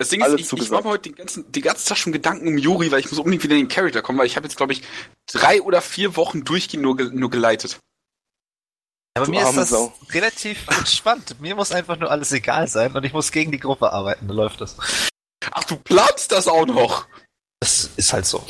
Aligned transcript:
Das 0.00 0.08
Ding 0.08 0.24
ist, 0.24 0.32
ich, 0.32 0.50
ich 0.50 0.70
mache 0.70 0.84
mir 0.84 0.88
heute 0.88 1.10
den 1.10 1.14
ganzen, 1.14 1.52
den 1.52 1.62
ganzen 1.62 1.86
Tag 1.86 1.98
schon 1.98 2.14
Gedanken 2.14 2.48
um 2.48 2.56
Juri, 2.56 2.90
weil 2.90 3.00
ich 3.00 3.10
muss 3.10 3.18
unbedingt 3.18 3.42
wieder 3.42 3.54
in 3.54 3.66
den 3.66 3.68
Charakter 3.68 4.00
kommen, 4.00 4.18
weil 4.18 4.24
ich 4.24 4.34
habe 4.34 4.46
jetzt, 4.46 4.56
glaube 4.56 4.72
ich, 4.72 4.82
drei 5.30 5.60
oder 5.60 5.82
vier 5.82 6.16
Wochen 6.16 6.42
durchgehend 6.42 6.82
nur, 6.82 6.94
nur 6.96 7.28
geleitet. 7.28 7.78
Aber 9.14 9.26
Du 9.26 9.32
mir 9.32 9.42
ist 9.46 9.54
das 9.58 9.68
Sau. 9.68 9.92
relativ 10.12 10.66
entspannt. 10.78 11.38
Mir 11.42 11.54
muss 11.54 11.70
einfach 11.70 11.98
nur 11.98 12.10
alles 12.10 12.32
egal 12.32 12.66
sein 12.66 12.96
und 12.96 13.04
ich 13.04 13.12
muss 13.12 13.30
gegen 13.30 13.52
die 13.52 13.60
Gruppe 13.60 13.92
arbeiten. 13.92 14.26
Dann 14.26 14.38
läuft 14.38 14.62
das. 14.62 14.78
Ach, 15.50 15.64
du 15.64 15.76
planst 15.76 16.32
das 16.32 16.48
auch 16.48 16.64
noch? 16.64 17.06
Das 17.60 17.90
ist 17.96 18.14
halt 18.14 18.24
so. 18.24 18.42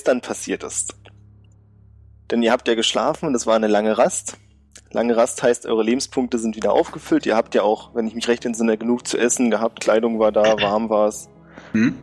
Gestern 0.00 0.22
passiert 0.22 0.64
ist. 0.64 0.94
Denn 2.30 2.42
ihr 2.42 2.52
habt 2.52 2.66
ja 2.68 2.74
geschlafen 2.74 3.26
und 3.26 3.34
es 3.34 3.46
war 3.46 3.54
eine 3.54 3.66
lange 3.66 3.98
Rast. 3.98 4.38
Lange 4.92 5.14
Rast 5.14 5.42
heißt, 5.42 5.66
eure 5.66 5.82
Lebenspunkte 5.82 6.38
sind 6.38 6.56
wieder 6.56 6.72
aufgefüllt. 6.72 7.26
Ihr 7.26 7.36
habt 7.36 7.54
ja 7.54 7.62
auch, 7.64 7.94
wenn 7.94 8.06
ich 8.06 8.14
mich 8.14 8.26
recht 8.26 8.46
entsinne, 8.46 8.78
genug 8.78 9.06
zu 9.06 9.18
essen 9.18 9.50
gehabt. 9.50 9.80
Kleidung 9.80 10.18
war 10.18 10.32
da, 10.32 10.58
warm 10.58 10.88
war 10.88 11.08
es. 11.08 11.28
Hm? 11.72 12.02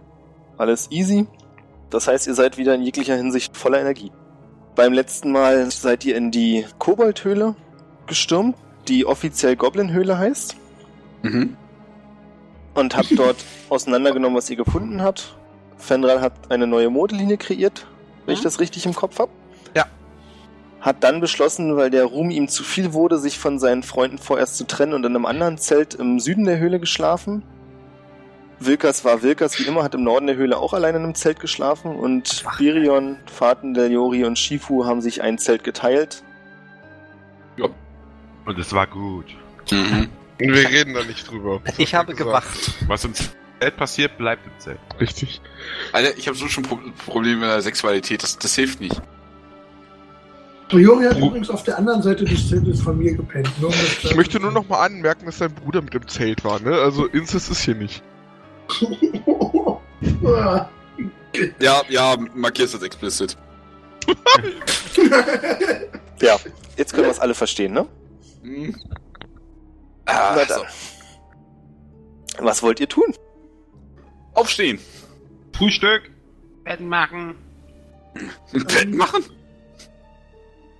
Alles 0.57 0.91
easy. 0.91 1.25
Das 1.89 2.07
heißt, 2.07 2.27
ihr 2.27 2.35
seid 2.35 2.59
wieder 2.59 2.75
in 2.75 2.83
jeglicher 2.83 3.15
Hinsicht 3.15 3.57
voller 3.57 3.79
Energie. 3.79 4.11
Beim 4.75 4.93
letzten 4.93 5.31
Mal 5.31 5.71
seid 5.71 6.05
ihr 6.05 6.15
in 6.15 6.29
die 6.29 6.67
Koboldhöhle 6.77 7.55
gestürmt, 8.05 8.55
die 8.87 9.07
offiziell 9.07 9.55
Goblin-Höhle 9.55 10.19
heißt. 10.19 10.55
Mhm. 11.23 11.57
und 12.75 12.95
habt 12.95 13.17
dort 13.17 13.37
auseinandergenommen, 13.69 14.37
was 14.37 14.51
ihr 14.51 14.55
gefunden 14.55 15.01
habt. 15.01 15.35
Fenral 15.77 16.21
hat 16.21 16.33
eine 16.49 16.67
neue 16.67 16.89
Modelinie 16.89 17.37
kreiert, 17.37 17.85
wenn 18.25 18.33
ich 18.33 18.39
Mhm. 18.41 18.43
das 18.45 18.59
richtig 18.59 18.85
im 18.85 18.93
Kopf 18.95 19.19
habe. 19.19 19.31
Ja. 19.75 19.85
Hat 20.81 21.03
dann 21.03 21.21
beschlossen, 21.21 21.75
weil 21.77 21.89
der 21.89 22.05
Ruhm 22.05 22.29
ihm 22.29 22.47
zu 22.47 22.63
viel 22.63 22.93
wurde, 22.93 23.17
sich 23.19 23.37
von 23.39 23.59
seinen 23.59 23.83
Freunden 23.83 24.17
vorerst 24.17 24.57
zu 24.57 24.65
trennen 24.65 24.93
und 24.93 25.05
in 25.05 25.15
einem 25.15 25.25
anderen 25.25 25.57
Zelt 25.57 25.93
im 25.95 26.19
Süden 26.19 26.45
der 26.45 26.59
Höhle 26.59 26.79
geschlafen. 26.79 27.43
Wilkas 28.59 29.05
war 29.05 29.21
Wilkas 29.21 29.59
wie 29.59 29.63
immer, 29.67 29.83
hat 29.83 29.93
im 29.93 30.03
Norden 30.03 30.25
der 30.25 30.35
Höhle 30.35 30.57
auch 30.57 30.73
allein 30.73 30.95
in 30.95 31.03
einem 31.03 31.13
Zelt 31.15 31.39
geschlafen 31.39 31.95
und 31.95 32.43
Birion, 32.57 33.17
Faten, 33.31 33.75
Deljori 33.75 34.25
und 34.25 34.39
Shifu 34.39 34.85
haben 34.85 34.99
sich 35.01 35.21
ein 35.21 35.37
Zelt 35.37 35.63
geteilt. 35.63 36.23
Und 38.45 38.57
es 38.57 38.71
war 38.71 38.87
gut. 38.87 39.25
Mhm. 39.71 40.09
Und 40.41 40.53
wir 40.53 40.69
reden 40.69 40.93
da 40.93 41.03
nicht 41.03 41.29
drüber. 41.29 41.59
Das 41.65 41.77
Ich 41.77 41.93
habe 41.93 42.13
gesagt. 42.13 42.27
gewacht. 42.29 42.73
Was 42.87 43.03
im 43.03 43.13
Zelt 43.59 43.77
passiert, 43.77 44.17
bleibt 44.17 44.45
im 44.45 44.59
Zelt. 44.59 44.79
Richtig. 44.99 45.41
Alter, 45.93 46.17
ich 46.17 46.27
habe 46.27 46.37
so 46.37 46.47
schon 46.47 46.63
Pro 46.63 46.79
Probleme 47.05 47.41
mit 47.41 47.49
der 47.49 47.61
Sexualität, 47.61 48.21
das, 48.23 48.37
das 48.37 48.55
hilft 48.55 48.79
nicht. 48.81 49.01
Juri 50.69 51.05
hat 51.05 51.17
übrigens 51.17 51.49
auf 51.49 51.63
der 51.63 51.77
anderen 51.77 52.01
Seite 52.01 52.25
des 52.25 52.49
Zeltes 52.49 52.81
von 52.81 52.97
mir 52.97 53.15
gepennt. 53.15 53.49
Um 53.61 53.71
Ich 54.03 54.15
möchte 54.15 54.37
nur 54.39 54.51
noch 54.51 54.67
mal 54.67 54.85
anmerken, 54.85 55.25
dass 55.25 55.37
dein 55.37 55.53
Bruder 55.53 55.81
mit 55.81 55.95
im 55.95 56.05
Zelt 56.07 56.43
war, 56.43 56.59
ne? 56.59 56.73
Also 56.73 57.05
Inzest 57.05 57.49
ist 57.49 57.61
hier 57.61 57.75
nicht. 57.75 58.03
Ja, 61.59 61.81
ja, 61.87 62.17
markierst 62.33 62.73
das 62.73 62.81
explicit. 62.83 63.37
Ja, 66.19 66.37
jetzt 66.77 66.93
können 66.93 67.05
wir 67.05 67.11
es 67.11 67.19
alle 67.19 67.35
verstehen, 67.35 67.73
ne? 67.73 67.85
Mhm. 68.41 68.75
Ah, 70.05 70.33
Na 70.35 70.45
dann. 70.45 70.61
so. 70.61 72.43
Was 72.43 72.63
wollt 72.63 72.79
ihr 72.79 72.89
tun? 72.89 73.13
Aufstehen. 74.37 74.77
Frühstück! 75.53 76.11
Bett 76.63 76.79
machen. 76.79 77.33
Bett 78.53 78.93
machen? 78.93 79.23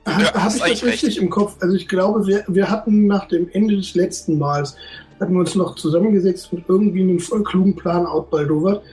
Ja, 0.05 0.13
Habe 0.33 0.43
hast 0.43 0.55
ich 0.67 0.79
das 0.79 0.83
richtig 0.83 1.17
im 1.17 1.29
Kopf? 1.29 1.55
Also 1.59 1.75
ich 1.75 1.87
glaube, 1.87 2.25
wir, 2.27 2.45
wir 2.47 2.69
hatten 2.69 3.07
nach 3.07 3.27
dem 3.27 3.49
Ende 3.49 3.75
des 3.75 3.95
letzten 3.95 4.37
Mals, 4.37 4.77
hatten 5.19 5.33
wir 5.33 5.39
uns 5.39 5.55
noch 5.55 5.75
zusammengesetzt 5.75 6.53
und 6.53 6.65
irgendwie 6.69 7.01
einen 7.01 7.19
voll 7.19 7.43
klugen 7.43 7.75
Plan 7.75 8.05
outbaldowert. 8.05 8.83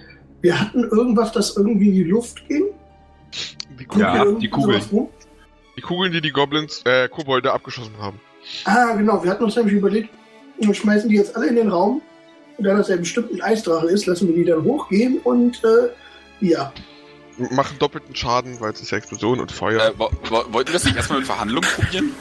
Wir 0.41 0.58
hatten 0.58 0.84
irgendwas, 0.84 1.32
das 1.32 1.56
irgendwie 1.56 1.88
in 1.88 1.94
die 1.94 2.04
Luft 2.04 2.48
ging. 2.48 2.64
Die, 3.78 3.84
Kugel, 3.84 4.02
Ja, 4.02 4.25
die 4.32 4.48
Kugeln. 4.48 4.82
rum? 4.91 5.08
die 5.76 5.81
Kugeln, 5.82 6.12
die 6.12 6.20
die 6.20 6.31
Goblins, 6.32 6.82
äh, 6.86 7.08
Kobolde 7.08 7.52
abgeschossen 7.52 7.96
haben. 7.98 8.19
Ah, 8.64 8.94
genau. 8.94 9.22
Wir 9.22 9.31
hatten 9.31 9.44
uns 9.44 9.56
nämlich 9.56 9.75
überlegt, 9.75 10.08
wir 10.58 10.72
schmeißen 10.75 11.10
die 11.10 11.16
jetzt 11.16 11.36
alle 11.36 11.48
in 11.48 11.56
den 11.56 11.69
Raum. 11.69 12.00
Und 12.56 12.65
da 12.65 12.76
das 12.76 12.88
ja 12.88 12.97
bestimmt 12.97 13.32
ein 13.32 13.42
Eisdrache 13.42 13.87
ist, 13.87 14.06
lassen 14.06 14.28
wir 14.28 14.34
die 14.37 14.44
dann 14.44 14.62
hochgehen 14.62 15.19
und 15.25 15.62
äh, 15.65 15.91
ja. 16.41 16.72
Machen 17.50 17.78
doppelten 17.78 18.15
Schaden, 18.15 18.60
weil 18.60 18.72
es 18.72 18.81
ist 18.81 18.91
ja 18.91 18.98
Explosion 18.98 19.41
und 19.41 19.50
Feuer. 19.50 19.88
Äh, 19.88 19.92
wo, 19.98 20.10
wo, 20.28 20.37
wollten 20.53 20.69
wir 20.69 20.75
das 20.75 20.84
nicht 20.84 20.97
erstmal 20.97 21.19
mit 21.19 21.26
Verhandlungen 21.26 21.69
probieren? 21.69 22.12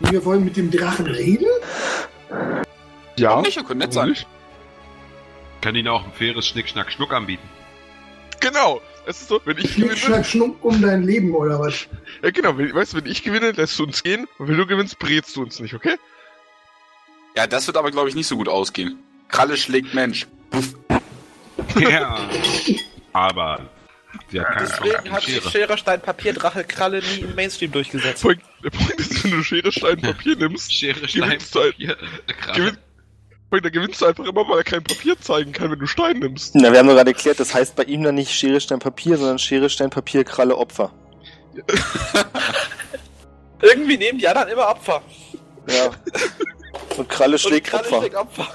Wir 0.00 0.24
wollen 0.24 0.44
mit 0.44 0.56
dem 0.56 0.70
Drachen 0.70 1.06
reden? 1.06 1.46
ja, 3.16 3.30
Warum 3.30 3.42
nicht? 3.42 3.56
Wir 3.56 3.64
können 3.64 3.78
nett 3.80 3.92
sein. 3.92 4.16
Kann 5.60 5.74
ihnen 5.74 5.88
auch 5.88 6.04
ein 6.04 6.12
faires 6.12 6.46
Schnick, 6.46 6.68
Schnack, 6.68 6.92
Schnuck 6.92 7.12
anbieten. 7.12 7.48
Genau. 8.40 8.80
Es 9.04 9.20
ist 9.20 9.28
so, 9.28 9.40
wenn 9.44 9.58
ich 9.58 9.72
Schnick, 9.72 9.88
gewinne, 9.88 9.96
schnack, 9.96 10.26
schnuck 10.26 10.64
um 10.64 10.80
dein 10.80 11.02
Leben 11.02 11.34
oder 11.34 11.58
was? 11.58 11.88
ja 12.22 12.30
genau, 12.30 12.56
wenn, 12.56 12.72
weißt 12.72 12.92
du, 12.92 12.98
wenn 12.98 13.06
ich 13.06 13.24
gewinne, 13.24 13.50
lässt 13.50 13.76
du 13.78 13.84
uns 13.84 14.02
gehen 14.02 14.28
und 14.38 14.48
wenn 14.48 14.56
du 14.56 14.64
gewinnst, 14.64 14.98
brätst 15.00 15.34
du 15.34 15.42
uns 15.42 15.58
nicht, 15.58 15.74
okay? 15.74 15.96
Ja, 17.36 17.48
das 17.48 17.66
wird 17.66 17.76
aber, 17.76 17.90
glaube 17.90 18.08
ich, 18.08 18.14
nicht 18.14 18.28
so 18.28 18.36
gut 18.36 18.48
ausgehen. 18.48 19.02
Kralle 19.32 19.56
schlägt 19.56 19.92
Mensch. 19.94 20.28
Puff. 20.50 20.74
ja. 21.80 22.28
Aber 23.12 23.60
sie 24.30 24.40
hat 24.40 24.46
keine 24.48 24.68
Deswegen 24.68 25.12
hat 25.12 25.22
sich 25.22 25.42
Schere. 25.42 25.78
Stein, 25.78 26.00
Papier, 26.00 26.34
Drache, 26.34 26.62
Kralle 26.64 27.00
nie 27.00 27.20
im 27.20 27.34
Mainstream 27.34 27.72
durchgesetzt. 27.72 28.24
Der 28.24 28.70
Punkt 28.70 28.92
ist, 29.00 29.24
wenn 29.24 29.32
du 29.32 29.42
Schere, 29.42 29.72
Stein, 29.72 30.00
Papier 30.00 30.36
nimmst, 30.36 30.72
Schere, 30.72 31.08
Stein, 31.08 31.22
gewinnst 31.22 31.52
Papier, 31.52 31.96
Kralle. 32.40 32.58
gewinn, 33.50 33.62
da 33.62 33.68
gewinnst 33.70 34.00
du 34.00 34.06
einfach 34.06 34.24
immer, 34.24 34.48
weil 34.48 34.58
er 34.58 34.64
kein 34.64 34.84
Papier 34.84 35.18
zeigen 35.18 35.52
kann, 35.52 35.70
wenn 35.70 35.78
du 35.78 35.86
Stein 35.86 36.18
nimmst. 36.18 36.54
Na, 36.54 36.70
wir 36.70 36.78
haben 36.78 36.86
doch 36.86 36.94
gerade 36.94 37.10
erklärt, 37.10 37.40
das 37.40 37.54
heißt 37.54 37.74
bei 37.74 37.84
ihm 37.84 38.02
dann 38.02 38.14
nicht 38.14 38.32
Schere, 38.32 38.60
Stein, 38.60 38.78
Papier, 38.78 39.16
sondern 39.16 39.38
Schere, 39.38 39.68
Stein, 39.70 39.90
Papier, 39.90 40.24
Kralle, 40.24 40.56
Opfer. 40.56 40.92
Irgendwie 43.62 43.96
nehmen 43.96 44.18
die 44.18 44.28
anderen 44.28 44.48
immer 44.48 44.68
Opfer. 44.68 45.02
Ja. 45.68 45.90
Und 46.98 47.08
Kralle 47.08 47.38
schlägt 47.38 47.72
Und 47.72 47.82
Kralle 47.82 47.84
Opfer. 47.86 48.00
schlägt 48.00 48.16
Opfer. 48.16 48.48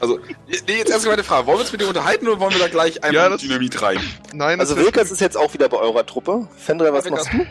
Also, 0.00 0.18
nee, 0.46 0.76
jetzt 0.78 0.90
erstmal 0.90 1.12
meine 1.16 1.24
Frage. 1.24 1.46
Wollen 1.46 1.58
wir 1.58 1.62
uns 1.62 1.72
mit 1.72 1.80
dir 1.80 1.88
unterhalten 1.88 2.26
oder 2.28 2.40
wollen 2.40 2.52
wir 2.52 2.60
da 2.60 2.68
gleich 2.68 3.02
einmal 3.04 3.24
Ja, 3.24 3.28
das- 3.28 3.40
Dynamit 3.42 3.80
rein? 3.82 3.98
Nein, 4.32 4.60
Also 4.60 4.76
Wilkas 4.76 5.10
ist 5.10 5.20
jetzt 5.20 5.36
auch 5.36 5.52
wieder 5.54 5.68
bei 5.68 5.76
eurer 5.78 6.04
Truppe. 6.06 6.48
Fendra, 6.56 6.92
was 6.92 7.04
Ja, 7.06 7.10
machst 7.12 7.28
du? 7.32 7.46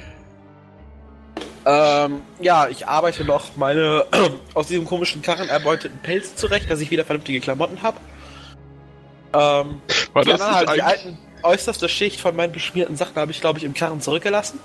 Ähm, 1.65 2.21
ja, 2.39 2.67
ich 2.69 2.87
arbeite 2.87 3.25
noch 3.25 3.57
meine 3.57 4.05
aus 4.53 4.67
diesem 4.67 4.85
komischen 4.85 5.21
Karren 5.21 5.49
erbeuteten 5.49 5.99
Pelz 6.01 6.35
zurecht, 6.35 6.71
dass 6.71 6.79
ich 6.79 6.89
wieder 6.91 7.03
vernünftige 7.03 7.41
Klamotten 7.41 7.81
habe. 7.83 7.97
Ähm, 9.33 9.81
war 10.13 10.23
die 10.23 10.29
das 10.31 10.39
nicht 10.39 10.51
halt 10.51 10.67
die 10.69 10.81
eigentlich... 10.81 10.83
alten, 10.85 11.17
äußerste 11.43 11.89
Schicht 11.89 12.21
von 12.21 12.35
meinen 12.35 12.53
beschmierten 12.53 12.95
Sachen 12.95 13.15
habe 13.17 13.31
ich, 13.31 13.41
glaube 13.41 13.59
ich, 13.59 13.65
im 13.65 13.73
Karren 13.73 13.99
zurückgelassen. 14.01 14.59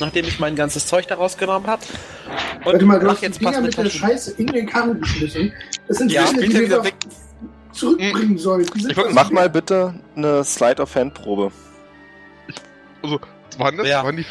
Nachdem 0.00 0.24
ich 0.26 0.40
mein 0.40 0.56
ganzes 0.56 0.86
Zeug 0.86 1.06
da 1.06 1.14
rausgenommen 1.14 1.68
habe. 1.68 1.82
Und 2.58 2.64
Warte 2.66 2.84
mal, 2.84 2.98
du 2.98 3.06
mach 3.06 3.12
hast 3.12 3.20
die 3.20 3.26
jetzt 3.26 3.40
Dinger 3.40 3.50
passende 3.52 3.68
mit 3.68 3.76
der. 3.78 3.90
Scheiße 3.90 4.32
in 4.32 4.46
den 4.48 4.66
Karren 4.66 5.00
geschmissen. 5.00 5.52
Das 5.86 5.98
sind 5.98 6.10
Ja, 6.10 6.24
Dinge, 6.24 6.40
die 6.46 6.52
ja 6.52 6.58
wir 6.60 6.66
wieder 6.66 6.84
weg. 6.84 6.94
zurückbringen. 7.72 8.36
Die 8.36 8.88
Ich 8.90 8.96
was 8.96 9.12
Mach 9.12 9.30
mal 9.30 9.48
bitte 9.48 9.94
eine 10.16 10.42
Slide 10.44 10.82
of 10.82 10.94
Hand 10.96 11.14
Probe. 11.14 11.52
Waren 13.58 13.76
das, 13.76 13.86
Ja. 13.86 14.02
waren 14.04 14.16
die, 14.16 14.24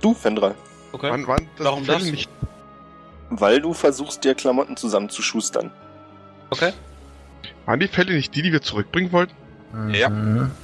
Du, 0.00 0.14
Fendra. 0.14 0.54
Okay. 0.92 1.10
waren, 1.10 1.26
waren 1.26 1.46
das 1.56 1.64
Warum 1.66 1.82
die 1.82 1.86
das? 1.88 2.02
nicht, 2.04 2.28
Weil 3.30 3.60
du 3.60 3.72
versuchst, 3.74 4.24
dir 4.24 4.34
Klamotten 4.34 4.76
zusammenzuschustern. 4.76 5.70
okay. 6.50 6.72
waren 7.66 7.78
die 7.80 7.88
Fälle 7.88 8.14
nicht 8.14 8.34
die, 8.34 8.42
die 8.42 8.52
wir 8.52 8.62
zurückbringen 8.62 9.12
wollten? 9.12 9.32
Ja. 9.92 10.08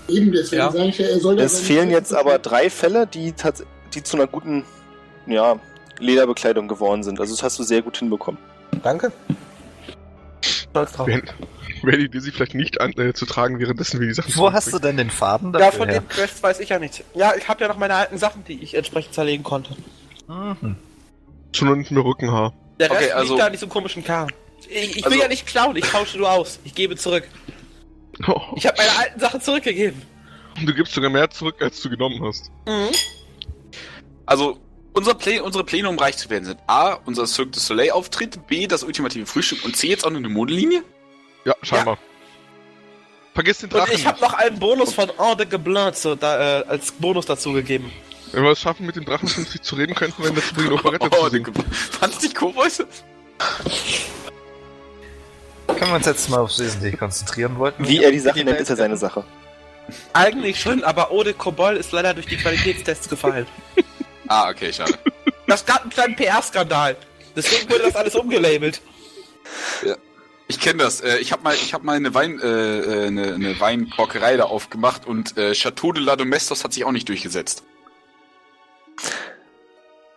Eben 0.08 0.32
deswegen 0.32 0.62
Ja. 0.62 0.72
sage 0.72 0.86
ich 0.88 0.98
ja, 0.98 1.06
er 1.06 1.20
soll 1.20 1.38
Es 1.38 1.60
fehlen 1.60 1.90
jetzt 1.90 2.12
aber 2.12 2.38
drei 2.40 2.68
Fälle, 2.70 3.06
die, 3.06 3.32
tats- 3.32 3.64
die 3.96 4.02
zu 4.02 4.16
einer 4.16 4.26
guten, 4.26 4.64
ja, 5.26 5.58
Lederbekleidung 5.98 6.68
geworden 6.68 7.02
sind. 7.02 7.18
Also 7.18 7.34
das 7.34 7.42
hast 7.42 7.58
du 7.58 7.62
sehr 7.62 7.82
gut 7.82 7.96
hinbekommen. 7.96 8.38
Danke. 8.82 9.10
Stolz 10.42 10.92
drauf. 10.92 11.06
Wäre 11.06 11.22
wär 11.82 11.96
die 11.98 12.04
Idee, 12.04 12.20
sie 12.20 12.30
vielleicht 12.30 12.54
nicht 12.54 12.80
an, 12.80 12.92
äh, 12.92 13.12
zu 13.14 13.26
tragen, 13.26 13.58
währenddessen 13.58 13.98
wir 14.00 14.06
die 14.06 14.14
Sachen 14.14 14.34
Wo 14.36 14.52
hast 14.52 14.72
du 14.72 14.78
denn 14.78 14.96
den 14.96 15.10
Faden 15.10 15.52
Ja, 15.52 15.58
dafür 15.58 15.80
von 15.80 15.88
her? 15.88 16.00
den 16.00 16.08
Quests 16.08 16.42
weiß 16.42 16.60
ich 16.60 16.68
ja 16.68 16.78
nicht. 16.78 17.02
Ja, 17.14 17.34
ich 17.36 17.48
habe 17.48 17.62
ja 17.62 17.68
noch 17.68 17.78
meine 17.78 17.94
alten 17.94 18.18
Sachen, 18.18 18.44
die 18.44 18.62
ich 18.62 18.74
entsprechend 18.74 19.14
zerlegen 19.14 19.42
konnte. 19.42 19.74
Mhm. 20.28 20.76
Schon 21.52 21.68
unten 21.68 21.94
im 21.96 22.02
Rückenhaar. 22.02 22.52
Der 22.78 22.90
Rest 22.90 23.00
Okay, 23.02 23.12
also- 23.12 23.32
liegt 23.34 23.42
da 23.42 23.46
in 23.46 23.52
diesem 23.54 23.68
komischen 23.70 24.04
Karren. 24.04 24.30
Ich, 24.68 24.90
ich 24.90 24.96
will 24.96 25.04
Also- 25.12 25.22
ja 25.22 25.28
nicht 25.28 25.46
klauen, 25.46 25.76
ich 25.76 25.84
tausche 25.86 26.18
nur 26.18 26.30
aus. 26.30 26.58
Ich 26.64 26.74
gebe 26.74 26.96
zurück. 26.96 27.24
Oh, 28.26 28.40
Ich 28.56 28.66
habe 28.66 28.76
meine 28.78 28.98
alten 28.98 29.20
Sachen 29.20 29.40
zurückgegeben. 29.40 30.02
du 30.64 30.74
gibst 30.74 30.92
sogar 30.94 31.10
mehr 31.10 31.30
zurück, 31.30 31.56
als 31.62 31.80
du 31.80 31.88
genommen 31.88 32.22
hast. 32.24 32.50
Mhm. 32.66 32.88
Also, 34.26 34.58
unser 34.92 35.14
Plä 35.14 35.40
unsere 35.40 35.64
Pläne, 35.64 35.88
um 35.88 35.98
reich 35.98 36.16
zu 36.16 36.28
werden, 36.30 36.44
sind 36.44 36.58
A, 36.66 36.94
unser 37.04 37.26
Cirque 37.26 37.52
du 37.52 37.60
Soleil 37.60 37.90
Auftritt, 37.92 38.46
B, 38.46 38.66
das 38.66 38.82
ultimative 38.82 39.26
Frühstück 39.26 39.64
und 39.64 39.76
C, 39.76 39.88
jetzt 39.88 40.04
auch 40.04 40.10
noch 40.10 40.18
eine 40.18 40.28
Modelinie? 40.28 40.82
Ja, 41.44 41.54
scheinbar. 41.62 41.98
Vergiss 43.34 43.58
den 43.58 43.70
Und 43.70 43.74
Drachen. 43.78 43.94
ich 43.94 44.06
habe 44.06 44.20
noch 44.20 44.32
einen 44.32 44.58
Bonus 44.58 44.94
von 44.94 45.10
Eau 45.18 45.34
de 45.34 45.46
so, 45.92 46.14
da, 46.14 46.60
äh, 46.60 46.64
als 46.66 46.90
Bonus 46.90 47.26
dazu 47.26 47.52
gegeben. 47.52 47.92
Wenn 48.32 48.42
wir 48.42 48.50
es 48.50 48.60
schaffen, 48.60 48.86
mit 48.86 48.96
dem 48.96 49.04
Drachen 49.04 49.28
vernünftig 49.28 49.62
zu 49.62 49.76
reden, 49.76 49.94
könnten 49.94 50.22
wir 50.22 50.30
ihn 50.30 50.36
dazu 50.36 50.54
bringen, 50.54 50.72
Operette 50.72 51.08
Oh, 51.12 51.24
zu 51.24 51.30
singen. 51.30 51.52
Fandst 51.70 52.22
du 52.22 52.28
die 52.28 52.34
Kobolde? 52.34 52.86
Können 55.66 55.90
wir 55.90 55.94
uns 55.96 56.06
jetzt 56.06 56.30
mal 56.30 56.40
aufs 56.40 56.58
Wesentliche 56.58 56.96
konzentrieren 56.96 57.58
wollten? 57.58 57.86
Wie 57.86 58.02
er 58.02 58.10
die 58.10 58.18
Sache 58.18 58.42
nennt, 58.42 58.58
ist 58.58 58.68
ja 58.70 58.76
seine 58.76 58.96
Sache. 58.96 59.24
Eigentlich 60.14 60.58
schon, 60.58 60.82
aber 60.82 61.10
Eau 61.10 61.22
de 61.22 61.34
Kobold 61.34 61.78
ist 61.78 61.92
leider 61.92 62.14
durch 62.14 62.26
die 62.26 62.38
Qualitätstests 62.38 63.08
gefallen. 63.08 63.46
Ah, 64.28 64.50
okay, 64.50 64.72
schade. 64.72 64.98
Das 65.48 65.64
gab 65.64 65.82
einen 65.82 65.90
kleinen 65.90 66.16
PR-Skandal. 66.16 66.96
Deswegen 67.36 67.70
wurde 67.70 67.84
das 67.84 67.94
alles 67.94 68.16
umgelabelt. 68.16 68.82
Ich 70.48 70.58
kenne 70.58 70.82
das. 70.82 71.00
Äh, 71.00 71.18
Ich 71.18 71.30
habe 71.30 71.44
mal, 71.44 71.54
ich 71.54 71.72
habe 71.72 71.84
mal 71.84 71.94
eine 71.94 72.14
Wein, 72.14 72.40
äh, 72.40 72.46
äh, 72.46 73.06
eine, 73.06 73.34
eine 73.34 73.60
Weinkorkerei 73.60 74.36
da 74.36 74.44
aufgemacht 74.44 75.06
und 75.06 75.36
äh, 75.38 75.52
Chateau 75.54 75.92
de 75.92 76.02
la 76.02 76.16
Domestos 76.16 76.64
hat 76.64 76.72
sich 76.72 76.84
auch 76.84 76.90
nicht 76.90 77.08
durchgesetzt. 77.08 77.62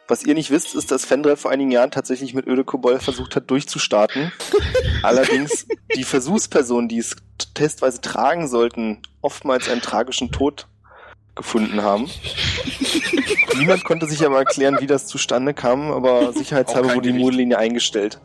Was 0.08 0.24
ihr 0.24 0.34
nicht 0.34 0.50
wisst, 0.50 0.74
ist, 0.74 0.90
dass 0.90 1.06
Fendrel 1.06 1.38
vor 1.38 1.52
einigen 1.52 1.70
Jahren 1.70 1.92
tatsächlich 1.92 2.34
mit 2.34 2.48
Öde 2.48 2.64
Kobol 2.64 3.00
versucht 3.00 3.36
hat, 3.36 3.52
durchzustarten. 3.52 4.32
Allerdings 5.04 5.68
die 5.96 6.04
Versuchspersonen, 6.04 6.90
die 6.90 6.98
es 6.98 7.16
testweise 7.54 8.02
tragen 8.02 8.48
sollten, 8.48 9.04
oftmals 9.22 9.70
einen 9.70 9.82
tragischen 9.82 10.32
Tod 10.32 10.66
gefunden 11.40 11.82
haben. 11.82 12.10
Niemand 13.58 13.84
konnte 13.84 14.06
sich 14.08 14.26
aber 14.26 14.38
erklären, 14.40 14.78
wie 14.80 14.88
das 14.88 15.08
zustande 15.08 15.54
kam, 15.54 15.92
aber 15.92 16.32
sicherheitshalber 16.34 16.90
wurde 16.90 17.02
die 17.02 17.08
Gericht. 17.10 17.26
Modellinie 17.26 17.58
eingestellt. 17.58 18.22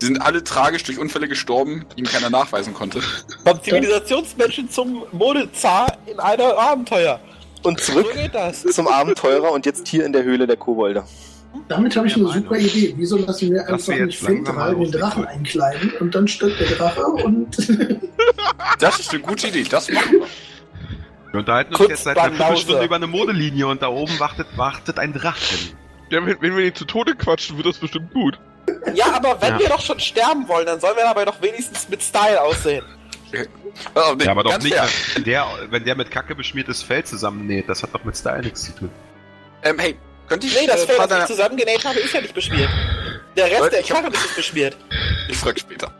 Sie 0.00 0.06
sind 0.06 0.22
alle 0.22 0.44
tragisch 0.44 0.84
durch 0.84 0.98
Unfälle 0.98 1.28
gestorben, 1.28 1.84
die 1.96 2.00
ihm 2.00 2.06
keiner 2.06 2.30
nachweisen 2.30 2.72
konnte. 2.72 3.00
Vom 3.44 3.62
Zivilisationsmenschen 3.62 4.70
zum 4.70 5.04
Modezar 5.12 5.98
in 6.06 6.20
einer 6.20 6.56
Abenteuer. 6.56 7.20
Und 7.64 7.80
So 7.80 7.92
zurück 7.92 8.14
geht 8.14 8.34
das. 8.34 8.62
zum 8.62 8.86
Abenteurer 8.86 9.50
und 9.50 9.66
jetzt 9.66 9.88
hier 9.88 10.06
in 10.06 10.12
der 10.12 10.22
Höhle 10.22 10.46
der 10.46 10.56
Kobolde. 10.56 11.02
Damit 11.68 11.96
habe 11.96 12.06
ich 12.06 12.16
eine 12.16 12.26
super 12.28 12.50
Meinung. 12.52 12.66
Idee. 12.66 12.94
Wieso 12.96 13.16
lassen 13.18 13.50
wir 13.52 13.66
einfach 13.68 13.88
wir 13.88 14.06
nicht 14.06 14.22
mal 14.22 14.74
den 14.74 14.90
Drachen 14.92 15.26
einkleiden 15.26 15.92
und 16.00 16.14
dann 16.14 16.26
stirbt 16.28 16.58
der 16.60 16.68
Drache 16.68 17.04
und 17.06 17.56
Das 18.78 19.00
ist 19.00 19.10
eine 19.12 19.20
gute 19.22 19.48
Idee, 19.48 19.64
das 19.68 19.90
machen 19.92 20.12
wir. 20.12 20.26
Wir 21.32 21.40
unterhalten 21.40 21.70
uns 21.70 21.78
Kurz 21.78 21.90
jetzt 21.90 22.04
seit 22.04 22.16
einer. 22.18 22.34
Viertelstunde 22.34 22.84
über 22.84 22.96
eine 22.96 23.06
Modelinie 23.06 23.66
und 23.66 23.82
da 23.82 23.88
oben 23.88 24.18
wartet, 24.18 24.46
wartet 24.56 24.98
ein 24.98 25.12
Drachen. 25.12 25.58
Ja, 26.10 26.24
wenn, 26.24 26.40
wenn 26.40 26.56
wir 26.56 26.64
ihn 26.64 26.74
zu 26.74 26.86
Tode 26.86 27.14
quatschen, 27.14 27.56
wird 27.56 27.66
das 27.66 27.76
bestimmt 27.78 28.12
gut. 28.14 28.40
Ja, 28.94 29.12
aber 29.12 29.40
wenn 29.42 29.54
Ja. 29.54 29.58
wir 29.60 29.68
doch 29.68 29.80
schon 29.82 30.00
sterben 30.00 30.48
wollen, 30.48 30.64
dann 30.66 30.80
sollen 30.80 30.96
wir 30.96 31.04
dabei 31.04 31.24
doch 31.26 31.40
wenigstens 31.42 31.88
mit 31.88 32.02
Style 32.02 32.40
aussehen. 32.40 32.84
Also, 33.94 34.14
nee, 34.14 34.24
Ja, 34.24 34.30
aber 34.30 34.42
doch 34.42 34.58
nicht, 34.62 34.74
wenn 35.16 35.24
der, 35.24 35.46
wenn 35.68 35.84
der 35.84 35.96
mit 35.96 36.10
Kacke 36.10 36.34
beschmiertes 36.34 36.82
Fell 36.82 37.04
zusammennäht. 37.04 37.68
Das 37.68 37.82
hat 37.82 37.90
doch 37.94 38.04
mit 38.04 38.16
Style 38.16 38.40
nichts 38.40 38.64
zu 38.64 38.72
tun. 38.72 38.90
Ähm, 39.64 39.78
hey, 39.78 39.98
könnte 40.28 40.46
ich 40.46 40.54
Nee, 40.60 40.66
das 40.66 40.82
äh, 40.82 40.86
Fell, 40.86 40.96
paar 40.96 41.08
das 41.08 41.20
ich 41.30 41.36
zusammengenäht 41.36 41.84
habe, 41.84 41.98
ist 41.98 42.12
ja 42.14 42.20
nicht 42.20 42.34
beschmiert. 42.34 42.68
Der 43.36 43.46
Rest 43.46 43.58
Leute, 43.60 43.70
der 43.70 43.80
ich 43.80 43.90
hab- 43.92 44.00
Karren 44.02 44.14
ist 44.14 44.36
beschmiert. 44.36 44.76
Ich 45.30 45.36
frag 45.36 45.58
später. 45.60 45.92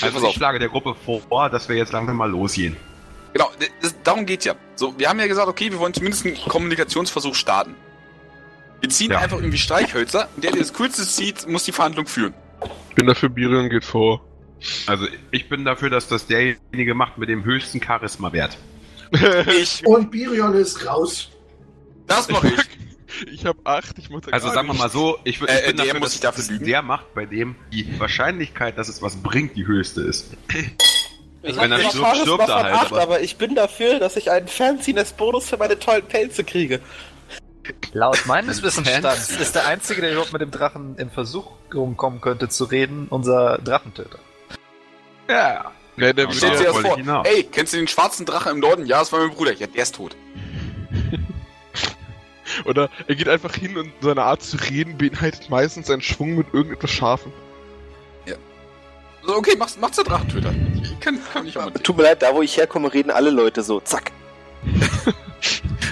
Also 0.00 0.18
ich 0.18 0.24
auf. 0.24 0.34
schlage 0.34 0.58
der 0.58 0.68
Gruppe 0.70 0.94
vor, 0.94 1.50
dass 1.50 1.68
wir 1.68 1.76
jetzt 1.76 1.92
langsam 1.92 2.16
mal 2.16 2.30
losgehen. 2.30 2.76
Genau, 3.34 3.50
das, 3.82 3.94
darum 4.02 4.24
geht's 4.26 4.44
ja. 4.46 4.54
So, 4.76 4.98
wir 4.98 5.08
haben 5.08 5.20
ja 5.20 5.26
gesagt, 5.26 5.46
okay, 5.48 5.70
wir 5.70 5.78
wollen 5.78 5.92
zumindest 5.94 6.24
einen 6.26 6.36
Kommunikationsversuch 6.48 7.34
starten. 7.34 7.74
Wir 8.80 8.88
ziehen 8.88 9.12
Ja. 9.12 9.18
einfach 9.20 9.36
irgendwie 9.38 9.58
Streichhölzer 9.58 10.28
und 10.34 10.42
der, 10.42 10.52
der 10.52 10.60
das 10.60 10.72
coolste 10.74 11.06
zieht, 11.06 11.46
muss 11.46 11.64
die 11.64 11.72
Verhandlung 11.72 12.06
führen. 12.06 12.34
Ich 12.90 12.94
bin 12.96 13.06
dafür, 13.06 13.28
Birion 13.28 13.68
geht 13.70 13.84
vor. 13.84 14.24
Also 14.86 15.06
ich 15.30 15.48
bin 15.48 15.64
dafür, 15.64 15.90
dass 15.90 16.08
das 16.08 16.26
derjenige 16.26 16.94
macht 16.94 17.18
mit 17.18 17.28
dem 17.28 17.44
höchsten 17.44 17.80
Charisma-Wert. 17.82 18.56
Ich, 19.56 19.86
und 19.86 20.10
Birion 20.10 20.54
ist 20.54 20.86
raus. 20.86 21.30
Das 22.16 22.28
mache 22.28 22.48
ich. 22.48 22.54
Ich 23.30 23.44
habe 23.44 23.58
acht, 23.64 23.98
ich 23.98 24.08
muss 24.08 24.22
Also 24.32 24.48
sagen 24.48 24.66
wir 24.68 24.74
mal 24.74 24.88
so, 24.88 25.18
ich, 25.24 25.36
würd- 25.38 25.46
Äh, 25.48 25.60
ich 25.60 25.66
bin 25.66 25.76
der 25.76 25.84
dafür, 25.84 26.00
muss 26.00 26.06
dass 26.08 26.12
sich 26.12 26.20
dafür 26.22 26.44
lügen. 26.54 26.64
der 26.66 26.80
macht, 26.82 27.14
bei 27.14 27.26
dem 27.26 27.54
die 27.70 28.00
Wahrscheinlichkeit, 28.00 28.78
dass 28.78 28.88
es 28.88 29.02
was 29.02 29.16
bringt, 29.16 29.54
die 29.54 29.66
höchste 29.66 30.00
ist. 30.00 30.32
Ich 31.42 31.54
Wenn 31.56 31.70
er 31.72 31.78
zwar 31.90 32.14
stirbt, 32.14 32.16
stirbt 32.22 32.48
er 32.48 32.54
halt, 32.62 32.74
acht, 32.74 32.86
aber- 32.92 33.02
aber 33.02 33.20
ich 33.20 33.36
bin 33.36 33.54
dafür, 33.54 33.98
dass 34.00 34.16
ich 34.16 34.30
einen 34.30 34.48
Fanciness-Bonus 34.48 35.50
für 35.50 35.58
meine 35.58 35.78
tollen 35.78 36.06
Pelze 36.06 36.42
kriege. 36.42 36.80
Laut 37.92 38.24
meines 38.26 38.58
Ein 38.58 38.64
Wissensstands 38.64 39.30
ist 39.30 39.54
der 39.54 39.66
Einzige, 39.66 40.00
der 40.00 40.12
überhaupt 40.12 40.32
mit 40.32 40.40
dem 40.40 40.50
Drachen 40.50 40.96
in 40.96 41.10
Versuchung 41.10 41.96
kommen 41.98 42.20
könnte 42.22 42.48
zu 42.48 42.64
reden, 42.64 43.08
unser 43.10 43.58
Drachentöter. 43.58 44.18
Ja. 45.28 45.70
Ja, 45.98 46.12
der 46.14 46.32
Stellt 46.32 46.58
dir 46.60 46.64
das 46.72 46.78
vor. 46.78 46.98
ich. 46.98 47.06
Ey, 47.30 47.42
kennst 47.44 47.74
du 47.74 47.76
den 47.76 47.88
schwarzen 47.88 48.24
Drachen 48.24 48.52
im 48.52 48.58
Norden? 48.60 48.86
Ja, 48.86 49.00
das 49.00 49.12
war 49.12 49.20
mein 49.20 49.36
Bruder. 49.36 49.52
Ja, 49.52 49.66
der 49.66 49.82
ist 49.82 49.94
tot. 49.94 50.16
Oder 52.64 52.88
er 53.06 53.14
geht 53.14 53.28
einfach 53.28 53.54
hin 53.54 53.76
und 53.76 53.92
seine 54.00 54.22
Art 54.22 54.42
zu 54.42 54.56
reden 54.56 54.96
beinhaltet 54.98 55.50
meistens 55.50 55.90
einen 55.90 56.02
Schwung 56.02 56.36
mit 56.36 56.46
irgendetwas 56.52 56.90
Scharfem. 56.90 57.32
So, 59.24 59.36
okay, 59.36 59.54
mach's, 59.56 59.78
mach's 59.80 59.94
der 59.94 60.04
Drachentöter. 60.04 60.52
Kann, 60.98 61.16
kann 61.32 61.46
ich 61.46 61.56
auch 61.56 61.66
mal. 61.66 61.70
Tut 61.74 61.96
mir 61.96 62.02
leid, 62.02 62.22
da 62.22 62.34
wo 62.34 62.42
ich 62.42 62.56
herkomme, 62.56 62.92
reden 62.92 63.10
alle 63.12 63.30
Leute 63.30 63.62
so. 63.62 63.78
Zack. 63.80 64.10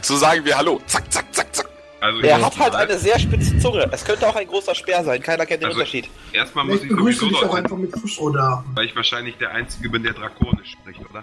So 0.02 0.16
sagen 0.16 0.44
wir 0.44 0.56
Hallo. 0.56 0.80
Zack, 0.86 1.12
zack, 1.12 1.32
zack, 1.32 1.54
zack. 1.54 1.68
Also 2.00 2.20
Er 2.22 2.38
ich 2.38 2.44
hat 2.44 2.58
halt 2.58 2.74
eine 2.74 2.98
sehr 2.98 3.18
spitze 3.18 3.56
Zunge. 3.58 3.88
Es 3.92 4.04
könnte 4.04 4.26
auch 4.26 4.34
ein 4.34 4.46
großer 4.48 4.74
Speer 4.74 5.04
sein. 5.04 5.22
Keiner 5.22 5.46
kennt 5.46 5.62
den 5.62 5.68
Also- 5.68 5.78
Unterschied. 5.78 6.08
Erstmal 6.32 6.64
muss 6.64 6.82
ich 6.82 6.88
begrüße 6.88 7.20
sowieso 7.20 7.38
dich 7.40 7.48
auch 7.48 7.54
einfach 7.54 7.76
mit 7.76 7.92
Fußroda. 7.96 8.64
weil 8.74 8.86
ich 8.86 8.96
wahrscheinlich 8.96 9.36
der 9.36 9.50
Einzige 9.52 9.90
bin, 9.90 10.02
der 10.02 10.14
drakonisch 10.14 10.70
spricht, 10.72 11.00
oder? 11.08 11.22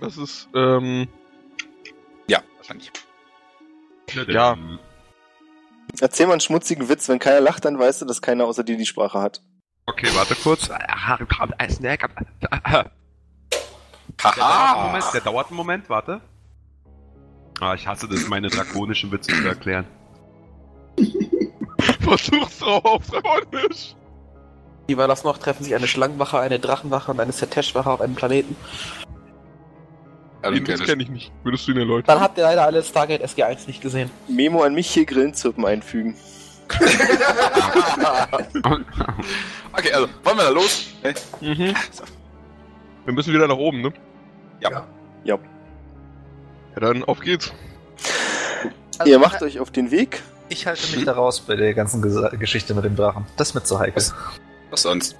Das 0.00 0.18
ist, 0.18 0.48
ähm, 0.54 1.06
Ja, 2.26 2.40
wahrscheinlich. 2.58 2.90
Ja. 4.26 4.56
Erzähl 6.00 6.26
mal 6.26 6.32
einen 6.32 6.40
schmutzigen 6.40 6.88
Witz. 6.88 7.08
Wenn 7.08 7.18
keiner 7.18 7.40
lacht, 7.40 7.64
dann 7.64 7.78
weißt 7.78 8.02
du, 8.02 8.04
dass 8.06 8.22
keiner 8.22 8.46
außer 8.46 8.64
dir 8.64 8.76
die 8.76 8.86
Sprache 8.86 9.20
hat. 9.20 9.42
Okay, 9.86 10.08
warte 10.14 10.34
kurz. 10.34 10.68
Der 10.68 10.78
Haha. 10.88 11.18
dauert 14.22 14.76
einen 14.76 14.86
Moment, 14.86 15.04
der 15.12 15.20
dauert 15.20 15.48
einen 15.48 15.56
Moment, 15.56 15.90
warte. 15.90 16.20
Ah, 17.60 17.74
ich 17.74 17.86
hasse 17.86 18.08
das, 18.08 18.28
meine 18.28 18.48
drakonischen 18.48 19.10
Witze 19.10 19.32
zu 19.32 19.46
erklären. 19.46 19.86
versuch's 22.00 22.58
drauf 22.58 22.84
auf 22.84 23.06
Drakonisch. 23.06 23.94
Wie 24.86 24.96
war 24.96 25.08
das 25.08 25.24
noch? 25.24 25.38
Treffen 25.38 25.64
sich 25.64 25.74
eine 25.74 25.88
Schlangenwache, 25.88 26.38
eine 26.38 26.58
Drachenwache 26.58 27.10
und 27.10 27.20
eine 27.20 27.32
Setesh-Wache 27.32 27.90
auf 27.90 28.00
einem 28.00 28.14
Planeten. 28.14 28.54
Also, 30.44 30.60
Den 30.60 30.78
kenne 30.80 31.02
ich 31.02 31.08
nicht. 31.08 31.32
Würdest 31.42 31.66
du 31.66 31.72
ihn 31.72 31.78
erläutern? 31.78 32.04
Dann 32.06 32.20
habt 32.20 32.36
ihr 32.38 32.44
leider 32.44 32.64
alle 32.64 32.82
Stargate 32.82 33.22
SG1 33.24 33.66
nicht 33.66 33.80
gesehen. 33.80 34.10
Memo 34.28 34.62
an 34.62 34.74
mich 34.74 34.88
hier 34.90 35.04
Grillenzirpen 35.04 35.64
einfügen. 35.64 36.16
okay, 39.72 39.92
also, 39.92 40.08
wollen 40.22 40.36
wir 40.36 40.44
da 40.44 40.48
los? 40.50 40.86
Hey. 41.02 41.14
Mhm. 41.40 41.74
So. 41.90 42.04
Wir 43.04 43.12
müssen 43.14 43.32
wieder 43.32 43.46
nach 43.46 43.56
oben, 43.56 43.82
ne? 43.82 43.92
Ja. 44.60 44.70
Ja. 44.70 44.86
Ja. 45.24 45.38
Ja, 46.74 46.80
dann 46.80 47.04
auf 47.04 47.20
geht's. 47.20 47.52
Also, 48.98 49.10
Ihr 49.12 49.18
macht 49.18 49.42
euch 49.42 49.60
auf 49.60 49.70
den 49.70 49.90
Weg. 49.90 50.22
Ich 50.48 50.66
halte 50.66 50.94
mich 50.94 51.04
da 51.04 51.12
raus 51.12 51.40
bei 51.40 51.56
der 51.56 51.74
ganzen 51.74 52.02
Gesa- 52.02 52.36
Geschichte 52.36 52.74
mit 52.74 52.84
dem 52.84 52.96
Drachen. 52.96 53.26
Das 53.36 53.48
ist 53.48 53.54
mir 53.54 53.62
zu 53.62 53.78
heikel. 53.78 54.02
Was 54.70 54.82
sonst? 54.82 55.16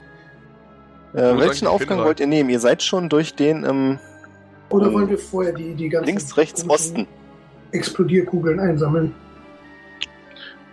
Äh, 1.14 1.36
welchen 1.38 1.66
Aufgang 1.66 1.98
wollt 1.98 2.20
ihr 2.20 2.26
nehmen? 2.26 2.50
Ihr 2.50 2.60
seid 2.60 2.82
schon 2.82 3.08
durch 3.08 3.34
den 3.34 3.64
ähm, 3.64 3.98
Oder 4.74 4.88
Ähm, 4.88 4.92
wollen 4.94 5.08
wir 5.08 5.18
vorher 5.18 5.52
die, 5.52 5.72
die 5.74 5.88
ganzen 5.88 6.06
links, 6.06 6.36
rechts, 6.36 6.68
Osten. 6.68 7.06
Explodierkugeln 7.70 8.58
einsammeln? 8.58 9.14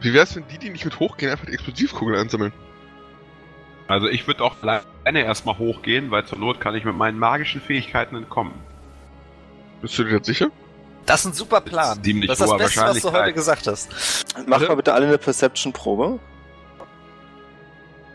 Wie 0.01 0.11
wär's, 0.11 0.35
wenn 0.35 0.47
die, 0.47 0.57
die 0.57 0.71
nicht 0.71 0.85
mit 0.85 0.99
hochgehen, 0.99 1.31
einfach 1.31 1.45
die 1.45 1.53
Explosivkugeln 1.53 2.19
einsammeln? 2.19 2.51
Also 3.87 4.07
ich 4.07 4.25
würde 4.25 4.43
auch 4.43 4.55
alleine 4.63 5.23
erstmal 5.23 5.59
hochgehen, 5.59 6.09
weil 6.09 6.25
zur 6.25 6.39
Not 6.39 6.59
kann 6.59 6.73
ich 6.73 6.83
mit 6.83 6.95
meinen 6.95 7.19
magischen 7.19 7.61
Fähigkeiten 7.61 8.15
entkommen. 8.15 8.53
Bist 9.83 9.99
du 9.99 10.03
dir 10.03 10.13
jetzt 10.13 10.25
sicher? 10.25 10.49
Das 11.05 11.19
ist 11.19 11.25
ein 11.27 11.33
super 11.33 11.61
Plan. 11.61 11.99
Das 12.01 12.07
ist 12.07 12.27
das 12.41 12.49
hoher 12.49 12.57
Beste, 12.57 12.81
was 12.81 13.01
du 13.01 13.11
heute 13.11 13.33
gesagt 13.33 13.67
hast. 13.67 14.25
Mach 14.47 14.67
mal 14.67 14.75
bitte 14.75 14.93
alle 14.93 15.05
eine 15.05 15.17
Perception-Probe. 15.19 16.19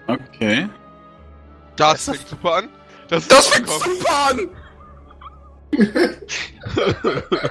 Okay. 0.09 0.69
Das 1.77 2.07
fängt 2.07 2.27
super 2.27 2.55
an. 2.57 2.69
Das, 3.09 3.29
Das 3.29 3.47
fängt 3.49 3.69
super 3.69 4.31
an! 4.31 4.49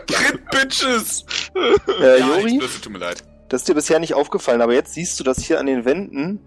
Crit 0.08 0.50
Bitches! 0.51 1.25
Äh, 1.55 2.20
Ja, 2.20 2.27
Jori, 2.27 2.60
würfel, 2.60 2.82
tut 2.82 2.94
mir 2.94 3.00
leid. 3.00 3.24
das 3.50 3.62
ist 3.62 3.67
dir 3.67 3.75
bisher 3.75 4.00
nicht 4.00 4.13
aufgefallen, 4.13 4.62
aber 4.62 4.74
jetzt 4.74 4.94
siehst 4.94 5.20
du, 5.20 5.24
dass 5.24 5.39
hier 5.39 5.60
an 5.60 5.65
den 5.65 5.86
Wänden 5.86 6.39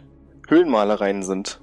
Höhlenmalereien 0.49 1.23
sind. 1.23 1.61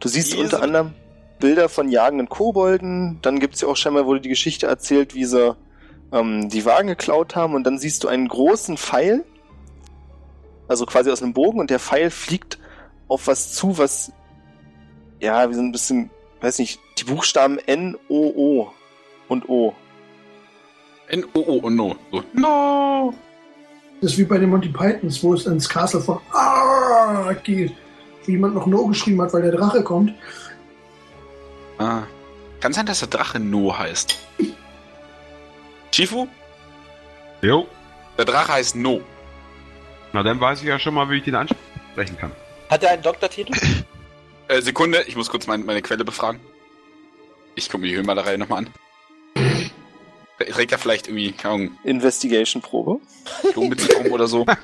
Du 0.00 0.08
siehst 0.08 0.32
Hier 0.32 0.42
unter 0.44 0.62
anderem 0.62 0.94
Bilder 1.40 1.68
von 1.68 1.88
jagenden 1.88 2.28
Kobolden, 2.28 3.18
dann 3.22 3.40
gibt's 3.40 3.60
ja 3.60 3.68
auch 3.68 3.76
scheinbar, 3.76 4.06
wo 4.06 4.14
die 4.14 4.28
Geschichte 4.28 4.66
erzählt, 4.66 5.14
wie 5.14 5.24
sie 5.24 5.56
ähm, 6.12 6.48
die 6.48 6.64
Wagen 6.64 6.88
geklaut 6.88 7.36
haben 7.36 7.54
und 7.54 7.64
dann 7.64 7.78
siehst 7.78 8.04
du 8.04 8.08
einen 8.08 8.28
großen 8.28 8.76
Pfeil, 8.76 9.24
also 10.68 10.86
quasi 10.86 11.10
aus 11.10 11.22
einem 11.22 11.32
Bogen 11.32 11.58
und 11.60 11.70
der 11.70 11.78
Pfeil 11.80 12.10
fliegt 12.10 12.58
auf 13.08 13.26
was 13.26 13.52
zu, 13.54 13.78
was 13.78 14.12
ja, 15.20 15.48
wir 15.48 15.54
sind 15.56 15.66
ein 15.66 15.72
bisschen, 15.72 16.10
weiß 16.42 16.58
nicht, 16.60 16.78
die 16.98 17.04
Buchstaben 17.04 17.58
N, 17.58 17.96
O, 18.08 18.32
O 18.36 18.72
und 19.28 19.48
O. 19.48 19.74
N-O-O 21.08 21.54
und 21.58 21.76
No. 21.76 21.96
So. 22.10 22.22
No! 22.32 23.14
Das 24.00 24.12
ist 24.12 24.18
wie 24.18 24.24
bei 24.24 24.38
den 24.38 24.50
Monty 24.50 24.68
Pythons, 24.68 25.22
wo 25.22 25.34
es 25.34 25.46
ins 25.46 25.68
Castle 25.68 26.00
von 26.00 26.20
Ah 26.32 27.32
geht. 27.42 27.72
Wie 28.24 28.32
jemand 28.32 28.54
noch 28.54 28.66
No 28.66 28.86
geschrieben 28.86 29.20
hat, 29.22 29.32
weil 29.32 29.42
der 29.42 29.52
Drache 29.52 29.82
kommt. 29.82 30.12
Ah. 31.78 32.02
Kann 32.60 32.72
sein, 32.72 32.86
dass 32.86 33.00
der 33.00 33.08
Drache 33.08 33.38
No 33.38 33.76
heißt. 33.76 34.16
Shifu? 35.92 36.28
Jo. 37.42 37.66
Der 38.16 38.24
Drache 38.24 38.52
heißt 38.52 38.76
No. 38.76 39.00
Na, 40.12 40.22
dann 40.22 40.40
weiß 40.40 40.60
ich 40.60 40.68
ja 40.68 40.78
schon 40.78 40.94
mal, 40.94 41.08
wie 41.10 41.18
ich 41.18 41.24
den 41.24 41.34
ansprechen 41.34 42.16
kann. 42.18 42.32
Hat 42.70 42.82
er 42.82 42.90
einen 42.90 43.02
Doktortitel? 43.02 43.52
Äh, 44.48 44.62
Sekunde, 44.62 45.02
ich 45.06 45.14
muss 45.14 45.28
kurz 45.28 45.46
mein, 45.46 45.66
meine 45.66 45.82
Quelle 45.82 46.04
befragen. 46.04 46.40
Ich 47.54 47.68
gucke 47.68 47.82
mir 47.82 47.88
die 47.88 47.96
Höhenmalerei 47.96 48.36
nochmal 48.36 48.60
an. 48.60 48.70
Trägt 50.38 50.72
er 50.72 50.78
vielleicht 50.78 51.08
irgendwie, 51.08 51.32
keine 51.32 51.54
Ahnung, 51.54 51.78
Investigation-Probe. 51.84 53.00
Blumenmütze 53.52 53.88
drum 53.88 54.12
oder 54.12 54.28
so? 54.28 54.46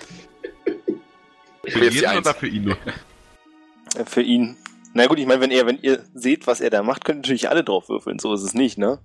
Für 1.66 1.90
jeden 1.90 2.18
oder 2.18 2.34
für 2.34 2.46
ihn 2.46 2.64
nur? 2.64 2.76
Äh, 3.96 4.04
Für 4.04 4.22
ihn. 4.22 4.56
Na 4.92 5.06
gut, 5.06 5.18
ich 5.18 5.26
meine, 5.26 5.40
wenn 5.40 5.50
ihr, 5.50 5.66
wenn 5.66 5.78
ihr 5.80 6.04
seht, 6.14 6.46
was 6.46 6.60
er 6.60 6.70
da 6.70 6.82
macht, 6.82 7.04
könnt 7.04 7.16
ihr 7.16 7.20
natürlich 7.22 7.48
alle 7.48 7.64
drauf 7.64 7.88
würfeln. 7.88 8.18
So 8.18 8.34
ist 8.34 8.42
es 8.42 8.54
nicht, 8.54 8.78
ne? 8.78 8.98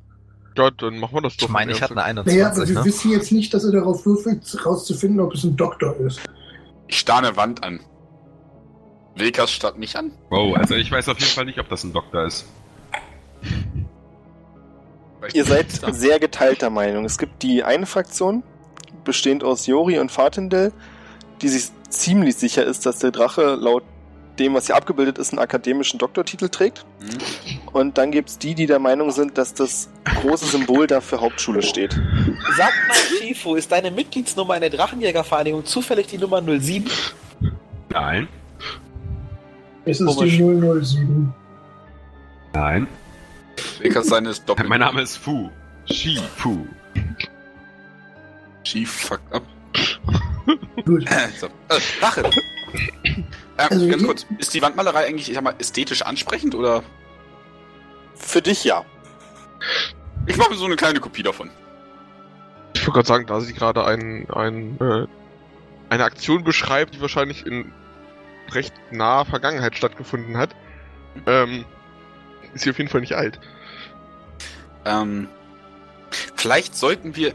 Ja, 0.58 0.70
dann 0.72 1.00
machen 1.00 1.16
wir 1.16 1.22
das 1.22 1.38
doch. 1.38 1.48
Ich 1.48 1.54
meine, 1.54 1.72
ich 1.72 1.82
hatte 1.82 2.02
eine 2.04 2.24
Naja, 2.24 2.48
aber 2.48 2.56
21, 2.56 2.76
wir 2.76 2.80
ne? 2.82 2.86
wissen 2.86 3.12
jetzt 3.12 3.32
nicht, 3.32 3.54
dass 3.54 3.64
er 3.64 3.72
darauf 3.72 4.06
würfelt, 4.06 4.66
rauszufinden, 4.66 5.20
ob 5.20 5.34
es 5.34 5.44
ein 5.44 5.56
Doktor 5.56 5.96
ist. 5.98 6.22
Ich 6.88 7.00
starre 7.00 7.28
eine 7.28 7.38
Wand 7.38 7.64
an. 7.64 7.80
Wilkas 9.16 9.52
starrt 9.52 9.78
mich 9.78 9.98
an. 9.98 10.12
Wow, 10.30 10.56
also 10.58 10.76
ich 10.76 10.92
weiß 10.92 11.10
auf 11.10 11.20
jeden 11.20 11.32
Fall 11.32 11.46
nicht, 11.46 11.60
ob 11.60 11.70
das 11.70 11.84
ein 11.84 11.94
Doktor 11.94 12.26
ist. 12.26 12.46
Ihr 15.34 15.46
seid 15.46 15.68
sehr 15.92 16.20
geteilter 16.20 16.70
Meinung. 16.70 17.06
Es 17.06 17.18
gibt 17.18 17.44
die 17.44 17.64
eine 17.64 17.86
Fraktion, 17.86 18.44
bestehend 19.04 19.44
aus 19.44 19.66
Jori 19.68 20.00
und 20.00 20.12
Fatindel, 20.12 20.72
die 21.42 21.50
sich 21.50 21.70
ziemlich 21.90 22.36
sicher 22.36 22.64
ist, 22.64 22.86
dass 22.86 23.00
der 23.00 23.12
Drache 23.12 23.56
laut 23.56 23.84
dem, 24.40 24.54
was 24.54 24.68
hier 24.68 24.76
abgebildet 24.76 25.18
ist, 25.18 25.32
einen 25.34 25.40
akademischen 25.40 25.98
Doktortitel 25.98 26.48
trägt. 26.50 26.86
Hm? 27.00 27.60
Und 27.74 27.98
dann 27.98 28.12
gibt's 28.12 28.38
die, 28.38 28.56
die 28.56 28.66
der 28.66 28.80
Meinung 28.80 29.12
sind, 29.12 29.38
dass 29.38 29.54
das 29.54 29.90
große 30.22 30.46
Symbol 30.46 30.88
da 30.88 31.02
für 31.02 31.20
Hauptschule 31.20 31.62
steht. 31.62 32.00
Sag 32.56 32.72
mal, 32.88 32.96
Shifu, 33.20 33.56
ist 33.56 33.72
deine 33.72 33.92
Mitgliedsnummer 33.92 34.56
in 34.56 34.62
der 34.62 34.70
Drachenjägervereinigung 34.70 35.66
zufällig 35.66 36.08
die 36.08 36.18
Nummer 36.18 36.42
07? 36.42 36.90
Nein. 37.90 38.28
Es 39.86 40.00
ist 40.00 40.08
Komisch. 40.08 40.38
die 40.38 40.44
007. 40.44 41.34
Nein. 42.54 42.88
Wilkas 43.80 44.08
seines 44.08 44.44
Doppel. 44.46 44.68
Mein 44.68 44.80
Name 44.80 45.02
ist 45.02 45.18
Fu. 45.18 45.50
Shi 45.86 46.20
Fu. 46.38 46.68
Chief 48.64 48.90
fucked 48.90 49.34
up. 49.34 49.44
Gut. 50.86 51.08
so. 51.38 51.48
äh, 51.48 51.80
Drache. 52.00 52.30
Ähm, 52.74 53.24
Also 53.58 53.88
ganz 53.88 54.04
kurz, 54.04 54.26
ist 54.38 54.54
die 54.54 54.62
Wandmalerei 54.62 55.06
eigentlich, 55.06 55.30
ich 55.30 55.36
sag 55.36 55.44
mal, 55.44 55.56
ästhetisch 55.60 56.02
ansprechend 56.02 56.56
oder? 56.56 56.84
Für 58.16 58.42
dich 58.42 58.64
ja. 58.64 58.86
Ich 60.28 60.38
mache 60.38 60.52
mir 60.52 60.56
so 60.56 60.66
eine 60.66 60.76
kleine 60.76 61.00
Kopie 61.00 61.24
davon. 61.24 61.50
Ich 62.74 62.82
wollte 62.82 62.92
gerade 62.92 63.08
sagen, 63.08 63.26
da 63.26 63.40
sie 63.42 63.54
gerade 63.54 63.86
ein, 63.86 64.30
ein, 64.30 64.78
äh, 64.80 65.08
eine 65.90 66.04
Aktion 66.04 66.44
beschreibt, 66.44 66.96
die 66.96 67.02
wahrscheinlich 67.02 67.46
in 67.46 67.72
recht 68.52 68.74
naher 68.92 69.26
Vergangenheit 69.26 69.76
stattgefunden 69.76 70.38
hat, 70.38 70.56
ähm, 71.26 71.66
ist 72.54 72.64
sie 72.64 72.70
auf 72.70 72.78
jeden 72.78 72.90
Fall 72.90 73.02
nicht 73.02 73.16
alt. 73.16 73.40
Ähm, 74.90 75.28
vielleicht 76.36 76.76
sollten 76.76 77.16
wir. 77.16 77.30
äh, 77.30 77.34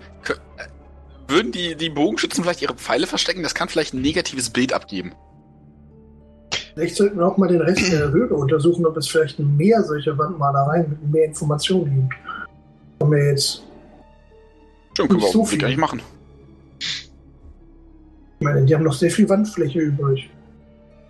Würden 1.27 1.53
die, 1.53 1.75
die 1.75 1.89
Bogenschützen 1.89 2.45
vielleicht 2.45 2.61
ihre 2.61 2.75
Pfeile 2.75 3.07
verstecken? 3.07 3.43
Das 3.43 3.55
kann 3.55 3.69
vielleicht 3.71 3.95
ein 3.95 4.03
negatives 4.03 4.51
Bild 4.51 4.73
abgeben. 4.75 5.13
Vielleicht 6.75 6.97
sollten 6.97 7.19
wir 7.19 7.27
auch 7.27 7.39
mal 7.39 7.49
den 7.49 7.63
Rest 7.63 7.91
der 7.93 8.11
Höhle 8.13 8.35
untersuchen, 8.35 8.85
ob 8.85 8.97
es 8.99 9.09
vielleicht 9.09 9.39
mehr 9.39 9.83
solcher 9.85 10.19
Wandmalereien 10.19 10.91
mit 10.91 11.11
mehr 11.13 11.25
Informationen 11.25 11.95
gibt. 11.95 12.15
Haben 13.01 13.13
wir 13.13 13.31
jetzt, 13.31 13.63
Stimmt, 14.93 15.09
können 15.09 15.21
wir 15.21 15.25
Nicht 15.25 15.33
so 15.33 15.43
auch 15.43 15.47
viel. 15.49 15.59
gar 15.59 15.69
nicht 15.69 15.79
machen. 15.79 16.03
ich 16.79 17.11
meine, 18.41 18.65
die 18.67 18.75
haben 18.75 18.85
noch 18.85 18.93
sehr 18.93 19.11
viel 19.11 19.29
Wandfläche 19.29 19.79
übrig. 19.81 20.29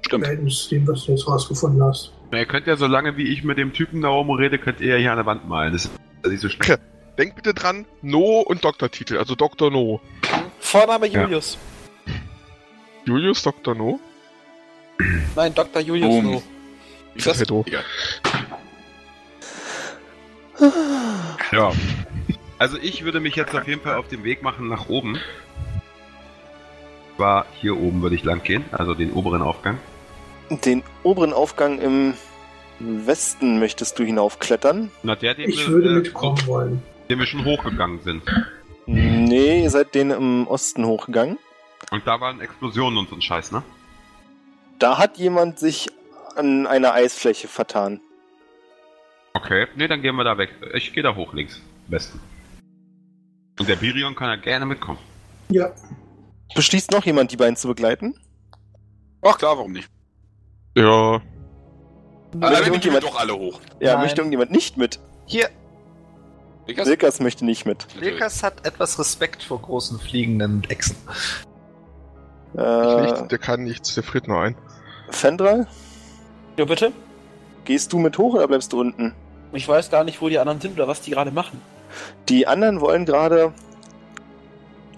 Stimmt. 0.06 0.24
Verhältnis 0.24 0.68
dem, 0.68 0.86
was 0.86 1.04
du 1.06 1.12
jetzt 1.12 1.26
rausgefunden 1.26 1.82
hast. 1.82 2.12
Na, 2.30 2.38
ihr 2.38 2.46
könnt 2.46 2.66
ja, 2.66 2.76
solange 2.76 3.16
wie 3.16 3.28
ich 3.32 3.42
mit 3.42 3.58
dem 3.58 3.72
Typen 3.72 4.02
da 4.02 4.10
oben 4.10 4.30
rede, 4.32 4.58
könnt 4.58 4.80
ihr 4.80 4.92
ja 4.92 4.96
hier 4.98 5.10
an 5.12 5.16
der 5.18 5.26
Wand 5.26 5.48
malen. 5.48 5.72
Das 5.72 5.90
ist 6.24 6.32
nicht 6.32 6.40
so 6.40 6.48
schlimm. 6.48 6.78
Denk 7.18 7.36
bitte 7.36 7.54
dran, 7.54 7.86
No 8.02 8.40
und 8.40 8.64
Doktortitel, 8.64 9.18
also 9.18 9.34
Dr. 9.34 9.70
No. 9.70 10.00
Vorname 10.58 11.06
Ja. 11.06 11.22
Julius. 11.22 11.58
Julius 13.04 13.42
Dr. 13.42 13.74
No? 13.74 14.00
Nein, 15.36 15.54
Dr. 15.54 15.80
Julius 15.82 16.08
Boom. 16.08 16.24
No. 16.24 16.42
Ist 17.14 17.26
das? 17.26 17.40
Egal. 17.40 17.84
Ja. 21.52 21.72
Also 22.58 22.78
ich 22.78 23.04
würde 23.04 23.20
mich 23.20 23.36
jetzt 23.36 23.54
auf 23.54 23.66
jeden 23.68 23.82
Fall 23.82 23.96
auf 23.96 24.08
den 24.08 24.24
Weg 24.24 24.42
machen 24.42 24.68
nach 24.68 24.88
oben. 24.88 25.18
War 27.16 27.46
hier 27.60 27.76
oben 27.78 28.02
würde 28.02 28.16
ich 28.16 28.24
lang 28.24 28.42
gehen, 28.42 28.64
also 28.72 28.94
den 28.94 29.12
oberen 29.12 29.42
Aufgang. 29.42 29.78
Den 30.50 30.82
oberen 31.02 31.32
Aufgang 31.32 31.78
im 31.80 32.14
Westen 32.80 33.58
möchtest 33.58 33.98
du 33.98 34.04
hinaufklettern. 34.04 34.90
Na, 35.02 35.14
der, 35.16 35.34
den, 35.34 35.48
Ich 35.48 35.66
wir, 35.66 35.74
würde 35.74 35.90
äh, 35.90 35.94
mitkommen 35.94 36.46
wollen. 36.46 36.82
den 37.08 37.18
wir 37.18 37.26
schon 37.26 37.44
hochgegangen 37.44 38.00
sind. 38.02 38.22
Nee, 38.86 39.62
ihr 39.62 39.70
seid 39.70 39.94
den 39.94 40.10
im 40.10 40.46
Osten 40.46 40.84
hochgegangen. 40.84 41.38
Und 41.90 42.06
da 42.06 42.20
waren 42.20 42.40
Explosionen 42.40 42.98
und 42.98 43.08
so 43.08 43.14
ein 43.16 43.22
Scheiß, 43.22 43.52
ne? 43.52 43.62
Da 44.78 44.98
hat 44.98 45.16
jemand 45.18 45.58
sich 45.58 45.88
an 46.36 46.66
einer 46.66 46.92
Eisfläche 46.94 47.48
vertan. 47.48 48.00
Okay, 49.34 49.66
nee, 49.76 49.88
dann 49.88 50.02
gehen 50.02 50.16
wir 50.16 50.24
da 50.24 50.36
weg. 50.38 50.50
Ich 50.74 50.92
gehe 50.92 51.02
da 51.02 51.14
hoch 51.14 51.32
links, 51.32 51.60
Westen. 51.88 52.20
Und 53.58 53.68
der 53.68 53.76
Birion 53.76 54.14
kann 54.14 54.28
ja 54.28 54.36
gerne 54.36 54.66
mitkommen. 54.66 54.98
Ja, 55.48 55.72
Beschließt 56.54 56.90
noch 56.92 57.04
jemand, 57.04 57.32
die 57.32 57.36
beiden 57.36 57.56
zu 57.56 57.68
begleiten? 57.68 58.14
Ach 59.22 59.38
klar, 59.38 59.56
warum 59.56 59.72
nicht? 59.72 59.88
Ja, 60.76 61.20
Aber 62.40 62.50
Möchte 62.50 62.64
dann 62.70 62.80
gehen 62.80 62.92
wir 62.92 62.98
irgendjemand, 62.98 63.04
doch 63.04 63.20
alle 63.20 63.34
hoch. 63.34 63.60
ja, 63.80 63.92
Nein. 63.94 64.02
möchte 64.02 64.20
irgendjemand 64.20 64.50
nicht 64.50 64.76
mit? 64.76 64.98
Hier, 65.26 65.48
Wilkas? 66.66 66.86
Silkas 66.86 67.20
möchte 67.20 67.44
nicht 67.44 67.66
mit. 67.66 67.86
Wilkas 68.00 68.42
hat 68.42 68.66
etwas 68.66 68.98
Respekt 68.98 69.42
vor 69.42 69.60
großen 69.60 69.98
fliegenden 69.98 70.64
Echsen. 70.68 70.96
ich 72.54 72.60
Äh, 72.60 73.02
nicht, 73.02 73.30
der 73.30 73.38
kann 73.38 73.62
nichts, 73.64 73.94
der 73.94 74.02
friert 74.02 74.28
nur 74.28 74.40
ein. 74.40 74.56
Fendral, 75.10 75.66
Ja, 76.56 76.64
bitte? 76.64 76.92
gehst 77.64 77.92
du 77.92 77.98
mit 77.98 78.16
hoch 78.18 78.34
oder 78.34 78.48
bleibst 78.48 78.72
du 78.72 78.80
unten? 78.80 79.14
Ich 79.52 79.68
weiß 79.68 79.90
gar 79.90 80.04
nicht, 80.04 80.20
wo 80.20 80.28
die 80.28 80.38
anderen 80.38 80.60
sind 80.60 80.74
oder 80.74 80.88
was 80.88 81.00
die 81.00 81.10
gerade 81.12 81.30
machen. 81.30 81.60
Die 82.28 82.46
anderen 82.46 82.80
wollen 82.80 83.04
gerade 83.06 83.52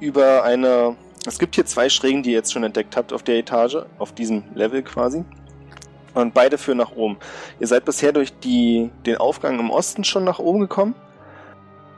über 0.01 0.45
eine. 0.45 0.97
Es 1.27 1.39
gibt 1.39 1.57
hier 1.57 1.67
zwei 1.67 1.89
Schrägen, 1.89 2.23
die 2.23 2.31
ihr 2.31 2.37
jetzt 2.37 2.53
schon 2.53 2.63
entdeckt 2.65 2.97
habt 2.97 3.13
auf 3.13 3.23
der 3.23 3.37
Etage, 3.37 3.79
auf 3.99 4.13
diesem 4.13 4.45
Level 4.55 4.83
quasi. 4.83 5.25
Und 6.17 6.33
beide 6.33 6.57
führen 6.57 6.79
nach 6.79 6.93
oben. 6.93 7.19
Ihr 7.61 7.67
seid 7.67 7.85
bisher 7.85 8.11
durch 8.11 8.33
die, 8.39 8.91
den 9.05 9.19
Aufgang 9.19 9.61
im 9.61 9.69
Osten 9.69 10.03
schon 10.03 10.25
nach 10.25 10.39
oben 10.39 10.61
gekommen 10.61 10.95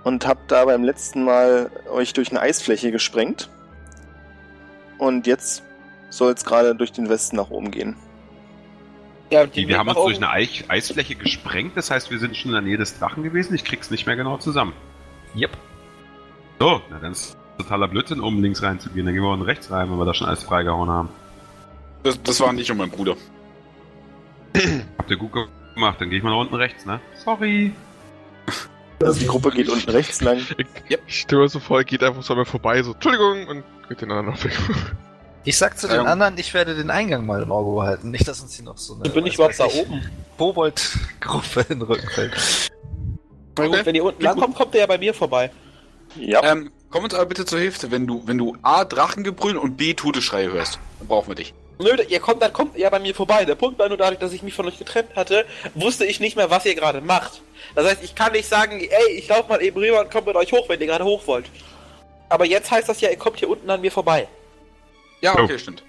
und 0.03 0.27
habt 0.27 0.51
da 0.51 0.65
beim 0.65 0.83
letzten 0.83 1.25
Mal 1.25 1.71
euch 1.89 2.15
durch 2.15 2.31
eine 2.31 2.41
Eisfläche 2.41 2.91
gesprengt. 2.91 3.49
Und 4.99 5.29
jetzt 5.29 5.63
soll 6.11 6.33
es 6.33 6.45
gerade 6.45 6.75
durch 6.75 6.91
den 6.91 7.09
Westen 7.09 7.37
nach 7.37 7.51
oben 7.51 7.71
gehen. 7.71 7.95
Ja, 9.31 9.47
Die, 9.47 9.69
wir 9.69 9.79
haben 9.79 9.89
uns 9.89 9.99
durch 9.99 10.17
eine 10.17 10.31
Eich 10.31 10.65
Eisfläche 10.67 11.15
gesprengt, 11.15 11.77
das 11.77 11.93
heißt, 11.93 12.11
wir 12.11 12.19
sind 12.19 12.37
schon 12.37 12.51
in 12.51 12.55
der 12.55 12.63
Nähe 12.63 12.77
des 12.77 12.99
Drachen 12.99 13.23
gewesen. 13.23 13.55
Ich 13.55 13.63
krieg's 13.63 13.89
nicht 13.89 14.05
mehr 14.07 14.17
genau 14.17 14.39
zusammen. 14.39 14.73
Yep. 15.37 15.57
So, 16.59 16.83
na 16.91 16.99
dann 16.99 17.13
ist 17.13 17.37
totaler 17.57 17.87
Blödsinn, 17.87 18.19
um 18.19 18.43
links 18.43 18.65
reinzugehen. 18.65 19.07
Dann 19.07 19.15
gehen 19.15 19.23
wir 19.23 19.31
unten 19.31 19.45
rechts 19.45 19.71
rein, 19.71 19.89
wenn 19.89 19.97
wir 19.97 20.07
da 20.07 20.15
schon 20.15 20.27
alles 20.27 20.43
freigehauen 20.43 20.91
haben. 20.91 21.09
Das, 22.03 22.21
das 22.21 22.41
war 22.41 22.53
nicht 22.53 22.69
um 22.73 22.79
mein 22.79 22.91
Bruder. 22.91 23.15
Habt 24.99 25.11
ihr 25.11 25.17
gut 25.17 25.33
gemacht, 25.75 26.01
dann 26.01 26.11
gehe 26.11 26.19
ich 26.19 26.25
mal 26.25 26.31
nach 26.31 26.41
unten 26.41 26.55
rechts, 26.55 26.87
ne? 26.87 27.01
Sorry. 27.25 27.73
Also 29.03 29.21
die 29.21 29.27
Gruppe 29.27 29.51
geht 29.51 29.69
unten 29.69 29.91
rechts 29.91 30.21
lang. 30.21 30.41
Ich 31.07 31.21
stelle 31.23 31.43
mir 31.43 31.49
so 31.49 31.61
vor, 31.61 31.79
er 31.79 31.85
geht 31.85 32.03
einfach 32.03 32.23
so 32.23 32.33
an 32.33 32.41
mir 32.41 32.47
vorbei, 32.47 32.83
so, 32.83 32.93
Entschuldigung, 32.93 33.47
und 33.47 33.65
geht 33.89 34.01
den 34.01 34.11
anderen 34.11 34.35
noch 34.35 34.45
weg. 34.45 34.53
Ich 35.45 35.57
sag 35.57 35.79
zu 35.79 35.87
den 35.87 36.01
Ähm. 36.01 36.07
anderen, 36.07 36.37
ich 36.37 36.53
werde 36.53 36.75
den 36.75 36.91
Eingang 36.91 37.25
mal 37.25 37.43
im 37.43 37.53
Auge 37.53 37.75
behalten. 37.75 38.11
Nicht, 38.11 38.27
dass 38.27 38.41
uns 38.41 38.55
hier 38.55 38.65
noch 38.65 38.77
so 38.77 38.95
eine. 38.95 39.05
Dann 39.05 39.13
bin 39.13 39.25
ich 39.27 39.35
überhaupt 39.35 39.59
da 39.59 39.67
ich, 39.67 39.77
oben. 39.77 40.03
Kobold-Gruppe 40.37 41.61
in 41.69 41.79
den 41.79 41.83
Rücken 41.83 42.09
fällt. 42.09 42.71
Na 43.57 43.67
gut, 43.67 43.87
wenn 43.87 43.95
ihr 43.95 44.05
unten 44.05 44.23
langkommt, 44.23 44.57
kommt 44.57 44.75
ihr 44.75 44.81
ja 44.81 44.87
bei 44.87 44.99
mir 44.99 45.15
vorbei. 45.15 45.51
Ja. 46.17 46.43
Ähm, 46.43 46.71
komm 46.91 47.05
uns 47.05 47.15
aber 47.15 47.27
bitte 47.27 47.45
zur 47.45 47.61
Hilfe, 47.61 47.91
wenn 47.91 48.07
du, 48.07 48.27
wenn 48.27 48.37
du 48.37 48.57
A, 48.63 48.85
Drachengebrüll 48.85 49.57
und 49.57 49.77
B, 49.77 49.95
Todeschreie 49.95 50.53
hörst. 50.53 50.79
Dann 50.99 51.09
brauchen 51.09 51.29
wir 51.29 51.35
dich. 51.37 51.55
Nö, 51.79 51.97
ihr 52.09 52.21
kommt, 52.21 52.43
dann 52.43 52.53
kommt 52.53 52.77
ihr 52.77 52.91
bei 52.91 52.99
mir 52.99 53.15
vorbei. 53.15 53.45
Der 53.45 53.55
Punkt 53.55 53.79
war 53.79 53.89
nur 53.89 53.97
dadurch, 53.99 54.19
dass 54.19 54.33
ich 54.33 54.43
mich 54.43 54.55
von 54.55 54.67
euch 54.67 54.79
getrennt 54.79 55.11
hatte, 55.15 55.45
wusste 55.75 56.05
ich 56.05 56.19
nicht 56.21 56.37
mehr, 56.37 56.51
was 56.51 56.65
ihr 56.67 56.75
gerade 56.75 57.01
macht. 57.01 57.41
Das 57.75 57.87
heißt, 57.87 58.03
ich 58.03 58.15
kann 58.15 58.33
nicht 58.33 58.49
sagen, 58.49 58.81
ey, 58.81 59.13
ich 59.17 59.29
lauf 59.29 59.49
mal 59.49 59.63
eben 59.63 59.79
rüber 59.79 60.01
und 60.01 60.11
komm 60.11 60.25
mit 60.25 60.35
euch 60.37 60.53
hoch, 60.53 60.69
wenn 60.69 60.81
ihr 60.81 60.87
gerade 60.87 61.05
hoch 61.05 61.27
wollt. 61.27 61.47
Aber 62.29 62.45
jetzt 62.45 62.71
heißt 62.71 62.89
das 62.89 63.01
ja, 63.01 63.11
ihr 63.11 63.17
kommt 63.17 63.39
hier 63.39 63.49
unten 63.49 63.71
an 63.71 63.81
mir 63.81 63.93
vorbei. 63.93 64.27
Ja, 65.21 65.35
Oh. 65.39 65.43
okay, 65.43 65.59
stimmt. 65.59 65.83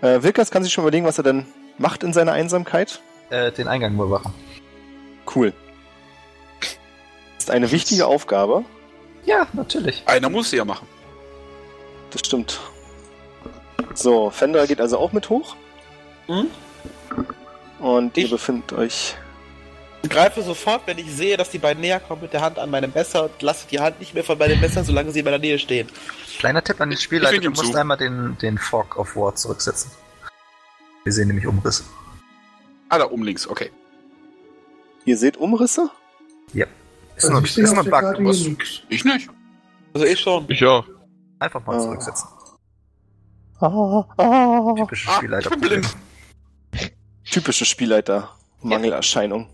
Äh, 0.00 0.22
Wilkers 0.22 0.50
kann 0.52 0.62
sich 0.62 0.72
schon 0.72 0.84
überlegen, 0.84 1.06
was 1.06 1.18
er 1.18 1.24
dann 1.24 1.44
macht 1.76 2.04
in 2.04 2.12
seiner 2.12 2.32
Einsamkeit. 2.32 3.00
Äh, 3.30 3.50
den 3.50 3.66
Eingang 3.66 3.94
überwachen. 3.94 4.32
Cool. 5.34 5.52
ist 7.38 7.50
eine 7.50 7.70
wichtige 7.72 8.06
Aufgabe. 8.06 8.64
Ja, 9.24 9.48
natürlich. 9.54 10.02
Einer 10.06 10.30
muss 10.30 10.50
sie 10.50 10.56
ja 10.56 10.64
machen. 10.64 10.86
Das 12.10 12.20
stimmt. 12.24 12.60
So, 13.98 14.30
Fender 14.30 14.66
geht 14.66 14.80
also 14.80 14.98
auch 14.98 15.12
mit 15.12 15.28
hoch. 15.28 15.56
Hm? 16.26 16.46
Und 17.80 18.16
ihr 18.16 18.24
Ich- 18.24 18.30
befindet 18.30 18.72
euch. 18.72 19.16
Ich 20.02 20.10
greife 20.10 20.42
sofort, 20.42 20.82
wenn 20.86 20.96
ich 20.98 21.10
sehe, 21.12 21.36
dass 21.36 21.50
die 21.50 21.58
beiden 21.58 21.80
näher 21.80 21.98
kommen, 21.98 22.22
mit 22.22 22.32
der 22.32 22.40
Hand 22.40 22.58
an 22.60 22.70
meinem 22.70 22.92
Messer 22.94 23.24
und 23.24 23.42
lasse 23.42 23.66
die 23.68 23.80
Hand 23.80 23.98
nicht 23.98 24.14
mehr 24.14 24.22
von 24.22 24.38
meinem 24.38 24.60
Messer, 24.60 24.84
solange 24.84 25.10
sie 25.10 25.18
in 25.18 25.24
meiner 25.24 25.38
Nähe 25.38 25.58
stehen. 25.58 25.88
Kleiner 26.38 26.62
Tipp 26.62 26.80
an 26.80 26.90
den 26.90 26.98
Spielleiter, 26.98 27.38
du 27.40 27.50
musst 27.50 27.72
zu. 27.72 27.76
einmal 27.78 27.96
den, 27.96 28.38
den 28.38 28.58
Fork 28.58 28.96
of 28.96 29.16
War 29.16 29.34
zurücksetzen. 29.34 29.90
Wir 31.02 31.12
sehen 31.12 31.26
nämlich 31.26 31.46
Umrisse. 31.48 31.82
Ah, 32.88 32.98
da 32.98 33.10
oben 33.10 33.24
links, 33.24 33.48
okay. 33.48 33.72
Ihr 35.04 35.16
seht 35.16 35.36
Umrisse? 35.36 35.90
Ist 36.54 36.66
Also 37.24 37.32
nur, 37.32 37.44
ich 37.44 37.52
sehe 37.54 37.64
ist 37.64 37.74
nur 37.74 37.84
ein 37.84 37.90
Bug. 37.90 38.34
Ich 38.88 39.04
nicht. 39.04 39.28
Also 39.92 40.06
ich 40.06 40.20
schon. 40.20 40.44
Ich 40.48 40.60
ja. 40.60 40.84
einfach 41.40 41.66
mal 41.66 41.76
Ah. 41.76 41.80
zurücksetzen. 41.80 42.28
Ah, 43.60 44.04
ah. 44.18 44.74
Typische 44.76 45.08
Ah, 45.10 45.16
Spielleiter. 45.16 45.50
ich 45.52 45.60
bin 45.60 45.68
blind. 45.68 45.96
Typische 47.30 47.64
Spielleiter. 47.64 48.30
Mangelerscheinung. 48.62 49.48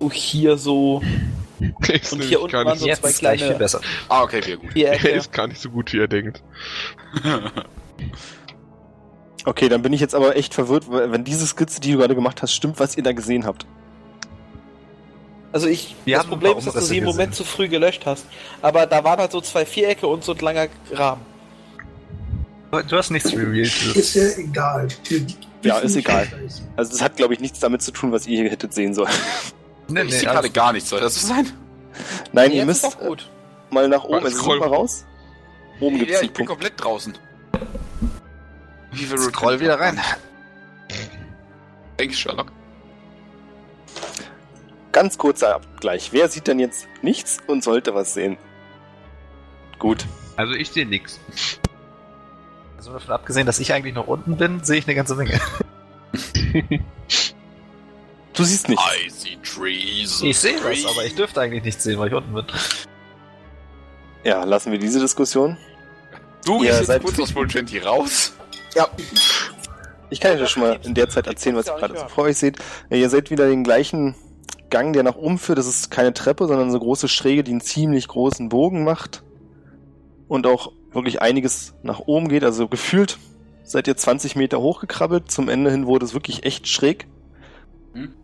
So 0.00 0.10
hier 0.10 0.56
so. 0.58 1.02
Ist 1.88 2.12
Und 2.12 2.22
hier 2.22 2.40
unten 2.42 2.52
waren 2.54 2.78
so 2.78 2.86
zwei 2.86 3.12
kleine- 3.12 3.38
viel 3.46 3.54
besser. 3.54 3.80
Ah, 4.08 4.22
okay, 4.22 4.42
sehr 4.42 4.58
gut. 4.58 4.70
Er 4.76 5.02
ist 5.14 5.32
gar 5.32 5.46
nicht 5.46 5.60
so 5.60 5.70
gut, 5.70 5.92
wie 5.92 5.98
er 6.00 6.08
denkt. 6.08 6.42
Okay, 9.44 9.68
dann 9.68 9.80
bin 9.82 9.92
ich 9.92 10.00
jetzt 10.00 10.14
aber 10.14 10.34
echt 10.36 10.54
verwirrt, 10.54 10.90
wenn 10.90 11.22
diese 11.22 11.46
Skizze, 11.46 11.80
die 11.80 11.92
du 11.92 11.98
gerade 11.98 12.16
gemacht 12.16 12.42
hast, 12.42 12.52
stimmt, 12.52 12.80
was 12.80 12.96
ihr 12.96 13.04
da 13.04 13.12
gesehen 13.12 13.46
habt. 13.46 13.64
Also 15.52 15.68
ich, 15.68 15.94
Wir 16.04 16.16
das 16.16 16.24
haben 16.24 16.32
ein 16.32 16.38
Problem 16.40 16.58
ist, 16.58 16.66
dass 16.66 16.74
du 16.74 16.80
sie 16.80 16.98
im. 16.98 17.04
Moment 17.04 17.34
zu 17.34 17.44
früh 17.44 17.68
gelöscht 17.68 18.04
hast. 18.06 18.26
Aber 18.60 18.86
da 18.86 19.04
waren 19.04 19.20
halt 19.20 19.30
so 19.30 19.40
zwei 19.40 19.64
Vierecke 19.64 20.08
und 20.08 20.24
so 20.24 20.32
ein 20.32 20.38
langer 20.40 20.66
Rahmen. 20.92 21.22
Du 22.84 22.96
hast 22.96 23.10
nichts 23.10 23.32
revealed. 23.32 23.72
Ist 23.96 24.14
ja 24.14 24.28
egal. 24.36 24.88
Ja, 25.62 25.78
ist 25.78 25.96
egal. 25.96 26.28
Also 26.76 26.92
das 26.92 27.02
hat, 27.02 27.16
glaube 27.16 27.34
ich, 27.34 27.40
nichts 27.40 27.58
damit 27.58 27.82
zu 27.82 27.90
tun, 27.90 28.12
was 28.12 28.26
ihr 28.26 28.40
hier 28.42 28.50
hättet 28.50 28.72
sehen 28.72 28.94
sollen. 28.94 29.10
Nee, 29.88 30.00
ich 30.02 30.06
nee, 30.06 30.12
sehe 30.12 30.28
gerade 30.28 30.50
gar 30.50 30.72
nichts. 30.72 30.90
Soll 30.90 31.00
das 31.00 31.20
so 31.20 31.26
sein? 31.26 31.50
Nein, 32.32 32.52
ihr 32.52 32.58
Jetzt 32.58 32.66
müsst 32.66 32.84
äh, 33.00 33.16
mal 33.74 33.88
nach 33.88 34.04
oben. 34.04 34.24
Also 34.24 34.38
scroll. 34.38 34.60
mal 34.60 34.68
raus. 34.68 35.04
Oben 35.80 35.98
gibt's 35.98 36.14
Ja, 36.14 36.20
ich 36.20 36.28
bin 36.32 36.46
Punkt. 36.46 36.50
komplett 36.50 36.74
draußen. 36.76 37.18
Wie 38.92 39.04
viel 39.04 39.18
Scroll 39.18 39.60
wieder 39.60 39.78
rein. 39.80 39.98
Thanks, 41.96 42.18
Sherlock. 42.18 42.52
Ganz 44.92 45.18
kurzer 45.18 45.56
Abgleich. 45.56 46.12
Wer 46.12 46.28
sieht 46.28 46.46
denn 46.46 46.58
jetzt 46.58 46.86
nichts 47.02 47.38
und 47.46 47.64
sollte 47.64 47.94
was 47.94 48.14
sehen? 48.14 48.38
Gut. 49.78 50.06
Also 50.36 50.54
ich 50.54 50.70
sehe 50.70 50.86
nix. 50.86 51.18
Also 52.86 53.00
davon 53.00 53.14
abgesehen, 53.14 53.46
dass 53.46 53.58
ich 53.58 53.72
eigentlich 53.72 53.96
noch 53.96 54.06
unten 54.06 54.36
bin, 54.36 54.62
sehe 54.62 54.78
ich 54.78 54.86
eine 54.86 54.94
ganze 54.94 55.16
Menge. 55.16 55.40
Du 58.32 58.44
siehst 58.44 58.68
nichts. 58.68 58.84
I 58.84 59.08
see 59.08 59.38
trees. 59.42 60.20
Ich 60.22 60.38
sehe 60.38 60.56
was, 60.62 60.84
aber 60.84 61.06
ich 61.06 61.14
dürfte 61.14 61.40
eigentlich 61.40 61.64
nichts 61.64 61.82
sehen, 61.84 61.98
weil 61.98 62.08
ich 62.08 62.14
unten 62.14 62.34
bin. 62.34 62.44
Ja, 64.24 64.44
lassen 64.44 64.72
wir 64.72 64.78
diese 64.78 65.00
Diskussion. 65.00 65.56
Du, 66.44 66.62
Ihr 66.62 66.78
ich 66.78 66.86
seid- 66.86 67.02
kurz 67.02 67.18
aus 67.18 67.30
20 67.30 67.84
raus. 67.84 68.34
Ich 70.10 70.20
kann 70.20 70.32
euch 70.32 70.40
das 70.40 70.50
schon 70.50 70.64
mal 70.64 70.78
in 70.82 70.92
der 70.92 71.08
Zeit 71.08 71.26
erzählen, 71.26 71.56
was 71.56 71.66
ihr 71.66 71.76
gerade 71.76 71.98
so 71.98 72.06
vor 72.08 72.24
euch 72.24 72.36
seht. 72.36 72.58
Ja, 72.90 72.98
Ihr 72.98 73.08
seht 73.08 73.30
wieder 73.30 73.48
den 73.48 73.64
gleichen 73.64 74.14
Gang, 74.68 74.92
der 74.92 75.02
nach 75.02 75.16
oben 75.16 75.38
führt. 75.38 75.56
Das 75.56 75.66
ist 75.66 75.90
keine 75.90 76.12
Treppe, 76.12 76.46
sondern 76.46 76.70
so 76.70 76.78
große 76.78 77.08
Schräge, 77.08 77.42
die 77.42 77.52
einen 77.52 77.62
ziemlich 77.62 78.06
großen 78.06 78.50
Bogen 78.50 78.84
macht. 78.84 79.22
Und 80.28 80.46
auch 80.46 80.72
wirklich 80.96 81.22
einiges 81.22 81.74
nach 81.82 82.00
oben 82.00 82.28
geht. 82.28 82.42
Also 82.42 82.68
gefühlt 82.68 83.18
seid 83.62 83.86
ihr 83.86 83.96
20 83.96 84.36
Meter 84.36 84.60
hochgekrabbelt. 84.60 85.30
Zum 85.30 85.48
Ende 85.48 85.70
hin 85.70 85.86
wurde 85.86 86.04
es 86.04 86.14
wirklich 86.14 86.44
echt 86.44 86.66
schräg. 86.66 87.06
Hm. 87.92 88.14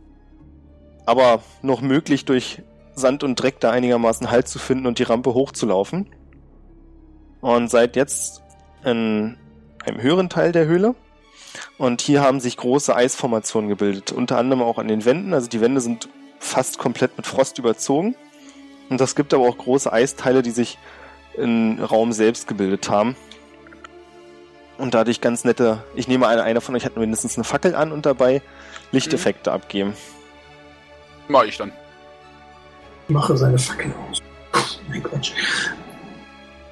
Aber 1.07 1.43
noch 1.63 1.81
möglich 1.81 2.25
durch 2.25 2.63
Sand 2.95 3.25
und 3.25 3.37
Dreck 3.37 3.61
da 3.61 3.71
einigermaßen 3.71 4.31
Halt 4.31 4.49
zu 4.49 4.59
finden 4.59 4.87
und 4.87 4.99
die 4.99 5.05
Rampe 5.05 5.35
hochzulaufen. 5.35 6.09
Und 7.41 7.71
seid 7.71 7.97
jetzt 7.97 8.43
in 8.85 9.37
einem 9.85 10.01
höheren 10.01 10.29
Teil 10.29 10.53
der 10.53 10.67
Höhle. 10.67 10.95
Und 11.79 12.01
hier 12.01 12.23
haben 12.23 12.41
sich 12.41 12.57
große 12.57 12.95
Eisformationen 12.95 13.69
gebildet, 13.69 14.13
unter 14.13 14.39
anderem 14.39 14.63
auch 14.63 14.79
an 14.79 14.89
den 14.89 15.05
Wänden. 15.05 15.35
Also 15.35 15.49
die 15.49 15.61
Wände 15.61 15.81
sind 15.81 16.09
fast 16.39 16.79
komplett 16.79 17.17
mit 17.17 17.27
Frost 17.27 17.59
überzogen. 17.59 18.15
Und 18.89 19.01
das 19.01 19.15
gibt 19.15 19.35
aber 19.35 19.49
auch 19.49 19.59
große 19.59 19.93
Eisteile, 19.93 20.43
die 20.43 20.51
sich 20.51 20.79
im 21.37 21.79
Raum 21.79 22.13
selbst 22.13 22.47
gebildet 22.47 22.89
haben. 22.89 23.17
Und 24.79 24.95
dadurch 24.95 25.21
ganz 25.21 25.45
nette, 25.45 25.83
ich 25.95 26.09
nehme 26.09 26.27
an, 26.27 26.41
einer 26.41 26.61
von 26.61 26.75
euch 26.75 26.85
hat 26.85 26.97
mindestens 26.97 27.37
eine 27.37 27.45
Fackel 27.45 27.75
an 27.75 27.93
und 27.93 28.07
dabei 28.07 28.43
Lichteffekte 28.91 29.53
abgeben. 29.53 29.95
Mach 31.29 31.45
ich 31.45 31.57
dann. 31.57 31.73
Mache 33.09 33.37
seine 33.37 33.59
Fackel 33.59 33.93
aus. 34.11 34.23
Mein 34.89 35.03
Quatsch. 35.03 35.33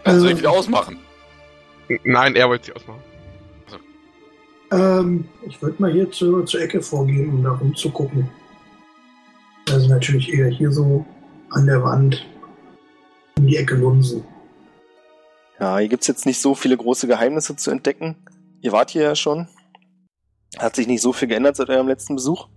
Dann 0.05 0.21
soll 0.21 0.31
ich 0.31 0.39
wieder 0.39 0.51
ausmachen. 0.51 0.99
Nein, 2.05 2.35
er 2.37 2.49
wollte 2.49 2.67
sie 2.67 2.73
ausmachen. 2.73 3.03
Ähm, 4.73 5.29
ich 5.43 5.61
würde 5.61 5.83
mal 5.83 5.93
hier 5.93 6.11
zur, 6.11 6.47
zur 6.47 6.61
Ecke 6.61 6.81
vorgehen, 6.81 7.31
um 7.31 7.43
da 7.43 7.53
rumzugucken. 7.53 8.29
Also 9.71 9.89
natürlich 9.89 10.33
eher 10.33 10.49
hier 10.49 10.71
so 10.71 11.05
an 11.51 11.67
der 11.67 11.83
Wand 11.83 12.27
in 13.37 13.47
die 13.47 13.57
Ecke 13.57 13.75
lunsen. 13.75 14.25
Ja, 15.61 15.79
hier 15.79 15.89
gibt's 15.89 16.07
jetzt 16.07 16.27
nicht 16.27 16.41
so 16.41 16.55
viele 16.55 16.77
große 16.77 17.07
Geheimnisse 17.07 17.55
zu 17.57 17.71
entdecken. 17.71 18.17
Ihr 18.63 18.73
wart 18.73 18.91
hier 18.91 19.03
ja 19.03 19.15
schon. 19.15 19.49
Hat 20.59 20.75
sich 20.75 20.87
nicht 20.87 21.03
so 21.03 21.13
viel 21.13 21.29
geändert 21.29 21.57
seit 21.57 21.69
eurem 21.69 21.87
letzten 21.87 22.17
Besuch. 22.17 22.49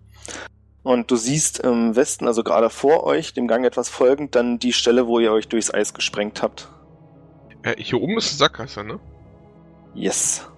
Und 0.84 1.12
du 1.12 1.16
siehst 1.16 1.60
im 1.60 1.96
Westen, 1.96 2.28
also 2.28 2.44
gerade 2.44 2.70
vor 2.70 3.04
euch, 3.04 3.34
dem 3.34 3.48
Gang 3.48 3.66
etwas 3.66 3.89
folgend, 3.89 4.36
dann 4.36 4.60
die 4.60 4.74
Stelle, 4.74 5.08
wo 5.08 5.20
ihr 5.20 5.32
euch 5.32 5.48
durchs 5.48 5.74
Eis 5.74 5.94
gesprengt 5.94 6.42
habt. 6.42 6.70
Äh, 7.62 7.76
hier 7.78 8.02
oben 8.02 8.18
ist 8.18 8.34
ein 8.34 8.38
Sackgasse, 8.38 8.84
ne? 8.84 9.00
Yes. 9.94 10.50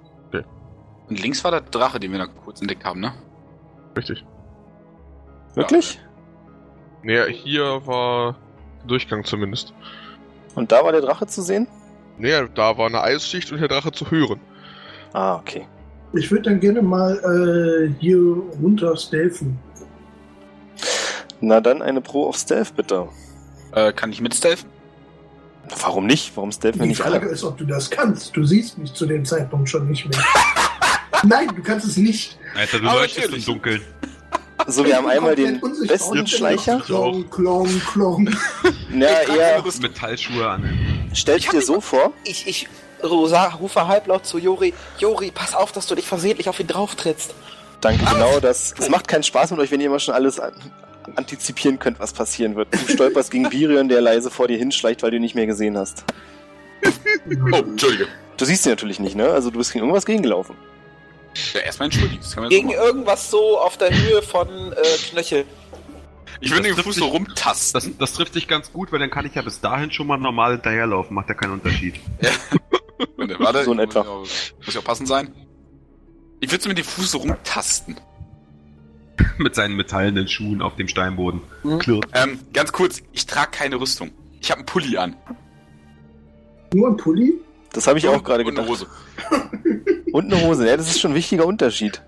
Und 1.07 1.21
links 1.21 1.43
war 1.43 1.51
der 1.51 1.61
Drache, 1.61 1.99
den 1.99 2.11
wir 2.11 2.19
da 2.19 2.27
kurz 2.27 2.61
entdeckt 2.61 2.83
haben, 2.83 2.99
ne? 2.99 3.13
Richtig. 3.95 4.25
Wirklich? 5.53 5.99
Nee, 7.03 7.31
hier 7.31 7.85
war 7.85 8.35
der 8.79 8.87
Durchgang 8.87 9.23
zumindest. 9.23 9.73
Und 10.55 10.71
da 10.71 10.83
war 10.83 10.91
der 10.91 11.01
Drache 11.01 11.27
zu 11.27 11.41
sehen? 11.41 11.67
Nee, 12.17 12.31
da 12.55 12.77
war 12.77 12.87
eine 12.87 13.01
Eisschicht 13.01 13.51
und 13.51 13.59
der 13.59 13.67
Drache 13.67 13.91
zu 13.91 14.09
hören. 14.09 14.39
Ah, 15.13 15.35
okay. 15.35 15.67
Ich 16.13 16.31
würde 16.31 16.43
dann 16.49 16.59
gerne 16.59 16.81
mal 16.81 17.17
äh, 17.17 17.93
hier 17.99 18.17
runter 18.61 18.95
stealthen. 18.95 19.59
Na 21.41 21.59
dann 21.59 21.81
eine 21.81 22.01
Pro 22.01 22.27
of 22.27 22.37
Stealth, 22.37 22.75
bitte. 22.75 23.07
Äh, 23.73 23.91
kann 23.91 24.11
ich 24.11 24.21
mit 24.21 24.33
Stealth? 24.33 24.65
Warum 25.81 26.05
nicht? 26.07 26.31
Warum 26.35 26.51
stealthen 26.51 26.79
wir 26.79 26.83
Die 26.83 26.89
nicht 26.89 27.01
Frage 27.01 27.21
alle? 27.21 27.29
ist, 27.29 27.43
ob 27.43 27.57
du 27.57 27.65
das 27.65 27.89
kannst. 27.89 28.35
Du 28.35 28.45
siehst 28.45 28.77
mich 28.77 28.93
zu 28.93 29.05
dem 29.05 29.25
Zeitpunkt 29.25 29.69
schon 29.69 29.89
nicht 29.89 30.07
mehr. 30.07 30.19
Nein, 31.23 31.49
du 31.55 31.61
kannst 31.61 31.87
es 31.87 31.97
nicht. 31.97 32.37
Alter, 32.55 32.79
du 32.79 32.85
leuchtest 32.85 33.33
im. 33.33 33.43
Dunkeln. 33.43 33.81
So, 34.67 34.85
wir 34.85 34.95
haben 34.95 35.07
einmal 35.07 35.35
den 35.35 35.59
besten 35.87 36.25
Schleicher. 36.25 36.79
Klong, 36.79 37.29
klong, 37.29 37.67
klong. 37.91 38.29
Ja, 38.93 39.21
eher. 39.35 39.63
Metallschuhe 39.81 40.47
an. 40.47 40.94
Stellt 41.15 41.39
Ich 41.39 41.49
dir 41.49 41.61
so 41.61 41.81
vor, 41.81 42.13
Ich, 42.23 42.47
ich 42.47 42.67
Rosa, 43.03 43.45
rufe 43.59 43.87
halblaut 43.87 44.25
zu 44.25 44.37
Jori. 44.37 44.73
Jori, 44.99 45.31
pass 45.31 45.53
auf, 45.53 45.71
dass 45.71 45.85
du 45.87 45.95
dich 45.95 46.05
versehentlich 46.07 46.49
auf 46.49 46.59
ihn 46.59 46.67
drauftrittst. 46.67 47.33
danke, 47.81 48.03
genau 48.05 48.39
das. 48.39 48.73
Es 48.79 48.89
macht 48.89 49.07
keinen 49.07 49.23
Spaß 49.23 49.51
mit 49.51 49.59
euch, 49.59 49.71
wenn 49.71 49.79
ihr 49.81 49.87
immer 49.87 49.99
schon 49.99 50.13
alles 50.13 50.39
an- 50.39 50.53
antizipieren 51.15 51.77
könnt, 51.77 51.99
was 51.99 52.13
passieren 52.13 52.55
wird. 52.55 52.69
Du 52.73 52.91
stolperst 52.91 53.29
gegen 53.31 53.51
Virion, 53.51 53.89
der 53.89 54.01
leise 54.01 54.31
vor 54.31 54.47
dir 54.47 54.57
hinschleicht, 54.57 55.03
weil 55.03 55.11
du 55.11 55.17
ihn 55.17 55.21
nicht 55.21 55.35
mehr 55.35 55.45
gesehen 55.45 55.77
hast. 55.77 56.03
Oh, 57.51 57.55
Entschuldige. 57.57 58.07
Du 58.37 58.45
siehst 58.45 58.65
ihn 58.65 58.69
natürlich 58.71 58.99
nicht, 58.99 59.15
ne? 59.15 59.29
Also 59.29 59.49
du 59.49 59.57
bist 59.57 59.71
gegen 59.73 59.83
irgendwas 59.85 60.05
gegengelaufen. 60.05 60.55
Ja, 61.53 61.61
erstmal 61.61 61.87
entschuldigen. 61.87 62.21
Gegen 62.49 62.69
so 62.69 62.75
irgendwas 62.75 63.31
so 63.31 63.57
auf 63.59 63.77
der 63.77 63.89
Höhe 63.91 64.21
von 64.21 64.47
äh, 64.73 64.75
Knöchel. 65.09 65.45
Ich 66.41 66.51
würde 66.51 66.63
den 66.63 66.75
Fuß 66.75 66.95
so 66.95 67.05
rumtasten. 67.07 67.73
Das, 67.91 67.97
das 67.97 68.13
trifft 68.13 68.35
dich 68.35 68.47
ganz 68.47 68.71
gut, 68.71 68.91
weil 68.91 68.99
dann 68.99 69.09
kann 69.09 69.25
ich 69.25 69.35
ja 69.35 69.41
bis 69.41 69.61
dahin 69.61 69.91
schon 69.91 70.07
mal 70.07 70.17
normal 70.17 70.53
hinterherlaufen. 70.53 71.15
Macht 71.15 71.29
ja 71.29 71.35
keinen 71.35 71.53
Unterschied. 71.53 71.95
Warte, 73.17 73.39
warte, 73.39 73.63
So 73.63 73.71
in 73.71 73.77
muss 73.77 73.85
etwa. 73.85 74.01
ja 74.03 74.09
auch- 74.09 74.19
Muss 74.65 74.73
ja 74.73 74.79
auch 74.81 74.85
passend 74.85 75.07
sein. 75.07 75.33
Ich 76.41 76.51
würde 76.51 76.67
mit 76.67 76.77
dem 76.77 76.85
Fuß 76.85 77.11
so 77.11 77.17
rumtasten. 77.19 77.95
Mit 79.37 79.55
seinen 79.55 79.75
metallenen 79.77 80.27
Schuhen 80.27 80.61
auf 80.61 80.75
dem 80.75 80.87
Steinboden. 80.89 81.41
Mhm. 81.63 81.79
Klirrt. 81.79 82.05
Ähm, 82.13 82.39
ganz 82.53 82.71
kurz, 82.73 83.01
ich 83.13 83.25
trage 83.25 83.51
keine 83.51 83.79
Rüstung. 83.79 84.11
Ich 84.41 84.51
habe 84.51 84.59
einen 84.59 84.65
Pulli 84.65 84.97
an. 84.97 85.15
Nur 86.73 86.89
ein 86.89 86.97
Pulli? 86.97 87.33
Das 87.71 87.87
habe 87.87 87.97
ich 87.97 88.07
auch 88.09 88.21
gerade 88.23 88.43
Und 88.43 88.57
eine 88.59 88.67
gedacht. 88.67 88.69
Hose. 88.69 88.87
Und 90.11 90.33
eine 90.33 90.41
Hose, 90.45 90.67
ja, 90.67 90.75
das 90.75 90.89
ist 90.89 90.99
schon 90.99 91.11
ein 91.11 91.15
wichtiger 91.15 91.45
Unterschied. 91.45 92.01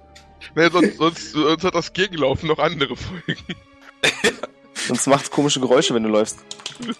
Nee, 0.56 0.70
sonst, 0.70 0.98
sonst, 0.98 1.32
sonst 1.32 1.64
hat 1.64 1.76
das 1.76 1.94
Gegenlaufen 1.94 2.48
noch 2.50 2.60
andere 2.60 2.96
Folgen. 2.96 3.38
Sonst 4.74 5.08
macht's 5.08 5.32
komische 5.32 5.60
Geräusche, 5.60 5.94
wenn 5.94 6.04
du 6.04 6.10
läufst. 6.10 6.40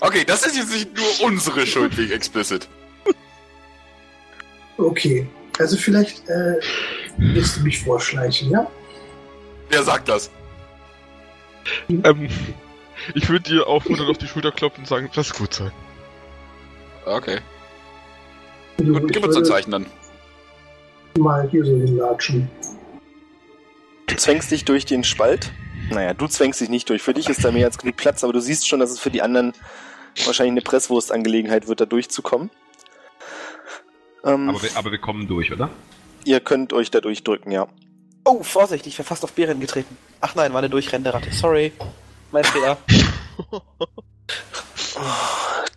Okay, 0.00 0.24
das 0.24 0.44
ist 0.44 0.56
jetzt 0.56 0.72
nicht 0.72 0.96
nur 0.96 1.28
unsere 1.28 1.64
Schuld 1.64 1.96
wegen 1.96 2.10
Explicit. 2.10 2.68
Okay. 4.76 5.28
Also 5.60 5.76
vielleicht 5.76 6.28
äh, 6.28 6.58
willst 7.18 7.56
du 7.56 7.60
mich 7.60 7.78
vorschleichen, 7.78 8.50
ja? 8.50 8.66
Wer 9.68 9.84
sagt 9.84 10.08
das? 10.08 10.28
Ähm, 11.88 12.28
ich 13.14 13.28
würde 13.28 13.48
dir 13.48 13.66
aufmunternd 13.66 14.10
auf 14.10 14.18
die 14.18 14.26
Schulter 14.26 14.50
klopfen 14.50 14.82
und 14.82 14.88
sagen, 14.88 15.08
lass 15.14 15.32
gut 15.32 15.54
sein. 15.54 15.70
Okay. 17.06 17.38
Du, 18.78 18.92
Gut, 18.92 19.12
gib 19.12 19.24
uns 19.24 19.36
ein 19.36 19.44
Zeichen 19.44 19.70
dann. 19.70 19.86
Mal 21.16 21.48
hier 21.48 21.64
so 21.64 21.76
hinlatschen. 21.76 22.50
Du 24.12 24.18
zwängst 24.18 24.50
dich 24.50 24.66
durch 24.66 24.84
den 24.84 25.04
Spalt. 25.04 25.52
Naja, 25.88 26.12
du 26.12 26.26
zwängst 26.26 26.60
dich 26.60 26.68
nicht 26.68 26.90
durch. 26.90 27.00
Für 27.00 27.14
dich 27.14 27.30
ist 27.30 27.42
da 27.42 27.50
mehr 27.50 27.64
als 27.64 27.78
genug 27.78 27.96
Platz, 27.96 28.22
aber 28.22 28.34
du 28.34 28.40
siehst 28.40 28.68
schon, 28.68 28.78
dass 28.78 28.90
es 28.90 29.00
für 29.00 29.10
die 29.10 29.22
anderen 29.22 29.54
wahrscheinlich 30.26 30.52
eine 30.52 30.60
Presswurstangelegenheit 30.60 31.66
wird, 31.66 31.80
da 31.80 31.86
durchzukommen. 31.86 32.50
Ähm, 34.22 34.50
Aber 34.50 34.62
wir, 34.62 34.70
aber 34.74 34.90
wir 34.92 34.98
kommen 34.98 35.26
durch, 35.28 35.50
oder? 35.50 35.70
ihr 36.24 36.40
könnt 36.40 36.74
euch 36.74 36.90
da 36.90 37.00
durchdrücken, 37.00 37.50
ja. 37.52 37.68
Oh, 38.24 38.42
Vorsicht, 38.42 38.86
ich 38.86 38.98
wäre 38.98 39.08
fast 39.08 39.24
auf 39.24 39.32
Bären 39.32 39.60
getreten. 39.60 39.96
Ach 40.20 40.34
nein, 40.34 40.52
war 40.52 40.58
eine 40.58 40.68
durchrennende 40.68 41.14
Ratte. 41.14 41.32
Sorry. 41.32 41.72
Mein 42.30 42.44
Fehler. 42.44 42.76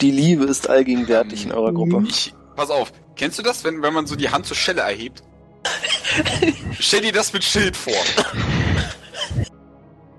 Die 0.01 0.11
Liebe 0.11 0.43
ist 0.43 0.69
allgegenwärtig 0.69 1.45
in 1.45 1.53
eurer 1.53 1.71
Gruppe. 1.71 2.03
Ich, 2.05 2.33
pass 2.57 2.69
auf, 2.69 2.91
kennst 3.15 3.39
du 3.39 3.43
das, 3.43 3.63
wenn, 3.63 3.81
wenn 3.81 3.93
man 3.93 4.05
so 4.07 4.17
die 4.17 4.29
Hand 4.29 4.45
zur 4.45 4.57
Schelle 4.57 4.81
erhebt? 4.81 5.23
Stell 6.79 7.01
dir 7.01 7.11
das 7.11 7.33
mit 7.33 7.43
Schild 7.43 7.75
vor. 7.75 7.93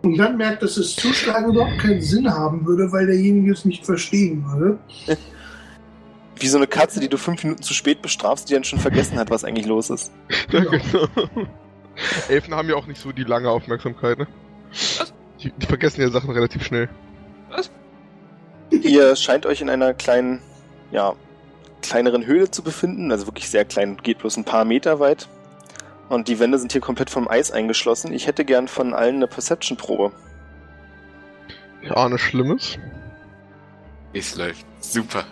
Und 0.02 0.16
dann 0.18 0.36
merkt, 0.36 0.62
dass 0.62 0.76
das 0.76 0.94
Zuschlagen 0.94 1.52
überhaupt 1.52 1.78
keinen 1.78 2.00
Sinn 2.00 2.32
haben 2.32 2.64
würde, 2.64 2.92
weil 2.92 3.06
derjenige 3.06 3.52
es 3.52 3.64
nicht 3.64 3.84
verstehen 3.84 4.44
würde. 4.52 4.78
Wie 6.38 6.46
so 6.48 6.58
eine 6.58 6.66
Katze, 6.66 7.00
die 7.00 7.08
du 7.08 7.16
fünf 7.16 7.42
Minuten 7.42 7.62
zu 7.62 7.74
spät 7.74 8.02
bestrafst, 8.02 8.48
die 8.48 8.54
dann 8.54 8.64
schon 8.64 8.78
vergessen 8.78 9.18
hat, 9.18 9.30
was 9.30 9.42
eigentlich 9.44 9.66
los 9.66 9.90
ist. 9.90 10.12
Ja, 10.52 10.60
Genau. 10.60 11.08
Elfen 12.28 12.54
haben 12.54 12.68
ja 12.68 12.74
auch 12.76 12.86
nicht 12.86 13.00
so 13.00 13.10
die 13.10 13.24
lange 13.24 13.48
Aufmerksamkeit, 13.50 14.18
ne? 14.18 14.26
Was? 14.98 15.12
Die, 15.42 15.50
die 15.50 15.66
vergessen 15.66 16.02
ja 16.02 16.10
Sachen 16.10 16.30
relativ 16.30 16.62
schnell. 16.64 16.88
Ihr 18.70 19.16
scheint 19.16 19.46
euch 19.46 19.60
in 19.60 19.70
einer 19.70 19.94
kleinen, 19.94 20.40
ja, 20.90 21.14
kleineren 21.82 22.26
Höhle 22.26 22.50
zu 22.50 22.62
befinden, 22.62 23.10
also 23.12 23.26
wirklich 23.26 23.48
sehr 23.48 23.64
klein, 23.64 23.96
geht 24.02 24.18
bloß 24.18 24.36
ein 24.36 24.44
paar 24.44 24.64
Meter 24.64 25.00
weit. 25.00 25.28
Und 26.08 26.28
die 26.28 26.38
Wände 26.38 26.58
sind 26.58 26.72
hier 26.72 26.80
komplett 26.80 27.10
vom 27.10 27.28
Eis 27.28 27.50
eingeschlossen. 27.50 28.12
Ich 28.12 28.26
hätte 28.26 28.44
gern 28.44 28.68
von 28.68 28.94
allen 28.94 29.16
eine 29.16 29.26
Perception-Probe. 29.26 30.12
Ich 31.82 31.90
ahne 31.90 32.18
Schlimmes. 32.18 32.78
Es 34.12 34.36
läuft. 34.36 34.64
Super. 34.80 35.24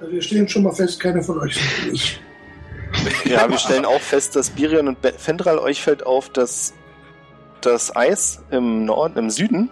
Also 0.00 0.12
wir 0.12 0.22
stehen 0.22 0.48
schon 0.48 0.62
mal 0.62 0.72
fest, 0.72 1.00
keiner 1.00 1.22
von 1.22 1.40
euch 1.40 1.58
ich. 1.90 2.20
Ja, 3.24 3.48
wir 3.50 3.58
stellen 3.58 3.84
auch 3.84 4.00
fest, 4.00 4.36
dass 4.36 4.50
Birion 4.50 4.86
und 4.86 4.98
Fendral 5.18 5.58
euch 5.58 5.82
fällt 5.82 6.06
auf, 6.06 6.28
dass 6.28 6.74
das 7.60 7.94
Eis 7.96 8.42
im 8.50 8.84
Norden, 8.84 9.18
im 9.18 9.30
Süden 9.30 9.68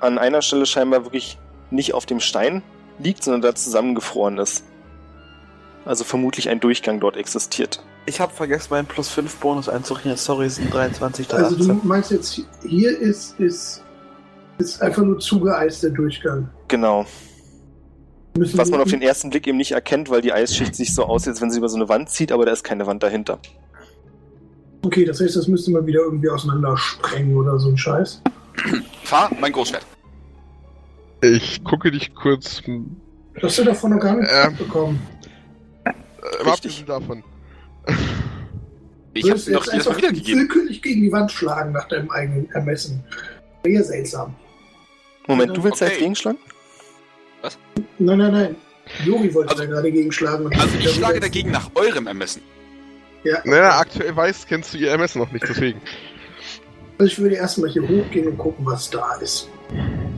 an 0.00 0.18
einer 0.18 0.42
Stelle 0.42 0.66
scheinbar 0.66 1.04
wirklich 1.04 1.38
nicht 1.70 1.94
auf 1.94 2.06
dem 2.06 2.20
Stein 2.20 2.62
liegt, 2.98 3.24
sondern 3.24 3.42
da 3.42 3.54
zusammengefroren 3.54 4.38
ist. 4.38 4.64
Also 5.84 6.04
vermutlich 6.04 6.48
ein 6.48 6.60
Durchgang 6.60 7.00
dort 7.00 7.16
existiert. 7.16 7.82
Ich 8.06 8.20
habe 8.20 8.32
vergessen, 8.32 8.68
meinen 8.70 8.86
plus 8.86 9.08
5 9.08 9.36
Bonus 9.36 9.68
einzurechnen. 9.68 10.16
Sorry, 10.16 10.46
es 10.46 10.56
sind 10.56 10.72
23 10.72 11.26
da. 11.26 11.38
Also 11.38 11.56
du 11.56 11.64
18. 11.64 11.80
meinst 11.82 12.12
jetzt, 12.12 12.40
hier 12.62 12.96
ist, 12.96 13.38
ist, 13.40 13.82
ist 14.58 14.80
einfach 14.80 15.02
nur 15.02 15.18
zugeeist 15.18 15.82
der 15.82 15.90
Durchgang. 15.90 16.48
Genau. 16.68 17.04
Müssen 18.38 18.58
Was 18.58 18.70
man 18.70 18.80
auf 18.80 18.90
den 18.90 19.02
ersten 19.02 19.30
Blick 19.30 19.46
eben 19.46 19.56
nicht 19.56 19.72
erkennt, 19.72 20.08
weil 20.10 20.20
die 20.20 20.32
Eisschicht 20.32 20.74
sich 20.76 20.94
so 20.94 21.04
aussieht, 21.04 21.30
als 21.30 21.40
wenn 21.40 21.50
sie 21.50 21.58
über 21.58 21.68
so 21.68 21.76
eine 21.76 21.88
Wand 21.88 22.10
zieht, 22.10 22.30
aber 22.30 22.44
da 22.46 22.52
ist 22.52 22.62
keine 22.62 22.86
Wand 22.86 23.02
dahinter. 23.02 23.38
Okay, 24.84 25.04
das 25.04 25.20
heißt, 25.20 25.34
das 25.34 25.48
müsste 25.48 25.72
man 25.72 25.86
wieder 25.86 26.00
irgendwie 26.02 26.28
auseinander 26.28 26.76
sprengen 26.76 27.36
oder 27.36 27.58
so 27.58 27.70
ein 27.70 27.76
Scheiß. 27.76 28.22
Fahr 29.02 29.30
mein 29.40 29.52
Großschwert. 29.52 29.84
Ich 31.22 31.64
gucke 31.64 31.90
dich 31.90 32.14
kurz. 32.14 32.62
Äh, 32.66 32.82
hast 33.42 33.58
du 33.58 33.64
davon 33.64 33.92
noch 33.92 34.00
gar 34.00 34.14
nicht 34.16 34.30
Ähm. 34.32 34.56
bekommen. 34.56 35.00
mal 36.44 36.52
abgesehen 36.52 36.86
davon. 36.86 37.24
Ich 39.18 39.24
dir 39.24 39.30
doch 39.30 39.36
jetzt 39.36 39.46
jedes 39.48 39.66
Mal 39.66 39.74
einfach 39.74 39.96
wiedergegeben. 39.96 40.40
willkürlich 40.40 40.82
gegen 40.82 41.00
die 41.02 41.12
Wand 41.12 41.32
schlagen 41.32 41.72
nach 41.72 41.88
deinem 41.88 42.10
eigenen 42.10 42.50
Ermessen. 42.52 43.02
Sehr 43.64 43.82
seltsam. 43.84 44.34
Moment, 45.26 45.56
du 45.56 45.62
willst 45.64 45.80
ja 45.80 45.86
Okay. 45.86 45.94
jetzt 45.94 46.00
gegenschlagen? 46.02 46.38
Nein, 47.98 48.18
nein, 48.18 48.32
nein. 48.32 48.56
Juri 49.04 49.32
wollte 49.34 49.50
Also- 49.50 49.64
da 49.64 49.68
gerade 49.70 49.90
gegenschlagen. 49.92 50.46
und- 50.46 50.58
Also 50.58 50.78
ich 50.78 50.90
schlage 50.90 51.20
dagegen 51.20 51.50
nach 51.50 51.70
eurem 51.74 52.06
Ermessen. 52.06 52.42
Ja, 53.24 53.38
Naja, 53.44 53.78
aktuell 53.80 54.14
weiß, 54.14 54.46
kennst 54.46 54.72
du 54.74 54.78
ihr 54.78 54.92
MS 54.92 55.16
noch 55.16 55.30
nicht, 55.32 55.44
deswegen. 55.48 55.80
also 56.98 57.10
ich 57.12 57.18
würde 57.18 57.34
erstmal 57.34 57.68
hier 57.70 57.82
hochgehen 57.82 58.28
und 58.28 58.38
gucken, 58.38 58.64
was 58.64 58.88
da 58.88 59.14
ist. 59.16 59.48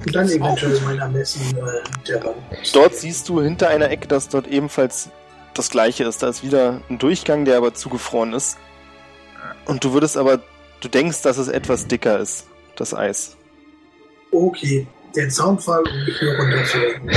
Und 0.04 0.14
dann 0.14 0.28
eventuell 0.28 0.78
mein 0.84 0.98
Ermessen 0.98 1.56
äh, 1.56 2.06
der 2.06 2.22
Wand. 2.24 2.37
Dort 2.74 2.94
siehst 2.94 3.26
du 3.30 3.40
hinter 3.40 3.68
einer 3.70 3.90
Ecke, 3.90 4.06
dass 4.08 4.28
dort 4.28 4.46
ebenfalls 4.48 5.08
das 5.54 5.70
gleiche 5.70 6.04
ist. 6.04 6.22
Da 6.22 6.28
ist 6.28 6.44
wieder 6.44 6.82
ein 6.90 6.98
Durchgang, 6.98 7.46
der 7.46 7.56
aber 7.56 7.72
zugefroren 7.72 8.34
ist. 8.34 8.58
Und 9.68 9.85
du 9.85 9.92
würdest 9.92 10.16
aber, 10.16 10.40
du 10.81 10.88
denkst, 10.88 11.22
dass 11.22 11.38
es 11.38 11.46
etwas 11.46 11.87
dicker 11.87 12.18
ist, 12.18 12.46
das 12.76 12.94
Eis. 12.94 13.37
Okay, 14.33 14.87
den 15.14 15.31
Zaunfall, 15.31 15.83
um 15.83 16.04
mich 16.04 16.18
hier 16.18 16.37
runterzulenken. 16.37 17.11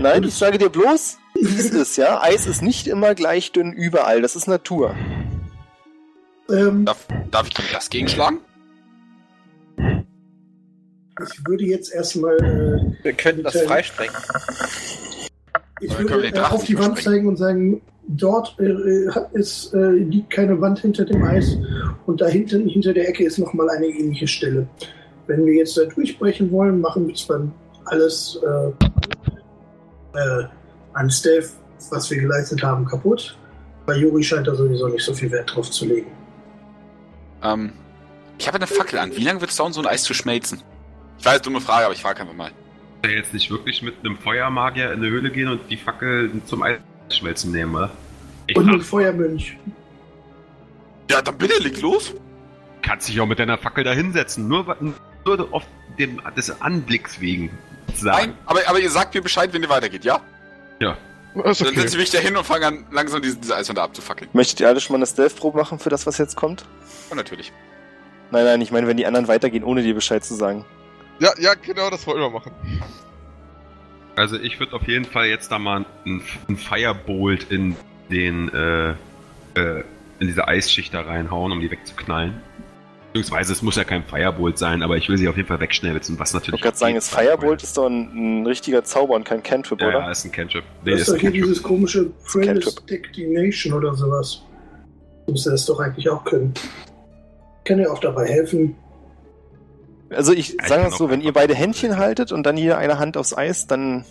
Nein, 0.00 0.24
ich 0.24 0.34
sage 0.34 0.58
dir 0.58 0.70
bloß, 0.70 1.18
wie 1.34 1.58
es 1.58 1.70
ist, 1.70 1.96
ja. 1.96 2.20
Eis 2.22 2.46
ist 2.46 2.62
nicht 2.62 2.86
immer 2.88 3.14
gleich 3.14 3.52
dünn 3.52 3.72
überall. 3.72 4.22
Das 4.22 4.34
ist 4.34 4.48
Natur. 4.48 4.94
Ähm, 6.50 6.84
Darf, 6.84 7.06
darf 7.30 7.48
ich 7.48 7.54
gegen 7.54 7.68
das 7.72 7.90
gegenschlagen? 7.90 8.38
ich 9.76 11.46
würde 11.46 11.64
jetzt 11.64 11.92
erstmal 11.92 12.36
äh, 12.36 13.04
Wir 13.04 13.12
könnten 13.12 13.42
das 13.42 13.60
freisprengen. 13.62 14.14
Ich 15.80 15.98
würde 15.98 16.22
den 16.22 16.34
äh, 16.34 16.40
auf 16.40 16.64
die 16.64 16.78
Wand 16.78 17.00
zeigen 17.02 17.28
und 17.28 17.36
sagen, 17.36 17.82
dort 18.08 18.58
äh, 18.58 19.08
hat 19.10 19.30
es, 19.34 19.72
äh, 19.74 19.90
liegt 19.90 20.30
keine 20.30 20.60
Wand 20.60 20.80
hinter 20.80 21.04
dem 21.04 21.22
Eis 21.22 21.56
und 22.06 22.20
da 22.20 22.26
hinten, 22.26 22.66
hinter 22.66 22.92
der 22.92 23.08
Ecke 23.08 23.24
ist 23.24 23.38
nochmal 23.38 23.68
eine 23.70 23.86
ähnliche 23.86 24.26
Stelle. 24.26 24.66
Wenn 25.26 25.44
wir 25.44 25.54
jetzt 25.54 25.76
da 25.76 25.84
durchbrechen 25.84 26.50
wollen, 26.50 26.80
machen 26.80 27.06
wir 27.06 27.14
zwar 27.14 27.42
alles 27.84 28.40
äh, 28.42 28.68
äh, 30.18 30.44
an 30.94 31.10
Stealth, 31.10 31.50
was 31.90 32.10
wir 32.10 32.18
geleistet 32.20 32.62
haben, 32.62 32.84
kaputt. 32.86 33.36
Bei 33.86 33.96
Juri 33.96 34.22
scheint 34.22 34.46
da 34.46 34.54
sowieso 34.54 34.88
nicht 34.88 35.04
so 35.04 35.14
viel 35.14 35.30
Wert 35.30 35.54
drauf 35.54 35.70
zu 35.70 35.86
legen. 35.86 36.10
Ähm, 37.42 37.72
ich 38.38 38.46
habe 38.46 38.56
eine 38.56 38.66
Fackel 38.66 38.98
an. 38.98 39.14
Wie 39.14 39.24
lange 39.24 39.40
wird 39.40 39.50
es 39.50 39.56
dauern, 39.56 39.72
so 39.72 39.80
ein 39.80 39.86
Eis 39.86 40.02
zu 40.02 40.14
schmelzen? 40.14 40.62
Ich 41.18 41.24
weiß, 41.24 41.42
dumme 41.42 41.60
Frage, 41.60 41.86
aber 41.86 41.94
ich 41.94 42.02
frage 42.02 42.20
einfach 42.20 42.34
mal. 42.34 42.50
Jetzt 43.04 43.32
nicht 43.32 43.50
wirklich 43.50 43.82
mit 43.82 43.94
einem 44.02 44.18
Feuermagier 44.18 44.92
in 44.92 45.00
eine 45.00 45.08
Höhle 45.08 45.30
gehen 45.30 45.48
und 45.48 45.60
die 45.70 45.76
Fackel 45.76 46.30
zum 46.46 46.62
Eisschmelzen 47.08 47.52
nehmen, 47.52 47.74
oder? 47.74 47.90
Ich 48.46 48.56
Und 48.56 48.68
ein 48.70 48.80
Feuermönch. 48.80 49.56
Ja, 51.10 51.22
dann 51.22 51.36
bitte, 51.38 51.62
leg 51.62 51.80
los. 51.80 52.14
Kannst 52.82 53.08
dich 53.08 53.20
auch 53.20 53.26
mit 53.26 53.38
deiner 53.38 53.58
Fackel 53.58 53.84
da 53.84 53.92
hinsetzen. 53.92 54.48
Nur, 54.48 54.76
nur 55.24 55.48
auf 55.52 55.64
dem, 55.98 56.20
des 56.36 56.60
Anblicks 56.60 57.20
wegen. 57.20 57.50
Sagen. 57.94 58.18
Nein, 58.18 58.34
aber, 58.46 58.60
aber 58.66 58.80
ihr 58.80 58.90
sagt 58.90 59.14
mir 59.14 59.22
Bescheid, 59.22 59.52
wenn 59.52 59.62
ihr 59.62 59.68
weitergeht, 59.68 60.04
ja? 60.04 60.20
Ja. 60.78 60.96
Ist 61.44 61.60
Dann 61.60 61.68
okay. 61.68 61.80
setze 61.80 61.96
ich 61.96 62.00
mich 62.00 62.10
da 62.10 62.18
hin 62.18 62.36
und 62.36 62.44
fange 62.44 62.66
an, 62.66 62.86
langsam 62.90 63.22
diese, 63.22 63.36
diese 63.36 63.56
Eiswände 63.56 63.82
abzufackeln. 63.82 64.30
Möchtet 64.32 64.60
ihr 64.60 64.68
alle 64.68 64.80
schon 64.80 64.94
mal 64.94 64.98
eine 64.98 65.06
Stealth-Probe 65.06 65.58
machen 65.58 65.78
für 65.78 65.88
das, 65.88 66.06
was 66.06 66.18
jetzt 66.18 66.36
kommt? 66.36 66.64
Und 67.10 67.16
natürlich. 67.16 67.52
Nein, 68.30 68.44
nein, 68.44 68.60
ich 68.60 68.70
meine, 68.70 68.86
wenn 68.86 68.96
die 68.96 69.06
anderen 69.06 69.28
weitergehen, 69.28 69.64
ohne 69.64 69.82
dir 69.82 69.94
Bescheid 69.94 70.24
zu 70.24 70.34
sagen. 70.34 70.64
Ja, 71.18 71.32
ja, 71.38 71.54
genau, 71.54 71.90
das 71.90 72.06
wollen 72.06 72.20
wir 72.20 72.30
machen. 72.30 72.52
Also 74.18 74.36
ich 74.38 74.58
würde 74.58 74.74
auf 74.74 74.86
jeden 74.88 75.04
Fall 75.04 75.26
jetzt 75.26 75.50
da 75.52 75.58
mal 75.58 75.84
ein, 76.04 76.20
ein 76.48 76.56
Firebolt 76.56 77.50
in 77.50 77.76
den 78.10 78.48
äh, 78.52 78.90
äh, 79.54 79.84
in 80.20 80.26
diese 80.26 80.48
Eisschicht 80.48 80.92
da 80.92 81.02
reinhauen, 81.02 81.52
um 81.52 81.60
die 81.60 81.70
wegzuknallen. 81.70 82.34
Beziehungsweise 83.12 83.52
es 83.52 83.62
muss 83.62 83.76
ja 83.76 83.84
kein 83.84 84.02
Firebolt 84.04 84.58
sein, 84.58 84.82
aber 84.82 84.96
ich 84.96 85.08
will 85.08 85.16
sie 85.16 85.28
auf 85.28 85.36
jeden 85.36 85.48
Fall 85.48 85.60
wegschnelzen, 85.60 86.18
was 86.18 86.30
Ich 86.30 86.34
natürlich. 86.34 86.52
wollte 86.54 86.62
gerade 86.64 86.76
sagen, 86.76 86.98
auf 86.98 87.04
das 87.08 87.08
Firebolt 87.08 87.62
ist 87.62 87.76
doch 87.76 87.86
ein, 87.86 88.40
ein 88.42 88.46
richtiger 88.46 88.84
Zauber 88.84 89.14
und 89.14 89.24
kein 89.24 89.42
Cantrip, 89.42 89.80
Ja, 89.80 89.88
oder? 89.88 89.98
ja, 90.00 90.10
ist 90.10 90.24
ein 90.24 90.32
Cantrip. 90.32 90.64
Nee, 90.84 90.90
Das 90.92 91.00
ist 91.02 91.08
ist 91.08 91.14
doch 91.14 91.20
hier 91.20 91.30
dieses 91.30 91.62
komische. 91.62 92.10
Declination 92.90 93.72
oder 93.72 93.94
sowas. 93.94 94.42
Du 95.26 95.32
müsste 95.32 95.50
das 95.50 95.64
doch 95.64 95.78
eigentlich 95.80 96.08
auch 96.10 96.24
können. 96.24 96.52
Kann 97.64 97.78
ja 97.78 97.88
auch 97.90 98.00
dabei 98.00 98.26
helfen. 98.26 98.74
Also 100.10 100.32
ich 100.32 100.56
Ja, 100.60 100.66
sage 100.68 100.88
es 100.88 100.96
so, 100.96 101.10
wenn 101.10 101.20
ihr 101.20 101.32
beide 101.32 101.54
Händchen 101.54 101.98
haltet 101.98 102.32
und 102.32 102.44
dann 102.44 102.56
jeder 102.56 102.78
eine 102.78 102.98
Hand 102.98 103.16
aufs 103.16 103.36
Eis, 103.36 103.66
dann 103.66 104.04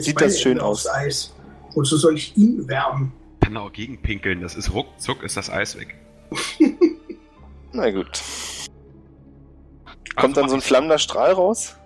Sieht 0.00 0.14
beide 0.14 0.26
das 0.26 0.40
schön 0.40 0.52
Hände 0.52 0.64
aus. 0.64 0.86
aufs 0.86 0.94
Eis. 0.96 1.34
Wozu 1.74 1.96
soll 1.96 2.16
ich 2.16 2.36
ihn 2.36 2.68
wärmen? 2.68 3.12
kann 3.40 3.56
auch 3.58 3.72
gegenpinkeln, 3.72 4.40
das 4.40 4.54
ist 4.54 4.72
ruckzuck, 4.72 5.22
ist 5.22 5.36
das 5.36 5.50
Eis 5.50 5.78
weg. 5.78 5.94
na 7.72 7.90
gut. 7.90 8.08
Also 8.16 9.90
Kommt 10.16 10.36
dann 10.36 10.44
mach 10.44 10.50
so 10.50 10.56
ein 10.56 10.60
flammender 10.62 10.98
Strahl 10.98 11.32
raus? 11.32 11.76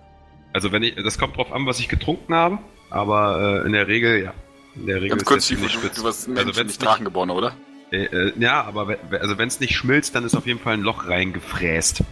Also 0.53 0.71
wenn 0.71 0.83
ich, 0.83 0.95
das 0.95 1.17
kommt 1.17 1.35
drauf 1.35 1.51
an, 1.51 1.65
was 1.65 1.79
ich 1.79 1.89
getrunken 1.89 2.33
habe, 2.33 2.59
aber 2.89 3.61
äh, 3.63 3.65
in 3.65 3.73
der 3.73 3.87
Regel, 3.87 4.23
ja. 4.23 4.33
In 4.75 4.85
der 4.87 4.97
Regel 4.97 5.09
Ganz 5.09 5.25
kurz, 5.25 5.47
das 5.49 5.57
du, 5.57 5.63
nicht 5.63 5.97
du, 5.97 6.03
warst 6.03 6.29
Also 6.29 6.31
Mensch, 6.31 6.57
wenn's 6.57 6.71
nicht 6.71 6.85
Drachengeborener, 6.85 7.35
oder? 7.35 7.53
Äh, 7.91 8.05
äh, 8.05 8.33
ja, 8.39 8.63
aber 8.63 8.95
also 9.19 9.37
wenn 9.37 9.47
es 9.47 9.59
nicht 9.59 9.75
schmilzt, 9.75 10.15
dann 10.15 10.23
ist 10.23 10.35
auf 10.35 10.45
jeden 10.45 10.59
Fall 10.59 10.75
ein 10.75 10.81
Loch 10.81 11.07
reingefräst. 11.07 12.03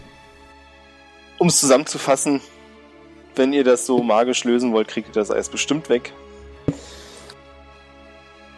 Um 1.38 1.48
es 1.48 1.60
zusammenzufassen, 1.60 2.40
wenn 3.36 3.52
ihr 3.52 3.64
das 3.64 3.86
so 3.86 4.02
magisch 4.02 4.44
lösen 4.44 4.72
wollt, 4.72 4.88
kriegt 4.88 5.08
ihr 5.08 5.12
das 5.14 5.30
Eis 5.30 5.48
bestimmt 5.48 5.88
weg. 5.88 6.12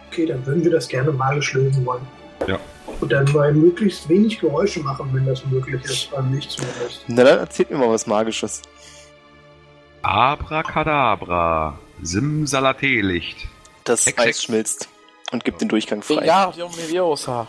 Okay, 0.08 0.26
dann 0.26 0.44
würden 0.46 0.64
wir 0.64 0.70
das 0.70 0.88
gerne 0.88 1.12
magisch 1.12 1.52
lösen 1.52 1.84
wollen. 1.86 2.02
Ja. 2.48 2.58
Und 3.00 3.12
dann 3.12 3.30
bei 3.32 3.52
möglichst 3.52 4.08
wenig 4.08 4.40
Geräusche 4.40 4.80
machen, 4.80 5.10
wenn 5.12 5.26
das 5.26 5.44
möglich 5.46 5.84
ist, 5.84 6.10
beim 6.10 6.32
Licht 6.34 6.50
zumindest. 6.50 7.04
Na 7.06 7.22
dann 7.24 7.38
erzählt 7.38 7.70
mir 7.70 7.76
mal 7.78 7.90
was 7.90 8.06
Magisches. 8.06 8.62
Abracadabra. 10.02 11.78
Simsalatelicht. 12.02 13.46
Das 13.84 14.06
Hex, 14.06 14.18
Eis 14.18 14.42
schmilzt 14.42 14.88
und 15.32 15.44
gibt 15.44 15.60
den 15.60 15.68
Durchgang 15.68 16.02
frei. 16.02 16.22
Wingardium 16.22 16.72
Leviosa. 16.76 17.46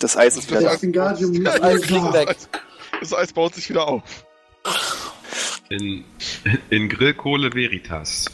Das 0.00 0.16
Eis 0.16 0.36
ist 0.36 0.50
Das 0.50 0.60
wieder 0.60 0.70
Eis- 0.70 0.80
da. 0.92 1.02
Alles 1.06 1.20
Leviosa. 1.20 1.86
fliegen 1.86 2.12
weg. 2.14 2.36
Das 3.00 3.12
Eis 3.14 3.32
baut 3.32 3.54
sich 3.54 3.68
wieder 3.68 3.86
auf. 3.88 4.24
In, 5.68 6.04
in 6.70 6.88
Grillkohle 6.88 7.52
Veritas. 7.54 8.26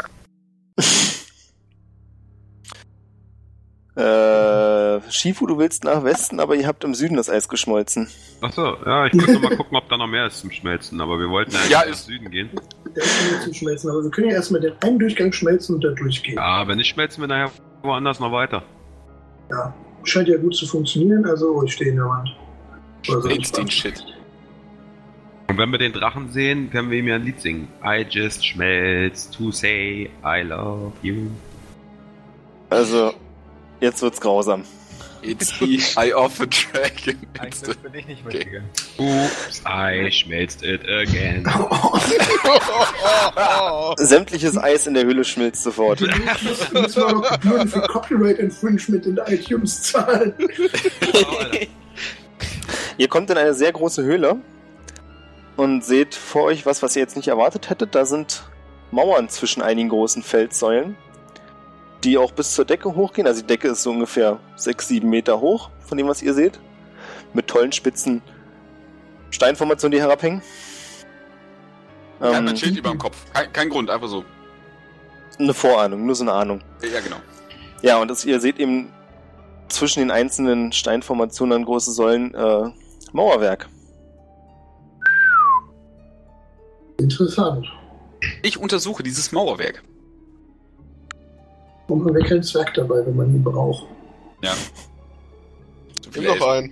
Äh, 3.96 5.00
Shifu, 5.10 5.46
du 5.46 5.58
willst 5.58 5.84
nach 5.84 6.04
Westen, 6.04 6.38
aber 6.40 6.54
ihr 6.54 6.66
habt 6.66 6.84
im 6.84 6.94
Süden 6.94 7.16
das 7.16 7.28
Eis 7.28 7.48
geschmolzen. 7.48 8.08
Achso, 8.40 8.76
ja, 8.86 9.06
ich 9.06 9.14
wollte 9.14 9.32
noch 9.34 9.42
mal 9.42 9.56
gucken, 9.56 9.76
ob 9.76 9.88
da 9.88 9.96
noch 9.96 10.06
mehr 10.06 10.26
ist 10.26 10.38
zum 10.40 10.50
Schmelzen, 10.50 11.00
aber 11.00 11.18
wir 11.18 11.28
wollten 11.28 11.54
eigentlich 11.56 11.70
Ja, 11.70 11.80
nach 11.80 11.86
ist- 11.86 12.06
Süden 12.06 12.30
gehen. 12.30 12.50
Der 12.96 13.02
ist 13.02 13.30
jetzt 13.30 13.42
zum 13.44 13.54
Schmelzen. 13.54 13.90
Aber 13.90 14.02
wir 14.02 14.10
können 14.10 14.28
ja 14.28 14.34
erstmal 14.36 14.60
den 14.60 14.72
einen 14.82 14.98
Durchgang 14.98 15.32
schmelzen 15.32 15.74
und 15.76 15.84
da 15.84 15.90
durchgehen. 15.90 16.36
Ja, 16.36 16.66
wenn 16.66 16.76
nicht, 16.78 16.88
schmelzen 16.88 17.20
wir 17.22 17.28
nachher 17.28 17.50
woanders 17.82 18.20
noch 18.20 18.32
weiter. 18.32 18.62
Scheint 20.04 20.28
ja 20.28 20.38
gut 20.38 20.54
zu 20.56 20.66
funktionieren, 20.66 21.26
also 21.26 21.62
ich 21.64 21.72
stehe 21.72 21.90
in 21.90 21.96
der 21.96 22.06
Wand. 22.06 22.28
Instant 23.30 23.66
was. 23.68 23.74
Shit. 23.74 24.04
Und 25.50 25.58
wenn 25.58 25.72
wir 25.72 25.78
den 25.78 25.92
Drachen 25.92 26.30
sehen, 26.30 26.70
können 26.70 26.92
wir 26.92 26.98
ihm 27.00 27.08
ja 27.08 27.16
ein 27.16 27.24
Lied 27.24 27.40
singen. 27.40 27.66
I 27.84 28.06
just 28.08 28.46
schmelz 28.46 29.28
to 29.32 29.50
say 29.50 30.08
I 30.24 30.42
love 30.42 30.92
you. 31.02 31.26
Also, 32.68 33.14
jetzt 33.80 34.00
wird's 34.00 34.20
grausam. 34.20 34.62
It's 35.22 35.52
the 35.58 35.80
Eye 35.96 36.12
of 36.14 36.36
the 36.36 36.46
Dragon. 36.46 37.16
Eigentlich 37.40 37.76
bin 37.78 37.94
ich 37.94 38.06
nicht 38.06 38.24
Okay. 38.24 38.38
mitgegangen. 38.38 38.68
Oops, 38.98 39.62
I 39.66 40.08
schmelzt 40.12 40.62
it 40.62 40.82
again. 40.88 41.44
Sämtliches 43.96 44.56
Eis 44.56 44.86
in 44.86 44.94
der 44.94 45.04
Höhle 45.04 45.24
schmilzt 45.24 45.64
sofort. 45.64 46.00
Müssen 46.00 47.02
wir 47.02 47.08
doch 47.08 47.40
Gebühren 47.40 47.66
für 47.66 47.80
Copyright 47.80 48.38
Infringement 48.38 49.04
in 49.04 49.18
iTunes 49.26 49.82
zahlen. 49.82 50.32
Alter. 50.38 51.66
Ihr 52.98 53.08
kommt 53.08 53.30
in 53.30 53.36
eine 53.36 53.52
sehr 53.52 53.72
große 53.72 54.04
Höhle 54.04 54.36
und 55.60 55.84
seht 55.84 56.14
vor 56.14 56.44
euch 56.44 56.64
was, 56.64 56.82
was 56.82 56.96
ihr 56.96 57.02
jetzt 57.02 57.16
nicht 57.16 57.28
erwartet 57.28 57.68
hättet. 57.68 57.94
Da 57.94 58.06
sind 58.06 58.44
Mauern 58.90 59.28
zwischen 59.28 59.60
einigen 59.60 59.90
großen 59.90 60.22
Felssäulen, 60.22 60.96
die 62.02 62.16
auch 62.16 62.32
bis 62.32 62.54
zur 62.54 62.64
Decke 62.64 62.94
hochgehen. 62.94 63.26
Also 63.26 63.42
die 63.42 63.46
Decke 63.46 63.68
ist 63.68 63.82
so 63.82 63.90
ungefähr 63.90 64.40
6, 64.56 64.88
7 64.88 65.08
Meter 65.08 65.38
hoch, 65.40 65.68
von 65.84 65.98
dem, 65.98 66.08
was 66.08 66.22
ihr 66.22 66.32
seht. 66.32 66.58
Mit 67.34 67.46
tollen 67.46 67.72
spitzen 67.72 68.22
Steinformationen, 69.30 69.92
die 69.92 70.00
herabhängen. 70.02 70.40
Er 72.20 72.28
hat 72.30 72.36
Ähm, 72.38 72.48
ein 72.48 72.56
Schild 72.56 72.78
über 72.78 72.88
dem 72.88 72.98
Kopf. 72.98 73.18
Kein, 73.34 73.52
kein 73.52 73.68
Grund, 73.68 73.90
einfach 73.90 74.08
so. 74.08 74.24
eine 75.38 75.52
Vorahnung, 75.52 76.06
nur 76.06 76.14
so 76.14 76.24
eine 76.24 76.32
Ahnung. 76.32 76.62
Ja, 76.82 77.00
genau. 77.00 77.16
Ja, 77.82 77.98
und 77.98 78.08
das, 78.08 78.24
ihr 78.24 78.40
seht 78.40 78.58
eben 78.58 78.90
zwischen 79.68 80.00
den 80.00 80.10
einzelnen 80.10 80.72
Steinformationen 80.72 81.52
an 81.58 81.64
große 81.66 81.92
Säulen 81.92 82.34
äh, 82.34 82.70
Mauerwerk. 83.12 83.68
Interessant. 87.00 87.66
Ich 88.42 88.58
untersuche 88.58 89.02
dieses 89.02 89.32
Mauerwerk. 89.32 89.82
Warum 91.88 92.04
haben 92.04 92.14
wir 92.14 92.24
keinen 92.24 92.42
Zwerg 92.42 92.74
dabei, 92.74 93.04
wenn 93.06 93.16
man 93.16 93.34
ihn 93.34 93.42
braucht? 93.42 93.86
Ja. 94.42 94.52
So 96.02 96.10
Nimm 96.14 96.30
Elfen. 96.30 96.42
einen. 96.48 96.66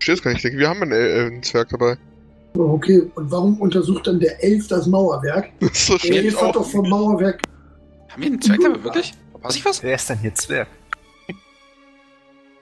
Ich 0.00 0.04
verstehe 0.06 0.14
es 0.14 0.22
gar 0.22 0.30
nicht. 0.32 0.38
Ich 0.38 0.42
denke, 0.42 0.58
wir 0.58 0.68
haben 0.68 0.82
einen, 0.82 0.92
äh, 0.92 1.26
einen 1.26 1.42
Zwerg 1.42 1.68
dabei. 1.68 1.96
Oh, 2.56 2.72
Okay, 2.74 3.02
und 3.14 3.30
warum 3.30 3.60
untersucht 3.60 4.06
dann 4.06 4.18
der 4.20 4.42
Elf 4.42 4.66
das 4.68 4.86
Mauerwerk? 4.86 5.50
Das 5.60 5.70
ist 5.72 5.86
so 5.86 5.98
Der 5.98 6.16
Elf 6.16 6.40
hat 6.42 6.56
doch 6.56 6.68
vom 6.68 6.88
Mauerwerk. 6.88 7.42
Haben 8.08 8.22
wir 8.22 8.26
einen 8.28 8.42
Zwerg 8.42 8.60
dabei, 8.60 8.84
wirklich? 8.84 9.14
Weiß 9.40 9.56
ich 9.56 9.64
was? 9.64 9.82
Wer 9.82 9.94
ist 9.94 10.10
denn 10.10 10.18
hier 10.18 10.34
Zwerg? 10.34 10.68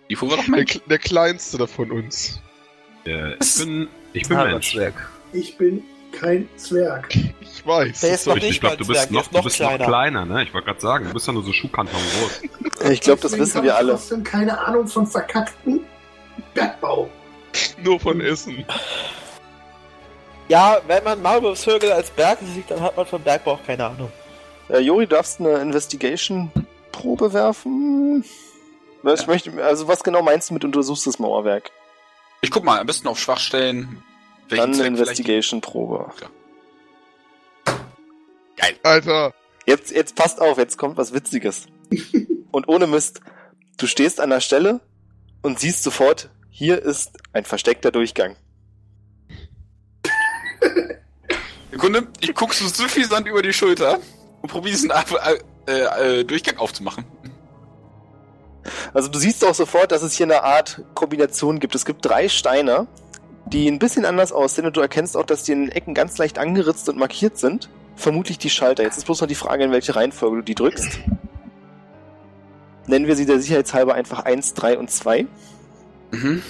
Die 0.08 0.16
fuhr 0.16 0.28
doch 0.28 0.40
Der, 0.44 0.50
Mensch. 0.50 0.80
Der 0.88 0.98
kleinste 0.98 1.56
da 1.58 1.66
von 1.66 1.90
uns. 1.90 2.40
Äh, 3.06 3.34
ich 3.40 3.56
bin, 3.58 3.88
ich 4.12 4.28
bin 4.28 4.36
Mensch. 4.36 4.72
Zwerg. 4.72 4.94
Ich 5.32 5.56
bin 5.56 5.82
kein 6.12 6.48
Zwerg. 6.56 7.08
Ich 7.40 7.66
weiß. 7.66 8.00
Der 8.00 8.14
ist 8.14 8.24
soll 8.24 8.36
noch 8.36 8.42
ich- 8.42 8.50
Ich 8.50 8.60
glaube, 8.60 8.76
du 8.76 8.86
bist 8.86 9.00
Zwerg, 9.00 9.10
noch, 9.10 9.26
du 9.28 9.36
noch 9.36 9.44
bist 9.44 9.56
kleiner. 9.56 9.78
noch 9.78 9.86
kleiner, 9.86 10.24
ne? 10.24 10.42
Ich 10.42 10.52
wollte 10.54 10.66
gerade 10.66 10.80
sagen, 10.80 11.06
du 11.08 11.12
bist 11.14 11.26
ja 11.26 11.32
nur 11.32 11.42
so 11.44 11.52
Schuhkarton 11.52 11.92
groß. 12.20 12.42
Ich 12.90 13.00
glaube, 13.02 13.20
das 13.20 13.36
wissen 13.36 13.62
wir 13.62 13.70
ich 13.72 13.76
alle. 13.76 13.92
trotzdem 13.92 14.24
keine 14.24 14.58
Ahnung 14.58 14.86
von 14.88 15.06
verkackten 15.06 15.80
Bergbau. 16.54 17.10
Nur 17.82 18.00
von 18.00 18.20
Essen. 18.22 18.64
Ja, 20.48 20.78
wenn 20.86 21.04
man 21.04 21.20
Maulwurfshögel 21.22 21.92
als 21.92 22.10
Berg 22.10 22.38
sieht, 22.54 22.70
dann 22.70 22.80
hat 22.80 22.96
man 22.96 23.06
vom 23.06 23.22
Bergbau 23.22 23.52
auch 23.52 23.66
keine 23.66 23.84
Ahnung. 23.86 24.10
Äh, 24.68 24.78
Jori, 24.78 25.06
darfst 25.06 25.40
eine 25.40 25.58
Investigation-Probe 25.58 27.32
werfen? 27.32 28.24
Was, 29.02 29.20
ich 29.22 29.26
möchte, 29.26 29.64
also 29.64 29.86
was 29.88 30.02
genau 30.02 30.22
meinst 30.22 30.50
du 30.50 30.54
mit 30.54 30.64
untersuchst 30.64 31.06
das 31.06 31.18
Mauerwerk? 31.18 31.70
Ich 32.40 32.50
guck 32.50 32.64
mal, 32.64 32.80
am 32.80 32.86
besten 32.86 33.08
auf 33.08 33.18
Schwachstellen. 33.18 34.02
Welchen 34.50 34.56
Dann 34.56 34.70
eine 34.70 34.74
Zweck 34.74 34.86
vielleicht- 34.96 35.18
Investigation-Probe. 35.20 36.10
Alter. 38.82 39.32
Jetzt, 39.66 39.90
jetzt 39.90 40.14
passt 40.16 40.40
auf, 40.40 40.58
jetzt 40.58 40.76
kommt 40.78 40.96
was 40.96 41.12
Witziges. 41.14 41.66
Und 42.50 42.68
ohne 42.68 42.86
Mist, 42.86 43.20
du 43.78 43.86
stehst 43.86 44.20
an 44.20 44.30
der 44.30 44.40
Stelle 44.40 44.80
und 45.42 45.60
siehst 45.60 45.82
sofort, 45.84 46.30
hier 46.50 46.82
ist 46.82 47.12
ein 47.32 47.44
versteckter 47.44 47.90
Durchgang. 47.92 48.36
Sekunde, 51.70 52.08
ich 52.20 52.34
guck 52.34 52.52
so 52.52 52.66
suffisant 52.66 53.26
über 53.28 53.40
die 53.42 53.52
Schulter 53.52 53.98
und 54.42 54.50
probiere 54.50 54.72
diesen 54.74 54.90
äh, 54.90 55.38
äh, 55.66 56.18
äh, 56.20 56.24
Durchgang 56.24 56.56
aufzumachen. 56.58 57.04
Also 58.92 59.08
du 59.08 59.18
siehst 59.18 59.44
auch 59.44 59.54
sofort, 59.54 59.92
dass 59.92 60.02
es 60.02 60.14
hier 60.14 60.26
eine 60.26 60.42
Art 60.42 60.82
Kombination 60.94 61.60
gibt. 61.60 61.74
Es 61.74 61.84
gibt 61.84 62.04
drei 62.04 62.28
Steine, 62.28 62.88
die 63.52 63.68
ein 63.68 63.78
bisschen 63.78 64.04
anders 64.04 64.32
aussehen 64.32 64.66
und 64.66 64.76
du 64.76 64.80
erkennst 64.80 65.16
auch, 65.16 65.24
dass 65.24 65.42
die 65.42 65.52
in 65.52 65.66
den 65.66 65.72
Ecken 65.72 65.94
ganz 65.94 66.18
leicht 66.18 66.38
angeritzt 66.38 66.88
und 66.88 66.98
markiert 66.98 67.38
sind. 67.38 67.68
Vermutlich 67.96 68.38
die 68.38 68.50
Schalter. 68.50 68.82
Jetzt 68.82 68.96
ist 68.96 69.04
bloß 69.04 69.20
noch 69.20 69.28
die 69.28 69.34
Frage, 69.34 69.64
in 69.64 69.72
welche 69.72 69.94
Reihenfolge 69.94 70.36
du 70.36 70.42
die 70.42 70.54
drückst. 70.54 71.00
Nennen 72.86 73.06
wir 73.06 73.16
sie 73.16 73.26
der 73.26 73.40
Sicherheitshalber 73.40 73.94
einfach 73.94 74.20
1, 74.24 74.54
3 74.54 74.78
und 74.78 74.90
2. 74.90 75.26
Mhm. 76.12 76.42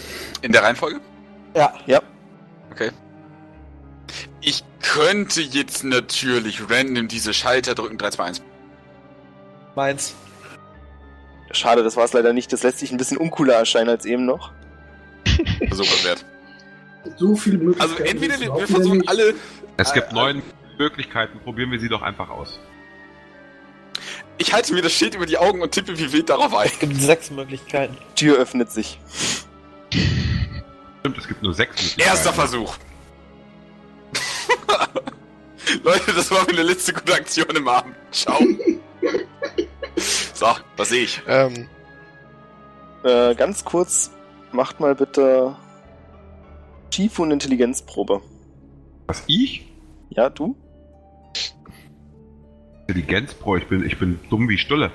In 0.43 0.53
der 0.53 0.63
Reihenfolge? 0.63 1.01
Ja. 1.55 1.75
Ja. 1.87 2.01
Okay. 2.71 2.91
Ich 4.41 4.65
könnte 4.83 5.41
jetzt 5.41 5.85
natürlich 5.85 6.71
random 6.71 7.09
diese 7.09 7.35
Schalter 7.35 7.75
drücken, 7.75 7.99
3, 7.99 8.11
2, 8.11 8.25
1. 8.25 8.43
Meins. 9.75 10.15
Schade, 11.53 11.83
das 11.83 11.97
war 11.97 12.05
es 12.05 12.13
leider 12.13 12.33
nicht. 12.33 12.53
Das 12.53 12.63
lässt 12.63 12.79
sich 12.79 12.93
ein 12.93 12.97
bisschen 12.97 13.17
uncooler 13.17 13.55
erscheinen 13.55 13.91
als 13.91 14.05
eben 14.05 14.25
noch. 14.25 14.53
Versuch 15.69 15.87
was 15.87 16.05
wert. 16.05 16.25
So 17.17 17.35
viele 17.37 17.59
Möglichkeiten. 17.59 17.93
Also 17.93 18.05
entweder 18.05 18.41
wir, 18.41 18.55
wir 18.55 18.67
versuchen 18.69 18.99
nicht. 18.99 19.09
alle. 19.09 19.35
Es 19.77 19.93
gibt 19.93 20.13
Äh, 20.13 20.15
neun 20.15 20.43
Möglichkeiten, 20.79 21.39
probieren 21.41 21.71
wir 21.71 21.81
sie 21.81 21.89
doch 21.89 22.03
einfach 22.03 22.29
aus. 22.31 22.59
Ich 24.39 24.53
halte 24.55 24.73
mir 24.73 24.83
das 24.83 24.93
Schild 24.93 25.15
über 25.15 25.27
die 25.27 25.37
Augen 25.39 25.61
und 25.61 25.73
tippe 25.73 25.99
wie 25.99 26.13
wild 26.13 26.31
darauf 26.31 26.55
ein. 26.55 26.67
Es 26.67 26.79
gibt 26.79 26.97
sechs 26.97 27.31
Möglichkeiten. 27.31 27.97
Tür 28.17 28.39
öffnet 28.39 28.71
sich. 28.71 28.99
Stimmt, 29.91 31.19
es 31.19 31.29
gibt 31.29 31.43
nur 31.43 31.53
sechs 31.55 31.75
Möglichkeiten. 31.77 32.09
Erster 32.09 32.33
Versuch. 32.33 32.77
Leute, 35.85 36.13
das 36.13 36.31
war 36.31 36.45
meine 36.47 36.63
letzte 36.63 36.93
gute 36.93 37.15
Aktion 37.15 37.49
im 37.55 37.69
Abend. 37.69 37.95
Ciao. 38.11 38.39
so, 40.35 40.47
was 40.77 40.89
sehe 40.89 41.05
ich? 41.05 41.21
Ähm, 41.27 41.69
Äh, 43.03 43.35
ganz 43.35 43.65
kurz, 43.65 44.11
macht 44.53 44.79
mal 44.81 44.95
bitte 44.95 45.57
Tiefe- 46.91 47.23
und 47.23 47.31
Intelligenzprobe. 47.31 48.21
Was, 49.07 49.23
ich? 49.27 49.67
Ja, 50.11 50.29
du? 50.31 50.57
Intelligenz, 52.87 53.35
Bro, 53.35 53.57
ich 53.59 53.67
bin, 53.69 53.85
ich 53.87 53.99
bin 53.99 54.19
dumm 54.31 54.49
wie 54.49 54.59
Stulle. 54.59 54.91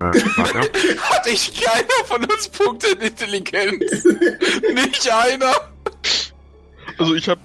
Äh. 0.00 0.04
Hatte 1.00 1.30
ich 1.30 1.52
keiner 1.60 2.04
von 2.06 2.24
uns 2.24 2.48
Punkte 2.48 2.88
in 2.88 3.00
Intelligenz? 3.00 4.04
Nicht 4.74 5.10
einer? 5.10 5.52
also 6.98 7.14
ich 7.14 7.28
habe 7.28 7.40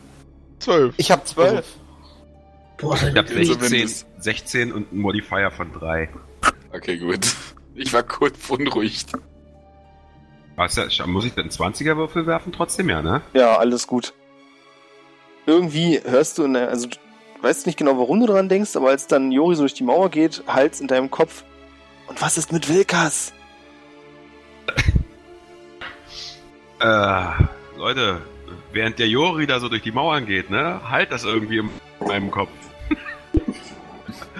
zwölf. 0.59 0.93
Ich 0.97 1.11
habe 1.11 1.23
zwölf. 1.25 1.65
Boah, 2.77 2.95
Ich 2.95 3.03
hab 3.15 3.27
das- 3.27 3.35
16, 3.35 3.59
Zumindest. 3.61 4.05
16 4.19 4.71
und 4.71 4.91
einen 4.91 5.01
Modifier 5.01 5.51
von 5.51 5.71
3. 5.73 6.09
Okay, 6.73 6.97
gut. 6.97 7.19
Ich 7.75 7.91
war 7.91 8.03
kurz 8.03 8.37
beunruhigt. 8.47 9.11
Ja, 10.69 11.07
muss 11.07 11.25
ich 11.25 11.33
denn 11.33 11.49
20er 11.49 11.97
Würfel 11.97 12.27
werfen? 12.27 12.51
Trotzdem 12.51 12.89
ja, 12.89 13.01
ne? 13.01 13.21
Ja, 13.33 13.57
alles 13.57 13.87
gut. 13.87 14.13
Irgendwie 15.45 15.99
hörst 16.03 16.37
du, 16.37 16.43
in 16.43 16.53
der, 16.53 16.69
also 16.69 16.87
du 16.87 16.97
weißt 17.41 17.65
nicht 17.65 17.77
genau, 17.77 17.97
warum 17.97 18.19
du 18.19 18.27
dran 18.27 18.49
denkst, 18.49 18.75
aber 18.75 18.89
als 18.89 19.07
dann 19.07 19.31
Jori 19.31 19.55
so 19.55 19.63
durch 19.63 19.73
die 19.73 19.83
Mauer 19.83 20.09
geht, 20.09 20.43
Hals 20.47 20.79
in 20.79 20.87
deinem 20.87 21.09
Kopf. 21.09 21.43
Und 22.07 22.21
was 22.21 22.37
ist 22.37 22.51
mit 22.51 22.69
Wilkas? 22.69 23.33
Äh, 26.83 27.25
Leute, 27.77 28.21
während 28.71 28.97
der 28.97 29.07
Jori 29.07 29.45
da 29.45 29.59
so 29.59 29.69
durch 29.69 29.83
die 29.83 29.91
Mauern 29.91 30.25
geht, 30.25 30.49
ne? 30.49 30.81
Halt 30.89 31.11
das 31.11 31.23
irgendwie 31.23 31.59
in 31.59 31.69
meinem 31.99 32.31
Kopf. 32.31 32.49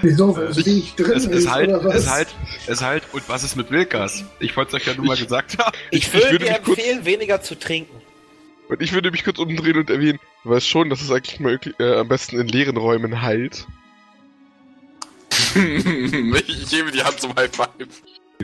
Wieso, 0.01 0.33
so 0.33 0.65
wenig 0.65 0.95
drin 0.95 1.11
Es 1.11 1.25
ist, 1.25 1.31
ist 1.33 1.51
halt, 1.51 1.69
oder 1.69 1.83
was? 1.85 1.95
es 1.95 2.09
halt, 2.09 2.27
es 2.67 2.81
halt, 2.81 3.03
und 3.13 3.27
was 3.29 3.43
ist 3.43 3.55
mit 3.55 3.69
Wilkas? 3.71 4.23
Ich 4.39 4.55
wollte 4.57 4.75
es 4.75 4.81
euch 4.81 4.87
ja 4.87 4.95
nur 4.95 5.05
mal 5.05 5.17
gesagt 5.17 5.57
haben. 5.57 5.75
Ich, 5.91 6.07
ich 6.07 6.13
würde 6.13 6.31
würde 6.31 6.45
dir 6.45 6.51
mich 6.51 6.63
kurz- 6.63 6.77
empfehlen, 6.79 7.05
weniger 7.05 7.41
zu 7.41 7.57
trinken. 7.59 7.95
Und 8.69 8.81
ich 8.81 8.93
würde 8.93 9.11
mich 9.11 9.23
kurz 9.23 9.37
umdrehen 9.37 9.77
und 9.77 9.89
erwähnen, 9.89 10.19
du 10.43 10.49
weißt 10.49 10.67
schon, 10.67 10.89
dass 10.89 11.01
es 11.01 11.11
eigentlich 11.11 11.39
möglich, 11.39 11.75
äh, 11.79 11.95
am 11.97 12.07
besten 12.07 12.39
in 12.39 12.47
leeren 12.47 12.77
Räumen 12.77 13.21
heilt. 13.21 13.67
ich 15.55 16.71
hebe 16.71 16.91
die 16.91 17.03
Hand 17.03 17.19
zum 17.19 17.35
High 17.35 17.49
Five. 17.53 17.69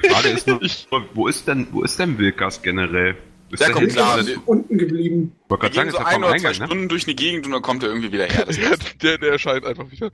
Die 0.03 0.09
Frage 0.09 0.29
ist 0.29 0.47
nur, 0.47 0.61
Ich- 0.61 0.87
wo 1.13 1.27
ist 1.27 1.47
denn, 1.47 1.67
wo 1.71 1.81
ist 1.83 1.97
denn 1.99 2.17
Wilkas 2.17 2.61
generell? 2.61 3.15
Ist 3.49 3.61
Der 3.61 3.67
der 3.67 3.75
kommt 3.75 3.89
klar. 3.93 4.19
ist 4.19 4.37
unten 4.45 4.77
geblieben. 4.77 5.31
Ich 5.45 5.49
wollte 5.49 5.63
Wir 5.63 5.69
gerade 5.69 5.91
sagen, 5.91 5.91
so 5.91 5.97
ein 5.99 6.17
oder 6.23 6.27
zwei 6.31 6.35
Eingang, 6.35 6.51
ne? 6.59 6.65
Stunden 6.65 6.89
durch 6.89 7.05
eine 7.07 7.15
Gegend 7.15 7.45
und 7.45 7.53
dann 7.53 7.61
kommt 7.61 7.81
er 7.83 7.89
irgendwie 7.89 8.11
wieder 8.11 8.25
her. 8.25 8.45
Der, 9.01 9.17
der 9.17 9.31
erscheint 9.31 9.65
einfach 9.65 9.89
wieder. 9.89 10.11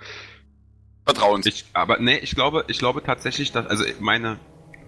Vertrauens. 1.06 1.46
Ich, 1.46 1.66
aber 1.74 2.00
nee, 2.00 2.18
ich 2.18 2.36
glaube, 2.36 2.66
ich 2.68 2.80
glaube 2.80 3.04
tatsächlich, 3.04 3.52
dass, 3.52 3.66
also 3.68 3.84
meine, 4.00 4.38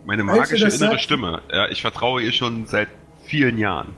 meine 0.06 0.24
magische 0.24 0.66
innere 0.66 0.78
sagt- 0.78 1.02
Stimme, 1.02 1.42
ja, 1.52 1.68
ich 1.70 1.82
vertraue 1.82 2.22
ihr 2.22 2.32
schon 2.32 2.66
seit 2.68 2.88
vielen 3.26 3.58
Jahren. 3.58 3.96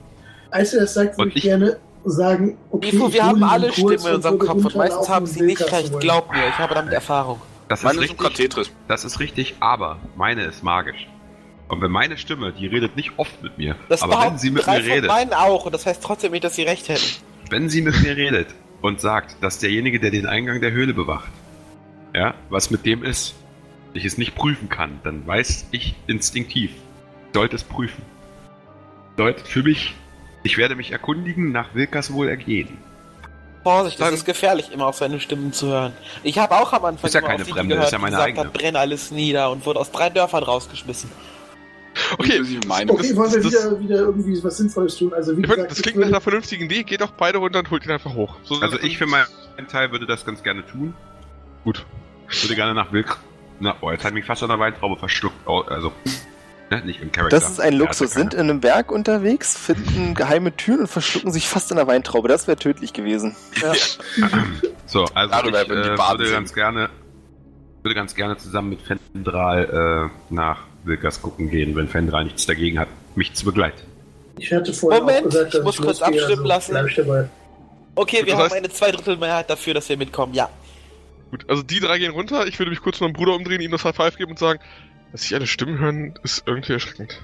Als 0.50 0.72
er 0.74 0.80
das 0.80 0.94
sagt, 0.94 1.12
Und 1.12 1.18
würde 1.18 1.30
ich 1.30 1.36
ich- 1.36 1.42
gerne 1.44 1.78
sagen, 2.04 2.56
okay, 2.70 2.90
Bifo, 2.90 3.08
ich 3.08 3.14
wir 3.14 3.24
haben 3.24 3.42
alle 3.44 3.70
Stimmen 3.72 3.92
in 4.06 4.14
unserem 4.14 4.38
Kopf 4.38 4.64
und 4.64 4.74
meistens 4.76 5.08
haben 5.08 5.26
sie 5.26 5.42
nicht 5.42 5.60
recht. 5.72 5.90
holen. 5.92 6.00
Glaub 6.00 6.32
mir, 6.32 6.48
ich 6.48 6.58
habe 6.58 6.74
damit 6.74 6.92
Erfahrung. 6.92 7.40
Das 7.68 7.82
Meine 7.82 8.02
ist 8.02 8.10
richtig, 8.20 8.34
Tetris. 8.34 8.70
das 8.88 9.04
ist 9.04 9.20
richtig, 9.20 9.56
aber 9.60 9.98
meine 10.16 10.44
ist 10.44 10.62
magisch. 10.62 11.06
Und 11.68 11.82
wenn 11.82 11.90
meine 11.90 12.16
Stimme, 12.16 12.50
die 12.52 12.66
redet 12.66 12.96
nicht 12.96 13.12
oft 13.18 13.42
mit 13.42 13.58
mir, 13.58 13.76
Das 13.90 14.00
aber 14.00 14.22
wenn 14.22 14.38
sie 14.38 14.50
mit 14.50 14.64
drei 14.64 14.78
mir 14.78 14.84
von 14.84 14.92
redet, 14.92 15.08
meinen 15.10 15.34
auch 15.34 15.66
und 15.66 15.74
das 15.74 15.84
heißt 15.84 16.02
trotzdem 16.02 16.32
nicht, 16.32 16.42
dass 16.44 16.54
sie 16.56 16.62
recht 16.62 16.88
hätten. 16.88 17.04
wenn 17.50 17.68
sie 17.68 17.82
mit 17.82 18.00
mir 18.02 18.16
redet 18.16 18.48
und 18.80 19.02
sagt, 19.02 19.36
dass 19.42 19.58
derjenige, 19.58 20.00
der 20.00 20.10
den 20.10 20.24
Eingang 20.24 20.62
der 20.62 20.70
Höhle 20.72 20.94
bewacht, 20.94 21.28
ja, 22.14 22.34
was 22.48 22.70
mit 22.70 22.84
dem 22.86 23.02
ist, 23.02 23.34
ich 23.94 24.04
es 24.04 24.18
nicht 24.18 24.34
prüfen 24.34 24.68
kann, 24.68 25.00
dann 25.04 25.26
weiß 25.26 25.66
ich 25.70 25.94
instinktiv, 26.06 26.70
ich 26.72 27.34
sollte 27.34 27.56
es 27.56 27.64
prüfen. 27.64 28.02
Bedeutet 29.16 29.46
für 29.48 29.62
mich, 29.62 29.94
ich 30.42 30.56
werde 30.58 30.76
mich 30.76 30.92
erkundigen 30.92 31.50
nach 31.52 31.74
Wilkas 31.74 32.12
Wohlergehen. 32.12 32.78
Vorsicht, 33.64 34.00
das 34.00 34.12
ist 34.12 34.24
gefährlich, 34.24 34.70
immer 34.72 34.86
auf 34.86 34.96
seine 34.96 35.18
Stimmen 35.20 35.52
zu 35.52 35.66
hören. 35.66 35.92
Ich 36.22 36.38
habe 36.38 36.54
auch 36.56 36.72
am 36.72 36.84
Anfang 36.84 37.08
Ist 37.08 37.14
ja 37.14 37.20
keine 37.20 37.42
auf 37.42 37.48
Fremde, 37.48 37.74
gehört, 37.74 37.86
ist 37.86 37.92
ja 37.92 37.98
die 37.98 38.02
meine 38.02 38.12
gesagt 38.16 38.28
eigene. 38.28 38.44
hat, 38.46 38.52
brenn 38.52 38.76
alles 38.76 39.10
nieder 39.10 39.50
und 39.50 39.66
wurde 39.66 39.80
aus 39.80 39.90
drei 39.90 40.08
Dörfern 40.10 40.44
rausgeschmissen. 40.44 41.10
Okay, 42.12 42.30
Inklusive 42.36 42.60
meine. 42.68 42.92
Okay, 42.92 43.16
wollen 43.16 43.32
wir 43.32 43.42
das- 43.42 43.52
wieder, 43.52 43.80
wieder 43.80 43.96
irgendwie 43.96 44.42
was 44.44 44.56
Sinnvolles 44.58 44.96
tun? 44.96 45.12
Also, 45.12 45.36
wie 45.36 45.42
gesagt, 45.42 45.70
das 45.72 45.82
klingt 45.82 45.98
nach 45.98 46.06
einer 46.06 46.20
vernünftigen 46.20 46.66
Idee. 46.66 46.84
Geht 46.84 47.00
doch 47.00 47.10
beide 47.10 47.38
runter 47.38 47.58
und 47.58 47.70
holt 47.70 47.84
ihn 47.84 47.90
einfach 47.90 48.14
hoch. 48.14 48.36
So, 48.44 48.60
Also 48.60 48.78
ich 48.78 48.96
für 48.96 49.06
meinen 49.06 49.26
Teil 49.68 49.90
würde 49.90 50.06
das 50.06 50.24
ganz 50.24 50.42
gerne 50.44 50.64
tun. 50.64 50.94
Gut. 51.68 51.84
Ich 52.30 52.44
würde 52.44 52.54
gerne 52.54 52.72
nach 52.72 52.92
Wilk... 52.92 53.18
Na, 53.60 53.76
oh, 53.82 53.90
jetzt 53.90 54.02
hat 54.04 54.14
mich 54.14 54.24
fast 54.24 54.42
an 54.42 54.48
der 54.48 54.58
Weintraube 54.58 54.96
verschluckt. 54.96 55.36
Oh, 55.44 55.60
also, 55.66 55.92
ne, 56.70 56.80
nicht 56.86 57.02
im 57.02 57.12
Charakter. 57.12 57.38
Das 57.38 57.50
ist 57.50 57.60
ein 57.60 57.74
Ja, 57.74 57.78
Luxus. 57.80 58.02
also 58.02 58.20
Sind 58.20 58.32
in 58.32 58.40
einem 58.40 58.60
Berg 58.60 58.90
unterwegs, 58.90 59.54
finden 59.58 60.14
geheime 60.14 60.56
Türen 60.56 60.80
und 60.80 60.86
verschlucken 60.86 61.30
sich 61.30 61.46
fast 61.46 61.70
in 61.70 61.76
der 61.76 61.86
Weintraube. 61.86 62.28
Das 62.28 62.46
wäre 62.46 62.56
tödlich 62.56 62.92
gewesen. 62.94 63.36
So, 64.86 65.04
also 65.12 65.30
Darüber 65.30 65.60
ich 65.60 65.68
äh, 65.68 65.98
würde 65.98 66.30
ganz 66.30 66.54
gerne 66.54 66.88
würde 67.82 67.94
ganz 67.94 68.14
gerne 68.14 68.38
zusammen 68.38 68.70
mit 68.70 68.80
Fendral 68.80 70.10
äh, 70.10 70.34
nach 70.34 70.60
Wilkas 70.84 71.20
gucken 71.20 71.50
gehen, 71.50 71.76
wenn 71.76 71.88
Fendral 71.88 72.24
nichts 72.24 72.46
dagegen 72.46 72.78
hat, 72.78 72.88
mich 73.14 73.34
zu 73.34 73.44
begleiten. 73.44 73.82
Ich 74.38 74.50
hatte 74.50 74.72
vorhin 74.72 75.02
Moment, 75.02 75.26
auch 75.26 75.30
gesagt, 75.30 75.54
ich 75.54 75.62
muss 75.62 75.78
ich 75.78 75.84
kurz 75.84 76.00
abstimmen 76.00 76.46
lassen. 76.46 76.86
Ich 76.86 76.94
dabei. 76.94 77.28
Okay, 77.96 78.24
wir 78.24 78.38
haben 78.38 78.50
eine 78.50 78.70
Zweidrittelmehrheit 78.70 79.50
dafür, 79.50 79.74
dass 79.74 79.90
wir 79.90 79.98
mitkommen, 79.98 80.32
ja. 80.32 80.48
Gut, 81.30 81.48
also 81.48 81.62
die 81.62 81.80
drei 81.80 81.98
gehen 81.98 82.12
runter. 82.12 82.46
Ich 82.46 82.58
würde 82.58 82.70
mich 82.70 82.80
kurz 82.80 83.00
meinem 83.00 83.12
Bruder 83.12 83.34
umdrehen, 83.34 83.60
ihm 83.60 83.70
das 83.70 83.84
High 83.84 83.94
Five 83.94 84.16
geben 84.16 84.30
und 84.30 84.38
sagen, 84.38 84.60
dass 85.12 85.24
ich 85.24 85.34
alle 85.34 85.46
Stimmen 85.46 85.78
hören, 85.78 86.18
ist 86.22 86.42
irgendwie 86.46 86.72
erschreckend. 86.72 87.20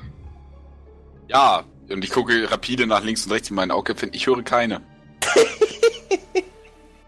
Ja, 1.29 1.64
und 1.88 2.05
ich 2.05 2.11
gucke 2.11 2.51
rapide 2.51 2.87
nach 2.87 3.03
links 3.03 3.25
und 3.27 3.33
rechts 3.33 3.51
in 3.51 3.57
meinen 3.57 3.71
Augäpfeln. 3.71 4.12
Ich 4.14 4.27
höre 4.27 4.43
keine. 4.43 4.83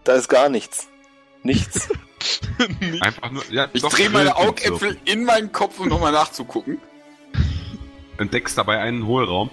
Da 0.03 0.13
ist 0.13 0.29
gar 0.29 0.47
nichts. 0.47 0.87
Nichts. 1.43 1.89
Einfach 3.01 3.29
nur, 3.29 3.43
ja, 3.51 3.67
Ich 3.73 3.83
drehe 3.83 4.09
meine 4.09 4.37
Augäpfel 4.37 4.97
in 5.03 5.25
meinen 5.25 5.51
Kopf, 5.51 5.81
um 5.81 5.89
nochmal 5.89 6.13
nachzugucken. 6.13 6.79
So. 7.33 7.39
Entdeckst 8.17 8.57
dabei 8.57 8.79
einen 8.79 9.05
Hohlraum. 9.05 9.49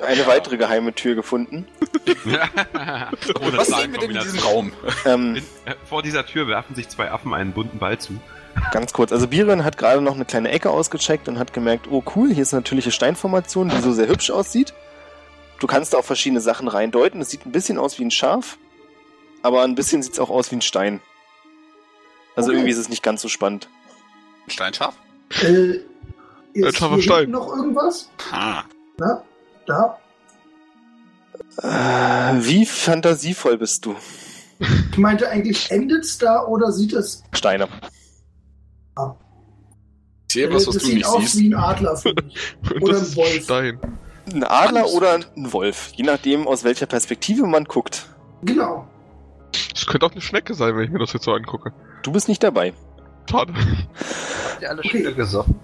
Eine 0.00 0.26
weitere 0.26 0.56
geheime 0.56 0.92
Tür 0.94 1.14
gefunden. 1.14 1.66
Ohne 3.40 3.56
Was 3.58 3.68
sehen 3.68 3.92
wir 3.92 4.00
denn 4.00 4.10
in 4.10 4.20
diesem 4.20 4.38
Raum? 4.40 4.72
Ähm, 5.04 5.36
In, 5.36 5.42
äh, 5.64 5.74
vor 5.88 6.02
dieser 6.02 6.26
Tür 6.26 6.48
werfen 6.48 6.74
sich 6.74 6.88
zwei 6.88 7.10
Affen 7.10 7.32
einen 7.34 7.52
bunten 7.52 7.78
Ball 7.78 7.98
zu. 7.98 8.14
ganz 8.72 8.92
kurz. 8.92 9.12
Also 9.12 9.28
Biren 9.28 9.64
hat 9.64 9.78
gerade 9.78 10.00
noch 10.00 10.14
eine 10.14 10.24
kleine 10.24 10.50
Ecke 10.50 10.70
ausgecheckt 10.70 11.28
und 11.28 11.38
hat 11.38 11.52
gemerkt, 11.52 11.86
oh 11.90 12.02
cool, 12.16 12.32
hier 12.32 12.42
ist 12.42 12.52
eine 12.52 12.62
natürliche 12.62 12.90
Steinformation, 12.90 13.68
die 13.68 13.80
so 13.80 13.92
sehr 13.92 14.08
hübsch 14.08 14.30
aussieht. 14.30 14.72
Du 15.60 15.66
kannst 15.66 15.94
da 15.94 15.98
auch 15.98 16.04
verschiedene 16.04 16.40
Sachen 16.40 16.68
reindeuten. 16.68 17.20
Es 17.20 17.30
sieht 17.30 17.46
ein 17.46 17.52
bisschen 17.52 17.78
aus 17.78 17.98
wie 17.98 18.04
ein 18.04 18.10
Schaf, 18.10 18.58
aber 19.42 19.62
ein 19.62 19.74
bisschen 19.74 20.02
sieht 20.02 20.12
es 20.14 20.18
auch 20.18 20.30
aus 20.30 20.50
wie 20.50 20.56
ein 20.56 20.62
Stein. 20.62 21.00
Also 22.34 22.48
Okay. 22.50 22.58
irgendwie 22.58 22.72
ist 22.72 22.78
es 22.78 22.88
nicht 22.88 23.02
ganz 23.02 23.22
so 23.22 23.28
spannend. 23.28 23.68
Steinscharf? 24.48 24.94
Äh, 25.42 25.80
ist 26.52 26.76
scharfer 26.76 26.94
hier 26.96 27.02
Stein. 27.02 27.30
noch 27.30 27.48
irgendwas? 27.56 28.10
Ha. 28.32 28.64
Na, 28.98 29.22
da. 29.66 29.98
Äh, 31.62 32.42
wie 32.44 32.66
fantasievoll 32.66 33.58
bist 33.58 33.84
du? 33.86 33.94
Ich 34.58 34.98
meinte 34.98 35.28
eigentlich, 35.28 35.70
endet's 35.70 36.18
da 36.18 36.44
oder 36.44 36.72
sieht 36.72 36.92
es. 36.94 37.22
Steine. 37.32 37.68
Ich 40.28 40.32
sehe 40.32 40.52
was, 40.52 40.64
äh, 40.64 40.66
was 40.68 40.74
das 40.74 40.82
du 40.82 40.86
sieht 40.88 40.94
nicht 40.96 41.06
aus 41.06 41.20
siehst. 41.22 41.38
wie 41.38 41.48
ein 41.48 41.54
Adler 41.54 41.96
für 41.96 42.14
mich. 42.14 42.36
Oder 42.82 42.96
ein 42.98 43.16
Wolf. 43.16 43.44
Stein. 43.44 43.78
Ein 44.32 44.42
Adler 44.42 44.88
oder 44.88 45.14
ein 45.14 45.52
Wolf, 45.52 45.92
je 45.94 46.02
nachdem, 46.02 46.48
aus 46.48 46.64
welcher 46.64 46.86
Perspektive 46.86 47.46
man 47.46 47.64
guckt. 47.64 48.08
Genau. 48.42 48.88
Das 49.72 49.86
könnte 49.86 50.04
auch 50.04 50.10
eine 50.10 50.20
Schnecke 50.20 50.54
sein, 50.54 50.74
wenn 50.76 50.82
ich 50.82 50.90
mir 50.90 50.98
das 50.98 51.12
jetzt 51.12 51.24
so 51.26 51.32
angucke. 51.32 51.72
Du 52.02 52.10
bist 52.10 52.26
nicht 52.28 52.42
dabei. 52.42 52.74
Schade. 53.30 53.54
Habt 53.54 54.62
ihr 54.62 54.68
alle 54.70 54.80
Okay. 54.80 54.88
Spiele 54.88 55.14
gesoffen? 55.14 55.54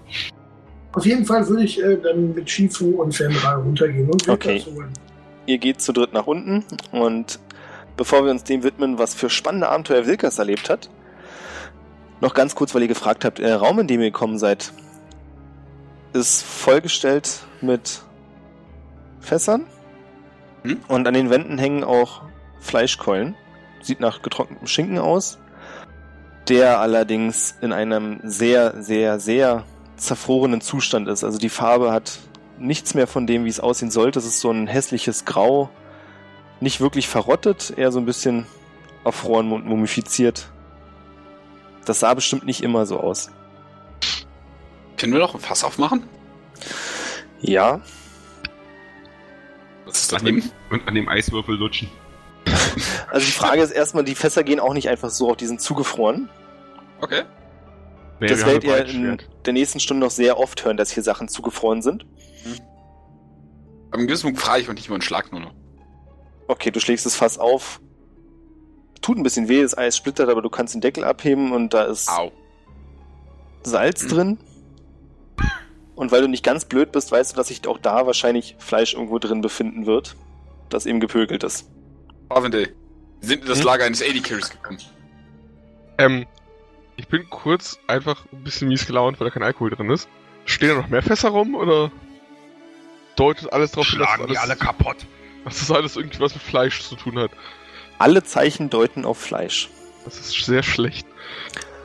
Auf 0.93 1.05
jeden 1.05 1.25
Fall 1.25 1.47
würde 1.47 1.63
ich 1.63 1.81
äh, 1.81 1.97
dann 1.97 2.33
mit 2.33 2.49
Shifu 2.49 3.01
und 3.01 3.13
Fenrir 3.13 3.55
runtergehen 3.55 4.09
und 4.09 4.27
Okay. 4.29 4.63
Holen. 4.65 4.93
Ihr 5.45 5.57
geht 5.57 5.81
zu 5.81 5.91
dritt 5.91 6.13
nach 6.13 6.27
unten 6.27 6.63
und 6.91 7.39
bevor 7.97 8.23
wir 8.23 8.31
uns 8.31 8.43
dem 8.43 8.63
widmen, 8.63 8.97
was 8.97 9.13
für 9.13 9.29
spannende 9.29 9.69
Abenteuer 9.69 10.05
Wilkers 10.05 10.39
erlebt 10.39 10.69
hat, 10.69 10.89
noch 12.21 12.33
ganz 12.33 12.55
kurz, 12.55 12.73
weil 12.73 12.83
ihr 12.83 12.87
gefragt 12.87 13.25
habt, 13.25 13.39
der 13.39 13.57
Raum, 13.57 13.79
in 13.79 13.87
dem 13.87 13.99
ihr 13.99 14.11
gekommen 14.11 14.37
seid, 14.39 14.71
ist 16.13 16.43
vollgestellt 16.43 17.39
mit 17.61 18.01
Fässern 19.19 19.65
Hm? 20.63 20.79
und 20.87 21.05
an 21.07 21.13
den 21.13 21.29
Wänden 21.29 21.57
hängen 21.57 21.83
auch 21.83 22.21
Fleischkeulen. 22.61 23.35
Sieht 23.81 23.99
nach 23.99 24.21
getrocknetem 24.21 24.67
Schinken 24.67 24.97
aus, 24.99 25.37
der 26.47 26.79
allerdings 26.79 27.55
in 27.61 27.73
einem 27.73 28.21
sehr, 28.23 28.81
sehr, 28.81 29.19
sehr 29.19 29.65
zerfrorenen 30.05 30.61
Zustand 30.61 31.07
ist. 31.07 31.23
Also 31.23 31.37
die 31.37 31.49
Farbe 31.49 31.91
hat 31.91 32.19
nichts 32.57 32.93
mehr 32.93 33.07
von 33.07 33.27
dem, 33.27 33.45
wie 33.45 33.49
es 33.49 33.59
aussehen 33.59 33.91
sollte. 33.91 34.19
Es 34.19 34.25
ist 34.25 34.39
so 34.39 34.51
ein 34.51 34.67
hässliches 34.67 35.25
Grau, 35.25 35.69
nicht 36.59 36.79
wirklich 36.79 37.07
verrottet, 37.07 37.73
eher 37.75 37.91
so 37.91 37.99
ein 37.99 38.05
bisschen 38.05 38.45
erfroren 39.03 39.51
und 39.51 39.65
mumifiziert. 39.65 40.47
Das 41.85 41.99
sah 41.99 42.13
bestimmt 42.13 42.45
nicht 42.45 42.63
immer 42.63 42.85
so 42.85 42.99
aus. 42.99 43.29
Können 44.97 45.13
wir 45.13 45.19
noch 45.19 45.33
ein 45.33 45.41
Fass 45.41 45.63
aufmachen? 45.63 46.03
Ja, 47.41 47.81
Was 49.85 49.99
ist 49.99 50.13
das 50.13 50.19
An 50.21 50.25
dem, 50.25 50.51
und 50.69 50.87
an 50.87 50.95
dem 50.95 51.09
Eiswürfel 51.09 51.55
lutschen. 51.55 51.89
also 53.11 53.25
die 53.25 53.31
Frage 53.31 53.61
ist 53.61 53.71
erstmal, 53.71 54.05
die 54.05 54.15
Fässer 54.15 54.43
gehen 54.43 54.61
auch 54.61 54.73
nicht 54.73 54.87
einfach 54.87 55.09
so 55.09 55.31
auf 55.31 55.37
diesen 55.37 55.59
zugefroren. 55.59 56.29
Okay. 57.01 57.23
Nee, 58.19 58.27
das 58.27 58.45
werdet 58.45 58.63
ihr 58.63 58.85
in 58.85 59.17
der 59.45 59.53
nächsten 59.53 59.79
Stunde 59.79 60.05
noch 60.05 60.11
sehr 60.11 60.37
oft 60.37 60.63
hören, 60.63 60.77
dass 60.77 60.91
hier 60.91 61.03
Sachen 61.03 61.27
zugefroren 61.27 61.81
sind. 61.81 62.05
Aber 63.91 64.01
im 64.01 64.07
gewissen 64.07 64.23
Punkt 64.27 64.39
frage 64.39 64.61
ich 64.61 64.69
und 64.69 64.75
nicht 64.75 64.87
über 64.87 64.95
einen 64.95 65.01
Schlag 65.01 65.31
nur 65.31 65.41
noch. 65.41 65.53
Okay, 66.47 66.71
du 66.71 66.79
schlägst 66.79 67.05
das 67.05 67.15
Fass 67.15 67.37
auf. 67.37 67.79
Tut 69.01 69.17
ein 69.17 69.23
bisschen 69.23 69.49
weh, 69.49 69.61
das 69.61 69.77
Eis 69.77 69.97
splittert, 69.97 70.29
aber 70.29 70.41
du 70.41 70.49
kannst 70.49 70.73
den 70.73 70.81
Deckel 70.81 71.03
abheben 71.03 71.51
und 71.51 71.73
da 71.73 71.83
ist 71.83 72.09
Au. 72.09 72.31
Salz 73.63 74.03
Mhm. 74.03 74.07
drin. 74.09 74.37
Und 75.95 76.11
weil 76.11 76.21
du 76.21 76.27
nicht 76.27 76.43
ganz 76.43 76.65
blöd 76.65 76.91
bist, 76.91 77.11
weißt 77.11 77.33
du, 77.33 77.35
dass 77.35 77.49
sich 77.49 77.67
auch 77.67 77.77
da 77.77 78.05
wahrscheinlich 78.07 78.55
Fleisch 78.59 78.93
irgendwo 78.93 79.19
drin 79.19 79.41
befinden 79.41 79.85
wird, 79.85 80.15
das 80.69 80.85
eben 80.85 80.99
gepökelt 80.99 81.43
ist. 81.43 81.69
Arvinde, 82.29 82.69
wir 83.19 83.27
sind 83.27 83.41
in 83.43 83.47
das 83.47 83.59
Hm? 83.59 83.65
Lager 83.65 83.85
eines 83.85 84.01
AD 84.01 84.19
Carries 84.21 84.49
gekommen. 84.49 84.79
Ähm, 85.99 86.25
ich 86.95 87.07
bin 87.07 87.29
kurz 87.29 87.79
einfach 87.87 88.25
ein 88.31 88.43
bisschen 88.43 88.67
mies 88.67 88.85
gelaunt, 88.85 89.19
weil 89.19 89.27
da 89.27 89.33
kein 89.33 89.43
Alkohol 89.43 89.71
drin 89.71 89.89
ist. 89.89 90.07
Stehen 90.45 90.69
da 90.69 90.75
noch 90.75 90.89
mehr 90.89 91.01
Fässer 91.01 91.29
rum 91.29 91.55
oder 91.55 91.91
deutet 93.15 93.51
alles 93.53 93.71
drauf 93.71 93.87
hin, 93.87 93.99
dass, 93.99 94.09
das 94.17 94.19
alle 94.27 94.39
alles, 94.39 94.59
kaputt. 94.59 94.97
dass 95.45 95.59
das 95.59 95.71
alles 95.71 95.95
irgendwie 95.95 96.19
was 96.19 96.33
mit 96.33 96.43
Fleisch 96.43 96.81
zu 96.81 96.95
tun 96.95 97.17
hat? 97.19 97.31
Alle 97.99 98.23
Zeichen 98.23 98.69
deuten 98.69 99.05
auf 99.05 99.17
Fleisch. 99.17 99.69
Das 100.05 100.19
ist 100.19 100.33
sehr 100.45 100.63
schlecht. 100.63 101.07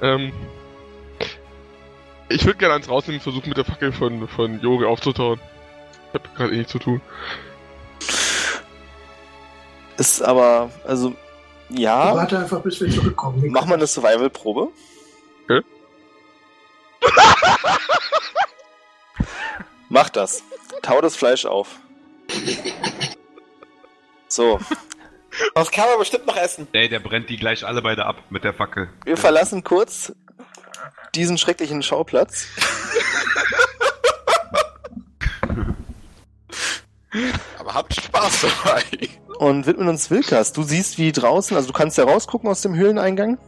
Ähm, 0.02 0.32
ich 2.28 2.44
würde 2.44 2.58
gerne 2.58 2.74
eins 2.74 2.88
rausnehmen 2.88 3.20
und 3.20 3.22
versuchen 3.22 3.48
mit 3.48 3.56
der 3.56 3.64
Fackel 3.64 3.92
von, 3.92 4.28
von 4.28 4.60
Jori 4.60 4.84
aufzutauen. 4.86 5.40
Ich 6.08 6.14
hab 6.14 6.34
gerade 6.34 6.52
eh 6.52 6.58
nichts 6.58 6.72
zu 6.72 6.78
tun. 6.78 7.00
Ist 9.96 10.22
aber, 10.22 10.70
also, 10.84 11.14
ja, 11.70 12.14
Warte 12.14 12.38
einfach, 12.38 12.60
bis 12.62 12.80
wir 12.80 12.90
zurückkommen. 12.90 13.44
Mach 13.50 13.66
mal 13.66 13.74
eine 13.74 13.86
Survival-Probe. 13.86 14.68
Mach 19.88 20.08
das. 20.10 20.42
Tau 20.82 21.00
das 21.00 21.16
Fleisch 21.16 21.46
auf. 21.46 21.76
So, 24.28 24.60
Das 25.54 25.70
kann 25.70 25.88
man 25.88 25.98
bestimmt 25.98 26.26
noch 26.26 26.36
essen. 26.36 26.68
Ey, 26.72 26.88
der 26.88 26.98
brennt 27.00 27.28
die 27.30 27.36
gleich 27.36 27.64
alle 27.66 27.80
beide 27.82 28.04
ab 28.06 28.16
mit 28.30 28.44
der 28.44 28.52
Fackel. 28.54 28.88
wir 29.04 29.16
verlassen 29.16 29.64
kurz 29.64 30.12
diesen 31.14 31.38
schrecklichen 31.38 31.82
Schauplatz. 31.82 32.46
Aber 37.58 37.74
habt 37.74 37.94
Spaß 37.94 38.42
dabei. 38.62 38.82
und 39.38 39.66
widmen 39.66 39.88
uns 39.88 40.10
Wilkas. 40.10 40.52
Du 40.52 40.62
siehst, 40.62 40.98
wie 40.98 41.12
draußen, 41.12 41.56
also 41.56 41.68
du 41.68 41.72
kannst 41.72 41.96
ja 41.98 42.04
rausgucken 42.04 42.48
aus 42.50 42.60
dem 42.60 42.74
Höhleneingang, 42.74 43.38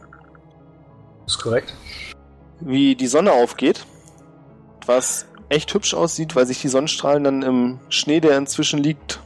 Ist 1.31 1.39
korrekt. 1.39 1.73
wie 2.59 2.95
die 2.95 3.07
Sonne 3.07 3.31
aufgeht. 3.31 3.85
Was 4.85 5.27
echt 5.47 5.73
hübsch 5.73 5.93
aussieht, 5.93 6.35
weil 6.35 6.45
sich 6.45 6.59
die 6.59 6.67
Sonnenstrahlen 6.67 7.23
dann 7.23 7.41
im 7.41 7.79
Schnee, 7.87 8.19
der 8.19 8.37
inzwischen 8.37 8.79
liegt, 8.83 9.21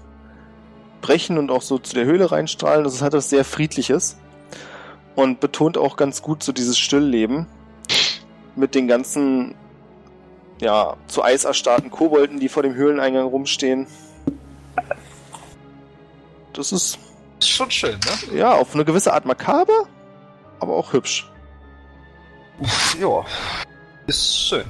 brechen 1.02 1.40
und 1.40 1.50
auch 1.50 1.64
so 1.64 1.80
zu 1.80 1.96
der 1.96 2.06
Höhle 2.06 2.32
reinstrahlen. 2.32 2.84
Das 2.84 3.02
hat 3.02 3.14
was 3.14 3.30
sehr 3.32 3.44
Friedliches. 3.44 4.18
Und 5.16 5.40
betont 5.40 5.80
auch 5.80 5.98
ganz 5.98 6.22
gut 6.22 6.44
so 6.44 6.52
dieses 6.52 6.78
Stillleben. 6.78 7.48
Mit 8.56 8.76
den 8.76 8.88
ganzen, 8.88 9.56
ja, 10.62 10.98
zu 11.08 11.24
Eis 11.24 11.44
erstarrten 11.44 11.90
Kobolden, 11.90 12.40
die 12.40 12.50
vor 12.50 12.62
dem 12.62 12.76
Höhleneingang 12.76 13.26
rumstehen. 13.26 13.88
Das 16.54 16.72
ist 16.72 17.00
Ist 17.40 17.50
schon 17.50 17.72
schön, 17.72 18.00
ne? 18.00 18.38
ja, 18.38 18.54
auf 18.54 18.76
eine 18.76 18.86
gewisse 18.86 19.12
Art 19.12 19.26
makaber, 19.26 19.88
aber 20.60 20.76
auch 20.76 20.94
hübsch. 20.94 21.30
Ja. 23.00 23.26
Ist 24.08 24.48
schön. 24.48 24.66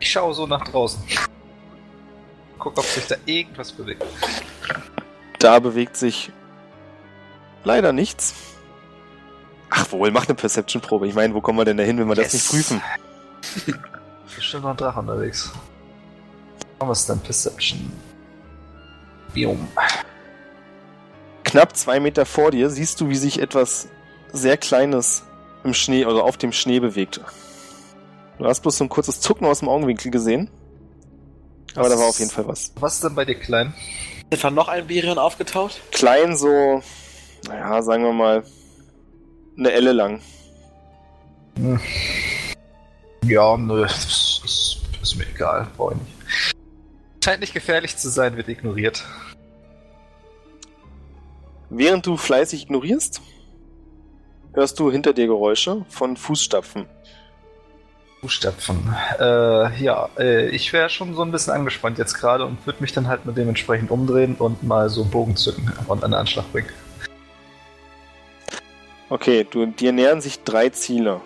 Ich 0.00 0.10
schaue 0.10 0.34
so 0.34 0.46
nach 0.46 0.62
draußen. 0.64 1.02
Guck, 2.58 2.78
ob 2.78 2.84
sich 2.84 3.06
da 3.06 3.16
irgendwas 3.26 3.72
bewegt. 3.72 4.04
Da 5.38 5.58
bewegt 5.58 5.96
sich 5.96 6.30
leider 7.64 7.92
nichts. 7.92 8.34
Ach 9.70 9.90
wohl, 9.92 10.10
mach 10.10 10.26
eine 10.26 10.34
Perception-Probe. 10.34 11.08
Ich 11.08 11.14
meine, 11.14 11.34
wo 11.34 11.40
kommen 11.40 11.58
wir 11.58 11.64
denn 11.64 11.76
da 11.76 11.82
hin, 11.82 11.98
wenn 11.98 12.08
wir 12.08 12.14
das 12.14 12.32
nicht 12.32 12.52
Yes. 12.52 12.68
prüfen? 12.68 12.82
Bestimmt 14.34 14.62
noch 14.64 14.70
ein 14.70 14.76
Drache 14.76 15.00
unterwegs. 15.00 15.52
Was 16.78 17.00
ist 17.00 17.08
denn 17.08 17.20
Perception? 17.20 17.92
Biom. 19.32 19.66
Knapp 21.44 21.76
zwei 21.76 21.98
Meter 22.00 22.26
vor 22.26 22.50
dir 22.50 22.68
siehst 22.70 23.00
du, 23.00 23.08
wie 23.08 23.16
sich 23.16 23.40
etwas 23.40 23.88
sehr 24.34 24.56
Kleines 24.56 25.22
im 25.62 25.72
Schnee 25.72 26.04
oder 26.04 26.24
auf 26.24 26.36
dem 26.36 26.52
Schnee 26.52 26.80
bewegt. 26.80 27.20
Du 28.38 28.44
hast 28.44 28.60
bloß 28.60 28.78
so 28.78 28.84
ein 28.84 28.88
kurzes 28.88 29.20
Zucken 29.20 29.46
aus 29.46 29.60
dem 29.60 29.68
Augenwinkel 29.68 30.10
gesehen. 30.10 30.50
Aber 31.76 31.88
da 31.88 31.96
war 31.96 32.06
auf 32.06 32.18
jeden 32.18 32.30
Fall 32.30 32.46
was. 32.46 32.72
Was 32.78 32.96
ist 32.96 33.04
denn 33.04 33.14
bei 33.14 33.24
dir 33.24 33.36
klein? 33.36 33.72
Ist 34.30 34.44
da 34.44 34.50
noch 34.50 34.68
ein 34.68 34.86
Birion 34.86 35.18
aufgetaucht? 35.18 35.80
Klein 35.92 36.36
so, 36.36 36.82
naja, 37.48 37.80
sagen 37.82 38.04
wir 38.04 38.12
mal, 38.12 38.44
eine 39.56 39.72
Elle 39.72 39.92
lang. 39.92 40.20
Ja, 43.24 43.56
nö, 43.56 43.82
das 43.82 44.42
ist, 44.44 44.80
ist 45.00 45.16
mir 45.16 45.26
egal, 45.32 45.68
brauche 45.76 45.94
ich 45.94 46.00
nicht. 46.00 46.54
Scheint 47.24 47.40
nicht 47.40 47.54
gefährlich 47.54 47.96
zu 47.96 48.08
sein, 48.10 48.36
wird 48.36 48.48
ignoriert. 48.48 49.04
Während 51.70 52.06
du 52.06 52.16
fleißig 52.16 52.64
ignorierst, 52.64 53.20
hörst 54.54 54.78
du 54.80 54.90
hinter 54.90 55.12
dir 55.12 55.26
Geräusche 55.26 55.84
von 55.88 56.16
Fußstapfen. 56.16 56.86
Fußstapfen. 58.20 58.94
Äh, 59.20 59.82
ja, 59.82 60.08
äh, 60.18 60.48
ich 60.48 60.72
wäre 60.72 60.88
schon 60.88 61.14
so 61.14 61.22
ein 61.22 61.30
bisschen 61.30 61.52
angespannt 61.52 61.98
jetzt 61.98 62.14
gerade 62.14 62.46
und 62.46 62.64
würde 62.64 62.80
mich 62.80 62.92
dann 62.92 63.06
halt 63.06 63.26
mit 63.26 63.36
dementsprechend 63.36 63.90
umdrehen 63.90 64.36
und 64.38 64.62
mal 64.62 64.88
so 64.88 65.02
einen 65.02 65.10
Bogen 65.10 65.36
zücken 65.36 65.70
und 65.88 66.02
einen 66.02 66.14
Anschlag 66.14 66.50
bringen. 66.50 66.70
Okay, 69.10 69.46
du, 69.48 69.66
dir 69.66 69.92
nähern 69.92 70.22
sich 70.22 70.42
drei 70.42 70.70
Ziele. 70.70 71.20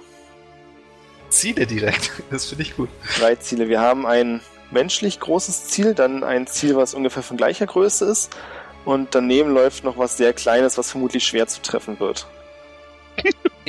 Ziele 1.29 1.67
direkt. 1.67 2.11
Das 2.31 2.47
finde 2.47 2.63
ich 2.63 2.77
gut. 2.77 2.89
Drei 3.19 3.37
Ziele. 3.37 3.69
Wir 3.69 3.81
haben 3.81 4.05
ein 4.05 4.41
menschlich 4.71 5.21
großes 5.21 5.69
Ziel, 5.69 5.95
dann 5.95 6.25
ein 6.25 6.47
Ziel, 6.47 6.75
was 6.75 6.95
ungefähr 6.95 7.23
von 7.23 7.37
gleicher 7.37 7.67
Größe 7.67 8.07
ist. 8.07 8.37
Und 8.85 9.15
daneben 9.15 9.55
läuft 9.55 9.85
noch 9.85 9.99
was 9.99 10.17
sehr 10.17 10.33
Kleines, 10.33 10.79
was 10.79 10.91
vermutlich 10.91 11.25
schwer 11.25 11.47
zu 11.47 11.63
treffen 11.63 12.01
wird. 12.01 12.27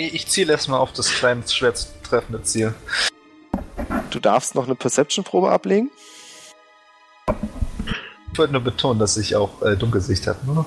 Ich 0.07 0.27
ziele 0.27 0.53
erstmal 0.53 0.79
auf 0.79 0.93
das 0.93 1.11
kleine, 1.13 1.43
schwer 1.47 1.73
zu 1.73 1.87
treffende 2.03 2.41
Ziel. 2.43 2.73
Du 4.09 4.19
darfst 4.19 4.55
noch 4.55 4.65
eine 4.65 4.75
Perception-Probe 4.75 5.51
ablegen. 5.51 5.91
Ich 8.31 8.37
wollte 8.37 8.53
nur 8.53 8.61
betonen, 8.61 8.99
dass 8.99 9.17
ich 9.17 9.35
auch 9.35 9.61
äh, 9.61 9.75
Dunkelsicht 9.75 10.27
habe. 10.27 10.39
Ne? 10.51 10.65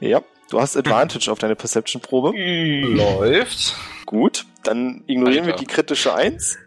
Ja. 0.00 0.22
Du 0.48 0.60
hast 0.60 0.76
Advantage 0.76 1.30
auf 1.30 1.38
deine 1.40 1.56
Perception-Probe. 1.56 2.32
Läuft. 2.36 3.74
Gut, 4.06 4.46
dann 4.62 5.02
ignorieren 5.08 5.46
wir 5.46 5.54
Alter. 5.54 5.64
die 5.64 5.66
kritische 5.66 6.14
1 6.14 6.58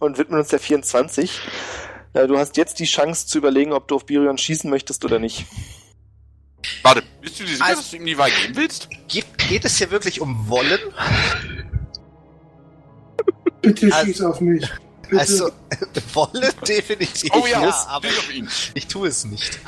und 0.00 0.16
widmen 0.16 0.38
uns 0.40 0.48
der 0.48 0.60
24. 0.60 1.40
Ja, 2.14 2.26
du 2.26 2.38
hast 2.38 2.56
jetzt 2.56 2.78
die 2.78 2.86
Chance 2.86 3.26
zu 3.26 3.36
überlegen, 3.36 3.72
ob 3.74 3.88
du 3.88 3.96
auf 3.96 4.06
Birion 4.06 4.38
schießen 4.38 4.70
möchtest 4.70 5.04
oder 5.04 5.18
nicht. 5.18 5.44
Warte, 6.82 7.02
bist 7.20 7.38
du 7.40 7.44
dir 7.44 7.50
sicher, 7.50 7.64
Also- 7.64 7.80
dass 7.82 7.90
du 7.90 7.96
ihm 7.96 8.06
die 8.06 8.18
Wahl 8.18 8.30
geben 8.30 8.56
willst? 8.56 8.88
Geht, 9.08 9.26
geht 9.38 9.64
es 9.64 9.76
hier 9.78 9.90
wirklich 9.90 10.20
um 10.20 10.48
Wollen? 10.48 10.78
Bitte 13.62 13.86
Also- 13.94 14.06
schieß 14.06 14.22
auf 14.22 14.40
mich. 14.40 14.68
Bitte. 15.08 15.20
Also, 15.20 15.50
wolle 16.14 16.50
definitiv. 16.66 17.30
Oh 17.34 17.46
ja, 17.46 17.58
aber 17.88 18.08
Stich 18.08 18.18
auf 18.18 18.34
ihn. 18.34 18.48
ich 18.74 18.86
tue 18.86 19.08
es 19.08 19.24
nicht. 19.26 19.58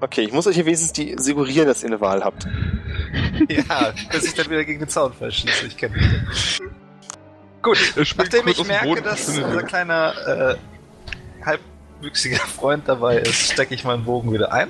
Okay, 0.00 0.22
ich 0.22 0.32
muss 0.32 0.46
euch 0.46 0.54
hier 0.54 0.64
wenigstens 0.64 0.92
die 0.94 1.14
suggerieren, 1.18 1.66
dass 1.66 1.82
ihr 1.82 1.88
eine 1.88 2.00
Wahl 2.00 2.24
habt. 2.24 2.46
Ja, 3.48 3.92
bis 4.10 4.24
ich 4.24 4.34
dann 4.34 4.48
wieder 4.48 4.64
gegen 4.64 4.78
den 4.80 4.88
Zaun 4.88 5.12
verschieße. 5.12 5.66
Ich 5.66 5.76
kenne 5.76 5.96
mich. 5.96 6.60
Gut, 7.62 7.76
springt 7.76 8.16
nachdem 8.32 8.48
ich 8.48 8.64
merke, 8.64 9.02
dass 9.02 9.28
unser 9.28 9.62
kleiner 9.64 10.56
äh, 10.56 11.44
halbwüchsiger 11.44 12.38
Freund 12.38 12.84
dabei 12.88 13.18
ist, 13.18 13.52
stecke 13.52 13.74
ich 13.74 13.84
meinen 13.84 14.04
Bogen 14.04 14.32
wieder 14.32 14.52
ein. 14.52 14.68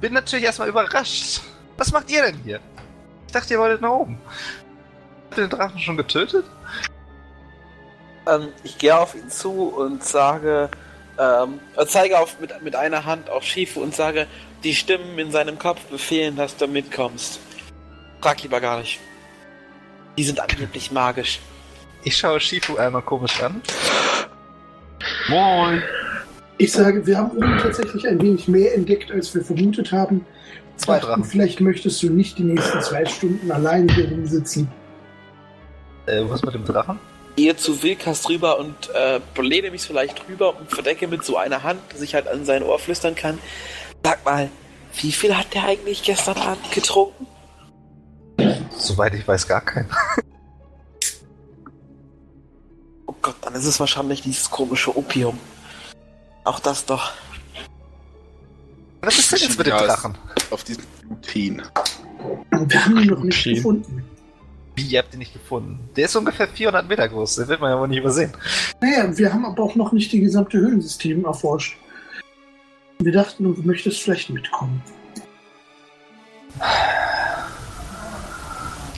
Bin 0.00 0.12
natürlich 0.12 0.44
erstmal 0.44 0.68
überrascht. 0.68 1.40
Was 1.76 1.92
macht 1.92 2.10
ihr 2.10 2.22
denn 2.22 2.36
hier? 2.44 2.60
Ich 3.26 3.32
dachte, 3.32 3.54
ihr 3.54 3.60
wolltet 3.60 3.80
nach 3.80 3.90
oben. 3.90 4.18
Habt 5.24 5.38
ihr 5.38 5.48
den 5.48 5.50
Drachen 5.50 5.78
schon 5.78 5.96
getötet? 5.96 6.44
Ähm, 8.26 8.48
ich 8.64 8.78
gehe 8.78 8.96
auf 8.96 9.14
ihn 9.14 9.30
zu 9.30 9.68
und 9.68 10.04
sage, 10.04 10.70
ähm, 11.18 11.60
äh, 11.76 11.86
zeige 11.86 12.18
auf, 12.18 12.40
mit, 12.40 12.62
mit 12.62 12.76
einer 12.76 13.04
Hand 13.04 13.30
auf 13.30 13.44
Shifu 13.44 13.80
und 13.80 13.94
sage, 13.94 14.26
die 14.64 14.74
Stimmen 14.74 15.18
in 15.18 15.30
seinem 15.30 15.58
Kopf 15.58 15.80
befehlen, 15.86 16.36
dass 16.36 16.56
du 16.56 16.66
mitkommst. 16.66 17.40
Frag 18.20 18.42
lieber 18.42 18.60
gar 18.60 18.78
nicht. 18.78 19.00
Die 20.18 20.24
sind 20.24 20.40
angeblich 20.40 20.90
magisch. 20.90 21.40
Ich 22.02 22.16
schaue 22.16 22.40
Shifu 22.40 22.76
einmal 22.76 23.02
komisch 23.02 23.42
an. 23.42 23.62
Moin. 25.28 25.82
Ich 26.58 26.72
sage, 26.72 27.06
wir 27.06 27.18
haben 27.18 27.36
oben 27.36 27.58
tatsächlich 27.58 28.08
ein 28.08 28.20
wenig 28.20 28.48
mehr 28.48 28.74
entdeckt, 28.74 29.10
als 29.10 29.34
wir 29.34 29.44
vermutet 29.44 29.92
haben. 29.92 30.24
Zwei 30.76 30.98
Drachen. 30.98 31.24
Vielleicht 31.24 31.60
möchtest 31.60 32.02
du 32.02 32.10
nicht 32.10 32.38
die 32.38 32.44
nächsten 32.44 32.80
zwei 32.80 33.04
Stunden 33.04 33.50
allein 33.50 33.88
hier 33.90 34.10
rumsitzen. 34.10 34.68
Äh, 36.06 36.22
was 36.28 36.42
mit 36.42 36.54
dem 36.54 36.64
Drachen? 36.64 36.98
Gehe 37.36 37.56
zu 37.56 37.82
Wilkas 37.82 38.28
rüber 38.30 38.58
und 38.58 38.74
äh, 38.94 39.20
lehne 39.40 39.70
mich 39.70 39.82
vielleicht 39.82 40.26
rüber 40.28 40.58
und 40.58 40.70
verdecke 40.70 41.08
mit 41.08 41.24
so 41.24 41.36
einer 41.36 41.62
Hand, 41.62 41.80
dass 41.90 42.00
ich 42.00 42.14
halt 42.14 42.26
an 42.26 42.46
sein 42.46 42.62
Ohr 42.62 42.78
flüstern 42.78 43.14
kann. 43.14 43.38
Sag 44.02 44.24
mal, 44.24 44.48
wie 44.94 45.12
viel 45.12 45.36
hat 45.36 45.52
der 45.52 45.64
eigentlich 45.64 46.02
gestern 46.02 46.38
Abend 46.38 46.70
getrunken? 46.70 47.26
Soweit 48.78 49.14
ich 49.14 49.26
weiß, 49.28 49.46
gar 49.46 49.60
keinen. 49.60 49.90
Oh 53.08 53.14
Gott, 53.22 53.36
dann 53.40 53.54
ist 53.54 53.64
es 53.64 53.78
wahrscheinlich 53.78 54.22
dieses 54.22 54.50
komische 54.50 54.96
Opium. 54.96 55.38
Auch 56.46 56.60
das 56.60 56.86
doch. 56.86 57.12
Was 59.00 59.18
ist 59.18 59.32
denn 59.32 59.40
jetzt 59.40 59.58
mit 59.58 59.66
dem 59.66 59.76
Drachen? 59.76 60.16
Auf 60.50 60.62
diesem 60.62 60.84
Gluten. 61.20 61.62
Wir 62.52 62.84
haben 62.84 62.98
ihn 62.98 63.08
noch 63.08 63.22
nicht 63.22 63.42
gefunden. 63.42 64.04
Wie, 64.76 64.82
ihr 64.82 65.00
habt 65.00 65.12
ihn 65.12 65.18
nicht 65.18 65.32
gefunden? 65.32 65.90
Der 65.96 66.04
ist 66.04 66.14
ungefähr 66.14 66.46
400 66.46 66.88
Meter 66.88 67.08
groß, 67.08 67.34
den 67.36 67.48
wird 67.48 67.60
man 67.60 67.72
ja 67.72 67.80
wohl 67.80 67.88
nicht 67.88 67.98
übersehen. 67.98 68.32
Naja, 68.80 69.16
wir 69.18 69.32
haben 69.32 69.44
aber 69.44 69.60
auch 69.64 69.74
noch 69.74 69.90
nicht 69.90 70.12
die 70.12 70.20
gesamte 70.20 70.58
Höhlensystem 70.58 71.24
erforscht. 71.24 71.78
Wir 73.00 73.12
dachten, 73.12 73.42
du 73.42 73.62
möchtest 73.62 74.02
vielleicht 74.02 74.30
mitkommen. 74.30 74.80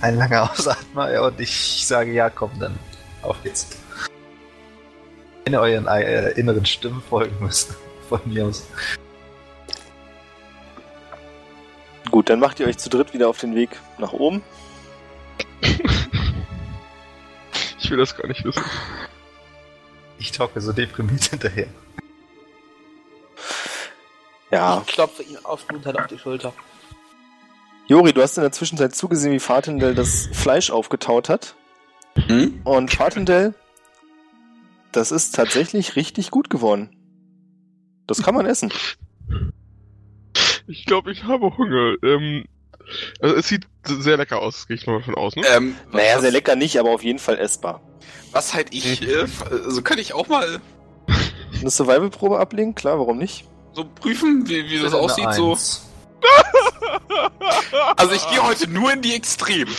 Ein 0.03 0.17
langer 0.17 0.51
Ausatmer 0.53 1.11
ja, 1.11 1.23
und 1.23 1.41
ich 1.41 1.87
sage, 1.87 2.13
ja, 2.13 2.29
komm, 2.29 2.51
dann 2.61 2.79
auf 3.23 3.43
geht's. 3.43 3.69
Wenn 5.49 5.55
ihr 5.55 5.61
euren 5.63 5.87
äh, 5.87 6.33
inneren 6.33 6.67
Stimmen 6.67 7.01
folgen 7.09 7.35
müsst, 7.41 7.75
von 8.11 8.21
mir 8.27 8.45
aus. 8.45 8.67
Gut, 12.11 12.29
dann 12.29 12.39
macht 12.39 12.61
ihr 12.61 12.67
euch 12.67 12.77
zu 12.77 12.91
dritt 12.91 13.15
wieder 13.15 13.31
auf 13.31 13.39
den 13.39 13.55
Weg 13.55 13.71
nach 13.97 14.13
oben. 14.13 14.43
Ich 17.81 17.91
will 17.91 17.97
das 17.97 18.15
gar 18.15 18.29
nicht 18.29 18.45
wissen. 18.45 18.63
Ich 20.19 20.33
tauche 20.33 20.61
so 20.61 20.75
deprimiert 20.75 21.25
hinterher. 21.25 21.69
Ja. 24.51 24.83
Ich 24.87 24.93
klopfe 24.93 25.23
ihn 25.23 25.39
aufmunternd 25.43 25.99
auf 25.99 26.07
die 26.09 26.19
Schulter. 26.19 26.53
Jori, 27.87 28.13
du 28.13 28.21
hast 28.21 28.37
in 28.37 28.43
der 28.43 28.53
Zwischenzeit 28.53 28.95
zugesehen, 28.95 29.33
wie 29.33 29.41
Fatendell 29.41 29.95
das 29.95 30.29
Fleisch 30.35 30.71
aufgetaut 30.71 31.31
hat. 31.31 31.55
Hm? 32.27 32.61
Und 32.65 32.93
Fatendell, 32.93 33.55
das 34.93 35.11
ist 35.13 35.35
tatsächlich 35.35 35.97
richtig 35.97 36.31
gut 36.31 36.51
geworden. 36.51 36.91
Das 38.07 38.23
kann 38.23 38.35
man 38.35 38.47
essen. 38.47 38.73
Ich 40.67 40.87
glaube, 40.87 41.13
ich 41.13 41.25
habe 41.25 41.57
Hunger. 41.57 41.95
Ähm, 42.03 42.45
also 43.21 43.37
es 43.37 43.49
sieht 43.49 43.67
sehr 43.85 44.17
lecker 44.17 44.41
aus, 44.41 44.67
gehe 44.67 44.77
ich 44.77 44.87
mal 44.87 45.03
von 45.03 45.15
aus. 45.15 45.37
Ne? 45.37 45.43
Ähm, 45.55 45.75
Naja, 45.93 46.21
sehr 46.21 46.31
lecker 46.31 46.57
nicht, 46.57 46.79
aber 46.79 46.91
auf 46.91 47.05
jeden 47.05 47.19
Fall 47.19 47.39
essbar. 47.39 47.83
Was 48.33 48.55
halt 48.55 48.75
ich, 48.75 49.03
äh, 49.07 49.27
also 49.51 49.83
könnte 49.83 50.03
ich 50.03 50.15
auch 50.15 50.29
mal 50.29 50.61
Eine 51.61 51.71
Survival-Probe 51.71 52.39
ablegen? 52.39 52.75
Klar, 52.75 52.99
warum 52.99 53.19
nicht? 53.19 53.45
so 53.79 53.85
prüfen, 53.85 54.49
wie, 54.49 54.69
wie 54.69 54.81
das 54.81 54.93
aussieht. 54.93 55.33
So. 55.35 55.57
Also 57.97 58.13
ich 58.13 58.29
gehe 58.29 58.43
heute 58.43 58.69
nur 58.69 58.93
in 58.93 59.03
die 59.03 59.15
Extremen. 59.15 59.73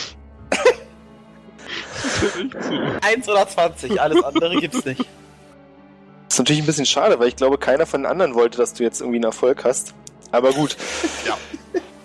Echt 2.21 2.63
so. 2.63 2.73
Eins 3.01 3.29
oder 3.29 3.47
20, 3.47 4.01
alles 4.01 4.23
andere 4.23 4.55
gibt's 4.59 4.83
nicht. 4.85 4.99
Das 4.99 6.35
ist 6.35 6.39
natürlich 6.39 6.61
ein 6.61 6.65
bisschen 6.65 6.85
schade, 6.85 7.19
weil 7.19 7.27
ich 7.27 7.35
glaube, 7.35 7.57
keiner 7.57 7.85
von 7.85 8.01
den 8.03 8.11
anderen 8.11 8.35
wollte, 8.35 8.57
dass 8.57 8.73
du 8.73 8.83
jetzt 8.83 9.01
irgendwie 9.01 9.17
einen 9.17 9.23
Erfolg 9.25 9.63
hast. 9.63 9.93
Aber 10.31 10.51
gut. 10.53 10.77
Ja. 11.25 11.37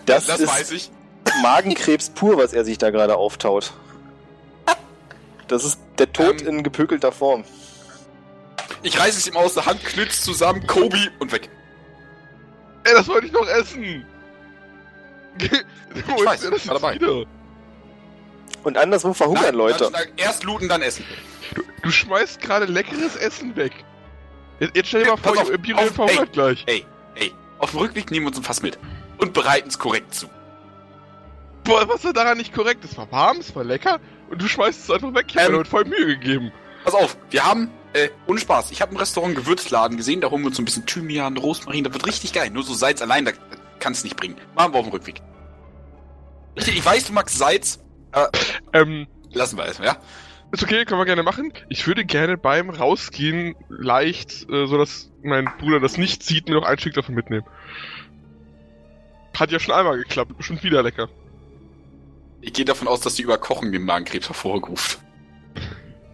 Das, 0.06 0.26
Das 0.26 0.40
ist 0.40 0.48
weiß 0.50 0.70
ich. 0.72 0.90
Magenkrebs 1.42 2.10
pur, 2.10 2.36
was 2.38 2.52
er 2.52 2.64
sich 2.64 2.78
da 2.78 2.90
gerade 2.90 3.16
auftaut. 3.16 3.72
Das 5.48 5.64
ist 5.64 5.78
der 5.98 6.10
Tod 6.12 6.40
Ähm. 6.42 6.48
in 6.48 6.62
gepökelter 6.62 7.12
Form. 7.12 7.44
Ich 8.82 8.98
reiße 8.98 9.18
es 9.18 9.26
ihm 9.26 9.36
aus 9.36 9.54
der 9.54 9.66
Hand, 9.66 9.84
knütz 9.84 10.22
zusammen, 10.22 10.66
Kobi 10.66 11.10
und 11.18 11.32
weg. 11.32 11.48
Ey, 12.84 12.92
das 12.94 13.08
wollte 13.08 13.26
ich 13.26 13.32
noch 13.32 13.46
essen! 13.46 14.06
Wo 16.06 16.24
weiß, 16.24 16.42
ist 16.44 16.52
das 16.52 16.66
war 16.68 16.74
dabei. 16.74 16.94
wieder? 16.94 17.24
Und 18.64 18.76
anderswo 18.78 19.12
verhungern 19.12 19.44
Nein, 19.44 19.54
Leute. 19.54 19.90
dann- 19.92 20.02
Erst 20.16 20.42
looten, 20.44 20.68
dann 20.68 20.82
essen. 20.82 21.04
Du 21.82 21.90
schmeißt 21.90 22.40
gerade 22.40 22.64
leckeres 22.64 23.14
Essen 23.16 23.54
weg. 23.56 23.72
Jetzt, 24.58 24.76
jetzt 24.76 24.88
stell 24.88 25.04
dir 25.04 25.10
mal 25.10 25.16
vor, 25.18 25.38
auf, 25.38 25.50
Imperial 25.50 25.88
auf, 25.88 25.94
verhungert 25.94 26.32
gleich. 26.32 26.64
Ey, 26.66 26.86
ey, 27.16 27.32
auf 27.58 27.70
dem 27.72 27.80
Rückweg 27.80 28.10
nehmen 28.10 28.24
wir 28.24 28.28
uns 28.28 28.38
ein 28.38 28.42
Fass 28.42 28.62
mit. 28.62 28.78
Und 29.18 29.32
bereiten 29.34 29.68
es 29.68 29.78
korrekt 29.78 30.14
zu. 30.14 30.26
Boah, 31.64 31.88
was 31.88 32.04
war 32.04 32.12
daran 32.12 32.38
nicht 32.38 32.52
korrekt? 32.54 32.84
Es 32.84 32.96
war 32.96 33.10
warm, 33.12 33.38
es 33.38 33.54
war 33.54 33.64
lecker 33.64 33.98
und 34.30 34.40
du 34.40 34.48
schmeißt 34.48 34.84
es 34.84 34.90
einfach 34.90 35.14
weg. 35.14 35.26
Ich 35.28 35.36
Ähm. 35.36 35.42
mir 35.46 35.52
damit 35.52 35.68
voll 35.68 35.84
Mühe 35.84 36.06
gegeben. 36.06 36.52
Pass 36.84 36.94
auf, 36.94 37.16
wir 37.30 37.44
haben, 37.44 37.70
äh, 37.94 38.08
ohne 38.26 38.38
Spaß, 38.40 38.70
ich 38.70 38.82
habe 38.82 38.92
im 38.92 38.98
Restaurant 38.98 39.34
Gewürzladen 39.34 39.96
gesehen, 39.96 40.20
da 40.20 40.30
holen 40.30 40.42
wir 40.42 40.48
uns 40.48 40.56
so 40.56 40.62
ein 40.62 40.66
bisschen 40.66 40.84
Thymian, 40.86 41.36
Rosmarin, 41.38 41.84
das 41.84 41.92
wird 41.94 42.06
richtig 42.06 42.32
geil. 42.32 42.50
Nur 42.50 42.62
so 42.64 42.74
Salz 42.74 43.00
allein, 43.02 43.24
da 43.24 43.32
kann 43.78 43.92
es 43.92 44.04
nicht 44.04 44.16
bringen. 44.16 44.36
Machen 44.54 44.72
wir 44.74 44.80
auf 44.80 44.86
dem 44.86 44.92
Rückweg. 44.92 45.20
Ich, 46.56 46.68
ich 46.68 46.84
weiß, 46.84 47.06
du 47.06 47.12
magst 47.14 47.36
Salz, 47.38 47.78
aber 48.14 48.30
Ähm, 48.72 49.06
lassen 49.32 49.56
wir 49.58 49.66
es, 49.66 49.78
ja? 49.78 49.96
ist 50.52 50.62
okay, 50.62 50.84
können 50.84 51.00
wir 51.00 51.04
gerne 51.04 51.24
machen. 51.24 51.52
Ich 51.68 51.86
würde 51.86 52.04
gerne 52.04 52.38
beim 52.38 52.70
Rausgehen 52.70 53.56
leicht, 53.68 54.48
äh, 54.48 54.66
so 54.66 54.78
dass 54.78 55.10
mein 55.22 55.50
Bruder 55.58 55.80
das 55.80 55.98
nicht 55.98 56.22
sieht, 56.22 56.48
mir 56.48 56.54
noch 56.54 56.64
ein 56.64 56.78
Stück 56.78 56.94
davon 56.94 57.14
mitnehmen. 57.14 57.44
Hat 59.36 59.50
ja 59.50 59.58
schon 59.58 59.74
einmal 59.74 59.96
geklappt, 59.96 60.36
bestimmt 60.36 60.62
wieder 60.62 60.82
lecker. 60.82 61.08
Ich 62.40 62.52
gehe 62.52 62.64
davon 62.64 62.86
aus, 62.86 63.00
dass 63.00 63.14
die 63.14 63.22
Überkochung 63.22 63.72
den 63.72 63.84
Magenkrebs 63.84 64.28
hervorruft. 64.28 65.00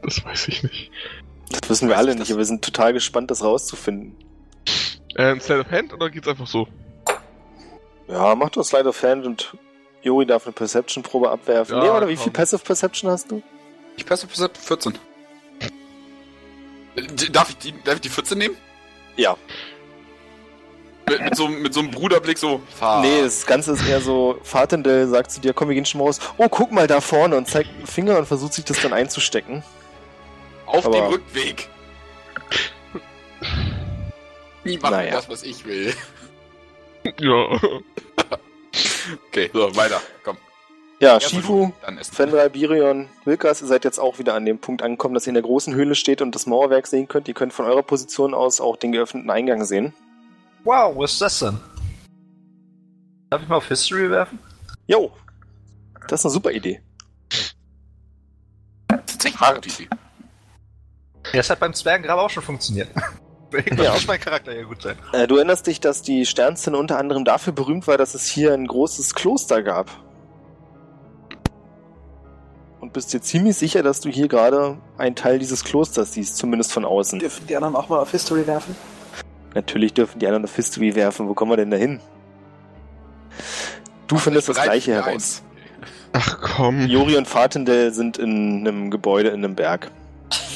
Das 0.02 0.24
weiß 0.24 0.48
ich 0.48 0.62
nicht. 0.62 0.90
Das 1.50 1.68
wissen 1.68 1.88
wir 1.88 1.98
alle 1.98 2.14
nicht, 2.14 2.30
aber 2.30 2.38
wir 2.38 2.44
sind 2.46 2.64
total 2.64 2.92
gespannt, 2.94 3.30
das 3.30 3.42
rauszufinden. 3.44 4.16
Äh, 5.16 5.32
ein 5.32 5.40
Slide 5.40 5.60
of 5.60 5.70
Hand 5.70 5.92
oder 5.92 6.08
geht's 6.08 6.28
einfach 6.28 6.46
so? 6.46 6.66
Ja, 8.08 8.34
mach 8.34 8.50
doch 8.50 8.64
Slide 8.64 8.88
of 8.88 9.02
Hand 9.02 9.26
und 9.26 9.56
Jori 10.02 10.26
darf 10.26 10.46
eine 10.46 10.52
Perception-Probe 10.52 11.30
abwerfen. 11.30 11.76
Ja, 11.76 11.82
nee, 11.82 11.90
oder 11.90 12.08
wie 12.08 12.14
komm. 12.14 12.24
viel 12.24 12.32
Passive 12.32 12.62
Perception 12.62 13.10
hast 13.10 13.30
du? 13.30 13.42
Ich 13.96 14.06
passe 14.06 14.26
auf 14.26 14.50
14. 14.58 14.98
Äh, 16.96 17.02
Darf 17.32 17.50
ich 17.50 17.58
die, 17.58 17.74
darf 17.84 17.96
ich 17.96 18.00
die 18.00 18.08
14 18.08 18.38
nehmen? 18.38 18.56
Ja. 19.16 19.36
Mit, 21.08 21.20
mit, 21.22 21.36
so, 21.36 21.48
mit 21.48 21.74
so 21.74 21.80
einem 21.80 21.90
Bruderblick 21.90 22.38
so, 22.38 22.60
fahr. 22.78 23.02
Nee, 23.02 23.22
das 23.22 23.44
Ganze 23.44 23.72
ist 23.72 23.86
eher 23.86 24.00
so, 24.00 24.38
Fatendell 24.42 25.08
sagt 25.08 25.32
zu 25.32 25.40
dir, 25.40 25.52
komm, 25.52 25.68
wir 25.68 25.74
gehen 25.74 25.84
schon 25.84 25.98
mal 25.98 26.04
raus. 26.06 26.20
Oh, 26.38 26.48
guck 26.48 26.70
mal 26.72 26.86
da 26.86 27.00
vorne 27.00 27.36
und 27.36 27.48
zeigt 27.48 27.68
einen 27.70 27.86
Finger 27.86 28.16
und 28.18 28.26
versucht 28.26 28.54
sich 28.54 28.64
das 28.64 28.80
dann 28.80 28.92
einzustecken. 28.92 29.62
Auf 30.66 30.86
aber- 30.86 30.96
dem 30.96 31.06
Rückweg. 31.06 31.68
Nie 34.64 34.78
machen 34.78 34.92
Naja. 34.92 35.12
das, 35.12 35.28
was 35.28 35.42
ich 35.42 35.64
will. 35.64 35.94
Ja. 37.18 37.58
Okay, 39.28 39.50
so, 39.52 39.74
weiter. 39.76 40.00
Komm. 40.24 40.36
Ja, 41.00 41.14
Erst 41.14 41.30
Shifu. 41.30 41.72
Fenrir, 42.12 42.50
Birion, 42.50 43.08
Wilkas, 43.24 43.62
ihr 43.62 43.68
seid 43.68 43.84
jetzt 43.84 43.98
auch 43.98 44.18
wieder 44.18 44.34
an 44.34 44.44
dem 44.44 44.58
Punkt 44.58 44.82
angekommen, 44.82 45.14
dass 45.14 45.26
ihr 45.26 45.30
in 45.30 45.34
der 45.34 45.42
großen 45.42 45.74
Höhle 45.74 45.94
steht 45.94 46.20
und 46.20 46.34
das 46.34 46.46
Mauerwerk 46.46 46.86
sehen 46.86 47.08
könnt. 47.08 47.26
Ihr 47.26 47.34
könnt 47.34 47.54
von 47.54 47.64
eurer 47.64 47.82
Position 47.82 48.34
aus 48.34 48.60
auch 48.60 48.76
den 48.76 48.92
geöffneten 48.92 49.30
Eingang 49.30 49.64
sehen. 49.64 49.94
Wow, 50.64 50.94
was 50.96 51.12
ist 51.12 51.22
das 51.22 51.38
denn? 51.38 51.58
Darf 53.30 53.42
ich 53.42 53.48
mal 53.48 53.56
auf 53.56 53.68
History 53.68 54.10
werfen? 54.10 54.38
Jo, 54.86 55.10
das 56.06 56.20
ist 56.20 56.26
eine 56.26 56.32
super 56.32 56.52
Idee. 56.52 56.82
Tatsächlich 58.88 59.40
eine 59.40 59.54
gute 59.54 59.68
Idee. 59.68 59.88
Das 61.32 61.48
hat 61.48 61.60
beim 61.60 61.72
Zwergengrab 61.72 62.18
auch 62.18 62.30
schon 62.30 62.42
funktioniert. 62.42 62.88
Irgendwann 63.52 63.84
Ja. 63.84 63.92
muss 63.92 64.06
mein 64.06 64.20
Charakter 64.20 64.54
ja 64.54 64.62
gut 64.64 64.82
sein. 64.82 64.96
Äh, 65.12 65.26
du 65.26 65.36
erinnerst 65.36 65.66
dich, 65.66 65.80
dass 65.80 66.02
die 66.02 66.24
Sternszene 66.26 66.76
unter 66.76 66.98
anderem 66.98 67.24
dafür 67.24 67.52
berühmt 67.52 67.86
war, 67.86 67.98
dass 67.98 68.14
es 68.14 68.26
hier 68.26 68.54
ein 68.54 68.66
großes 68.66 69.14
Kloster 69.14 69.62
gab. 69.62 69.90
Und 72.80 72.92
bist 72.94 73.12
dir 73.12 73.20
ziemlich 73.20 73.56
sicher, 73.56 73.82
dass 73.82 74.00
du 74.00 74.08
hier 74.08 74.26
gerade 74.28 74.78
einen 74.96 75.14
Teil 75.14 75.38
dieses 75.38 75.64
Klosters 75.64 76.14
siehst, 76.14 76.36
zumindest 76.36 76.72
von 76.72 76.84
außen. 76.84 77.18
Dürfen 77.18 77.46
die 77.46 77.56
anderen 77.56 77.76
auch 77.76 77.88
mal 77.88 77.98
auf 77.98 78.10
History 78.10 78.46
werfen? 78.46 78.74
Natürlich 79.54 79.92
dürfen 79.92 80.18
die 80.18 80.26
anderen 80.26 80.44
auf 80.44 80.54
History 80.56 80.94
werfen. 80.94 81.28
Wo 81.28 81.34
kommen 81.34 81.50
wir 81.52 81.56
denn 81.56 81.70
da 81.70 81.76
hin? 81.76 82.00
Du 84.06 84.16
findest 84.16 84.48
das 84.48 84.62
Gleiche 84.62 84.92
heraus. 84.94 85.42
Ach 86.12 86.38
komm. 86.40 86.86
Jori 86.86 87.16
und 87.16 87.28
Fatendel 87.28 87.92
sind 87.92 88.16
in 88.18 88.66
einem 88.66 88.90
Gebäude 88.90 89.28
in 89.28 89.44
einem 89.44 89.54
Berg. 89.54 89.90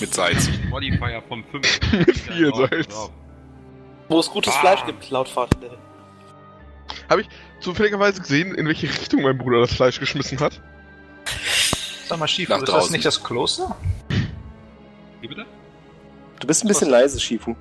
Mit 0.00 0.14
Salz. 0.14 0.48
Modifier 0.70 1.22
vom 1.28 1.44
5. 1.44 1.80
Mit 2.06 2.16
viel 2.18 2.54
Salz. 2.54 3.10
Wo 4.08 4.20
es 4.20 4.30
gutes 4.30 4.54
Ah. 4.54 4.60
Fleisch 4.60 4.84
gibt, 4.86 5.10
laut 5.10 5.28
Vater. 5.28 5.56
Zufälligerweise 7.60 8.20
gesehen, 8.20 8.54
in 8.54 8.66
welche 8.66 8.86
Richtung 8.88 9.22
mein 9.22 9.38
Bruder 9.38 9.60
das 9.60 9.72
Fleisch 9.72 9.98
geschmissen 10.00 10.38
hat. 10.40 10.60
Sag 12.06 12.18
mal, 12.18 12.28
Schief, 12.28 12.48
Nach 12.48 12.58
ist 12.58 12.68
das 12.68 12.74
draußen. 12.74 12.92
nicht 12.92 13.04
das 13.06 13.22
Kloster? 13.24 13.76
Wie 15.20 15.28
bitte? 15.28 15.46
Du 16.40 16.46
bist 16.46 16.62
ein 16.64 16.68
bisschen 16.68 16.90
leise, 16.90 17.18
Shifu. 17.18 17.54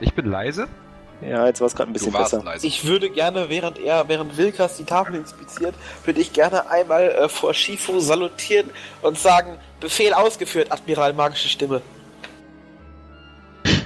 Ich 0.00 0.12
bin 0.14 0.26
leise. 0.26 0.66
Ja, 1.20 1.46
jetzt 1.46 1.60
war 1.60 1.66
es 1.66 1.74
gerade 1.74 1.90
ein 1.90 1.92
bisschen 1.92 2.12
besser. 2.12 2.42
leise. 2.42 2.66
Ich 2.66 2.84
würde 2.86 3.08
gerne, 3.10 3.48
während 3.48 3.78
er, 3.78 4.08
während 4.08 4.36
Wilkas 4.36 4.76
die 4.78 4.84
Tafel 4.84 5.14
inspiziert, 5.16 5.74
würde 6.04 6.20
ich 6.20 6.32
gerne 6.32 6.68
einmal 6.70 7.10
äh, 7.10 7.28
vor 7.28 7.52
Shifu 7.54 8.00
salutieren 8.00 8.70
und 9.02 9.18
sagen, 9.18 9.58
Befehl 9.84 10.14
ausgeführt, 10.14 10.72
Admiral 10.72 11.12
Magische 11.12 11.48
Stimme. 11.48 11.82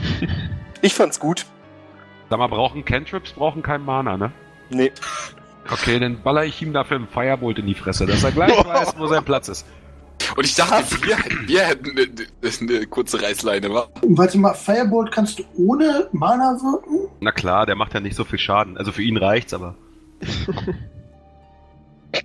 Ich 0.81 0.95
fand's 0.95 1.19
gut. 1.19 1.45
Sag 2.31 2.39
mal, 2.39 2.47
brauchen 2.47 2.85
Cantrips 2.85 3.33
brauchen 3.33 3.63
kein 3.63 3.85
Mana, 3.85 4.17
ne? 4.17 4.31
Nee, 4.71 4.93
Okay, 5.71 5.99
dann 5.99 6.23
baller 6.23 6.45
ich 6.45 6.61
ihm 6.63 6.73
dafür 6.73 6.97
einen 6.97 7.09
Firebolt 7.09 7.59
in 7.59 7.67
die 7.67 7.75
Fresse, 7.75 8.07
dass 8.07 8.25
er 8.25 8.33
gleich 8.33 8.51
weiß, 8.65 8.95
wo 8.99 9.07
sein 9.07 9.25
Platz 9.25 9.49
ist. 9.49 9.67
Und 10.37 10.45
ich 10.45 10.55
dachte, 10.55 10.85
wir, 11.03 11.17
wir 11.47 11.63
hätten 11.63 11.91
eine, 11.91 12.77
eine 12.77 12.87
kurze 12.87 13.23
Reißleine, 13.23 13.73
wa? 13.73 13.89
Warte 14.03 14.39
mal, 14.39 14.55
Firebolt 14.55 15.13
kannst 15.13 15.39
du 15.39 15.45
ohne 15.57 16.09
Mana 16.13 16.59
wirken? 16.61 17.09
Na 17.21 17.33
klar, 17.33 17.67
der 17.67 17.77
macht 17.77 17.95
ja 17.95 18.01
nicht 18.01 18.17
so 18.17 18.25
viel 18.25 18.39
Schaden. 18.39 18.77
Also 18.77 18.93
für 18.93 19.03
ihn 19.03 19.17
reicht's, 19.17 19.55
aber. 19.55 19.75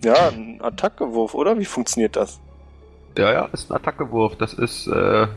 ja, 0.03 0.29
ein 0.29 0.59
Attackewurf, 0.61 1.33
oder? 1.33 1.57
Wie 1.59 1.65
funktioniert 1.65 2.15
das? 2.15 2.39
Ja, 3.17 3.31
ja, 3.31 3.45
ist 3.53 3.69
ein 3.71 3.75
Attackewurf. 3.75 4.35
Das 4.37 4.53
ist, 4.53 4.87
äh. 4.87 5.27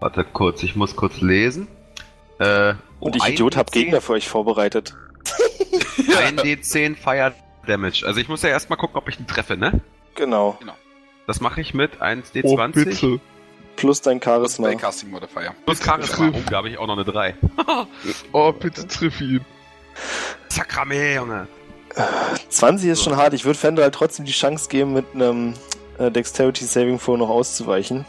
Warte 0.00 0.24
kurz, 0.24 0.62
ich 0.62 0.76
muss 0.76 0.96
kurz 0.96 1.20
lesen. 1.20 1.66
Äh, 2.38 2.74
Und 3.00 3.16
ich 3.16 3.26
Idiot 3.26 3.56
hab 3.56 3.68
D10 3.68 3.72
Gegner 3.72 4.00
für 4.00 4.12
euch 4.14 4.28
vorbereitet. 4.28 4.94
Ein 6.18 6.36
D10 6.38 6.96
Fire 6.96 7.32
Damage. 7.66 8.04
Also 8.06 8.20
ich 8.20 8.28
muss 8.28 8.42
ja 8.42 8.50
erstmal 8.50 8.76
gucken, 8.76 8.96
ob 8.96 9.08
ich 9.08 9.18
ihn 9.18 9.26
treffe, 9.26 9.56
ne? 9.56 9.80
Genau. 10.14 10.58
Das 11.26 11.40
mache 11.40 11.60
ich 11.62 11.72
mit 11.74 12.02
1 12.02 12.32
Oh, 12.34 12.38
D20 12.38 12.72
bitte. 12.84 13.20
Plus 13.76 14.00
dein 14.02 14.20
Charisma. 14.22 14.66
Spellcasting 14.68 15.10
Modifier. 15.10 15.54
plus 15.64 15.82
Charisma. 15.82 16.30
Oh, 16.34 16.40
da 16.50 16.58
habe 16.58 16.68
ich 16.68 16.78
auch 16.78 16.86
noch 16.86 16.94
eine 16.96 17.04
3. 17.04 17.34
Oh, 18.32 18.52
bitte 18.52 18.86
triff 18.86 19.20
ihn. 19.20 19.44
Sakrame, 20.48 21.14
Junge. 21.14 21.48
20 22.50 22.90
ist 22.90 23.02
schon 23.02 23.16
hart. 23.16 23.32
Ich 23.34 23.44
würde 23.44 23.58
Fender 23.58 23.82
halt 23.84 23.94
trotzdem 23.94 24.24
die 24.26 24.32
Chance 24.32 24.68
geben, 24.68 24.92
mit 24.92 25.06
einem 25.14 25.54
äh, 25.98 26.10
Dexterity 26.10 26.64
Saving 26.64 26.98
Throw 27.00 27.16
noch 27.16 27.28
auszuweichen. 27.28 28.04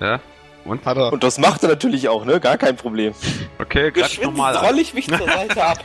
Ja? 0.00 0.20
Und? 0.64 0.84
Hat 0.84 0.96
er. 0.96 1.12
Und 1.12 1.24
das 1.24 1.38
macht 1.38 1.62
er 1.62 1.68
natürlich 1.70 2.08
auch, 2.08 2.24
ne? 2.24 2.40
Gar 2.40 2.58
kein 2.58 2.76
Problem. 2.76 3.14
Okay, 3.58 3.92
ich 3.94 4.20
nochmal 4.20 4.56
an. 4.56 4.66
roll 4.66 4.78
ich 4.78 4.92
mich 4.94 5.08
zur 5.08 5.18
Seite 5.26 5.64
ab. 5.64 5.78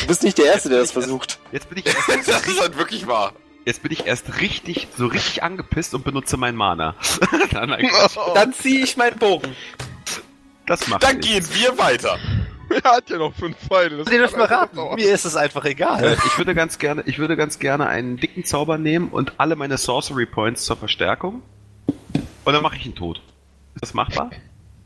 Du 0.00 0.06
bist 0.06 0.22
nicht 0.22 0.38
der 0.38 0.46
Erste, 0.46 0.68
der 0.68 0.78
das 0.78 0.92
versucht. 0.92 1.38
Jetzt 1.52 1.68
bin 1.68 1.78
ich 1.78 1.86
erst, 1.86 2.28
Das 2.28 2.46
ist 2.46 2.60
halt 2.60 2.78
wirklich 2.78 3.06
wahr. 3.06 3.32
jetzt 3.64 3.82
bin 3.82 3.92
ich 3.92 4.06
erst 4.06 4.40
richtig, 4.40 4.88
so 4.96 5.06
richtig 5.06 5.42
angepisst 5.42 5.94
und 5.94 6.04
benutze 6.04 6.36
mein 6.36 6.54
Mana. 6.54 6.94
Dann, 7.52 7.74
Dann 8.34 8.52
ziehe 8.52 8.84
ich 8.84 8.96
meinen 8.96 9.18
Bogen. 9.18 9.54
das 10.66 10.86
macht 10.88 11.02
Dann 11.02 11.16
nichts. 11.18 11.50
gehen 11.50 11.60
wir 11.62 11.78
weiter. 11.78 12.18
Er 12.82 12.90
hat 12.92 13.10
ja 13.10 13.18
noch 13.18 13.34
fünf 13.34 13.56
Pfeile. 13.58 13.98
Das 13.98 14.08
Sie 14.08 14.16
dürfen 14.16 14.38
mal 14.38 14.46
raten. 14.46 14.78
Mir 14.96 15.12
ist 15.14 15.24
es 15.24 15.36
einfach 15.36 15.64
Äh, 15.64 15.70
egal. 15.70 16.16
ich 16.26 16.38
würde 16.38 16.54
ganz 16.54 16.78
gerne, 16.78 17.02
ich 17.06 17.18
würde 17.18 17.36
ganz 17.36 17.58
gerne 17.58 17.86
einen 17.86 18.16
dicken 18.16 18.44
Zauber 18.44 18.78
nehmen 18.78 19.08
und 19.10 19.34
alle 19.38 19.56
meine 19.56 19.76
Sorcery 19.78 20.26
Points 20.26 20.64
zur 20.64 20.76
Verstärkung. 20.76 21.42
Und 22.44 22.52
dann 22.52 22.62
mache 22.62 22.76
ich 22.76 22.86
ihn 22.86 22.94
tot. 22.94 23.22
Ist 23.74 23.82
das 23.82 23.94
machbar? 23.94 24.30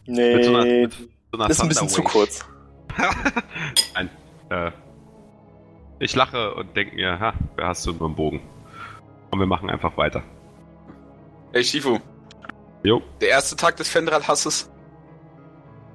Nee, 0.07 0.35
Mit 0.37 0.45
so 0.45 0.55
einer, 0.55 0.65
mit 0.65 0.93
so 0.93 1.39
einer 1.39 1.51
ist 1.51 1.61
ein 1.61 1.69
bisschen 1.69 1.89
zu 1.89 2.03
kurz. 2.03 2.45
Nein. 3.95 4.11
Äh, 4.51 4.71
ich 6.01 6.15
lache 6.15 6.55
und 6.55 6.77
denke 6.77 6.95
mir, 6.95 7.19
ha, 7.21 7.35
wer 7.57 7.67
hast 7.67 7.85
du 7.87 7.93
nur 7.93 8.07
einen 8.07 8.15
Bogen? 8.17 8.41
Und 9.31 9.39
wir 9.41 9.47
machen 9.47 9.69
einfach 9.69 9.97
weiter. 9.97 10.23
Hey 11.53 11.65
Shifu, 11.65 11.99
Jo. 12.83 13.03
der 13.21 13.29
erste 13.31 13.57
Tag 13.57 13.77
des 13.77 13.89
Fendral-Hasses. 13.89 14.71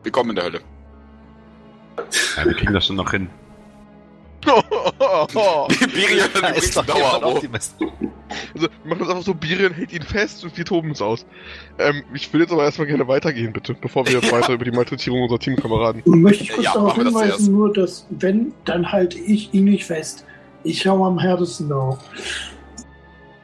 Willkommen 0.03 0.31
in 0.31 0.35
der 0.35 0.45
Hölle. 0.45 0.61
Ja, 2.37 2.45
wir 2.45 2.53
kriegen 2.53 2.73
das 2.73 2.85
schon 2.87 2.95
noch 2.95 3.11
hin. 3.11 3.29
Birion 4.43 6.23
hat 6.23 6.35
Da 6.35 6.39
übrigens 6.39 6.65
ist 6.65 6.75
doch. 6.77 7.23
Optimist. 7.23 7.75
Also, 8.53 8.67
wir 8.67 8.89
machen 8.89 8.99
das 8.99 9.09
einfach 9.09 9.23
so, 9.23 9.33
Birion 9.33 9.71
hält 9.73 9.93
ihn 9.93 10.01
fest 10.01 10.43
und 10.43 10.57
wir 10.57 10.65
toben 10.65 10.89
uns 10.89 11.01
aus. 11.01 11.25
Ähm, 11.79 12.03
ich 12.13 12.31
will 12.33 12.41
jetzt 12.41 12.51
aber 12.51 12.63
erstmal 12.65 12.87
gerne 12.87 13.07
weitergehen, 13.07 13.53
bitte, 13.53 13.73
bevor 13.73 14.05
wir 14.05 14.21
weiter 14.31 14.51
über 14.53 14.65
die 14.65 14.71
Malträtierung 14.71 15.21
unserer 15.23 15.39
Teamkameraden. 15.39 16.01
Und 16.03 16.21
möchte 16.21 16.43
ich 16.43 16.49
kurz 16.51 16.65
Ja, 16.65 16.73
darauf 16.73 16.95
das 16.95 17.05
hinweisen, 17.05 17.29
zuerst. 17.29 17.47
nur 17.49 17.73
dass, 17.73 18.05
wenn, 18.09 18.53
dann 18.65 18.91
halte 18.91 19.17
ich 19.17 19.53
ihn 19.53 19.65
nicht 19.65 19.85
fest. 19.85 20.25
Ich 20.63 20.85
hau 20.87 21.05
am 21.05 21.19
härtesten 21.19 21.69
drauf. 21.69 21.99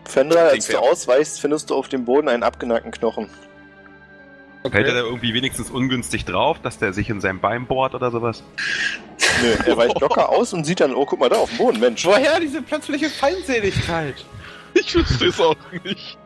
Fendral, 0.06 0.50
als 0.50 0.68
du 0.68 0.78
ausweichst, 0.78 1.40
findest 1.40 1.70
du 1.70 1.76
auf 1.76 1.88
dem 1.88 2.04
Boden 2.04 2.28
einen 2.28 2.44
abgenackten 2.44 2.92
Knochen. 2.92 3.30
Hält 4.64 4.88
er 4.88 4.94
da 4.94 5.00
irgendwie 5.00 5.34
wenigstens 5.34 5.70
ungünstig 5.70 6.26
drauf, 6.26 6.60
dass 6.62 6.78
der 6.78 6.92
sich 6.92 7.10
in 7.10 7.22
sein 7.22 7.40
Bein 7.40 7.66
bohrt 7.66 7.96
oder 7.96 8.12
sowas? 8.12 8.44
Nö, 9.42 9.56
er 9.66 9.78
weicht 9.78 10.00
locker 10.02 10.30
aus 10.30 10.54
und 10.54 10.66
sieht 10.66 10.82
dann, 10.82 10.94
oh, 10.94 11.06
guck 11.06 11.20
mal 11.20 11.30
da 11.30 11.38
auf 11.38 11.50
dem 11.50 11.58
Boden, 11.60 11.80
Mensch. 11.80 12.06
Woher 12.06 12.40
diese 12.40 12.62
plötzliche 12.62 13.10
Feindseligkeit? 13.10 14.26
Ich 14.74 14.94
wüsste 14.94 15.28
es 15.28 15.40
auch 15.40 15.56
nicht. 15.84 16.18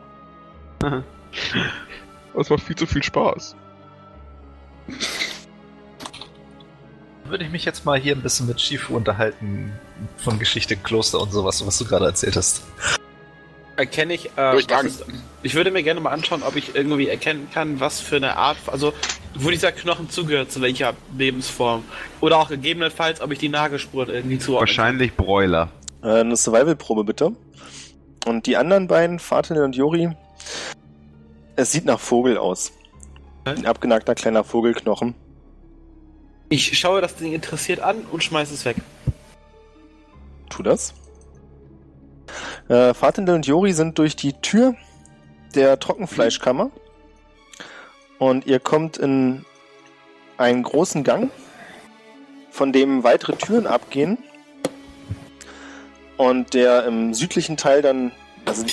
Das 2.33 2.49
macht 2.49 2.63
viel 2.63 2.75
zu 2.75 2.85
viel 2.87 3.03
Spaß. 3.03 3.55
Würde 7.25 7.45
ich 7.45 7.51
mich 7.51 7.65
jetzt 7.65 7.85
mal 7.85 7.99
hier 7.99 8.15
ein 8.15 8.21
bisschen 8.21 8.47
mit 8.47 8.59
Shifu 8.59 8.95
unterhalten 8.95 9.71
von 10.17 10.39
Geschichte, 10.39 10.75
Kloster 10.75 11.21
und 11.21 11.31
sowas, 11.31 11.65
was 11.65 11.77
du 11.77 11.85
gerade 11.85 12.05
erzählt 12.05 12.35
hast. 12.35 12.63
Erkenne 13.83 14.13
ich, 14.13 14.29
äh, 14.37 14.57
ist- 14.85 15.03
ich 15.43 15.55
würde 15.55 15.69
mir 15.69 15.83
gerne 15.83 15.99
mal 15.99 16.11
anschauen, 16.11 16.41
ob 16.43 16.55
ich 16.55 16.73
irgendwie 16.73 17.09
erkennen 17.09 17.49
kann, 17.53 17.81
was 17.81 17.99
für 17.99 18.15
eine 18.15 18.37
Art, 18.37 18.55
also 18.67 18.93
wo 19.35 19.49
dieser 19.49 19.73
Knochen 19.73 20.09
zugehört, 20.09 20.51
zu 20.53 20.61
welcher 20.61 20.93
Lebensform. 21.17 21.83
Oder 22.21 22.37
auch 22.37 22.47
gegebenenfalls, 22.47 23.19
ob 23.19 23.31
ich 23.33 23.39
die 23.39 23.49
Nagelspuren 23.49 24.09
irgendwie 24.09 24.39
zuordnen 24.39 24.69
Wahrscheinlich 24.69 25.13
Broiler. 25.15 25.69
Äh, 26.01 26.21
eine 26.21 26.37
Survival-Probe 26.37 27.03
bitte. 27.03 27.33
Und 28.25 28.45
die 28.45 28.55
anderen 28.55 28.87
beiden, 28.87 29.19
Fatil 29.19 29.61
und 29.61 29.75
Juri, 29.75 30.15
es 31.57 31.73
sieht 31.73 31.83
nach 31.83 31.99
Vogel 31.99 32.37
aus. 32.37 32.71
Ein 33.43 33.65
abgenagter 33.65 34.15
kleiner 34.15 34.45
Vogelknochen. 34.45 35.13
Ich 36.47 36.79
schaue 36.79 37.01
das 37.01 37.15
Ding 37.17 37.33
interessiert 37.33 37.81
an 37.81 37.97
und 38.11 38.23
schmeiße 38.23 38.53
es 38.53 38.63
weg. 38.63 38.77
Tu 40.49 40.63
das. 40.63 40.93
Äh, 42.69 42.93
Fatendel 42.93 43.35
und 43.35 43.45
Jori 43.45 43.73
sind 43.73 43.97
durch 43.97 44.15
die 44.15 44.33
Tür 44.33 44.75
der 45.55 45.79
Trockenfleischkammer. 45.79 46.71
Und 48.19 48.45
ihr 48.45 48.59
kommt 48.59 48.97
in 48.97 49.45
einen 50.37 50.63
großen 50.63 51.03
Gang, 51.03 51.29
von 52.51 52.71
dem 52.71 53.03
weitere 53.03 53.35
Türen 53.35 53.67
abgehen. 53.67 54.17
Und 56.17 56.53
der 56.53 56.85
im 56.85 57.13
südlichen 57.13 57.57
Teil 57.57 57.81
dann, 57.81 58.11
also 58.45 58.65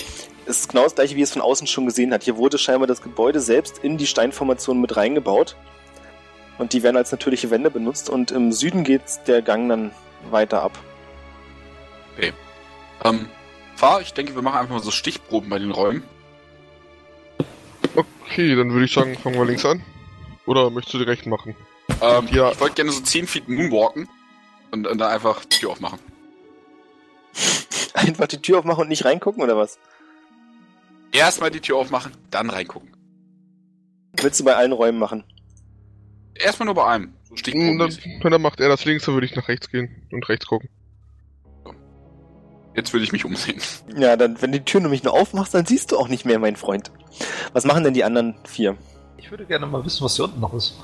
ist 0.47 0.69
genau 0.69 0.85
das 0.85 0.95
gleiche, 0.95 1.17
wie 1.17 1.21
ihr 1.21 1.25
es 1.25 1.33
von 1.33 1.43
außen 1.43 1.67
schon 1.67 1.87
gesehen 1.87 2.13
hat. 2.13 2.25
Hier 2.25 2.37
wurde 2.37 2.59
scheinbar 2.59 2.87
das 2.87 3.03
Gebäude 3.03 3.41
selbst 3.41 3.79
in 3.79 3.99
die 3.99 4.07
Steinformation 4.07 4.81
mit 4.81 4.97
reingebaut. 4.97 5.57
Und 6.59 6.73
die 6.73 6.83
werden 6.83 6.97
als 6.97 7.11
natürliche 7.11 7.51
Wände 7.51 7.71
benutzt. 7.71 8.11
Und 8.11 8.31
im 8.31 8.53
Süden 8.53 8.85
geht 8.85 9.03
der 9.27 9.43
Gang 9.43 9.69
dann 9.69 9.93
weiter 10.31 10.63
ab. 10.63 10.79
Ähm, 13.05 13.29
fahr, 13.81 14.03
ich 14.03 14.13
denke, 14.13 14.35
wir 14.35 14.43
machen 14.43 14.59
einfach 14.59 14.75
mal 14.75 14.83
so 14.83 14.91
Stichproben 14.91 15.49
bei 15.49 15.59
den 15.59 15.71
Räumen. 15.71 16.03
Okay, 17.97 18.55
dann 18.55 18.73
würde 18.73 18.85
ich 18.85 18.93
sagen, 18.93 19.17
fangen 19.19 19.37
wir 19.37 19.47
links 19.47 19.65
an. 19.65 19.83
Oder 20.47 20.69
möchtest 20.71 20.95
du 20.95 20.99
direkt 20.99 21.27
machen? 21.27 21.57
Ähm, 22.03 22.29
Ja. 22.31 22.53
Ich 22.53 22.61
wollte 22.61 22.75
gerne 22.77 22.93
so 22.93 23.01
10 23.01 23.27
Feet 23.27 23.49
Moonwalken 23.49 24.09
und, 24.71 24.87
und 24.87 24.99
dann 24.99 25.11
einfach 25.11 25.45
die 25.47 25.59
Tür 25.61 25.71
aufmachen. 25.71 25.99
Einfach 27.95 28.27
die 28.27 28.41
Tür 28.41 28.59
aufmachen 28.59 28.83
und 28.83 28.89
nicht 28.89 29.05
reingucken 29.05 29.43
oder 29.43 29.57
was? 29.57 29.79
Erstmal 31.13 31.51
die 31.51 31.61
Tür 31.61 31.77
aufmachen, 31.77 32.13
dann 32.31 32.51
reingucken. 32.51 32.95
Willst 34.21 34.41
du 34.41 34.45
bei 34.45 34.57
allen 34.57 34.73
Räumen 34.73 34.99
machen? 34.99 35.25
Erstmal 36.35 36.67
nur 36.67 36.75
bei 36.75 36.87
einem. 36.87 37.15
So 37.25 37.35
Hm. 37.51 37.79
Dann, 37.79 37.97
dann 38.23 38.43
macht 38.43 38.61
er 38.61 38.69
das 38.69 38.85
links, 38.85 39.07
dann 39.07 39.15
würde 39.15 39.27
ich 39.27 39.35
nach 39.35 39.49
rechts 39.49 39.71
gehen 39.71 40.07
und 40.13 40.29
rechts 40.29 40.47
gucken. 40.47 40.69
Jetzt 42.75 42.93
will 42.93 43.03
ich 43.03 43.13
mich 43.13 43.25
umsehen. 43.25 43.61
Ja, 43.97 44.17
dann, 44.17 44.41
wenn 44.41 44.53
die 44.53 44.65
Tür 44.65 44.81
nämlich 44.81 45.03
nur 45.03 45.13
aufmachst, 45.15 45.53
dann 45.55 45.67
siehst 45.67 45.91
du 45.93 45.99
auch 45.99 46.09
nicht 46.09 46.25
mehr, 46.25 46.39
mein 46.39 46.57
Freund. 46.57 46.91
Was 47.53 47.65
machen 47.65 47.83
denn 47.85 47.95
die 47.95 48.05
anderen 48.05 48.37
vier? 48.45 48.77
Ich 49.17 49.31
würde 49.31 49.45
gerne 49.45 49.67
mal 49.67 49.85
wissen, 49.85 50.05
was 50.05 50.15
hier 50.17 50.25
unten 50.27 50.41
noch 50.41 50.55
ist. 50.55 50.79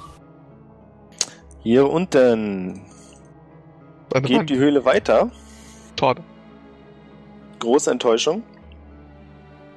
Hier 1.62 1.89
unten 1.89 2.82
Eine 4.12 4.26
geht 4.26 4.39
Wand. 4.39 4.51
die 4.51 4.57
Höhle 4.57 4.84
weiter. 4.84 5.30
Schade. 5.99 6.22
Große 7.61 7.91
Enttäuschung. 7.91 8.43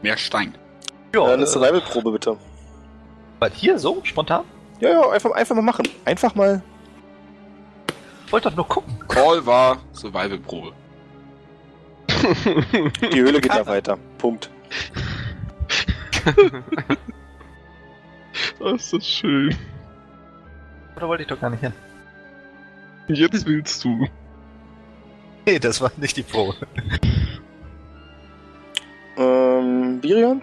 Mehr 0.01 0.17
Stein. 0.17 0.57
Ja, 1.15 1.29
Äh, 1.29 1.33
eine 1.33 1.43
äh, 1.43 1.47
Survival-Probe 1.47 2.11
bitte. 2.11 2.37
weit 3.39 3.53
hier 3.53 3.77
so, 3.79 3.99
spontan? 4.03 4.43
Ja, 4.79 4.89
ja, 4.89 5.09
einfach, 5.09 5.31
einfach 5.31 5.55
mal 5.55 5.61
machen. 5.61 5.87
Einfach 6.05 6.35
mal. 6.35 6.61
Ich 8.25 8.31
wollte 8.31 8.49
doch 8.49 8.55
nur 8.57 8.67
gucken. 8.67 8.93
Call 9.07 9.45
war 9.45 9.77
Survival-Probe. 9.93 10.73
Die 12.21 13.19
Höhle 13.21 13.41
geht 13.41 13.53
ja 13.53 13.65
weiter. 13.65 13.97
Punkt. 14.17 14.49
das 18.59 18.81
ist 18.81 18.93
das 18.93 19.07
schön. 19.07 19.55
Oder 20.95 21.07
wollte 21.07 21.23
ich 21.23 21.29
doch 21.29 21.39
gar 21.39 21.49
nicht 21.49 21.61
hin? 21.61 21.73
Jetzt 23.07 23.45
willst 23.45 23.83
du. 23.83 24.07
Nee, 25.45 25.59
das 25.59 25.81
war 25.81 25.91
nicht 25.97 26.17
die 26.17 26.23
Probe. 26.23 26.55
Ähm, 29.19 29.99
Birion? 29.99 30.41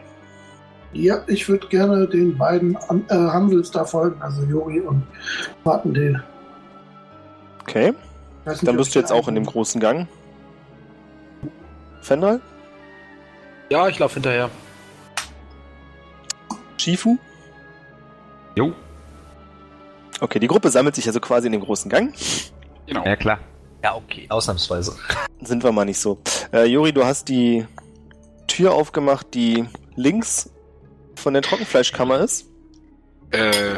Ja, 0.93 1.23
ich 1.27 1.49
würde 1.49 1.67
gerne 1.69 2.07
den 2.07 2.37
beiden 2.37 2.77
An 2.89 3.05
äh, 3.09 3.15
Hansels 3.15 3.71
da 3.71 3.87
folgen, 3.87 4.21
also 4.21 4.43
Juri 4.43 4.81
und 4.81 5.03
Martendale. 5.65 6.23
Okay. 7.63 7.95
Ich 8.41 8.47
weiß 8.47 8.61
nicht, 8.61 8.69
Dann 8.69 8.77
bist 8.77 8.95
du 8.95 8.99
jetzt 8.99 9.11
da 9.11 9.15
auch 9.15 9.29
in 9.29 9.35
dem 9.35 9.47
großen 9.47 9.81
Gang. 9.81 10.07
Fendral? 12.07 12.41
Ja, 13.69 13.89
ich 13.89 13.99
laufe 13.99 14.15
hinterher. 14.15 14.49
Shifu? 16.79 17.19
Jo. 18.55 18.73
Okay, 20.21 20.39
die 20.39 20.47
Gruppe 20.47 20.71
sammelt 20.71 20.95
sich 20.95 21.07
also 21.07 21.21
quasi 21.21 21.47
in 21.47 21.53
dem 21.53 21.63
großen 21.63 21.91
Gang. 21.91 22.15
Genau. 22.87 23.05
Ja, 23.05 23.17
klar. 23.17 23.39
Ja, 23.83 23.95
okay, 23.97 24.27
ausnahmsweise. 24.29 24.97
Sind 25.41 25.63
wir 25.65 25.73
mal 25.73 25.85
nicht 25.85 25.99
so. 25.99 26.19
Äh, 26.53 26.65
Juri, 26.67 26.93
du 26.93 27.05
hast 27.05 27.29
die 27.29 27.67
Tür 28.47 28.73
aufgemacht, 28.73 29.35
die 29.35 29.67
links 29.97 30.51
von 31.17 31.35
der 31.35 31.43
Trockenfleischkammer 31.43 32.19
ist. 32.21 32.47
Äh. 33.33 33.75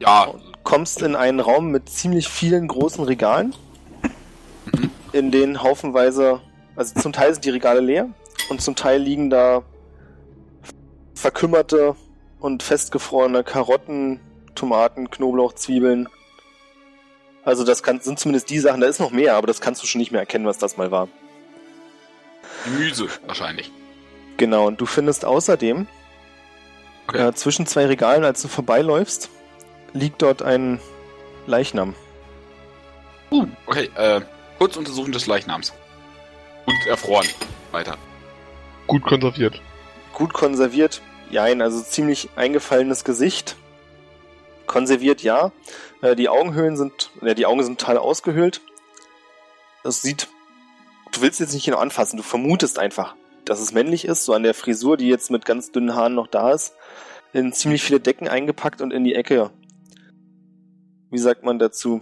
Ja, 0.00 0.34
Kommst 0.62 1.02
in 1.02 1.14
einen 1.16 1.40
Raum 1.40 1.70
mit 1.70 1.88
ziemlich 1.90 2.28
vielen 2.28 2.68
großen 2.68 3.04
Regalen, 3.04 3.54
Mhm. 4.72 4.90
in 5.12 5.30
denen 5.30 5.62
haufenweise, 5.62 6.40
also 6.76 7.00
zum 7.00 7.12
Teil 7.12 7.32
sind 7.32 7.44
die 7.44 7.50
Regale 7.50 7.80
leer 7.80 8.08
und 8.48 8.60
zum 8.60 8.76
Teil 8.76 9.00
liegen 9.00 9.30
da 9.30 9.62
verkümmerte 11.14 11.96
und 12.40 12.62
festgefrorene 12.62 13.44
Karotten, 13.44 14.20
Tomaten, 14.54 15.10
Knoblauch, 15.10 15.54
Zwiebeln. 15.54 16.08
Also 17.44 17.64
das 17.64 17.82
kann, 17.82 18.00
sind 18.00 18.18
zumindest 18.18 18.50
die 18.50 18.58
Sachen, 18.58 18.80
da 18.80 18.86
ist 18.86 19.00
noch 19.00 19.10
mehr, 19.10 19.36
aber 19.36 19.46
das 19.46 19.60
kannst 19.60 19.82
du 19.82 19.86
schon 19.86 20.00
nicht 20.00 20.12
mehr 20.12 20.20
erkennen, 20.20 20.46
was 20.46 20.58
das 20.58 20.76
mal 20.76 20.90
war. 20.90 21.08
Gemüse 22.64 23.08
wahrscheinlich. 23.26 23.70
Genau, 24.36 24.66
und 24.66 24.80
du 24.80 24.86
findest 24.86 25.24
außerdem 25.24 25.86
Okay. 27.06 27.28
äh, 27.28 27.34
zwischen 27.34 27.66
zwei 27.66 27.86
Regalen, 27.86 28.24
als 28.24 28.40
du 28.42 28.48
vorbeiläufst, 28.48 29.28
liegt 29.92 30.22
dort 30.22 30.42
ein 30.42 30.80
Leichnam. 31.46 31.94
Uh, 33.30 33.46
okay, 33.66 33.90
äh, 33.96 34.20
kurz 34.58 34.76
Untersuchung 34.76 35.12
des 35.12 35.26
Leichnams. 35.26 35.72
Erfroren. 36.86 37.26
Weiter. 37.72 37.96
Gut 38.86 39.02
konserviert. 39.02 39.60
Gut 40.12 40.32
konserviert, 40.32 41.02
jein, 41.30 41.62
also 41.62 41.82
ziemlich 41.82 42.28
eingefallenes 42.36 43.04
Gesicht. 43.04 43.56
Konserviert, 44.66 45.22
ja. 45.22 45.52
Äh, 46.02 46.14
die 46.16 46.28
Augenhöhlen 46.28 46.76
sind, 46.76 47.10
ja, 47.22 47.34
die 47.34 47.46
Augen 47.46 47.62
sind 47.64 47.80
total 47.80 47.98
ausgehöhlt. 47.98 48.60
Das 49.82 50.02
sieht, 50.02 50.28
du 51.12 51.20
willst 51.20 51.40
jetzt 51.40 51.52
nicht 51.52 51.64
genau 51.64 51.78
anfassen, 51.78 52.16
du 52.16 52.22
vermutest 52.22 52.78
einfach, 52.78 53.14
dass 53.44 53.60
es 53.60 53.72
männlich 53.72 54.04
ist, 54.04 54.24
so 54.24 54.32
an 54.32 54.42
der 54.42 54.54
Frisur, 54.54 54.96
die 54.96 55.08
jetzt 55.08 55.30
mit 55.30 55.44
ganz 55.44 55.72
dünnen 55.72 55.94
Haaren 55.94 56.14
noch 56.14 56.26
da 56.26 56.52
ist, 56.52 56.74
in 57.32 57.52
ziemlich 57.52 57.82
viele 57.82 58.00
Decken 58.00 58.28
eingepackt 58.28 58.80
und 58.80 58.92
in 58.92 59.04
die 59.04 59.14
Ecke, 59.14 59.50
wie 61.10 61.18
sagt 61.18 61.44
man 61.44 61.58
dazu? 61.58 62.00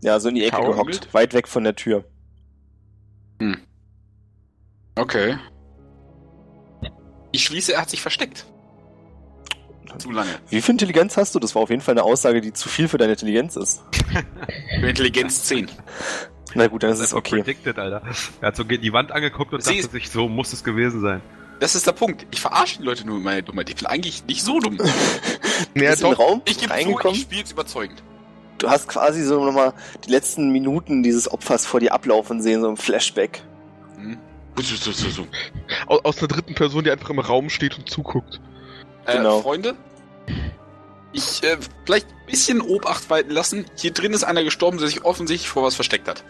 Ja, 0.00 0.20
so 0.20 0.28
in 0.28 0.36
die 0.36 0.44
Ecke 0.44 0.56
Kauermüld? 0.56 1.00
gehockt, 1.00 1.14
weit 1.14 1.34
weg 1.34 1.48
von 1.48 1.64
der 1.64 1.74
Tür. 1.74 2.04
Okay. 4.94 5.38
Ich 7.32 7.44
schließe, 7.44 7.74
er 7.74 7.82
hat 7.82 7.90
sich 7.90 8.00
versteckt. 8.02 8.46
Zu 9.98 10.10
lange. 10.10 10.30
Wie 10.50 10.60
viel 10.60 10.72
Intelligenz 10.72 11.16
hast 11.16 11.34
du? 11.34 11.38
Das 11.38 11.54
war 11.54 11.62
auf 11.62 11.70
jeden 11.70 11.80
Fall 11.82 11.94
eine 11.94 12.02
Aussage, 12.04 12.40
die 12.40 12.52
zu 12.52 12.68
viel 12.68 12.88
für 12.88 12.98
deine 12.98 13.12
Intelligenz 13.12 13.56
ist. 13.56 13.80
Für 14.80 14.86
Intelligenz 14.88 15.44
10. 15.44 15.70
Na 16.54 16.66
gut, 16.66 16.82
dann 16.82 16.90
ist 16.90 16.98
Das 16.98 17.06
es 17.08 17.12
ist 17.12 17.16
okay. 17.16 17.36
predicted, 17.36 17.78
Alter. 17.78 18.02
Er 18.40 18.48
hat 18.48 18.56
so 18.56 18.64
die 18.64 18.92
Wand 18.92 19.12
angeguckt 19.12 19.52
und 19.54 19.62
Sie 19.62 19.70
dachte 19.70 19.80
ist- 19.80 19.92
sich, 19.92 20.10
so 20.10 20.28
muss 20.28 20.52
es 20.52 20.62
gewesen 20.62 21.00
sein. 21.00 21.20
Das 21.60 21.74
ist 21.74 21.86
der 21.86 21.92
Punkt. 21.92 22.26
Ich 22.30 22.40
verarsche 22.40 22.78
die 22.78 22.84
Leute 22.84 23.04
nur 23.04 23.16
mit 23.16 23.24
meiner 23.24 23.42
Dummheit. 23.42 23.68
Ich 23.70 23.76
bin 23.76 23.86
eigentlich 23.86 24.24
nicht 24.26 24.42
so 24.42 24.60
dumm. 24.60 24.78
In 25.74 25.80
den 25.82 25.98
doch. 25.98 26.18
Raum 26.18 26.42
Ich 26.44 26.58
gebe 26.60 26.72
zu, 26.72 27.08
ich 27.10 27.20
spiele 27.22 27.42
es 27.42 27.50
überzeugend. 27.52 28.00
Du 28.58 28.68
hast 28.68 28.88
quasi 28.88 29.22
so 29.22 29.44
nochmal 29.44 29.72
die 30.04 30.10
letzten 30.10 30.50
Minuten 30.50 31.02
dieses 31.02 31.30
Opfers 31.30 31.64
vor 31.64 31.80
dir 31.80 31.94
ablaufen 31.94 32.42
sehen, 32.42 32.60
so 32.60 32.68
im 32.68 32.76
Flashback. 32.76 33.42
Hm. 33.96 34.18
So, 34.56 34.74
so, 34.74 34.90
so, 34.90 35.08
so. 35.10 35.26
Aus, 35.86 36.04
aus 36.04 36.18
einer 36.18 36.28
dritten 36.28 36.54
Person, 36.54 36.82
die 36.82 36.90
einfach 36.90 37.10
im 37.10 37.20
Raum 37.20 37.48
steht 37.48 37.78
und 37.78 37.88
zuguckt. 37.88 38.40
Äh, 39.06 39.18
Genau. 39.18 39.40
Freunde, 39.42 39.76
ich 41.12 41.42
äh, 41.42 41.56
vielleicht 41.84 42.08
ein 42.08 42.26
bisschen 42.26 42.60
Obacht 42.60 43.08
walten 43.10 43.30
lassen. 43.30 43.64
Hier 43.76 43.92
drin 43.92 44.12
ist 44.12 44.24
einer 44.24 44.44
gestorben, 44.44 44.78
der 44.78 44.88
sich 44.88 45.04
offensichtlich 45.04 45.48
vor 45.48 45.62
was 45.62 45.74
versteckt 45.74 46.08
hat. 46.08 46.24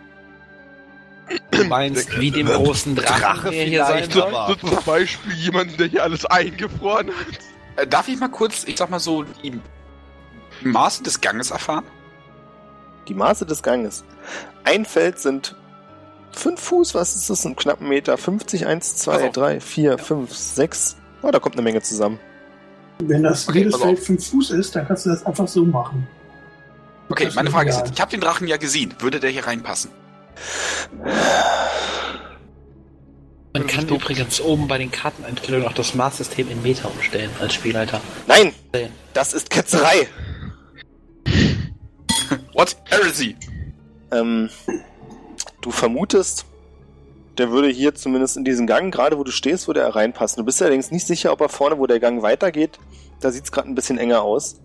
Du 1.50 1.64
meinst, 1.64 2.18
wie 2.20 2.30
dem 2.30 2.46
großen 2.46 2.94
Drachen, 2.94 3.20
Drache 3.20 3.50
der 3.50 3.64
hier 3.64 3.84
sein 3.84 4.10
soll? 4.10 4.32
So 4.48 4.54
zum 4.54 4.84
Beispiel 4.84 5.32
jemanden, 5.34 5.76
der 5.76 5.88
hier 5.88 6.02
alles 6.02 6.24
eingefroren 6.24 7.08
hat. 7.08 7.14
Äh, 7.76 7.86
darf 7.86 8.08
ich 8.08 8.18
mal 8.18 8.28
kurz, 8.28 8.64
ich 8.64 8.76
sag 8.76 8.88
mal 8.90 9.00
so, 9.00 9.24
die 9.42 9.60
Maße 10.62 11.02
des 11.02 11.20
Ganges 11.20 11.50
erfahren? 11.50 11.84
Die 13.08 13.14
Maße 13.14 13.46
des 13.46 13.62
Ganges. 13.62 14.04
Ein 14.64 14.84
Feld 14.84 15.18
sind 15.18 15.56
5 16.32 16.60
Fuß, 16.60 16.94
was 16.94 17.16
ist 17.16 17.30
das? 17.30 17.44
Ein 17.46 17.56
knappen 17.56 17.88
Meter. 17.88 18.16
50, 18.18 18.66
1, 18.66 18.96
2, 18.96 19.12
Also. 19.12 19.30
3, 19.32 19.60
4, 19.60 19.98
5, 19.98 20.32
6. 20.32 20.96
Oh, 21.22 21.30
da 21.30 21.38
kommt 21.38 21.54
eine 21.56 21.62
Menge 21.62 21.80
zusammen. 21.82 22.20
Wenn 23.00 23.22
das 23.22 23.48
Okay, 23.48 23.58
jedes 23.60 23.76
Feld 23.76 23.98
auf. 23.98 24.04
5 24.04 24.28
Fuß 24.28 24.50
ist, 24.50 24.76
dann 24.76 24.86
kannst 24.86 25.06
du 25.06 25.10
das 25.10 25.24
einfach 25.24 25.48
so 25.48 25.64
machen. 25.64 26.06
Okay, 27.08 27.24
Das 27.24 27.34
meine 27.34 27.50
Frage 27.50 27.70
ist 27.70 27.78
jetzt, 27.78 27.92
ich 27.94 28.00
habe 28.00 28.10
den 28.10 28.20
Drachen 28.20 28.46
ja 28.46 28.58
gesehen. 28.58 28.94
Würde 28.98 29.18
der 29.18 29.30
hier 29.30 29.46
reinpassen? 29.46 29.90
Man 33.54 33.66
kann 33.66 33.88
übrigens 33.88 34.40
oben 34.40 34.68
bei 34.68 34.78
den 34.78 34.92
Karteneinstellungen 34.92 35.66
auch 35.66 35.72
das 35.72 35.94
Maßsystem 35.94 36.50
in 36.50 36.62
Meter 36.62 36.90
umstellen 36.90 37.30
als 37.40 37.54
Spielleiter. 37.54 38.00
Nein! 38.26 38.52
Das 39.14 39.32
ist 39.32 39.50
Ketzerei! 39.50 40.06
What? 42.58 42.76
Heresy! 42.86 43.36
Ähm, 44.10 44.50
du 45.60 45.70
vermutest, 45.70 46.44
der 47.38 47.52
würde 47.52 47.68
hier 47.68 47.94
zumindest 47.94 48.36
in 48.36 48.44
diesen 48.44 48.66
Gang, 48.66 48.92
gerade 48.92 49.16
wo 49.16 49.22
du 49.22 49.30
stehst, 49.30 49.68
würde 49.68 49.80
er 49.80 49.94
reinpassen. 49.94 50.40
Du 50.40 50.44
bist 50.44 50.60
allerdings 50.60 50.90
nicht 50.90 51.06
sicher, 51.06 51.30
ob 51.32 51.40
er 51.40 51.48
vorne, 51.50 51.78
wo 51.78 51.86
der 51.86 52.00
Gang 52.00 52.20
weitergeht, 52.22 52.80
da 53.20 53.30
sieht's 53.30 53.52
gerade 53.52 53.68
ein 53.68 53.76
bisschen 53.76 53.96
enger 53.96 54.22
aus. 54.22 54.60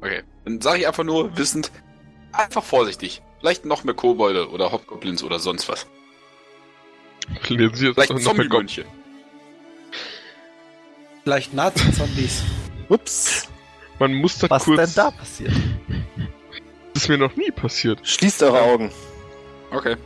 Okay, 0.00 0.22
dann 0.44 0.60
sage 0.60 0.78
ich 0.78 0.86
einfach 0.86 1.02
nur, 1.02 1.36
wissend, 1.36 1.72
einfach 2.30 2.62
vorsichtig. 2.62 3.20
Vielleicht 3.40 3.64
noch 3.64 3.82
mehr 3.82 3.94
Kobolde 3.94 4.48
oder 4.50 4.70
Hobgoblins 4.70 5.24
oder 5.24 5.40
sonst 5.40 5.68
was. 5.68 5.88
Lesen 7.48 7.74
Sie 7.74 7.86
jetzt 7.86 7.94
Vielleicht 7.94 8.12
noch. 8.12 8.20
Zombie-Mönche. 8.20 8.84
Vielleicht 11.24 11.52
Nazi-Zombies. 11.52 12.44
Ups. 12.88 13.48
Man 13.98 14.14
muss 14.14 14.38
da 14.38 14.48
Was 14.50 14.64
kurz. 14.66 14.94
denn 14.94 14.94
da 14.94 15.10
passiert? 15.10 15.52
Ist 17.00 17.08
mir 17.08 17.16
noch 17.16 17.34
nie 17.34 17.50
passiert. 17.50 17.98
Schließt 18.02 18.42
eure 18.42 18.60
Augen. 18.60 18.92
Okay. 19.70 19.96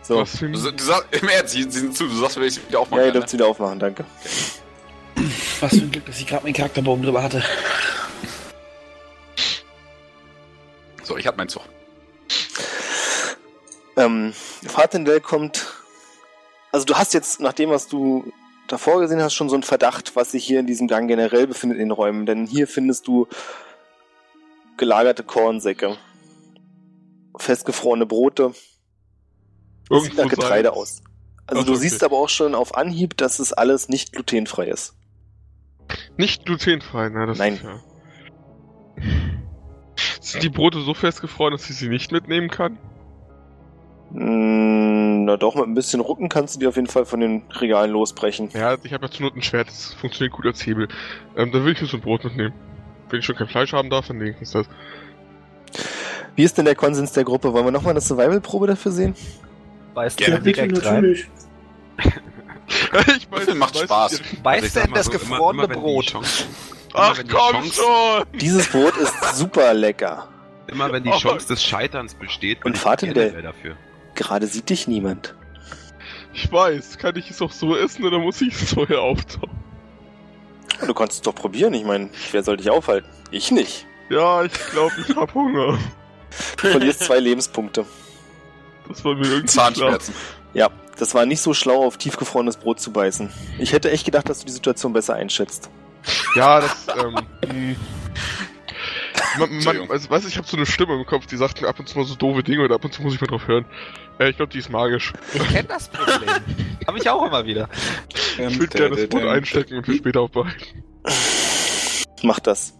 So. 0.00 0.16
Was 0.16 0.38
für 0.38 0.46
ein 0.46 0.54
Du, 0.54 0.70
du 0.70 0.82
sagst, 0.82 1.08
im 1.10 1.28
Ernst, 1.28 1.52
sie, 1.52 1.64
sie 1.64 1.80
sind 1.80 1.94
zu, 1.94 2.06
du 2.06 2.16
sagst, 2.16 2.36
wenn 2.36 2.44
ich 2.44 2.56
wieder 2.56 2.72
Ja, 2.72 2.78
aufmachen 2.78 3.00
ihr 3.00 3.12
kann, 3.12 3.20
dürft 3.20 3.32
wieder 3.34 3.46
aufmachen, 3.46 3.78
danke. 3.78 4.06
Was 5.60 5.76
für 5.76 5.82
ein 5.82 5.90
Glück, 5.90 6.06
dass 6.06 6.18
ich 6.18 6.26
gerade 6.26 6.42
meinen 6.44 6.54
Charakterbogen 6.54 7.02
drüber 7.04 7.22
hatte. 7.22 7.44
So, 11.02 11.18
ich 11.18 11.26
hab 11.26 11.36
meinen 11.36 11.50
Zug. 11.50 11.64
Ähm, 13.98 14.32
Fatendell 14.66 15.20
kommt. 15.20 15.66
Also 16.72 16.86
du 16.86 16.94
hast 16.94 17.12
jetzt, 17.12 17.40
nach 17.40 17.52
dem, 17.52 17.68
was 17.68 17.88
du 17.88 18.32
davor 18.68 19.00
gesehen 19.00 19.22
hast, 19.22 19.34
schon 19.34 19.50
so 19.50 19.54
einen 19.54 19.64
Verdacht, 19.64 20.16
was 20.16 20.30
sich 20.30 20.46
hier 20.46 20.60
in 20.60 20.66
diesem 20.66 20.88
Gang 20.88 21.08
generell 21.08 21.46
befindet 21.46 21.76
in 21.76 21.88
den 21.88 21.92
Räumen. 21.92 22.24
Denn 22.24 22.46
hier 22.46 22.66
findest 22.66 23.06
du 23.06 23.28
gelagerte 24.76 25.22
Kornsäcke, 25.22 25.96
festgefrorene 27.36 28.06
Brote, 28.06 28.52
sieht 29.90 30.16
nach 30.16 30.28
Getreide 30.28 30.68
Salz. 30.68 30.78
aus. 30.78 31.02
Also 31.46 31.62
Ach, 31.62 31.66
du 31.66 31.72
okay. 31.72 31.80
siehst 31.80 32.02
aber 32.02 32.16
auch 32.16 32.28
schon 32.28 32.54
auf 32.54 32.74
Anhieb, 32.74 33.16
dass 33.16 33.38
es 33.38 33.52
alles 33.52 33.88
nicht 33.88 34.12
glutenfrei 34.12 34.66
ist. 34.66 34.94
Nicht 36.16 36.46
glutenfrei, 36.46 37.10
ne? 37.10 37.26
Das 37.26 37.38
Nein. 37.38 37.54
Ist 37.54 37.62
ja. 37.62 37.80
Sind 40.20 40.42
die 40.42 40.48
Brote 40.48 40.80
so 40.80 40.94
festgefroren, 40.94 41.52
dass 41.52 41.68
ich 41.68 41.76
sie 41.76 41.88
nicht 41.88 42.12
mitnehmen 42.12 42.48
kann? 42.48 42.78
Mm, 44.10 45.24
na 45.24 45.36
doch, 45.36 45.54
mit 45.54 45.66
ein 45.66 45.74
bisschen 45.74 46.00
Rucken 46.00 46.28
kannst 46.28 46.54
du 46.54 46.60
die 46.60 46.66
auf 46.66 46.76
jeden 46.76 46.88
Fall 46.88 47.04
von 47.04 47.20
den 47.20 47.42
Regalen 47.50 47.90
losbrechen. 47.90 48.48
Ja, 48.54 48.76
ich 48.82 48.92
habe 48.92 49.04
ja 49.04 49.10
zur 49.10 49.26
Not 49.26 49.36
ein 49.36 49.42
Schwert, 49.42 49.68
das 49.68 49.92
funktioniert 49.94 50.32
gut 50.32 50.46
als 50.46 50.64
Hebel. 50.64 50.88
Ähm, 51.36 51.52
dann 51.52 51.64
will 51.64 51.72
ich 51.72 51.80
mir 51.80 51.88
so 51.88 51.98
ein 51.98 52.02
Brot 52.02 52.24
mitnehmen. 52.24 52.54
Wenn 53.14 53.20
ich 53.20 53.26
schon 53.26 53.36
kein 53.36 53.46
Fleisch 53.46 53.72
haben 53.72 53.90
darf, 53.90 54.08
dann 54.08 54.18
wenigstens 54.18 54.50
das. 54.50 54.66
Wie 56.34 56.42
ist 56.42 56.58
denn 56.58 56.64
der 56.64 56.74
Konsens 56.74 57.12
der 57.12 57.22
Gruppe? 57.22 57.52
Wollen 57.52 57.64
wir 57.64 57.70
nochmal 57.70 57.92
eine 57.92 58.00
Survival-Probe 58.00 58.66
dafür 58.66 58.90
sehen? 58.90 59.14
Beißt. 59.94 60.18
Ja, 60.18 60.26
du 60.36 60.42
bitte, 60.42 60.66
direkt 60.66 60.84
rein? 60.84 60.94
natürlich. 60.94 61.28
ich 63.16 63.30
weiß, 63.30 63.46
Das 63.46 63.54
macht 63.54 63.74
weiß, 63.76 63.82
Spaß. 63.82 64.12
Also 64.14 64.24
ich 64.32 64.42
Beißt 64.42 64.74
mal 64.74 64.88
das 64.94 65.06
so, 65.06 65.12
immer- 65.12 65.20
gefrorene 65.20 65.62
immer 65.64 65.74
die 65.74 65.80
Brot? 65.80 66.06
Chance- 66.06 66.44
Ach 66.92 67.14
immer 67.14 67.22
die 67.22 67.28
komm 67.30 67.52
Chance- 67.52 67.74
schon! 67.82 68.38
Dieses 68.40 68.68
Brot 68.68 68.96
ist 68.96 69.36
super 69.36 69.72
lecker. 69.74 70.26
Immer 70.66 70.90
wenn 70.90 71.04
die 71.04 71.10
Oh. 71.10 71.16
Chance 71.18 71.46
des 71.46 71.62
Scheiterns 71.62 72.14
besteht, 72.16 72.64
Und 72.64 72.76
ich 72.76 72.82
der- 72.82 73.42
dafür. 73.42 73.76
Gerade 74.16 74.48
sieht 74.48 74.70
dich 74.70 74.88
niemand. 74.88 75.36
Ich 76.32 76.50
weiß, 76.50 76.98
kann 76.98 77.14
ich 77.14 77.30
es 77.30 77.40
auch 77.40 77.52
so 77.52 77.76
essen 77.76 78.04
oder 78.04 78.18
muss 78.18 78.40
ich 78.40 78.60
es 78.60 78.74
vorher 78.74 79.02
auftauen? 79.02 79.50
Du 80.86 80.94
kannst 80.94 81.16
es 81.16 81.22
doch 81.22 81.34
probieren. 81.34 81.74
Ich 81.74 81.84
meine, 81.84 82.10
wer 82.32 82.42
soll 82.42 82.56
dich 82.56 82.70
aufhalten? 82.70 83.08
Ich 83.30 83.50
nicht. 83.50 83.86
Ja, 84.10 84.44
ich 84.44 84.52
glaube, 84.70 84.92
ich 85.06 85.16
hab 85.16 85.34
Hunger. 85.34 85.78
Du 86.60 86.68
verlierst 86.68 87.00
zwei 87.00 87.18
Lebenspunkte. 87.20 87.86
Das 88.88 89.04
war 89.04 89.14
mir 89.14 89.26
irgendwie 89.26 89.52
klar. 89.52 89.66
Zahnschmerzen. 89.66 90.14
Ja, 90.52 90.70
das 90.98 91.14
war 91.14 91.26
nicht 91.26 91.40
so 91.40 91.54
schlau, 91.54 91.84
auf 91.84 91.96
tiefgefrorenes 91.96 92.56
Brot 92.56 92.80
zu 92.80 92.92
beißen. 92.92 93.32
Ich 93.58 93.72
hätte 93.72 93.90
echt 93.90 94.04
gedacht, 94.04 94.28
dass 94.28 94.40
du 94.40 94.46
die 94.46 94.52
Situation 94.52 94.92
besser 94.92 95.14
einschätzt. 95.14 95.70
Ja, 96.34 96.60
das, 96.60 96.86
ähm, 96.96 97.14
mh. 97.14 97.76
man, 99.38 99.64
man, 99.64 99.90
also, 99.90 100.10
weißt 100.10 100.24
du, 100.24 100.28
ich 100.28 100.36
habe 100.36 100.46
so 100.46 100.56
eine 100.56 100.66
Stimme 100.66 100.94
im 100.94 101.06
Kopf, 101.06 101.26
die 101.26 101.36
sagt 101.36 101.62
mir 101.62 101.68
ab 101.68 101.78
und 101.78 101.88
zu 101.88 101.98
mal 101.98 102.04
so 102.04 102.14
doofe 102.14 102.42
Dinge 102.42 102.64
und 102.64 102.72
ab 102.72 102.84
und 102.84 102.92
zu 102.92 103.02
muss 103.02 103.14
ich 103.14 103.20
mal 103.20 103.26
drauf 103.26 103.48
hören. 103.48 103.64
Äh, 104.18 104.30
ich 104.30 104.36
glaube, 104.36 104.52
die 104.52 104.58
ist 104.58 104.70
magisch. 104.70 105.12
Ich 105.32 105.48
kenne 105.48 105.68
das 105.68 105.88
Problem. 105.88 106.28
Hab 106.86 106.96
ich 106.96 107.08
auch 107.08 107.26
immer 107.26 107.44
wieder. 107.46 107.68
Ich 108.38 108.58
würde 108.58 108.76
gerne 108.76 108.96
das 108.96 109.08
Brot 109.08 109.24
einstecken 109.24 109.78
und 109.78 109.86
für 109.86 109.94
später 109.94 110.20
aufbereiten. 110.20 110.84
Mach 112.22 112.40
das. 112.40 112.74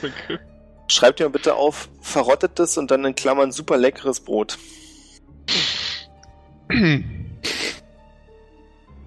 Danke. 0.00 0.40
Schreib 0.88 1.16
dir 1.16 1.24
mal 1.24 1.30
bitte 1.30 1.54
auf, 1.54 1.88
verrottetes 2.00 2.76
und 2.76 2.90
dann 2.90 3.04
in 3.04 3.14
Klammern 3.14 3.52
super 3.52 3.76
leckeres 3.78 4.20
Brot. 4.20 4.58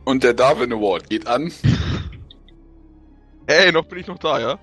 Und 0.05 0.23
der 0.23 0.33
Darwin 0.33 0.73
Award 0.73 1.09
geht 1.09 1.27
an. 1.27 1.51
Ey, 3.47 3.71
noch 3.71 3.85
bin 3.85 3.99
ich 3.99 4.07
noch 4.07 4.17
da, 4.17 4.39
ja? 4.39 4.59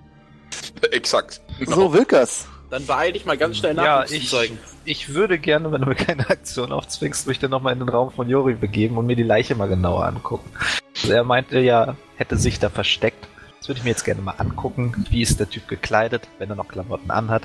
Exakt. 0.91 1.41
So, 1.67 1.93
Wilkers. 1.93 2.49
Dann 2.73 2.87
beeil 2.87 3.13
dich 3.13 3.27
mal 3.27 3.37
ganz 3.37 3.59
schnell 3.59 3.75
nach, 3.75 3.85
Ja, 3.85 4.05
ich, 4.05 4.31
zeigen. 4.31 4.59
ich 4.87 5.13
würde 5.13 5.39
gerne, 5.39 5.71
wenn 5.73 5.83
du 5.83 5.89
mir 5.89 5.95
keine 5.95 6.31
Aktion 6.31 6.73
aufzwingst, 6.73 7.27
mich 7.27 7.39
dann 7.39 7.51
nochmal 7.51 7.75
in 7.75 7.81
den 7.81 7.91
Raum 7.91 8.11
von 8.11 8.31
Jori 8.31 8.55
begeben 8.55 8.97
und 8.97 9.05
mir 9.05 9.15
die 9.15 9.23
Leiche 9.23 9.55
mal 9.55 9.69
genauer 9.69 10.07
angucken. 10.07 10.51
Also 10.97 11.13
er 11.13 11.23
meinte 11.23 11.59
ja, 11.59 11.97
hätte 12.17 12.39
sich 12.39 12.61
da 12.61 12.71
versteckt. 12.71 13.29
Das 13.59 13.69
würde 13.69 13.81
ich 13.81 13.85
mir 13.85 13.91
jetzt 13.91 14.07
gerne 14.07 14.23
mal 14.23 14.37
angucken. 14.39 15.05
Wie 15.11 15.21
ist 15.21 15.39
der 15.39 15.51
Typ 15.51 15.69
gekleidet, 15.69 16.27
wenn 16.39 16.49
er 16.49 16.57
noch 16.57 16.69
Klamotten 16.69 17.11
anhat, 17.11 17.43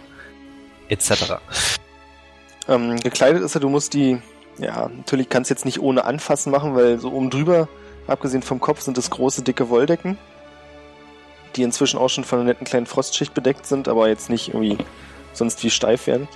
etc. 0.87 1.41
Ähm, 2.69 2.97
gekleidet 2.97 3.43
ist 3.43 3.53
er, 3.53 3.59
du 3.59 3.67
musst 3.67 3.95
die, 3.95 4.21
ja, 4.59 4.87
natürlich 4.87 5.27
kannst 5.27 5.49
du 5.49 5.55
jetzt 5.55 5.65
nicht 5.65 5.81
ohne 5.81 6.05
Anfassen 6.05 6.51
machen, 6.53 6.73
weil 6.73 6.99
so 6.99 7.11
oben 7.11 7.29
drüber, 7.29 7.67
abgesehen 8.07 8.43
vom 8.43 8.61
Kopf, 8.61 8.79
sind 8.79 8.97
es 8.97 9.09
große, 9.09 9.41
dicke 9.41 9.67
Wolldecken, 9.67 10.17
die 11.57 11.63
inzwischen 11.63 11.99
auch 11.99 12.07
schon 12.07 12.23
von 12.23 12.39
einer 12.39 12.47
netten 12.47 12.65
kleinen 12.65 12.85
Frostschicht 12.85 13.33
bedeckt 13.33 13.65
sind, 13.65 13.89
aber 13.89 14.07
jetzt 14.07 14.29
nicht 14.29 14.53
irgendwie 14.53 14.77
sonst 15.37 15.63
wie 15.63 15.69
steif 15.69 16.07
werden. 16.07 16.27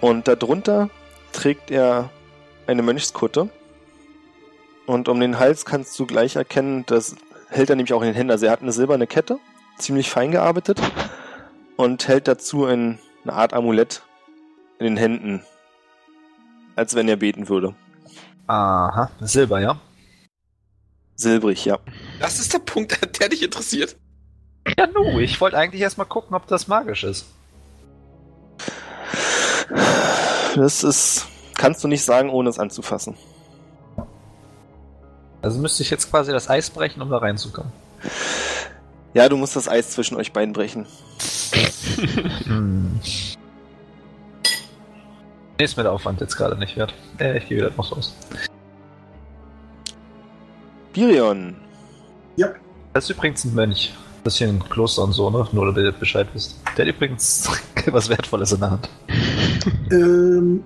Und 0.00 0.28
darunter 0.28 0.90
trägt 1.32 1.70
er 1.70 2.10
eine 2.66 2.82
Mönchskutte. 2.82 3.48
Und 4.86 5.08
um 5.08 5.20
den 5.20 5.38
Hals 5.38 5.64
kannst 5.64 5.98
du 5.98 6.06
gleich 6.06 6.36
erkennen, 6.36 6.84
das 6.86 7.16
hält 7.48 7.70
er 7.70 7.76
nämlich 7.76 7.92
auch 7.92 8.02
in 8.02 8.08
den 8.08 8.14
Händen. 8.14 8.32
Also 8.32 8.46
er 8.46 8.52
hat 8.52 8.62
eine 8.62 8.72
silberne 8.72 9.06
Kette, 9.06 9.38
ziemlich 9.78 10.10
fein 10.10 10.32
gearbeitet, 10.32 10.80
und 11.76 12.08
hält 12.08 12.28
dazu 12.28 12.64
ein, 12.64 12.98
eine 13.24 13.32
Art 13.32 13.52
Amulett 13.52 14.02
in 14.78 14.86
den 14.86 14.96
Händen, 14.96 15.44
als 16.74 16.94
wenn 16.94 17.08
er 17.08 17.16
beten 17.16 17.48
würde. 17.48 17.74
Aha, 18.46 19.10
Silber, 19.20 19.60
ja? 19.60 19.80
Silbrig, 21.14 21.64
ja. 21.64 21.78
Das 22.18 22.40
ist 22.40 22.52
der 22.52 22.58
Punkt, 22.58 22.98
der 23.20 23.28
dich 23.28 23.42
interessiert. 23.42 23.96
Ja, 24.76 24.86
nu, 24.86 25.20
ich 25.20 25.40
wollte 25.40 25.58
eigentlich 25.58 25.82
erstmal 25.82 26.06
gucken, 26.06 26.34
ob 26.34 26.46
das 26.46 26.68
magisch 26.68 27.04
ist. 27.04 27.26
Das 30.56 30.84
ist, 30.84 31.26
kannst 31.56 31.82
du 31.82 31.88
nicht 31.88 32.04
sagen, 32.04 32.30
ohne 32.30 32.50
es 32.50 32.58
anzufassen. 32.58 33.16
Also 35.40 35.58
müsste 35.58 35.82
ich 35.82 35.90
jetzt 35.90 36.10
quasi 36.10 36.30
das 36.30 36.48
Eis 36.48 36.70
brechen, 36.70 37.02
um 37.02 37.10
da 37.10 37.18
reinzukommen. 37.18 37.72
Ja, 39.14 39.28
du 39.28 39.36
musst 39.36 39.56
das 39.56 39.68
Eis 39.68 39.90
zwischen 39.90 40.16
euch 40.16 40.32
beiden 40.32 40.52
brechen. 40.52 40.86
Hm. 42.44 43.00
Nee, 45.58 45.66
ist 45.66 45.76
mir 45.76 45.84
der 45.84 45.92
Aufwand 45.92 46.20
jetzt 46.20 46.34
gerade 46.34 46.58
nicht 46.58 46.76
wert. 46.76 46.92
Äh, 47.20 47.38
ich 47.38 47.46
gehe 47.46 47.58
wieder 47.58 47.70
noch 47.76 47.92
raus. 47.92 48.16
Birion, 50.92 51.56
Das 52.92 53.04
ist 53.04 53.10
übrigens 53.10 53.44
ein 53.44 53.54
Mönch. 53.54 53.94
Ein 54.24 54.62
Kloster 54.68 55.02
und 55.02 55.12
so, 55.12 55.30
ne? 55.30 55.46
Nur, 55.52 55.72
dass 55.72 55.82
ihr 55.82 55.92
Bescheid 55.92 56.28
wisst. 56.32 56.60
Der 56.76 56.86
hat 56.86 56.94
übrigens 56.94 57.48
was 57.86 58.08
Wertvolles 58.08 58.52
in 58.52 58.60
der 58.60 58.70
Hand. 58.70 58.88
Ähm, 59.90 60.64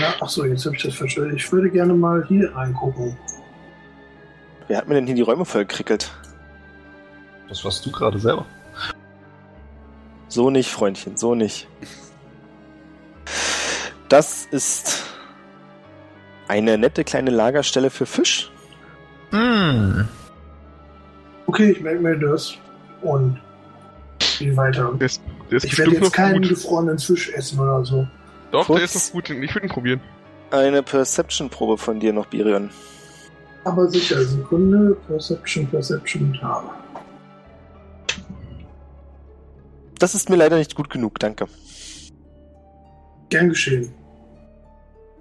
na, 0.00 0.14
ach 0.20 0.28
so, 0.28 0.44
jetzt 0.44 0.64
habe 0.64 0.74
ich 0.74 0.82
das 0.82 0.94
verstanden. 0.94 1.36
Ich 1.36 1.52
würde 1.52 1.70
gerne 1.70 1.92
mal 1.92 2.24
hier 2.26 2.54
reingucken. 2.56 3.16
wer 4.68 4.78
hat 4.78 4.88
mir 4.88 4.94
denn 4.94 5.06
hier 5.06 5.14
die 5.14 5.22
Räume 5.22 5.44
vollgekrickelt? 5.44 6.10
Das 7.48 7.62
warst 7.64 7.84
du 7.84 7.92
gerade 7.92 8.18
selber. 8.18 8.46
So 10.28 10.48
nicht, 10.48 10.70
Freundchen, 10.70 11.16
so 11.16 11.34
nicht. 11.34 11.68
Das 14.08 14.46
ist 14.46 15.04
eine 16.48 16.78
nette 16.78 17.04
kleine 17.04 17.30
Lagerstelle 17.30 17.90
für 17.90 18.06
Fisch. 18.06 18.50
Hm. 19.30 20.08
Okay, 21.46 21.72
ich 21.72 21.80
merke 21.80 22.00
mir 22.00 22.18
das 22.18 22.56
und 23.04 23.40
gehe 24.38 24.56
weiter. 24.56 24.92
Der 24.94 25.06
ist, 25.06 25.22
der 25.50 25.56
ist 25.58 25.64
Ich 25.64 25.78
werde 25.78 25.92
jetzt 25.92 26.12
keinen 26.12 26.40
gut. 26.42 26.48
gefrorenen 26.50 26.98
Fisch 26.98 27.30
essen 27.32 27.58
oder 27.60 27.84
so. 27.84 28.06
Doch, 28.50 28.66
Kurz. 28.66 28.78
der 28.78 28.84
ist 28.84 28.94
noch 28.94 29.12
gut. 29.12 29.30
Ich 29.30 29.54
würde 29.54 29.66
ihn 29.66 29.72
probieren. 29.72 30.00
Eine 30.50 30.82
Perception-Probe 30.82 31.78
von 31.78 31.98
dir 32.00 32.12
noch, 32.12 32.26
Birion. 32.26 32.70
Aber 33.64 33.88
sicher, 33.88 34.22
Sekunde, 34.22 34.96
Perception, 35.08 35.66
Perception, 35.66 36.38
habe. 36.42 36.68
Das 39.98 40.14
ist 40.14 40.28
mir 40.28 40.36
leider 40.36 40.58
nicht 40.58 40.74
gut 40.74 40.90
genug, 40.90 41.18
danke. 41.18 41.46
Gern 43.30 43.48
geschehen. 43.48 43.92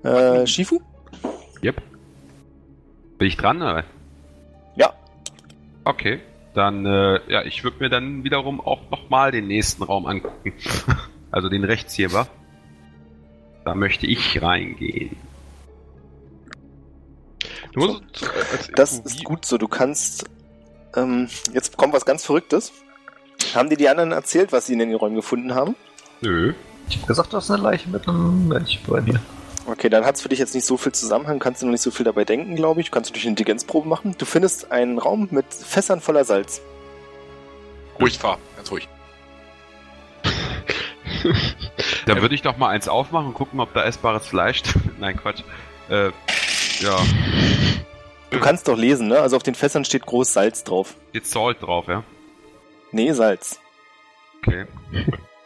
Äh, 0.03 0.45
Shifu? 0.45 0.81
Yep. 1.63 1.81
Bin 3.17 3.27
ich 3.27 3.37
dran, 3.37 3.57
oder? 3.61 3.85
Ja. 4.75 4.93
Okay. 5.85 6.19
Dann, 6.53 6.85
äh, 6.85 7.19
ja, 7.31 7.43
ich 7.43 7.63
würde 7.63 7.77
mir 7.79 7.89
dann 7.89 8.23
wiederum 8.23 8.61
auch 8.61 8.89
nochmal 8.91 9.31
den 9.31 9.47
nächsten 9.47 9.83
Raum 9.83 10.05
angucken. 10.05 10.53
also 11.31 11.49
den 11.49 11.63
rechts 11.63 11.93
hier 11.93 12.13
war. 12.13 12.27
Da 13.65 13.73
möchte 13.75 14.05
ich 14.05 14.41
reingehen. 14.41 15.15
Du 17.71 17.79
musst, 17.79 18.03
als 18.51 18.71
Das 18.75 18.99
ist 18.99 19.23
gut 19.23 19.45
so. 19.45 19.57
Du 19.57 19.67
kannst. 19.67 20.25
Ähm, 20.95 21.27
jetzt 21.53 21.75
kommt 21.75 21.93
was 21.93 22.05
ganz 22.05 22.23
Verrücktes. 22.23 22.71
Haben 23.55 23.69
dir 23.69 23.77
die 23.77 23.89
anderen 23.89 24.11
erzählt, 24.11 24.51
was 24.51 24.67
sie 24.67 24.73
in 24.73 24.79
den 24.79 24.93
Räumen 24.93 25.15
gefunden 25.15 25.55
haben? 25.55 25.75
Nö. 26.21 26.53
Ich 26.87 26.97
hab 26.99 27.07
gesagt, 27.07 27.33
du 27.33 27.37
hast 27.37 27.49
eine 27.49 27.63
Leiche 27.63 27.89
mit 27.89 28.07
einem 28.07 28.47
Mönch 28.47 28.79
bei 28.85 29.01
dir. 29.01 29.19
Okay, 29.65 29.87
dann 29.89 30.05
hat 30.05 30.15
es 30.15 30.21
für 30.21 30.29
dich 30.29 30.39
jetzt 30.39 30.53
nicht 30.53 30.65
so 30.65 30.75
viel 30.75 30.91
Zusammenhang, 30.91 31.39
kannst 31.39 31.61
du 31.61 31.65
noch 31.65 31.71
nicht 31.71 31.81
so 31.81 31.91
viel 31.91 32.03
dabei 32.03 32.25
denken, 32.25 32.55
glaube 32.55 32.81
ich. 32.81 32.87
Du 32.87 32.91
kannst 32.91 33.09
natürlich 33.09 33.25
eine 33.25 33.31
Intelligenzprobe 33.31 33.87
machen. 33.87 34.15
Du 34.17 34.25
findest 34.25 34.71
einen 34.71 34.99
Raum 34.99 35.29
mit 35.31 35.45
Fässern 35.53 36.01
voller 36.01 36.25
Salz. 36.25 36.61
Ruhig 37.99 38.19
fahr, 38.19 38.39
ganz 38.57 38.71
ruhig. 38.71 38.89
Dann 42.05 42.21
würde 42.21 42.35
ich 42.35 42.41
doch 42.41 42.57
mal 42.57 42.69
eins 42.69 42.89
aufmachen 42.89 43.27
und 43.27 43.33
gucken, 43.33 43.59
ob 43.61 43.73
da 43.73 43.85
essbares 43.85 44.27
Fleisch. 44.27 44.61
Nein, 44.99 45.15
Quatsch. 45.15 45.43
Äh, 45.89 46.11
ja. 46.79 46.97
Du 48.29 48.39
kannst 48.39 48.67
doch 48.67 48.77
lesen, 48.77 49.07
ne? 49.07 49.19
Also 49.19 49.37
auf 49.37 49.43
den 49.43 49.55
Fässern 49.55 49.85
steht 49.85 50.05
groß 50.05 50.33
Salz 50.33 50.63
drauf. 50.63 50.95
Steht 51.11 51.27
Salt 51.27 51.61
drauf, 51.61 51.87
ja? 51.87 52.03
Nee, 52.91 53.13
Salz. 53.13 53.59
Okay. 54.39 54.65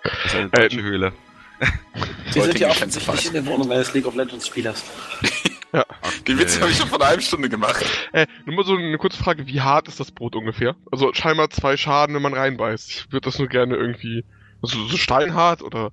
Das 0.03 0.26
ist 0.26 0.36
eine 0.36 0.49
deutsche 0.49 0.82
Höhle. 0.82 1.13
Wir 2.34 2.43
sind 2.43 2.60
ja 2.60 2.70
offensichtlich 2.70 3.28
in 3.28 3.34
der 3.34 3.45
Wohnung 3.45 3.72
eines 3.72 3.93
League 3.93 4.05
of 4.05 4.16
Legends 4.16 4.47
Spielers. 4.47 4.84
Den 6.28 6.39
Witz 6.39 6.60
habe 6.60 6.72
ich 6.72 6.78
schon 6.78 6.88
vor 6.88 6.99
einer 6.99 7.10
halben 7.10 7.22
Stunde 7.22 7.49
gemacht. 7.49 7.86
Äh, 8.14 8.26
nur 8.45 8.55
mal 8.55 8.66
so 8.66 8.76
eine 8.76 8.97
kurze 8.97 9.22
Frage, 9.22 9.47
wie 9.47 9.62
hart 9.62 9.88
ist 9.88 9.99
das 9.99 10.12
Brot 10.12 10.36
ungefähr? 10.36 10.76
Also 10.91 11.14
scheinbar 11.14 11.49
zwei 11.49 11.78
Schaden, 11.78 12.16
wenn 12.16 12.22
man 12.22 12.34
reinbeißt. 12.34 12.89
Ich 12.89 13.12
würde 13.12 13.26
das 13.26 13.39
nur 13.39 13.47
gerne 13.47 13.76
irgendwie. 13.76 14.24
Also 14.62 14.84
so 14.88 14.97
steinhart 14.97 15.62
oder. 15.62 15.91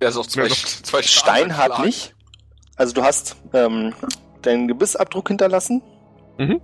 Der 0.00 0.08
ist 0.08 0.16
auch 0.16 0.26
zwei, 0.26 0.42
Ja, 0.42 0.48
doch. 0.48 0.54
zwei 0.56 1.02
Steinhart 1.02 1.84
nicht. 1.84 2.14
Also 2.76 2.94
du 2.94 3.02
hast 3.02 3.36
ähm, 3.52 3.92
deinen 4.42 4.68
Gebissabdruck 4.68 5.28
hinterlassen. 5.28 5.82
Mhm. 6.38 6.60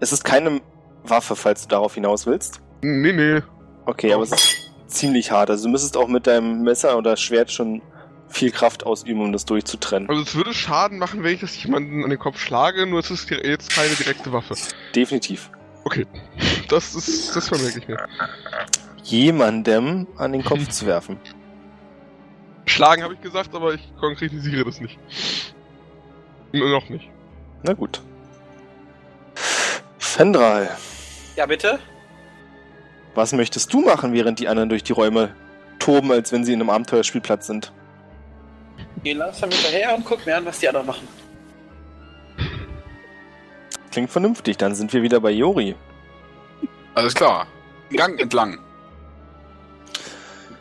Es 0.00 0.12
ist 0.12 0.24
keine 0.24 0.60
Waffe, 1.04 1.36
falls 1.36 1.62
du 1.62 1.68
darauf 1.68 1.94
hinaus 1.94 2.26
willst. 2.26 2.60
Nee, 2.82 3.12
nee. 3.12 3.40
Okay, 3.86 4.12
aber 4.12 4.24
es 4.24 4.32
ist 4.32 4.63
ziemlich 4.86 5.30
hart. 5.30 5.50
Also 5.50 5.64
du 5.64 5.70
müsstest 5.70 5.96
auch 5.96 6.08
mit 6.08 6.26
deinem 6.26 6.62
Messer 6.62 6.96
oder 6.98 7.16
Schwert 7.16 7.50
schon 7.50 7.82
viel 8.28 8.50
Kraft 8.50 8.84
ausüben, 8.84 9.20
um 9.20 9.32
das 9.32 9.44
durchzutrennen. 9.44 10.08
Also 10.08 10.22
es 10.22 10.34
würde 10.34 10.52
Schaden 10.52 10.98
machen, 10.98 11.22
wenn 11.22 11.34
ich 11.34 11.40
das 11.40 11.62
jemanden 11.62 12.02
an 12.02 12.10
den 12.10 12.18
Kopf 12.18 12.38
schlage, 12.38 12.86
nur 12.86 13.00
es 13.00 13.10
ist 13.10 13.30
jetzt 13.30 13.70
keine 13.70 13.94
direkte 13.94 14.32
Waffe. 14.32 14.54
Definitiv. 14.94 15.50
Okay. 15.84 16.06
Das 16.68 16.94
ist. 16.94 17.36
Das 17.36 17.48
vermerke 17.48 17.78
ich 17.78 17.88
mir. 17.88 17.98
Jemandem 19.02 20.06
an 20.16 20.32
den 20.32 20.42
Kopf 20.42 20.68
zu 20.68 20.86
werfen. 20.86 21.18
Schlagen 22.66 23.02
habe 23.02 23.14
ich 23.14 23.20
gesagt, 23.20 23.54
aber 23.54 23.74
ich 23.74 23.92
konkretisiere 24.00 24.64
das 24.64 24.80
nicht. 24.80 24.98
N 26.52 26.70
noch 26.70 26.88
nicht. 26.88 27.10
Na 27.62 27.74
gut. 27.74 28.00
Fendral, 29.98 30.70
Ja, 31.36 31.44
bitte? 31.46 31.78
Was 33.14 33.32
möchtest 33.32 33.72
du 33.72 33.80
machen, 33.80 34.12
während 34.12 34.38
die 34.38 34.48
anderen 34.48 34.68
durch 34.68 34.82
die 34.82 34.92
Räume 34.92 35.34
toben, 35.78 36.10
als 36.12 36.32
wenn 36.32 36.44
sie 36.44 36.52
in 36.52 36.60
einem 36.60 36.70
Abenteuerspielplatz 36.70 37.46
sind? 37.46 37.72
Geh 39.02 39.12
langsam 39.12 39.50
hinterher 39.50 39.94
und 39.94 40.04
guck 40.04 40.24
mir 40.24 40.36
an, 40.36 40.44
was 40.44 40.58
die 40.58 40.68
anderen 40.68 40.86
machen. 40.86 41.06
Klingt 43.90 44.10
vernünftig, 44.10 44.56
dann 44.56 44.74
sind 44.74 44.92
wir 44.92 45.02
wieder 45.02 45.20
bei 45.20 45.30
Jori. 45.30 45.76
Alles 46.94 47.14
klar. 47.14 47.46
Gang 47.90 48.18
entlang. 48.20 48.58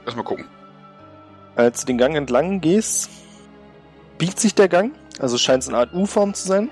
Lass 0.06 0.16
mal 0.16 0.24
gucken. 0.24 0.46
Als 1.56 1.82
du 1.82 1.88
den 1.88 1.98
Gang 1.98 2.16
entlang 2.16 2.62
gehst, 2.62 3.10
biegt 4.18 4.40
sich 4.40 4.54
der 4.54 4.68
Gang, 4.68 4.92
also 5.20 5.38
scheint 5.38 5.64
es 5.64 5.70
eine 5.70 5.78
Art 5.78 5.94
U-Form 5.94 6.34
zu 6.34 6.48
sein. 6.48 6.70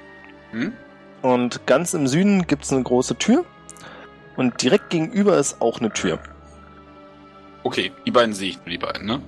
Hm? 0.52 0.74
Und 1.22 1.66
ganz 1.68 1.94
im 1.94 2.08
Süden 2.08 2.48
gibt 2.48 2.64
es 2.64 2.72
eine 2.72 2.84
große 2.84 3.16
Tür. 3.16 3.46
Und 4.38 4.62
direkt 4.62 4.90
gegenüber 4.90 5.38
ist 5.38 5.62
auch 5.62 5.80
eine 5.80 5.92
Tür. 5.92 6.20
Okay, 7.64 7.92
die 8.06 8.12
beiden 8.12 8.34
sehe 8.34 8.50
ich 8.50 8.58
nur, 8.58 8.70
die 8.70 8.78
beiden, 8.78 9.06
ne? 9.06 9.22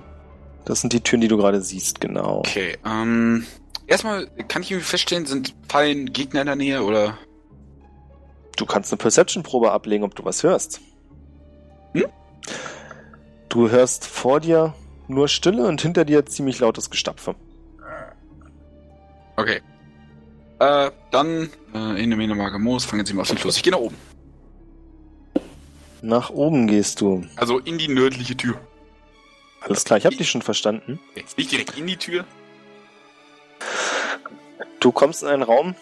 Das 0.64 0.80
sind 0.80 0.92
die 0.92 1.00
Türen, 1.00 1.20
die 1.20 1.28
du 1.28 1.36
gerade 1.36 1.60
siehst, 1.60 2.00
genau. 2.00 2.38
Okay, 2.38 2.78
ähm. 2.84 3.46
Erstmal, 3.86 4.26
kann 4.48 4.62
ich 4.62 4.70
irgendwie 4.70 4.88
feststellen, 4.88 5.26
sind 5.26 5.54
Fallen 5.68 6.12
Gegner 6.12 6.40
in 6.40 6.46
der 6.46 6.56
Nähe 6.56 6.82
oder. 6.82 7.18
Du 8.56 8.64
kannst 8.66 8.92
eine 8.92 8.98
Perception-Probe 8.98 9.72
ablegen, 9.72 10.04
ob 10.04 10.14
du 10.14 10.24
was 10.24 10.42
hörst. 10.42 10.80
Hm? 11.92 12.06
Du 13.48 13.68
hörst 13.68 14.06
vor 14.06 14.40
dir 14.40 14.74
nur 15.06 15.28
Stille 15.28 15.66
und 15.66 15.82
hinter 15.82 16.04
dir 16.04 16.24
ziemlich 16.24 16.60
lautes 16.60 16.88
Gestapfe. 16.88 17.34
Okay. 19.36 19.60
Äh, 20.60 20.90
dann, 21.10 21.50
äh, 21.74 22.02
in 22.02 22.10
der 22.10 22.34
Mage 22.34 22.58
Moos, 22.58 22.84
fangen 22.84 23.04
Sie 23.04 23.12
mal 23.12 23.22
auf 23.22 23.28
den 23.28 23.38
Fluss. 23.38 23.56
Ich 23.56 23.62
gehe 23.62 23.72
nach 23.72 23.80
oben. 23.80 23.96
Nach 26.04 26.28
oben 26.28 26.66
gehst 26.66 27.00
du. 27.00 27.24
Also 27.34 27.58
in 27.58 27.78
die 27.78 27.88
nördliche 27.88 28.36
Tür. 28.36 28.60
Alles 29.62 29.84
klar, 29.84 29.98
ich 29.98 30.04
habe 30.04 30.14
dich 30.14 30.28
schon 30.28 30.42
verstanden. 30.42 31.00
Jetzt 31.14 31.38
nicht 31.38 31.50
direkt 31.50 31.78
in 31.78 31.86
die 31.86 31.96
Tür. 31.96 32.26
Du 34.80 34.92
kommst 34.92 35.22
in 35.22 35.30
einen 35.30 35.42
Raum, 35.42 35.74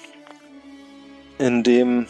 in 1.38 1.64
dem 1.64 2.06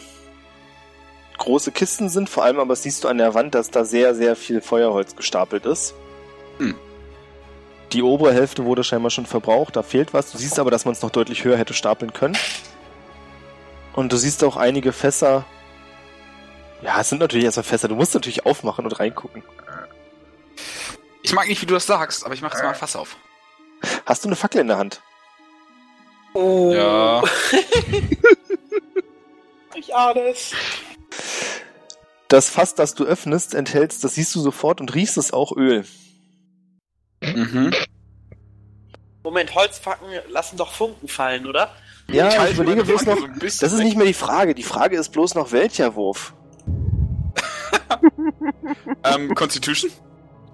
große 1.39 1.71
Kisten 1.71 2.07
sind, 2.07 2.29
vor 2.29 2.43
allem 2.43 2.59
aber 2.59 2.75
siehst 2.75 3.03
du 3.03 3.07
an 3.07 3.17
der 3.17 3.33
Wand, 3.33 3.55
dass 3.55 3.71
da 3.71 3.83
sehr, 3.83 4.13
sehr 4.13 4.35
viel 4.35 4.61
Feuerholz 4.61 5.15
gestapelt 5.15 5.65
ist. 5.65 5.95
Hm. 6.59 6.75
Die 7.93 8.03
obere 8.03 8.31
Hälfte 8.31 8.63
wurde 8.63 8.83
scheinbar 8.83 9.09
schon 9.09 9.25
verbraucht, 9.25 9.75
da 9.75 9.81
fehlt 9.81 10.13
was. 10.13 10.31
Du 10.31 10.37
siehst 10.37 10.59
aber, 10.59 10.69
dass 10.69 10.85
man 10.85 10.91
es 10.91 11.01
noch 11.01 11.09
deutlich 11.09 11.43
höher 11.45 11.57
hätte 11.57 11.73
stapeln 11.73 12.13
können. 12.13 12.37
Und 13.93 14.13
du 14.13 14.17
siehst 14.17 14.43
auch 14.43 14.55
einige 14.55 14.91
Fässer. 14.91 15.45
Ja, 16.83 16.99
es 16.99 17.09
sind 17.09 17.19
natürlich 17.19 17.45
erstmal 17.45 17.63
Fässer. 17.63 17.87
Du 17.87 17.95
musst 17.95 18.13
natürlich 18.13 18.45
aufmachen 18.45 18.85
und 18.85 18.99
reingucken. 18.99 19.43
Ich 21.21 21.33
mag 21.33 21.47
nicht, 21.47 21.61
wie 21.61 21.65
du 21.65 21.73
das 21.73 21.85
sagst, 21.85 22.25
aber 22.25 22.33
ich 22.33 22.41
mache 22.41 22.53
jetzt 22.53 22.63
mal 22.63 22.69
ein 22.69 22.75
Fass 22.75 22.95
auf. 22.95 23.15
Hast 24.05 24.23
du 24.23 24.29
eine 24.29 24.35
Fackel 24.35 24.61
in 24.61 24.67
der 24.67 24.77
Hand? 24.77 25.01
Oh. 26.33 26.71
Ja. 26.73 27.23
Ich 29.75 29.95
ahne 29.95 30.21
es. 30.29 30.53
Das 32.27 32.49
Fass, 32.49 32.75
das 32.75 32.93
du 32.93 33.05
öffnest, 33.05 33.55
enthältst, 33.55 34.03
das 34.03 34.13
siehst 34.15 34.33
du 34.35 34.39
sofort 34.39 34.79
und 34.79 34.93
riechst 34.93 35.17
es 35.17 35.33
auch 35.33 35.51
Öl. 35.57 35.83
Mhm. 37.21 37.73
Moment, 39.23 39.55
Holzfacken 39.55 40.07
lassen 40.29 40.57
doch 40.57 40.71
Funken 40.71 41.07
fallen, 41.07 41.47
oder? 41.47 41.75
Ja, 42.07 42.29
ich, 42.29 42.37
halte 42.37 42.53
überlege 42.53 42.83
bloß 42.83 43.05
noch, 43.07 43.17
so 43.17 43.27
Das 43.27 43.61
ist 43.61 43.79
nicht 43.79 43.97
mehr 43.97 44.05
die 44.05 44.13
Frage. 44.13 44.53
Die 44.53 44.63
Frage 44.63 44.95
ist 44.97 45.09
bloß 45.09 45.35
noch, 45.35 45.51
welcher 45.51 45.95
Wurf? 45.95 46.33
Ähm, 49.03 49.33
Constitution? 49.35 49.91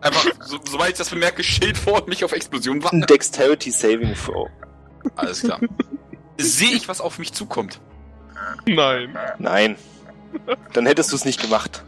Einfach, 0.01 0.25
so, 0.45 0.57
sobald 0.69 0.91
ich 0.91 0.97
das 0.97 1.09
bemerke, 1.09 1.43
Schild 1.43 1.77
vor 1.77 2.01
und 2.01 2.07
mich 2.07 2.23
auf 2.23 2.31
Explosion 2.31 2.81
warten. 2.83 3.01
Dexterity 3.01 3.71
Saving 3.71 4.13
Throw. 4.15 4.47
Alles 5.15 5.41
klar. 5.41 5.59
Sehe 6.37 6.71
ich, 6.71 6.87
was 6.87 7.01
auf 7.01 7.19
mich 7.19 7.33
zukommt? 7.33 7.81
Nein. 8.65 9.17
Nein. 9.39 9.75
Dann 10.73 10.85
hättest 10.85 11.11
du 11.11 11.15
es 11.15 11.25
nicht 11.25 11.41
gemacht. 11.41 11.83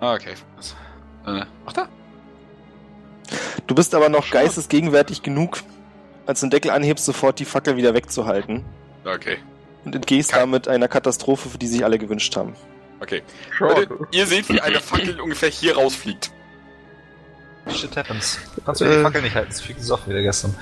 Ah, 0.00 0.14
okay. 0.14 0.34
Was? 0.56 0.74
Äh, 1.26 1.44
ach 1.66 1.72
da. 1.72 1.88
Du 3.66 3.74
bist 3.74 3.94
aber 3.94 4.08
noch 4.08 4.30
geistesgegenwärtig 4.30 5.22
genug, 5.22 5.62
als 6.26 6.40
du 6.40 6.46
den 6.46 6.50
Deckel 6.50 6.70
anhebst, 6.70 7.04
sofort 7.04 7.38
die 7.38 7.44
Fackel 7.44 7.76
wieder 7.76 7.94
wegzuhalten. 7.94 8.64
Okay. 9.04 9.38
Und 9.84 9.94
entgehst 9.94 10.30
Kein- 10.32 10.40
damit 10.40 10.68
einer 10.68 10.88
Katastrophe, 10.88 11.48
für 11.48 11.58
die 11.58 11.66
sich 11.66 11.84
alle 11.84 11.98
gewünscht 11.98 12.36
haben. 12.36 12.54
Okay. 13.02 13.22
Schade. 13.58 13.80
Leute, 13.88 13.98
ihr 14.12 14.26
seht, 14.26 14.48
wie 14.48 14.60
eine 14.60 14.78
Fackel 14.80 15.20
ungefähr 15.20 15.48
hier 15.50 15.74
rausfliegt. 15.76 16.30
Shit 17.68 17.96
happens. 17.96 18.38
Kannst 18.64 18.80
du 18.80 18.84
die 18.84 18.90
Äh. 18.92 19.02
Fackel 19.02 19.22
nicht 19.22 19.34
halten, 19.34 19.50
das 19.50 19.60
fliegt 19.60 19.80
es 19.80 19.90
auch 19.90 20.06
wieder 20.06 20.22
gestern. 20.22 20.54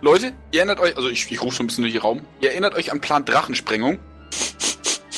Leute, 0.00 0.32
ihr 0.52 0.60
erinnert 0.60 0.80
euch, 0.80 0.96
also 0.96 1.08
ich, 1.08 1.30
ich 1.30 1.42
rufe 1.42 1.56
schon 1.56 1.64
ein 1.64 1.66
bisschen 1.68 1.82
durch 1.82 1.92
den 1.94 2.02
Raum, 2.02 2.20
ihr 2.40 2.50
erinnert 2.50 2.74
euch 2.74 2.92
an 2.92 3.00
Plan 3.00 3.24
Drachensprengung. 3.24 3.98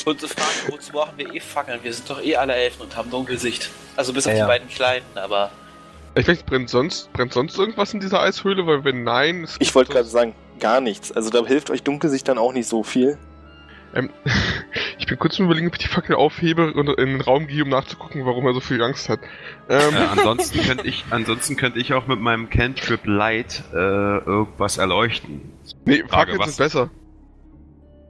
Und 0.05 0.19
zu 0.19 0.27
fragen, 0.27 0.49
wozu 0.69 0.91
brauchen 0.93 1.17
wir 1.17 1.31
eh 1.33 1.39
Fackeln? 1.39 1.79
Wir 1.83 1.93
sind 1.93 2.09
doch 2.09 2.21
eh 2.23 2.35
alle 2.35 2.53
Elfen 2.55 2.81
und 2.81 2.95
haben 2.95 3.11
Dunkelsicht. 3.11 3.69
Also 3.95 4.13
bis 4.13 4.25
auf 4.25 4.33
Ja, 4.33 4.39
ja. 4.39 4.45
die 4.45 4.49
beiden 4.49 4.69
Kleinen, 4.69 5.05
aber. 5.15 5.51
Ich 6.15 6.27
weiß, 6.27 6.43
brennt 6.43 6.69
sonst, 6.69 7.11
brennt 7.13 7.33
sonst 7.33 7.57
irgendwas 7.57 7.93
in 7.93 7.99
dieser 7.99 8.21
Eishöhle? 8.21 8.65
Weil 8.65 8.83
wenn 8.83 9.03
nein, 9.03 9.47
Ich 9.59 9.75
wollte 9.75 9.91
gerade 9.93 10.07
sagen, 10.07 10.33
gar 10.59 10.81
nichts. 10.81 11.11
Also 11.11 11.29
da 11.29 11.45
hilft 11.45 11.69
euch 11.69 11.83
Dunkelsicht 11.83 12.27
dann 12.27 12.37
auch 12.39 12.51
nicht 12.53 12.67
so 12.67 12.81
viel. 12.83 13.17
Ähm, 13.93 14.09
ich 14.99 15.05
bin 15.05 15.17
kurz 15.19 15.37
überlegen, 15.39 15.67
ob 15.67 15.73
ich 15.73 15.79
die 15.79 15.87
Fackel 15.87 16.15
aufhebe 16.15 16.73
und 16.73 16.87
in 16.89 17.07
den 17.13 17.21
Raum 17.21 17.47
gehe, 17.47 17.63
um 17.63 17.69
nachzugucken, 17.69 18.25
warum 18.25 18.45
er 18.47 18.53
so 18.53 18.59
viel 18.59 18.81
Angst 18.81 19.09
hat. 19.09 19.19
Ähm, 19.69 19.93
Äh, 19.93 19.97
ansonsten 19.97 20.61
könnte 20.67 20.87
ich, 20.87 21.03
ansonsten 21.09 21.55
könnte 21.57 21.79
ich 21.79 21.93
auch 21.93 22.07
mit 22.07 22.19
meinem 22.19 22.49
Cantrip 22.49 23.05
Light 23.05 23.63
äh, 23.73 23.75
irgendwas 23.77 24.77
erleuchten. 24.77 25.51
nee, 25.85 26.03
Fackeln 26.07 26.39
was- 26.39 26.55
sind 26.55 26.57
besser. 26.65 26.89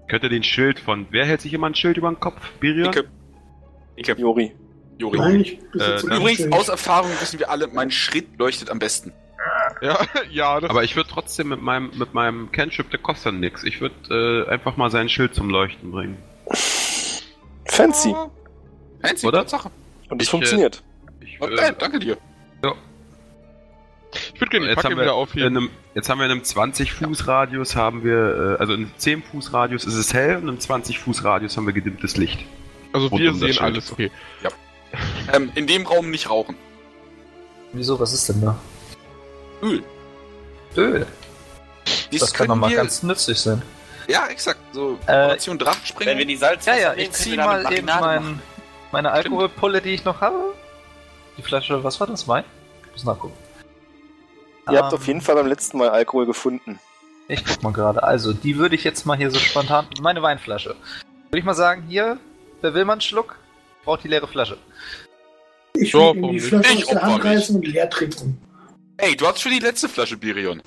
Könnte 0.08 0.28
den 0.28 0.44
Schild 0.44 0.80
von, 0.80 1.08
wer 1.12 1.26
hält 1.26 1.40
sich 1.42 1.54
immer 1.54 1.68
ein 1.68 1.76
Schild 1.76 1.96
über 1.98 2.10
den 2.12 2.20
Kopf? 2.20 2.36
Birion? 2.60 2.88
Icke. 2.88 3.06
Icke. 3.96 4.16
Jori. 4.20 4.54
Jori. 4.98 5.18
Nein, 5.18 5.40
ich 5.42 5.60
Äh, 5.80 6.02
Übrigens, 6.02 6.52
aus 6.52 6.68
Erfahrung 6.68 7.10
wissen 7.22 7.40
wir 7.40 7.50
alle, 7.50 7.68
mein 7.68 7.92
Schritt 7.92 8.28
leuchtet 8.38 8.70
am 8.70 8.78
besten. 8.80 9.14
Ja, 9.82 9.98
ja, 10.30 10.60
das 10.60 10.70
Aber 10.70 10.84
ich 10.84 10.96
würde 10.96 11.10
trotzdem 11.10 11.50
mit 11.50 11.62
meinem, 11.62 11.92
mit 11.98 12.14
meinem 12.14 12.52
Cantrip, 12.52 12.90
der 12.92 13.00
kostet 13.00 13.28
dann 13.28 13.40
nix. 13.40 13.64
Ich 13.64 13.82
würde 13.82 14.46
äh, 14.48 14.50
einfach 14.52 14.78
mal 14.78 14.92
sein 14.92 15.10
Schild 15.10 15.34
zum 15.36 15.50
Leuchten 15.50 15.92
bringen. 15.92 16.18
Fancy. 17.66 18.16
Fancy, 19.02 19.28
Oder? 19.28 19.40
Tatsache. 19.40 19.72
Und 20.10 20.22
es 20.22 20.28
Ich, 20.28 20.30
äh, 20.30 20.32
funktioniert. 20.32 20.84
Ich, 21.22 21.42
Okay, 21.42 21.74
danke 21.80 22.00
dir. 22.00 22.18
ich 24.34 24.40
würde 24.42 24.52
gerne 24.52 24.68
jetzt, 24.68 24.84
haben 24.84 24.92
wir 24.92 24.98
wieder 24.98 25.06
in 25.06 25.10
aufheben. 25.10 25.58
einem, 25.58 25.70
jetzt 25.96 26.10
haben 26.10 26.20
wir 26.20 26.26
in 26.26 26.32
einem 26.32 26.42
20-Fuß-Radius 26.42 27.76
haben 27.76 28.04
wir, 28.04 28.58
äh, 28.58 28.60
also 28.60 28.74
in 28.74 28.82
einem 28.82 28.92
10-Fuß-Radius 29.00 29.86
ist 29.86 29.96
es 29.96 30.14
hell 30.14 30.36
und 30.36 30.44
in 30.44 30.50
einem 30.50 30.58
20-Fuß-Radius 30.60 31.58
haben 31.58 31.66
wir 31.66 31.74
gedimmtes 31.74 32.18
Licht. 32.18 32.46
Also 32.94 33.08
rund 33.08 33.22
wir 33.22 33.32
um 33.32 33.38
sehen 33.40 33.58
alles, 33.60 33.92
okay. 33.92 34.12
Ähm, 35.34 35.50
in 35.56 35.68
dem 35.68 35.86
Raum 35.88 36.12
nicht 36.12 36.30
rauchen. 36.30 36.58
Wieso, 37.72 37.98
was 38.02 38.12
ist 38.14 38.28
denn 38.28 38.42
da? 38.42 38.60
Öl. 39.62 39.84
Öl. 40.76 41.06
Dies 42.12 42.22
Das 42.22 42.34
kann 42.34 42.48
doch 42.48 42.54
können 42.54 42.62
mal 42.62 42.70
wir, 42.70 42.78
ganz 42.78 43.04
nützlich 43.04 43.40
sein. 43.40 43.62
Ja, 44.08 44.28
exakt. 44.28 44.60
So 44.74 44.98
Äh, 45.08 45.34
Operation 45.36 45.60
Wenn 46.00 46.18
wir 46.18 46.26
die 46.26 46.36
Salz 46.36 46.66
Ja, 46.66 46.76
ja, 46.76 46.92
ich 46.94 47.04
können 47.04 47.14
zieh 47.14 47.32
wir 47.32 47.38
damit 47.38 47.64
mal 47.64 47.74
eben 47.74 47.86
mein, 47.88 48.42
meine 48.92 49.12
Alkoholpulle, 49.12 49.82
die 49.82 49.92
ich 49.94 50.04
noch 50.06 50.22
habe. 50.22 50.54
Die 51.38 51.42
Flasche, 51.42 51.84
was 51.84 52.00
war 52.00 52.08
das? 52.08 52.28
Wein? 52.28 52.44
Ich 52.88 52.92
muss 52.94 53.04
nachgucken. 53.06 53.34
Ihr 54.70 54.78
habt 54.80 54.92
Ähm, 54.94 55.00
auf 55.00 55.08
jeden 55.08 55.22
Fall 55.22 55.36
beim 55.36 55.48
letzten 55.48 55.78
Mal 55.78 55.90
Alkohol 55.90 56.26
gefunden. 56.26 56.80
Ich 57.28 57.44
guck 57.46 57.64
mal 57.64 57.72
gerade. 57.72 58.04
Also, 58.04 58.34
die 58.34 58.58
würde 58.58 58.76
ich 58.76 58.84
jetzt 58.84 59.06
mal 59.06 59.16
hier 59.18 59.32
so 59.32 59.40
spontan. 59.40 59.88
Meine 60.02 60.22
Weinflasche. 60.22 60.76
Würde 61.30 61.40
ich 61.40 61.46
mal 61.46 61.54
sagen, 61.54 61.84
hier, 61.88 62.18
wer 62.62 62.74
will 62.74 62.84
mal 62.86 62.94
einen 62.94 63.02
Schluck? 63.02 63.38
Braucht 63.86 64.04
die 64.04 64.10
leere 64.10 64.28
Flasche. 64.28 64.58
Ich 65.74 65.94
will 65.94 66.02
warum 66.02 66.22
die 66.24 66.28
nicht? 66.34 66.46
Flasche 66.48 66.74
Ich 66.74 66.84
aus 66.84 66.90
der 66.90 66.98
opfer 66.98 67.08
Hand 67.14 67.24
mich. 67.24 67.34
reißen 67.34 67.56
und 67.56 67.68
leer 67.68 67.90
trinken. 67.90 68.42
Ey, 69.02 69.16
du 69.16 69.28
hast 69.28 69.42
schon 69.42 69.52
die 69.52 69.60
letzte 69.60 69.90
Flasche 69.90 70.16
Birion. 70.16 70.62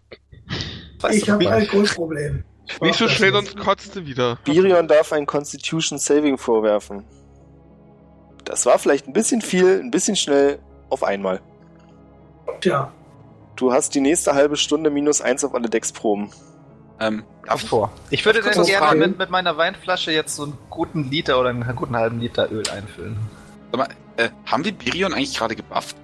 Weißt 1.01 1.16
ich 1.16 1.30
habe 1.30 1.47
ein 1.47 1.53
Alkoholproblem. 1.53 2.45
Ich 2.66 2.80
Nicht 2.80 2.99
so 2.99 3.09
schnell, 3.09 3.30
nicht. 3.32 3.53
sonst 3.53 3.64
kotzt 3.64 3.95
du 3.95 4.07
wieder. 4.07 4.39
Birion 4.45 4.89
darf 4.89 5.12
ein 5.12 5.26
Constitution 5.26 5.99
Saving 5.99 6.37
vorwerfen. 6.37 7.05
Das 8.45 8.66
war 8.66 8.78
vielleicht 8.78 9.07
ein 9.07 9.12
bisschen 9.12 9.41
viel, 9.41 9.80
ein 9.80 9.91
bisschen 9.91 10.16
schnell 10.16 10.59
auf 10.91 11.05
einmal. 11.05 11.41
Tja, 12.61 12.93
Du 13.57 13.72
hast 13.72 13.95
die 13.95 14.01
nächste 14.01 14.35
halbe 14.35 14.57
Stunde 14.57 14.91
minus 14.91 15.20
eins 15.20 15.45
auf 15.45 15.55
alle 15.55 15.68
Decksproben. 15.68 16.30
Ähm, 17.01 17.24
darf 17.47 17.62
ich, 17.62 17.68
vor. 17.68 17.93
Ich 18.11 18.24
würde 18.26 18.43
dann 18.43 18.64
gerne 18.64 19.07
mit, 19.07 19.18
mit 19.18 19.30
meiner 19.30 19.57
Weinflasche 19.57 20.11
jetzt 20.11 20.35
so 20.35 20.45
einen 20.45 20.59
guten 20.70 21.11
Liter 21.11 21.39
oder 21.39 21.51
einen 21.51 21.76
guten 21.76 21.97
halben 21.97 22.20
Liter 22.20 22.51
Öl 22.51 22.68
einfüllen. 22.68 23.16
sag 23.70 23.78
mal, 23.78 23.89
äh, 24.16 24.30
haben 24.47 24.64
wir 24.64 24.72
Birion 24.72 25.12
eigentlich 25.12 25.37
gerade 25.37 25.55
gebufft? 25.55 25.97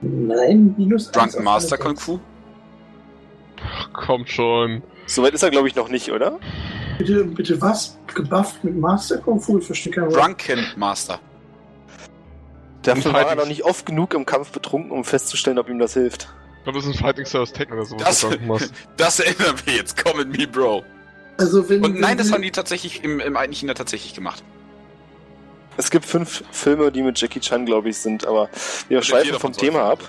Nein, 0.00 0.74
minus 0.76 1.10
Drunken 1.10 1.44
Master 1.44 1.78
Kung. 1.78 1.96
Fu? 1.96 2.20
Kommt 3.92 4.28
schon. 4.28 4.82
Soweit 5.06 5.34
ist 5.34 5.42
er, 5.42 5.50
glaube 5.50 5.68
ich, 5.68 5.74
noch 5.74 5.88
nicht, 5.88 6.10
oder? 6.10 6.38
Bitte, 6.98 7.24
bitte 7.24 7.60
was? 7.60 7.98
Gebufft 8.14 8.62
mit 8.64 8.76
Master 8.76 9.18
Kung 9.18 9.40
Fu? 9.40 9.58
Ich 9.58 9.66
verstehe 9.66 9.92
kein 9.92 10.06
Wort. 10.06 10.16
Drunken 10.16 10.66
Master. 10.76 11.20
Dafür 12.82 13.12
war 13.12 13.28
er 13.28 13.36
noch 13.36 13.46
nicht 13.46 13.64
oft 13.64 13.86
genug 13.86 14.14
im 14.14 14.24
Kampf 14.24 14.50
betrunken, 14.52 14.92
um 14.92 15.04
festzustellen, 15.04 15.58
ob 15.58 15.68
ihm 15.68 15.78
das 15.78 15.94
hilft. 15.94 16.28
Ich 16.58 16.64
glaube, 16.64 16.78
das 16.78 16.88
ist 16.88 16.96
ein 16.96 17.00
Fighting 17.00 17.26
Stars 17.26 17.52
Tech 17.52 17.70
oder 17.70 17.84
sowas. 17.84 18.20
Das-. 18.20 18.70
Das 18.96 19.20
erinnern 19.20 19.56
wir 19.64 19.74
jetzt. 19.74 20.02
Come 20.02 20.22
in 20.22 20.30
me, 20.30 20.46
Bro. 20.46 20.84
Also 21.38 21.68
wenn, 21.68 21.84
Und 21.84 22.00
nein, 22.00 22.18
das 22.18 22.28
wenn, 22.28 22.34
haben 22.34 22.42
die 22.42 22.50
tatsächlich 22.50 23.04
im, 23.04 23.20
im 23.20 23.36
China 23.52 23.74
tatsächlich 23.74 24.14
gemacht. 24.14 24.42
Es 25.78 25.90
gibt 25.90 26.04
fünf 26.04 26.42
Filme, 26.50 26.90
die 26.90 27.02
mit 27.02 27.20
Jackie 27.20 27.38
Chan, 27.38 27.64
glaube 27.64 27.88
ich, 27.88 27.98
sind, 27.98 28.26
aber 28.26 28.48
wir 28.88 29.00
schweifen 29.00 29.38
vom 29.38 29.52
Thema 29.52 29.84
ab. 29.92 30.00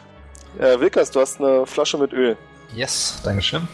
Äh, 0.58 0.80
Wilkas, 0.80 1.12
du 1.12 1.20
hast 1.22 1.40
eine 1.40 1.68
Flasche 1.68 2.00
mit 2.00 2.12
Öl. 2.12 2.36
Yes, 2.74 3.22
Dankeschön. 3.24 3.68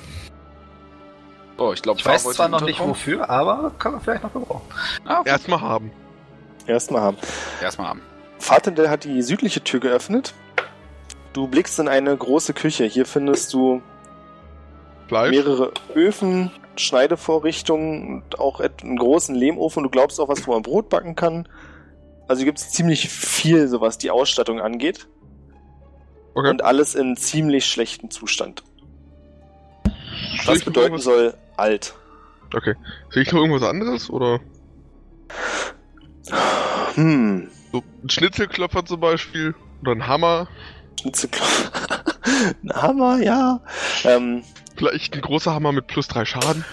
Oh, 1.58 1.72
ich 1.72 1.82
glaube, 1.82 2.00
Ich 2.00 2.06
weiß 2.06 2.24
zwar 2.24 2.50
noch 2.50 2.60
nicht 2.62 2.82
wofür, 2.82 3.30
aber 3.30 3.72
können 3.80 3.96
wir 3.96 4.02
vielleicht 4.02 4.24
noch 4.24 4.34
gebrauchen. 4.34 4.68
Ah, 5.06 5.22
okay. 5.22 5.30
Erstmal 5.30 5.62
haben. 5.62 5.90
Erstmal 6.68 7.02
haben. 7.02 7.18
Erstmal 7.62 7.88
haben. 7.88 8.02
Fatendell 8.40 8.90
hat 8.90 9.06
die 9.06 9.22
südliche 9.22 9.64
Tür 9.64 9.80
geöffnet. 9.80 10.34
Du 11.32 11.48
blickst 11.48 11.80
in 11.80 11.88
eine 11.88 12.16
große 12.16 12.54
Küche. 12.54 12.84
Hier 12.84 13.06
findest 13.06 13.54
du 13.54 13.82
Fleisch. 15.08 15.32
mehrere 15.32 15.72
Öfen, 15.96 16.52
Schneidevorrichtungen 16.76 18.16
und 18.24 18.38
auch 18.40 18.60
einen 18.60 18.98
großen 18.98 19.34
Lehmofen. 19.34 19.84
Du 19.84 19.90
glaubst 19.90 20.20
auch, 20.20 20.28
was 20.28 20.46
wo 20.46 20.52
man 20.52 20.62
Brot 20.62 20.90
backen 20.90 21.16
kann. 21.16 21.48
Also 22.28 22.44
gibt 22.44 22.58
es 22.60 22.72
ziemlich 22.72 23.08
viel, 23.10 23.68
so 23.68 23.82
was 23.82 23.98
die 23.98 24.10
Ausstattung 24.12 24.60
angeht. 24.60 25.08
Okay. 26.34 26.50
Und 26.50 26.64
alles 26.64 26.96
in 26.96 27.16
ziemlich 27.16 27.66
schlechtem 27.66 28.10
Zustand. 28.10 28.64
Was 30.46 30.64
bedeuten 30.64 30.98
soll, 31.00 31.36
alt. 31.58 31.96
Okay. 32.54 32.76
Sehe 33.12 33.24
ich 33.24 33.32
noch 33.32 33.42
irgendwas 33.42 33.64
anderes? 33.68 34.10
Oder 34.10 34.40
Hm. 36.96 37.50
so 37.72 37.84
ein 38.04 38.10
Schnitzelklopfer 38.10 38.86
zum 38.86 39.00
Beispiel? 39.00 39.56
Oder 39.82 39.92
ein 39.94 40.08
Hammer? 40.08 40.48
Schnitzelklopf. 41.00 41.72
Ein 42.64 42.72
Hammer, 42.82 43.20
ja. 43.22 43.62
Ähm, 44.04 44.44
Vielleicht 44.76 45.14
ein 45.16 45.22
großer 45.22 45.54
Hammer 45.54 45.72
mit 45.72 45.88
plus 45.88 46.08
drei 46.08 46.26
Schaden? 46.26 46.66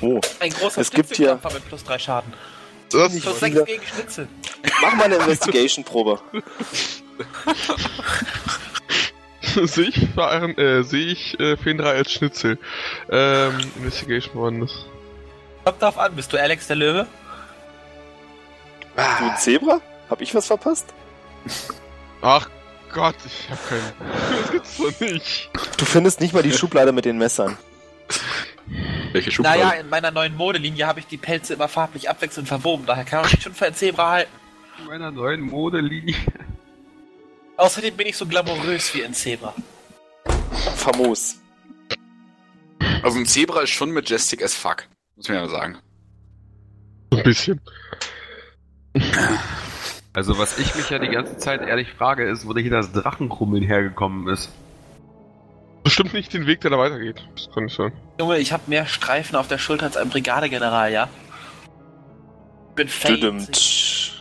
oh. 0.00 0.20
Ein 0.40 0.50
großer 0.50 0.80
Es 0.80 0.90
gibt 0.90 1.08
hier- 1.08 1.26
Schnitzelklopfer 1.30 1.54
mit 1.54 1.68
plus 1.68 1.84
3 1.84 1.98
Schaden. 1.98 2.32
Das 2.90 3.12
viele. 3.12 3.34
6 3.34 3.64
gegen 3.66 3.82
Schnitzel. 3.84 4.28
Mach 4.82 4.94
mal 4.94 5.04
eine 5.04 5.16
Investigation-Probe. 5.16 6.20
sehe 9.66 9.88
ich, 9.88 10.08
Verehren- 10.14 10.56
äh, 10.58 10.82
sehe 10.84 11.06
ich 11.12 11.38
äh, 11.40 11.56
Fendra 11.56 11.90
als 11.90 12.12
Schnitzel. 12.12 12.58
Ähm, 13.10 13.58
Investigation 13.76 14.40
war 14.42 14.50
das. 14.52 14.72
Kommt 15.64 15.82
drauf 15.82 15.98
an, 15.98 16.14
bist 16.16 16.32
du 16.32 16.40
Alex 16.40 16.66
der 16.66 16.76
Löwe? 16.76 17.06
Du 18.96 19.02
ein 19.02 19.36
Zebra? 19.38 19.80
Hab 20.10 20.20
ich 20.20 20.34
was 20.34 20.46
verpasst? 20.46 20.86
Ach 22.22 22.48
Gott, 22.92 23.14
ich 23.26 23.50
hab 23.50 23.68
keinen. 23.68 23.92
Das 24.42 24.50
gibt's 24.50 24.76
doch 24.78 25.00
nicht. 25.00 25.50
Du 25.76 25.84
findest 25.84 26.20
nicht 26.20 26.32
mal 26.32 26.42
die 26.42 26.52
Schublade 26.52 26.92
mit 26.92 27.04
den 27.04 27.18
Messern. 27.18 27.56
Welche 29.12 29.30
Schublade? 29.30 29.58
Naja, 29.58 29.80
in 29.80 29.88
meiner 29.88 30.10
neuen 30.10 30.36
Modelinie 30.36 30.86
habe 30.86 31.00
ich 31.00 31.06
die 31.06 31.16
Pelze 31.16 31.54
immer 31.54 31.68
farblich 31.68 32.08
abwechselnd 32.08 32.48
verwoben, 32.48 32.86
daher 32.86 33.04
kann 33.04 33.22
man 33.22 33.30
mich 33.30 33.42
schon 33.42 33.54
für 33.54 33.66
ein 33.66 33.74
Zebra 33.74 34.10
halten. 34.10 34.32
In 34.80 34.86
meiner 34.86 35.10
neuen 35.10 35.40
Modelinie. 35.40 36.14
Außerdem 37.56 37.96
bin 37.96 38.06
ich 38.06 38.16
so 38.16 38.26
glamourös 38.26 38.94
wie 38.94 39.04
ein 39.04 39.14
Zebra. 39.14 39.52
Famos. 40.76 41.40
Also 43.02 43.18
ein 43.18 43.26
Zebra 43.26 43.62
ist 43.62 43.70
schon 43.70 43.90
majestic 43.92 44.42
as 44.42 44.54
fuck. 44.54 44.86
Muss 45.16 45.28
man 45.28 45.38
ja 45.38 45.48
sagen. 45.48 45.78
So 47.10 47.18
ein 47.18 47.24
bisschen. 47.24 47.60
Also 50.12 50.38
was 50.38 50.58
ich 50.58 50.74
mich 50.74 50.90
ja 50.90 50.98
die 50.98 51.08
ganze 51.08 51.36
Zeit 51.36 51.60
ehrlich 51.62 51.92
frage, 51.92 52.28
ist, 52.28 52.46
wo 52.46 52.54
hier 52.56 52.70
das 52.70 52.92
Drachenkrummeln 52.92 53.62
hergekommen 53.62 54.28
ist. 54.28 54.50
Bestimmt 55.88 56.12
nicht 56.12 56.34
den 56.34 56.46
Weg, 56.46 56.60
der 56.60 56.70
da 56.70 56.76
weitergeht. 56.76 57.26
Das 57.34 57.48
kann 57.50 57.64
nicht 57.64 57.74
sein. 57.74 57.92
Junge, 58.20 58.36
ich 58.36 58.52
habe 58.52 58.64
mehr 58.66 58.84
Streifen 58.84 59.36
auf 59.36 59.48
der 59.48 59.56
Schulter 59.56 59.86
als 59.86 59.96
ein 59.96 60.10
Brigadegeneral, 60.10 60.92
ja? 60.92 61.08
Ich 62.68 62.74
bin 62.74 62.88
fake. 62.88 63.20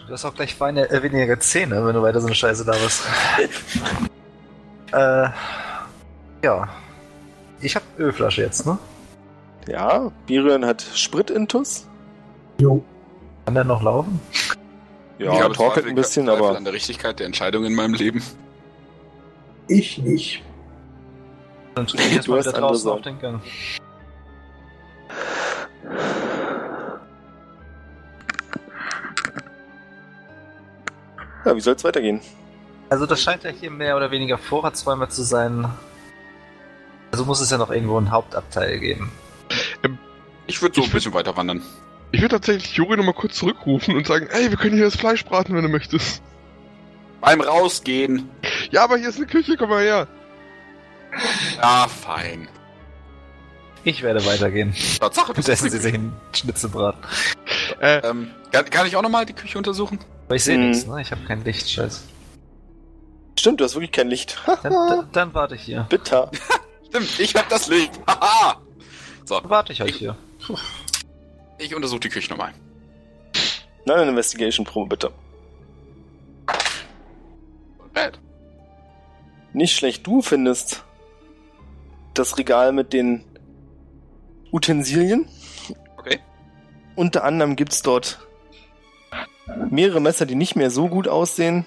Du 0.08 0.14
hast 0.14 0.24
auch 0.24 0.34
gleich 0.34 0.56
feine, 0.56 0.90
äh, 0.90 1.04
weniger 1.04 1.38
Zähne, 1.42 1.86
wenn 1.86 1.94
du 1.94 2.02
weiter 2.02 2.22
so 2.22 2.28
eine 2.28 2.36
Scheiße 2.36 2.64
da 2.64 2.72
bist. 2.72 3.04
äh, 4.94 5.28
ja. 6.46 6.70
Ich 7.60 7.76
hab 7.76 7.84
Ölflasche 8.00 8.44
jetzt, 8.44 8.66
ne? 8.66 8.78
Ja, 9.68 10.10
Birion 10.26 10.64
hat 10.64 10.86
Spritintus. 10.94 11.86
Jo. 12.62 12.82
Kann 13.44 13.56
der 13.56 13.66
noch 13.66 13.84
laufen? 13.84 14.22
Ja, 15.20 15.34
ich 15.34 15.42
habe 15.42 15.54
torkelt 15.54 15.86
ein 15.86 15.96
bisschen, 15.96 16.28
Zweifel 16.28 16.46
aber 16.46 16.56
an 16.56 16.64
der 16.64 16.72
Richtigkeit 16.72 17.20
der 17.20 17.26
Entscheidung 17.26 17.66
in 17.66 17.76
meinem 17.76 17.94
Leben. 17.94 18.24
Ich 19.68 19.98
nicht. 19.98 20.44
Dann 21.78 21.86
tue 21.88 22.02
ich 22.02 22.16
erstmal 22.16 22.40
hast 22.40 22.48
wieder 22.48 22.60
draußen 22.60 22.84
Sorgen. 22.84 22.98
auf 22.98 23.04
den 23.04 23.20
Gang. 23.20 23.42
ja, 31.46 31.56
wie 31.56 31.62
soll's 31.62 31.84
weitergehen? 31.84 32.20
Also 32.90 33.06
das 33.06 33.22
scheint 33.22 33.44
ja 33.44 33.52
hier 33.52 33.70
mehr 33.70 33.96
oder 33.96 34.12
weniger 34.12 34.38
Vorratsräume 34.38 35.08
zu 35.10 35.24
sein. 35.24 35.70
Also 37.12 37.26
muss 37.26 37.42
es 37.42 37.52
ja 37.52 37.58
noch 37.58 37.70
irgendwo 37.70 37.98
einen 37.98 38.12
Hauptabteil 38.12 38.80
geben. 38.80 39.12
Ich 40.48 40.62
würde 40.62 40.76
so 40.76 40.82
Ich 40.82 40.88
ein 40.88 40.94
bisschen 40.94 41.14
weiter 41.14 41.38
wandern. 41.38 41.62
Ich 42.12 42.22
würde 42.22 42.36
tatsächlich 42.36 42.74
Juri 42.74 42.98
nochmal 42.98 43.14
kurz 43.14 43.36
zurückrufen 43.36 43.96
und 43.96 44.08
sagen, 44.08 44.28
ey, 44.32 44.50
wir 44.50 44.58
können 44.58 44.76
hier 44.76 44.86
das 44.86 44.96
Fleisch 44.96 45.24
braten, 45.26 45.56
wenn 45.56 45.64
du 45.64 45.70
möchtest. 45.70 46.22
Beim 47.22 47.42
Rausgehen. 47.42 48.30
Ja, 48.72 48.84
aber 48.86 48.98
hier 48.98 49.10
ist 49.10 49.18
eine 49.18 49.28
Küche, 49.28 49.58
komm 49.58 49.70
mal 49.70 49.84
her. 49.84 50.08
Ja, 51.58 51.88
fein. 51.88 52.48
Ich 53.84 54.02
werde 54.04 54.26
weitergehen. 54.26 54.76
Tatsache, 55.00 55.34
das 55.34 55.46
Und 55.48 55.54
essen 55.54 55.70
sie 55.70 55.78
sich 55.80 55.94
einen 55.94 56.14
Schnitzelbraten. 56.34 57.00
Äh, 57.80 58.00
ähm, 58.08 58.32
kann, 58.52 58.66
kann 58.70 58.86
ich 58.88 58.96
auch 58.96 59.02
nochmal 59.02 59.26
die 59.26 59.34
Küche 59.34 59.58
untersuchen? 59.58 60.00
Aber 60.26 60.36
ich 60.36 60.44
sehe 60.44 60.58
Hm. 60.58 60.72
nichts, 60.72 60.86
ne? 60.88 61.02
Ich 61.02 61.12
habe 61.12 61.24
kein 61.26 61.44
Licht, 61.44 61.70
scheiße. 61.70 62.02
Stimmt, 63.40 63.60
du 63.62 63.64
hast 63.66 63.76
wirklich 63.76 63.92
kein 63.92 64.10
Licht. 64.10 64.38
Dann, 64.64 64.74
dann, 64.74 65.08
dann 65.14 65.34
warte 65.34 65.56
ich 65.56 65.62
hier. 65.62 65.86
Bitter. 65.90 66.32
Stimmt, 66.90 67.20
ich 67.20 67.36
hab 67.36 67.48
das 67.50 67.68
Licht. 67.68 67.92
Haha! 68.08 68.60
So, 69.26 69.40
Dann 69.40 69.50
warte 69.50 69.74
ich 69.74 69.82
euch 69.84 69.96
hier. 69.96 70.16
ich 71.58 71.76
untersuche 71.76 72.00
die 72.02 72.10
Küche 72.10 72.30
nochmal. 72.30 72.54
Nein, 73.86 74.00
eine 74.00 74.10
Investigation-Probe, 74.10 74.90
bitte. 74.90 75.12
Bad. 77.94 78.20
Nicht 79.54 79.76
schlecht, 79.76 80.06
du 80.06 80.22
findest 80.22 80.84
das 82.20 82.38
Regal 82.38 82.72
mit 82.72 82.94
den 82.94 83.24
Utensilien. 84.52 85.28
Okay. 85.98 86.20
Unter 86.96 87.24
anderem 87.24 87.56
gibt's 87.56 87.82
dort 87.82 88.20
mehrere 89.70 90.02
Messer, 90.02 90.26
die 90.26 90.36
nicht 90.36 90.56
mehr 90.56 90.72
so 90.72 90.88
gut 90.88 91.08
aussehen. 91.08 91.66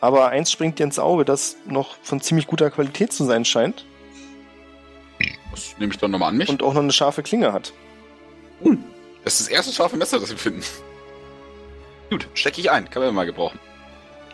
Aber 0.00 0.28
eins 0.28 0.50
springt 0.50 0.78
dir 0.78 0.84
ins 0.84 0.98
Auge, 0.98 1.24
das 1.24 1.56
noch 1.66 1.96
von 2.02 2.20
ziemlich 2.20 2.46
guter 2.46 2.70
Qualität 2.70 3.12
zu 3.12 3.24
sein 3.24 3.44
scheint. 3.44 3.84
Das 5.50 5.76
nehme 5.78 5.92
ich 5.92 5.98
dann 5.98 6.10
nochmal 6.10 6.30
an 6.30 6.36
mich. 6.36 6.48
und 6.48 6.62
auch 6.62 6.74
noch 6.74 6.82
eine 6.82 6.92
scharfe 6.92 7.22
Klinge 7.22 7.52
hat. 7.52 7.72
das 9.24 9.40
ist 9.40 9.48
das 9.48 9.48
erste 9.48 9.72
scharfe 9.72 9.96
Messer, 9.96 10.20
das 10.20 10.30
wir 10.30 10.36
finden. 10.36 10.62
Gut, 12.10 12.28
stecke 12.34 12.60
ich 12.60 12.70
ein. 12.70 12.88
Kann 12.90 13.02
man 13.02 13.14
mal 13.14 13.26
gebrauchen. 13.26 13.58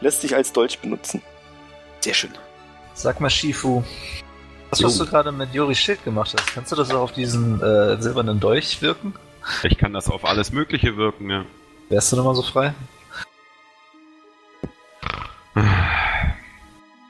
Lässt 0.00 0.20
sich 0.20 0.34
als 0.34 0.52
Dolch 0.52 0.80
benutzen. 0.80 1.22
Sehr 2.00 2.14
schön. 2.14 2.32
Sag 2.94 3.20
mal, 3.20 3.30
Shifu, 3.30 3.82
das, 4.72 4.80
Jo. 4.80 4.86
was 4.86 4.96
du 4.96 5.04
gerade 5.06 5.32
mit 5.32 5.52
Joris 5.54 5.78
Schild 5.78 6.02
gemacht 6.02 6.34
hast, 6.34 6.46
kannst 6.54 6.72
du 6.72 6.76
das 6.76 6.90
auch 6.90 7.02
auf 7.02 7.12
diesen 7.12 7.60
äh, 7.60 8.00
silbernen 8.00 8.40
Dolch 8.40 8.80
wirken? 8.80 9.12
Ich 9.64 9.76
kann 9.76 9.92
das 9.92 10.08
auf 10.08 10.24
alles 10.24 10.50
Mögliche 10.50 10.96
wirken, 10.96 11.28
ja. 11.28 11.44
Wärst 11.90 12.10
du 12.10 12.16
nochmal 12.16 12.34
so 12.34 12.42
frei? 12.42 12.72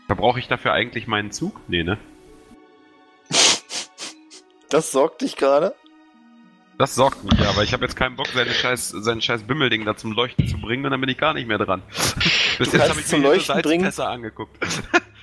Verbrauche 0.06 0.40
ich 0.40 0.48
dafür 0.48 0.72
eigentlich 0.72 1.06
meinen 1.06 1.30
Zug? 1.30 1.60
Nee, 1.68 1.84
ne? 1.84 1.98
Das 4.68 4.90
sorgt 4.90 5.20
dich 5.22 5.36
gerade. 5.36 5.74
Das 6.78 6.96
sorgt 6.96 7.22
mich 7.22 7.38
ja, 7.38 7.48
aber 7.50 7.62
ich 7.62 7.72
habe 7.72 7.84
jetzt 7.84 7.94
keinen 7.94 8.16
Bock, 8.16 8.26
seine 8.34 8.50
scheiß, 8.50 8.88
sein 8.88 9.20
scheiß 9.20 9.44
Bimmelding 9.44 9.84
da 9.84 9.96
zum 9.96 10.10
Leuchten 10.12 10.48
zu 10.48 10.58
bringen 10.58 10.84
und 10.84 10.90
dann 10.90 11.00
bin 11.00 11.10
ich 11.10 11.18
gar 11.18 11.32
nicht 11.32 11.46
mehr 11.46 11.58
dran. 11.58 11.82
Bis 11.86 12.16
Du 12.58 12.64
jetzt 12.64 12.72
kannst 12.72 12.90
habe 12.90 13.00
ich 13.00 13.06
zum 13.06 13.20
mir 13.20 13.26
nur 13.26 13.34
Leuchten 13.36 13.62
bringen. 13.62 14.00
Angeguckt. 14.00 14.58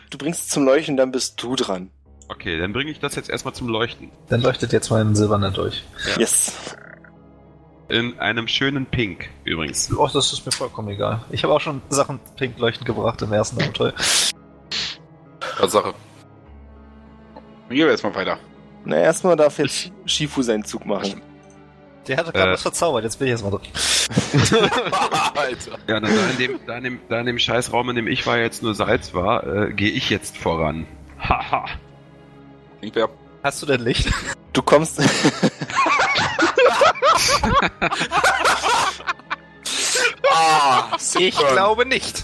Du 0.09 0.17
bringst 0.17 0.43
es 0.43 0.47
zum 0.49 0.63
Leuchten, 0.63 0.95
dann 0.95 1.11
bist 1.11 1.41
du 1.43 1.55
dran. 1.55 1.91
Okay, 2.29 2.57
dann 2.59 2.73
bringe 2.73 2.91
ich 2.91 2.99
das 2.99 3.15
jetzt 3.15 3.29
erstmal 3.29 3.53
zum 3.53 3.67
Leuchten. 3.67 4.11
Dann 4.29 4.41
leuchtet 4.41 4.71
jetzt 4.71 4.89
mein 4.91 5.15
silberner 5.15 5.51
Dolch. 5.51 5.83
Ja. 6.13 6.19
Yes. 6.19 6.75
In 7.89 8.19
einem 8.19 8.47
schönen 8.47 8.85
Pink, 8.85 9.29
übrigens. 9.45 9.91
Oh, 9.95 10.07
das 10.07 10.31
ist 10.31 10.45
mir 10.45 10.51
vollkommen 10.51 10.89
egal. 10.89 11.23
Ich 11.31 11.43
habe 11.43 11.53
auch 11.53 11.59
schon 11.59 11.81
Sachen 11.89 12.19
pink 12.37 12.59
leuchtend 12.59 12.85
gebracht 12.85 13.19
im 13.23 13.33
ersten 13.33 13.59
Abenteuer. 13.59 13.93
Tatsache. 15.57 15.93
Gehen 17.69 17.77
wir 17.79 17.89
jetzt 17.89 18.03
mal 18.03 18.13
weiter. 18.13 18.37
Na, 18.85 18.97
erstmal 18.97 19.35
darf 19.35 19.57
jetzt 19.57 19.91
Shifu 20.05 20.43
seinen 20.43 20.63
Zug 20.63 20.85
machen. 20.85 21.21
Der 22.07 22.17
hatte 22.17 22.31
gerade 22.31 22.51
Äh. 22.51 22.53
was 22.53 22.61
verzaubert, 22.61 23.03
jetzt 23.03 23.17
bin 23.17 23.27
ich 23.27 23.31
erstmal 23.31 23.51
drin. 23.51 23.61
Alter. 25.35 25.71
Ja, 25.87 25.99
dann 25.99 26.03
da 26.15 26.29
in 26.31 26.37
dem, 26.37 26.59
da 26.65 26.77
in 26.77 26.83
dem, 26.83 26.99
da 27.09 27.19
in 27.19 27.25
dem 27.25 27.39
Scheißraum, 27.39 27.89
in 27.89 27.95
dem 27.95 28.07
ich 28.07 28.25
war, 28.27 28.37
jetzt 28.37 28.61
nur 28.63 28.73
Salz 28.75 29.13
war, 29.15 29.45
äh, 29.45 29.73
gehe 29.73 29.91
ich 29.91 30.09
jetzt 30.11 30.37
voran. 30.37 30.85
Haha. 31.19 31.65
Irgendwer. 32.81 33.09
Hast 33.43 33.61
du 33.61 33.65
denn 33.65 33.81
Licht? 33.81 34.09
Du 34.53 34.61
kommst. 34.61 34.99
Ah, 40.31 40.97
Ich 41.17 41.37
glaube 41.37 41.85
nicht. 41.85 42.23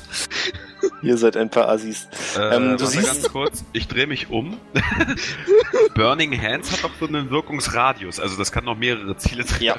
Ihr 1.01 1.17
seid 1.17 1.35
ein 1.37 1.49
paar 1.49 1.67
Assis. 1.69 2.07
Äh, 2.37 2.55
Ähm, 2.55 2.77
du 2.77 2.85
siehst- 2.85 3.05
ganz 3.07 3.29
kurz, 3.31 3.63
ich 3.73 3.87
drehe 3.87 4.07
mich 4.07 4.29
um. 4.29 4.59
Burning 5.95 6.39
Hands 6.41 6.69
hat 6.71 6.83
doch 6.83 6.91
so 6.99 7.07
einen 7.07 7.29
Wirkungsradius, 7.31 8.19
also 8.19 8.35
das 8.37 8.51
kann 8.51 8.65
noch 8.65 8.75
mehrere 8.77 9.17
Ziele 9.17 9.45
treffen. 9.45 9.63
Ja. 9.63 9.75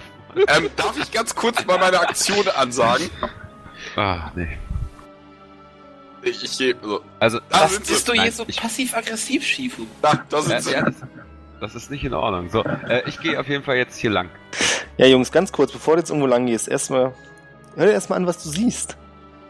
Ähm, 0.48 0.69
darf 0.77 0.97
ich 1.01 1.11
ganz 1.12 1.35
kurz 1.35 1.65
mal 1.65 1.78
meine 1.78 2.01
Aktion 2.01 2.47
ansagen? 2.48 3.09
Ah, 3.97 4.31
nee. 4.35 4.59
Ich, 6.27 6.43
ich 6.44 6.59
gehe. 6.59 6.74
So. 6.82 7.01
Also, 7.20 7.39
Da 7.48 7.62
Was 7.62 7.73
sind 7.74 7.86
sie. 7.86 7.93
bist 7.94 8.09
du 8.09 8.12
Nein, 8.12 8.23
hier 8.24 8.32
so 8.32 8.44
passiv-aggressiv, 8.44 9.44
Shifu? 9.44 9.86
Da, 10.03 10.24
da 10.28 10.43
sind 10.43 10.53
ja, 10.53 10.61
sie. 10.61 10.73
ja, 10.73 10.82
das, 10.82 10.94
das 11.61 11.74
ist 11.74 11.90
nicht 11.90 12.05
in 12.05 12.15
Ordnung. 12.15 12.51
So, 12.51 12.62
äh, 12.65 13.03
ich 13.07 13.20
gehe 13.20 13.39
auf 13.39 13.48
jeden 13.48 13.62
Fall 13.65 13.77
jetzt 13.77 13.97
hier 13.97 14.11
lang. 14.11 14.28
Ja, 14.98 15.07
Jungs, 15.07 15.31
ganz 15.31 15.53
kurz, 15.53 15.73
bevor 15.73 15.94
du 15.94 16.01
jetzt 16.01 16.11
irgendwo 16.11 16.27
lang 16.27 16.47
gehst, 16.47 16.69
erstmal. 16.69 17.15
Hör 17.77 17.86
dir 17.86 17.93
erstmal 17.93 18.19
an, 18.19 18.27
was 18.27 18.43
du 18.43 18.48
siehst. 18.48 18.97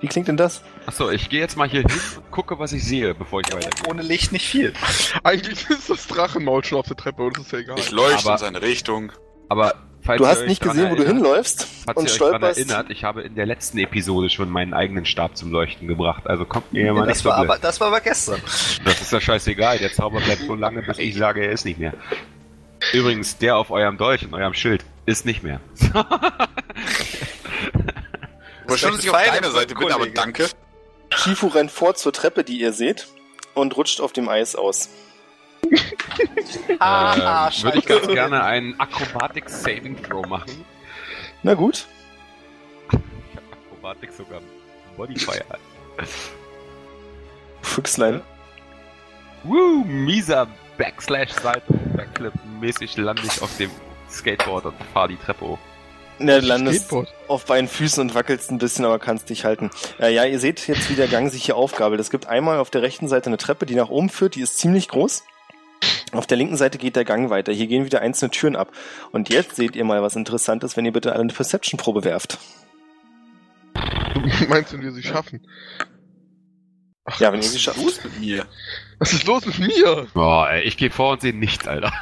Wie 0.00 0.08
klingt 0.08 0.28
denn 0.28 0.36
das? 0.36 0.62
Achso, 0.84 1.10
ich 1.10 1.30
gehe 1.30 1.40
jetzt 1.40 1.56
mal 1.56 1.66
hier 1.68 1.80
hin 1.80 1.90
und 2.16 2.30
gucke, 2.30 2.58
was 2.58 2.72
ich 2.72 2.84
sehe, 2.84 3.14
bevor 3.14 3.40
ich 3.40 3.46
weitergehe. 3.52 3.88
Ohne 3.88 4.02
Licht 4.02 4.30
nicht 4.32 4.46
viel. 4.46 4.74
Eigentlich 5.24 5.70
ist 5.70 5.88
das 5.88 6.06
Drachenmaul 6.06 6.62
schon 6.64 6.78
auf 6.78 6.86
der 6.86 6.96
Treppe 6.96 7.22
und 7.22 7.38
das 7.38 7.46
ist 7.46 7.52
ja 7.52 7.60
egal. 7.60 7.78
Ich 7.78 7.90
leuchte 7.92 8.24
Aber- 8.26 8.32
in 8.34 8.38
seine 8.38 8.60
Richtung. 8.62 9.12
Aber 9.48 9.74
falls 10.06 10.18
Du 10.18 10.26
hast 10.26 10.40
euch 10.42 10.48
nicht 10.48 10.62
gesehen, 10.62 10.90
wo 10.90 10.94
du 10.94 11.02
erinnert- 11.02 11.24
hinläufst 11.24 11.66
Falls 11.84 11.96
und 11.98 12.04
ihr 12.04 12.08
euch 12.10 12.14
stolperst. 12.14 12.58
erinnert, 12.58 12.90
ich 12.90 13.04
habe 13.04 13.22
in 13.22 13.34
der 13.34 13.44
letzten 13.46 13.78
Episode 13.78 14.30
schon 14.30 14.48
meinen 14.48 14.72
eigenen 14.72 15.04
Stab 15.04 15.36
zum 15.36 15.50
Leuchten 15.52 15.86
gebracht. 15.88 16.26
Also 16.26 16.44
kommt 16.46 16.72
mir 16.72 16.92
mal 16.94 17.00
nicht 17.06 17.10
das, 17.16 17.18
so 17.22 17.28
war 17.28 17.38
blöd. 17.40 17.50
aber, 17.50 17.58
das 17.58 17.80
war 17.80 17.88
aber 17.88 18.00
gestern. 18.00 18.40
Das 18.84 19.00
ist 19.02 19.12
ja 19.12 19.20
scheißegal. 19.20 19.78
Der 19.78 19.92
Zauber 19.92 20.20
bleibt 20.20 20.42
so 20.46 20.54
lange, 20.54 20.82
bis 20.82 20.98
ich 20.98 21.14
sage, 21.16 21.44
er 21.44 21.52
ist 21.52 21.64
nicht 21.64 21.78
mehr. 21.78 21.92
Übrigens, 22.92 23.36
der 23.38 23.56
auf 23.56 23.70
eurem 23.70 23.96
Dolch 23.98 24.24
und 24.24 24.32
eurem 24.34 24.54
Schild 24.54 24.84
ist 25.06 25.26
nicht 25.26 25.42
mehr. 25.42 25.60
Wahrscheinlich, 28.66 28.96
dass 28.96 29.04
ich 29.04 29.10
auf 29.10 29.22
deiner 29.34 29.50
Seite 29.50 29.74
bin, 29.74 29.92
aber 29.92 30.06
danke. 30.06 30.48
Shifu 31.10 31.46
rennt 31.48 31.70
vor 31.70 31.94
zur 31.94 32.12
Treppe, 32.12 32.44
die 32.44 32.58
ihr 32.60 32.72
seht, 32.72 33.06
und 33.54 33.76
rutscht 33.76 34.00
auf 34.00 34.12
dem 34.12 34.28
Eis 34.28 34.56
aus. 34.56 34.88
Ah, 36.78 37.50
ähm, 37.54 37.62
Würde 37.64 37.78
ich 37.78 37.86
ganz 37.86 38.06
gerne 38.08 38.42
einen 38.44 38.78
Acrobatic 38.80 39.48
Saving 39.48 40.02
Throw 40.02 40.26
machen. 40.26 40.64
Na 41.42 41.54
gut. 41.54 41.86
Acrobatic 42.88 44.12
sogar 44.12 44.40
Modifier. 44.96 45.44
Füchslein. 47.62 48.20
Woo, 49.44 49.84
mieser 49.84 50.48
Backslash 50.78 51.30
Salto, 51.32 51.74
Backflip 51.94 52.32
mäßig 52.60 52.96
lande 52.96 53.22
ich 53.24 53.40
auf 53.42 53.56
dem 53.58 53.70
Skateboard 54.10 54.66
und 54.66 54.74
fahre 54.92 55.08
die 55.08 55.16
Treppe 55.16 55.46
hoch. 55.46 55.58
Ja, 56.18 56.40
du 56.40 56.46
landest 56.46 56.86
Skateboard. 56.86 57.14
auf 57.28 57.44
beiden 57.44 57.68
Füßen 57.68 58.00
und 58.00 58.14
wackelst 58.14 58.50
ein 58.50 58.58
bisschen, 58.58 58.84
aber 58.84 58.98
kannst 58.98 59.28
dich 59.30 59.44
halten. 59.44 59.70
Äh, 60.00 60.14
ja, 60.14 60.24
ihr 60.24 60.40
seht 60.40 60.66
jetzt, 60.66 60.90
wie 60.90 60.94
der 60.94 61.08
Gang 61.08 61.30
sich 61.30 61.44
hier 61.44 61.56
aufgabelt. 61.56 62.00
Es 62.00 62.10
gibt 62.10 62.26
einmal 62.26 62.58
auf 62.58 62.70
der 62.70 62.82
rechten 62.82 63.08
Seite 63.08 63.26
eine 63.26 63.36
Treppe, 63.36 63.66
die 63.66 63.74
nach 63.74 63.88
oben 63.90 64.08
führt, 64.08 64.34
die 64.34 64.40
ist 64.40 64.58
ziemlich 64.58 64.88
groß. 64.88 65.24
Auf 66.18 66.26
der 66.26 66.36
linken 66.36 66.56
Seite 66.56 66.78
geht 66.78 66.96
der 66.96 67.04
Gang 67.04 67.30
weiter. 67.30 67.52
Hier 67.52 67.66
gehen 67.66 67.84
wieder 67.84 68.00
einzelne 68.00 68.30
Türen 68.30 68.56
ab. 68.56 68.72
Und 69.12 69.28
jetzt 69.28 69.56
seht 69.56 69.76
ihr 69.76 69.84
mal 69.84 70.02
was 70.02 70.16
Interessantes, 70.16 70.76
wenn 70.76 70.84
ihr 70.84 70.92
bitte 70.92 71.14
eine 71.14 71.32
Perception-Probe 71.32 72.04
werft. 72.04 72.38
Meinst 74.48 74.72
du, 74.72 74.80
wir 74.80 74.92
sie 74.92 75.02
schaffen? 75.02 75.46
Ja, 77.18 77.32
wenn 77.32 77.40
ihr 77.40 77.48
sie 77.48 77.48
Was 77.48 77.54
ist 77.54 77.62
schafft. 77.62 77.82
los 77.82 78.04
mit 78.04 78.20
mir? 78.20 78.46
Was 78.98 79.12
ist 79.12 79.26
los 79.26 79.46
mit 79.46 79.58
mir? 79.58 80.06
Boah, 80.14 80.50
ey, 80.50 80.62
ich 80.62 80.76
gehe 80.76 80.90
vor 80.90 81.12
und 81.12 81.20
sehe 81.20 81.34
nichts, 81.34 81.68
Alter. 81.68 81.92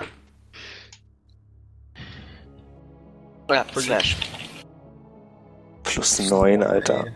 Ja, 3.51 3.67
Slash. 3.77 4.17
Plus 5.83 6.31
neun, 6.31 6.63
Alter. 6.63 7.07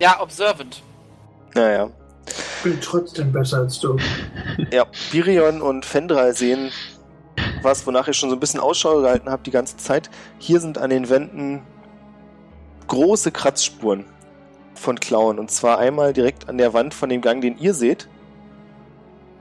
Ja, 0.00 0.20
observant. 0.20 0.82
Naja. 1.54 1.90
Ich 2.28 2.62
bin 2.64 2.80
trotzdem 2.80 3.32
besser 3.32 3.58
als 3.58 3.78
du. 3.80 3.96
Ja, 4.72 4.86
Birion 5.12 5.62
und 5.62 5.84
Fendral 5.84 6.34
sehen 6.34 6.70
was, 7.62 7.86
wonach 7.86 8.08
ihr 8.08 8.14
schon 8.14 8.30
so 8.30 8.36
ein 8.36 8.40
bisschen 8.40 8.60
Ausschau 8.60 9.00
gehalten 9.00 9.30
habt 9.30 9.46
die 9.46 9.50
ganze 9.50 9.76
Zeit. 9.76 10.10
Hier 10.38 10.60
sind 10.60 10.78
an 10.78 10.90
den 10.90 11.08
Wänden 11.08 11.62
große 12.88 13.30
Kratzspuren 13.30 14.04
von 14.74 14.98
Klauen. 14.98 15.38
Und 15.38 15.50
zwar 15.50 15.78
einmal 15.78 16.12
direkt 16.12 16.48
an 16.48 16.58
der 16.58 16.72
Wand 16.72 16.94
von 16.94 17.08
dem 17.08 17.20
Gang, 17.20 17.40
den 17.40 17.58
ihr 17.58 17.74
seht. 17.74 18.08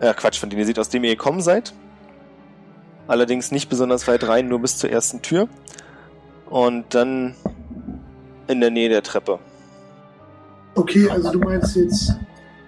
Ja, 0.01 0.13
Quatsch, 0.13 0.39
von 0.39 0.49
dem 0.49 0.59
ihr 0.59 0.65
seht, 0.65 0.79
aus 0.79 0.89
dem 0.89 1.03
ihr 1.03 1.11
gekommen 1.11 1.41
seid. 1.41 1.73
Allerdings 3.07 3.51
nicht 3.51 3.69
besonders 3.69 4.07
weit 4.07 4.27
rein, 4.27 4.47
nur 4.47 4.59
bis 4.59 4.77
zur 4.77 4.89
ersten 4.89 5.21
Tür. 5.21 5.47
Und 6.49 6.93
dann 6.93 7.35
in 8.47 8.61
der 8.61 8.71
Nähe 8.71 8.89
der 8.89 9.03
Treppe. 9.03 9.39
Okay, 10.75 11.09
also 11.09 11.31
du 11.31 11.39
meinst 11.39 11.75
jetzt 11.75 12.13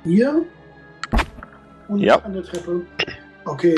hier 0.04 0.44
und 1.88 2.00
Ja. 2.00 2.18
an 2.20 2.34
der 2.34 2.44
Treppe. 2.44 2.82
Okay. 3.46 3.78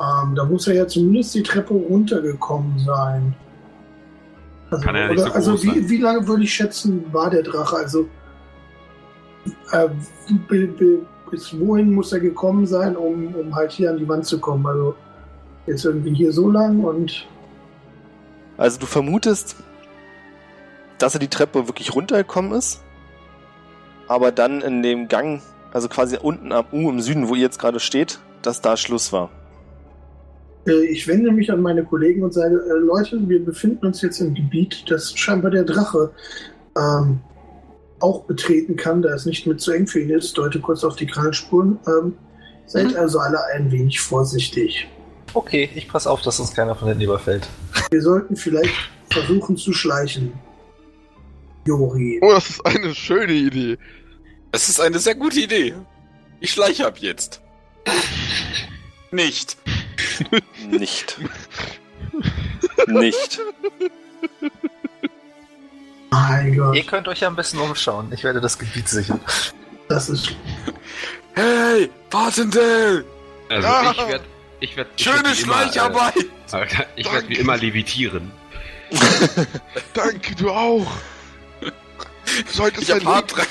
Ähm, 0.00 0.34
da 0.34 0.44
muss 0.44 0.66
er 0.66 0.74
ja 0.74 0.86
zumindest 0.86 1.34
die 1.34 1.42
Treppe 1.42 1.74
runtergekommen 1.74 2.78
sein. 2.80 3.34
Also, 4.70 4.84
Kann 4.84 4.94
er 4.96 5.02
ja 5.02 5.08
nicht 5.10 5.20
so 5.20 5.32
also 5.32 5.50
groß 5.52 5.62
wie, 5.64 5.68
sein. 5.80 5.88
wie 5.90 5.98
lange 5.98 6.26
würde 6.26 6.42
ich 6.42 6.52
schätzen, 6.54 7.04
war 7.12 7.30
der 7.30 7.42
Drache? 7.42 7.76
Also 7.76 8.08
äh, 9.72 9.88
bi- 10.48 10.66
bi- 10.66 10.98
bis 11.30 11.58
wohin 11.60 11.92
muss 11.92 12.12
er 12.12 12.20
gekommen 12.20 12.66
sein, 12.66 12.96
um, 12.96 13.34
um 13.34 13.54
halt 13.54 13.72
hier 13.72 13.90
an 13.90 13.98
die 13.98 14.08
Wand 14.08 14.24
zu 14.24 14.40
kommen? 14.40 14.66
Also 14.66 14.94
jetzt 15.66 15.84
irgendwie 15.84 16.14
hier 16.14 16.32
so 16.32 16.50
lang 16.50 16.80
und 16.82 17.26
Also 18.56 18.78
du 18.80 18.86
vermutest, 18.86 19.56
dass 20.98 21.14
er 21.14 21.20
die 21.20 21.28
Treppe 21.28 21.66
wirklich 21.68 21.94
runtergekommen 21.94 22.52
ist, 22.52 22.82
aber 24.08 24.32
dann 24.32 24.60
in 24.60 24.82
dem 24.82 25.08
Gang, 25.08 25.42
also 25.72 25.88
quasi 25.88 26.16
unten 26.20 26.52
am 26.52 26.64
U 26.72 26.90
im 26.90 27.00
Süden, 27.00 27.28
wo 27.28 27.34
ihr 27.34 27.42
jetzt 27.42 27.58
gerade 27.58 27.80
steht, 27.80 28.18
dass 28.42 28.60
da 28.60 28.76
Schluss 28.76 29.12
war. 29.12 29.30
Äh, 30.66 30.84
Ich 30.86 31.06
wende 31.08 31.30
mich 31.32 31.50
an 31.50 31.60
meine 31.60 31.84
Kollegen 31.84 32.22
und 32.22 32.32
sage, 32.32 32.54
äh, 32.56 32.78
Leute, 32.78 33.18
wir 33.28 33.44
befinden 33.44 33.86
uns 33.86 34.02
jetzt 34.02 34.20
im 34.20 34.34
Gebiet, 34.34 34.84
das 34.90 35.12
scheinbar 35.16 35.50
der 35.50 35.64
Drache 35.64 36.10
ähm, 36.76 37.20
auch 38.00 38.24
betreten 38.24 38.76
kann, 38.76 39.02
da 39.02 39.10
es 39.14 39.24
nicht 39.26 39.46
mit 39.46 39.60
zu 39.60 39.72
eng 39.72 39.86
für 39.86 40.00
ihn 40.00 40.10
ist. 40.10 40.36
Deute 40.36 40.60
kurz 40.60 40.84
auf 40.84 40.96
die 40.96 41.06
Kralspuren. 41.06 41.78
Ähm, 41.86 42.14
seid 42.66 42.90
Mhm. 42.90 42.96
also 42.96 43.18
alle 43.18 43.38
ein 43.54 43.70
wenig 43.70 44.00
vorsichtig. 44.00 44.88
Okay, 45.32 45.68
ich 45.74 45.88
pass 45.88 46.06
auf, 46.06 46.22
dass 46.22 46.38
uns 46.40 46.54
keiner 46.54 46.74
von 46.74 46.88
hinten 46.88 47.02
überfällt. 47.04 47.48
Wir 47.90 48.02
sollten 48.02 48.36
vielleicht 48.36 48.74
versuchen 49.10 49.56
zu 49.56 49.72
schleichen. 49.72 50.32
Jori. 51.66 52.18
Oh, 52.22 52.32
das 52.32 52.50
ist 52.50 52.66
eine 52.66 52.94
schöne 52.94 53.32
Idee. 53.32 53.78
Das 54.52 54.68
ist 54.68 54.80
eine 54.80 54.98
sehr 54.98 55.14
gute 55.14 55.40
Idee. 55.40 55.74
Ich 56.40 56.52
schleiche 56.52 56.86
ab 56.86 56.98
jetzt. 56.98 57.40
Nicht. 59.10 59.56
Nicht. 60.70 61.18
Nicht. 62.86 63.40
Mein 66.10 66.56
Gott, 66.56 66.76
Ihr 66.76 66.84
könnt 66.84 67.08
euch 67.08 67.20
ja 67.20 67.28
ein 67.28 67.36
bisschen 67.36 67.58
umschauen. 67.60 68.12
Ich 68.12 68.22
werde 68.24 68.40
das 68.40 68.58
Gebiet 68.58 68.88
sichern. 68.88 69.20
das 69.88 70.08
ist. 70.08 70.34
Hey, 71.34 71.90
Bartendale! 72.10 73.04
Also 73.48 73.68
Ah. 73.68 73.90
ich 73.92 73.98
werde. 74.08 74.24
Ich 74.60 74.76
werd, 74.76 74.88
ich 74.96 75.04
Schöne 75.04 75.16
werd 75.24 75.38
wie 75.38 75.42
immer, 75.42 75.54
Schleicharbeit! 75.54 76.16
Äh, 76.52 76.66
ich 76.96 77.12
werde 77.12 77.28
wie 77.28 77.34
immer 77.34 77.56
levitieren. 77.56 78.30
Danke, 79.94 80.34
du 80.36 80.50
auch. 80.50 80.86
Du 82.46 82.52
solltest, 82.52 82.88
deinen 82.88 83.00
linken, 83.06 83.46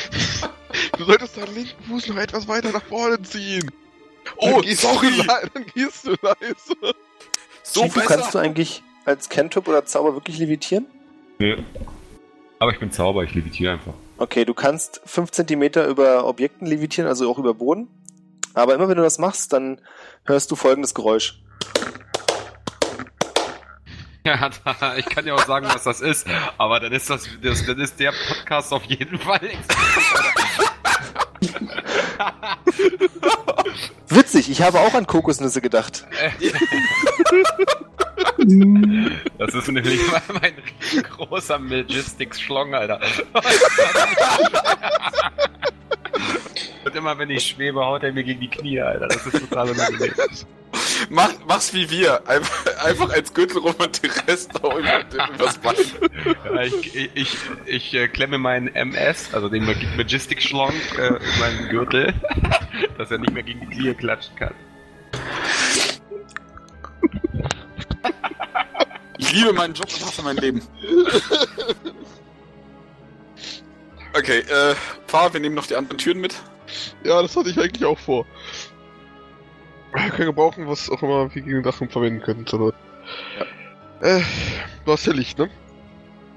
du 0.98 1.04
solltest 1.04 1.36
deinen 1.36 1.54
linken 1.54 1.84
Fuß 1.84 2.08
noch 2.08 2.16
etwas 2.16 2.48
weiter 2.48 2.72
nach 2.72 2.84
vorne 2.84 3.20
ziehen. 3.22 3.70
Oh, 4.36 4.50
dann 4.50 4.62
gehst 4.62 4.80
sorry! 4.82 5.10
Du, 5.16 5.22
le- 5.22 5.50
dann 5.52 5.66
gehst 5.74 6.06
du 6.06 6.10
leise. 6.22 6.94
So 7.62 7.82
besser! 7.82 8.00
kannst 8.06 8.34
du 8.34 8.38
eigentlich 8.38 8.82
als 9.04 9.28
Cantrip 9.28 9.68
oder 9.68 9.84
Zauber 9.84 10.14
wirklich 10.14 10.38
levitieren? 10.38 10.86
Nö. 11.38 11.56
Aber 12.58 12.72
ich 12.72 12.78
bin 12.78 12.90
Zauber, 12.92 13.24
ich 13.24 13.34
levitiere 13.34 13.72
einfach. 13.74 13.92
Okay, 14.16 14.44
du 14.44 14.54
kannst 14.54 15.00
5 15.04 15.30
cm 15.32 15.62
über 15.90 16.26
Objekten 16.26 16.66
levitieren, 16.66 17.08
also 17.08 17.30
auch 17.30 17.38
über 17.38 17.52
Boden. 17.54 17.88
Aber 18.54 18.74
immer 18.74 18.88
wenn 18.88 18.96
du 18.96 19.02
das 19.02 19.18
machst, 19.18 19.52
dann 19.52 19.80
hörst 20.24 20.50
du 20.50 20.56
folgendes 20.56 20.94
Geräusch. 20.94 21.42
Ja, 24.26 24.48
da, 24.64 24.96
ich 24.96 25.04
kann 25.04 25.26
ja 25.26 25.34
auch 25.34 25.44
sagen, 25.44 25.66
was 25.70 25.84
das 25.84 26.00
ist, 26.00 26.26
aber 26.56 26.80
dann 26.80 26.92
ist 26.92 27.10
das, 27.10 27.28
das 27.42 27.66
dann 27.66 27.78
ist 27.78 28.00
der 28.00 28.12
Podcast 28.12 28.72
auf 28.72 28.84
jeden 28.84 29.18
Fall 29.18 29.50
Witzig, 34.08 34.50
ich 34.50 34.62
habe 34.62 34.80
auch 34.80 34.94
an 34.94 35.06
Kokosnüsse 35.06 35.60
gedacht. 35.60 36.06
Das 39.38 39.54
ist 39.54 39.68
nämlich 39.68 40.00
mein 40.28 40.52
riesengroßer 40.80 41.58
Logistics-Schlong, 41.58 42.74
Alter. 42.74 43.00
Und 46.84 46.94
immer 46.94 47.18
wenn 47.18 47.30
ich 47.30 47.46
schwebe, 47.46 47.84
haut 47.84 48.02
er 48.02 48.12
mir 48.12 48.24
gegen 48.24 48.40
die 48.40 48.48
Knie, 48.48 48.80
Alter. 48.80 49.08
Das 49.08 49.26
ist 49.26 49.38
total 49.38 49.70
unangenehm. 49.70 50.14
Mach, 51.10 51.30
mach's 51.46 51.72
wie 51.74 51.88
wir. 51.90 52.26
Einfach, 52.28 52.84
einfach 52.84 53.10
als 53.10 53.32
Gürtel 53.32 53.58
rum 53.58 53.74
und 53.78 54.02
den 54.02 54.10
Rest 54.10 54.62
auch 54.64 54.76
über, 54.76 55.04
übers 55.34 55.58
Bein. 55.58 55.74
Ja, 56.44 56.62
ich 56.62 56.94
ich, 56.94 57.10
ich, 57.14 57.36
ich 57.66 57.94
äh, 57.94 58.08
klemme 58.08 58.38
meinen 58.38 58.68
MS, 58.74 59.34
also 59.34 59.48
den 59.48 59.64
Majestic-Schlong, 59.64 60.72
äh, 60.98 61.06
in 61.08 61.40
meinen 61.40 61.68
Gürtel, 61.68 62.14
dass 62.98 63.10
er 63.10 63.18
nicht 63.18 63.32
mehr 63.32 63.42
gegen 63.42 63.60
die 63.60 63.76
Knie 63.76 63.94
klatschen 63.94 64.34
kann. 64.36 64.54
Ich 69.18 69.32
liebe 69.32 69.52
meinen 69.52 69.74
Job 69.74 69.86
und 69.92 70.06
hasse 70.06 70.22
mein 70.22 70.36
Leben. 70.36 70.62
Okay, 74.16 74.40
äh, 74.40 74.74
fahr, 75.06 75.32
wir 75.32 75.40
nehmen 75.40 75.56
noch 75.56 75.66
die 75.66 75.74
anderen 75.74 75.98
Türen 75.98 76.20
mit. 76.20 76.36
Ja, 77.02 77.20
das 77.20 77.36
hatte 77.36 77.50
ich 77.50 77.58
eigentlich 77.58 77.84
auch 77.84 77.98
vor. 77.98 78.26
Wir 79.92 80.10
können 80.10 80.26
gebrauchen, 80.26 80.68
was 80.68 80.88
auch 80.90 81.02
immer 81.02 81.34
wir 81.34 81.42
gegen 81.42 81.50
den 81.50 81.62
Drachen 81.62 81.88
verwenden 81.88 82.22
können. 82.22 82.46
Zur 82.46 82.60
Not. 82.60 82.74
Äh, 84.00 84.20
du 84.84 84.92
hast 84.92 85.06
ja 85.06 85.12
Licht, 85.12 85.38
ne? 85.38 85.48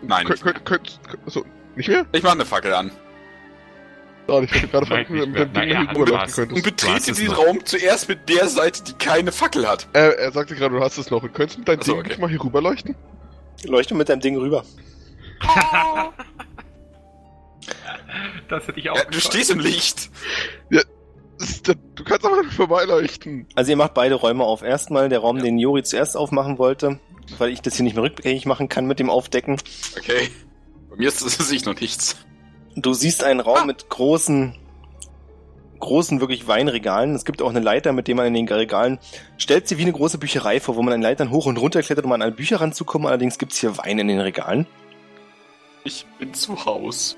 Nein, 0.01 0.25
Könnt, 0.27 0.41
könnt, 0.41 0.65
könnt, 0.65 0.99
könnt, 1.07 1.27
achso, 1.27 1.43
nicht 1.75 1.89
mehr? 1.89 2.05
ich 2.11 2.21
mach 2.23 2.33
eine 2.33 2.45
Fackel 2.45 2.73
an. 2.73 2.91
Ah, 4.27 4.41
ich 4.41 4.51
hätte 4.51 4.67
gerade 4.67 4.93
nicht 4.93 5.09
mit 5.09 5.23
dem. 5.23 5.33
Ding 5.33 5.53
Naja, 5.53 5.81
Und 5.81 6.05
könntest. 6.05 6.37
Hast 6.39 6.63
betrete 6.63 7.25
noch. 7.25 7.37
Raum 7.37 7.65
zuerst 7.65 8.09
mit 8.09 8.27
der 8.27 8.47
Seite, 8.47 8.83
die 8.83 8.93
keine 8.93 9.31
Fackel 9.31 9.67
hat. 9.67 9.87
Äh, 9.93 10.15
er 10.17 10.31
sagte 10.31 10.55
gerade, 10.55 10.75
du 10.75 10.83
hast 10.83 10.97
es 10.97 11.09
noch. 11.09 11.23
Und 11.23 11.33
könntest 11.33 11.55
du 11.55 11.59
mit 11.61 11.67
deinem 11.69 11.79
Ach 11.79 11.85
so, 11.85 11.91
Ding 11.93 11.99
okay. 12.01 12.09
nicht 12.09 12.19
mal 12.19 12.29
hier 12.29 12.43
rüberleuchten? 12.43 12.95
Leuchte 13.63 13.95
mit 13.95 14.09
deinem 14.09 14.19
Ding 14.19 14.37
rüber. 14.37 14.63
Das 18.49 18.67
hätte 18.67 18.79
ich 18.79 18.89
auch 18.89 18.95
Ja, 18.95 19.05
du 19.05 19.19
stehst 19.19 19.51
im 19.51 19.59
Licht. 19.59 20.09
Ist, 21.39 21.67
du 21.67 22.03
kannst 22.03 22.25
aber 22.25 22.41
nicht 22.41 22.53
vorbeileuchten. 22.53 23.47
Also 23.55 23.71
ihr 23.71 23.77
macht 23.77 23.93
beide 23.93 24.15
Räume 24.15 24.43
auf. 24.43 24.63
Erstmal 24.63 25.09
der 25.09 25.19
Raum, 25.19 25.39
den 25.39 25.57
Jori 25.57 25.83
zuerst 25.83 26.17
aufmachen 26.17 26.57
wollte, 26.57 26.99
weil 27.37 27.51
ich 27.51 27.61
das 27.61 27.75
hier 27.75 27.83
nicht 27.83 27.95
mehr 27.95 28.03
rückgängig 28.03 28.45
machen 28.45 28.69
kann 28.69 28.87
mit 28.87 28.99
dem 28.99 29.09
Aufdecken. 29.09 29.57
Okay. 29.97 30.29
Bei 30.89 30.95
mir 30.95 31.07
ist 31.07 31.23
das 31.23 31.37
sich 31.49 31.65
noch 31.65 31.79
nichts. 31.79 32.17
Du 32.75 32.93
siehst 32.93 33.23
einen 33.23 33.39
Raum 33.39 33.67
mit 33.67 33.89
großen, 33.89 34.55
großen 35.79 36.21
wirklich 36.21 36.47
Weinregalen. 36.47 37.13
Es 37.13 37.25
gibt 37.25 37.41
auch 37.41 37.49
eine 37.49 37.59
Leiter, 37.59 37.91
mit 37.91 38.07
der 38.07 38.15
man 38.15 38.27
in 38.27 38.33
den 38.33 38.47
Regalen 38.47 38.99
stellt 39.37 39.67
sie 39.67 39.77
wie 39.77 39.83
eine 39.83 39.93
große 39.93 40.17
Bücherei 40.17 40.59
vor, 40.59 40.75
wo 40.75 40.81
man 40.81 40.93
an 40.93 41.01
Leitern 41.01 41.31
hoch 41.31 41.45
und 41.45 41.57
runter 41.57 41.81
klettert, 41.83 42.05
um 42.05 42.11
an 42.11 42.21
alle 42.21 42.31
Bücher 42.31 42.61
ranzukommen. 42.61 43.07
Allerdings 43.07 43.37
gibt's 43.37 43.59
hier 43.59 43.77
Wein 43.77 43.99
in 43.99 44.07
den 44.07 44.19
Regalen. 44.19 44.65
Ich 45.83 46.05
bin 46.19 46.33
zu 46.33 46.65
Haus. 46.65 47.15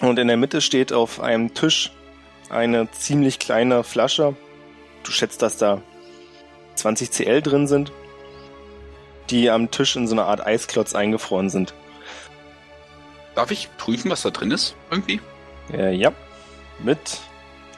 Und 0.00 0.18
in 0.18 0.28
der 0.28 0.36
Mitte 0.36 0.60
steht 0.60 0.92
auf 0.92 1.20
einem 1.20 1.54
Tisch 1.54 1.92
eine 2.48 2.90
ziemlich 2.90 3.38
kleine 3.38 3.84
Flasche. 3.84 4.34
Du 5.04 5.10
schätzt, 5.12 5.42
dass 5.42 5.56
da 5.58 5.82
20 6.74 7.10
CL 7.10 7.42
drin 7.42 7.66
sind, 7.66 7.92
die 9.30 9.50
am 9.50 9.70
Tisch 9.70 9.96
in 9.96 10.06
so 10.06 10.14
einer 10.14 10.26
Art 10.26 10.44
Eisklotz 10.44 10.94
eingefroren 10.94 11.50
sind. 11.50 11.74
Darf 13.34 13.50
ich 13.50 13.68
prüfen, 13.78 14.10
was 14.10 14.22
da 14.22 14.30
drin 14.30 14.50
ist? 14.50 14.74
Irgendwie? 14.90 15.20
Äh, 15.72 15.94
ja, 15.94 16.12
mit 16.80 17.20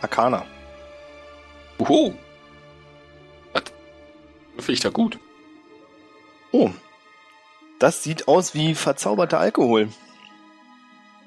Arcana. 0.01 0.45
Uhu. 1.79 2.15
Was? 3.53 3.63
Würfel 4.55 4.75
ich 4.75 4.81
da 4.81 4.91
gut? 4.91 5.19
Oh, 6.51 6.71
das 7.79 8.03
sieht 8.03 8.29
aus 8.29 8.55
wie 8.55 8.75
verzauberter 8.75 9.39
Alkohol. 9.39 9.89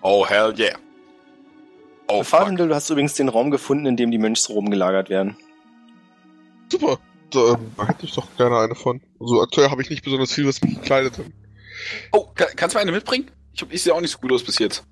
Oh, 0.02 0.26
hell 0.28 0.54
yeah. 0.58 0.78
Oh, 2.08 2.24
fuck. 2.24 2.40
Fahrhandel, 2.40 2.70
du 2.70 2.76
hast 2.76 2.90
übrigens 2.90 3.16
den 3.16 3.30
Raum 3.30 3.52
gefunden, 3.52 3.86
in 3.86 3.98
dem 3.98 4.12
die 4.12 4.18
Mönchsroben 4.18 4.70
gelagert 4.70 5.10
werden. 5.10 5.36
Super. 6.72 7.00
Da, 7.32 7.54
ähm, 7.54 7.72
da 7.76 7.88
hätte 7.88 8.06
ich 8.06 8.14
doch 8.14 8.26
gerne 8.38 8.58
eine 8.60 8.76
von. 8.76 9.02
Also 9.20 9.42
aktuell 9.42 9.70
habe 9.70 9.82
ich 9.82 9.90
nicht 9.90 10.04
besonders 10.04 10.32
viel, 10.32 10.48
was 10.48 10.62
mich 10.62 10.76
gekleidet 10.76 11.18
hat. 11.18 11.26
Oh, 12.14 12.28
kann, 12.34 12.48
kannst 12.56 12.74
du 12.76 12.78
mir 12.78 12.84
eine 12.84 12.92
mitbringen? 12.94 13.30
Ich, 13.54 13.62
hab- 13.62 13.74
ich 13.74 13.84
sehe 13.84 13.94
auch 13.94 14.00
nicht 14.02 14.12
so 14.12 14.20
gut 14.20 14.32
aus 14.32 14.44
bis 14.44 14.60
jetzt. 14.60 14.84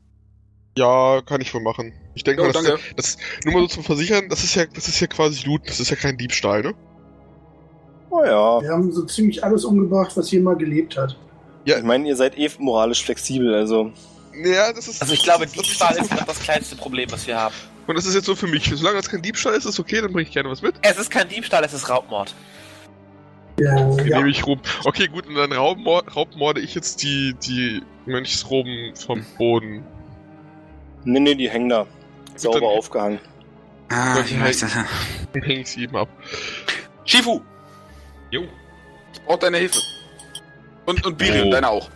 Ja, 0.77 1.21
kann 1.21 1.39
ich 1.39 1.53
wohl 1.53 1.61
machen. 1.61 1.93
Ich 2.15 2.25
denke 2.25 2.41
Jo, 2.41 2.47
mal, 2.51 2.53
das, 2.53 2.81
das 2.97 3.17
nur 3.45 3.53
mal 3.53 3.61
so 3.61 3.67
zum 3.67 3.83
Versichern, 3.85 4.27
das 4.27 4.43
ist 4.43 4.55
ja, 4.55 4.65
das 4.65 4.89
ist 4.89 4.99
ja 4.99 5.07
quasi 5.07 5.45
Loot, 5.45 5.61
das 5.67 5.79
ist 5.79 5.89
ja 5.89 5.95
kein 5.95 6.17
Diebstahl, 6.17 6.61
ne? 6.63 6.73
Oh 8.09 8.23
ja. 8.25 8.61
Wir 8.61 8.71
haben 8.71 8.91
so 8.91 9.05
ziemlich 9.05 9.41
alles 9.41 9.63
umgebracht, 9.63 10.11
was 10.17 10.27
hier 10.27 10.41
mal 10.41 10.57
gelebt 10.57 10.97
hat. 10.97 11.17
Ich 11.63 11.81
meine, 11.83 12.07
ihr 12.07 12.15
seid 12.17 12.37
eh 12.37 12.49
moralisch 12.59 13.03
flexibel, 13.05 13.53
also. 13.55 13.91
Ja, 14.43 14.73
das 14.73 14.87
ist. 14.87 15.01
Also 15.01 15.13
ich 15.13 15.23
glaube, 15.23 15.45
das 15.45 15.55
ist- 15.55 15.65
Diebstahl 15.65 15.95
ist 15.97 16.09
gerade 16.09 16.25
das 16.25 16.39
kleinste 16.39 16.75
Problem, 16.75 17.09
was 17.11 17.25
wir 17.27 17.37
haben. 17.39 17.55
Und 17.87 17.95
das 17.95 18.05
ist 18.05 18.15
jetzt 18.15 18.25
so 18.25 18.35
für 18.35 18.47
mich. 18.47 18.65
Solange 18.73 18.97
das 18.97 19.09
kein 19.09 19.21
Diebstahl 19.21 19.53
ist, 19.53 19.65
ist 19.65 19.79
okay, 19.79 20.01
dann 20.01 20.11
bringe 20.11 20.27
ich 20.27 20.33
gerne 20.33 20.49
was 20.49 20.61
mit. 20.61 20.75
Es 20.81 20.97
ist 20.97 21.11
kein 21.11 21.29
Diebstahl, 21.29 21.63
es 21.63 21.73
ist 21.73 21.87
Raubmord. 21.89 22.33
Ja, 23.59 23.75
Dann 23.75 24.07
ja. 24.07 24.17
nehme 24.17 24.29
ich 24.29 24.45
rum. 24.45 24.59
Okay, 24.83 25.07
gut, 25.07 25.27
und 25.27 25.35
dann 25.35 25.53
Raubmord, 25.53 26.13
raubmorde 26.15 26.59
ich 26.61 26.75
jetzt 26.75 27.03
die, 27.03 27.35
die 27.45 27.81
Mönchsroben 28.05 28.95
vom 28.95 29.25
Boden. 29.37 29.83
Nee, 31.05 31.19
nee, 31.19 31.35
die 31.35 31.49
hängen 31.49 31.69
da. 31.69 31.85
Sauber 32.35 32.59
dann- 32.61 32.69
aufgehangen. 32.69 33.19
Ah, 33.89 34.17
wie 34.25 34.37
heißt 34.39 34.63
Dann 35.33 35.41
hänge 35.43 35.61
ich 35.61 35.69
sie 35.69 35.83
eben 35.83 35.95
ab. 35.95 36.09
Shifu, 37.05 37.39
Jo. 38.31 38.43
ich 39.13 39.21
brauche 39.21 39.37
deine 39.39 39.57
Hilfe. 39.57 39.79
Und, 40.87 41.05
und 41.05 41.17
Birion, 41.17 41.47
Oh. 41.47 41.51
deine 41.51 41.69
auch. 41.69 41.89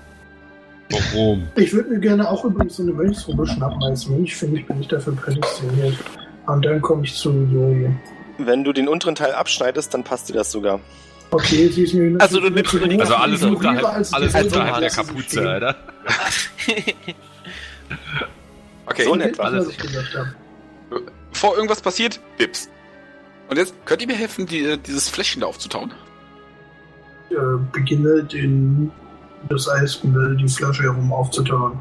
Warum? 0.91 1.47
Ich 1.55 1.71
würde 1.73 1.89
mir 1.89 1.99
gerne 1.99 2.27
auch 2.29 2.43
übrigens 2.45 2.77
so 2.77 2.83
eine 2.83 2.93
Mönchsrobe 2.93 3.45
schnappen. 3.47 3.83
Als 3.83 4.07
Mönch 4.07 4.35
finde 4.35 4.59
ich, 4.59 4.65
bin 4.67 4.81
ich 4.81 4.87
dafür 4.87 5.15
prädestiniert. 5.15 5.95
Und 6.47 6.65
dann 6.65 6.81
komme 6.81 7.03
ich 7.03 7.13
zu 7.15 7.29
Joji. 7.31 7.89
Wenn 8.39 8.63
du 8.63 8.73
den 8.73 8.87
unteren 8.87 9.15
Teil 9.15 9.33
abschneidest, 9.33 9.93
dann 9.93 10.03
passt 10.03 10.29
dir 10.29 10.33
das 10.33 10.51
sogar. 10.51 10.79
Okay, 11.31 11.67
sie 11.67 11.83
ist 11.83 11.93
mir 11.93 12.19
Also 12.19 12.39
du 12.39 12.49
nimmst 12.49 12.73
nur 12.73 12.87
die- 12.87 12.99
Also 12.99 13.13
alles 13.15 13.43
unterhalb, 13.43 13.85
als 13.85 14.11
alles 14.13 14.33
unterhalb 14.33 14.79
der 14.79 14.89
Kapuze. 14.89 15.47
Alter. 15.47 15.75
Okay, 18.85 19.03
So 19.03 19.13
in 19.13 19.21
etwa. 19.21 19.47
etwa, 19.49 19.57
was 19.59 19.67
ich 19.69 19.77
gesagt 19.77 20.15
habe. 20.17 20.33
bevor 21.31 21.55
irgendwas 21.55 21.79
passiert, 21.81 22.19
Dips. 22.39 22.69
Und 23.47 23.57
jetzt 23.57 23.73
könnt 23.85 24.01
ihr 24.01 24.07
mir 24.07 24.15
helfen, 24.15 24.47
die, 24.47 24.63
äh, 24.63 24.77
dieses 24.77 25.09
Fläschchen 25.09 25.41
da 25.41 25.47
aufzutauen? 25.47 25.91
Äh, 27.29 27.35
beginne 27.71 28.23
den, 28.23 28.91
das 29.47 29.67
Eis 29.69 29.95
um 29.97 30.37
die 30.37 30.47
Flasche 30.47 30.83
herum 30.83 31.11
aufzutauen. 31.13 31.79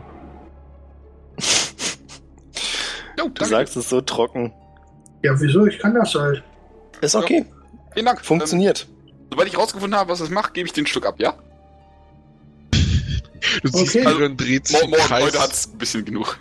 Jo, 3.19 3.29
Du 3.35 3.45
sagst 3.45 3.77
es 3.77 3.89
so 3.89 4.01
trocken. 4.01 4.53
Ja, 5.23 5.39
wieso? 5.41 5.67
Ich 5.67 5.79
kann 5.79 5.95
das 5.95 6.15
halt. 6.15 6.43
Ist 7.01 7.15
okay. 7.17 7.45
Vielen 7.93 8.07
Dank. 8.07 8.25
Funktioniert. 8.25 8.87
Ähm, 8.89 9.13
sobald 9.31 9.49
ich 9.49 9.59
rausgefunden 9.59 9.99
habe, 9.99 10.11
was 10.11 10.21
es 10.21 10.31
macht, 10.31 10.55
gebe 10.55 10.67
ich 10.67 10.73
den 10.73 10.87
Stück 10.87 11.05
ab, 11.07 11.17
ja? 11.19 11.35
Du 13.63 13.69
siehst, 13.69 13.97
Okay. 13.97 14.05
Birion 14.05 14.37
dreht 14.37 14.67
sich 14.69 14.81
morgen, 14.83 14.93
Kreis. 15.03 15.25
heute 15.25 15.41
hat's 15.41 15.67
ein 15.69 15.79
bisschen 15.79 16.05
genug. 16.05 16.39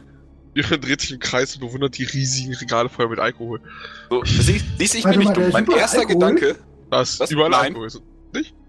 Birion 0.54 0.82
dreht 0.82 1.02
sich 1.02 1.12
im 1.14 1.20
Kreis 1.20 1.56
und 1.56 1.62
bewundert 1.62 1.98
die 1.98 2.04
riesigen 2.04 2.54
Regale 2.54 2.90
voll 2.90 3.10
mit 3.10 3.20
Alkohol. 3.20 3.60
So, 4.10 4.24
siehst, 4.26 4.66
siehst 4.78 4.96
ich 4.96 5.04
Warte 5.06 5.18
nämlich 5.20 5.38
ist 5.38 5.54
Mein 5.54 5.68
erster 5.72 6.00
Alkohol? 6.00 6.16
Gedanke, 6.36 6.56
Da 6.92 7.02
ist 7.02 7.20
Was? 7.20 7.32
überall 7.32 7.50
Nein. 7.50 7.76
Alkohol. 7.76 7.88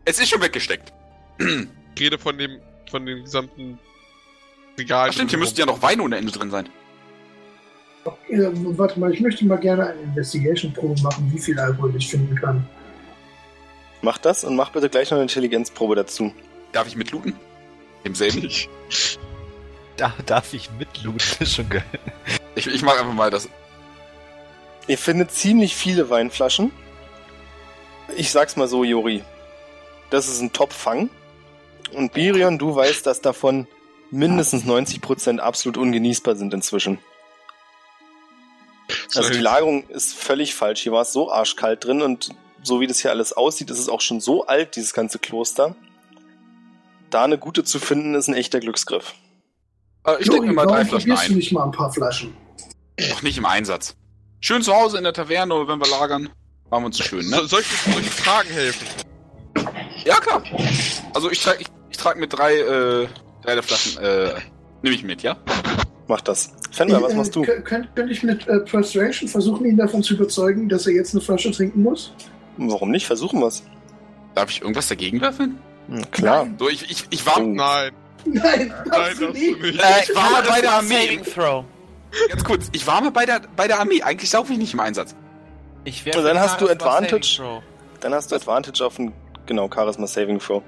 Es 0.04 0.18
ist 0.18 0.28
schon 0.28 0.40
weggesteckt. 0.40 0.92
Ich 1.94 2.00
rede 2.00 2.18
von 2.18 2.38
dem, 2.38 2.60
von 2.90 3.04
den 3.04 3.24
gesamten 3.24 3.78
Regal. 4.78 5.08
Ach 5.08 5.12
stimmt, 5.12 5.30
hier 5.30 5.38
müssten 5.38 5.58
ja 5.58 5.66
noch 5.66 5.82
Weine 5.82 6.02
ohne 6.02 6.16
Ende 6.16 6.32
drin 6.32 6.50
sein. 6.50 6.68
Äh, 8.28 8.48
warte 8.78 8.98
mal, 8.98 9.12
ich 9.12 9.20
möchte 9.20 9.44
mal 9.44 9.58
gerne 9.58 9.88
eine 9.88 10.00
Investigation-Probe 10.02 11.00
machen, 11.02 11.30
wie 11.32 11.38
viel 11.38 11.58
Alkohol 11.58 11.94
ich 11.96 12.08
finden 12.08 12.34
kann. 12.36 12.66
Mach 14.02 14.18
das 14.18 14.44
und 14.44 14.56
mach 14.56 14.70
bitte 14.70 14.88
gleich 14.88 15.10
noch 15.10 15.16
eine 15.16 15.22
Intelligenzprobe 15.22 15.96
dazu. 15.96 16.32
Darf 16.72 16.86
ich 16.86 16.96
mitlooten? 16.96 17.34
Im 18.04 18.14
selben? 18.14 18.48
Da 19.96 20.14
darf 20.26 20.54
ich 20.54 20.70
mitlooten, 20.78 21.18
das 21.18 21.40
ist 21.40 21.56
schon 21.56 21.68
geil. 21.68 21.84
Ich, 22.54 22.66
ich 22.66 22.82
mach 22.82 22.98
einfach 22.98 23.12
mal 23.12 23.30
das. 23.30 23.48
Ihr 24.86 24.98
findet 24.98 25.32
ziemlich 25.32 25.74
viele 25.74 26.08
Weinflaschen. 26.08 26.70
Ich 28.16 28.30
sag's 28.30 28.56
mal 28.56 28.68
so, 28.68 28.84
Jori. 28.84 29.22
Das 30.10 30.28
ist 30.28 30.40
ein 30.40 30.52
Top-Fang. 30.52 31.10
Und 31.92 32.12
Birion, 32.12 32.58
du 32.58 32.74
weißt, 32.74 33.06
dass 33.06 33.20
davon 33.20 33.66
mindestens 34.10 34.64
90% 34.64 35.38
absolut 35.38 35.76
ungenießbar 35.76 36.36
sind 36.36 36.54
inzwischen. 36.54 36.98
Also 39.14 39.30
die 39.30 39.38
Lagerung 39.38 39.88
ist 39.88 40.14
völlig 40.14 40.54
falsch. 40.54 40.82
Hier 40.82 40.92
war 40.92 41.02
es 41.02 41.12
so 41.12 41.30
arschkalt 41.30 41.84
drin 41.84 42.02
und 42.02 42.30
so 42.62 42.80
wie 42.80 42.86
das 42.86 43.00
hier 43.00 43.10
alles 43.10 43.32
aussieht, 43.32 43.70
ist 43.70 43.78
es 43.78 43.88
auch 43.88 44.00
schon 44.00 44.20
so 44.20 44.46
alt, 44.46 44.76
dieses 44.76 44.92
ganze 44.92 45.18
Kloster. 45.18 45.76
Da 47.10 47.24
eine 47.24 47.38
gute 47.38 47.64
zu 47.64 47.78
finden, 47.78 48.14
ist 48.14 48.28
ein 48.28 48.34
echter 48.34 48.60
Glücksgriff. 48.60 49.14
Äh, 50.04 50.16
ich 50.20 50.28
denke 50.28 50.52
mal 50.52 50.66
drei 50.66 50.84
Flaschen 50.84 51.10
probierst 51.10 51.28
du 51.28 51.32
ein. 51.32 51.38
nicht 51.38 51.52
mal 51.52 51.64
ein 51.64 51.72
paar 51.72 51.92
Flaschen? 51.92 52.36
Noch 53.10 53.22
nicht 53.22 53.38
im 53.38 53.46
Einsatz. 53.46 53.96
Schön 54.40 54.62
zu 54.62 54.74
Hause 54.74 54.98
in 54.98 55.04
der 55.04 55.12
Taverne, 55.12 55.54
oder 55.54 55.68
wenn 55.68 55.78
wir 55.78 55.88
lagern. 55.88 56.28
Machen 56.70 56.82
wir 56.82 56.86
uns 56.86 56.98
schön, 56.98 57.22
So, 57.22 57.36
ne? 57.42 57.48
soll, 57.48 57.60
ich, 57.60 57.92
soll 57.92 58.02
ich 58.02 58.16
tragen 58.16 58.50
helfen? 58.50 58.86
Ja, 60.04 60.20
klar. 60.20 60.42
Also 61.14 61.30
ich 61.30 61.46
ich, 61.46 61.66
ich 61.98 62.02
trag 62.04 62.16
mit 62.18 62.32
drei, 62.32 62.54
äh, 62.58 63.08
drei 63.42 63.54
der 63.54 63.62
Flaschen, 63.62 64.00
äh, 64.02 64.34
nehme 64.82 64.94
ich 64.94 65.02
mit, 65.02 65.22
ja? 65.22 65.36
Mach 66.06 66.20
das. 66.20 66.52
Fender, 66.70 67.02
was 67.02 67.12
Äh, 67.12 67.16
machst 67.16 67.34
du? 67.36 67.42
kö- 67.42 67.60
Könnte 67.62 67.88
könnt 67.94 68.12
ich 68.12 68.22
mit 68.22 68.46
äh, 68.46 68.60
Persuasion 68.60 69.28
versuchen, 69.28 69.66
ihn 69.66 69.76
davon 69.76 70.02
zu 70.02 70.14
überzeugen, 70.14 70.68
dass 70.68 70.86
er 70.86 70.94
jetzt 70.94 71.12
eine 71.12 71.20
Flasche 71.20 71.50
trinken 71.50 71.82
muss? 71.82 72.12
Warum 72.56 72.90
nicht? 72.92 73.06
Versuchen 73.06 73.40
wir's. 73.40 73.62
Darf 74.34 74.50
ich 74.50 74.62
irgendwas 74.62 74.86
dagegen 74.88 75.20
werfen? 75.20 75.58
Hm, 75.88 76.08
klar. 76.12 76.44
Nein. 76.44 76.56
So, 76.58 76.68
ich, 76.68 76.88
ich, 76.90 77.04
ich 77.10 77.26
war, 77.26 77.38
Oh. 77.38 77.40
Nein, 77.42 77.92
Nein, 78.24 78.72
nein, 78.90 79.14
du 79.18 79.26
du 79.26 79.32
nicht. 79.32 79.60
nicht. 79.62 79.80
Äh, 79.82 80.02
ich 80.04 80.14
war 80.14 80.30
mal 80.30 80.42
bei 80.42 80.60
der 80.60 80.72
Armee. 80.74 80.94
Saving 80.94 81.22
Throw. 81.24 81.64
ganz 82.28 82.44
kurz, 82.44 82.68
ich 82.72 82.86
war 82.86 83.00
mal 83.00 83.10
bei 83.10 83.26
der, 83.26 83.40
bei 83.56 83.66
der 83.66 83.80
Armee. 83.80 84.02
Eigentlich 84.02 84.30
sauf 84.30 84.48
ich 84.50 84.58
nicht 84.58 84.72
im 84.74 84.80
Einsatz. 84.80 85.14
Ich 85.84 86.04
Und 86.06 86.22
dann 86.24 86.38
hast 86.38 86.60
du 86.60 86.68
Advantage. 86.68 87.40
Dann 88.00 88.14
hast 88.14 88.30
du 88.30 88.36
Advantage 88.36 88.84
auf 88.84 88.98
ein, 88.98 89.12
genau, 89.46 89.68
Charisma 89.72 90.06
Saving 90.06 90.38
Throw. 90.38 90.62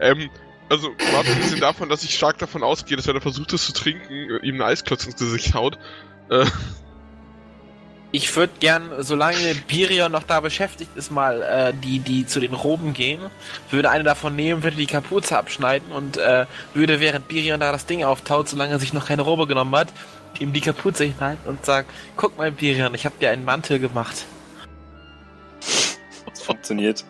Ähm, 0.00 0.30
also, 0.68 0.90
mal 1.12 1.20
abgesehen 1.20 1.60
davon, 1.60 1.88
dass 1.88 2.02
ich 2.04 2.14
stark 2.14 2.38
davon 2.38 2.62
ausgehe, 2.62 2.96
dass 2.96 3.06
wenn 3.06 3.14
er 3.14 3.20
versucht, 3.20 3.52
es 3.52 3.66
zu 3.66 3.72
trinken, 3.72 4.12
ihm 4.42 4.54
einen 4.54 4.62
Eisklotz 4.62 5.04
ins 5.04 5.16
Gesicht 5.16 5.54
haut. 5.54 5.78
Äh, 6.30 6.46
Ich 8.14 8.36
würde 8.36 8.52
gern, 8.60 8.90
solange 9.00 9.56
Birion 9.66 10.12
noch 10.12 10.22
da 10.22 10.38
beschäftigt 10.38 10.96
ist, 10.96 11.10
mal 11.10 11.42
äh, 11.42 11.74
die, 11.74 11.98
die 11.98 12.24
zu 12.24 12.38
den 12.38 12.54
Roben 12.54 12.94
gehen. 12.94 13.20
Würde 13.72 13.90
eine 13.90 14.04
davon 14.04 14.36
nehmen, 14.36 14.62
würde 14.62 14.76
die 14.76 14.86
Kapuze 14.86 15.36
abschneiden 15.36 15.90
und 15.90 16.16
äh, 16.16 16.46
würde, 16.74 17.00
während 17.00 17.26
Birion 17.26 17.58
da 17.58 17.72
das 17.72 17.86
Ding 17.86 18.04
auftaut, 18.04 18.48
solange 18.48 18.70
er 18.70 18.78
sich 18.78 18.92
noch 18.92 19.06
keine 19.06 19.22
Robe 19.22 19.48
genommen 19.48 19.74
hat, 19.74 19.88
ihm 20.38 20.52
die 20.52 20.60
Kapuze 20.60 21.02
hinhalten 21.02 21.48
und 21.48 21.66
sagen, 21.66 21.88
guck 22.16 22.38
mal 22.38 22.52
Birion, 22.52 22.94
ich 22.94 23.04
habe 23.04 23.16
dir 23.20 23.30
einen 23.30 23.44
Mantel 23.44 23.80
gemacht. 23.80 24.26
Das 26.30 26.40
funktioniert. 26.40 27.04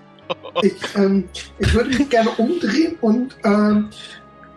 Ich, 0.62 0.72
ähm, 0.96 1.28
ich 1.59 1.74
würde 1.74 1.90
mich 1.90 2.09
gerne 2.09 2.30
umdrehen 2.30 2.96
und 3.01 3.36
ähm, 3.44 3.90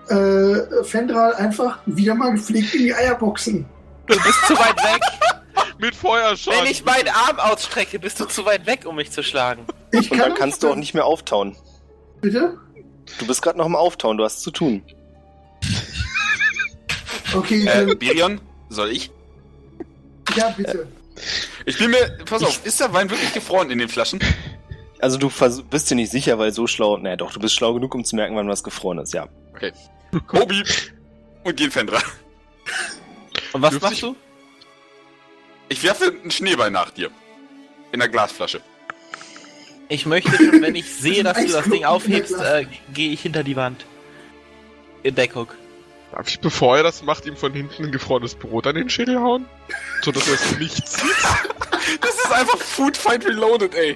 äh, 0.10 0.84
Fendral 0.84 1.34
einfach 1.35 1.80
wieder 1.85 2.15
mal 2.15 2.31
gepflegt 2.31 2.73
in 2.76 2.84
die 2.84 2.94
Eier 2.94 3.15
boxen. 3.15 3.65
Du 4.07 4.15
bist 4.15 4.45
zu 4.48 4.53
weit 4.57 4.77
weg. 4.84 5.02
mit 5.80 5.95
Feuerschaden. 5.95 6.61
Wenn 6.61 6.72
ich 6.72 6.85
meinen 6.85 7.10
Arm 7.10 7.39
ausstrecke, 7.39 7.99
bist 7.99 8.19
du 8.19 8.26
zu 8.26 8.45
weit 8.45 8.65
weg, 8.65 8.85
um 8.85 8.95
mich 8.95 9.11
zu 9.11 9.23
schlagen. 9.23 9.65
Ich 9.91 10.11
Und 10.11 10.18
kann 10.18 10.30
dann 10.30 10.38
kannst 10.38 10.64
du 10.64 10.69
auch 10.69 10.76
nicht 10.76 10.94
mehr 10.94 11.06
auftauen. 11.06 11.56
Bitte? 12.22 12.57
Du 13.19 13.27
bist 13.27 13.41
gerade 13.41 13.57
noch 13.57 13.65
im 13.65 13.76
Auftauen, 13.76 14.18
du 14.18 14.23
hast 14.23 14.41
zu 14.41 14.52
tun. 14.52 14.84
Okay, 17.34 17.65
Äh, 17.65 17.85
dann, 17.85 17.98
Birion, 17.98 18.41
soll 18.69 18.91
ich? 18.91 19.11
ja, 20.35 20.49
bitte. 20.56 20.88
Ich 21.65 21.77
bin 21.77 21.91
mir, 21.91 22.18
pass 22.26 22.44
auf, 22.44 22.65
ist 22.65 22.80
der 22.80 22.94
Wein 22.94 23.10
wirklich 23.10 23.34
gefroren 23.34 23.72
in 23.72 23.80
den 23.80 23.89
Flaschen? 23.89 24.19
Also 24.99 25.18
du 25.18 25.30
vers- 25.30 25.61
bist 25.61 25.90
dir 25.90 25.95
nicht 25.95 26.11
sicher, 26.11 26.40
weil 26.40 26.52
so 26.52 26.68
schlau. 26.68 26.98
Naja, 26.98 27.15
doch, 27.18 27.32
du 27.32 27.40
bist 27.40 27.56
schlau 27.56 27.74
genug, 27.74 27.94
um 27.95 28.03
zu 28.03 28.15
merken, 28.15 28.36
wann 28.36 28.48
was 28.49 28.64
gefroren 28.64 28.98
ist, 28.99 29.14
ja. 29.14 29.28
Kobi 30.28 30.64
und 31.44 31.60
den 31.60 31.72
Fendra. 31.72 31.99
Und 33.53 33.61
was 33.61 33.72
Dürfte 33.72 33.86
machst 33.86 33.98
ich- 33.98 34.02
du? 34.02 34.15
Ich 35.69 35.84
werfe 35.84 36.06
einen 36.22 36.32
Schneeball 36.32 36.72
nach 36.72 36.91
dir. 36.91 37.10
In 37.91 37.99
der 37.99 38.10
Glasflasche. 38.10 38.61
Ich 39.90 40.06
möchte 40.06 40.32
schon, 40.36 40.61
wenn 40.61 40.76
ich 40.76 40.86
sehe, 40.94 41.24
dass 41.24 41.38
du 41.38 41.48
das 41.52 41.65
Ding 41.69 41.86
aufhebst, 41.86 42.36
äh, 42.40 42.65
gehe 42.94 43.11
ich 43.11 43.22
hinter 43.22 43.44
die 43.44 43.56
Wand. 43.56 43.86
In 45.03 45.15
Deckung. 45.15 45.48
Darf 46.11 46.27
ich, 46.29 46.39
bevor 46.39 46.77
er 46.77 46.84
das 46.84 47.03
macht, 47.03 47.25
ihm 47.25 47.35
von 47.35 47.53
hinten 47.53 47.85
ein 47.85 47.91
gefrorenes 47.91 48.35
Brot 48.35 48.65
an 48.67 48.75
den 48.75 48.89
Schädel 48.89 49.19
hauen? 49.19 49.45
So 50.01 50.11
dass 50.11 50.27
er 50.27 50.35
es 50.35 50.57
nicht 50.57 50.88
sieht. 50.88 51.11
Das 52.01 52.15
ist 52.15 52.31
einfach 52.34 52.57
Food 52.57 52.97
Fight 52.97 53.25
Reloaded, 53.25 53.73
ey. 53.73 53.95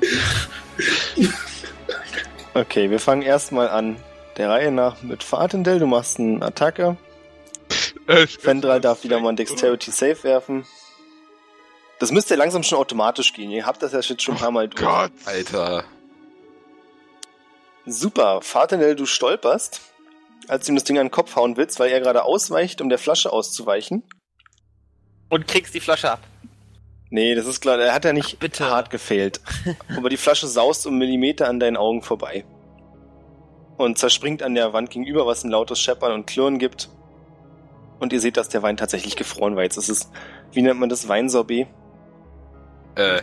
Okay, 2.54 2.90
wir 2.90 3.00
fangen 3.00 3.22
erstmal 3.22 3.68
an. 3.68 3.98
Der 4.38 4.50
Reihe 4.50 4.72
nach 4.72 5.02
mit 5.02 5.24
Fatendell, 5.24 5.80
du 5.80 5.88
machst 5.88 6.20
eine 6.20 6.42
Attacke. 6.42 6.96
Äh, 8.08 8.28
Fendral 8.28 8.80
darf 8.80 9.04
wieder 9.04 9.20
mal 9.20 9.30
ein 9.30 9.36
Dexterity 9.36 9.92
Save 9.92 10.24
werfen. 10.24 10.66
Das 12.00 12.12
müsste 12.12 12.36
ja 12.36 12.40
langsam 12.40 12.64
schon 12.64 12.78
automatisch 12.78 13.34
gehen. 13.34 13.52
Ihr 13.52 13.66
habt 13.66 13.84
das 13.84 13.92
ja 13.92 14.00
jetzt 14.00 14.22
schon 14.22 14.36
ein 14.36 14.40
paar 14.42 14.52
Mal 14.52 14.70
durch. 14.70 14.82
Gott. 14.82 15.12
Alter. 15.26 15.84
Super. 17.86 18.42
Fatendell, 18.42 18.96
du 18.96 19.06
stolperst, 19.06 19.82
als 20.48 20.66
du 20.66 20.72
ihm 20.72 20.76
das 20.76 20.84
Ding 20.84 20.98
an 20.98 21.08
den 21.08 21.12
Kopf 21.12 21.36
hauen 21.36 21.58
willst, 21.58 21.80
weil 21.80 21.92
er 21.92 22.00
gerade 22.00 22.24
ausweicht, 22.24 22.82
um 22.82 22.90
der 22.90 22.98
Flasche 22.98 23.32
auszuweichen. 23.32 24.04
Und 25.30 25.48
kriegst 25.48 25.74
die 25.74 25.80
Flasche 25.80 26.12
ab. 26.12 26.20
Nee, 27.10 27.36
das 27.36 27.46
ist 27.46 27.62
klar, 27.62 27.78
er 27.78 27.94
hat 27.94 28.06
ja 28.06 28.14
nicht 28.14 28.40
Bitte. 28.40 28.70
hart 28.70 28.90
gefailt. 28.90 29.42
Aber 29.98 30.10
die 30.10 30.18
Flasche 30.18 30.48
saust 30.48 30.88
um 30.88 30.98
Millimeter 30.98 31.48
an 31.48 31.60
deinen 31.60 31.78
Augen 31.78 32.02
vorbei. 32.02 32.46
Und 33.78 33.98
zerspringt 33.98 34.44
an 34.44 34.56
der 34.56 34.74
Wand 34.74 34.92
gegenüber, 34.92 35.26
was 35.26 35.44
ein 35.44 35.50
lautes 35.50 35.80
Scheppern 35.80 36.14
und 36.14 36.28
Klirren 36.28 36.60
gibt. 36.60 36.90
Und 38.00 38.14
ihr 38.14 38.20
seht, 38.20 38.38
dass 38.38 38.50
der 38.50 38.62
Wein 38.62 38.78
tatsächlich 38.78 39.16
gefroren 39.16 39.56
war. 39.56 39.64
Jetzt 39.64 39.78
ist 39.78 39.90
es, 39.90 40.10
wie 40.54 40.62
nennt 40.62 40.80
man 40.80 40.90
das, 40.90 41.08
Weinsorbet? 41.08 41.68
Äh. 42.96 43.22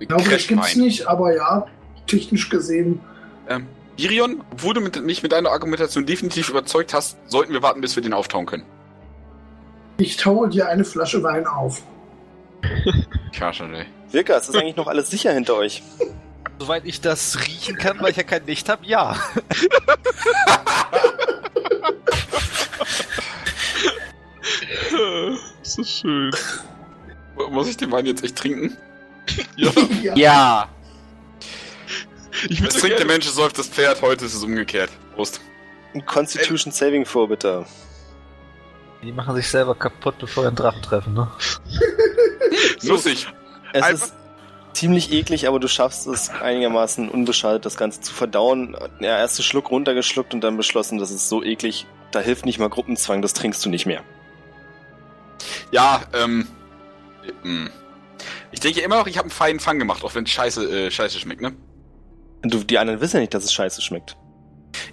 Ich 0.00 0.06
glaube, 0.06 0.28
das 0.30 0.46
gibt's 0.46 0.76
nicht, 0.76 1.06
aber 1.06 1.34
ja, 1.34 1.66
technisch 2.06 2.48
gesehen. 2.48 3.00
Ähm, 3.48 3.66
Birion, 3.98 4.44
obwohl 4.52 4.74
du 4.74 4.80
mit, 4.80 5.02
mich 5.02 5.24
mit 5.24 5.32
deiner 5.32 5.50
Argumentation 5.50 6.06
definitiv 6.06 6.48
überzeugt 6.48 6.94
hast, 6.94 7.18
sollten 7.26 7.52
wir 7.52 7.62
warten, 7.62 7.80
bis 7.80 7.96
wir 7.96 8.02
den 8.02 8.12
auftauen 8.12 8.46
können. 8.46 8.62
Ich 9.98 10.16
taue 10.16 10.48
dir 10.48 10.68
eine 10.68 10.84
Flasche 10.84 11.20
Wein 11.24 11.48
auf. 11.48 11.82
Tja, 13.32 13.52
schon, 13.52 13.74
ey. 13.74 13.86
Wirka, 14.12 14.36
ist 14.36 14.48
das 14.48 14.54
eigentlich 14.54 14.76
noch 14.76 14.86
alles 14.86 15.10
sicher 15.10 15.32
hinter 15.32 15.56
euch? 15.56 15.82
Soweit 16.60 16.84
ich 16.86 17.00
das 17.00 17.40
riechen 17.46 17.76
kann, 17.76 17.98
weil 18.00 18.12
ich 18.12 18.16
ja 18.16 18.22
kein 18.22 18.46
Licht 18.46 18.68
habe, 18.68 18.86
ja. 18.86 19.16
Das 25.62 25.76
ist 25.76 25.90
schön. 26.00 26.30
Muss 27.50 27.68
ich 27.68 27.76
den 27.76 27.92
Wein 27.92 28.06
jetzt 28.06 28.24
echt 28.24 28.36
trinken? 28.36 28.76
Ja. 29.56 30.14
ja. 30.14 30.68
Ich 32.48 32.60
Es 32.60 32.74
trinkt 32.74 32.98
der 32.98 33.06
Mensch, 33.06 33.26
es 33.26 33.34
säuft 33.34 33.58
das 33.58 33.68
Pferd, 33.68 34.02
heute 34.02 34.24
ist 34.24 34.34
es 34.34 34.42
umgekehrt. 34.44 34.90
Prost. 35.14 35.40
Ein 35.94 36.04
Constitution 36.04 36.72
Saving 36.72 37.04
Throw, 37.04 37.28
bitte. 37.28 37.64
Die 39.02 39.12
machen 39.12 39.34
sich 39.36 39.48
selber 39.48 39.74
kaputt, 39.74 40.16
bevor 40.18 40.44
wir 40.44 40.48
einen 40.48 40.56
Drachen 40.56 40.82
treffen, 40.82 41.14
ne? 41.14 41.30
Ich. 42.82 43.26
Es 43.72 43.82
Einfach- 43.82 44.06
ist 44.06 44.14
ziemlich 44.72 45.12
eklig, 45.12 45.46
aber 45.48 45.60
du 45.60 45.68
schaffst 45.68 46.06
es 46.06 46.30
einigermaßen 46.30 47.08
unbeschadet, 47.08 47.64
das 47.64 47.76
Ganze 47.76 48.00
zu 48.00 48.12
verdauen. 48.12 48.76
Ja, 49.00 49.16
ersten 49.18 49.42
Schluck 49.42 49.70
runtergeschluckt 49.70 50.34
und 50.34 50.40
dann 50.42 50.56
beschlossen, 50.56 50.98
das 50.98 51.10
ist 51.10 51.28
so 51.28 51.42
eklig, 51.42 51.86
da 52.12 52.20
hilft 52.20 52.44
nicht 52.46 52.58
mal 52.58 52.68
Gruppenzwang, 52.68 53.22
das 53.22 53.32
trinkst 53.34 53.64
du 53.64 53.68
nicht 53.70 53.86
mehr. 53.86 54.02
Ja, 55.70 56.02
ähm. 56.14 56.46
ähm, 57.44 57.70
Ich 58.50 58.60
denke 58.60 58.80
immer 58.80 58.96
noch, 58.98 59.06
ich 59.06 59.16
habe 59.18 59.26
einen 59.26 59.30
feinen 59.30 59.60
Fang 59.60 59.78
gemacht, 59.78 60.02
auch 60.04 60.14
wenn 60.14 60.24
es 60.24 60.30
scheiße, 60.30 60.86
äh, 60.86 60.90
scheiße 60.90 61.18
schmeckt, 61.18 61.40
ne? 61.42 61.52
Du, 62.42 62.62
die 62.64 62.78
anderen 62.78 63.00
wissen 63.00 63.16
ja 63.16 63.20
nicht, 63.20 63.34
dass 63.34 63.44
es 63.44 63.52
scheiße 63.52 63.82
schmeckt. 63.82 64.16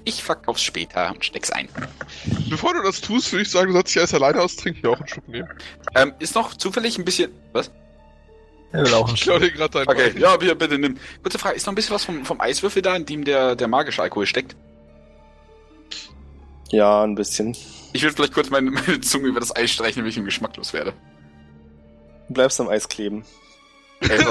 Ich 0.04 0.24
verkauf's 0.24 0.64
später 0.64 1.12
und 1.12 1.24
steck's 1.26 1.52
ein. 1.52 1.68
bevor 2.50 2.74
du 2.74 2.82
das 2.82 3.02
tust, 3.02 3.32
würde 3.32 3.44
ich 3.44 3.52
sagen, 3.52 3.68
du 3.68 3.74
sollst 3.74 3.94
dich 3.94 4.02
erst 4.02 4.14
alleine 4.14 4.42
austrinken, 4.42 4.82
hier 4.82 4.90
auch 4.92 4.98
einen 5.00 5.08
Schluck 5.08 5.28
nehmen. 5.28 5.48
Ähm, 5.96 6.14
ist 6.20 6.34
noch 6.36 6.54
zufällig 6.56 6.98
ein 6.98 7.06
bisschen. 7.06 7.32
Was? 7.54 7.72
Er 8.72 8.84
will 8.86 8.94
auch 8.94 9.06
einen 9.08 9.16
Ich 9.16 9.22
Schluck. 9.24 9.40
dir 9.42 9.52
gerade 9.52 9.72
deinen 9.86 9.88
Okay, 9.90 10.14
Wein. 10.16 10.22
ja, 10.22 10.36
bitte, 10.38 10.56
bitte 10.56 10.78
nimm. 10.80 10.98
Kurze 11.22 11.38
Frage, 11.40 11.56
ist 11.56 11.66
noch 11.66 11.74
ein 11.74 11.76
bisschen 11.76 11.94
was 11.96 12.04
vom, 12.04 12.26
vom 12.26 12.42
Eiswürfel 12.42 12.82
da, 12.82 12.96
in 12.96 13.06
dem 13.06 13.24
der, 13.26 13.56
der 13.56 13.68
magische 13.68 14.02
Alkohol 14.02 14.26
steckt? 14.26 14.56
Ja, 16.72 17.04
ein 17.04 17.16
bisschen. 17.16 17.56
Ich 17.94 18.02
würde 18.02 18.16
vielleicht 18.16 18.34
kurz 18.34 18.50
meine, 18.50 18.72
meine 18.72 19.02
Zunge 19.02 19.28
über 19.28 19.40
das 19.40 19.56
Eis 19.56 19.72
streichen, 19.72 20.02
wenn 20.04 20.10
ich 20.10 20.18
ihm 20.18 20.26
geschmacklos 20.26 20.74
werde. 20.74 20.94
Du 22.28 22.34
bleibst 22.34 22.60
am 22.60 22.70
Eis 22.70 22.90
kleben. 22.90 23.24
Ey, 24.02 24.20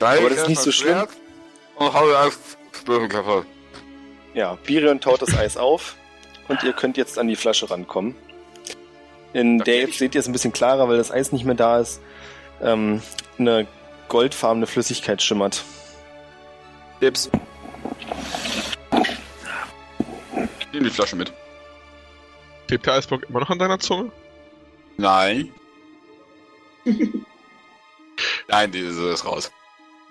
hoffe 0.00 0.18
Aber 0.18 0.30
das 0.30 0.40
ist 0.40 0.48
nicht 0.48 0.62
so 0.62 0.72
schlimm. 0.72 1.06
Und 1.76 1.92
hau 1.92 2.10
auf 2.14 2.56
Spürklappe. 2.72 3.44
Ja, 4.34 4.56
Birion 4.64 5.00
taut 5.00 5.22
das 5.22 5.36
Eis 5.36 5.56
auf 5.56 5.96
und 6.48 6.62
ihr 6.62 6.72
könnt 6.72 6.96
jetzt 6.96 7.18
an 7.18 7.28
die 7.28 7.36
Flasche 7.36 7.70
rankommen. 7.70 8.14
In 9.32 9.58
der 9.58 9.74
Okay. 9.74 9.84
jetzt 9.86 9.98
seht 9.98 10.14
ihr 10.14 10.20
es 10.20 10.26
ein 10.26 10.32
bisschen 10.32 10.52
klarer, 10.52 10.88
weil 10.88 10.96
das 10.96 11.10
Eis 11.10 11.32
nicht 11.32 11.44
mehr 11.44 11.54
da 11.54 11.80
ist. 11.80 12.00
Ähm, 12.62 13.02
eine 13.38 13.66
goldfarbene 14.08 14.66
Flüssigkeit 14.66 15.20
schimmert. 15.20 15.62
Tipps. 17.00 17.30
Ich 20.60 20.72
nehme 20.72 20.84
die 20.84 20.90
Flasche 20.94 21.16
mit. 21.16 21.32
Klebt 22.68 22.86
der 22.86 22.94
Eisblock 22.94 23.28
immer 23.28 23.40
noch 23.40 23.50
an 23.50 23.58
deiner 23.58 23.78
Zunge? 23.78 24.10
Nein. 24.96 25.52
Nein, 28.48 28.72
diese 28.72 29.10
ist 29.10 29.24
raus. 29.26 29.50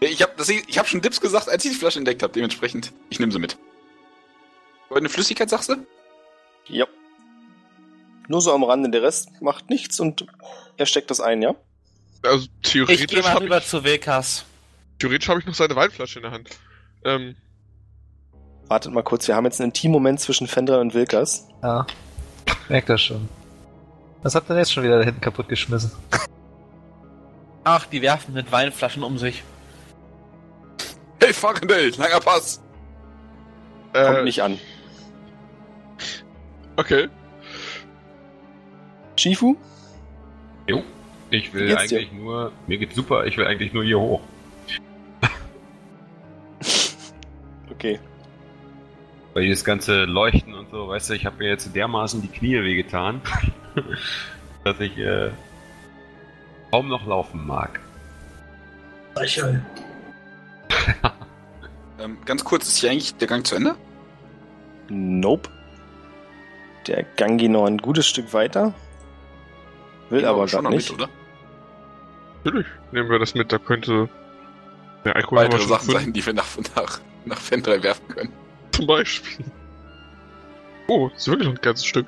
Ich 0.01 0.22
habe 0.22 0.34
ich 0.67 0.77
hab 0.77 0.88
schon 0.88 1.01
Dips 1.01 1.22
gesagt, 1.22 1.49
als 1.49 1.63
ich 1.65 1.72
die 1.72 1.77
Flasche 1.77 1.99
entdeckt 1.99 2.22
habe. 2.22 2.34
Dementsprechend, 2.34 2.91
ich 3.09 3.19
nehme 3.19 3.31
sie 3.31 3.39
mit. 3.39 3.57
Goldene 4.89 5.09
Flüssigkeit, 5.09 5.49
sagst 5.49 5.69
du? 5.69 5.77
Ja. 6.67 6.85
Nur 8.27 8.41
so 8.41 8.53
am 8.53 8.63
Rande, 8.63 8.89
der 8.89 9.03
Rest 9.03 9.30
macht 9.41 9.69
nichts 9.69 9.99
und 9.99 10.26
er 10.77 10.85
steckt 10.85 11.09
das 11.11 11.22
ein, 11.22 11.41
ja? 11.41 11.55
Also 12.23 12.45
Ich 12.63 12.72
gehe 12.73 12.85
theoretisch 12.85 13.23
mal 13.23 13.30
habe 13.34 13.45
rüber 13.45 13.57
ich, 13.59 13.65
zu 13.67 13.84
Wilkas. 13.84 14.45
theoretisch 14.99 15.30
hab 15.30 15.38
ich 15.38 15.45
noch 15.45 15.53
seine 15.53 15.76
Weinflasche 15.76 16.19
in 16.19 16.23
der 16.23 16.31
Hand. 16.31 16.49
Ähm, 17.03 17.35
Wartet 18.67 18.91
mal 18.91 19.03
kurz, 19.03 19.27
wir 19.27 19.35
haben 19.35 19.45
jetzt 19.45 19.61
einen 19.61 19.69
Intimmoment 19.69 20.19
zwischen 20.19 20.47
Fendra 20.47 20.77
und 20.80 20.95
Wilkas. 20.95 21.47
Ja. 21.61 21.85
Merkt 22.67 22.89
das 22.89 23.01
schon. 23.01 23.30
Was 24.23 24.34
hat 24.34 24.49
denn 24.49 24.57
jetzt 24.57 24.73
schon 24.73 24.84
wieder 24.84 24.97
da 24.97 25.05
hinten 25.05 25.22
kaputt 25.22 25.47
geschmissen? 25.47 25.91
Ach, 27.63 27.85
die 27.85 28.01
werfen 28.01 28.34
mit 28.34 28.51
Weinflaschen 28.51 29.03
um 29.03 29.19
sich. 29.19 29.43
Hey, 31.26 31.34
Farendell, 31.34 31.89
langer 31.97 32.19
Pass. 32.19 32.61
Kommt 33.93 34.18
äh, 34.19 34.23
nicht 34.23 34.43
an. 34.43 34.60
okay. 36.76 37.07
Shifu? 39.15 39.57
Ich 41.31 41.52
Wie 41.52 41.53
will 41.53 41.68
dir? 41.69 41.80
eigentlich 41.80 42.11
nur, 42.11 42.52
mir 42.68 42.77
geht's 42.77 42.93
super, 42.93 43.26
ich 43.26 43.35
will 43.39 43.47
eigentlich 43.47 43.73
nur 43.73 43.84
hier 43.84 43.99
hoch. 43.99 44.22
Okay. 47.72 47.99
Weil 49.34 49.43
dieses 49.45 49.65
ganze 49.65 50.06
Leuchten 50.06 50.53
und 50.53 50.69
so, 50.69 50.88
weißt 50.88 51.10
du, 51.10 51.14
ich 51.15 51.26
habe 51.26 51.38
mir 51.38 51.49
jetzt 51.49 51.76
dermaßen 51.76 52.22
die 52.22 52.27
Knie 52.27 52.61
wehgetan, 52.61 53.22
dass 54.64 54.80
ich 54.80 54.95
äh, 54.97 55.31
kaum 56.72 56.88
noch 56.88 57.06
laufen 57.07 57.45
mag. 57.45 57.80
Eichel. 59.15 59.65
Ähm, 61.97 62.17
ganz 62.25 62.43
kurz, 62.43 62.67
ist 62.67 62.79
hier 62.79 62.91
eigentlich 62.91 63.15
der 63.15 63.27
Gang 63.27 63.47
zu 63.47 63.55
Ende? 63.55 63.75
Nope. 64.89 65.49
Der 66.87 67.03
Gang 67.03 67.39
geht 67.39 67.51
noch 67.51 67.65
ein 67.65 67.77
gutes 67.77 68.05
Stück 68.05 68.33
weiter. 68.33 68.73
Will 70.09 70.21
wir 70.21 70.29
aber 70.29 70.47
schon 70.47 70.65
nicht. 70.69 70.91
mit, 70.91 70.99
oder? 70.99 71.09
Natürlich. 72.43 72.67
Nehmen 72.91 73.09
wir 73.09 73.17
das 73.17 73.33
mit, 73.33 73.51
da 73.51 73.57
könnte 73.57 74.09
der 75.03 75.15
Alkohol 75.15 75.45
Weitere 75.45 75.67
Sachen 75.67 75.89
sein, 75.89 76.13
die 76.13 76.25
wir 76.25 76.33
nach, 76.33 76.45
nach, 76.75 76.99
nach 77.25 77.39
Fendrei 77.39 77.81
werfen 77.81 78.07
können. 78.09 78.33
Zum 78.71 78.87
Beispiel. 78.87 79.45
Oh, 80.87 81.09
ist 81.15 81.27
wirklich 81.27 81.47
noch 81.47 81.55
ein 81.55 81.61
ganzes 81.61 81.85
Stück. 81.85 82.07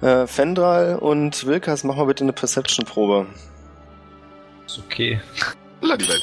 Äh, 0.00 0.26
Fendral 0.26 0.96
und 0.96 1.46
Wilkas, 1.46 1.84
mach 1.84 1.96
mal 1.96 2.06
bitte 2.06 2.24
eine 2.24 2.32
Perception-Probe. 2.32 3.26
Ist 4.66 4.78
okay. 4.78 5.20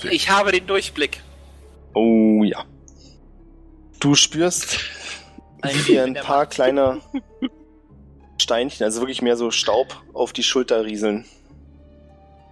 Ich 0.09 0.29
habe 0.29 0.51
den 0.51 0.67
Durchblick. 0.67 1.21
Oh 1.93 2.43
ja. 2.43 2.65
Du 3.99 4.15
spürst, 4.15 4.79
Ein 5.61 5.75
wie 5.75 5.83
dir 5.83 6.03
in 6.05 6.17
ein 6.17 6.23
paar 6.23 6.45
kleine 6.47 7.01
Steinchen, 8.39 8.83
also 8.83 9.01
wirklich 9.01 9.21
mehr 9.21 9.37
so 9.37 9.51
Staub, 9.51 10.01
auf 10.13 10.33
die 10.33 10.43
Schulter 10.43 10.83
rieseln. 10.85 11.25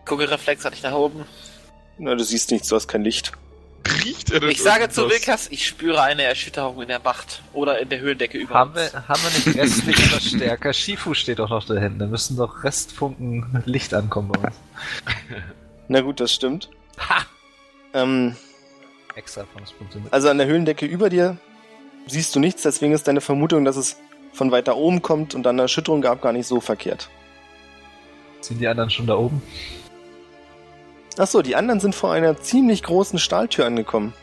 Kugelreflex 0.06 0.66
hatte 0.66 0.76
ich 0.76 0.84
nach 0.84 0.94
oben. 0.94 1.26
Na, 1.98 2.16
du 2.16 2.24
siehst 2.24 2.52
nichts, 2.52 2.68
du 2.70 2.76
hast 2.76 2.88
kein 2.88 3.04
Licht. 3.04 3.32
Riecht 4.04 4.32
er 4.32 4.40
denn 4.40 4.50
Ich 4.50 4.62
sage 4.62 4.90
zu? 4.90 5.10
Wilkas, 5.10 5.48
ich 5.50 5.66
spüre 5.66 6.02
eine 6.02 6.24
Erschütterung 6.24 6.82
in 6.82 6.88
der 6.90 7.00
Macht. 7.00 7.42
Oder 7.54 7.80
in 7.80 7.90
der 7.90 8.00
Höhlendecke 8.00 8.38
über 8.38 8.54
Haben 8.54 8.72
uns. 8.72 8.94
wir, 8.94 9.08
haben 9.08 9.22
wir 9.24 9.52
nicht 9.52 9.60
restliche 9.60 10.02
Verstärker? 10.04 10.74
Shifu 10.74 11.14
steht 11.14 11.40
doch 11.40 11.50
noch 11.50 11.66
da 11.66 11.76
hinten. 11.76 12.00
Da 12.00 12.06
müssen 12.06 12.38
doch 12.38 12.64
Restfunken 12.64 13.64
Licht 13.66 13.94
ankommen 13.94 14.30
bei 14.30 14.48
uns. 14.48 14.56
Na 15.88 16.02
gut, 16.02 16.20
das 16.20 16.34
stimmt. 16.34 16.70
Ha! 17.08 17.26
Ähm, 17.94 18.36
Extra 19.16 19.42
Erfahrungspunkte 19.42 20.00
also 20.12 20.30
an 20.30 20.38
der 20.38 20.48
Höhlendecke 20.48 20.86
über 20.86 21.10
dir 21.10 21.38
siehst 22.08 22.36
du 22.36 22.40
nichts, 22.40 22.64
deswegen 22.64 22.94
ist 22.94 23.08
deine 23.08 23.22
Vermutung, 23.22 23.66
dass 23.66 23.78
es 23.78 23.98
von 24.34 24.52
weiter 24.52 24.78
oben 24.78 25.02
kommt 25.02 25.36
und 25.36 25.44
dann 25.44 25.56
eine 25.56 25.64
Erschütterung 25.64 26.02
gab, 26.02 26.22
gar 26.22 26.34
nicht 26.34 26.48
so 26.48 26.60
verkehrt. 26.62 27.10
Sind 28.42 28.60
die 28.60 28.68
anderen 28.68 28.90
schon 28.90 29.08
da 29.08 29.16
oben? 29.16 29.42
Achso, 31.18 31.42
die 31.42 31.56
anderen 31.56 31.80
sind 31.80 31.96
vor 31.96 32.14
einer 32.14 32.40
ziemlich 32.40 32.84
großen 32.84 33.20
Stahltür 33.20 33.66
angekommen. 33.66 34.14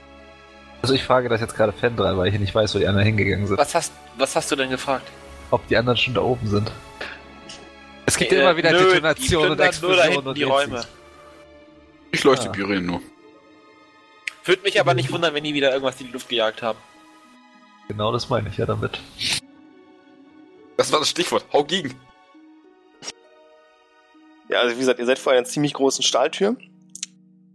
Also 0.83 0.95
ich 0.95 1.05
frage 1.05 1.29
das 1.29 1.41
jetzt 1.41 1.55
gerade 1.57 1.73
Fendra, 1.73 2.17
weil 2.17 2.33
ich 2.33 2.39
nicht 2.39 2.55
weiß, 2.55 2.75
wo 2.75 2.79
die 2.79 2.87
anderen 2.87 3.07
hingegangen 3.07 3.47
sind. 3.47 3.59
Was 3.59 3.75
hast, 3.75 3.93
was 4.17 4.35
hast 4.37 4.51
du 4.51 4.57
denn 4.57 4.71
gefragt? 4.71 5.07
Ob 5.51 5.67
die 5.69 5.77
anderen 5.77 5.97
schon 5.97 6.15
da 6.15 6.23
oben 6.23 6.47
sind. 6.47 6.71
Es 8.07 8.17
gibt 8.17 8.33
Äh, 8.33 8.41
immer 8.41 8.57
wieder 8.57 8.73
nö, 8.73 8.79
Detonationen 8.93 9.51
und 9.51 9.57
plündern 9.57 9.57
nur 9.57 9.57
da 9.57 9.65
Explosionen 9.65 10.13
hinten 10.13 10.29
und 10.29 10.39
die 10.39 10.43
Räume. 10.45 10.85
Ich 12.13 12.25
leuchte 12.25 12.49
Ah. 12.49 12.53
Byrien 12.53 12.87
nur. 12.87 13.01
Würde 14.45 14.63
mich 14.63 14.79
aber 14.81 14.95
nicht 14.95 15.11
wundern, 15.13 15.35
wenn 15.35 15.45
die 15.45 15.55
wieder 15.55 15.73
irgendwas 15.73 16.01
in 16.01 16.07
die 16.07 16.13
Luft 16.13 16.29
gejagt 16.29 16.63
haben. 16.63 16.79
Genau 17.89 18.13
das 18.13 18.29
meine 18.29 18.49
ich 18.49 18.57
ja 18.57 18.67
damit. 18.67 19.01
Das 20.77 20.93
war 20.93 21.01
das 21.01 21.09
Stichwort. 21.11 21.45
Hau 21.53 21.65
gegen. 21.65 21.95
Ja, 24.49 24.61
also 24.61 24.75
wie 24.77 24.81
gesagt, 24.81 25.01
ihr 25.01 25.07
seid 25.07 25.19
vor 25.19 25.33
einer 25.33 25.45
ziemlich 25.45 25.73
großen 25.73 26.05
Stahltür 26.05 26.57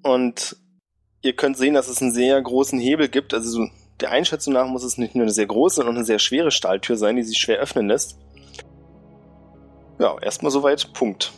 und 0.04 0.58
ihr 1.22 1.34
könnt 1.34 1.58
sehen, 1.58 1.74
dass 1.74 1.88
es 1.88 2.02
einen 2.02 2.12
sehr 2.12 2.42
großen 2.42 2.80
Hebel 2.80 3.08
gibt. 3.08 3.34
Also 3.34 3.50
so 3.50 3.68
der 4.02 4.12
Einschätzung 4.12 4.54
nach 4.54 4.68
muss 4.68 4.84
es 4.84 4.98
nicht 4.98 5.16
nur 5.16 5.24
eine 5.24 5.32
sehr 5.32 5.46
große, 5.46 5.76
sondern 5.76 5.94
auch 5.96 5.98
eine 6.00 6.06
sehr 6.06 6.20
schwere 6.20 6.52
Stahltür 6.52 6.98
sein, 6.98 7.16
die 7.16 7.24
sich 7.24 7.38
schwer 7.38 7.60
öffnen 7.60 7.88
lässt. 7.88 8.18
Ja, 10.00 10.18
erstmal 10.20 10.52
soweit, 10.52 10.92
Punkt. 10.94 11.32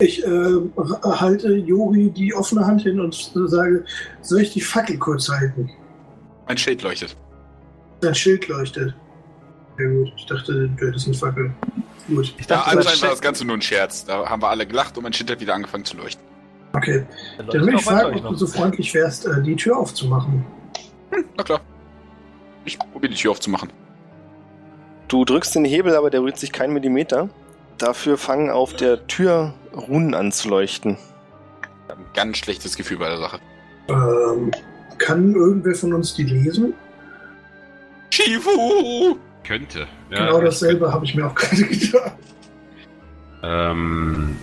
Ich 0.00 0.24
äh, 0.24 0.50
halte 1.02 1.54
Jori 1.56 2.10
die 2.10 2.32
offene 2.34 2.64
Hand 2.64 2.82
hin 2.82 3.00
und 3.00 3.14
sage, 3.34 3.84
soll 4.22 4.42
ich 4.42 4.52
die 4.52 4.60
Fackel 4.60 4.96
kurz 4.98 5.28
halten? 5.28 5.70
Mein 6.46 6.56
Schild 6.56 6.82
leuchtet. 6.82 7.16
Dein 8.00 8.14
Schild 8.14 8.46
leuchtet. 8.46 8.94
Ja 9.78 9.88
gut, 9.88 10.12
ich 10.16 10.26
dachte, 10.26 10.68
du 10.68 10.86
hättest 10.86 11.06
eine 11.06 11.16
Fackel. 11.16 11.52
Gut, 12.08 12.34
Ich 12.38 12.48
Ja, 12.48 12.56
dachte, 12.56 12.66
anscheinend 12.66 12.86
das 12.86 13.02
war 13.02 13.10
das 13.10 13.20
Ganze 13.20 13.44
nur 13.44 13.56
ein 13.56 13.62
Scherz. 13.62 14.04
Da 14.04 14.28
haben 14.28 14.40
wir 14.40 14.48
alle 14.48 14.66
gelacht 14.66 14.96
und 14.96 15.02
mein 15.02 15.12
Schild 15.12 15.30
hat 15.30 15.40
wieder 15.40 15.54
angefangen 15.54 15.84
zu 15.84 15.96
leuchten. 15.96 16.24
okay. 16.74 17.04
Schild 17.36 17.54
Dann 17.54 17.66
will 17.66 17.74
ich 17.74 17.82
fragen, 17.82 18.18
ob 18.24 18.28
du 18.28 18.34
so 18.36 18.46
freundlich 18.46 18.94
wärst, 18.94 19.26
äh, 19.26 19.42
die 19.42 19.56
Tür 19.56 19.76
aufzumachen. 19.78 20.44
Na 21.36 21.42
klar. 21.42 21.60
Ich 22.64 22.78
probiere 22.78 23.12
die 23.12 23.18
Tür 23.18 23.32
aufzumachen. 23.32 23.70
Du 25.08 25.24
drückst 25.24 25.54
den 25.54 25.64
Hebel, 25.64 25.96
aber 25.96 26.10
der 26.10 26.20
rührt 26.22 26.38
sich 26.38 26.52
keinen 26.52 26.72
Millimeter. 26.74 27.30
Dafür 27.78 28.18
fangen 28.18 28.50
auf 28.50 28.74
der 28.74 29.06
Tür 29.06 29.54
Runen 29.72 30.14
an 30.14 30.32
zu 30.32 30.48
leuchten. 30.48 30.96
Ich 31.62 31.90
habe 31.90 32.00
ein 32.00 32.12
ganz 32.12 32.38
schlechtes 32.38 32.76
Gefühl 32.76 32.98
bei 32.98 33.08
der 33.08 33.18
Sache. 33.18 33.38
Ähm, 33.88 34.50
kann 34.98 35.34
irgendwer 35.34 35.74
von 35.74 35.94
uns 35.94 36.14
die 36.14 36.24
lesen? 36.24 36.74
Shifu! 38.10 39.16
Könnte. 39.44 39.86
Ja, 40.10 40.26
genau 40.26 40.40
dasselbe 40.40 40.92
habe 40.92 41.04
ich 41.04 41.14
mir 41.14 41.26
auch 41.26 41.34
gerade 41.36 41.64
gedacht. 41.64 42.12
Ähm. 43.42 44.36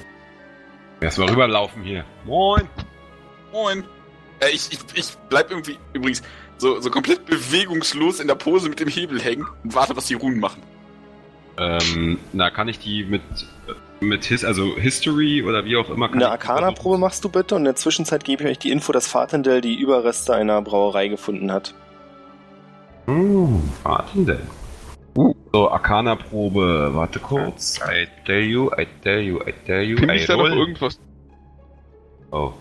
Erstmal 1.02 1.30
rüberlaufen 1.30 1.84
hier. 1.84 2.06
Moin! 2.24 2.68
Moin. 3.52 3.84
Äh, 4.40 4.50
ich, 4.52 4.72
ich, 4.72 4.80
ich 4.94 5.14
bleib 5.30 5.52
irgendwie 5.52 5.78
übrigens 5.94 6.24
so, 6.58 6.80
so 6.80 6.90
komplett 6.90 7.26
bewegungslos 7.26 8.22
in 8.22 8.28
der 8.28 8.36
Pose 8.36 8.70
mit 8.70 8.80
dem 8.80 8.88
Hebel 8.88 9.22
hängen 9.22 9.46
und 9.64 9.76
warte, 9.76 9.96
was 9.98 10.06
die 10.06 10.14
Runen 10.14 10.40
machen. 10.40 10.62
Ähm, 11.58 12.20
na, 12.34 12.50
kann 12.50 12.68
ich 12.68 12.80
die 12.80 13.06
mit, 13.06 13.22
mit 14.00 14.26
His, 14.26 14.44
also 14.44 14.76
History 14.76 15.44
oder 15.44 15.66
wie 15.66 15.78
auch 15.78 15.90
immer. 15.90 16.10
kann 16.10 16.18
Eine 16.18 16.32
Arcana-Probe 16.32 16.98
machst 16.98 17.24
du 17.24 17.30
bitte 17.30 17.56
und 17.56 17.62
in 17.62 17.66
der 17.66 17.76
Zwischenzeit 17.76 18.24
gebe 18.24 18.44
ich 18.44 18.50
euch 18.50 18.60
die 18.60 18.72
Info, 18.72 18.92
dass 18.92 19.08
Fatendell 19.08 19.62
die 19.62 19.76
Überreste 19.76 20.34
einer 20.36 20.62
Brauerei 20.62 21.08
gefunden 21.08 21.52
hat. 21.52 21.74
Hm, 23.06 23.62
warten 23.84 24.26
denn. 24.26 24.48
So, 25.54 25.70
Arcana-Probe. 25.70 26.90
Warte 26.94 27.20
kurz. 27.20 27.80
I 27.80 28.08
tell 28.26 28.44
you, 28.44 28.70
I 28.78 28.86
tell 29.04 29.22
you, 29.22 29.40
I 29.40 29.54
tell 29.66 29.82
you. 29.82 29.98
Finde 29.98 30.16
ich 30.16 30.26
da 30.26 30.36
noch 30.36 30.50
irgendwas? 30.50 31.00
Oh. 32.32 32.52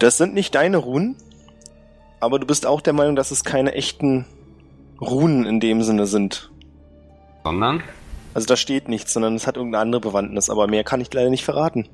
Das 0.00 0.18
sind 0.18 0.34
nicht 0.34 0.54
deine 0.54 0.78
Runen, 0.78 1.16
aber 2.18 2.38
du 2.38 2.46
bist 2.46 2.66
auch 2.66 2.80
der 2.80 2.92
Meinung, 2.92 3.14
dass 3.14 3.30
es 3.30 3.44
keine 3.44 3.74
echten 3.74 4.26
Runen 5.00 5.44
in 5.46 5.60
dem 5.60 5.82
Sinne 5.82 6.06
sind. 6.06 6.50
Sondern? 7.44 7.82
Also 8.34 8.46
da 8.46 8.56
steht 8.56 8.88
nichts, 8.88 9.12
sondern 9.12 9.34
es 9.34 9.46
hat 9.46 9.56
irgendeine 9.56 9.82
andere 9.82 10.00
Bewandtnis, 10.00 10.50
aber 10.50 10.66
mehr 10.66 10.84
kann 10.84 11.00
ich 11.00 11.12
leider 11.12 11.30
nicht 11.30 11.44
verraten. 11.44 11.88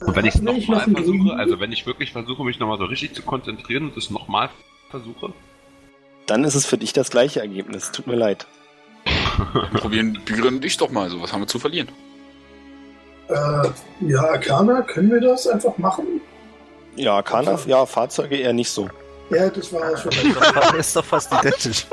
Und 0.00 0.16
wenn 0.16 0.26
ich 0.26 0.34
es 0.34 0.42
nochmal 0.42 0.80
versuche, 0.80 1.34
also 1.36 1.60
wenn 1.60 1.72
ich 1.72 1.86
wirklich 1.86 2.12
versuche, 2.12 2.44
mich 2.44 2.58
nochmal 2.58 2.78
so 2.78 2.84
richtig 2.84 3.14
zu 3.14 3.22
konzentrieren 3.22 3.84
und 3.84 3.96
es 3.96 4.10
nochmal 4.10 4.50
versuche, 4.90 5.32
Dann 6.26 6.44
ist 6.44 6.54
es 6.54 6.64
für 6.64 6.78
dich 6.78 6.92
das 6.92 7.10
gleiche 7.10 7.40
Ergebnis. 7.40 7.92
Tut 7.92 8.06
mir 8.06 8.16
leid. 8.16 8.46
Probieren 9.74 10.18
Büren 10.24 10.60
dich 10.60 10.76
doch 10.76 10.90
mal 10.90 11.10
so. 11.10 11.20
Was 11.20 11.32
haben 11.32 11.42
wir 11.42 11.46
zu 11.46 11.58
verlieren? 11.58 11.88
Äh, 13.28 13.68
ja, 14.00 14.20
Arcana, 14.22 14.82
können 14.82 15.10
wir 15.10 15.20
das 15.20 15.46
einfach 15.46 15.76
machen? 15.78 16.20
Ja, 16.96 17.16
Arcana, 17.16 17.58
ja, 17.66 17.84
Fahrzeuge 17.86 18.36
eher 18.36 18.52
nicht 18.52 18.70
so. 18.70 18.88
Ja, 19.30 19.48
das 19.50 19.72
war 19.72 19.92
auch 19.92 19.96
schon. 19.98 20.12
Das 20.34 20.74
ist 20.86 20.96
doch 20.96 21.04
fast 21.04 21.32
identisch. 21.40 21.86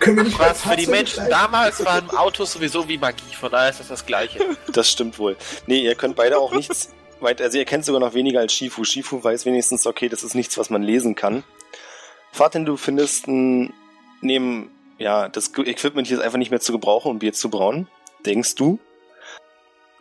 können 0.00 0.16
wir 0.16 0.24
nicht 0.24 0.38
Was 0.38 0.62
für 0.62 0.76
die 0.76 0.86
Menschen 0.86 1.14
gleich- 1.24 1.28
damals 1.30 1.84
waren 1.84 2.10
Autos 2.10 2.52
sowieso 2.52 2.88
wie 2.88 2.98
Magie, 2.98 3.34
von 3.38 3.50
daher 3.50 3.70
ist 3.70 3.80
das 3.80 3.88
das 3.88 4.06
Gleiche. 4.06 4.40
Das 4.72 4.90
stimmt 4.90 5.18
wohl. 5.18 5.36
Nee, 5.66 5.80
ihr 5.80 5.94
könnt 5.94 6.16
beide 6.16 6.38
auch 6.38 6.52
nichts 6.52 6.90
weit, 7.20 7.40
also 7.40 7.56
ihr 7.58 7.64
kennt 7.64 7.84
sogar 7.84 8.00
noch 8.00 8.14
weniger 8.14 8.40
als 8.40 8.52
Shifu. 8.52 8.84
Shifu 8.84 9.22
weiß 9.22 9.46
wenigstens, 9.46 9.86
okay, 9.86 10.08
das 10.08 10.22
ist 10.22 10.34
nichts, 10.34 10.58
was 10.58 10.70
man 10.70 10.82
lesen 10.82 11.14
kann. 11.14 11.44
Fatin, 12.32 12.64
du 12.66 12.76
findest 12.76 13.26
ein, 13.26 13.72
neben, 14.20 14.70
ja, 14.98 15.28
das 15.28 15.50
Equipment 15.56 16.06
hier 16.06 16.18
ist 16.18 16.22
einfach 16.22 16.38
nicht 16.38 16.50
mehr 16.50 16.60
zu 16.60 16.72
gebrauchen, 16.72 17.10
um 17.10 17.18
Bier 17.18 17.32
zu 17.32 17.48
brauen, 17.48 17.88
denkst 18.26 18.54
du. 18.56 18.78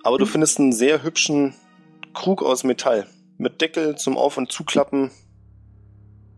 Aber 0.03 0.17
du 0.17 0.25
findest 0.25 0.59
einen 0.59 0.73
sehr 0.73 1.03
hübschen 1.03 1.55
Krug 2.13 2.43
aus 2.43 2.63
Metall. 2.63 3.07
Mit 3.37 3.61
Deckel 3.61 3.95
zum 3.97 4.17
Auf- 4.17 4.37
und 4.37 4.51
Zuklappen. 4.51 5.11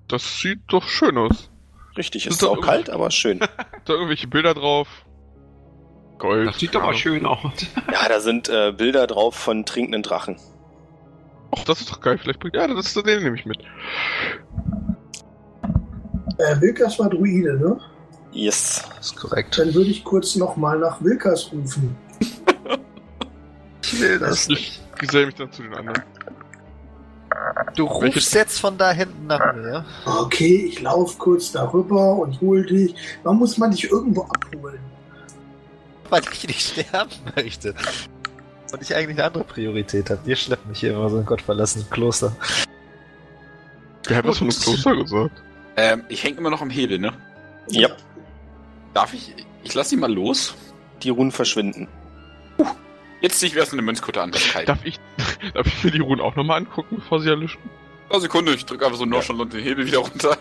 Das 0.08 0.40
sieht 0.40 0.62
doch 0.68 0.88
schön 0.88 1.18
aus. 1.18 1.50
Richtig, 1.98 2.24
Das 2.24 2.32
ist 2.32 2.36
ist 2.36 2.44
doch 2.44 2.58
auch 2.58 2.62
kalt, 2.62 2.90
aber 2.90 3.12
schön. 3.12 3.40
Da 3.86 3.94
irgendwelche 3.94 4.28
Bilder 4.28 4.54
drauf. 4.54 4.88
Gold. 6.20 6.48
das 6.50 6.60
sieht 6.60 6.76
doch 6.76 6.82
mal 6.82 6.94
schön 6.96 7.26
aus. 7.26 7.54
Ja, 7.92 8.10
da 8.10 8.20
sind 8.20 8.50
äh, 8.50 8.74
Bilder 8.76 9.08
drauf 9.08 9.36
von 9.36 9.66
trinkenden 9.66 10.04
Drachen. 10.04 10.38
Ach, 11.56 11.64
das 11.64 11.80
ist 11.82 11.92
doch 11.92 12.02
geil. 12.02 12.18
Vielleicht 12.18 12.40
bringt. 12.40 12.56
Ja, 12.56 12.68
das 12.68 12.88
ist 12.88 13.06
den 13.06 13.24
nehme 13.24 13.38
ich 13.38 13.46
mit. 13.46 13.60
Äh, 16.40 16.60
Wilkas 16.60 17.00
war 17.00 17.10
Druide, 17.10 17.58
ne? 17.58 17.80
Yes. 18.32 18.84
Das 18.98 19.08
ist 19.08 19.16
korrekt. 19.16 19.58
Dann 19.58 19.74
würde 19.74 19.90
ich 19.90 20.04
kurz 20.04 20.36
nochmal 20.36 20.78
nach 20.80 21.02
Wilkas 21.02 21.52
rufen. 21.52 21.96
Ich 23.84 24.02
will 24.02 24.20
das 24.20 24.50
Ich 24.50 24.82
geselle 25.00 25.28
mich 25.28 25.36
dann 25.36 25.52
zu 25.52 25.64
den 25.64 25.74
anderen. 25.74 26.04
Du 27.76 27.86
rufst 27.86 28.02
Welches- 28.02 28.34
jetzt 28.34 28.60
von 28.60 28.78
da 28.78 28.92
hinten 28.92 29.28
nach 29.28 29.54
mir. 29.56 29.86
Okay, 30.06 30.66
ich 30.70 30.82
laufe 30.82 31.18
kurz 31.18 31.52
darüber 31.52 32.16
und 32.16 32.40
hol 32.42 32.66
dich. 32.66 32.96
Wann 33.24 33.38
muss 33.38 33.58
man 33.58 33.72
dich 33.72 33.90
irgendwo 33.92 34.24
abholen? 34.24 34.80
Weil 36.10 36.22
ich 36.32 36.48
nicht 36.48 36.62
sterben 36.62 37.12
möchte. 37.36 37.74
Und 38.72 38.82
ich 38.82 38.96
eigentlich 38.96 39.18
eine 39.18 39.26
andere 39.28 39.44
Priorität 39.44 40.10
habe. 40.10 40.22
Ihr 40.26 40.36
schleppt 40.36 40.66
mich 40.68 40.80
hier 40.80 40.94
immer 40.94 41.10
so 41.10 41.18
in 41.20 41.26
gottverlassenen 41.26 41.90
Kloster. 41.90 42.36
Wer 44.08 44.18
hat 44.18 44.26
das 44.26 44.38
von 44.40 44.48
einem 44.50 44.58
Kloster 44.58 44.96
gesagt? 44.96 45.44
Ähm, 45.76 46.04
ich 46.10 46.24
hänge 46.24 46.38
immer 46.38 46.50
noch 46.50 46.62
am 46.62 46.70
Hebel, 46.70 46.98
ne? 47.00 47.14
Ja, 47.70 47.90
Darf 48.94 49.14
ich? 49.14 49.34
Ich 49.64 49.74
lasse 49.74 49.96
ihn 49.96 50.02
mal 50.02 50.12
los. 50.12 50.56
die 51.04 51.10
Runen 51.10 51.32
verschwinden. 51.32 51.88
Jetzt 53.28 53.44
ich 53.44 53.54
mir 53.56 53.60
erst 53.60 53.74
eine 53.74 53.82
Mönchskutte 53.82 54.22
an, 54.22 54.30
ist. 54.30 54.56
Darf 54.66 54.86
ich, 54.86 55.02
darf 55.54 55.68
ich 55.68 55.84
mir 55.84 55.92
die 55.92 56.00
Runen 56.00 56.22
auch 56.22 56.38
nochmal 56.38 56.60
angucken, 56.60 56.96
bevor 56.96 57.20
sie 57.20 57.28
erlischen? 57.28 57.60
Eine 58.10 58.22
Sekunde, 58.22 58.54
ich 58.54 58.66
drücke 58.66 58.86
einfach 58.86 58.98
so 58.98 59.04
nonchalant 59.04 59.52
den 59.52 59.62
Hebel 59.62 59.86
wieder 59.86 59.98
runter. 59.98 60.38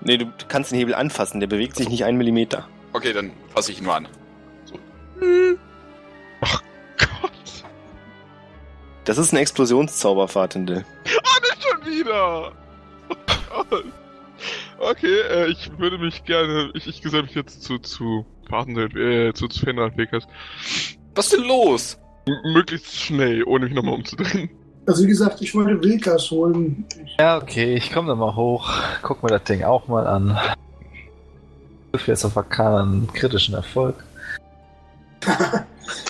Nee, 0.00 0.16
du 0.16 0.26
kannst 0.48 0.72
den 0.72 0.78
Hebel 0.78 0.96
anfassen, 0.96 1.38
der 1.38 1.46
bewegt 1.46 1.76
sich 1.76 1.88
nicht 1.88 2.04
einen 2.04 2.18
Millimeter. 2.18 2.68
Okay, 2.94 3.12
dann 3.12 3.30
fasse 3.54 3.70
ich 3.70 3.78
ihn 3.78 3.84
nur 3.84 3.94
an. 3.94 4.08
Gott. 6.40 7.64
Das 9.04 9.16
ist 9.16 9.32
ein 9.32 9.36
Explosionszauber, 9.36 10.26
Fatindel. 10.26 10.84
Nicht 11.04 11.62
schon 11.62 11.86
wieder! 11.86 12.52
Okay, 14.76 15.20
äh, 15.30 15.46
ich 15.46 15.70
würde 15.78 15.96
mich 15.96 16.24
gerne, 16.24 16.70
ich, 16.74 16.88
ich 16.88 17.00
geselle 17.00 17.22
mich 17.22 17.34
jetzt 17.34 17.62
zu, 17.62 17.78
zu, 17.78 18.26
Paten, 18.48 18.76
äh, 18.76 19.32
zu, 19.32 19.46
zu 19.46 19.60
Fenrad 19.64 19.96
Bekas. 19.96 20.26
Was 21.14 21.26
ist 21.26 21.36
denn 21.36 21.46
los? 21.46 21.98
M 22.26 22.52
möglichst 22.52 22.96
schnell, 22.96 23.44
ohne 23.44 23.66
mich 23.66 23.74
nochmal 23.74 23.94
umzudrehen. 23.94 24.50
Also 24.86 25.04
wie 25.04 25.08
gesagt, 25.08 25.40
ich 25.40 25.54
wollte 25.54 25.82
Wilkas 25.82 26.30
holen. 26.30 26.84
Ja, 27.18 27.38
okay, 27.38 27.74
ich 27.74 27.92
komme 27.92 28.08
da 28.08 28.14
mal 28.14 28.34
hoch. 28.34 28.70
Guck 29.02 29.22
mir 29.22 29.30
das 29.30 29.44
Ding 29.44 29.62
auch 29.62 29.88
mal 29.88 30.06
an. 30.06 30.38
Ich 31.92 32.00
hoffe 32.00 32.10
jetzt 32.10 32.24
auf 32.24 32.36
Arcana 32.36 32.82
einen 32.82 33.12
kritischen 33.12 33.54
Erfolg. 33.54 34.04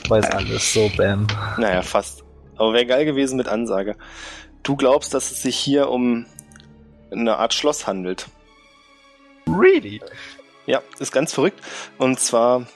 Weiß 0.09 0.31
alles, 0.31 0.73
so 0.73 0.91
bam. 0.97 1.27
Naja, 1.59 1.83
fast. 1.83 2.25
Aber 2.57 2.73
wäre 2.73 2.87
geil 2.87 3.05
gewesen 3.05 3.37
mit 3.37 3.49
Ansage. 3.49 3.97
Du 4.63 4.77
glaubst, 4.77 5.15
dass 5.15 5.31
es 5.31 5.43
sich 5.43 5.57
hier 5.57 5.91
um 5.91 6.27
eine 7.11 7.37
Art 7.37 7.55
Schloss 7.55 7.87
handelt. 7.87 8.27
Really? 9.47 10.01
Ja, 10.67 10.83
ist 10.99 11.13
ganz 11.13 11.33
verrückt. 11.33 11.61
Und 11.99 12.19
zwar 12.19 12.67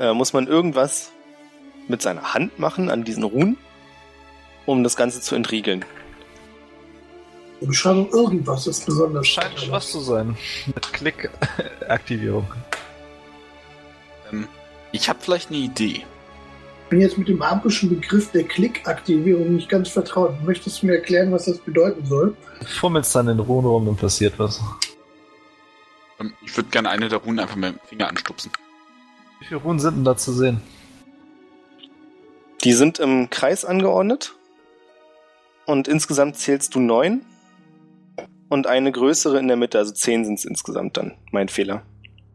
äh, 0.00 0.14
muss 0.14 0.32
man 0.32 0.48
irgendwas 0.48 1.12
mit 1.86 2.02
seiner 2.02 2.34
Hand 2.34 2.58
machen 2.58 2.90
an 2.90 3.04
diesen 3.04 3.22
Runen, 3.22 3.56
um 4.66 4.82
das 4.82 4.96
Ganze 4.96 5.20
zu 5.20 5.34
entriegeln. 5.36 5.84
Die 7.60 7.66
Beschreibung 7.66 8.08
irgendwas 8.10 8.66
ist 8.66 8.86
besonders. 8.86 9.28
Scheint 9.28 9.52
ein 9.52 9.58
Schloss 9.58 9.92
zu 9.92 10.00
sein. 10.00 10.36
Mit 10.74 10.92
Klick-Aktivierung. 10.94 12.46
Ähm, 14.32 14.48
ich 14.92 15.08
habe 15.08 15.18
vielleicht 15.20 15.50
eine 15.50 15.58
Idee. 15.58 16.06
Ich 16.84 16.90
bin 16.90 17.02
jetzt 17.02 17.18
mit 17.18 17.28
dem 17.28 17.38
magischen 17.38 17.90
Begriff 17.90 18.32
der 18.32 18.44
Klickaktivierung 18.44 19.54
nicht 19.54 19.68
ganz 19.68 19.90
vertraut. 19.90 20.42
Möchtest 20.42 20.82
du 20.82 20.86
mir 20.86 20.94
erklären, 20.94 21.30
was 21.30 21.44
das 21.44 21.58
bedeuten 21.58 22.04
soll? 22.06 22.34
Fummelst 22.66 23.14
dann 23.14 23.26
den 23.26 23.38
Ruhen 23.38 23.66
rum 23.66 23.86
und 23.86 23.96
passiert 23.96 24.38
was. 24.38 24.60
Ähm, 26.18 26.32
ich 26.42 26.56
würde 26.56 26.70
gerne 26.70 26.88
eine 26.88 27.08
der 27.08 27.18
Runen 27.18 27.40
einfach 27.40 27.56
mit 27.56 27.74
dem 27.74 27.80
Finger 27.86 28.08
anstupsen. 28.08 28.50
Wie 29.40 29.46
viele 29.46 29.60
Runen 29.60 29.78
sind 29.78 29.96
denn 29.96 30.04
da 30.04 30.16
zu 30.16 30.32
sehen? 30.32 30.62
Die 32.62 32.74
sind 32.74 32.98
im 32.98 33.30
Kreis 33.30 33.64
angeordnet 33.64 34.34
und 35.64 35.88
insgesamt 35.88 36.36
zählst 36.36 36.74
du 36.74 36.80
neun 36.80 37.24
und 38.50 38.66
eine 38.66 38.92
größere 38.92 39.38
in 39.38 39.48
der 39.48 39.56
Mitte, 39.56 39.78
also 39.78 39.92
zehn 39.92 40.26
sind 40.26 40.38
es 40.38 40.44
insgesamt 40.44 40.98
dann. 40.98 41.16
Mein 41.32 41.48
Fehler. 41.48 41.82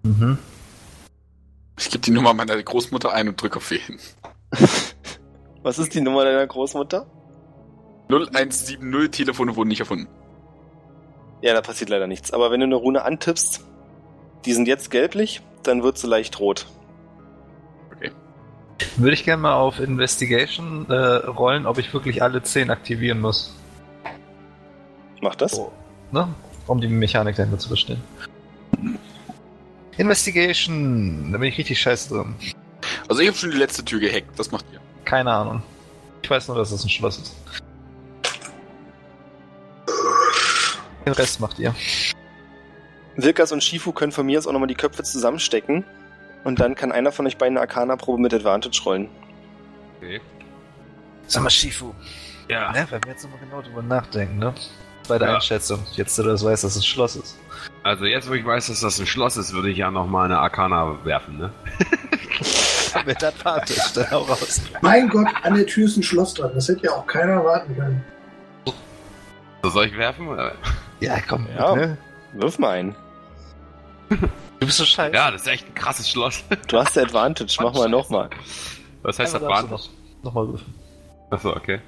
Mhm. 0.03 0.39
Ich 1.77 1.89
gebe 1.89 1.99
die 1.99 2.11
Nummer 2.11 2.33
meiner 2.33 2.61
Großmutter 2.61 3.13
ein 3.13 3.27
und 3.27 3.39
drücke 3.39 3.57
auf 3.57 3.69
Wählen. 3.69 3.99
Was 5.61 5.77
ist 5.77 5.93
die 5.93 6.01
Nummer 6.01 6.23
deiner 6.23 6.47
Großmutter? 6.47 7.05
0170 8.09 9.11
Telefone 9.11 9.55
wurden 9.55 9.69
nicht 9.69 9.79
erfunden. 9.79 10.07
Ja, 11.41 11.53
da 11.53 11.61
passiert 11.61 11.89
leider 11.89 12.07
nichts. 12.07 12.31
Aber 12.31 12.49
wenn 12.49 12.61
du 12.61 12.65
eine 12.65 12.75
Rune 12.75 13.03
antippst, 13.03 13.63
die 14.45 14.53
sind 14.53 14.67
jetzt 14.67 14.89
gelblich, 14.89 15.41
dann 15.63 15.83
wird 15.83 15.97
sie 15.97 16.07
leicht 16.07 16.39
rot. 16.39 16.67
Würde 18.97 19.13
ich 19.13 19.23
gerne 19.23 19.41
mal 19.41 19.53
auf 19.53 19.79
Investigation 19.79 20.85
äh, 20.89 20.93
rollen, 20.93 21.65
ob 21.65 21.77
ich 21.77 21.93
wirklich 21.93 22.21
alle 22.21 22.43
10 22.43 22.69
aktivieren 22.69 23.21
muss. 23.21 23.55
Mach 25.21 25.35
das. 25.35 25.53
So, 25.53 25.71
ne? 26.11 26.27
Um 26.67 26.81
die 26.81 26.87
Mechanik 26.87 27.35
dahinter 27.35 27.59
zu 27.59 27.69
verstehen. 27.69 28.01
Investigation, 29.97 31.31
da 31.31 31.37
bin 31.37 31.49
ich 31.49 31.57
richtig 31.57 31.79
scheiße 31.79 32.09
drin. 32.09 32.35
Also 33.07 33.21
ich 33.21 33.27
habe 33.27 33.37
schon 33.37 33.51
die 33.51 33.57
letzte 33.57 33.83
Tür 33.85 33.99
gehackt. 33.99 34.37
Das 34.37 34.51
macht 34.51 34.65
ihr. 34.73 34.79
Keine 35.05 35.31
Ahnung. 35.31 35.63
Ich 36.21 36.29
weiß 36.29 36.47
nur, 36.47 36.57
dass 36.57 36.71
es 36.71 36.83
ein 36.83 36.89
Schloss 36.89 37.19
ist. 37.19 37.35
Den 41.05 41.13
Rest 41.13 41.39
macht 41.39 41.59
ihr. 41.59 41.73
Wilkas 43.15 43.51
und 43.51 43.63
Shifu 43.63 43.91
können 43.91 44.11
von 44.11 44.25
mir 44.25 44.39
aus 44.39 44.47
auch 44.47 44.51
nochmal 44.51 44.67
die 44.67 44.75
Köpfe 44.75 45.03
zusammenstecken. 45.03 45.85
Und 46.45 46.59
dann 46.59 46.75
kann 46.75 46.91
einer 46.93 47.11
von 47.11 47.25
euch 47.27 47.37
beiden 47.37 47.57
eine 47.57 47.61
Arcana-Probe 47.67 48.21
mit 48.21 48.33
Advantage 48.33 48.81
rollen. 48.85 49.09
Okay. 49.97 50.21
Sag 51.27 51.43
mal, 51.43 51.49
Shifu. 51.49 51.91
Ja. 52.47 52.71
Ne, 52.71 52.85
wenn 52.91 53.03
wir 53.03 53.11
jetzt 53.11 53.23
nochmal 53.23 53.39
genau 53.39 53.61
drüber 53.61 53.81
nachdenken, 53.81 54.37
ne? 54.37 54.53
Bei 55.07 55.17
der 55.17 55.29
Ja. 55.29 55.35
Einschätzung. 55.35 55.79
Jetzt, 55.93 56.17
da 56.17 56.23
du 56.23 56.29
das 56.29 56.43
weißt, 56.45 56.63
dass 56.63 56.75
es 56.75 56.81
ein 56.81 56.85
Schloss 56.85 57.15
ist. 57.15 57.37
Also 57.83 58.05
jetzt, 58.05 58.29
wo 58.29 58.33
ich 58.33 58.45
weiß, 58.45 58.67
dass 58.67 58.79
das 58.81 58.99
ein 58.99 59.07
Schloss 59.07 59.37
ist, 59.37 59.53
würde 59.53 59.69
ich 59.71 59.77
ja 59.77 59.89
noch 59.89 60.05
mal 60.07 60.25
eine 60.25 60.37
Arcana 60.39 61.03
werfen, 61.03 61.37
ne? 61.39 61.51
Mit 63.05 63.23
Advantage, 63.23 63.81
dann 63.95 64.13
auch 64.13 64.29
raus. 64.29 64.61
Mein 64.81 65.09
Gott, 65.09 65.27
an 65.43 65.55
der 65.55 65.65
Tür 65.65 65.85
ist 65.85 65.97
ein 65.97 66.03
Schloss 66.03 66.33
dran. 66.35 66.51
Das 66.53 66.69
hätte 66.69 66.85
ja 66.85 66.91
auch 66.91 67.05
keiner 67.07 67.33
erwarten 67.33 67.75
können. 67.75 68.03
So 69.63 69.69
soll 69.71 69.87
ich 69.87 69.97
werfen? 69.97 70.27
oder? 70.27 70.53
Ja, 70.99 71.17
komm. 71.27 71.47
Ja. 71.57 71.75
Ne? 71.75 71.97
Wirf 72.33 72.59
mal 72.59 72.69
ein. 72.77 72.95
Du 74.65 74.69
bist 74.69 74.79
so 74.79 74.85
scheiße. 74.85 75.13
Ja, 75.15 75.29
das 75.29 75.43
ist 75.43 75.47
echt 75.47 75.67
ein 75.67 75.75
krasses 75.75 76.09
Schloss. 76.09 76.43
Du 76.67 76.79
hast 76.79 76.97
Advantage, 76.97 77.55
mach 77.61 77.71
mal 77.75 77.87
nochmal. 77.87 78.31
Was 79.03 79.19
heißt 79.19 79.35
das 79.35 79.43
Einmal 79.43 79.61
Bahn? 79.61 79.69
noch- 79.69 79.89
Nochmal 80.23 80.47
würfeln. 80.47 80.73
Achso, 81.29 81.55
okay. 81.55 81.81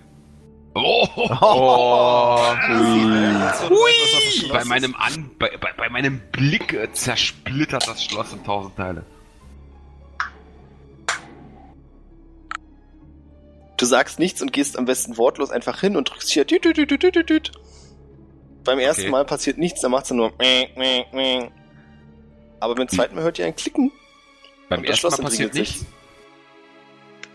Oh, 0.76 1.08
Oh, 1.16 2.54
Hui! 2.70 4.50
Bei 4.52 4.64
meinem, 4.66 4.94
An 4.96 5.32
bei, 5.40 5.58
bei, 5.60 5.74
bei 5.76 5.90
meinem 5.90 6.22
Blick 6.32 6.72
äh, 6.74 6.92
zersplittert 6.94 7.88
das 7.88 8.04
Schloss 8.04 8.32
in 8.34 8.44
tausend 8.44 8.76
Teile. 8.78 9.04
Du 13.78 13.86
sagst 13.88 14.20
nichts 14.20 14.40
und 14.44 14.54
gehst 14.54 14.78
am 14.78 14.86
besten 14.86 15.18
wortlos 15.18 15.50
einfach 15.50 15.80
hin 15.80 15.96
und 15.98 16.12
drückst 16.12 16.30
hier. 16.30 16.46
Tüt, 16.46 16.62
tüt, 16.62 16.76
tüt, 16.76 16.90
tüt, 17.02 17.26
tüt. 17.26 17.52
Beim 18.64 18.78
ersten 18.78 19.02
Okay. 19.02 19.10
Mal 19.12 19.26
passiert 19.26 19.58
nichts, 19.58 19.82
dann 19.82 19.90
macht's 19.90 20.12
nur. 20.12 20.32
mäh, 20.38 20.70
mäh, 20.76 21.06
mäh. 21.12 21.50
Aber 22.60 22.76
beim 22.76 22.88
zweiten 22.88 23.16
Mal 23.16 23.24
hört 23.24 23.40
ihr 23.40 23.46
ein 23.46 23.56
Klicken. 23.56 23.92
Beim 24.70 24.84
ersten 24.84 25.10
Mal 25.10 25.18
passiert 25.18 25.54
nichts. 25.54 25.86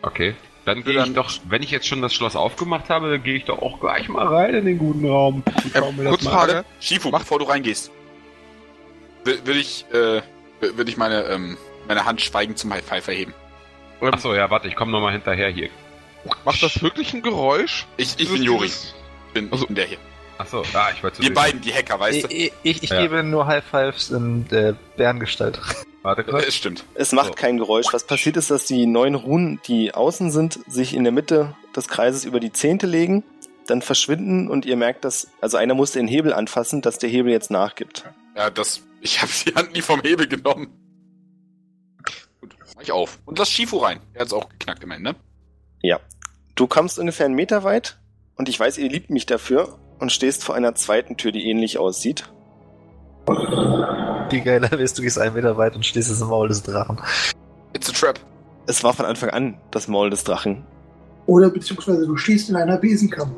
Okay. 0.03 0.35
Dann 0.65 0.85
gehe 0.85 0.95
Dann- 0.95 1.09
ich 1.09 1.15
doch, 1.15 1.31
wenn 1.49 1.63
ich 1.63 1.71
jetzt 1.71 1.87
schon 1.89 2.03
das 2.03 2.15
Schloss 2.15 2.37
aufgemacht 2.37 2.89
habe, 2.89 3.11
dann 3.11 3.23
gehe 3.23 3.35
ich 3.35 3.45
doch 3.45 3.61
auch 3.61 3.81
gleich 3.81 4.09
mal 4.09 4.27
rein 4.27 4.55
in 4.55 4.65
den 4.65 4.79
guten 4.79 5.05
Raum. 5.09 5.43
Mir 5.75 5.83
Ähm, 5.83 6.05
kurz 6.09 6.23
mal 6.23 6.31
Frage. 6.31 6.65
Shifu, 6.81 7.11
Mach- 7.11 7.21
bevor 7.21 7.39
du 7.41 7.47
reingehst, 7.47 7.91
will, 9.25 9.41
will 9.45 9.57
ich, 9.57 9.85
äh, 9.93 10.23
will 10.61 10.89
ich 10.89 10.97
meine, 10.97 11.25
ähm, 11.25 11.57
meine 11.89 12.05
Hand 12.05 12.21
schweigend 12.21 12.59
zum 12.59 12.73
High 12.73 12.85
Five 12.85 13.09
erheben. 13.09 13.35
Achso, 14.01 14.35
ja, 14.35 14.51
warte, 14.51 14.69
ich 14.69 14.77
komme 14.77 14.93
nochmal 14.93 15.13
hinterher 15.13 15.49
hier. 15.49 15.69
Macht 16.45 16.63
das 16.63 16.81
wirklich 16.83 17.13
ein 17.13 17.23
Geräusch? 17.23 17.87
Ich, 17.97 18.15
ich 18.19 18.29
bin 18.31 18.43
dieses- 18.43 18.95
Bin, 19.35 19.51
Also- 19.51 19.65
ich 19.65 19.69
bin 19.69 19.75
der 19.77 19.87
hier. 19.87 19.99
Achso, 20.43 20.63
ah, 20.75 20.91
ich 20.95 21.03
wollte 21.03 21.23
Wir 21.23 21.33
beiden, 21.33 21.61
die 21.61 21.73
Hacker, 21.73 22.01
weißt 22.01 22.25
du? 22.25 22.29
ich, 22.29 22.53
ich, 22.65 22.83
ich 22.83 22.91
Ja. 22.91 23.01
gebe 23.01 23.23
nur 23.23 23.47
High 23.47 23.65
Fives 23.65 24.11
in 24.11 24.47
der 24.49 24.75
Bärengestalt. 24.97 25.61
Warte 26.03 26.25
kurz. 26.25 26.47
Es 26.47 26.57
stimmt. 26.57 26.85
Es 26.95 27.13
macht 27.13 27.29
So. 27.29 27.33
kein 27.35 27.59
Geräusch. 27.59 27.87
Was 27.93 28.05
passiert 28.05 28.37
ist, 28.37 28.51
dass 28.51 28.67
die 28.67 28.87
neun 28.87 29.15
Runen, 29.15 29.61
die 29.69 29.95
außen 29.95 30.33
sind, 30.33 30.59
sich 30.67 30.95
in 30.95 31.05
der 31.05 31.13
Mitte 31.13 31.55
des 31.77 31.87
Kreises 31.87 32.25
über 32.25 32.41
die 32.41 32.51
Zehnte 32.53 32.87
legen, 32.89 33.23
dann 33.69 33.83
verschwinden 33.83 34.49
und 34.51 34.67
ihr 34.67 34.77
merkt, 34.77 35.05
dass, 35.05 35.29
also 35.41 35.57
einer 35.59 35.75
muss 35.75 35.93
den 35.93 36.09
Hebel 36.09 36.33
anfassen, 36.33 36.83
dass 36.83 36.99
der 36.99 37.09
Hebel 37.09 37.31
jetzt 37.33 37.53
nachgibt. 37.53 38.05
Ja, 38.37 38.51
das, 38.51 38.83
ich 39.01 39.23
habe 39.23 39.31
die 39.47 39.55
Hand 39.55 39.73
nie 39.75 39.83
vom 39.83 40.01
Hebel 40.01 40.27
genommen. 40.27 40.73
Gut, 42.41 42.57
mach 42.75 42.83
ich 42.83 42.91
auf. 42.91 43.21
Und 43.25 43.39
lass 43.39 43.49
Shifu 43.49 43.77
rein. 43.79 44.01
Er 44.15 44.23
hat's 44.23 44.33
auch 44.33 44.49
geknackt 44.49 44.83
immerhin, 44.83 45.05
ne? 45.05 45.15
Du 46.55 46.67
kommst 46.67 46.99
ungefähr 46.99 47.25
einen 47.27 47.35
Meter 47.35 47.65
weit 47.65 47.99
und 48.37 48.47
ich 48.49 48.61
weiß, 48.61 48.77
ihr 48.77 48.89
liebt 48.91 49.09
mich 49.09 49.25
dafür 49.25 49.79
und 50.03 50.13
stehst 50.13 50.45
vor 50.45 50.55
einer 50.55 50.75
zweiten 50.75 51.17
Tür, 51.17 51.33
die 51.33 51.49
ähnlich 51.49 51.79
aussieht. 51.79 52.29
Wie 53.27 54.41
geiler 54.41 54.71
wärst 54.73 54.99
du, 54.99 55.03
gehst 55.03 55.19
einen 55.19 55.35
Meter 55.35 55.57
weit 55.57 55.77
und 55.77 55.87
stehst 55.87 56.11
jetzt 56.11 56.21
im 56.21 56.29
Maul 56.29 56.49
des 56.49 56.63
Drachen. 56.63 57.01
It's 57.73 57.89
a 57.89 57.93
trap. 57.93 58.19
Es 58.67 58.83
war 58.85 58.93
von 58.93 59.07
Anfang 59.07 59.31
an 59.31 59.55
das 59.71 59.89
Maul 59.89 60.11
des 60.11 60.25
Drachen. 60.25 60.65
Oder 61.27 61.51
beziehungsweise 61.51 62.05
du 62.07 62.17
stehst 62.17 62.51
in 62.51 62.57
einer 62.57 62.77
Besenkammer. 62.77 63.37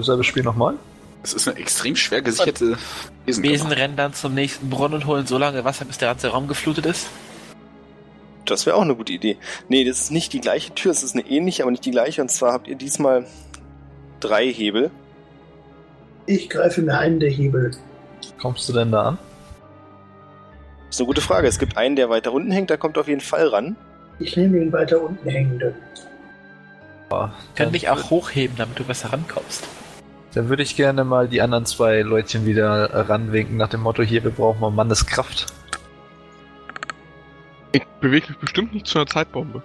Selbe 0.00 0.24
Spiel 0.24 0.42
nochmal? 0.42 0.74
Das 1.22 1.34
ist 1.34 1.46
eine 1.46 1.58
extrem 1.58 1.94
schwer 1.94 2.20
gesicherte 2.20 2.76
Besen 3.24 3.42
Besenkammer. 3.42 3.76
rennen 3.76 3.96
dann 3.96 4.14
zum 4.14 4.34
nächsten 4.34 4.70
Brunnen 4.70 4.94
und 4.94 5.06
holen 5.06 5.26
so 5.26 5.38
lange 5.38 5.64
Wasser, 5.64 5.84
bis 5.84 5.98
der 5.98 6.08
ganze 6.08 6.28
Raum 6.28 6.48
geflutet 6.48 6.86
ist. 6.86 7.08
Das 8.44 8.66
wäre 8.66 8.74
auch 8.74 8.82
eine 8.82 8.96
gute 8.96 9.12
Idee. 9.12 9.36
Nee, 9.68 9.84
das 9.84 10.00
ist 10.00 10.10
nicht 10.10 10.32
die 10.32 10.40
gleiche 10.40 10.74
Tür, 10.74 10.90
es 10.90 11.04
ist 11.04 11.14
eine 11.14 11.24
ähnliche, 11.28 11.62
aber 11.62 11.70
nicht 11.70 11.84
die 11.84 11.92
gleiche. 11.92 12.22
Und 12.22 12.30
zwar 12.30 12.52
habt 12.52 12.66
ihr 12.66 12.74
diesmal 12.74 13.24
drei 14.18 14.52
Hebel. 14.52 14.90
Ich 16.26 16.48
greife 16.48 16.82
mir 16.82 16.98
einen 16.98 17.20
der 17.20 17.30
Hebel. 17.30 17.72
Kommst 18.40 18.68
du 18.68 18.72
denn 18.72 18.92
da 18.92 19.02
an? 19.02 19.18
Das 20.86 20.96
ist 20.96 21.00
eine 21.00 21.06
gute 21.06 21.20
Frage. 21.20 21.48
Es 21.48 21.58
gibt 21.58 21.76
einen, 21.76 21.96
der 21.96 22.10
weiter 22.10 22.32
unten 22.32 22.50
hängt, 22.50 22.70
da 22.70 22.76
kommt 22.76 22.98
auf 22.98 23.08
jeden 23.08 23.20
Fall 23.20 23.48
ran. 23.48 23.76
Ich 24.18 24.36
nehme 24.36 24.58
den 24.58 24.72
weiter 24.72 25.02
unten 25.02 25.28
hängenden. 25.28 25.74
Boah, 27.08 27.32
Können 27.56 27.66
dann, 27.68 27.72
dich 27.72 27.88
auch 27.88 28.10
hochheben, 28.10 28.56
damit 28.56 28.78
du 28.78 28.84
besser 28.84 29.12
rankommst. 29.12 29.66
dann 30.34 30.48
würde 30.48 30.62
ich 30.62 30.76
gerne 30.76 31.04
mal 31.04 31.28
die 31.28 31.42
anderen 31.42 31.66
zwei 31.66 32.02
Leutchen 32.02 32.46
wieder 32.46 33.08
ranwinken, 33.08 33.56
nach 33.56 33.68
dem 33.68 33.80
Motto, 33.80 34.02
hier, 34.02 34.22
wir 34.22 34.30
brauchen 34.30 34.60
mal 34.60 34.70
Manneskraft. 34.70 35.46
Ich 37.72 37.84
bewege 38.00 38.28
mich 38.28 38.38
bestimmt 38.38 38.74
nicht 38.74 38.86
zu 38.86 38.98
einer 38.98 39.06
Zeitbombe. 39.06 39.62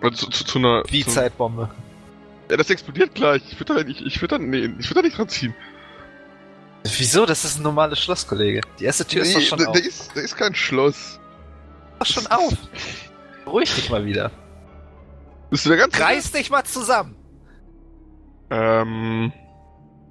Oder 0.00 0.12
zu, 0.12 0.28
zu, 0.30 0.44
zu 0.44 0.58
einer. 0.58 0.82
Wie 0.90 1.04
zu, 1.04 1.10
Zeitbombe. 1.10 1.70
Ja, 2.50 2.56
das 2.56 2.70
explodiert 2.70 3.14
gleich. 3.14 3.42
Ich 3.50 3.60
würde 3.60 3.74
da 3.74 3.84
nicht, 3.84 4.00
ich 4.00 4.20
würde 4.22 4.38
da, 4.38 4.44
nee, 4.44 4.70
ich 4.78 4.88
würde 4.90 4.94
da 4.94 5.02
nicht 5.02 5.18
dran 5.18 5.28
ziehen. 5.28 5.54
Wieso? 6.84 7.26
Das 7.26 7.44
ist 7.44 7.58
ein 7.58 7.62
normales 7.62 7.98
Schloss, 8.00 8.26
Kollege. 8.26 8.62
Die 8.78 8.84
erste 8.84 9.04
Tür 9.06 9.22
ist 9.22 9.34
doch 9.34 9.40
schon 9.40 9.58
da, 9.58 9.66
auf. 9.66 9.72
da 9.72 9.80
ist, 9.80 10.16
da 10.16 10.20
ist 10.20 10.36
kein 10.36 10.54
Schloss. 10.54 11.20
doch 11.98 12.06
schon 12.06 12.26
auf. 12.28 12.54
Ruhig 13.46 13.74
dich 13.74 13.90
mal 13.90 14.04
wieder. 14.06 14.30
Bist 15.50 15.66
du 15.66 15.70
der 15.70 15.78
ganze? 15.78 16.00
Reiß 16.00 16.32
dich 16.32 16.50
mal 16.50 16.64
zusammen. 16.64 17.16
Ähm, 18.50 19.32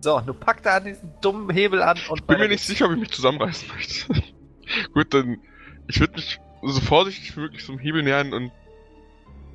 So, 0.02 0.20
du 0.22 0.34
pack 0.34 0.62
da 0.62 0.78
an 0.78 0.86
diesen 0.86 1.12
dummen 1.22 1.50
Hebel 1.50 1.82
an 1.82 1.98
und 2.10 2.28
bin 2.28 2.38
mir 2.40 2.50
nicht 2.50 2.64
sicher, 2.64 2.86
ob 2.86 2.92
ich 2.92 3.00
mich 3.00 3.12
zusammenreißen 3.12 3.68
möchte. 3.76 4.14
Gut, 4.94 5.14
dann, 5.14 5.38
ich 5.88 6.00
würde 6.00 6.14
mich 6.14 6.40
so 6.64 6.82
vorsichtig 6.82 7.36
wie 7.36 7.42
möglich 7.42 7.66
zum 7.66 7.80
Hebel 7.80 8.04
nähern 8.04 8.34
und 8.34 8.52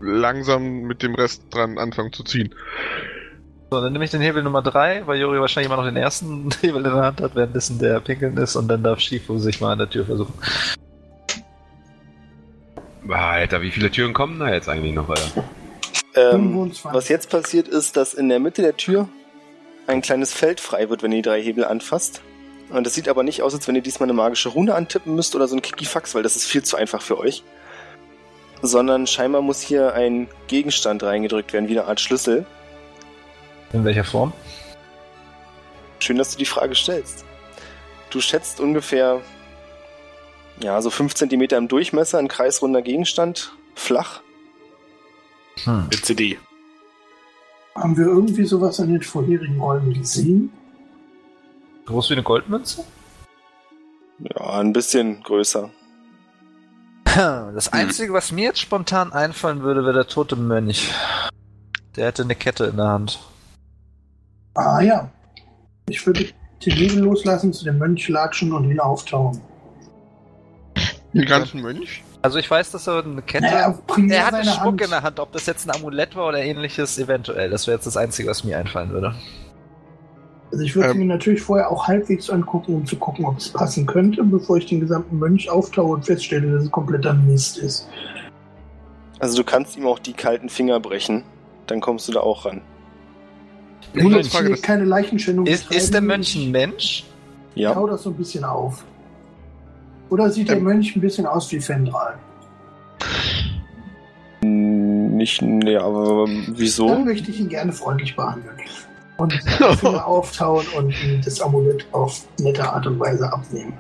langsam 0.03 0.83
mit 0.83 1.03
dem 1.03 1.15
Rest 1.15 1.45
dran 1.51 1.79
anfangen 1.79 2.13
zu 2.13 2.25
ziehen. 2.25 2.55
So, 3.71 3.81
dann 3.81 3.93
nehme 3.93 4.05
ich 4.05 4.11
den 4.11 4.21
Hebel 4.21 4.43
Nummer 4.43 4.61
3, 4.61 5.07
weil 5.07 5.19
Juri 5.19 5.41
wahrscheinlich 5.41 5.73
immer 5.73 5.81
noch 5.81 5.89
den 5.89 5.97
ersten 5.97 6.51
Hebel 6.61 6.85
in 6.85 6.93
der 6.93 7.03
Hand 7.03 7.21
hat, 7.23 7.35
währenddessen 7.35 7.79
der 7.79 8.01
pinkeln 8.01 8.37
ist 8.37 8.57
und 8.57 8.69
dann 8.69 8.83
darf 8.83 9.01
Shifu 9.01 9.39
sich 9.39 9.61
mal 9.61 9.73
an 9.73 9.79
der 9.79 9.89
Tür 9.89 10.05
versuchen. 10.05 10.35
Alter, 13.09 13.63
wie 13.63 13.71
viele 13.71 13.91
Türen 13.91 14.13
kommen 14.13 14.39
da 14.39 14.53
jetzt 14.53 14.69
eigentlich 14.69 14.95
noch 14.95 15.09
weiter? 15.09 15.45
Ähm, 16.15 16.53
25. 16.53 16.85
was 16.85 17.09
jetzt 17.09 17.31
passiert 17.31 17.69
ist, 17.69 17.97
dass 17.97 18.15
in 18.15 18.29
der 18.29 18.41
Mitte 18.41 18.63
der 18.63 18.77
Tür 18.77 19.09
ein 19.87 20.03
kleines 20.03 20.33
Feld 20.33 20.61
frei 20.61 20.91
wird, 20.91 21.03
wenn 21.03 21.13
ihr 21.13 21.23
die 21.23 21.29
drei 21.29 21.43
Hebel 21.43 21.65
anfasst. 21.65 22.23
Und 22.71 22.87
das 22.87 22.95
sieht 22.95 23.09
aber 23.09 23.23
nicht 23.23 23.43
aus, 23.43 23.55
als 23.55 23.67
wenn 23.69 23.75
ihr 23.75 23.83
diesmal 23.83 24.07
eine 24.07 24.15
magische 24.15 24.49
Rune 24.51 24.75
antippen 24.75 25.15
müsst 25.15 25.35
oder 25.35 25.49
so 25.49 25.57
ein 25.57 25.63
Kikifax, 25.63 26.15
weil 26.15 26.23
das 26.23 26.37
ist 26.37 26.47
viel 26.47 26.63
zu 26.63 26.77
einfach 26.77 27.03
für 27.03 27.19
euch. 27.19 27.43
Sondern 28.63 29.07
scheinbar 29.07 29.43
muss 29.43 29.61
hier 29.61 29.93
ein 29.95 30.29
Gegenstand 30.47 31.03
reingedrückt 31.03 31.53
werden, 31.53 31.69
wie 31.69 31.79
eine 31.79 31.89
Art 31.89 32.01
Schlüssel. 32.01 32.47
In 33.73 33.85
welcher 33.85 34.05
Form? 34.05 34.33
Schön, 35.99 36.19
dass 36.19 36.31
du 36.31 36.39
die 36.39 36.47
Frage 36.47 36.75
stellst. 36.75 37.25
Du 38.11 38.21
schätzt 38.21 38.61
ungefähr, 38.61 39.21
ja, 40.61 40.81
so 40.81 40.91
5 40.91 41.15
cm 41.15 41.43
im 41.43 41.69
Durchmesser, 41.69 42.19
ein 42.19 42.29
kreisrunder 42.29 42.83
Gegenstand, 42.83 43.53
flach. 43.75 44.21
Hm. 45.65 45.85
Mit 45.91 46.05
CD. 46.05 46.39
Haben 47.75 47.97
wir 47.97 48.07
irgendwie 48.07 48.45
sowas 48.45 48.79
an 48.81 48.93
den 48.93 49.03
vorherigen 49.03 49.61
Räumen 49.61 49.95
gesehen? 49.95 50.53
Groß 51.87 52.11
wie 52.11 52.15
eine 52.15 52.23
Goldmünze? 52.23 52.85
Ja, 54.19 54.61
ein 54.61 54.73
bisschen 54.73 55.23
größer. 55.23 55.71
Das 57.55 57.73
Einzige, 57.73 58.13
was 58.13 58.33
mir 58.33 58.45
jetzt 58.45 58.61
spontan 58.61 59.13
einfallen 59.13 59.63
würde, 59.63 59.83
wäre 59.83 59.93
der 59.93 60.07
tote 60.07 60.37
Mönch. 60.37 60.93
Der 61.97 62.07
hätte 62.07 62.23
eine 62.23 62.35
Kette 62.35 62.65
in 62.65 62.77
der 62.77 62.87
Hand. 62.87 63.21
Ah 64.55 64.81
ja. 64.81 65.11
Ich 65.89 66.07
würde 66.07 66.27
den 66.65 66.73
Hebel 66.73 67.01
loslassen, 67.01 67.53
zu 67.53 67.65
dem 67.65 67.79
Mönch 67.79 68.09
latschen 68.09 68.53
und 68.53 68.71
ihn 68.71 68.81
auftauen. 68.81 69.41
Den 71.13 71.27
ganzen 71.27 71.61
Mönch? 71.61 72.03
Also 72.23 72.39
ich 72.39 72.51
weiß, 72.51 72.71
dass 72.71 72.87
er 72.87 73.05
eine 73.05 73.21
Kette... 73.21 73.45
Naja, 73.45 73.79
er 74.09 74.27
hatte 74.27 74.45
Schmuck 74.45 74.59
Hand. 74.59 74.81
in 74.83 74.91
der 74.91 75.03
Hand, 75.03 75.21
ob 75.21 75.33
das 75.33 75.45
jetzt 75.47 75.67
ein 75.67 75.75
Amulett 75.75 76.15
war 76.15 76.29
oder 76.29 76.39
ähnliches, 76.39 76.99
eventuell. 76.99 77.51
Das 77.51 77.67
wäre 77.67 77.77
jetzt 77.77 77.87
das 77.87 77.97
Einzige, 77.97 78.31
was 78.31 78.45
mir 78.45 78.57
einfallen 78.59 78.91
würde. 78.91 79.15
Also 80.53 80.65
ich 80.65 80.77
würde 80.77 80.91
Ähm. 80.91 80.99
mir 80.99 81.07
natürlich 81.07 81.41
vorher 81.41 81.71
auch 81.71 81.89
halbwegs 81.89 82.29
angucken, 82.29 82.75
um 82.75 82.87
zu 82.87 82.97
gucken, 82.97 83.25
ob 83.25 83.39
es 83.39 83.49
passen 83.49 83.87
könnte, 83.87 84.23
bevor 84.23 84.59
ich 84.59 84.67
den 84.67 84.81
gesamten 84.81 85.19
Mönch 85.19 85.49
auftaue 85.51 85.95
und 85.95 86.05
feststelle, 86.05 86.53
dass 86.53 86.65
es 86.65 86.71
kompletter 86.71 87.15
Mist 87.15 87.57
ist. 87.59 87.89
Also 89.19 89.39
du 89.39 89.45
kannst 89.45 89.77
ihm 89.77 89.87
auch 89.87 89.99
die 89.99 90.13
kalten 90.13 90.49
Finger 90.51 90.79
brechen, 90.79 91.23
dann 91.67 91.81
kommst 91.81 92.07
du 92.09 92.13
da 92.13 92.21
auch 92.21 92.45
ran. 92.45 92.61
Ich 93.95 94.05
jetzt 94.05 94.37
hier 94.37 94.49
das- 94.51 94.63
keine 94.63 94.85
Leichenschändung 94.85 95.47
Ist, 95.47 95.71
ist 95.73 95.93
der. 95.95 96.01
Mönch 96.01 96.35
ein 96.37 96.51
Mensch? 96.51 97.05
Ich 97.55 97.63
Ja. 97.63 97.75
hau 97.75 97.87
das 97.87 98.03
so 98.03 98.11
ein 98.11 98.17
bisschen 98.17 98.45
auf. 98.45 98.85
Oder 100.11 100.31
sieht 100.31 100.49
der 100.49 100.59
Ähm. 100.59 100.65
Mönch 100.65 100.95
ein 100.95 101.01
bisschen 101.01 101.27
aus 101.27 101.51
wie 101.53 101.61
Fendral? 101.61 102.19
Nicht, 104.43 105.41
nee, 105.41 105.77
aber 105.77 106.27
wieso? 106.49 106.89
Dann 106.89 107.05
möchte 107.05 107.31
ich 107.31 107.39
ihn 107.41 107.49
gerne 107.49 107.73
freundlich 107.73 108.17
behandeln. 108.17 108.57
Und 109.23 109.33
Finger 109.79 110.05
auftauen 110.05 110.67
und 110.77 110.93
das 111.25 111.41
Amulett 111.41 111.87
auf 111.93 112.23
nette 112.41 112.69
Art 112.69 112.89
und 112.89 112.99
Weise 112.99 113.33
abnehmen. 113.33 113.79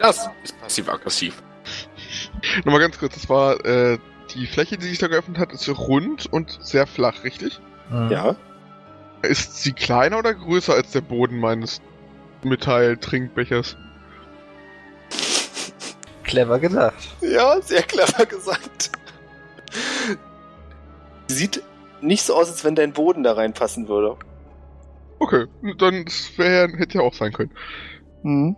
Das 0.00 0.28
ist 0.42 0.60
passiv-aggressiv. 0.60 1.40
Nochmal 2.64 2.80
ganz 2.80 2.98
kurz, 2.98 3.14
das 3.14 3.28
war, 3.28 3.64
äh, 3.64 3.98
die 4.34 4.48
Fläche, 4.48 4.78
die 4.78 4.88
sich 4.88 4.98
da 4.98 5.06
geöffnet 5.06 5.38
hat, 5.38 5.52
ist 5.52 5.68
rund 5.68 6.26
und 6.32 6.58
sehr 6.60 6.88
flach, 6.88 7.22
richtig? 7.22 7.60
Hm. 7.90 8.10
Ja. 8.10 8.34
Ist 9.22 9.62
sie 9.62 9.72
kleiner 9.72 10.18
oder 10.18 10.34
größer 10.34 10.74
als 10.74 10.90
der 10.90 11.02
Boden 11.02 11.38
meines 11.38 11.80
Metall-Trinkbechers? 12.42 13.76
Clever 16.24 16.58
gedacht. 16.58 17.14
Ja, 17.20 17.60
sehr 17.60 17.82
clever 17.82 18.26
gesagt. 18.26 18.90
Sie 21.28 21.36
sieht 21.36 21.62
nicht 22.00 22.24
so 22.24 22.34
aus, 22.34 22.48
als 22.50 22.64
wenn 22.64 22.74
dein 22.74 22.92
Boden 22.92 23.22
da 23.22 23.34
reinpassen 23.34 23.86
würde. 23.86 24.16
Okay, 25.22 25.46
dann 25.78 26.04
das 26.04 26.36
wär, 26.36 26.68
hätte 26.76 26.98
ja 26.98 27.04
auch 27.04 27.14
sein 27.14 27.32
können. 27.32 27.52
Mhm. 28.24 28.56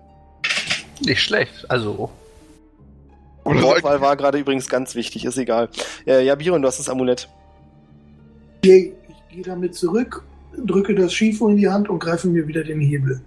Nicht 1.00 1.20
schlecht. 1.20 1.70
Also, 1.70 2.10
Und 3.42 3.60
Wortwahl 3.60 4.00
war 4.00 4.16
gerade 4.16 4.38
übrigens 4.38 4.70
ganz 4.70 4.94
wichtig, 4.94 5.26
ist 5.26 5.36
egal. 5.36 5.68
Äh, 6.06 6.24
ja, 6.24 6.34
Biron, 6.34 6.62
du 6.62 6.68
hast 6.68 6.78
das 6.78 6.88
Amulett. 6.88 7.28
Ich 8.62 8.92
gehe 9.28 9.42
damit 9.44 9.74
zurück, 9.74 10.24
drücke 10.56 10.94
das 10.94 11.12
Schifo 11.12 11.48
in 11.48 11.58
die 11.58 11.68
Hand 11.68 11.90
und 11.90 11.98
greife 11.98 12.28
mir 12.28 12.48
wieder 12.48 12.64
den 12.64 12.80
Hebel. 12.80 13.20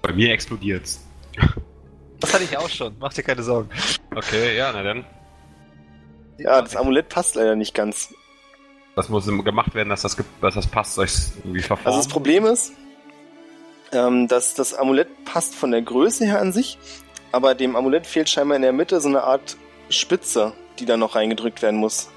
Bei 0.00 0.12
mir 0.14 0.32
explodiert's. 0.32 1.04
das 2.18 2.32
hatte 2.32 2.44
ich 2.44 2.56
auch 2.56 2.70
schon. 2.70 2.96
Mach 2.98 3.12
dir 3.12 3.24
keine 3.24 3.42
Sorgen. 3.42 3.68
Okay, 4.16 4.56
ja, 4.56 4.70
na 4.72 4.82
dann. 4.82 5.04
Ja, 6.38 6.62
das 6.62 6.76
Amulett 6.76 7.10
passt 7.10 7.34
leider 7.34 7.56
nicht 7.56 7.74
ganz. 7.74 8.14
Was 8.98 9.08
muss 9.08 9.26
gemacht 9.26 9.76
werden, 9.76 9.90
dass 9.90 10.02
das, 10.02 10.16
dass 10.40 10.56
das 10.56 10.66
passt? 10.66 10.94
Soll 10.94 11.04
ich 11.04 11.12
irgendwie 11.44 11.62
verformen? 11.62 11.86
Also 11.86 11.98
das 11.98 12.08
Problem 12.12 12.44
ist, 12.46 12.72
ähm, 13.92 14.26
dass 14.26 14.54
das 14.54 14.74
Amulett 14.74 15.24
passt 15.24 15.54
von 15.54 15.70
der 15.70 15.82
Größe 15.82 16.24
her 16.24 16.40
an 16.40 16.52
sich, 16.52 16.78
aber 17.30 17.54
dem 17.54 17.76
Amulett 17.76 18.08
fehlt 18.08 18.28
scheinbar 18.28 18.56
in 18.56 18.62
der 18.62 18.72
Mitte 18.72 19.00
so 19.00 19.06
eine 19.06 19.22
Art 19.22 19.56
Spitze, 19.88 20.52
die 20.80 20.84
da 20.84 20.96
noch 20.96 21.14
reingedrückt 21.14 21.62
werden 21.62 21.78
muss. 21.78 22.08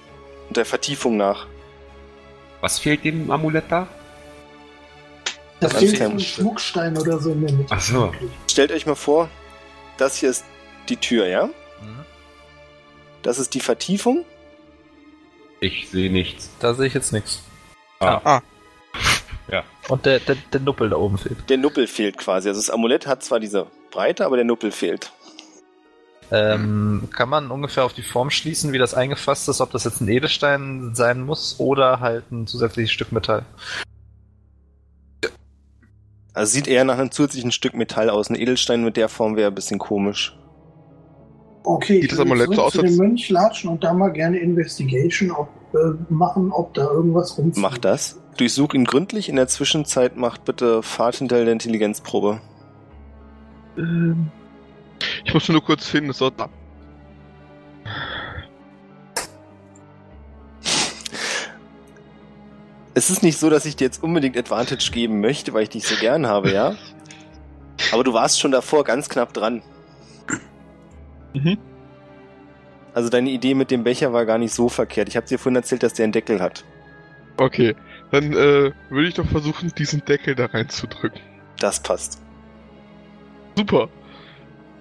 Und 0.48 0.58
der 0.58 0.66
Vertiefung 0.66 1.18
nach. 1.18 1.45
Was 2.62 2.80
fehlt 2.80 3.03
dem 3.03 3.30
Amulett 3.30 3.66
da? 3.70 3.88
Da 5.60 5.68
Das 5.68 5.78
fehlt 5.78 6.02
ein. 6.02 6.20
Schmuckstein 6.20 6.98
oder 6.98 7.20
so 7.20 7.32
in 7.32 7.45
der 7.45 7.56
Mitte. 7.58 7.76
Ach 7.76 7.80
so. 7.80 8.12
Stellt 8.49 8.72
euch 8.72 8.88
mal 8.88 8.95
vor, 8.95 9.30
das 9.98 10.18
hier 10.18 10.32
ist 10.32 10.45
die 10.90 10.98
Tür, 10.98 11.28
ja? 11.28 11.45
Mhm. 11.45 12.06
Das 13.22 13.38
ist 13.38 13.53
die 13.53 13.60
Vertiefung. 13.60 14.26
Ich 15.61 15.89
sehe 15.89 16.11
nichts. 16.11 16.49
Da 16.59 16.73
sehe 16.73 16.88
ich 16.88 16.93
jetzt 16.95 17.13
nichts. 17.13 17.43
Ah, 17.99 18.41
Und 19.89 20.05
der, 20.07 20.19
der, 20.19 20.35
der 20.51 20.59
Nuppel 20.59 20.89
da 20.89 20.97
oben 20.97 21.19
fehlt. 21.19 21.49
Der 21.49 21.57
Nuppel 21.57 21.85
fehlt 21.85 22.17
quasi. 22.17 22.49
Also 22.49 22.59
das 22.59 22.71
Amulett 22.71 23.05
hat 23.05 23.23
zwar 23.23 23.39
diese 23.39 23.67
Breite, 23.91 24.25
aber 24.25 24.38
der 24.38 24.45
Nuppel 24.45 24.71
fehlt. 24.71 25.11
Ähm, 26.31 27.09
kann 27.13 27.29
man 27.29 27.51
ungefähr 27.51 27.83
auf 27.83 27.93
die 27.93 28.01
Form 28.01 28.31
schließen, 28.31 28.71
wie 28.71 28.79
das 28.79 28.95
eingefasst 28.95 29.49
ist, 29.49 29.61
ob 29.61 29.69
das 29.71 29.83
jetzt 29.83 30.01
ein 30.01 30.07
Edelstein 30.07 30.95
sein 30.95 31.21
muss 31.21 31.59
oder 31.59 31.99
halt 31.99 32.31
ein 32.31 32.47
zusätzliches 32.47 32.91
Stück 32.91 33.11
Metall? 33.11 33.45
Also 36.33 36.53
sieht 36.53 36.67
eher 36.67 36.85
nach 36.85 36.97
einem 36.97 37.11
zusätzlichen 37.11 37.51
Stück 37.51 37.75
Metall 37.75 38.09
aus. 38.09 38.29
Ein 38.29 38.35
Edelstein 38.35 38.83
mit 38.83 38.97
der 38.97 39.09
Form 39.09 39.35
wäre 39.35 39.51
ein 39.51 39.55
bisschen 39.55 39.77
komisch. 39.77 40.35
Okay, 41.63 42.01
Sieht 42.01 42.03
ich 42.03 42.09
das 42.09 42.17
würde 42.17 42.38
so 42.38 42.45
zurück 42.45 42.59
aus, 42.59 42.73
zu 42.73 42.81
dem 42.81 42.95
Mönch 42.97 43.29
latschen 43.29 43.69
und 43.69 43.83
da 43.83 43.93
mal 43.93 44.11
gerne 44.11 44.39
Investigation 44.39 45.31
ob, 45.31 45.49
äh, 45.73 45.93
machen, 46.09 46.51
ob 46.51 46.73
da 46.73 46.89
irgendwas 46.89 47.38
rumfliegt. 47.38 47.57
Mach 47.57 47.77
das. 47.77 48.19
Durchsuch 48.38 48.73
ihn 48.73 48.85
gründlich. 48.85 49.29
In 49.29 49.35
der 49.35 49.47
Zwischenzeit 49.47 50.17
macht 50.17 50.45
bitte 50.45 50.81
Fahrt 50.81 51.17
hinter 51.17 51.43
der 51.43 51.53
Intelligenzprobe. 51.53 52.41
Ähm, 53.77 54.31
ich 55.23 55.33
muss 55.33 55.47
nur 55.49 55.63
kurz 55.63 55.88
hin, 55.89 56.09
es 56.09 56.17
dauert 56.17 56.39
ab. 56.39 56.49
Es 62.93 63.09
ist 63.09 63.23
nicht 63.23 63.38
so, 63.38 63.49
dass 63.49 63.65
ich 63.65 63.75
dir 63.75 63.85
jetzt 63.85 64.03
unbedingt 64.03 64.38
Advantage 64.38 64.91
geben 64.91 65.21
möchte, 65.21 65.53
weil 65.53 65.63
ich 65.63 65.69
dich 65.69 65.88
so 65.88 65.95
gern 65.95 66.27
habe, 66.27 66.51
ja? 66.51 66.75
Aber 67.91 68.03
du 68.03 68.13
warst 68.13 68.39
schon 68.39 68.51
davor 68.51 68.83
ganz 68.83 69.09
knapp 69.09 69.33
dran. 69.33 69.61
Mhm. 71.34 71.58
Also 72.94 73.10
deine 73.10 73.30
Idee 73.30 73.53
mit 73.53 73.72
dem 73.72 73.84
Becher 73.84 74.12
war 74.12 74.26
gar 74.26 74.38
nicht 74.38 74.53
so 74.53 74.68
verkehrt. 74.68 75.08
Ich 75.08 75.16
habe 75.16 75.26
dir 75.28 75.40
vorhin 75.40 75.56
erzählt, 75.56 75.84
dass 75.84 75.94
der 75.94 76.03
einen 76.03 76.12
Deckel 76.14 76.41
hat. 76.41 76.66
Okay, 77.38 77.74
dann 78.12 78.34
äh, 78.34 78.72
würde 78.90 79.08
ich 79.08 79.14
doch 79.14 79.26
versuchen, 79.26 79.72
diesen 79.78 80.03
Deckel 80.06 80.36
da 80.36 80.48
reinzudrücken. 80.48 81.22
Das 81.60 81.80
passt. 81.82 82.22
Super. 83.56 83.88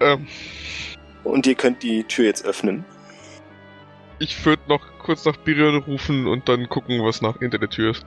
Ähm, 0.00 0.26
Und 1.24 1.46
ihr 1.46 1.54
könnt 1.54 1.82
die 1.82 2.04
Tür 2.04 2.24
jetzt 2.24 2.44
öffnen. 2.44 2.84
ich 4.18 4.44
würde 4.44 4.62
noch 4.68 4.80
kurz 4.98 5.24
nach 5.24 5.36
Birion 5.38 5.76
rufen 5.82 6.26
und 6.26 6.48
dann 6.48 6.68
gucken, 6.68 7.02
was 7.04 7.22
nach 7.22 7.38
hinter 7.38 7.58
der 7.58 7.70
Tür 7.70 7.92
ist. 7.92 8.04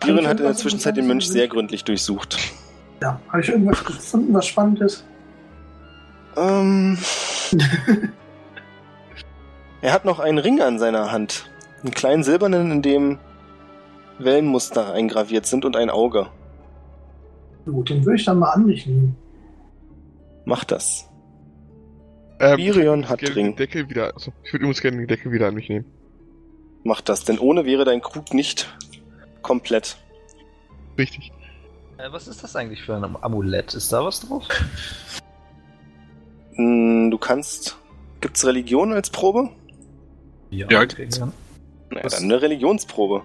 Biren 0.00 0.20
ich 0.20 0.26
hat 0.26 0.38
in 0.40 0.46
der 0.46 0.54
Zwischenzeit 0.54 0.96
den 0.96 1.06
Mönch 1.06 1.28
sehr 1.28 1.48
gründlich 1.48 1.84
durchsucht. 1.84 2.38
Ja, 3.02 3.20
habe 3.28 3.42
ich 3.42 3.48
irgendwas 3.48 3.84
gefunden, 3.84 4.32
was 4.32 4.46
spannend 4.46 4.80
ist? 4.80 5.04
Ähm, 6.36 6.98
er 9.82 9.92
hat 9.92 10.04
noch 10.04 10.18
einen 10.18 10.38
Ring 10.38 10.60
an 10.60 10.78
seiner 10.78 11.12
Hand. 11.12 11.50
Einen 11.82 11.92
kleinen 11.92 12.22
silbernen, 12.22 12.70
in 12.70 12.82
dem 12.82 13.18
Wellenmuster 14.18 14.92
eingraviert 14.92 15.46
sind 15.46 15.64
und 15.64 15.76
ein 15.76 15.90
Auge. 15.90 16.28
Gut, 17.64 17.90
den 17.90 18.04
würde 18.04 18.16
ich 18.16 18.24
dann 18.24 18.38
mal 18.38 18.50
an 18.50 18.66
mich 18.66 18.86
nehmen. 18.86 19.16
Macht 20.44 20.70
das. 20.70 21.08
Ähm, 22.38 22.56
Birion 22.56 23.00
ich 23.00 23.08
hat 23.08 23.22
würde 23.22 23.36
Ring. 23.36 23.46
den 23.46 23.56
Deckel 23.56 23.88
wieder. 23.88 24.14
Also, 24.14 24.32
ich 24.42 24.52
würde 24.52 24.64
übrigens 24.64 24.80
gerne 24.80 24.96
den 24.96 25.06
Deckel 25.06 25.32
wieder 25.32 25.48
an 25.48 25.54
mich 25.54 25.68
nehmen. 25.68 25.84
Macht 26.82 27.08
das, 27.08 27.24
denn 27.24 27.38
ohne 27.38 27.66
wäre 27.66 27.84
dein 27.84 28.00
Krug 28.00 28.32
nicht 28.32 28.74
komplett. 29.42 29.98
Richtig. 30.96 31.32
Äh, 31.98 32.10
was 32.10 32.28
ist 32.28 32.42
das 32.42 32.56
eigentlich 32.56 32.82
für 32.82 32.96
ein 32.96 33.04
Amulett? 33.20 33.74
Ist 33.74 33.92
da 33.92 34.04
was 34.04 34.20
drauf? 34.20 34.46
Hm, 36.54 37.10
Du 37.10 37.18
kannst. 37.18 37.76
Gibt's 38.20 38.44
Religion 38.44 38.92
als 38.92 39.10
Probe? 39.10 39.48
Ja, 40.50 40.66
okay. 40.66 40.86
gibt's. 40.96 41.18
ja. 41.18 41.32
Naja, 41.90 42.08
dann 42.08 42.24
eine 42.24 42.42
Religionsprobe. 42.42 43.22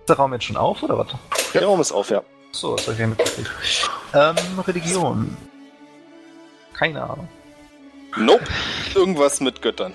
Ist 0.00 0.08
der 0.08 0.16
Raum 0.16 0.32
jetzt 0.32 0.44
schon 0.44 0.56
auf 0.56 0.82
oder 0.82 0.98
was? 0.98 1.08
Der 1.52 1.64
Raum 1.64 1.80
ist 1.80 1.92
auf, 1.92 2.10
ja. 2.10 2.22
So, 2.50 2.74
das 2.76 2.86
habe 2.86 2.94
ich 2.94 3.00
ja 3.00 3.06
mitgekriegt. 3.06 3.50
Ähm, 4.14 4.36
Religion. 4.66 5.36
Keine 6.72 7.02
Ahnung. 7.02 7.28
Nope. 8.16 8.44
Irgendwas 8.94 9.40
mit 9.40 9.60
Göttern. 9.62 9.92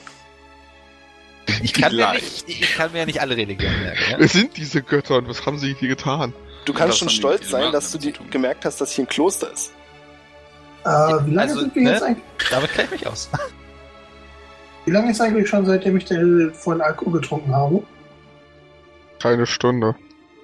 Ich 1.62 1.74
kann, 1.74 1.96
mir 1.96 2.14
nicht, 2.14 2.48
ich 2.48 2.74
kann 2.76 2.92
mir 2.92 3.00
ja 3.00 3.06
nicht 3.06 3.20
alle 3.22 3.36
Religionen 3.36 3.82
merken. 3.82 4.12
Ja? 4.12 4.20
Wer 4.20 4.28
sind 4.28 4.56
diese 4.56 4.82
Götter 4.82 5.18
und 5.18 5.28
was 5.28 5.46
haben 5.46 5.58
sie 5.58 5.74
hier 5.74 5.90
getan? 5.90 6.34
Du 6.66 6.74
kannst 6.74 7.00
schon 7.00 7.10
stolz 7.10 7.50
sein, 7.50 7.72
dass 7.74 7.92
du 7.92 8.00
gemerkt 8.30 8.64
hast, 8.66 8.80
dass 8.80 8.94
hier 8.94 9.04
ein 9.04 9.08
Kloster 9.10 9.52
ist. 9.52 9.74
Äh, 10.86 11.26
wie 11.26 11.32
lange 11.32 11.42
Also, 11.42 11.60
sind 11.62 11.76
wir 11.76 11.82
ne? 11.84 11.92
jetzt 11.92 12.04
eigentlich? 12.04 12.24
Damit 12.50 12.72
kenne 12.74 12.86
ich 12.86 12.92
mich 12.92 13.08
aus. 13.08 13.30
Wie 14.86 14.92
lange 14.92 15.12
ist 15.12 15.22
eigentlich 15.22 15.48
schon, 15.48 15.66
seitdem 15.66 15.96
ich 15.98 16.06
den 16.06 16.52
vorhin 16.54 16.82
Alkohol 16.82 17.22
getrunken 17.22 17.56
habe? 17.56 17.84
Keine 19.22 19.46
Stunde. 19.46 19.96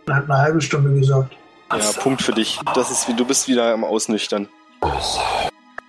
Er 0.08 0.16
hat 0.16 0.24
eine 0.26 0.38
halbe 0.38 0.62
Stunde 0.62 0.98
gesagt. 0.98 1.36
Ja, 1.72 1.92
Punkt 2.02 2.22
für 2.22 2.32
dich. 2.32 2.60
Das 2.74 2.90
ist 2.90 3.08
wie 3.10 3.14
du 3.14 3.26
bist 3.26 3.48
wieder 3.48 3.74
am 3.74 3.84
Ausnüchtern. 3.84 4.48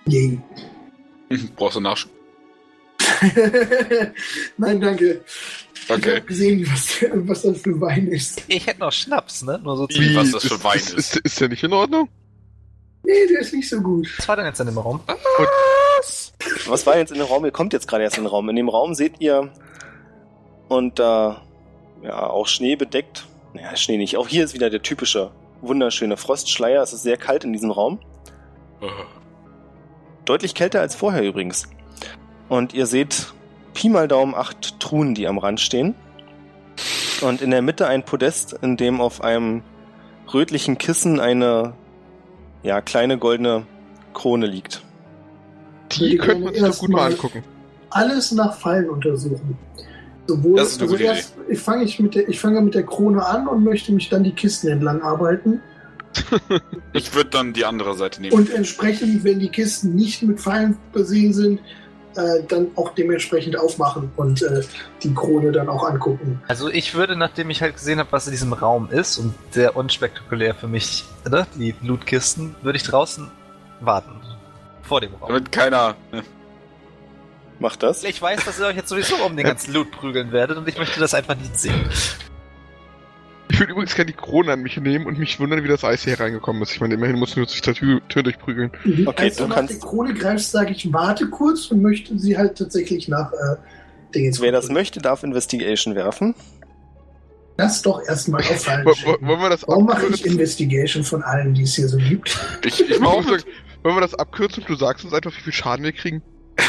Yay. 0.05 0.39
Brauchst 1.55 1.77
du 1.77 1.79
Nachschub? 1.79 2.11
Nein, 4.57 4.81
danke. 4.81 5.21
Ich 5.75 5.89
Okay. 5.89 6.11
habe 6.17 6.21
gesehen, 6.21 6.65
was, 6.71 7.03
was 7.27 7.41
das 7.41 7.61
für 7.61 7.79
Wein 7.81 8.07
ist. 8.07 8.43
Ich 8.47 8.67
hätte 8.67 8.79
noch 8.81 8.91
Schnaps, 8.91 9.41
ne? 9.43 9.59
Nur 9.63 9.75
so 9.77 9.87
Wie, 9.89 10.13
zu. 10.13 10.15
was 10.15 10.31
das 10.31 10.43
für 10.47 10.63
Wein 10.63 10.77
ist, 10.77 10.93
ist. 10.93 11.15
ist. 11.15 11.25
Ist 11.25 11.41
der 11.41 11.49
nicht 11.49 11.63
in 11.63 11.73
Ordnung? 11.73 12.07
Nee, 13.11 13.27
der 13.27 13.41
ist 13.41 13.53
nicht 13.53 13.67
so 13.67 13.81
gut. 13.81 14.07
Was 14.17 14.27
war 14.29 14.37
denn 14.37 14.45
jetzt 14.45 14.59
in 14.61 14.67
dem 14.67 14.77
Raum? 14.77 15.01
Was 16.67 16.85
war 16.85 16.97
jetzt 16.97 17.11
in 17.11 17.17
dem 17.17 17.27
Raum? 17.27 17.43
Ihr 17.43 17.51
kommt 17.51 17.73
jetzt 17.73 17.87
gerade 17.87 18.03
erst 18.03 18.17
in 18.17 18.23
den 18.23 18.29
Raum. 18.29 18.47
In 18.47 18.55
dem 18.55 18.69
Raum 18.69 18.93
seht 18.93 19.19
ihr 19.19 19.51
und 20.69 20.97
da 20.97 21.41
ja 22.01 22.29
auch 22.29 22.47
Schnee 22.47 22.77
bedeckt. 22.77 23.27
Naja, 23.53 23.75
Schnee 23.75 23.97
nicht. 23.97 24.15
Auch 24.15 24.29
hier 24.29 24.45
ist 24.45 24.53
wieder 24.53 24.69
der 24.69 24.81
typische 24.81 25.31
wunderschöne 25.59 26.15
Frostschleier. 26.15 26.81
Es 26.81 26.93
ist 26.93 27.03
sehr 27.03 27.17
kalt 27.17 27.43
in 27.43 27.51
diesem 27.51 27.71
Raum. 27.71 27.99
Deutlich 30.23 30.55
kälter 30.55 30.79
als 30.79 30.95
vorher 30.95 31.23
übrigens. 31.23 31.67
Und 32.47 32.73
ihr 32.73 32.85
seht 32.85 33.33
Pi 33.73 33.89
mal 33.89 34.07
Daumen 34.07 34.33
acht 34.33 34.79
Truhen, 34.79 35.15
die 35.15 35.27
am 35.27 35.37
Rand 35.37 35.59
stehen. 35.59 35.95
Und 37.21 37.41
in 37.41 37.51
der 37.51 37.61
Mitte 37.61 37.87
ein 37.87 38.05
Podest, 38.05 38.53
in 38.61 38.77
dem 38.77 39.01
auf 39.01 39.21
einem 39.21 39.63
rötlichen 40.33 40.77
Kissen 40.77 41.19
eine 41.19 41.73
ja, 42.63 42.81
kleine 42.81 43.17
goldene 43.17 43.65
Krone 44.13 44.45
liegt. 44.45 44.81
Die 45.91 46.11
würde 46.11 46.17
könnte 46.17 46.43
man 46.43 46.53
sich 46.53 46.63
doch 46.63 46.77
gut 46.77 46.89
mal 46.89 47.11
angucken. 47.11 47.43
Alles 47.89 48.31
nach 48.31 48.55
Fallen 48.55 48.89
untersuchen. 48.89 49.57
Sowohl, 50.27 50.57
Das 50.57 50.69
ist 50.69 50.81
eine 50.81 50.83
also 50.83 50.95
gute 50.95 51.03
erst, 51.03 51.35
ich 51.49 51.59
fange 51.59 51.83
ich 51.83 51.99
mit 51.99 52.15
der, 52.15 52.29
ich 52.29 52.39
fange 52.39 52.61
mit 52.61 52.73
der 52.73 52.83
Krone 52.83 53.25
an 53.25 53.47
und 53.47 53.63
möchte 53.63 53.91
mich 53.91 54.09
dann 54.09 54.23
die 54.23 54.31
Kisten 54.31 54.69
entlang 54.69 55.01
arbeiten. 55.01 55.61
Ich 56.93 57.15
würde 57.15 57.29
dann 57.29 57.53
die 57.53 57.63
andere 57.63 57.95
Seite 57.95 58.21
nehmen. 58.21 58.33
Und 58.33 58.49
entsprechend, 58.49 59.23
wenn 59.23 59.39
die 59.39 59.47
Kisten 59.47 59.95
nicht 59.95 60.21
mit 60.23 60.41
Pfeilen 60.41 60.77
versehen 60.91 61.31
sind, 61.31 61.61
äh, 62.15 62.43
dann 62.47 62.67
auch 62.75 62.93
dementsprechend 62.93 63.57
aufmachen 63.57 64.11
und 64.15 64.41
äh, 64.41 64.61
die 65.03 65.13
Krone 65.13 65.51
dann 65.51 65.69
auch 65.69 65.87
angucken. 65.87 66.41
Also 66.47 66.69
ich 66.69 66.93
würde, 66.93 67.15
nachdem 67.15 67.49
ich 67.49 67.61
halt 67.61 67.75
gesehen 67.75 67.99
habe, 67.99 68.11
was 68.11 68.27
in 68.27 68.31
diesem 68.31 68.53
Raum 68.53 68.89
ist 68.91 69.17
und 69.17 69.33
sehr 69.51 69.75
unspektakulär 69.75 70.53
für 70.53 70.67
mich, 70.67 71.05
ne, 71.29 71.47
die 71.55 71.75
Lootkisten, 71.81 72.55
würde 72.61 72.77
ich 72.77 72.83
draußen 72.83 73.29
warten. 73.79 74.21
Vor 74.83 75.01
dem 75.01 75.13
Raum. 75.15 75.29
Damit 75.29 75.51
keiner. 75.51 75.95
Ne? 76.11 76.23
Macht 77.59 77.83
das. 77.83 78.03
Ich 78.03 78.21
weiß, 78.21 78.43
dass 78.43 78.59
ihr 78.59 78.65
euch 78.65 78.75
jetzt 78.75 78.89
sowieso 78.89 79.15
um 79.17 79.37
den 79.37 79.45
ganzen 79.45 79.73
Loot 79.73 79.91
prügeln 79.91 80.31
werdet 80.31 80.57
und 80.57 80.67
ich 80.67 80.77
möchte 80.77 80.99
das 80.99 81.13
einfach 81.13 81.35
nicht 81.35 81.59
sehen. 81.59 81.89
Ich 83.51 83.59
würde 83.59 83.73
übrigens 83.73 83.93
gerne 83.95 84.11
die 84.11 84.17
Krone 84.17 84.51
an 84.53 84.61
mich 84.61 84.77
nehmen 84.77 85.05
und 85.05 85.19
mich 85.19 85.39
wundern, 85.39 85.63
wie 85.63 85.67
das 85.67 85.83
Eis 85.83 86.03
hier 86.03 86.19
reingekommen 86.19 86.61
ist. 86.61 86.71
Ich 86.71 86.79
meine, 86.79 86.93
immerhin 86.93 87.17
muss 87.17 87.31
ich 87.31 87.35
nur 87.37 87.45
durch 87.45 87.61
die 87.61 87.73
Tür, 87.73 88.01
Tür 88.07 88.23
durchprügeln. 88.23 88.71
Okay, 89.05 89.23
Als 89.25 89.35
du 89.37 89.43
du 89.43 89.49
nach 89.49 89.55
kannst- 89.57 89.73
der 89.73 89.79
Krone 89.89 90.13
greifst, 90.13 90.51
sage 90.51 90.71
ich, 90.71 90.91
warte 90.93 91.27
kurz 91.29 91.67
und 91.67 91.81
möchte 91.81 92.17
sie 92.17 92.37
halt 92.37 92.57
tatsächlich 92.57 93.07
nach 93.07 93.31
äh, 93.33 93.55
Dingens 94.15 94.39
Wer 94.41 94.51
das 94.51 94.69
möchte, 94.69 95.01
darf 95.01 95.23
Investigation 95.23 95.95
werfen. 95.95 96.33
Lass 97.57 97.81
doch 97.81 98.01
erstmal 98.07 98.41
auffallen. 98.49 98.85
Wo- 98.85 98.91
wo- 99.05 99.27
Wollen 99.27 99.41
wir 99.41 99.49
das 99.49 99.67
Warum 99.67 99.85
mache 99.85 99.99
ich 99.99 100.13
abkürzen? 100.13 100.31
Investigation 100.31 101.03
von 101.03 101.21
allen, 101.23 101.53
die 101.53 101.63
es 101.63 101.75
hier 101.75 101.87
so 101.89 101.97
gibt? 101.97 102.39
Ich, 102.63 102.89
ich 102.89 103.01
wollte 103.01 103.29
sagen, 103.29 103.43
Wollen 103.83 103.95
wir 103.95 104.01
das 104.01 104.13
abkürzen 104.13 104.61
und 104.63 104.69
du 104.69 104.75
sagst 104.75 105.03
uns 105.03 105.13
einfach, 105.13 105.31
wie 105.35 105.41
viel 105.41 105.53
Schaden 105.53 105.83
wir 105.83 105.91
kriegen? 105.91 106.21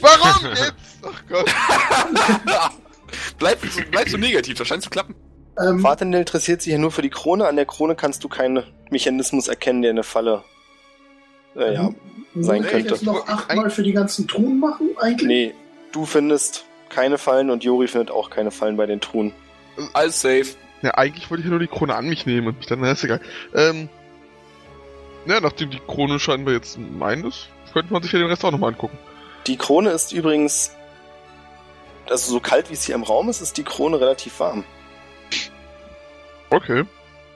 Warum 0.00 0.50
jetzt? 0.50 0.74
Ach 1.02 1.22
Gott. 1.28 1.54
bleib, 3.38 3.58
so, 3.70 3.80
bleib 3.90 4.08
so 4.08 4.16
negativ, 4.16 4.56
das 4.56 4.66
scheint 4.68 4.82
zu 4.82 4.90
klappen. 4.90 5.14
Ähm, 5.60 5.80
Vaterndell 5.80 6.20
interessiert 6.20 6.62
sich 6.62 6.72
ja 6.72 6.78
nur 6.78 6.92
für 6.92 7.02
die 7.02 7.10
Krone. 7.10 7.46
An 7.46 7.56
der 7.56 7.66
Krone 7.66 7.94
kannst 7.94 8.22
du 8.24 8.28
keinen 8.28 8.62
Mechanismus 8.90 9.48
erkennen, 9.48 9.82
der 9.82 9.90
eine 9.90 10.02
Falle. 10.02 10.44
Äh, 11.56 11.74
ja. 11.74 11.90
sein 12.34 12.58
muss 12.58 12.66
ich 12.66 12.72
könnte. 12.72 12.94
jetzt 12.94 13.02
noch 13.02 13.26
achtmal 13.26 13.70
für 13.70 13.82
die 13.82 13.92
ganzen 13.92 14.28
Truhen 14.28 14.60
machen, 14.60 14.90
eigentlich? 15.00 15.26
Nee, 15.26 15.54
du 15.92 16.04
findest 16.04 16.64
keine 16.88 17.18
Fallen 17.18 17.50
und 17.50 17.64
Jori 17.64 17.88
findet 17.88 18.10
auch 18.10 18.30
keine 18.30 18.50
Fallen 18.50 18.76
bei 18.76 18.86
den 18.86 19.00
Truhen. 19.00 19.32
Alles 19.92 20.20
safe. 20.20 20.46
Ja, 20.82 20.92
eigentlich 20.94 21.30
wollte 21.30 21.40
ich 21.40 21.46
ja 21.46 21.50
nur 21.50 21.58
die 21.58 21.66
Krone 21.66 21.94
an 21.94 22.08
mich 22.08 22.26
nehmen 22.26 22.46
und 22.46 22.58
mich 22.58 22.66
dann, 22.66 22.80
na, 22.80 22.92
ist 22.92 23.02
egal. 23.02 23.20
Ähm, 23.54 23.88
ja, 25.26 25.40
nachdem 25.40 25.70
die 25.70 25.80
Krone 25.80 26.20
scheinbar 26.20 26.54
jetzt 26.54 26.78
mein 26.78 27.24
ist, 27.24 27.48
könnte 27.72 27.92
man 27.92 28.02
sich 28.02 28.12
ja 28.12 28.18
den 28.18 28.28
Rest 28.28 28.44
auch 28.44 28.50
nochmal 28.50 28.70
angucken. 28.72 28.96
Die 29.46 29.56
Krone 29.56 29.90
ist 29.90 30.12
übrigens. 30.12 30.74
Also 32.08 32.32
so 32.32 32.40
kalt 32.40 32.70
wie 32.70 32.74
es 32.74 32.84
hier 32.84 32.94
im 32.94 33.02
Raum 33.02 33.28
ist, 33.28 33.42
ist 33.42 33.58
die 33.58 33.64
Krone 33.64 34.00
relativ 34.00 34.40
warm. 34.40 34.64
Okay. 36.50 36.84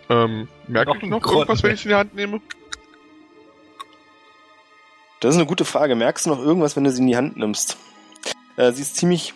Ähm, 0.09 0.49
merke 0.69 0.91
Noch 0.91 1.03
ich 1.03 1.09
noch 1.09 1.21
Grund 1.21 1.37
irgendwas, 1.37 1.63
wenn 1.63 1.71
ich 1.73 1.81
es 1.81 1.85
in 1.85 1.91
die 1.91 1.95
Hand 1.95 2.15
nehme? 2.15 2.41
Das 5.21 5.35
ist 5.35 5.39
eine 5.39 5.47
gute 5.47 5.65
Frage. 5.65 5.95
Merkst 5.95 6.27
du 6.27 6.31
noch 6.31 6.41
irgendwas, 6.41 6.77
wenn 6.77 6.85
du 6.85 6.91
sie 6.91 7.01
in 7.01 7.07
die 7.07 7.17
Hand 7.17 7.37
nimmst? 7.37 7.77
Äh, 8.57 8.73
sie 8.73 8.83
ist 8.83 8.97
ziemlich 8.97 9.35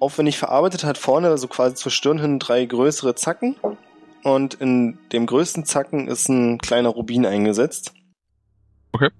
aufwendig 0.00 0.38
verarbeitet, 0.38 0.84
hat 0.84 0.98
vorne 0.98 1.36
so 1.38 1.48
quasi 1.48 1.74
zur 1.74 1.92
Stirn 1.92 2.18
hin 2.18 2.38
drei 2.38 2.64
größere 2.64 3.14
Zacken. 3.14 3.56
Und 4.22 4.54
in 4.54 4.98
dem 5.12 5.26
größten 5.26 5.64
Zacken 5.64 6.08
ist 6.08 6.28
ein 6.28 6.58
kleiner 6.58 6.88
Rubin 6.88 7.26
eingesetzt. 7.26 7.92
Okay. 8.92 9.10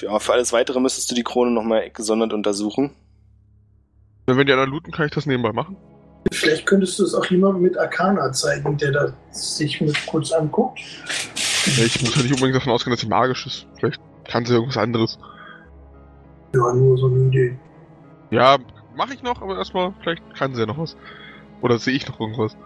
Ja, 0.00 0.18
für 0.18 0.32
alles 0.32 0.52
weitere 0.52 0.80
müsstest 0.80 1.10
du 1.10 1.14
die 1.14 1.22
Krone 1.22 1.50
nochmal 1.52 1.90
gesondert 1.90 2.32
untersuchen. 2.32 2.90
Wenn 4.26 4.46
die 4.46 4.52
anderen 4.52 4.70
looten, 4.70 4.92
kann 4.92 5.06
ich 5.06 5.12
das 5.12 5.26
nebenbei 5.26 5.52
machen. 5.52 5.76
Vielleicht 6.32 6.66
könntest 6.66 6.98
du 6.98 7.04
es 7.04 7.14
auch 7.14 7.26
jemandem 7.26 7.62
mit 7.62 7.78
Arcana 7.78 8.32
zeigen, 8.32 8.76
der 8.78 8.92
das 8.92 9.56
sich 9.56 9.80
mit 9.80 9.94
kurz 10.06 10.32
anguckt. 10.32 10.80
Ja, 11.76 11.84
ich 11.84 12.00
muss 12.02 12.16
ja 12.16 12.22
nicht 12.22 12.34
unbedingt 12.34 12.56
davon 12.56 12.72
ausgehen, 12.72 12.92
dass 12.92 13.00
sie 13.00 13.08
magisch 13.08 13.46
ist. 13.46 13.66
Vielleicht 13.78 14.00
kann 14.28 14.44
sie 14.44 14.54
irgendwas 14.54 14.76
anderes. 14.76 15.18
Ja, 16.54 16.72
nur 16.72 16.96
so 16.96 17.06
eine 17.06 17.26
Idee. 17.26 17.58
Ja, 18.30 18.58
mache 18.96 19.14
ich 19.14 19.22
noch, 19.22 19.40
aber 19.42 19.56
erstmal, 19.56 19.92
vielleicht 20.02 20.22
kann 20.34 20.54
sie 20.54 20.60
ja 20.60 20.66
noch 20.66 20.78
was. 20.78 20.96
Oder 21.60 21.78
sehe 21.78 21.94
ich 21.94 22.08
noch 22.08 22.20
irgendwas. 22.20 22.56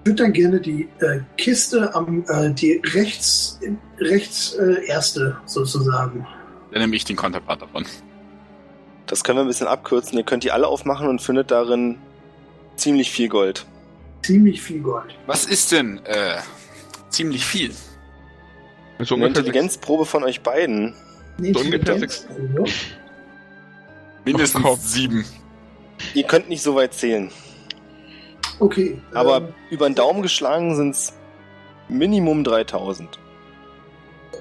Ich 0.00 0.10
würde 0.10 0.22
dann 0.22 0.32
gerne 0.32 0.60
die 0.60 0.88
äh, 1.00 1.20
Kiste 1.36 1.94
am, 1.94 2.24
äh, 2.28 2.52
die 2.52 2.80
rechts, 2.94 3.60
rechts 3.98 4.54
äh, 4.54 4.86
erste 4.86 5.36
sozusagen. 5.44 6.26
Dann 6.72 6.80
nehme 6.80 6.96
ich 6.96 7.04
den 7.04 7.16
Konterpart 7.16 7.62
davon. 7.62 7.84
Das 9.06 9.24
können 9.24 9.38
wir 9.38 9.42
ein 9.42 9.48
bisschen 9.48 9.66
abkürzen. 9.66 10.16
Ihr 10.18 10.24
könnt 10.24 10.44
die 10.44 10.52
alle 10.52 10.66
aufmachen 10.66 11.08
und 11.08 11.20
findet 11.20 11.50
darin 11.50 11.98
ziemlich 12.78 13.10
viel 13.10 13.28
Gold. 13.28 13.66
Ziemlich 14.22 14.62
viel 14.62 14.80
Gold. 14.80 15.14
Was 15.26 15.44
ist 15.44 15.72
denn, 15.72 16.00
äh, 16.04 16.38
ziemlich 17.10 17.44
viel? 17.44 17.72
So 19.00 19.14
Eine 19.14 19.26
Intelligenzprobe 19.28 20.04
von 20.06 20.24
euch 20.24 20.40
beiden. 20.40 20.94
Nee, 21.38 21.52
So 21.52 21.60
ungefähr 21.60 21.78
Intelligenzprobe. 21.94 22.64
Mindestens 24.24 24.62
komm. 24.62 24.78
sieben. 24.80 25.24
Ihr 26.14 26.24
könnt 26.24 26.48
nicht 26.48 26.62
so 26.62 26.74
weit 26.74 26.94
zählen. 26.94 27.30
Okay. 28.58 29.00
Aber 29.14 29.38
ähm, 29.38 29.54
über 29.70 29.88
den 29.88 29.94
Daumen 29.94 30.22
geschlagen 30.22 30.74
sind 30.74 30.90
es 30.90 31.12
Minimum 31.88 32.44
3000. 32.44 33.18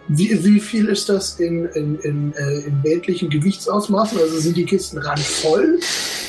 wie, 0.08 0.44
wie 0.44 0.60
viel 0.60 0.88
ist 0.88 1.10
das 1.10 1.40
in, 1.40 1.66
in, 1.66 2.00
in, 2.00 2.34
äh, 2.34 2.60
in 2.60 2.84
weltlichen 2.84 3.30
Gewichtsausmaßen? 3.30 4.18
Also 4.20 4.38
sind 4.38 4.56
die 4.56 4.66
Kisten 4.66 4.98
randvoll? 4.98 5.80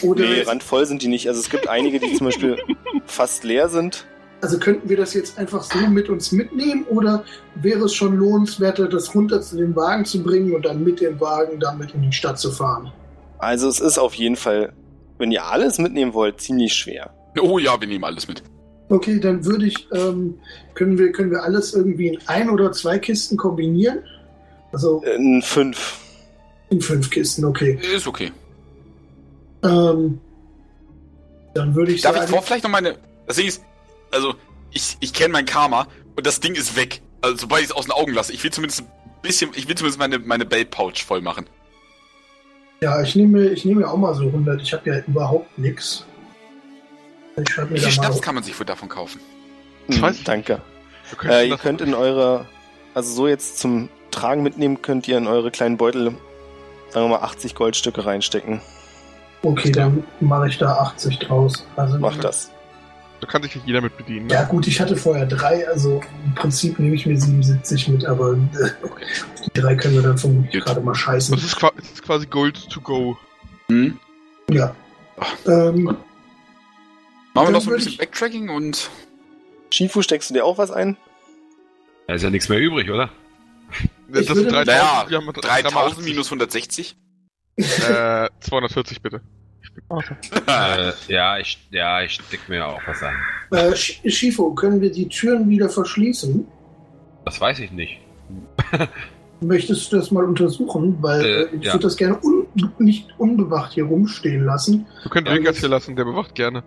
Oder 0.02 0.24
Nee, 0.24 0.42
randvoll 0.42 0.86
sind 0.86 1.02
die 1.02 1.09
nicht. 1.09 1.28
Also 1.28 1.40
es 1.40 1.48
gibt 1.48 1.68
einige, 1.68 2.00
die 2.00 2.12
zum 2.14 2.26
Beispiel 2.26 2.56
fast 3.06 3.44
leer 3.44 3.68
sind. 3.68 4.06
Also 4.40 4.59
könnten 4.59 4.88
wir 4.88 4.96
das 4.96 5.14
jetzt 5.14 5.38
einfach 5.38 5.62
so 5.62 5.78
mit 5.88 6.09
uns 6.09 6.30
mitnehmen 6.30 6.84
oder 6.84 7.24
wäre 7.56 7.84
es 7.84 7.94
schon 7.94 8.16
lohnenswerter, 8.16 8.88
das 8.88 9.14
runter 9.14 9.42
zu 9.42 9.56
dem 9.56 9.74
Wagen 9.74 10.05
zu 10.05 10.22
bringen 10.22 10.55
und 10.55 10.64
dann 10.64 10.84
mit 10.84 11.00
dem 11.00 11.20
Wagen 11.20 11.59
damit 11.59 11.92
in 11.94 12.02
die 12.02 12.12
Stadt 12.12 12.38
zu 12.38 12.52
fahren? 12.52 12.92
Also 13.38 13.68
es 13.68 13.80
ist 13.80 13.98
auf 13.98 14.14
jeden 14.14 14.36
Fall, 14.36 14.72
wenn 15.18 15.32
ihr 15.32 15.44
alles 15.44 15.78
mitnehmen 15.78 16.14
wollt, 16.14 16.40
ziemlich 16.40 16.74
schwer. 16.74 17.14
Oh 17.40 17.59
ja, 17.59 17.80
wir 17.80 17.88
nehmen 17.88 18.05
alles 18.05 18.28
mit. 18.28 18.42
Okay, 18.89 19.20
dann 19.20 19.44
würde 19.44 19.66
ich, 19.66 19.86
ähm, 19.93 20.39
können 20.74 20.97
wir, 20.98 21.12
können 21.12 21.31
wir 21.31 21.43
alles 21.43 21.74
irgendwie 21.74 22.09
in 22.09 22.19
ein 22.27 22.48
oder 22.48 22.73
zwei 22.73 22.98
Kisten 22.98 23.36
kombinieren? 23.36 23.98
Also 24.73 25.02
In 25.02 25.43
fünf. 25.43 25.98
in 26.70 26.81
fünf 26.81 27.10
Kisten, 27.10 27.44
okay. 27.44 27.78
Ist 27.94 28.06
okay. 28.06 28.32
Ähm, 29.62 30.20
dann 31.55 31.74
würde 31.74 31.93
ich 31.93 32.02
Darf 32.02 32.15
ich 32.15 32.20
sagen, 32.23 32.32
vor 32.32 32.43
vielleicht 32.43 32.65
noch 32.65 32.70
meine. 32.70 32.97
Das 33.27 33.36
Ding 33.36 33.47
ist, 33.48 33.62
also, 34.10 34.35
ich, 34.70 34.97
ich 35.01 35.12
kenne 35.12 35.32
mein 35.32 35.44
Karma 35.47 35.86
und 36.16 36.27
das 36.27 36.40
Ding 36.40 36.55
ist 36.55 36.77
weg. 36.77 37.02
Also, 37.20 37.36
sobald 37.36 37.62
ich 37.62 37.70
es 37.70 37.73
aus 37.74 37.86
den 37.86 37.93
Augen 37.93 38.12
lasse. 38.15 38.32
Ich 38.32 38.43
will 38.44 38.51
zumindest 38.52 38.81
ein 38.82 38.86
bisschen, 39.23 39.51
ich 39.55 39.69
will 39.69 39.74
zumindest 39.74 39.98
meine, 39.98 40.19
meine 40.19 40.47
Belt-Pouch 40.47 41.02
voll 41.05 41.20
machen. 41.20 41.47
ja, 42.81 43.02
ich 43.02 43.16
nehme, 43.16 43.48
ich 43.48 43.65
nehme 43.65 43.82
ja 43.82 43.89
auch 43.89 43.97
mal 43.97 44.15
so 44.15 44.24
100. 44.24 44.62
Ich 44.62 44.73
habe 44.73 44.89
ja 44.89 45.01
überhaupt 45.06 45.59
nichts. 45.59 46.06
Wie 47.70 47.78
viel. 47.78 47.90
Schnaps 47.90 48.23
kann 48.23 48.35
man 48.35 48.44
sich 48.44 48.59
wohl 48.59 48.66
davon 48.66 48.89
kaufen? 48.89 49.20
Hm, 49.89 50.15
danke. 50.24 50.60
Wir 51.10 51.19
könnten 51.19 51.35
Äh, 51.36 51.47
ihr 51.47 51.56
könnt 51.56 51.81
in 51.81 51.94
eure, 51.94 52.47
also 52.94 53.12
so 53.12 53.28
jetzt 53.28 53.59
zum 53.59 53.89
Tragen 54.10 54.43
mitnehmen, 54.43 54.82
könnt 54.82 55.09
ihr 55.09 55.19
in 55.19 55.27
eure 55.27 55.51
kleinen 55.51 55.77
Beutel, 55.77 56.15
sagen 56.90 57.06
wir 57.06 57.19
mal, 57.19 57.24
80 57.24 57.55
Goldstücke 57.55 58.05
reinstecken. 58.05 58.60
Okay, 59.43 59.70
dann 59.70 60.05
mache 60.20 60.48
ich 60.48 60.59
da 60.59 60.74
80 60.74 61.19
draus. 61.20 61.65
Also 61.77 61.98
Macht 61.98 62.24
das. 62.24 62.51
Da 63.20 63.27
kann 63.27 63.43
sich 63.43 63.55
nicht 63.55 63.66
jeder 63.66 63.81
mit 63.81 63.97
bedienen. 63.97 64.27
Ne? 64.27 64.35
Ja 64.35 64.44
gut, 64.44 64.66
ich 64.66 64.81
hatte 64.81 64.97
vorher 64.97 65.27
drei, 65.27 65.66
also 65.69 66.01
im 66.24 66.35
Prinzip 66.35 66.78
nehme 66.78 66.94
ich 66.94 67.05
mir 67.05 67.19
77 67.19 67.89
mit, 67.89 68.05
aber 68.05 68.32
äh, 68.32 68.70
die 69.44 69.60
drei 69.60 69.74
können 69.74 69.94
wir 69.94 70.02
dann 70.02 70.19
vermutlich 70.19 70.65
gerade 70.65 70.81
mal 70.81 70.94
scheißen. 70.94 71.35
Das 71.35 71.44
ist, 71.44 71.56
quasi 72.02 72.27
Gold 72.27 72.70
to 72.70 72.81
go. 72.81 73.16
Hm? 73.69 73.98
Ja. 74.51 74.74
Ähm, 75.47 75.97
Machen 77.43 77.48
wir 77.48 77.52
noch 77.52 77.60
so 77.62 77.70
ein 77.70 77.77
bisschen 77.77 77.93
ich- 77.93 77.98
Backtracking 77.98 78.48
und. 78.51 78.90
Shifu, 79.70 80.02
steckst 80.02 80.31
du 80.31 80.35
dir 80.35 80.44
auch 80.44 80.59
was 80.59 80.70
ein? 80.70 80.97
Da 82.06 82.15
ist 82.15 82.23
ja 82.23 82.31
nichts 82.31 82.48
mehr 82.48 82.59
übrig, 82.59 82.90
oder? 82.90 83.10
Das 84.09 84.23
Ich 84.23 84.27
sind 84.28 84.36
würde- 84.36 84.51
3000, 84.51 84.66
Naja, 84.66 85.05
wir 85.09 85.16
haben 85.19 85.32
3000 85.32 86.05
minus 86.06 86.27
160? 86.28 86.97
Äh, 87.56 88.28
240 88.40 89.02
bitte. 89.02 89.20
Äh, 90.47 90.93
ja, 91.09 91.39
ich, 91.39 91.59
ja, 91.70 92.02
ich 92.02 92.12
steck 92.15 92.48
mir 92.48 92.66
auch 92.66 92.81
was 92.86 93.02
an. 93.02 93.15
äh, 93.52 93.77
Schifo, 93.77 94.52
können 94.55 94.81
wir 94.81 94.90
die 94.90 95.09
Türen 95.09 95.48
wieder 95.51 95.69
verschließen? 95.69 96.47
Das 97.24 97.40
weiß 97.40 97.59
ich 97.60 97.70
nicht. 97.73 98.01
Möchtest 99.40 99.93
du 99.93 99.97
das 99.98 100.10
mal 100.10 100.24
untersuchen? 100.24 100.97
Weil 101.01 101.24
Äh, 101.24 101.28
äh, 101.43 101.48
ich 101.56 101.65
ja. 101.66 101.73
würde 101.74 101.85
das 101.85 101.97
gerne 101.97 102.19
un 102.23 102.47
nicht 102.78 103.09
unbewacht 103.19 103.73
hier 103.74 103.85
rumstehen 103.85 104.44
lassen. 104.44 104.86
Ja, 105.05 105.15
Wilkas 105.15 105.55
das- 105.56 105.59
hier 105.60 105.69
lassen, 105.69 105.94
der 105.94 106.05
bewacht 106.06 106.35
gerne. 106.35 106.65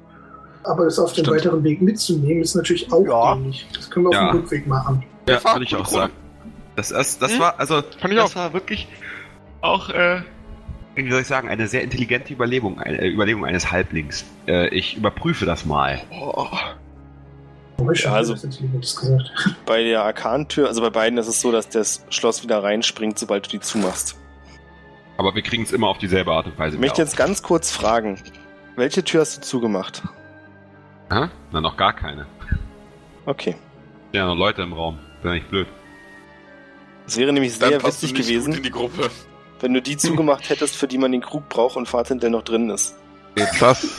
Aber 0.63 0.85
das 0.85 0.99
auf 0.99 1.13
dem 1.13 1.25
weiteren 1.27 1.63
Weg 1.63 1.81
mitzunehmen, 1.81 2.41
ist 2.43 2.55
natürlich 2.55 2.91
auch 2.91 3.05
Ja. 3.05 3.35
dämlich. 3.35 3.67
Das 3.73 3.89
können 3.89 4.05
wir 4.05 4.09
auf 4.09 4.15
Ja. 4.15 4.31
dem 4.31 4.41
Rückweg 4.41 4.67
machen. 4.67 5.03
Ja, 5.27 5.39
Fahr, 5.39 5.55
würde 5.55 5.65
ich 5.65 5.75
auch 5.75 5.85
sagen. 5.87 6.13
Das, 6.75 6.89
das, 6.89 7.17
das 7.19 7.33
Hm? 7.33 7.39
war, 7.39 7.59
also, 7.59 7.81
Fand 7.99 8.13
ich 8.13 8.19
das 8.19 8.31
auch. 8.31 8.35
war 8.35 8.53
wirklich 8.53 8.87
auch, 9.61 9.89
äh, 9.89 10.21
wie 10.95 11.09
soll 11.11 11.21
ich 11.21 11.27
sagen, 11.27 11.49
eine 11.49 11.67
sehr 11.67 11.83
intelligente 11.83 12.33
Überlegung, 12.33 12.79
eine, 12.79 12.99
äh, 13.01 13.09
Überlegung 13.09 13.45
eines 13.45 13.71
Halblings. 13.71 14.23
Äh, 14.47 14.67
ich 14.69 14.95
überprüfe 14.97 15.45
das 15.45 15.65
mal. 15.65 16.01
Oh, 16.11 16.47
Ja, 17.93 18.13
also-. 18.13 18.35
Bei 19.65 19.83
der 19.83 20.03
Arkantür, 20.03 20.67
also 20.67 20.81
bei 20.81 20.91
beiden 20.91 21.17
ist 21.17 21.27
es 21.27 21.41
so, 21.41 21.51
dass 21.51 21.67
das 21.67 22.05
Schloss 22.09 22.43
wieder 22.43 22.61
reinspringt, 22.61 23.17
sobald 23.17 23.47
du 23.47 23.49
die 23.51 23.59
zumachst. 23.59 24.15
Aber 25.17 25.33
wir 25.33 25.41
kriegen 25.41 25.63
es 25.63 25.71
immer 25.71 25.87
auf 25.87 25.97
dieselbe 25.97 26.31
Art 26.31 26.45
und 26.45 26.57
Weise. 26.59 26.75
Ich 26.75 26.79
möchte 26.81 26.97
wieder 26.97 27.05
jetzt 27.05 27.17
ganz 27.17 27.41
kurz 27.41 27.71
fragen. 27.71 28.19
Welche 28.75 29.03
Tür 29.03 29.21
hast 29.21 29.37
du 29.37 29.41
zugemacht? 29.41 30.03
Hä? 31.11 31.27
Na, 31.51 31.61
noch 31.61 31.75
gar 31.77 31.93
keine. 31.93 32.25
Okay. 33.25 33.55
Ja, 34.13 34.25
noch 34.25 34.35
Leute 34.37 34.61
im 34.61 34.73
Raum. 34.73 34.97
Ja 35.23 35.33
nicht 35.33 35.49
blöd. 35.49 35.67
Es 37.05 37.17
wäre 37.17 37.33
nämlich 37.33 37.59
Dann 37.59 37.69
sehr 37.69 37.79
passt 37.79 38.01
du 38.01 38.07
witzig 38.07 38.25
gewesen, 38.27 38.53
in 38.53 38.63
die 38.63 38.71
Gruppe. 38.71 39.09
wenn 39.59 39.73
du 39.73 39.81
die 39.81 39.97
zugemacht 39.97 40.49
hättest, 40.49 40.75
für 40.77 40.87
die 40.87 40.97
man 40.97 41.11
den 41.11 41.21
Krug 41.21 41.49
braucht 41.49 41.75
und 41.75 41.87
Fahrtender 41.87 42.29
noch 42.29 42.43
drin 42.43 42.69
ist. 42.69 42.95
Das. 43.59 43.85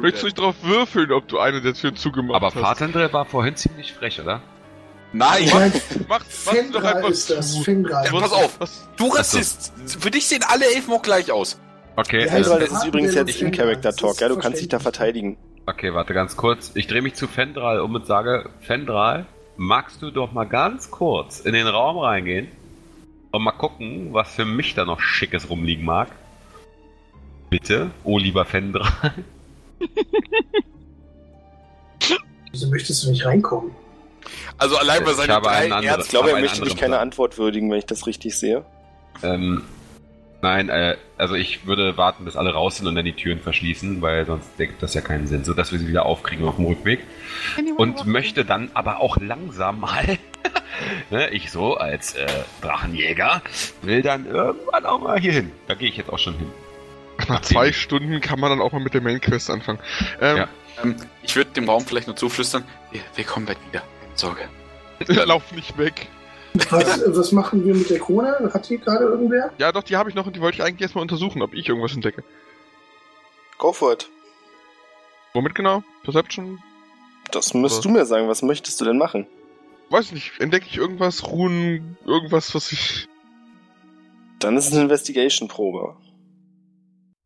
Möchtest 0.00 0.22
du 0.22 0.26
nicht 0.26 0.38
drauf 0.38 0.54
würfeln, 0.62 1.10
ob 1.12 1.26
du 1.28 1.38
eine 1.40 1.60
der 1.60 1.74
Türen 1.74 1.96
zugemacht 1.96 2.36
Aber 2.36 2.46
hast? 2.54 2.60
Fahrtendrell 2.60 3.12
war 3.12 3.24
vorhin 3.24 3.56
ziemlich 3.56 3.92
frech, 3.92 4.20
oder? 4.20 4.40
Nein! 5.12 5.44
Ich 5.44 5.54
meine, 5.54 5.72
Mach, 6.06 6.06
mach 6.08 6.18
doch 6.18 6.26
Fendra 6.30 6.92
einfach 6.92 7.08
ist 7.08 7.30
das. 7.30 7.52
zu. 7.52 7.62
Fendra. 7.62 8.04
Ja, 8.04 8.12
pass 8.12 8.32
auf. 8.32 8.58
Du 8.96 9.08
Rassist! 9.08 9.72
Für 9.98 10.10
dich 10.10 10.26
sehen 10.26 10.44
alle 10.46 10.66
Elfen 10.66 10.92
auch 10.92 11.02
gleich 11.02 11.32
aus. 11.32 11.58
Okay, 11.98 12.26
Ja, 12.26 12.30
Fendral, 12.30 12.60
das 12.60 12.70
ist 12.70 12.84
übrigens 12.84 13.14
jetzt 13.14 13.28
und 13.28 13.32
Fendral, 13.32 13.70
In-Character-Talk, 13.72 14.10
das 14.12 14.20
ja, 14.20 14.28
du 14.28 14.36
kannst 14.38 14.60
dich 14.60 14.68
da 14.68 14.78
verteidigen. 14.78 15.36
okay, 15.66 15.92
warte 15.92 16.14
ganz 16.14 16.36
kurz. 16.36 16.70
Ich 16.76 16.86
drehe 16.86 17.02
mich 17.02 17.14
zu 17.14 17.26
Fendral 17.26 17.80
um 17.80 17.92
und 17.92 18.06
sage, 18.06 18.48
Fendral, 18.60 19.26
magst 19.56 20.00
du 20.00 20.12
doch 20.12 20.30
mal 20.30 20.44
ganz 20.44 20.92
kurz 20.92 21.40
in 21.40 21.54
den 21.54 21.66
Raum 21.66 21.98
reingehen 21.98 22.46
und 23.32 23.42
mal 23.42 23.50
gucken, 23.50 24.12
was 24.14 24.32
für 24.32 24.44
mich 24.44 24.74
da 24.76 24.84
noch 24.84 25.00
Schickes 25.00 25.50
rumliegen 25.50 25.84
mag? 25.84 26.08
Bitte, 27.50 27.90
oh 28.04 28.16
lieber 28.18 28.44
Fendral. 28.44 28.86
Wieso 32.52 32.68
möchtest 32.70 33.04
du 33.04 33.10
nicht 33.10 33.26
reinkommen? 33.26 33.72
Also 34.56 34.76
allein 34.76 35.02
bei 35.04 35.14
seinen 35.14 35.30
einen 35.32 35.42
drei 35.42 35.72
anderen- 35.72 36.00
Ich 36.02 36.08
glaube, 36.10 36.30
er 36.30 36.40
möchte 36.40 36.62
mich 36.62 36.76
keine. 36.76 37.00
Antwort 37.00 37.38
würdigen, 37.38 37.68
wenn 37.72 37.78
ich 37.78 37.86
das 37.86 38.06
richtig 38.06 38.36
sehe. 38.38 38.64
Ähm, 39.22 39.62
nein, 40.42 40.68
äh, 40.68 40.96
also 41.16 41.34
ich 41.34 41.66
würde 41.66 41.96
warten, 41.96 42.24
bis 42.24 42.36
alle 42.36 42.52
raus 42.52 42.76
sind 42.76 42.86
und 42.86 42.94
dann 42.94 43.04
die 43.04 43.12
Türen 43.14 43.40
verschließen, 43.40 44.00
weil 44.02 44.26
sonst 44.26 44.48
ergibt 44.58 44.82
das 44.82 44.94
ja 44.94 45.00
keinen 45.00 45.26
Sinn, 45.26 45.44
so 45.44 45.54
dass 45.54 45.72
wir 45.72 45.78
sie 45.78 45.88
wieder 45.88 46.06
aufkriegen 46.06 46.46
auf 46.46 46.56
dem 46.56 46.66
Rückweg. 46.66 47.00
Und 47.76 48.06
möchte 48.06 48.44
dann 48.44 48.70
aber 48.74 49.00
auch 49.00 49.16
langsam 49.18 49.80
mal, 49.80 50.18
ne, 51.10 51.30
ich 51.30 51.50
so 51.50 51.76
als 51.76 52.14
äh, 52.14 52.26
Drachenjäger, 52.62 53.42
will 53.82 54.02
dann 54.02 54.26
irgendwann 54.26 54.86
auch 54.86 55.00
mal 55.00 55.18
hier 55.18 55.32
hin. 55.32 55.52
Da 55.66 55.74
gehe 55.74 55.88
ich 55.88 55.96
jetzt 55.96 56.10
auch 56.10 56.18
schon 56.18 56.34
hin. 56.34 56.50
Nach 57.28 57.42
zwei 57.42 57.72
Stunden 57.72 58.20
kann 58.20 58.38
man 58.38 58.50
dann 58.50 58.60
auch 58.60 58.72
mal 58.72 58.80
mit 58.80 58.94
der 58.94 59.00
Main 59.00 59.20
Quest 59.20 59.50
anfangen. 59.50 59.80
Ähm, 60.20 60.36
Ja. 60.36 60.48
Ähm, 60.82 60.96
ich 61.22 61.34
würde 61.34 61.50
dem 61.50 61.68
Raum 61.68 61.84
vielleicht 61.84 62.06
nur 62.06 62.16
zuflüstern. 62.16 62.64
Wir, 62.92 63.00
wir 63.16 63.24
kommen 63.24 63.46
bald 63.46 63.58
wieder. 63.68 63.82
Keine 64.00 64.16
Sorge. 64.16 64.48
Lauf 65.26 65.50
nicht 65.52 65.76
weg. 65.78 66.06
Was, 66.70 67.02
was 67.06 67.32
machen 67.32 67.64
wir 67.64 67.74
mit 67.74 67.88
der 67.90 67.98
Krone? 68.00 68.50
Hat 68.52 68.66
hier 68.66 68.78
gerade 68.78 69.04
irgendwer? 69.04 69.52
Ja, 69.58 69.70
doch, 69.72 69.82
die 69.82 69.96
habe 69.96 70.08
ich 70.08 70.16
noch 70.16 70.26
und 70.26 70.34
die 70.34 70.40
wollte 70.40 70.56
ich 70.56 70.62
eigentlich 70.64 70.82
erstmal 70.82 71.02
untersuchen, 71.02 71.42
ob 71.42 71.54
ich 71.54 71.68
irgendwas 71.68 71.94
entdecke. 71.94 72.24
Go 73.58 73.72
for 73.72 73.92
it. 73.92 74.08
Womit 75.34 75.54
genau? 75.54 75.82
Perception? 76.04 76.62
Das 77.30 77.54
müsst 77.54 77.76
Was? 77.76 77.82
du 77.82 77.90
mir 77.90 78.06
sagen, 78.06 78.28
was 78.28 78.42
möchtest 78.42 78.80
du 78.80 78.84
denn 78.84 78.98
machen? 78.98 79.26
Weiß 79.90 80.12
nicht, 80.12 80.40
entdecke 80.40 80.66
ich 80.66 80.76
irgendwas, 80.76 81.26
Runen, 81.26 81.96
irgendwas, 82.04 82.54
was 82.54 82.72
ich. 82.72 83.08
Dann 84.38 84.56
ist 84.56 84.66
es 84.68 84.72
eine 84.72 84.82
Investigation-Probe. 84.82 85.96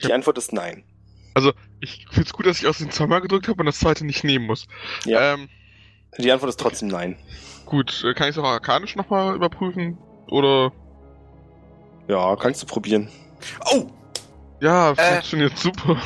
Die 0.03 0.13
Antwort 0.13 0.39
ist 0.39 0.53
nein. 0.53 0.85
Ich 1.81 2.07
find's 2.11 2.33
gut, 2.33 2.47
dass 2.47 2.61
ich 2.61 2.67
aus 2.67 2.79
den 2.79 2.91
zweimal 2.91 3.21
gedrückt 3.21 3.49
habe 3.49 3.61
und 3.61 3.67
das 3.67 3.79
zweite 3.79 4.05
nicht 4.05 4.25
nehmen 4.25 4.47
muss. 4.47 4.67
Ja. 5.05 5.35
Ähm, 5.35 5.49
Die 6.19 6.31
Antwort 6.31 6.51
ist 6.51 6.61
trotzdem 6.61 6.89
nein. 6.89 7.17
Gut, 7.67 8.05
äh, 8.05 8.15
kann 8.15 8.29
ich 8.29 8.37
es 8.37 8.43
auch 8.43 8.49
arkanisch 8.49 8.97
nochmal 8.97 9.35
überprüfen? 9.35 9.99
Oder. 10.29 10.73
Ja, 12.09 12.37
kannst 12.37 12.63
du 12.63 12.67
probieren. 12.67 13.09
Oh! 13.73 13.85
Ja, 14.61 14.93
Äh. 14.93 15.13
funktioniert 15.15 15.57
super. 15.59 15.97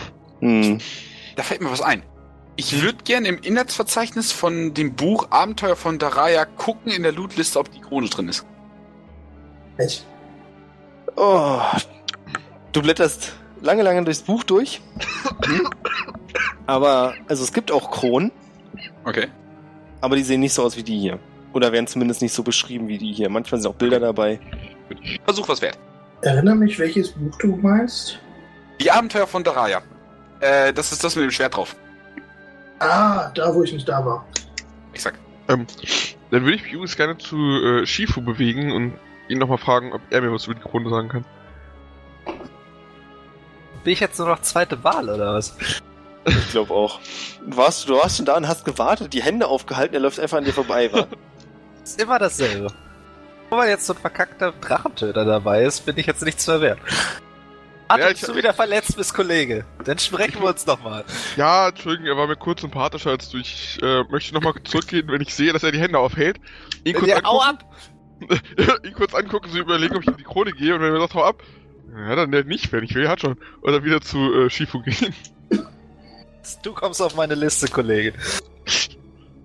Hm. 0.41 0.79
Da 1.37 1.43
fällt 1.43 1.61
mir 1.61 1.71
was 1.71 1.83
ein. 1.83 2.03
Ich 2.57 2.81
würde 2.83 3.05
gerne 3.05 3.29
im 3.29 3.39
Inhaltsverzeichnis 3.39 4.33
von 4.33 4.73
dem 4.73 4.95
Buch 4.95 5.27
Abenteuer 5.31 5.77
von 5.77 5.99
Daraya 5.99 6.47
gucken 6.47 6.91
in 6.93 7.03
der 7.03 7.13
Lootliste, 7.13 7.59
ob 7.59 7.71
die 7.71 7.81
Krone 7.81 8.09
drin 8.09 8.29
ist. 8.29 8.47
Echt? 9.77 10.07
Oh. 11.17 11.61
Du 12.73 12.81
blätterst 12.83 13.35
lange, 13.61 13.83
lange 13.83 14.03
durchs 14.05 14.23
Buch 14.23 14.43
durch. 14.45 14.81
aber, 16.67 17.15
also 17.29 17.45
es 17.45 17.53
gibt 17.53 17.71
auch 17.71 17.91
Kronen, 17.91 18.33
Okay. 19.05 19.29
aber 20.01 20.17
die 20.17 20.23
sehen 20.23 20.41
nicht 20.41 20.55
so 20.55 20.63
aus 20.63 20.77
wie 20.77 20.83
die 20.83 20.99
hier. 20.99 21.19
Oder 21.57 21.73
werden 21.73 21.87
zumindest 21.87 22.21
nicht 22.21 22.35
so 22.35 22.43
beschrieben 22.43 22.87
wie 22.87 22.99
die 22.99 23.15
hier. 23.15 23.31
Manchmal 23.31 23.59
sind 23.59 23.71
auch 23.71 23.77
Bilder 23.77 23.99
dabei. 23.99 24.39
Versuch 25.25 25.49
was 25.49 25.63
wert. 25.63 25.79
Erinnere 26.21 26.55
mich, 26.55 26.79
welches 26.79 27.13
Buch 27.13 27.35
du 27.39 27.57
meinst? 27.57 28.19
Die 28.79 28.91
Abenteuer 28.91 29.27
von 29.27 29.43
Daraya. 29.43 29.81
Äh, 30.41 30.75
das 30.75 30.93
ist 30.93 31.03
das 31.03 31.17
mit 31.17 31.25
dem 31.25 31.31
Schwert 31.31 31.57
drauf. 31.57 31.75
Ah, 32.79 33.31
da, 33.35 33.55
wo 33.55 33.63
ich 33.63 33.73
nicht 33.73 33.89
da 33.89 34.05
war. 34.05 34.27
Exakt. 34.93 35.19
Ähm, 35.49 35.67
dann 36.31 36.45
würde 36.45 36.57
ich 36.57 36.63
mich 36.65 36.73
übrigens 36.73 36.95
gerne 36.95 37.17
zu 37.17 37.39
äh, 37.39 37.87
Shifu 37.87 38.21
bewegen 38.21 38.73
und 38.73 38.93
ihn 39.31 39.39
nochmal 39.39 39.57
fragen, 39.57 39.95
ob 39.95 40.03
er 40.11 40.21
mir 40.21 40.31
was 40.31 40.45
über 40.45 40.57
die 40.57 40.61
Krone 40.61 40.91
sagen 40.91 41.09
kann. 41.09 41.25
Bin 43.83 43.95
ich 43.95 44.01
jetzt 44.01 44.19
nur 44.19 44.29
noch 44.29 44.43
zweite 44.43 44.85
Wahl 44.85 45.09
oder 45.09 45.33
was? 45.33 45.57
Ich 46.27 46.51
glaube 46.51 46.75
auch. 46.75 47.01
Du 47.47 47.57
warst, 47.57 47.89
du 47.89 47.95
warst 47.95 48.19
schon 48.19 48.27
da 48.27 48.37
und 48.37 48.47
hast 48.47 48.67
gewartet, 48.67 49.15
die 49.15 49.23
Hände 49.23 49.47
aufgehalten, 49.47 49.95
er 49.95 50.01
läuft 50.01 50.21
einfach 50.21 50.37
an 50.37 50.45
dir 50.45 50.53
vorbei. 50.53 50.93
Wa? 50.93 51.07
Ist 51.87 52.03
immer 52.03 52.19
dasselbe. 52.19 52.73
Nur 53.49 53.61
weil 53.61 53.69
jetzt 53.69 53.87
so 53.87 53.93
ein 53.95 53.99
verkackter 54.01 54.53
Drachentöter 54.61 55.25
dabei 55.25 55.63
ist, 55.63 55.87
bin 55.87 55.97
ich 55.99 56.07
jetzt 56.07 56.25
nichts 56.25 56.45
mehr 56.49 56.61
wert. 56.61 56.81
Hat 57.89 58.01
Ja, 58.01 58.11
ich- 58.11 58.21
du 58.21 58.35
wieder 58.35 58.53
verletzt 58.53 58.97
bist, 58.97 59.15
Kollege. 59.15 59.65
Dann 59.85 59.97
sprechen 60.01 60.43
wir 60.43 60.49
uns 60.49 60.67
nochmal. 60.67 61.05
Ja, 61.37 61.69
Entschuldigung, 61.69 62.09
er 62.09 62.17
war 62.17 62.27
mir 62.27 62.35
kurz 62.35 62.63
sympathischer 62.63 63.11
als 63.11 63.29
du. 63.29 63.39
Ich 63.39 63.79
äh, 63.83 64.03
möchte 64.11 64.35
nochmal 64.35 64.55
zurückgehen, 64.65 65.07
wenn 65.07 65.21
ich 65.21 65.33
sehe, 65.33 65.53
dass 65.53 65.63
er 65.63 65.71
die 65.71 65.79
Hände 65.79 65.97
aufhält. 66.01 66.41
Ihn 66.83 66.95
kurz, 66.95 67.07
Ja, 67.09 67.19
angucken, 67.19 67.45
ab! 67.47 67.65
ihn 68.85 68.95
kurz 68.95 69.15
angucken, 69.15 69.49
so 69.53 69.59
überlegen, 69.59 69.95
ob 69.95 70.03
ich 70.03 70.09
in 70.09 70.17
die 70.17 70.25
Krone 70.25 70.51
gehe 70.51 70.75
und 70.75 70.81
wenn 70.81 70.93
er 70.93 70.99
sagt, 71.01 71.15
hau 71.15 71.23
ab, 71.23 71.41
ja, 71.97 72.17
dann 72.17 72.31
nicht, 72.31 72.73
wenn 72.73 72.83
ich 72.83 72.97
will, 72.97 73.09
hat 73.09 73.21
schon. 73.21 73.37
Oder 73.63 73.85
wieder 73.85 74.01
zu 74.01 74.19
äh, 74.35 74.51
Shifu 74.51 74.83
gehen. 74.83 75.15
Du 76.65 76.73
kommst 76.73 77.01
auf 77.01 77.15
meine 77.15 77.37
Liste, 77.37 77.69
Kollege. 77.69 78.13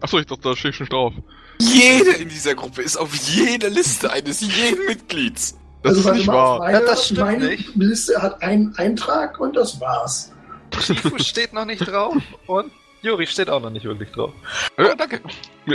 Achso, 0.02 0.18
ich 0.18 0.26
dachte, 0.26 0.42
da 0.42 0.56
stehe 0.56 0.72
ich 0.72 0.76
schon 0.76 0.88
drauf. 0.88 1.14
Jede 1.62 2.12
in 2.12 2.30
dieser 2.30 2.56
Gruppe 2.56 2.82
ist 2.82 2.98
auf 2.98 3.14
jeder 3.16 3.70
Liste 3.70 4.12
eines 4.12 4.42
jeden 4.42 4.86
Mitglieds. 4.86 5.58
Das 5.84 5.98
ist 5.98 6.06
warte 6.06 6.18
nicht 6.20 6.28
wahr. 6.28 6.60
Meine, 6.60 6.80
Ja, 6.80 6.86
das 6.86 7.06
stimmt 7.06 7.20
meine 7.22 7.46
nicht. 7.46 7.76
Liste 7.76 8.22
hat 8.22 8.42
einen 8.44 8.76
Eintrag 8.78 9.40
und 9.40 9.56
das 9.56 9.80
war's. 9.80 10.32
Shifu 10.80 11.18
steht 11.20 11.54
noch 11.54 11.66
nicht 11.66 11.80
drauf 11.86 12.16
und 12.48 12.72
Juri 13.02 13.26
steht 13.28 13.50
auch 13.50 13.62
noch 13.62 13.72
nicht 13.72 13.86
wirklich 13.86 14.12
drauf. 14.12 14.32
Oh, 14.78 14.94
danke. 14.98 15.22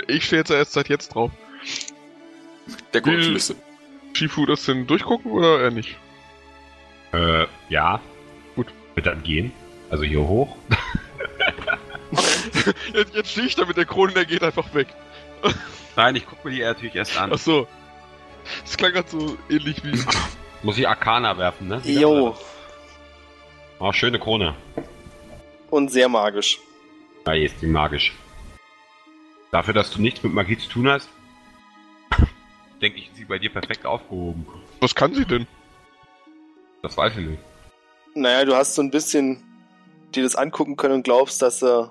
Ich 0.06 0.24
stehe 0.24 0.40
jetzt 0.40 0.50
erst 0.50 0.72
seit 0.72 0.88
jetzt 0.88 1.14
drauf. 1.14 1.30
Der 2.94 3.00
Gruppenliste. 3.00 3.56
Shifu 4.12 4.46
das 4.46 4.64
denn 4.64 4.86
durchgucken 4.86 5.30
oder 5.32 5.60
eher 5.60 5.70
nicht? 5.70 5.96
Äh, 7.12 7.46
ja. 7.68 8.00
Gut. 8.54 8.68
Wird 8.94 9.06
dann 9.06 9.22
gehen. 9.22 9.52
Also 9.90 10.04
hier 10.04 10.20
hoch. 10.20 10.56
Jetzt, 12.94 13.14
jetzt 13.14 13.30
stehe 13.30 13.46
ich 13.46 13.54
da 13.56 13.64
mit 13.66 13.76
der 13.76 13.84
Krone, 13.84 14.12
der 14.12 14.24
geht 14.24 14.42
einfach 14.42 14.72
weg. 14.74 14.86
Nein, 15.96 16.16
ich 16.16 16.26
gucke 16.26 16.48
mir 16.48 16.54
die 16.54 16.62
natürlich 16.62 16.94
erst 16.94 17.18
an. 17.18 17.32
Achso. 17.32 17.66
Das 18.62 18.76
klang 18.76 18.92
gerade 18.92 19.08
so 19.08 19.36
ähnlich 19.48 19.82
wie. 19.84 19.98
Muss 20.62 20.78
ich 20.78 20.88
Arcana 20.88 21.36
werfen, 21.38 21.68
ne? 21.68 21.80
Jo. 21.84 22.36
Oh, 23.78 23.92
schöne 23.92 24.18
Krone. 24.18 24.54
Und 25.70 25.90
sehr 25.90 26.08
magisch. 26.08 26.58
Ja, 27.26 27.32
hier 27.32 27.46
ist 27.46 27.60
die 27.60 27.66
magisch. 27.66 28.12
Dafür, 29.50 29.74
dass 29.74 29.90
du 29.90 30.00
nichts 30.00 30.22
mit 30.22 30.32
Magie 30.32 30.58
zu 30.58 30.68
tun 30.68 30.88
hast, 30.88 31.08
denke 32.80 32.98
ich, 32.98 33.08
ist 33.08 33.16
sie 33.16 33.24
bei 33.24 33.38
dir 33.38 33.50
perfekt 33.50 33.84
aufgehoben. 33.84 34.46
Was 34.80 34.94
kann 34.94 35.14
sie 35.14 35.24
denn? 35.24 35.46
Das 36.82 36.96
weiß 36.96 37.16
ich 37.16 37.26
nicht. 37.26 37.42
Naja, 38.14 38.44
du 38.44 38.54
hast 38.54 38.74
so 38.74 38.82
ein 38.82 38.90
bisschen 38.90 39.42
dir 40.14 40.22
das 40.22 40.36
angucken 40.36 40.76
können 40.76 40.94
und 40.94 41.02
glaubst, 41.02 41.42
dass 41.42 41.62
äh, 41.62 41.84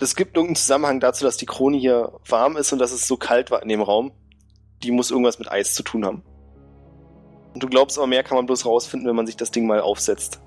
das 0.00 0.16
gibt 0.16 0.34
irgendeinen 0.34 0.56
Zusammenhang 0.56 0.98
dazu, 0.98 1.24
dass 1.24 1.36
die 1.36 1.44
Krone 1.44 1.76
hier 1.76 2.12
warm 2.26 2.56
ist 2.56 2.72
und 2.72 2.78
dass 2.78 2.90
es 2.90 3.06
so 3.06 3.18
kalt 3.18 3.50
war 3.50 3.62
in 3.62 3.68
dem 3.68 3.82
Raum. 3.82 4.12
Die 4.82 4.92
muss 4.92 5.10
irgendwas 5.10 5.38
mit 5.38 5.52
Eis 5.52 5.74
zu 5.74 5.82
tun 5.82 6.06
haben. 6.06 6.22
Und 7.52 7.62
du 7.62 7.68
glaubst 7.68 7.98
aber 7.98 8.06
mehr 8.06 8.22
kann 8.22 8.36
man 8.36 8.46
bloß 8.46 8.64
rausfinden, 8.64 9.06
wenn 9.06 9.14
man 9.16 9.26
sich 9.26 9.36
das 9.36 9.50
Ding 9.50 9.66
mal 9.66 9.80
aufsetzt. 9.80 10.40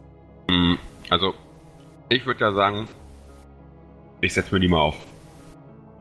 Hm, 0.50 0.80
Also, 1.12 1.36
ich 2.10 2.26
würde 2.26 2.40
ja 2.40 2.52
sagen, 2.54 2.88
ich 4.22 4.34
setze 4.34 4.56
mir 4.56 4.60
die 4.60 4.70
mal 4.70 4.80
auf. 4.82 4.96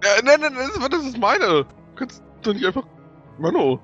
Ja, 0.03 0.11
nein, 0.25 0.41
nein, 0.41 0.55
das 0.55 0.69
ist, 0.71 0.93
das 0.93 1.05
ist 1.05 1.19
meine. 1.19 1.47
Du 1.47 1.67
kannst 1.95 2.23
doch 2.43 2.55
nicht 2.55 2.65
einfach. 2.65 2.85
Mano. 3.39 3.81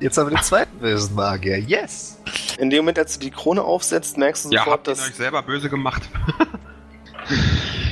Jetzt 0.00 0.18
haben 0.18 0.30
wir 0.30 0.36
den 0.36 0.42
zweiten 0.42 0.78
bösen 0.78 1.14
Magier. 1.14 1.58
Yes! 1.58 2.20
In 2.58 2.70
dem 2.70 2.78
Moment, 2.80 2.98
als 2.98 3.14
du 3.18 3.20
die 3.20 3.30
Krone 3.30 3.62
aufsetzt, 3.62 4.18
merkst 4.18 4.46
du 4.46 4.50
Ja, 4.50 4.60
sofort, 4.64 4.78
habt 4.78 4.88
ihr 4.88 4.94
dass 4.94 5.06
euch 5.08 5.14
selber 5.14 5.42
böse 5.42 5.68
gemacht? 5.70 6.02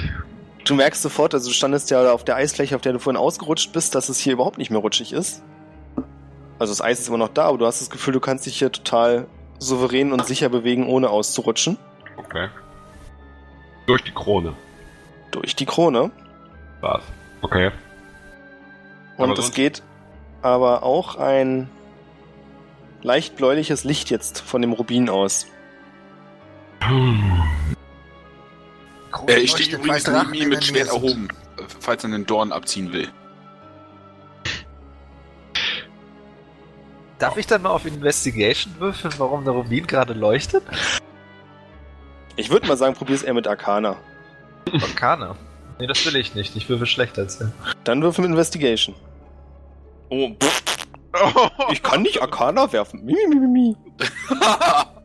du 0.68 0.74
merkst 0.74 1.02
sofort, 1.02 1.34
also 1.34 1.48
du 1.48 1.55
standest 1.55 1.90
ja 1.90 2.12
auf 2.12 2.24
der 2.24 2.36
Eisfläche, 2.36 2.76
auf 2.76 2.82
der 2.82 2.93
du 2.93 2.98
vorhin 2.98 3.18
ausgerutscht 3.18 3.72
bist, 3.72 3.94
dass 3.94 4.09
es 4.09 4.18
hier 4.18 4.34
überhaupt 4.34 4.59
nicht 4.59 4.70
mehr 4.70 4.80
rutschig 4.80 5.12
ist. 5.12 5.43
Also 6.59 6.72
das 6.72 6.80
Eis 6.80 7.01
ist 7.01 7.09
immer 7.09 7.18
noch 7.18 7.28
da, 7.28 7.44
aber 7.47 7.59
du 7.59 7.66
hast 7.66 7.80
das 7.80 7.90
Gefühl, 7.90 8.14
du 8.14 8.20
kannst 8.20 8.47
dich 8.47 8.59
hier 8.59 8.72
total 8.72 9.26
souverän 9.59 10.12
und 10.12 10.24
sicher 10.26 10.48
bewegen, 10.48 10.86
ohne 10.86 11.10
auszurutschen. 11.10 11.76
Okay. 12.16 12.48
Durch 13.86 14.02
die 14.02 14.12
Krone. 14.12 14.55
Durch 15.30 15.55
die 15.55 15.66
Krone. 15.66 16.10
Was? 16.80 17.02
Okay. 17.43 17.70
Und 19.16 19.30
Aber 19.30 19.38
es 19.38 19.52
geht 19.52 19.82
aber 20.43 20.82
auch 20.82 21.16
ein 21.16 21.68
leicht 23.02 23.36
bläuliches 23.36 23.84
Licht 23.84 24.10
jetzt 24.10 24.40
von 24.40 24.62
dem 24.62 24.72
Rubin 24.72 25.09
aus. 25.09 25.47
Äh, 29.26 29.40
ich 29.40 29.50
stehe 29.50 29.76
übrigens 29.76 30.04
Drachen 30.04 30.34
ihm 30.34 30.48
mit 30.48 30.64
Schwert 30.64 30.88
erhoben, 30.88 31.28
falls 31.80 32.04
er 32.04 32.10
einen 32.10 32.26
Dorn 32.26 32.52
abziehen 32.52 32.92
will. 32.92 33.08
Darf 37.18 37.36
ich 37.36 37.46
dann 37.46 37.62
mal 37.62 37.70
auf 37.70 37.86
Investigation 37.86 38.74
würfeln, 38.78 39.14
warum 39.18 39.44
der 39.44 39.54
Rubin 39.54 39.86
gerade 39.86 40.12
leuchtet? 40.12 40.62
Ich 42.36 42.50
würde 42.50 42.66
mal 42.66 42.76
sagen, 42.76 42.94
probier's 42.94 43.22
eher 43.22 43.32
mit 43.32 43.48
Arcana. 43.48 43.96
Orkane. 44.70 45.34
Nee, 45.78 45.86
das 45.86 46.04
will 46.04 46.16
ich 46.16 46.34
nicht. 46.34 46.54
Ich 46.56 46.68
würfel 46.68 46.86
schlechter 46.86 47.22
als 47.22 47.40
er. 47.40 47.52
Dann 47.84 48.02
würfel 48.02 48.22
mit 48.22 48.30
Investigation. 48.32 48.94
Oh, 50.10 50.30
pff, 50.40 50.62
ich 51.72 51.82
kann 51.82 52.02
nicht 52.02 52.20
Arcana 52.20 52.70
werfen. 52.72 53.04
Mi, 53.04 53.16
mi, 53.28 53.36
mi, 53.36 53.46
mi. 53.46 53.76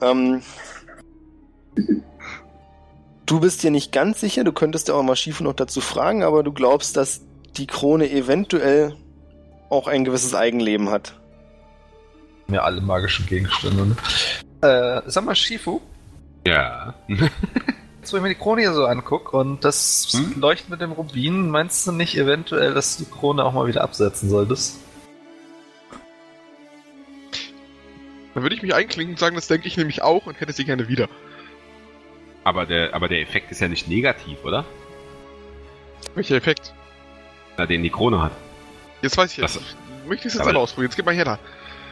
Ähm, 0.00 0.42
du 3.26 3.40
bist 3.40 3.62
dir 3.62 3.70
nicht 3.70 3.92
ganz 3.92 4.20
sicher, 4.20 4.44
du 4.44 4.52
könntest 4.52 4.88
ja 4.88 4.94
auch 4.94 5.02
mal 5.02 5.16
Schiefe 5.16 5.44
noch 5.44 5.54
dazu 5.54 5.80
fragen, 5.80 6.22
aber 6.22 6.42
du 6.42 6.52
glaubst, 6.52 6.96
dass 6.96 7.22
die 7.56 7.66
Krone 7.66 8.10
eventuell 8.10 8.94
auch 9.70 9.88
ein 9.88 10.04
gewisses 10.04 10.34
Eigenleben 10.34 10.90
hat. 10.90 11.18
Mir 12.46 12.62
alle 12.62 12.80
magischen 12.80 13.26
Gegenstände. 13.26 13.86
Ne? 13.86 13.96
Äh, 14.60 15.02
sag 15.06 15.24
mal, 15.24 15.34
Shifu, 15.34 15.80
Ja. 16.46 16.94
jetzt 17.08 18.12
wo 18.12 18.16
ich 18.18 18.22
mir 18.22 18.28
die 18.28 18.36
Krone 18.36 18.60
hier 18.60 18.72
so 18.72 18.84
angucke 18.86 19.36
und 19.36 19.64
das 19.64 20.06
Hm? 20.12 20.40
Leuchten 20.40 20.70
mit 20.70 20.80
dem 20.80 20.92
Rubin, 20.92 21.50
meinst 21.50 21.86
du 21.86 21.92
nicht 21.92 22.16
eventuell, 22.16 22.72
dass 22.74 22.96
du 22.96 23.04
die 23.04 23.10
Krone 23.10 23.44
auch 23.44 23.52
mal 23.52 23.66
wieder 23.66 23.82
absetzen 23.82 24.30
solltest? 24.30 24.78
Dann 28.34 28.42
würde 28.42 28.54
ich 28.54 28.62
mich 28.62 28.74
einklinken 28.74 29.14
und 29.14 29.18
sagen, 29.18 29.34
das 29.34 29.48
denke 29.48 29.66
ich 29.66 29.76
nämlich 29.76 30.02
auch 30.02 30.26
und 30.26 30.38
hätte 30.40 30.52
sie 30.52 30.64
gerne 30.64 30.88
wieder. 30.88 31.08
Aber 32.46 32.64
der, 32.64 32.94
aber 32.94 33.08
der 33.08 33.20
Effekt 33.22 33.50
ist 33.50 33.60
ja 33.60 33.66
nicht 33.66 33.88
negativ, 33.88 34.38
oder? 34.44 34.64
Welcher 36.14 36.36
Effekt? 36.36 36.72
Na, 37.56 37.66
den 37.66 37.82
die 37.82 37.90
Krone 37.90 38.22
hat. 38.22 38.30
Jetzt 39.02 39.16
weiß 39.16 39.32
ich 39.32 39.38
Das- 39.40 39.56
jetzt. 39.56 39.76
Möchte 40.06 40.28
ich 40.28 40.34
es 40.34 40.34
jetzt 40.34 40.42
Aber- 40.42 40.50
aber 40.50 40.60
ausprobieren. 40.60 40.90
Jetzt 40.90 40.94
gib 40.96 41.06
mal 41.06 41.14
her 41.16 41.24
da. 41.24 41.38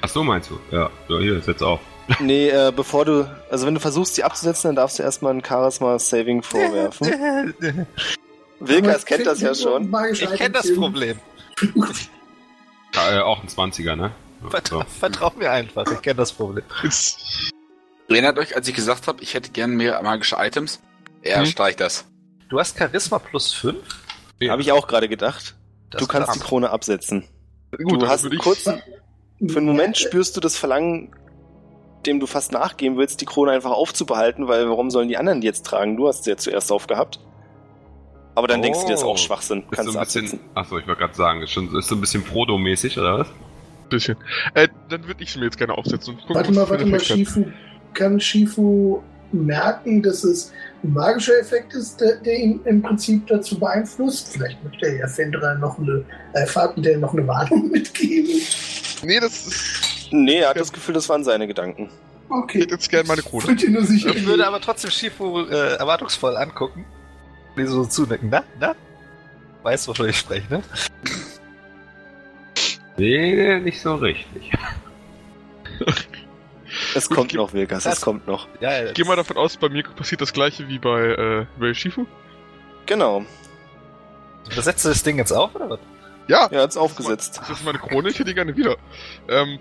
Ach 0.00 0.08
so, 0.08 0.22
meinst 0.22 0.50
du? 0.50 0.60
Ja. 0.70 0.90
Ja, 1.08 1.18
hier, 1.18 1.38
ist 1.38 1.48
jetzt 1.48 1.62
auch. 1.64 1.80
Nee, 2.20 2.50
äh, 2.50 2.70
bevor 2.74 3.04
du, 3.04 3.28
also 3.50 3.66
wenn 3.66 3.74
du 3.74 3.80
versuchst, 3.80 4.14
sie 4.14 4.22
abzusetzen, 4.22 4.68
dann 4.68 4.76
darfst 4.76 4.98
du 5.00 5.02
erstmal 5.02 5.32
einen 5.32 5.44
Charisma 5.44 5.98
Saving 5.98 6.42
vorwerfen. 6.44 7.08
Wilkas 8.60 9.04
kennt 9.06 9.26
das 9.26 9.40
ja 9.40 9.54
schon. 9.56 9.92
Ich 10.12 10.20
kenne 10.34 10.50
das 10.50 10.72
Problem. 10.76 11.18
Ja, 12.94 13.16
äh, 13.18 13.20
auch 13.22 13.42
ein 13.42 13.48
20er, 13.48 13.96
ne? 13.96 14.12
Vertrau, 14.48 14.80
So. 14.80 14.84
vertrau 15.00 15.32
mir 15.36 15.50
einfach, 15.50 15.84
ich 15.90 16.00
kenne 16.02 16.16
das 16.16 16.32
Problem. 16.32 16.64
Erinnert 18.08 18.38
euch, 18.38 18.54
als 18.54 18.68
ich 18.68 18.74
gesagt 18.74 19.06
habe, 19.08 19.22
ich 19.22 19.34
hätte 19.34 19.50
gern 19.50 19.72
mehr 19.76 20.02
magische 20.02 20.36
Items? 20.38 20.80
Er 21.22 21.38
Hm. 21.40 21.46
streicht 21.46 21.80
das. 21.80 22.06
Du 22.48 22.58
hast 22.58 22.78
Charisma 22.78 23.18
plus 23.18 23.52
5? 23.52 23.76
Habe 24.48 24.62
ich 24.62 24.72
auch 24.72 24.86
gerade 24.86 25.08
gedacht. 25.08 25.56
du 25.90 26.06
kannst 26.06 26.34
die 26.34 26.40
Krone 26.40 26.70
absetzen. 26.70 27.24
gut, 27.82 28.02
du 28.02 28.08
hast 28.08 28.24
einen 28.24 28.34
ich. 28.34 28.38
kurzen, 28.40 28.82
für 29.48 29.58
einen 29.58 29.66
Moment 29.66 29.96
spürst 29.96 30.36
du 30.36 30.40
das 30.40 30.56
Verlangen, 30.56 31.14
dem 32.04 32.20
du 32.20 32.26
fast 32.26 32.52
nachgeben 32.52 32.96
willst, 32.98 33.20
die 33.20 33.24
Krone 33.24 33.52
einfach 33.52 33.70
aufzubehalten, 33.70 34.46
weil 34.48 34.68
warum 34.68 34.90
sollen 34.90 35.08
die 35.08 35.16
anderen 35.16 35.40
die 35.40 35.46
jetzt 35.46 35.64
tragen? 35.64 35.96
Du 35.96 36.06
hast 36.08 36.24
sie 36.24 36.30
ja 36.30 36.36
zuerst 36.36 36.70
aufgehabt. 36.72 37.20
Aber 38.34 38.48
dann 38.48 38.60
denkst 38.62 38.80
du 38.80 38.86
dir, 38.86 38.92
das 38.92 39.00
ist 39.00 39.06
auch 39.06 39.14
Oh. 39.14 39.16
Schwachsinn. 39.16 39.60
Ist 39.62 39.70
Kannst 39.70 39.86
so 39.86 39.92
du 39.92 39.98
ein 39.98 40.04
bisschen. 40.04 40.24
absetzen. 40.24 40.40
Achso, 40.54 40.78
ich 40.78 40.86
wollte 40.88 41.00
gerade 41.00 41.14
sagen, 41.14 41.42
ist, 41.42 41.52
schon, 41.52 41.74
ist 41.76 41.86
so 41.88 41.94
ein 41.94 42.00
bisschen 42.00 42.24
Frodo-mäßig, 42.24 42.98
oder 42.98 43.20
was? 43.20 43.28
Bisschen. 43.88 44.16
Äh, 44.54 44.68
dann 44.88 45.06
würde 45.06 45.22
ich 45.22 45.32
sie 45.32 45.38
mir 45.38 45.44
jetzt 45.46 45.56
gerne 45.58 45.78
aufsetzen. 45.78 46.14
und 46.14 46.20
gucken, 46.22 46.34
Warte 46.34 46.52
mal, 46.52 46.60
das 46.62 46.70
warte 46.70 46.86
mal, 46.86 46.96
Effekt 46.96 47.28
hat. 47.36 47.44
Kann 47.94 48.20
Shifu 48.20 49.00
merken, 49.32 50.02
dass 50.02 50.22
es 50.24 50.52
ein 50.82 50.92
magischer 50.92 51.38
Effekt 51.40 51.74
ist, 51.74 52.00
der, 52.00 52.16
der 52.16 52.36
ihn 52.38 52.60
im 52.66 52.82
Prinzip 52.82 53.26
dazu 53.26 53.58
beeinflusst? 53.58 54.32
Vielleicht 54.32 54.62
möchte 54.64 54.86
er 54.86 54.96
ja 54.98 55.08
Fendra 55.08 55.54
noch 55.54 55.78
eine, 55.78 56.04
äh, 56.34 56.46
Fahrten 56.46 56.82
der 56.82 56.98
noch 56.98 57.12
eine 57.14 57.26
Warnung 57.26 57.70
mitgeben. 57.72 58.40
Nee, 59.02 59.20
das 59.20 59.46
ist. 59.46 60.08
Nee, 60.12 60.38
er 60.40 60.50
hat 60.50 60.60
das 60.60 60.72
Gefühl, 60.72 60.94
das 60.94 61.08
waren 61.08 61.24
seine 61.24 61.46
Gedanken. 61.46 61.84
Ich 61.86 62.30
Okay. 62.30 62.60
hätte 62.62 62.74
jetzt 62.74 62.88
gerne 62.90 63.06
meine 63.06 63.22
Krone. 63.22 63.46
Wollte 63.48 63.70
nur 63.70 63.84
sicher 63.84 64.08
Ich 64.10 64.24
würde 64.24 64.38
gehen. 64.38 64.46
aber 64.46 64.60
trotzdem 64.60 64.90
Shifu 64.90 65.40
äh, 65.46 65.74
erwartungsvoll 65.76 66.36
angucken. 66.36 66.84
Die 67.56 67.66
so 67.66 67.84
zunicken, 67.84 68.28
na? 68.30 68.42
Na? 68.58 68.74
Weißt, 69.62 69.86
wovon 69.88 70.08
ich 70.08 70.16
spreche, 70.18 70.52
ne? 70.52 70.62
Nee, 72.96 73.60
nicht 73.60 73.80
so 73.80 73.94
richtig. 73.96 74.50
Es 76.94 77.08
kommt 77.08 77.32
noch, 77.34 77.52
Wilkas, 77.52 77.78
es 77.78 77.84
Das- 77.84 78.00
kommt 78.00 78.26
noch. 78.26 78.48
Ja, 78.60 78.72
ja. 78.72 78.84
Ich 78.88 78.94
gehe 78.94 79.04
mal 79.04 79.16
davon 79.16 79.36
aus, 79.36 79.56
bei 79.56 79.68
mir 79.68 79.82
passiert 79.84 80.20
das 80.20 80.32
gleiche 80.32 80.68
wie 80.68 80.78
bei, 80.78 81.00
äh, 81.02 81.46
bei 81.58 81.72
Shifu. 81.74 82.06
Genau. 82.86 83.24
Besetzt 84.54 84.84
du 84.84 84.88
das 84.90 85.02
Ding 85.02 85.16
jetzt 85.18 85.32
auf, 85.32 85.54
oder 85.54 85.70
was? 85.70 85.78
Ja, 86.28 86.46
Er 86.50 86.62
hat's 86.62 86.76
aufgesetzt. 86.76 87.38
das 87.40 87.50
ist 87.58 87.64
meine 87.64 87.78
Krone, 87.78 88.08
ich 88.08 88.14
hätte 88.14 88.24
die 88.28 88.34
gerne 88.34 88.56
wieder. 88.56 88.76
Ähm, 89.28 89.58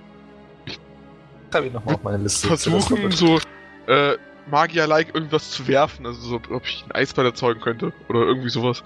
Schreibe 1.52 1.68
ich 1.68 1.74
nochmal 1.74 1.96
auf 1.96 2.04
meine 2.04 2.18
Liste. 2.18 2.48
versuchen 2.48 3.12
so, 3.12 3.40
äh, 3.88 4.18
Magier-like 4.50 5.14
irgendwas 5.14 5.52
zu 5.52 5.68
werfen, 5.68 6.06
also 6.06 6.20
so, 6.22 6.36
ob 6.52 6.66
ich 6.66 6.82
einen 6.84 6.92
Eisball 6.94 7.26
erzeugen 7.26 7.62
könnte 7.62 7.94
oder 8.10 8.22
irgendwie 8.22 8.50
sowas. 8.50 8.84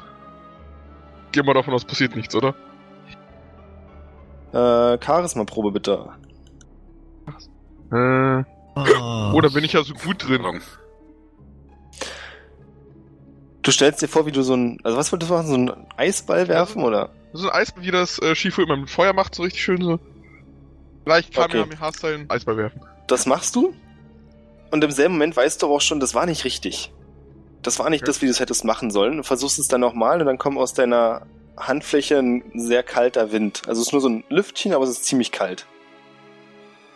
Geh 1.32 1.41
mal 1.44 1.54
davon 1.54 1.74
aus, 1.74 1.86
passiert 1.86 2.16
nichts, 2.16 2.36
oder? 2.36 2.54
Äh, 4.54 4.98
Charisma-Probe 5.04 5.72
bitte. 5.72 6.10
Äh, 7.91 8.43
Oh. 8.80 9.31
oder 9.34 9.49
bin 9.49 9.64
ich 9.64 9.73
ja 9.73 9.84
so 9.84 9.95
gut 9.95 10.27
drin? 10.27 10.61
Du 13.64 13.72
stellst 13.72 14.01
dir 14.01 14.07
vor, 14.07 14.26
wie 14.27 14.31
du 14.31 14.43
so 14.43 14.53
ein, 14.55 14.77
also 14.84 14.97
was 14.97 15.11
wolltest 15.11 15.31
du 15.31 15.35
machen, 15.35 15.47
so 15.47 15.53
einen 15.55 15.88
Eisball 15.97 16.47
werfen, 16.47 16.84
oder? 16.84 17.09
So 17.34 17.49
ein 17.49 17.53
Eisball, 17.55 17.84
wie 17.84 17.91
das 17.91 18.19
äh, 18.19 18.35
Shifu 18.35 18.61
immer 18.61 18.77
mit 18.77 18.89
Feuer 18.89 19.14
macht, 19.14 19.35
so 19.35 19.43
richtig 19.43 19.61
schön 19.64 19.81
so. 19.81 19.99
Vielleicht 21.03 21.34
kann 21.34 21.45
Okay. 21.45 21.65
Eisball 22.30 22.57
werfen. 22.57 22.81
Das 23.07 23.26
machst 23.26 23.55
du? 23.55 23.73
Und 24.72 24.84
im 24.84 24.91
selben 24.91 25.15
Moment 25.15 25.35
weißt 25.35 25.61
du 25.61 25.65
aber 25.68 25.76
auch 25.76 25.81
schon, 25.81 25.99
das 25.99 26.14
war 26.14 26.26
nicht 26.26 26.43
richtig. 26.45 26.93
Das 27.64 27.80
war 27.80 27.89
nicht 27.89 28.03
Okay. 28.03 28.07
das, 28.11 28.22
wie 28.22 28.26
du 28.26 28.31
es 28.31 28.39
hättest 28.39 28.64
machen 28.64 28.91
sollen. 28.91 29.18
Du 29.18 29.23
versuchst 29.23 29.57
es 29.59 29.68
dann 29.68 29.81
nochmal 29.81 30.19
und 30.22 30.27
dann 30.27 30.38
kommt 30.38 30.57
aus 30.57 30.73
deiner 30.73 31.26
Handfläche 31.57 32.19
ein 32.19 32.43
sehr 32.53 32.84
kalter 32.84 33.31
Wind. 33.31 33.64
Also 33.68 33.81
es 33.81 33.88
ist 33.88 33.91
nur 33.93 34.01
so 34.01 34.09
ein 34.09 34.23
Lüftchen, 34.30 34.73
aber 34.73 34.84
es 34.84 34.91
ist 34.91 35.05
ziemlich 35.05 35.31
kalt. 35.31 35.65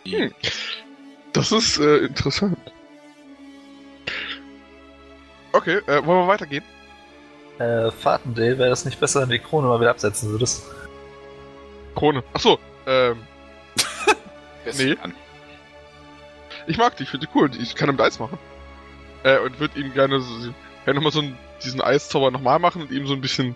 Hm. 0.04 0.32
Das 1.32 1.52
ist 1.52 1.78
äh, 1.78 1.98
interessant. 1.98 2.58
Okay, 5.52 5.80
äh, 5.86 6.04
wollen 6.04 6.20
wir 6.20 6.28
weitergehen? 6.28 6.64
Äh, 7.58 7.90
Fahrtendale, 7.90 8.58
wäre 8.58 8.70
das 8.70 8.84
nicht 8.84 8.98
besser, 8.98 9.20
wenn 9.22 9.28
du 9.28 9.38
die 9.38 9.44
Krone 9.44 9.68
mal 9.68 9.80
wieder 9.80 9.90
absetzen 9.90 10.30
würdest? 10.30 10.64
Krone. 11.94 12.22
Achso, 12.32 12.58
ähm, 12.86 13.22
Nee. 14.78 14.96
an? 15.02 15.14
ich 16.66 16.78
mag 16.78 16.96
die, 16.96 17.02
ich 17.04 17.10
finde 17.10 17.26
die 17.26 17.32
cool. 17.38 17.50
Ich 17.60 17.74
kann 17.74 17.88
damit 17.88 18.00
Eis 18.00 18.18
machen. 18.18 18.38
Äh, 19.24 19.38
und 19.38 19.60
würde 19.60 19.78
ihm 19.78 19.92
gerne 19.92 20.20
so, 20.20 20.52
gerne 20.84 20.96
nochmal 20.98 21.12
so 21.12 21.20
einen, 21.20 21.38
diesen 21.62 21.80
Eiszauber 21.80 22.30
nochmal 22.30 22.58
machen 22.58 22.82
und 22.82 22.90
ihm 22.90 23.06
so 23.06 23.12
ein 23.12 23.20
bisschen, 23.20 23.54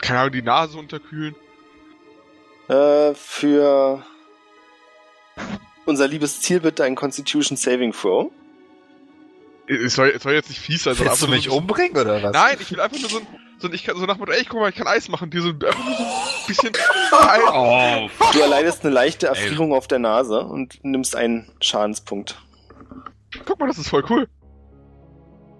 keine 0.00 0.20
Ahnung, 0.20 0.32
die 0.32 0.42
Nase 0.42 0.78
unterkühlen. 0.78 1.34
Äh, 2.68 3.14
für 3.14 4.04
unser 5.86 6.08
liebes 6.08 6.40
Ziel 6.40 6.60
bitte 6.60 6.84
ein 6.84 6.94
Constitution 6.94 7.56
Saving 7.56 7.92
Throw. 7.92 8.30
Es 9.68 9.94
soll, 9.94 10.18
soll 10.20 10.34
jetzt 10.34 10.48
nicht 10.48 10.60
fies 10.60 10.84
sein, 10.84 10.94
sondern 10.94 11.12
Willst 11.12 11.22
du 11.22 11.28
mich 11.28 11.50
umbringen, 11.50 11.96
oder 11.96 12.22
was? 12.22 12.32
Nein, 12.32 12.56
ich 12.60 12.70
will 12.70 12.80
einfach 12.80 13.00
nur 13.00 13.10
so 13.10 13.18
ein, 13.18 13.26
so 13.58 13.68
ein 13.68 13.74
ich 13.74 13.84
kann 13.84 13.96
so 13.96 14.06
nach 14.06 14.18
ey, 14.28 14.44
guck 14.48 14.60
mal, 14.60 14.70
ich 14.70 14.76
kann 14.76 14.86
Eis 14.86 15.08
machen. 15.08 15.30
Die 15.30 15.38
so 15.38 15.48
einfach 15.48 15.84
nur 15.84 15.96
so 15.96 16.02
ein 16.04 16.46
bisschen. 16.46 16.72
Oh, 17.52 18.08
Du 18.32 18.40
erleidest 18.40 18.84
eine 18.84 18.92
leichte 18.92 19.28
Erfrierung 19.28 19.72
auf 19.72 19.88
der 19.88 19.98
Nase 19.98 20.40
und 20.40 20.84
nimmst 20.84 21.16
einen 21.16 21.50
Schadenspunkt. 21.60 22.36
Guck 23.44 23.58
mal, 23.58 23.66
das 23.68 23.78
ist 23.78 23.88
voll 23.88 24.04
cool. 24.10 24.28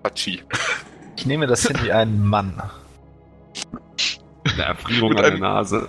Hachi. 0.04 0.42
Ich 1.16 1.24
nehme 1.26 1.46
das 1.46 1.66
hin 1.66 1.78
wie 1.82 1.92
ein 1.92 2.22
Mann. 2.22 2.62
eine 4.44 4.62
Erfrierung 4.62 5.16
an 5.16 5.22
der 5.22 5.38
Nase. 5.38 5.88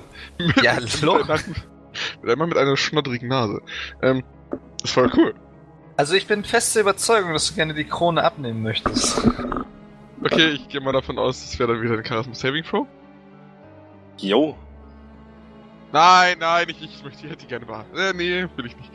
Ja, 0.61 0.77
mit, 2.21 2.31
einer, 2.31 2.31
mit 2.31 2.31
einmal 2.33 2.47
mit 2.47 2.57
einer 2.57 2.77
schnoddrigen 2.77 3.27
Nase. 3.27 3.61
Ähm, 4.01 4.23
das 4.51 4.59
ist 4.85 4.91
voll 4.93 5.11
cool. 5.17 5.33
Also 5.97 6.13
ich 6.13 6.27
bin 6.27 6.43
feste 6.43 6.79
Überzeugung, 6.79 7.33
dass 7.33 7.47
du 7.49 7.55
gerne 7.55 7.73
die 7.73 7.85
Krone 7.85 8.23
abnehmen 8.23 8.61
möchtest. 8.61 9.21
Okay, 10.23 10.49
ich 10.49 10.67
gehe 10.69 10.81
mal 10.81 10.91
davon 10.93 11.17
aus, 11.19 11.41
das 11.41 11.57
wäre 11.59 11.73
dann 11.73 11.81
wieder 11.81 11.97
ein 11.97 12.05
Charisma 12.05 12.33
Saving 12.35 12.63
Throw. 12.63 12.85
Jo. 14.17 14.55
Nein, 15.91 16.37
nein, 16.39 16.65
ich, 16.69 16.81
ich 16.81 17.03
möchte, 17.03 17.25
ich 17.25 17.31
hätte 17.31 17.41
die 17.43 17.47
gerne 17.47 17.65
behalten. 17.65 17.95
Äh, 17.97 18.13
nee, 18.13 18.47
will 18.55 18.65
ich 18.65 18.75
nicht. 18.77 18.91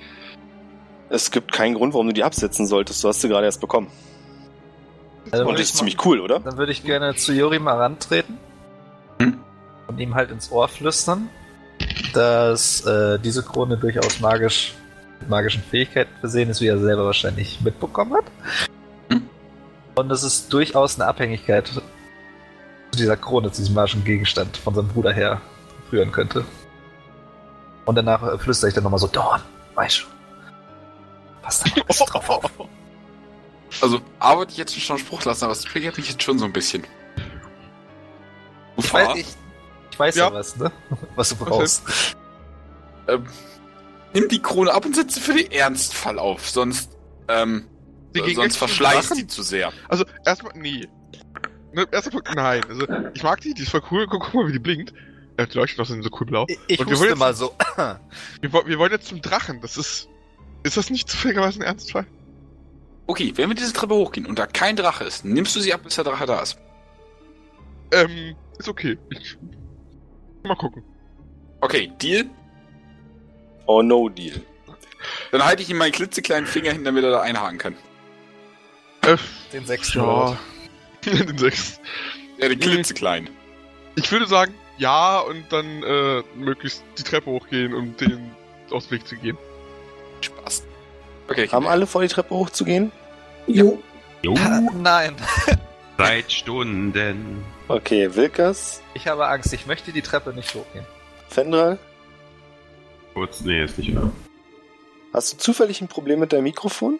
Es 1.08 1.30
gibt 1.30 1.52
keinen 1.52 1.74
Grund, 1.74 1.92
warum 1.94 2.06
du 2.08 2.12
die 2.12 2.24
absetzen 2.24 2.66
solltest. 2.66 3.02
Du 3.02 3.08
hast 3.08 3.20
sie 3.20 3.28
gerade 3.28 3.46
erst 3.46 3.60
bekommen. 3.60 3.88
Also 5.30 5.44
Und 5.46 5.52
das 5.54 5.60
ich 5.60 5.66
ist 5.68 5.74
mal- 5.74 5.78
ziemlich 5.78 6.04
cool, 6.04 6.20
oder? 6.20 6.40
Dann 6.40 6.56
würde 6.56 6.72
ich 6.72 6.82
gerne 6.84 7.14
zu 7.14 7.32
Jori 7.32 7.58
mal 7.58 7.76
rantreten 7.78 8.38
Hm? 9.20 9.38
und 9.86 9.98
ihm 10.00 10.14
halt 10.14 10.30
ins 10.30 10.50
Ohr 10.50 10.68
flüstern, 10.68 11.28
dass 12.12 12.84
äh, 12.86 13.18
diese 13.18 13.42
Krone 13.42 13.76
durchaus 13.76 14.20
magisch 14.20 14.74
mit 15.20 15.28
magischen 15.28 15.62
Fähigkeiten 15.62 16.12
versehen 16.20 16.50
ist, 16.50 16.60
wie 16.60 16.66
er 16.66 16.78
selber 16.78 17.04
wahrscheinlich 17.06 17.60
mitbekommen 17.60 18.14
hat. 18.14 18.24
Hm? 19.08 19.22
Und 19.94 20.10
es 20.10 20.48
durchaus 20.48 20.98
eine 20.98 21.08
Abhängigkeit 21.08 21.68
zu 21.68 21.80
dieser 22.98 23.16
Krone, 23.16 23.50
zu 23.52 23.62
diesem 23.62 23.74
magischen 23.74 24.04
Gegenstand 24.04 24.56
von 24.56 24.74
seinem 24.74 24.88
Bruder 24.88 25.12
her 25.12 25.40
führen 25.90 26.12
könnte. 26.12 26.44
Und 27.84 27.96
danach 27.96 28.22
äh, 28.22 28.38
flüstere 28.38 28.68
ich 28.68 28.74
dann 28.74 28.84
nochmal 28.84 29.00
so, 29.00 29.06
Dorn, 29.06 29.42
weißt 29.74 29.98
schon. 29.98 30.10
Pass 31.42 31.60
da 31.60 31.70
mal 31.76 32.06
drauf 32.06 32.30
auf. 32.30 32.50
Also, 33.80 34.02
A 34.18 34.36
ich 34.42 34.58
jetzt 34.58 34.78
schon 34.78 34.98
Spruch 34.98 35.24
lassen, 35.24 35.44
aber 35.44 35.54
es 35.54 35.62
triggert 35.62 35.96
mich 35.96 36.10
jetzt 36.10 36.22
schon 36.22 36.38
so 36.38 36.44
ein 36.44 36.52
bisschen. 36.52 36.84
Ich 38.76 38.84
Ufa, 38.84 38.98
weiß, 38.98 39.16
ich, 39.16 39.20
ich 39.28 39.36
weiß 40.02 40.16
ja. 40.16 40.28
Ja. 40.28 40.34
was, 40.34 40.56
ne? 40.56 40.70
Was 41.16 41.28
du 41.30 41.36
brauchst. 41.36 41.82
ähm, 43.08 43.26
nimm 44.14 44.28
die 44.28 44.40
Krone 44.42 44.72
ab 44.72 44.84
und 44.84 44.94
setze 44.94 45.20
für 45.20 45.34
den 45.34 45.50
Ernstfall 45.50 46.18
auf, 46.18 46.48
sonst, 46.48 46.96
ähm, 47.28 47.68
Die 48.14 48.20
gegen 48.20 48.36
sonst 48.36 48.56
verschleißt 48.56 49.14
sie 49.14 49.26
zu 49.26 49.42
sehr. 49.42 49.72
Also, 49.88 50.04
erstmal, 50.26 50.52
nee. 50.56 50.88
Ne, 51.72 51.86
Punkt, 51.86 52.34
nein. 52.34 52.62
Also, 52.68 52.86
ich 53.14 53.22
mag 53.22 53.40
die, 53.40 53.54
die 53.54 53.62
ist 53.62 53.70
voll 53.70 53.82
cool. 53.90 54.06
Guck, 54.06 54.24
guck 54.24 54.34
mal, 54.34 54.48
wie 54.48 54.52
die 54.52 54.58
blinkt. 54.58 54.92
Äh, 55.38 55.46
die 55.46 55.56
leuchtet 55.56 55.80
auch 55.80 55.86
so 55.86 55.94
cool 56.20 56.26
blau. 56.26 56.44
Ich, 56.48 56.58
ich 56.66 56.80
Und 56.80 56.90
wir 56.90 56.98
wollen 56.98 57.18
mal 57.18 57.30
jetzt- 57.30 57.38
so. 57.38 57.54
Wir, 58.42 58.52
wir 58.52 58.78
wollen 58.78 58.92
jetzt 58.92 59.06
zum 59.06 59.22
Drachen. 59.22 59.60
Das 59.62 59.76
ist. 59.78 60.08
Ist 60.64 60.76
das 60.76 60.90
nicht 60.90 61.08
zufälligerweise 61.08 61.58
ein 61.60 61.62
Ernstfall? 61.62 62.06
Okay, 63.06 63.32
wenn 63.36 63.48
wir 63.48 63.56
diese 63.56 63.72
Treppe 63.72 63.94
hochgehen 63.94 64.26
und 64.26 64.38
da 64.38 64.46
kein 64.46 64.76
Drache 64.76 65.04
ist, 65.04 65.24
nimmst 65.24 65.56
du 65.56 65.60
sie 65.60 65.74
ab, 65.74 65.80
bis 65.82 65.96
der 65.96 66.04
Drache 66.04 66.24
da 66.26 66.40
ist. 66.40 66.56
Ähm, 67.92 68.36
ist 68.58 68.68
okay. 68.68 68.96
Ich, 69.10 69.36
mal 70.44 70.56
gucken. 70.56 70.82
Okay, 71.60 71.92
Deal. 72.00 72.24
Oh 73.66 73.82
no, 73.82 74.08
Deal. 74.08 74.40
Dann 75.30 75.44
halte 75.44 75.62
ich 75.62 75.70
ihm 75.70 75.78
meinen 75.78 75.92
klitzekleinen 75.92 76.46
Finger 76.46 76.72
hin, 76.72 76.84
damit 76.84 77.04
er 77.04 77.10
da 77.10 77.20
einhaken 77.22 77.58
kann. 77.58 77.76
Äh, 79.02 79.16
Den 79.52 79.64
sechsten 79.66 79.98
ja. 79.98 80.36
Den 81.04 81.38
sechs. 81.38 81.80
Ja, 82.38 82.48
den 82.48 82.58
klitzekleinen. 82.60 83.28
Ich 83.96 84.10
würde 84.10 84.26
sagen, 84.26 84.54
ja, 84.78 85.18
und 85.20 85.44
dann 85.50 85.82
äh, 85.82 86.22
möglichst 86.36 86.82
die 86.98 87.02
Treppe 87.02 87.30
hochgehen, 87.30 87.74
um 87.74 87.96
den 87.96 88.30
aus 88.70 88.88
dem 88.88 88.92
Weg 88.98 89.06
zu 89.06 89.16
gehen. 89.16 89.36
Spaß. 90.22 90.64
Okay, 91.28 91.48
Haben 91.48 91.66
alle 91.66 91.86
vor, 91.86 92.02
die 92.02 92.08
Treppe 92.08 92.34
hochzugehen? 92.34 92.90
Jo, 93.46 93.82
Jo, 94.22 94.34
Nein. 94.34 95.16
seit 96.06 96.32
Stunden. 96.32 97.44
Okay, 97.68 98.14
Wilkas, 98.14 98.80
Ich 98.94 99.06
habe 99.06 99.26
Angst, 99.28 99.52
ich 99.52 99.66
möchte 99.66 99.92
die 99.92 100.02
Treppe 100.02 100.32
nicht 100.32 100.54
hochgehen. 100.54 100.86
Fendral, 101.28 101.78
Kurz, 103.14 103.42
nee, 103.42 103.62
ist 103.64 103.76
nicht 103.78 103.94
wahr. 103.94 104.10
hast 105.12 105.34
du 105.34 105.36
zufällig 105.36 105.80
ein 105.82 105.88
Problem 105.88 106.20
mit 106.20 106.32
deinem 106.32 106.44
Mikrofon? 106.44 106.98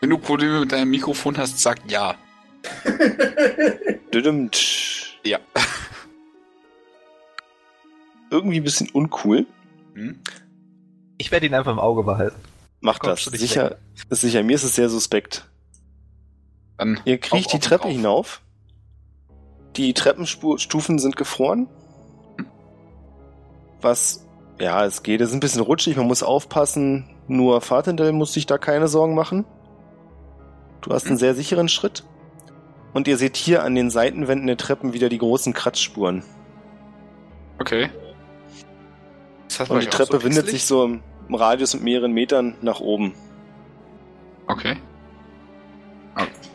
Wenn 0.00 0.10
du 0.10 0.18
Probleme 0.18 0.60
mit 0.60 0.70
deinem 0.70 0.90
Mikrofon 0.90 1.36
hast, 1.36 1.58
sag 1.58 1.80
ja. 1.90 2.14
Düdümtsch. 4.14 5.18
Ja. 5.24 5.38
Irgendwie 8.30 8.58
ein 8.58 8.64
bisschen 8.64 8.88
uncool. 8.90 9.46
Hm? 9.94 10.20
Ich 11.18 11.32
werde 11.32 11.46
ihn 11.46 11.54
einfach 11.54 11.72
im 11.72 11.80
Auge 11.80 12.04
behalten. 12.04 12.36
Macht 12.80 13.00
Kommst 13.02 13.26
das. 13.26 13.40
Sicher, 13.40 13.78
ist 14.10 14.20
sicher. 14.20 14.44
Mir 14.44 14.54
ist 14.54 14.62
es 14.62 14.76
sehr 14.76 14.88
suspekt. 14.88 15.44
Dann 16.78 17.00
Ihr 17.04 17.18
kriecht 17.18 17.46
auf, 17.46 17.52
die 17.52 17.58
Treppe 17.58 17.84
auf. 17.84 17.90
hinauf. 17.90 18.40
Die 19.76 19.92
Treppenstufen 19.94 20.98
sind 20.98 21.16
gefroren. 21.16 21.68
Was, 23.80 24.26
ja, 24.58 24.84
es 24.84 25.02
geht. 25.02 25.20
Es 25.20 25.28
ist 25.28 25.34
ein 25.34 25.40
bisschen 25.40 25.60
rutschig, 25.60 25.96
man 25.96 26.06
muss 26.06 26.22
aufpassen. 26.22 27.14
Nur 27.26 27.60
Fatendell 27.60 28.12
muss 28.12 28.32
sich 28.32 28.46
da 28.46 28.58
keine 28.58 28.88
Sorgen 28.88 29.14
machen. 29.14 29.44
Du 30.80 30.92
hast 30.92 31.06
einen 31.06 31.18
sehr 31.18 31.34
sicheren 31.34 31.68
Schritt. 31.68 32.04
Und 32.94 33.06
ihr 33.06 33.18
seht 33.18 33.36
hier 33.36 33.62
an 33.62 33.74
den 33.74 33.90
Seitenwänden 33.90 34.46
der 34.46 34.56
Treppen 34.56 34.92
wieder 34.92 35.08
die 35.08 35.18
großen 35.18 35.52
Kratzspuren. 35.52 36.24
Okay. 37.58 37.90
Und 39.68 39.82
die 39.82 39.88
Treppe 39.88 40.18
so 40.18 40.24
windet 40.24 40.48
sich 40.48 40.64
so 40.64 40.84
im 40.84 41.02
Radius 41.34 41.74
mit 41.74 41.82
mehreren 41.82 42.12
Metern 42.12 42.56
nach 42.62 42.80
oben. 42.80 43.14
Okay. 44.46 44.76
Sehen 46.16 46.47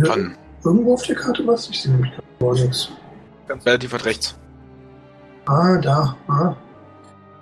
wir 0.00 0.08
Dann 0.08 0.36
irgendwo 0.64 0.94
auf 0.94 1.02
der 1.02 1.16
Karte 1.16 1.46
was? 1.46 1.68
Ich 1.68 1.82
sehe 1.82 1.92
nämlich 1.92 2.12
gar 2.40 2.54
nichts. 2.54 2.90
relativ 3.66 3.92
weit 3.92 4.04
rechts. 4.04 4.36
Ah, 5.46 5.76
da. 5.78 6.16
Ah. 6.28 6.44
Hab 6.44 6.56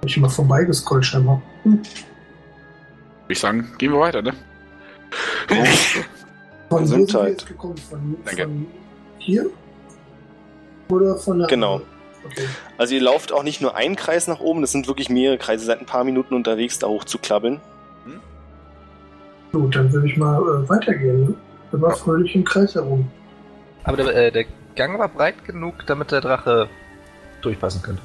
ich 0.07 0.17
mal 0.17 0.29
vorbeigescrollt 0.29 1.05
scheinbar. 1.05 1.43
Hm. 1.65 1.73
Würde 1.73 1.85
ich 3.29 3.39
sagen, 3.39 3.71
gehen 3.79 3.93
wir 3.93 4.01
weiter, 4.01 4.23
ne? 4.23 4.33
Von 6.69 6.81
wo 6.83 6.85
sind 6.87 7.13
wir 7.13 7.29
jetzt 7.29 7.47
gekommen? 7.47 7.77
Von, 7.77 8.17
Danke. 8.25 8.45
von 8.45 8.67
hier? 9.19 9.47
Oder 10.89 11.17
von 11.17 11.39
der 11.39 11.49
Genau. 11.49 11.83
Okay. 12.25 12.47
Also 12.79 12.95
ihr 12.95 13.03
lauft 13.03 13.33
auch 13.33 13.43
nicht 13.43 13.61
nur 13.61 13.77
einen 13.77 13.97
Kreis 13.97 14.27
nach 14.27 14.41
oben, 14.41 14.61
das 14.61 14.73
sind 14.73 14.89
wirklich 14.89 15.09
mehrere 15.09 15.39
Kreise. 15.39 15.65
Seid 15.65 15.81
ein 15.81 15.87
paar 15.87 16.05
Minuten 16.05 16.35
unterwegs, 16.35 16.79
da 16.79 16.87
hoch 16.87 17.05
zu 17.05 17.19
klappeln. 17.19 17.61
Gut, 19.53 19.75
dann 19.75 19.93
würde 19.93 20.07
ich 20.07 20.17
mal 20.17 20.39
äh, 20.41 20.69
weitergehen. 20.69 21.25
Ne? 21.25 21.35
Immer 21.73 21.91
fröhlich 21.93 22.35
im 22.35 22.45
Kreis 22.45 22.75
herum. 22.75 23.11
Aber 23.85 23.97
der, 23.97 24.15
äh, 24.15 24.33
der 24.33 24.45
Gang 24.75 24.99
war 24.99 25.09
breit 25.09 25.45
genug, 25.45 25.87
damit 25.87 26.11
der 26.11 26.21
Drache 26.21 26.69
durchpassen 27.43 27.83
könnte. 27.83 28.03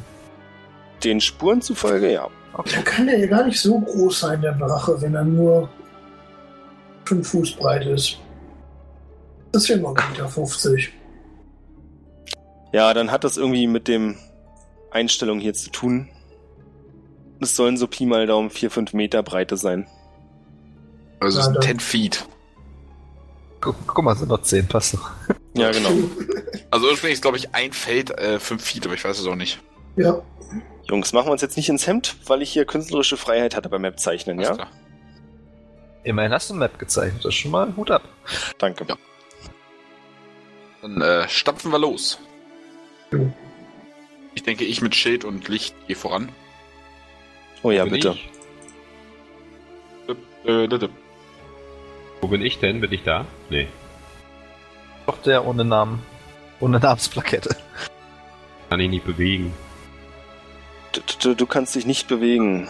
Den 1.03 1.19
Spuren 1.21 1.61
zufolge, 1.61 2.11
ja. 2.11 2.27
Da 2.55 2.81
kann 2.83 3.07
der 3.07 3.19
ja 3.19 3.27
gar 3.27 3.45
nicht 3.45 3.59
so 3.59 3.79
groß 3.79 4.19
sein, 4.21 4.41
der 4.41 4.53
Drache, 4.53 5.01
wenn 5.01 5.13
er 5.13 5.25
nur 5.25 5.67
5 7.05 7.27
Fuß 7.27 7.55
breit 7.57 7.85
ist. 7.85 8.17
Das 9.51 9.67
wäre 9.67 9.79
mal 9.79 9.93
1,50 9.93 10.09
Meter. 10.11 10.27
50. 10.29 10.93
Ja, 12.71 12.93
dann 12.93 13.11
hat 13.11 13.23
das 13.23 13.37
irgendwie 13.37 13.67
mit 13.67 13.87
dem 13.87 14.15
Einstellung 14.91 15.39
hier 15.39 15.53
zu 15.53 15.69
tun. 15.69 16.09
Es 17.41 17.55
sollen 17.55 17.77
so 17.77 17.87
Pi 17.87 18.05
mal 18.05 18.25
Daumen 18.27 18.49
4, 18.49 18.71
5 18.71 18.93
Meter 18.93 19.21
Breite 19.23 19.57
sein. 19.57 19.87
Also 21.19 21.39
es 21.39 21.45
Ja, 21.47 21.51
sind 21.51 21.55
dann- 21.57 21.63
10 21.63 21.79
Feet. 21.79 22.25
Guck, 23.65 23.75
guck 23.87 24.05
mal, 24.05 24.15
sind 24.15 24.29
noch 24.29 24.41
10, 24.41 24.67
passt 24.67 24.93
doch. 24.93 25.11
Ja, 25.57 25.71
genau. 25.71 25.89
Also 26.71 26.87
ursprünglich 26.87 27.13
ist, 27.13 27.21
glaube 27.21 27.37
ich, 27.37 27.55
ein 27.55 27.71
Feld 27.71 28.09
äh, 28.11 28.39
5 28.39 28.61
Feet, 28.61 28.85
aber 28.85 28.95
ich 28.95 29.05
weiß 29.05 29.17
es 29.17 29.25
auch 29.25 29.35
nicht. 29.35 29.61
Ja, 29.95 30.21
Jungs, 30.89 31.13
machen 31.13 31.27
wir 31.27 31.31
uns 31.31 31.41
jetzt 31.41 31.55
nicht 31.55 31.69
ins 31.69 31.87
Hemd, 31.87 32.17
weil 32.27 32.41
ich 32.41 32.51
hier 32.51 32.65
künstlerische 32.65 33.15
Freiheit 33.15 33.55
hatte 33.55 33.69
beim 33.69 33.81
Map-Zeichnen, 33.81 34.39
ja? 34.41 34.53
klar. 34.53 34.69
Immerhin 36.03 36.33
hast 36.33 36.49
du 36.49 36.53
ein 36.53 36.59
Map 36.59 36.77
gezeichnet, 36.77 37.23
das 37.23 37.29
ist 37.29 37.35
schon 37.39 37.51
mal 37.51 37.73
Hut 37.77 37.89
ab. 37.89 38.03
Danke. 38.57 38.85
Ja. 38.87 38.97
Dann 40.81 41.01
äh, 41.01 41.29
stapfen 41.29 41.71
wir 41.71 41.79
los. 41.79 42.19
Jo. 43.11 43.31
Ich 44.33 44.43
denke, 44.43 44.65
ich 44.65 44.81
mit 44.81 44.93
Schild 44.93 45.23
und 45.23 45.47
Licht 45.47 45.73
gehe 45.87 45.95
voran. 45.95 46.29
Oh 47.63 47.71
ja, 47.71 47.85
Bin 47.85 47.93
bitte. 47.93 48.09
Ich? 48.09 48.29
Wo 52.25 52.29
bin 52.29 52.41
ich 52.41 52.57
denn? 52.57 52.81
Bin 52.81 52.91
ich 52.91 53.03
da? 53.03 53.27
Nee. 53.51 53.67
Doch 55.05 55.21
der 55.21 55.45
ohne 55.45 55.63
Namen. 55.63 56.01
Ohne 56.59 56.79
Namensplakette. 56.79 57.55
Kann 58.67 58.79
ich 58.79 58.89
nicht 58.89 59.05
bewegen. 59.05 59.53
Du, 60.91 61.01
du, 61.21 61.35
du 61.35 61.45
kannst 61.45 61.75
dich 61.75 61.85
nicht 61.85 62.07
bewegen. 62.07 62.67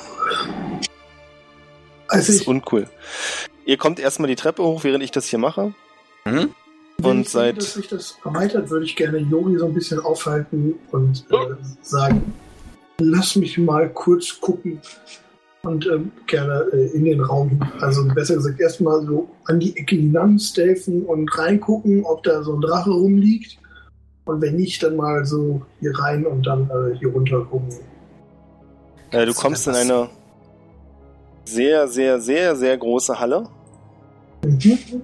Das 2.09 2.17
also 2.17 2.33
ist 2.33 2.47
uncool. 2.49 2.89
Ihr 3.65 3.77
kommt 3.77 4.01
erstmal 4.01 4.27
die 4.27 4.35
Treppe 4.35 4.61
hoch, 4.61 4.83
während 4.83 5.05
ich 5.05 5.11
das 5.11 5.27
hier 5.27 5.39
mache. 5.39 5.73
Mhm. 6.25 6.53
wenn 6.97 7.19
und 7.19 7.29
seit- 7.29 7.55
dass 7.55 7.75
sich 7.75 7.87
das 7.87 8.17
erweitert, 8.25 8.69
würde 8.69 8.83
ich 8.83 8.97
gerne 8.97 9.19
Yogi 9.19 9.57
so 9.57 9.67
ein 9.67 9.73
bisschen 9.73 10.01
aufhalten 10.01 10.75
und 10.91 11.25
äh, 11.31 11.55
sagen, 11.81 12.33
lass 12.99 13.37
mich 13.37 13.57
mal 13.57 13.87
kurz 13.87 14.37
gucken 14.41 14.81
und 15.65 15.87
ähm, 15.87 16.11
gerne 16.27 16.65
äh, 16.73 16.87
in 16.95 17.05
den 17.05 17.21
Raum, 17.21 17.59
also 17.79 18.05
besser 18.13 18.35
gesagt 18.35 18.59
erstmal 18.59 19.05
so 19.05 19.27
an 19.45 19.59
die 19.59 19.75
Ecke 19.77 19.95
hinan 19.95 20.39
stealthen 20.39 21.03
und 21.05 21.27
reingucken, 21.37 22.03
ob 22.05 22.23
da 22.23 22.43
so 22.43 22.55
ein 22.55 22.61
Drache 22.61 22.91
rumliegt 22.91 23.57
und 24.25 24.41
wenn 24.41 24.55
nicht, 24.55 24.81
dann 24.81 24.95
mal 24.95 25.23
so 25.23 25.61
hier 25.79 25.97
rein 25.99 26.25
und 26.25 26.45
dann 26.47 26.69
äh, 26.69 26.97
hier 26.97 27.09
runter 27.09 27.45
gucken. 27.45 27.69
Äh, 29.11 29.25
du 29.25 29.33
kommst 29.33 29.67
in 29.67 29.75
eine 29.75 30.09
sehr, 31.45 31.87
sehr, 31.87 32.19
sehr, 32.19 32.55
sehr 32.55 32.75
große 32.75 33.19
Halle. 33.19 33.47
Mhm. 34.43 35.01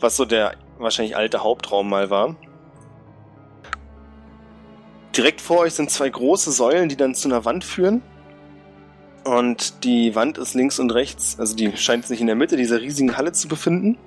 Was 0.00 0.16
so 0.16 0.24
der 0.24 0.54
wahrscheinlich 0.78 1.14
alte 1.14 1.44
Hauptraum 1.44 1.90
mal 1.90 2.08
war. 2.08 2.36
Direkt 5.16 5.40
vor 5.40 5.60
euch 5.60 5.74
sind 5.74 5.90
zwei 5.90 6.08
große 6.08 6.52
Säulen, 6.52 6.88
die 6.88 6.96
dann 6.96 7.14
zu 7.14 7.28
einer 7.28 7.44
Wand 7.44 7.64
führen. 7.64 8.02
Und 9.24 9.84
die 9.84 10.14
Wand 10.14 10.38
ist 10.38 10.54
links 10.54 10.78
und 10.78 10.90
rechts, 10.92 11.38
also 11.38 11.54
die 11.54 11.76
scheint 11.76 12.06
sich 12.06 12.20
in 12.20 12.26
der 12.26 12.36
Mitte 12.36 12.56
dieser 12.56 12.80
riesigen 12.80 13.16
Halle 13.16 13.32
zu 13.32 13.48
befinden. 13.48 13.98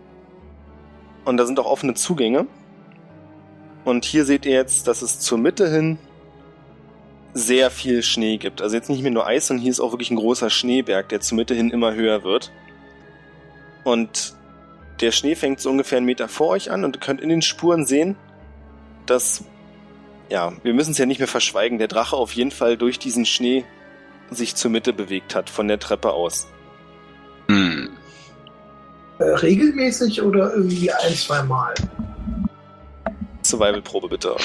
Und 1.24 1.38
da 1.38 1.46
sind 1.46 1.60
auch 1.60 1.66
offene 1.66 1.94
Zugänge. 1.94 2.48
Und 3.86 4.06
hier 4.06 4.26
seht 4.26 4.46
ihr 4.46 4.54
jetzt, 4.54 4.88
dass 4.88 5.02
es 5.02 5.20
zur 5.20 5.38
Mitte 5.38 5.70
hin 5.70 5.98
sehr 7.34 7.72
viel 7.72 8.04
Schnee 8.04 8.38
gibt. 8.38 8.62
Also 8.62 8.76
jetzt 8.76 8.90
nicht 8.90 9.02
mehr 9.02 9.12
nur 9.12 9.26
Eis, 9.26 9.48
sondern 9.48 9.62
hier 9.62 9.72
ist 9.72 9.80
auch 9.80 9.92
wirklich 9.92 10.12
ein 10.12 10.18
großer 10.18 10.50
Schneeberg, 10.50 11.10
der 11.10 11.20
zur 11.20 11.36
Mitte 11.38 11.54
hin 11.54 11.70
immer 11.70 11.94
höher 11.94 12.24
wird. 12.24 12.52
Und 13.84 14.36
der 15.02 15.12
Schnee 15.12 15.36
fängt 15.36 15.60
so 15.60 15.70
ungefähr 15.70 15.98
einen 15.98 16.06
Meter 16.06 16.28
vor 16.28 16.50
euch 16.50 16.72
an 16.72 16.86
und 16.86 16.96
ihr 16.96 17.00
könnt 17.00 17.22
in 17.22 17.30
den 17.30 17.42
Spuren 17.42 17.86
sehen, 17.86 18.16
dass, 19.06 19.44
ja, 20.30 20.54
wir 20.64 20.74
müssen 20.74 20.92
es 20.92 20.98
ja 20.98 21.06
nicht 21.06 21.20
mehr 21.20 21.28
verschweigen, 21.28 21.78
der 21.78 21.88
Drache 21.88 22.16
auf 22.16 22.34
jeden 22.34 22.52
Fall 22.52 22.78
durch 22.78 23.00
diesen 23.00 23.26
Schnee 23.26 23.66
sich 24.32 24.56
zur 24.56 24.72
Mitte 24.72 24.94
bewegt 24.94 25.36
hat, 25.36 25.50
von 25.50 25.68
der 25.68 25.80
Treppe 25.80 26.12
aus. 26.12 26.48
Hm. 27.50 27.90
Äh, 29.20 29.24
regelmäßig 29.24 30.22
oder 30.22 30.54
irgendwie 30.54 30.92
ein, 30.92 31.14
zwei 31.14 31.44
Mal? 31.44 31.74
Survival-Probe 33.44 34.08
bitte. 34.08 34.36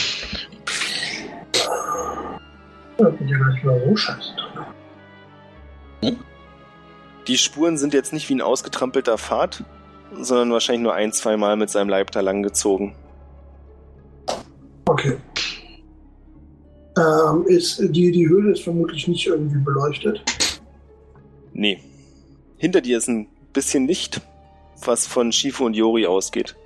Drin. 6.02 6.18
Die 7.26 7.38
Spuren 7.38 7.78
sind 7.78 7.94
jetzt 7.94 8.12
nicht 8.12 8.28
wie 8.28 8.34
ein 8.34 8.40
ausgetrampelter 8.40 9.18
Pfad, 9.18 9.64
sondern 10.12 10.52
wahrscheinlich 10.52 10.82
nur 10.82 10.94
ein, 10.94 11.12
zwei 11.12 11.36
Mal 11.36 11.56
mit 11.56 11.70
seinem 11.70 11.88
Leib 11.88 12.10
da 12.10 12.20
lang 12.20 12.42
gezogen. 12.42 12.96
Okay. 14.86 15.18
Ähm, 16.98 17.44
ist, 17.46 17.78
die, 17.78 18.10
die 18.10 18.28
Höhle 18.28 18.52
ist 18.52 18.64
vermutlich 18.64 19.06
nicht 19.06 19.26
irgendwie 19.26 19.58
beleuchtet. 19.58 20.22
Nee. 21.52 21.80
Hinter 22.56 22.80
dir 22.80 22.98
ist 22.98 23.08
ein 23.08 23.28
bisschen 23.52 23.86
Licht, 23.86 24.20
was 24.84 25.06
von 25.06 25.30
Shifu 25.30 25.64
und 25.66 25.74
Yori 25.74 26.06
ausgeht. 26.06 26.56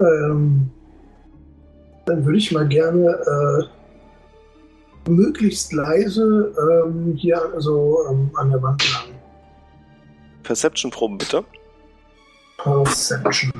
Ähm, 0.00 0.70
dann 2.04 2.24
würde 2.24 2.38
ich 2.38 2.52
mal 2.52 2.68
gerne 2.68 3.68
äh, 5.06 5.10
möglichst 5.10 5.72
leise 5.72 6.54
ähm, 6.58 7.14
hier 7.16 7.40
also, 7.54 8.06
ähm, 8.10 8.30
an 8.34 8.50
der 8.50 8.62
Wand 8.62 8.92
lang. 8.92 9.14
Perception-Probe 10.42 11.16
bitte. 11.16 11.44
Perception. 12.58 13.52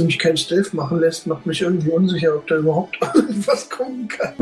Mich 0.00 0.18
kein 0.18 0.36
Stealth 0.36 0.74
machen 0.74 1.00
lässt, 1.00 1.26
macht 1.26 1.44
mich 1.44 1.60
irgendwie 1.60 1.90
unsicher, 1.90 2.36
ob 2.36 2.46
da 2.46 2.56
überhaupt 2.56 2.98
irgendwas 3.14 3.68
kommen 3.68 4.06
kann. 4.06 4.34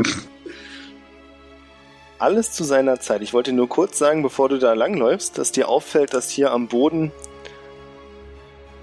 Alles 2.19 2.51
zu 2.51 2.63
seiner 2.63 2.99
Zeit. 2.99 3.21
Ich 3.21 3.33
wollte 3.33 3.53
nur 3.53 3.67
kurz 3.67 3.97
sagen, 3.97 4.21
bevor 4.21 4.49
du 4.49 4.57
da 4.59 4.73
langläufst, 4.73 5.37
dass 5.37 5.51
dir 5.51 5.67
auffällt, 5.67 6.13
dass 6.13 6.29
hier 6.29 6.51
am 6.51 6.67
Boden 6.67 7.11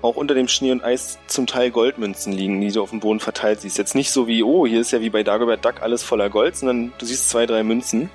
auch 0.02 0.16
unter 0.16 0.34
dem 0.34 0.48
Schnee 0.48 0.72
und 0.72 0.84
Eis 0.84 1.18
zum 1.28 1.46
Teil 1.46 1.70
Goldmünzen 1.70 2.32
liegen, 2.32 2.60
die 2.60 2.70
du 2.70 2.82
auf 2.82 2.90
dem 2.90 3.00
Boden 3.00 3.20
verteilt 3.20 3.60
siehst. 3.60 3.78
Jetzt 3.78 3.94
nicht 3.94 4.10
so 4.10 4.26
wie, 4.26 4.42
oh, 4.42 4.66
hier 4.66 4.80
ist 4.80 4.90
ja 4.90 5.00
wie 5.00 5.10
bei 5.10 5.22
Dagobert 5.22 5.64
Duck 5.64 5.80
alles 5.80 6.02
voller 6.02 6.28
Gold, 6.28 6.56
sondern 6.56 6.92
du 6.98 7.06
siehst 7.06 7.30
zwei, 7.30 7.46
drei 7.46 7.62
Münzen. 7.62 8.10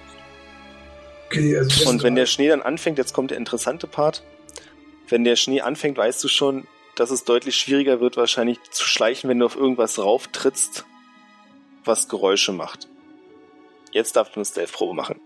Okay, 1.28 1.58
also 1.58 1.90
Und 1.90 2.04
wenn 2.04 2.16
der 2.16 2.26
Schnee 2.26 2.50
dann 2.50 2.62
anfängt, 2.62 2.98
jetzt 2.98 3.14
kommt 3.14 3.32
der 3.32 3.38
interessante 3.38 3.88
Part, 3.88 4.24
wenn 5.08 5.24
der 5.24 5.36
Schnee 5.36 5.62
anfängt, 5.62 5.98
weißt 5.98 6.24
du 6.24 6.28
schon, 6.28 6.68
dass 7.00 7.12
es 7.12 7.24
deutlich 7.24 7.56
schwieriger 7.58 8.00
wird, 8.02 8.18
wahrscheinlich 8.18 8.60
zu 8.72 8.86
schleichen, 8.86 9.30
wenn 9.30 9.40
du 9.40 9.46
auf 9.46 9.56
irgendwas 9.56 9.98
rauftrittst, 10.00 10.86
was 11.86 12.10
Geräusche 12.10 12.52
macht. 12.52 12.88
Jetzt 13.92 14.16
darfst 14.16 14.36
du 14.36 14.40
eine 14.40 14.46
Stealth-Probe 14.46 14.94
machen. 14.94 15.20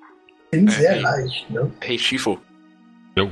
bin 0.52 0.68
sehr 0.70 0.98
Äh, 0.98 1.00
leicht, 1.02 1.50
ne? 1.50 1.72
Hey, 1.82 1.98
Shifo. 1.98 2.38
Jo. 3.18 3.32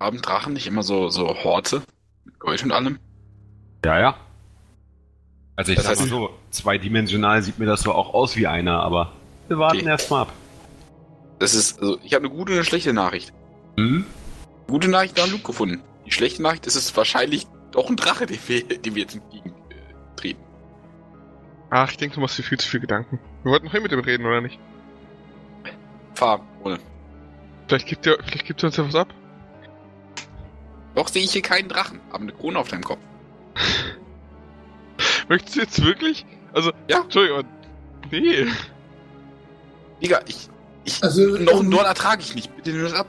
Haben 0.00 0.22
Drachen 0.22 0.54
nicht 0.54 0.66
immer 0.66 0.82
so, 0.82 1.08
so 1.10 1.28
Horte? 1.44 1.82
Mit 2.24 2.38
Gold 2.38 2.64
und 2.64 2.72
allem? 2.72 2.98
Ja, 3.84 4.00
ja. 4.00 4.16
Also 5.54 5.72
ich 5.72 5.76
Das 5.76 5.84
sag 5.86 5.96
heißt- 5.96 6.00
mal 6.00 6.08
so, 6.08 6.30
zweidimensional 6.50 7.42
sieht 7.42 7.58
mir 7.58 7.66
das 7.66 7.82
so 7.82 7.92
auch 7.92 8.14
aus 8.14 8.34
wie 8.36 8.46
einer, 8.46 8.80
aber 8.80 9.12
wir 9.48 9.58
warten 9.58 9.80
Okay. 9.80 9.88
erst 9.88 10.10
mal 10.10 10.22
ab. 10.22 10.32
Das 11.38 11.52
ist, 11.54 11.78
also, 11.80 11.98
ich 12.02 12.14
habe 12.14 12.24
eine 12.24 12.34
gute 12.34 12.52
und 12.52 12.58
eine 12.58 12.64
schlechte 12.64 12.92
Nachricht. 12.94 13.32
Hm? 13.76 14.06
Gute 14.68 14.88
Nachricht, 14.88 15.20
haben 15.20 15.30
Luke 15.32 15.44
gefunden. 15.44 15.82
Die 16.06 16.10
schlechte 16.10 16.42
Nachricht 16.42 16.66
ist 16.66 16.76
es 16.76 16.96
wahrscheinlich 16.96 17.46
doch 17.70 17.88
ein 17.88 17.96
Drache, 17.96 18.26
den 18.26 18.38
wir, 18.46 18.66
den 18.66 18.94
wir 18.94 19.02
jetzt 19.02 19.14
entgegen 19.14 19.50
äh, 19.70 20.16
treten. 20.16 20.42
Ach, 21.70 21.90
ich 21.90 21.96
denke, 21.96 22.16
du 22.16 22.20
machst 22.20 22.38
dir 22.38 22.42
viel 22.42 22.58
zu 22.58 22.68
viel 22.68 22.80
Gedanken. 22.80 23.18
Wir 23.42 23.52
wollten 23.52 23.66
noch 23.66 23.72
hier 23.72 23.80
mit 23.80 23.92
dem 23.92 24.00
reden, 24.00 24.26
oder 24.26 24.40
nicht? 24.40 24.58
Fahr, 26.14 26.46
ohne. 26.62 26.78
Vielleicht 27.66 27.86
gibt 27.86 28.06
er, 28.06 28.18
vielleicht 28.22 28.44
gibt 28.44 28.62
er 28.62 28.66
uns 28.66 28.76
ja 28.76 28.86
was 28.86 28.94
ab. 28.94 29.14
Doch 30.94 31.08
sehe 31.08 31.22
ich 31.22 31.32
hier 31.32 31.42
keinen 31.42 31.68
Drachen, 31.68 32.00
aber 32.10 32.22
eine 32.22 32.32
Krone 32.32 32.58
auf 32.58 32.68
deinem 32.68 32.84
Kopf. 32.84 33.00
Möchtest 35.28 35.56
du 35.56 35.60
jetzt 35.60 35.82
wirklich? 35.82 36.26
Also, 36.52 36.72
Ja. 36.88 37.00
Entschuldigung, 37.00 37.44
nee. 38.10 38.46
Digga, 40.02 40.20
ich, 40.26 40.48
ich, 40.84 41.02
Also, 41.02 41.38
noch 41.38 41.54
einen 41.54 41.66
ähm, 41.66 41.70
Dorn 41.70 41.86
ertrage 41.86 42.20
ich 42.20 42.34
nicht. 42.34 42.54
Bitte 42.54 42.70
nimm 42.72 42.82
das 42.82 42.92
ab. 42.92 43.06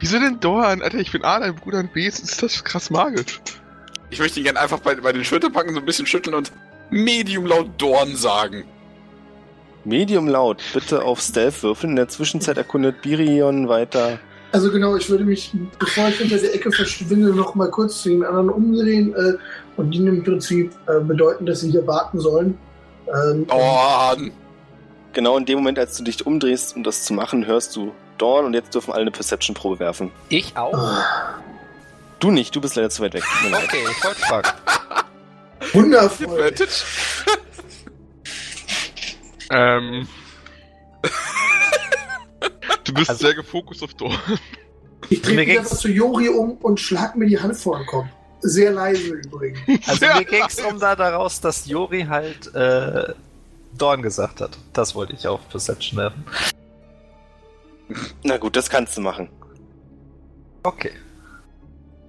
Wieso 0.00 0.18
denn 0.18 0.40
Dorn? 0.40 0.80
Alter, 0.82 0.98
ich 0.98 1.12
bin 1.12 1.24
A, 1.24 1.38
dein 1.38 1.54
Bruder 1.54 1.80
und 1.80 1.92
B, 1.92 2.06
ist 2.06 2.42
das 2.42 2.64
krass 2.64 2.90
magisch. 2.90 3.40
Ich 4.08 4.18
möchte 4.18 4.40
ihn 4.40 4.44
gerne 4.44 4.58
einfach 4.58 4.80
bei, 4.80 4.94
bei 4.94 5.12
den 5.12 5.24
Schultern 5.24 5.52
packen, 5.52 5.74
so 5.74 5.78
ein 5.78 5.84
bisschen 5.84 6.06
schütteln 6.06 6.34
und 6.34 6.50
medium 6.90 7.46
laut 7.46 7.68
Dorn 7.78 8.16
sagen. 8.16 8.64
Medium 9.84 10.26
laut, 10.26 10.62
bitte 10.72 11.02
auf 11.02 11.20
Stealth 11.20 11.62
würfeln. 11.62 11.90
In 11.90 11.96
der 11.96 12.08
Zwischenzeit 12.08 12.56
erkundet 12.56 13.02
Birion 13.02 13.68
weiter. 13.68 14.18
Also 14.52 14.70
genau, 14.72 14.96
ich 14.96 15.08
würde 15.08 15.24
mich, 15.24 15.52
bevor 15.78 16.08
ich 16.08 16.16
hinter 16.16 16.38
der 16.38 16.54
Ecke 16.54 16.72
verschwinde, 16.72 17.34
noch 17.34 17.54
mal 17.54 17.70
kurz 17.70 18.02
zu 18.02 18.08
den 18.08 18.24
anderen 18.24 18.48
umdrehen 18.48 19.14
äh, 19.14 19.34
und 19.76 19.92
die 19.92 19.98
im 19.98 20.24
Prinzip 20.24 20.72
äh, 20.88 21.00
bedeuten, 21.00 21.46
dass 21.46 21.60
sie 21.60 21.70
hier 21.70 21.86
warten 21.86 22.18
sollen. 22.18 22.58
Ähm, 23.06 23.46
Dorn! 23.46 24.32
Genau 25.12 25.36
in 25.36 25.44
dem 25.44 25.58
Moment, 25.58 25.78
als 25.78 25.96
du 25.96 26.04
dich 26.04 26.26
umdrehst, 26.26 26.74
um 26.74 26.82
das 26.82 27.04
zu 27.04 27.12
machen, 27.12 27.46
hörst 27.46 27.76
du 27.76 27.92
Dorn 28.20 28.44
und 28.44 28.54
jetzt 28.54 28.74
dürfen 28.74 28.92
alle 28.92 29.02
eine 29.02 29.10
Perception-Probe 29.10 29.78
werfen. 29.78 30.10
Ich 30.28 30.56
auch? 30.56 31.02
Du 32.18 32.30
nicht, 32.30 32.54
du 32.54 32.60
bist 32.60 32.76
leider 32.76 32.90
zu 32.90 33.02
weit 33.02 33.14
weg. 33.14 33.24
Okay, 33.46 33.78
ich 33.90 34.04
wollte 34.04 34.20
fragen. 34.20 34.48
wundervoll. 35.72 36.54
Ähm. 39.52 40.06
du 42.84 42.94
bist 42.94 43.10
Also- 43.10 43.26
sehr 43.26 43.34
gefokust 43.34 43.82
auf 43.82 43.94
Dorn. 43.94 44.16
Ich 45.08 45.22
drehe 45.22 45.34
Mir 45.34 45.46
mich 45.46 45.58
einfach 45.58 45.76
zu 45.76 45.88
Jori 45.88 46.28
um 46.28 46.52
und 46.58 46.78
schlag 46.78 47.16
mir 47.16 47.26
die 47.26 47.40
Hand 47.40 47.56
vor 47.56 47.78
den 47.78 47.86
Kopf. 47.86 48.06
Sehr 48.42 48.70
leise 48.70 49.08
übrigens. 49.14 49.58
Also 49.88 50.06
mir 50.06 50.24
ging 50.24 50.44
es 50.46 50.60
um 50.60 50.78
da 50.78 50.94
daraus, 50.94 51.40
dass 51.40 51.66
Jori 51.66 52.06
halt 52.08 52.54
äh, 52.54 53.12
Dorn 53.76 54.02
gesagt 54.02 54.40
hat. 54.40 54.56
Das 54.72 54.94
wollte 54.94 55.14
ich 55.14 55.26
auf 55.26 55.40
Perception 55.48 55.98
werfen. 55.98 56.24
Na 58.22 58.36
gut, 58.36 58.56
das 58.56 58.70
kannst 58.70 58.96
du 58.96 59.00
machen. 59.00 59.30
Okay. 60.62 60.92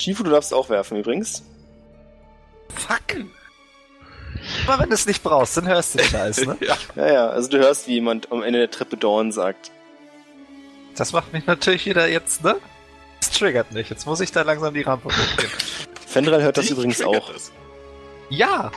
Shifu, 0.02 0.24
du 0.24 0.32
darfst 0.32 0.53
auch 0.53 0.70
werfen 0.70 0.98
übrigens. 0.98 1.44
Fuck. 2.76 3.26
Aber 4.68 4.82
wenn 4.82 4.90
du 4.90 4.95
es 4.95 5.06
nicht 5.06 5.22
brauchst, 5.24 5.58
dann 5.58 5.68
hörst 5.68 5.94
du 5.94 5.99
den 5.99 6.08
Scheiß, 6.08 6.45
ne? 6.45 6.58
ja. 6.62 6.78
Ja, 6.95 7.14
ja, 7.14 7.30
also 7.30 7.49
du 7.49 7.60
hörst, 7.60 7.88
wie 7.88 7.94
jemand 7.94 8.32
am 8.32 8.41
Ende 8.44 8.60
der 8.60 8.72
Treppe 8.72 8.98
Dorn 8.98 9.32
sagt. 9.32 9.72
Das 10.95 11.14
macht 11.14 11.32
mich 11.34 11.45
natürlich 11.45 11.86
wieder 11.86 12.08
jetzt, 12.08 12.44
ne? 12.44 12.58
Das 13.20 13.32
triggert 13.32 13.72
mich. 13.72 13.90
Jetzt 13.90 14.06
muss 14.06 14.20
ich 14.20 14.32
da 14.32 14.41
langsam 14.41 14.74
die 14.74 14.82
Rampe 14.82 15.10
hochgehen. 15.10 15.52
Fendral 16.08 16.41
hört 16.41 16.58
das 16.58 16.66
Dich 16.66 16.72
übrigens 16.72 17.02
auch. 17.03 17.32
das. 17.32 17.52
Ja! 18.30 18.72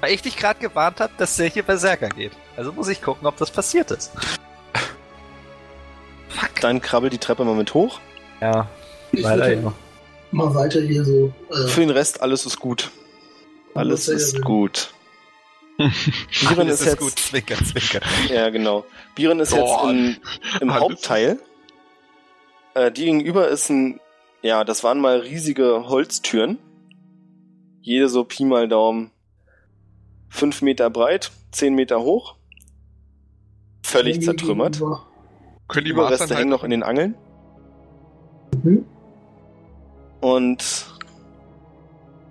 Weil 0.00 0.12
ich 0.12 0.22
dich 0.22 0.36
gerade 0.36 0.60
gewarnt 0.60 1.00
habe, 1.00 1.12
dass 1.16 1.36
der 1.36 1.46
hier 1.46 1.62
Berserker 1.62 2.08
geht. 2.08 2.32
Also 2.56 2.72
muss 2.72 2.88
ich 2.88 3.00
gucken, 3.00 3.26
ob 3.26 3.36
das 3.38 3.50
passiert 3.50 3.90
ist. 3.92 4.12
Fuck. 6.30 6.60
Dann 6.60 6.80
krabbel 6.80 7.10
die 7.10 7.18
Treppe 7.18 7.44
mal 7.44 7.54
mit 7.54 7.74
hoch. 7.74 8.00
Ja, 8.40 8.68
Ich 9.12 9.22
leider 9.22 9.52
ja. 9.52 9.72
mal 10.30 10.54
weiter 10.54 10.80
hier 10.80 11.04
so. 11.04 11.32
Äh, 11.50 11.68
Für 11.68 11.80
den 11.80 11.90
Rest, 11.90 12.22
alles 12.22 12.46
ist 12.46 12.58
gut. 12.58 12.90
Alles 13.74 14.08
ist 14.08 14.36
gut. 14.36 14.44
gut. 14.44 14.94
Biren 15.78 16.58
Alles 16.58 16.74
ist 16.74 16.80
ist 16.80 16.86
jetzt, 16.86 16.98
gut. 16.98 17.18
Zwinker, 17.18 17.56
zwinker. 17.64 18.00
ja 18.34 18.50
genau. 18.50 18.84
Biren 19.14 19.40
ist 19.40 19.52
jetzt 19.52 19.62
Dorn. 19.62 19.96
in, 19.96 20.16
im 20.60 20.70
Alles 20.70 20.82
Hauptteil. 20.82 21.38
Äh, 22.74 22.92
die 22.92 23.04
gegenüber 23.06 23.48
ist 23.48 23.70
ein, 23.70 24.00
ja, 24.42 24.64
das 24.64 24.84
waren 24.84 25.00
mal 25.00 25.18
riesige 25.20 25.88
Holztüren. 25.88 26.58
Jede 27.80 28.08
so 28.08 28.24
Pi 28.24 28.44
mal 28.44 28.68
Daumen 28.68 29.10
fünf 30.28 30.62
Meter 30.62 30.88
breit, 30.90 31.30
zehn 31.50 31.74
Meter 31.74 32.00
hoch. 32.00 32.36
Völlig 33.82 34.22
zertrümmert. 34.22 34.74
gegenüber. 34.74 35.06
Können 35.72 35.84
die 35.86 35.90
Überreste 35.92 36.24
Maßnahmen 36.24 36.38
hängen 36.38 36.50
noch 36.50 36.64
in 36.64 36.70
den 36.70 36.82
Angeln. 36.82 37.14
Mhm. 38.62 38.84
Und 40.20 40.86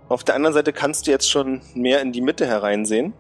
Auf 0.10 0.24
der 0.24 0.34
anderen 0.36 0.54
Seite 0.56 0.74
kannst 0.74 1.06
du 1.06 1.12
jetzt 1.12 1.30
schon 1.30 1.62
mehr 1.76 2.02
in 2.02 2.12
die 2.12 2.22
Mitte 2.22 2.48
hereinsehen. 2.48 3.14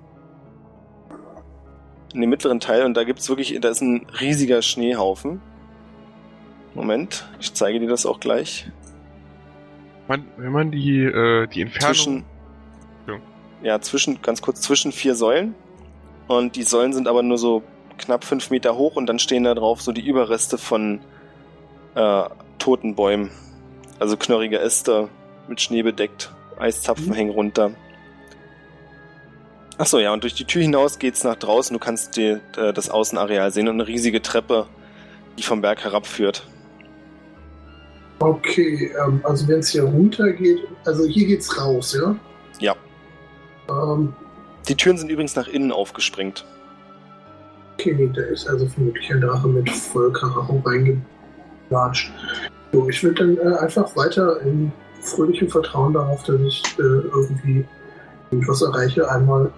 In 2.13 2.21
den 2.21 2.29
mittleren 2.31 2.59
Teil 2.59 2.83
und 2.83 2.97
da 2.97 3.03
gibt's 3.03 3.29
wirklich, 3.29 3.55
da 3.61 3.69
ist 3.69 3.81
ein 3.81 4.07
riesiger 4.19 4.63
Schneehaufen. 4.63 5.39
Moment, 6.73 7.29
ich 7.39 7.53
zeige 7.53 7.79
dir 7.79 7.87
das 7.87 8.07
auch 8.07 8.19
gleich. 8.19 8.71
Man, 10.07 10.25
wenn 10.37 10.51
man 10.51 10.71
die, 10.71 11.03
äh, 11.03 11.45
die 11.45 11.61
Entfernung. 11.61 11.93
Zwischen, 11.95 12.25
Ja. 13.07 13.19
ja, 13.61 13.81
zwischen, 13.81 14.21
ganz 14.23 14.41
kurz, 14.41 14.61
zwischen 14.61 14.91
vier 14.91 15.13
Säulen. 15.13 15.53
Und 16.27 16.55
die 16.55 16.63
Säulen 16.63 16.93
sind 16.93 17.07
aber 17.07 17.21
nur 17.21 17.37
so 17.37 17.61
knapp 17.99 18.23
fünf 18.23 18.49
Meter 18.49 18.75
hoch 18.75 18.95
und 18.95 19.05
dann 19.05 19.19
stehen 19.19 19.43
da 19.43 19.53
drauf 19.53 19.81
so 19.81 19.91
die 19.91 20.05
Überreste 20.05 20.57
von 20.57 21.01
äh, 21.95 22.23
toten 22.57 22.95
Bäumen. 22.95 23.31
Also 23.99 24.17
knorrige 24.17 24.59
Äste 24.59 25.09
mit 25.47 25.61
Schnee 25.61 25.83
bedeckt. 25.83 26.33
Eiszapfen 26.57 27.13
hängen 27.13 27.31
runter. 27.31 27.71
Achso, 29.77 29.99
ja, 29.99 30.11
und 30.11 30.23
durch 30.23 30.33
die 30.33 30.43
Tür 30.43 30.61
hinaus 30.61 30.99
geht's 30.99 31.23
nach 31.23 31.35
draußen. 31.35 31.73
Du 31.73 31.79
kannst 31.79 32.17
die, 32.17 32.37
äh, 32.57 32.73
das 32.73 32.89
Außenareal 32.89 33.51
sehen 33.51 33.67
und 33.67 33.75
eine 33.75 33.87
riesige 33.87 34.21
Treppe, 34.21 34.67
die 35.37 35.43
vom 35.43 35.61
Berg 35.61 35.83
herabführt. 35.83 36.45
Okay, 38.19 38.91
ähm, 39.01 39.21
also 39.23 39.47
wenn 39.47 39.59
es 39.59 39.69
hier 39.69 39.83
runter 39.83 40.33
geht, 40.33 40.59
also 40.83 41.05
hier 41.05 41.27
geht's 41.27 41.57
raus, 41.57 41.97
ja? 41.97 42.15
Ja. 42.59 42.75
Ähm, 43.69 44.13
Die 44.67 44.75
Türen 44.75 44.97
sind 44.97 45.09
übrigens 45.09 45.37
nach 45.37 45.47
innen 45.47 45.71
aufgesprengt. 45.71 46.43
Okay, 47.79 47.95
nee, 47.97 48.11
da 48.13 48.21
ist 48.23 48.47
also 48.47 48.67
vermutlich 48.67 49.11
ein 49.11 49.21
Drache 49.21 49.47
mit 49.47 49.69
Vollkaracho 49.69 50.61
reingelatscht. 50.65 52.11
So, 52.71 52.89
ich 52.89 53.03
würde 53.03 53.35
dann 53.35 53.37
äh, 53.37 53.55
einfach 53.57 53.95
weiter 53.95 54.41
in 54.41 54.71
fröhlichem 55.01 55.49
Vertrauen 55.49 55.93
darauf, 55.93 56.23
dass 56.23 56.39
ich 56.41 56.61
äh, 56.77 56.81
irgendwie 56.81 57.65
irgendwas 58.31 58.61
erreiche, 58.61 59.09
einmal 59.09 59.51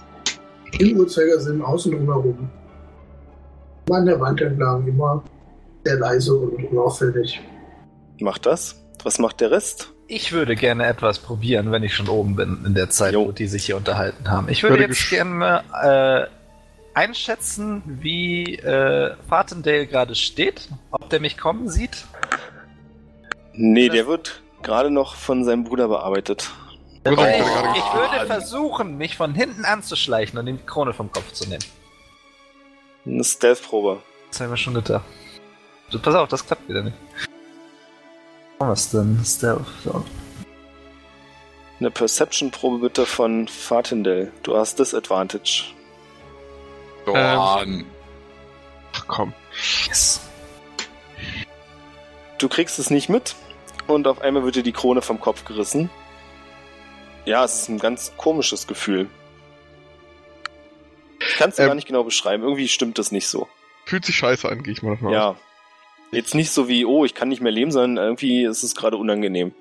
im 0.80 0.98
Uhrzeigersinn 0.98 1.62
außen 1.62 1.92
drumherum. 1.92 2.50
Mal 3.90 4.00
an 4.00 4.06
der 4.06 4.20
Wand 4.20 4.40
entlang, 4.40 4.88
immer 4.88 5.24
sehr 5.84 5.98
leise 5.98 6.36
und 6.36 6.64
unauffällig. 6.66 7.42
Macht 8.20 8.46
das. 8.46 8.76
Was 9.04 9.18
macht 9.18 9.42
der 9.42 9.50
Rest? 9.50 9.94
Ich 10.08 10.32
würde 10.32 10.56
gerne 10.56 10.86
etwas 10.86 11.20
probieren, 11.20 11.72
wenn 11.72 11.84
ich 11.84 11.96
schon 11.96 12.08
oben 12.08 12.36
bin, 12.36 12.64
in 12.66 12.76
der 12.76 12.90
Zeit, 12.90 13.14
Jo. 13.14 13.28
wo 13.28 13.32
die 13.32 13.48
sich 13.48 13.66
hier 13.66 13.78
unterhalten 13.78 14.30
haben. 14.30 14.48
Ich 14.48 14.62
würde 14.62 14.76
Würde 14.76 14.94
jetzt 14.94 15.10
gerne 15.10 15.64
äh, 15.82 16.41
einschätzen, 16.94 17.84
wie 17.86 18.56
äh, 18.56 19.16
Fartendale 19.28 19.88
gerade 19.88 20.16
steht, 20.16 20.70
ob 20.92 21.10
der 21.10 21.20
mich 21.20 21.38
kommen 21.38 21.70
sieht. 21.70 22.06
Nee, 23.54 23.90
der 23.90 24.08
wird 24.08 24.42
gerade 24.62 24.92
noch 24.92 25.16
von 25.16 25.44
seinem 25.44 25.64
Bruder 25.64 25.88
bearbeitet. 25.88 26.52
Weil 27.04 27.42
ich 27.42 27.78
ich, 27.78 27.94
würde 27.94 28.28
versuchen, 28.28 28.98
mich 28.98 29.18
von 29.18 29.34
hinten 29.34 29.66
anzuschleichen 29.66 30.38
und 30.38 30.48
ihm 30.48 30.58
die 30.58 30.66
Krone 30.66 30.94
vom 30.94 31.12
Kopf 31.12 31.32
zu 31.32 31.50
nehmen. 31.50 31.64
Eine 33.06 33.24
Stealth-Probe. 33.24 34.02
Das 34.30 34.40
habe 34.40 34.48
ich 34.48 34.52
mir 34.52 34.58
schon 34.58 34.74
gedacht. 34.76 35.04
So, 35.90 36.00
pass 36.00 36.14
auf, 36.14 36.30
das 36.30 36.46
klappt 36.46 36.70
wieder 36.70 36.84
nicht. 36.84 36.98
Was 38.60 38.92
denn? 38.92 39.20
Stealth. 39.26 39.66
So. 39.84 40.06
Eine 41.80 41.90
Perception-Probe 41.90 42.78
bitte 42.78 43.08
von 43.08 43.48
Fatindel. 43.48 44.32
Du 44.44 44.56
hast 44.56 44.78
Disadvantage. 44.78 45.74
Dorn. 47.06 47.86
Ach 48.94 49.06
komm. 49.08 49.34
Yes. 49.88 50.22
Du 52.38 52.50
kriegst 52.50 52.80
es 52.80 52.90
nicht 52.90 53.10
mit 53.10 53.36
und 53.88 54.08
auf 54.08 54.22
einmal 54.22 54.44
wird 54.44 54.56
dir 54.56 54.64
die 54.64 54.72
Krone 54.72 55.02
vom 55.02 55.20
Kopf 55.20 55.46
gerissen. 55.46 55.90
Ja, 57.26 57.44
es 57.46 57.62
ist 57.62 57.70
ein 57.70 57.78
ganz 57.80 58.14
komisches 58.18 58.66
Gefühl. 58.68 59.08
Ich 61.20 61.36
kann 61.38 61.50
es 61.50 61.56
dir 61.58 61.64
Ähm. 61.64 61.70
gar 61.70 61.76
nicht 61.76 61.88
genau 61.88 62.04
beschreiben. 62.04 62.44
Irgendwie 62.44 62.68
stimmt 62.68 62.98
das 62.98 63.12
nicht 63.12 63.28
so. 63.28 63.48
Fühlt 63.86 64.06
sich 64.06 64.16
scheiße 64.16 64.50
an, 64.50 64.64
gehe 64.64 64.74
ich 64.74 64.82
mal 64.82 64.92
davon 64.92 65.08
aus. 65.10 65.14
Ja. 65.14 65.36
Jetzt 66.12 66.36
nicht 66.36 66.52
so 66.52 66.68
wie, 66.68 66.84
oh, 66.86 67.06
ich 67.06 67.14
kann 67.14 67.30
nicht 67.30 67.42
mehr 67.42 67.52
leben, 67.52 67.72
sondern 67.72 68.04
irgendwie 68.04 68.44
ist 68.44 68.64
es 68.64 68.76
gerade 68.76 68.98
unangenehm. 68.98 69.54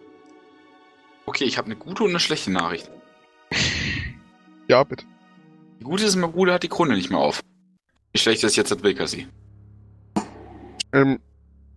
Okay, 1.26 1.44
ich 1.44 1.58
habe 1.58 1.66
eine 1.66 1.76
gute 1.76 2.02
und 2.02 2.10
eine 2.10 2.20
schlechte 2.20 2.50
Nachricht. 2.50 2.90
Ja, 4.68 4.84
bitte. 4.84 5.04
Die 5.80 5.84
gute 5.84 6.04
ist, 6.04 6.14
mein 6.16 6.30
Bruder 6.30 6.54
hat 6.54 6.62
die 6.62 6.68
Krone 6.68 6.94
nicht 6.94 7.10
mehr 7.10 7.18
auf. 7.18 7.40
Wie 8.12 8.18
schlecht 8.18 8.44
ist 8.44 8.56
jetzt 8.56 8.70
das 8.70 8.82
Wilkersee? 8.82 9.26
Ähm, 10.92 11.20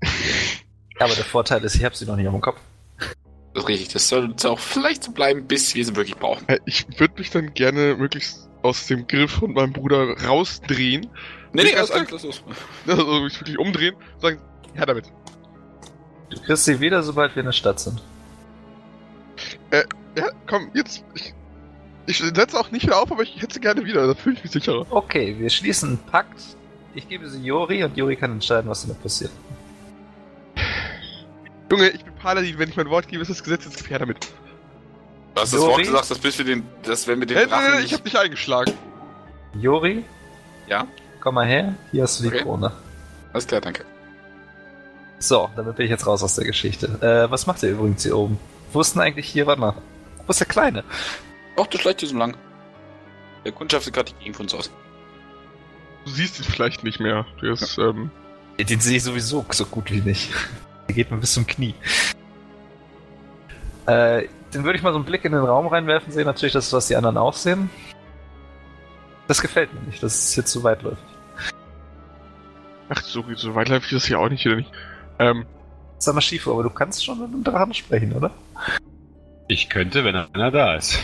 Aber 1.00 1.16
der 1.16 1.24
Vorteil 1.24 1.64
ist, 1.64 1.76
ich 1.76 1.84
habe 1.84 1.96
sie 1.96 2.06
noch 2.06 2.18
nicht 2.18 2.28
auf 2.28 2.34
dem 2.34 2.42
Kopf. 2.42 2.60
Das 3.54 3.64
ist 3.64 3.70
richtig. 3.70 3.88
Das 3.90 4.10
soll 4.10 4.36
auch 4.44 4.60
vielleicht 4.60 5.04
so 5.04 5.12
bleiben, 5.12 5.48
bis 5.48 5.74
wir 5.74 5.86
sie 5.86 5.96
wirklich 5.96 6.18
brauchen. 6.18 6.48
äh, 6.50 6.60
ich 6.66 6.86
würde 7.00 7.14
mich 7.18 7.30
dann 7.30 7.54
gerne 7.54 7.96
möglichst 7.96 8.50
aus 8.62 8.88
dem 8.88 9.08
Griff 9.08 9.32
von 9.32 9.54
meinem 9.54 9.74
Bruder 9.74 10.18
rausdrehen. 10.26 11.08
Nee, 11.54 11.64
Nee, 11.64 11.76
alles 11.76 11.92
klar, 11.92 12.06
lass 12.10 12.24
los. 12.24 12.44
Also 12.88 13.22
mich 13.22 13.40
wirklich 13.40 13.58
umdrehen 13.58 13.96
und 13.96 14.22
sagen, 14.22 14.42
ja 14.76 14.86
damit. 14.86 15.06
Du 16.30 16.42
kriegst 16.42 16.66
sie 16.66 16.80
wieder, 16.80 17.04
sobald 17.04 17.36
wir 17.36 17.42
in 17.42 17.46
der 17.46 17.54
Stadt 17.54 17.80
sind. 17.80 18.02
Ja, 20.16 20.30
komm, 20.48 20.70
jetzt. 20.74 21.04
Ich, 21.14 21.34
ich 22.06 22.18
setze 22.20 22.60
auch 22.60 22.72
nicht 22.72 22.84
wieder 22.86 23.00
auf, 23.02 23.12
aber 23.12 23.24
ich 23.24 23.42
hätte 23.42 23.54
sie 23.56 23.60
gerne 23.60 23.84
wieder, 23.86 24.06
da 24.08 24.14
fühle 24.16 24.36
ich 24.38 24.44
mich 24.44 24.52
sicherer. 24.52 24.86
Okay, 24.90 25.36
wir 25.38 25.50
schließen 25.50 25.90
einen 25.90 25.98
Pakt. 26.00 26.42
Ich 26.96 27.08
gebe 27.10 27.28
sie 27.30 27.42
Jori 27.44 27.84
und 27.84 27.96
Jori 27.98 28.16
kann 28.16 28.32
entscheiden, 28.34 28.70
was 28.70 28.82
damit 28.82 29.02
passiert. 29.02 29.32
Junge, 31.72 31.90
ich 31.90 32.04
bin 32.04 32.14
Paladin, 32.16 32.60
wenn 32.60 32.70
ich 32.70 32.76
mein 32.76 32.90
Wort 32.90 33.08
gebe, 33.08 33.22
ist 33.22 33.30
das 33.30 33.44
Gesetz 33.44 33.66
jetzt 33.66 33.90
her 33.90 34.00
damit. 34.00 34.18
Du 35.34 35.42
hast 35.42 35.54
das 35.54 35.60
Jori? 35.60 35.72
Wort 35.72 35.84
gesagt, 35.84 36.12
dass 36.12 36.20
bis 36.20 36.38
wir 36.38 36.46
den, 36.46 36.64
dass 36.84 37.08
wenn 37.08 37.20
wir 37.20 37.26
den 37.26 37.38
Äh, 37.38 37.48
Drachen 37.48 37.66
äh, 37.74 37.76
nicht- 37.78 37.86
ich 37.86 37.94
hab 37.94 38.04
dich 38.04 38.18
eingeschlagen. 38.20 38.74
Jori, 39.60 40.04
Ja? 40.68 40.86
komm 41.20 41.36
mal 41.36 41.48
her. 41.48 41.74
Hier 41.92 42.04
hast 42.04 42.20
du 42.20 42.24
die 42.24 42.30
Okay. 42.30 42.42
Krone. 42.44 42.72
Alles 43.32 43.48
klar, 43.48 43.62
danke. 43.62 43.86
So, 45.20 45.50
damit 45.56 45.76
bin 45.78 45.86
ich 45.86 45.90
jetzt 45.92 46.06
raus 46.06 46.22
aus 46.22 46.36
der 46.36 46.46
Geschichte. 46.46 46.88
Äh, 47.02 47.32
was 47.32 47.48
macht 47.48 47.64
ihr 47.64 47.70
übrigens 47.72 48.04
hier 48.04 48.16
oben? 48.18 48.38
Wo 48.72 48.82
ist 48.82 48.94
denn 48.94 49.02
eigentlich 49.02 49.28
hier, 49.28 49.48
warte 49.48 49.62
mal. 49.62 49.74
Wo 50.26 50.32
ist 50.32 50.40
der 50.40 50.48
Kleine? 50.48 50.84
Och, 51.56 51.68
das 51.68 51.82
schleicht 51.82 52.00
hier 52.00 52.10
so 52.10 52.18
lang. 52.18 52.36
Der 53.46 53.52
kundschaftet 53.52 53.94
gerade 53.94 54.12
die 54.12 54.20
Gegend 54.20 54.38
von 54.38 54.46
uns 54.46 54.54
aus. 54.54 54.72
Du 56.06 56.12
siehst 56.12 56.40
ihn 56.40 56.46
vielleicht 56.46 56.84
nicht 56.84 57.00
mehr. 57.00 57.26
Der 57.42 57.52
ist, 57.52 57.78
ähm, 57.78 58.12
Den 58.58 58.80
sehe 58.80 58.98
ich 58.98 59.04
sowieso 59.04 59.46
so 59.52 59.66
gut 59.66 59.92
wie 59.92 60.02
nicht. 60.02 60.32
Der 60.88 60.96
geht 60.96 61.12
mir 61.12 61.18
bis 61.18 61.34
zum 61.34 61.48
Knie. 61.48 61.76
Äh, 63.86 64.28
dann 64.52 64.64
würde 64.64 64.78
ich 64.78 64.84
mal 64.84 64.92
so 64.92 64.98
einen 64.98 65.06
Blick 65.06 65.26
in 65.26 65.32
den 65.32 65.44
Raum 65.44 65.68
reinwerfen, 65.68 66.12
sehe 66.14 66.26
natürlich, 66.26 66.54
das 66.54 66.68
ist, 66.68 66.74
was 66.74 66.88
die 66.88 66.96
anderen 66.96 67.18
auch 67.18 67.34
sehen. 67.34 67.70
Das 69.28 69.42
gefällt 69.42 69.74
mir 69.74 69.82
nicht, 69.82 70.04
das 70.04 70.16
ist 70.16 70.36
jetzt 70.36 70.52
zu 70.52 70.64
weitläufig. 70.64 71.04
ach, 72.90 73.02
so, 73.02 73.24
so 73.36 73.56
weit 73.56 73.70
läuft 73.70 73.92
das 73.92 74.06
hier 74.06 74.20
auch 74.20 74.30
nicht 74.30 74.46
wieder 74.46 74.58
nicht. 74.58 74.72
Ähm, 75.20 75.46
Sag 75.98 76.16
mal, 76.16 76.22
Schifo, 76.22 76.52
aber 76.52 76.64
du 76.64 76.70
kannst 76.70 77.04
schon 77.04 77.20
mit 77.20 77.30
einem 77.30 77.44
Drachen 77.44 77.74
sprechen, 77.74 78.14
oder? 78.14 78.32
Ich 79.48 79.70
könnte, 79.70 80.04
wenn 80.04 80.16
einer 80.16 80.52
da 80.52 80.76
ist. 80.76 81.00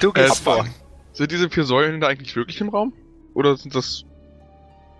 Du 0.00 0.10
Äh, 0.10 0.12
gehst 0.24 0.38
vor. 0.40 0.54
Abfahren. 0.60 0.74
sind 1.12 1.30
diese 1.30 1.48
vier 1.50 1.64
Säulen 1.64 2.00
da 2.00 2.08
eigentlich 2.08 2.34
wirklich 2.36 2.60
im 2.60 2.68
Raum? 2.68 2.92
Oder 3.34 3.56
sind 3.56 3.74
das. 3.74 4.04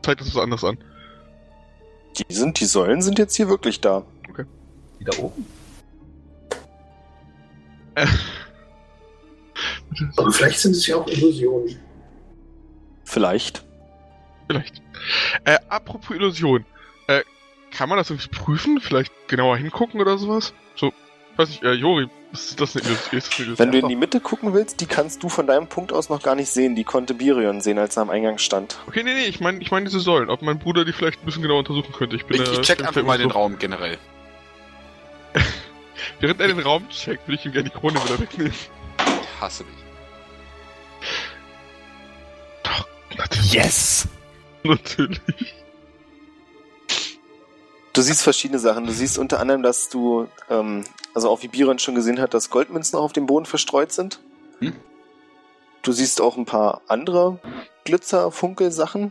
Zeigt 0.03 0.21
das 0.21 0.35
was 0.35 0.43
anderes 0.43 0.65
an? 0.65 0.79
Die 2.17 2.33
sind, 2.35 2.59
die 2.61 2.65
Säulen 2.65 3.03
sind 3.03 3.19
jetzt 3.19 3.35
hier 3.37 3.49
wirklich 3.49 3.81
da. 3.81 4.05
Die 5.01 5.05
da 5.05 5.17
oben? 5.19 5.47
Äh, 7.95 8.07
Aber 10.17 10.31
vielleicht 10.33 10.59
sind 10.61 10.73
es 10.73 10.87
ja 10.87 10.97
auch 10.97 11.07
Illusionen. 11.09 11.79
Vielleicht. 13.05 13.65
vielleicht. 14.47 14.83
Äh, 15.45 15.59
apropos 15.69 16.15
Illusion. 16.17 16.65
Äh, 17.07 17.23
kann 17.71 17.89
man 17.89 17.99
das 17.99 18.11
irgendwie 18.11 18.29
prüfen? 18.29 18.81
Vielleicht 18.81 19.13
genauer 19.29 19.57
hingucken 19.57 20.01
oder 20.01 20.19
sowas? 20.19 20.53
So, 20.77 20.93
weiß 21.37 21.49
nicht, 21.51 21.63
äh, 21.63 21.73
Jori, 21.73 22.09
ist 22.33 22.61
das 22.61 22.77
eine 22.77 22.85
Illusion? 22.85 23.19
Ist 23.19 23.29
das 23.29 23.39
eine 23.39 23.47
Illusion? 23.47 23.59
Wenn 23.59 23.73
du 23.73 23.79
in 23.79 23.89
die 23.89 23.97
Mitte 23.97 24.21
gucken 24.21 24.55
willst, 24.55 24.81
die 24.81 24.87
kannst 24.87 25.23
du 25.23 25.29
von 25.29 25.47
deinem 25.47 25.67
Punkt 25.67 25.93
aus 25.93 26.09
noch 26.09 26.23
gar 26.23 26.35
nicht 26.35 26.51
sehen. 26.51 26.75
Die 26.75 26.85
konnte 26.85 27.15
Birion 27.15 27.61
sehen, 27.61 27.79
als 27.79 27.97
er 27.97 28.03
am 28.03 28.11
Eingang 28.11 28.39
stand. 28.39 28.79
Okay, 28.87 29.03
nee, 29.03 29.15
nee, 29.15 29.27
ich 29.27 29.41
meine 29.41 29.61
ich 29.61 29.71
mein 29.71 29.85
diese 29.85 30.01
Säulen. 30.01 30.31
Ob 30.31 30.43
mein 30.43 30.59
Bruder 30.59 30.85
die 30.85 30.93
vielleicht 30.93 31.23
ein 31.23 31.25
bisschen 31.25 31.43
genauer 31.43 31.61
untersuchen 31.61 31.93
könnte. 31.93 32.17
Ich 32.17 32.27
bin 32.27 32.43
Ich, 32.43 32.53
ich 32.53 32.61
check 32.61 32.85
einfach 32.85 33.03
mal 33.03 33.19
den 33.19 33.31
Raum 33.31 33.59
generell. 33.59 33.99
Während 36.21 36.41
er 36.41 36.49
den 36.49 36.61
Raum 36.61 36.89
checkt, 36.91 37.27
will 37.29 37.35
ich 37.35 37.47
ihm 37.47 37.53
gerne 37.53 37.71
die 37.71 37.77
Krone 37.77 38.03
wieder 38.05 38.19
wegnehmen. 38.19 38.53
Ich 38.53 39.41
hasse 39.41 39.65
dich. 39.65 39.75
Yes! 43.53 44.07
Natürlich. 44.63 45.21
Du 47.99 48.03
siehst 48.03 48.23
verschiedene 48.23 48.61
Sachen. 48.61 48.87
Du 48.87 48.93
siehst 48.93 49.19
unter 49.19 49.41
anderem, 49.41 49.65
dass 49.65 49.89
du, 49.89 50.29
ähm, 50.49 50.85
also 51.15 51.29
auch 51.29 51.43
wie 51.43 51.49
Biron 51.49 51.81
schon 51.81 51.97
gesehen 51.97 52.21
hat, 52.21 52.33
dass 52.33 52.49
Goldmünzen 52.49 52.97
noch 52.97 53.03
auf 53.03 53.13
dem 53.13 53.27
Boden 53.27 53.45
verstreut 53.45 53.91
sind. 53.91 54.21
Hm. 54.61 54.73
Du 55.83 55.91
siehst 55.91 56.21
auch 56.21 56.37
ein 56.37 56.45
paar 56.45 56.81
andere 56.87 57.41
Glitzer-Funkel-Sachen, 57.87 59.11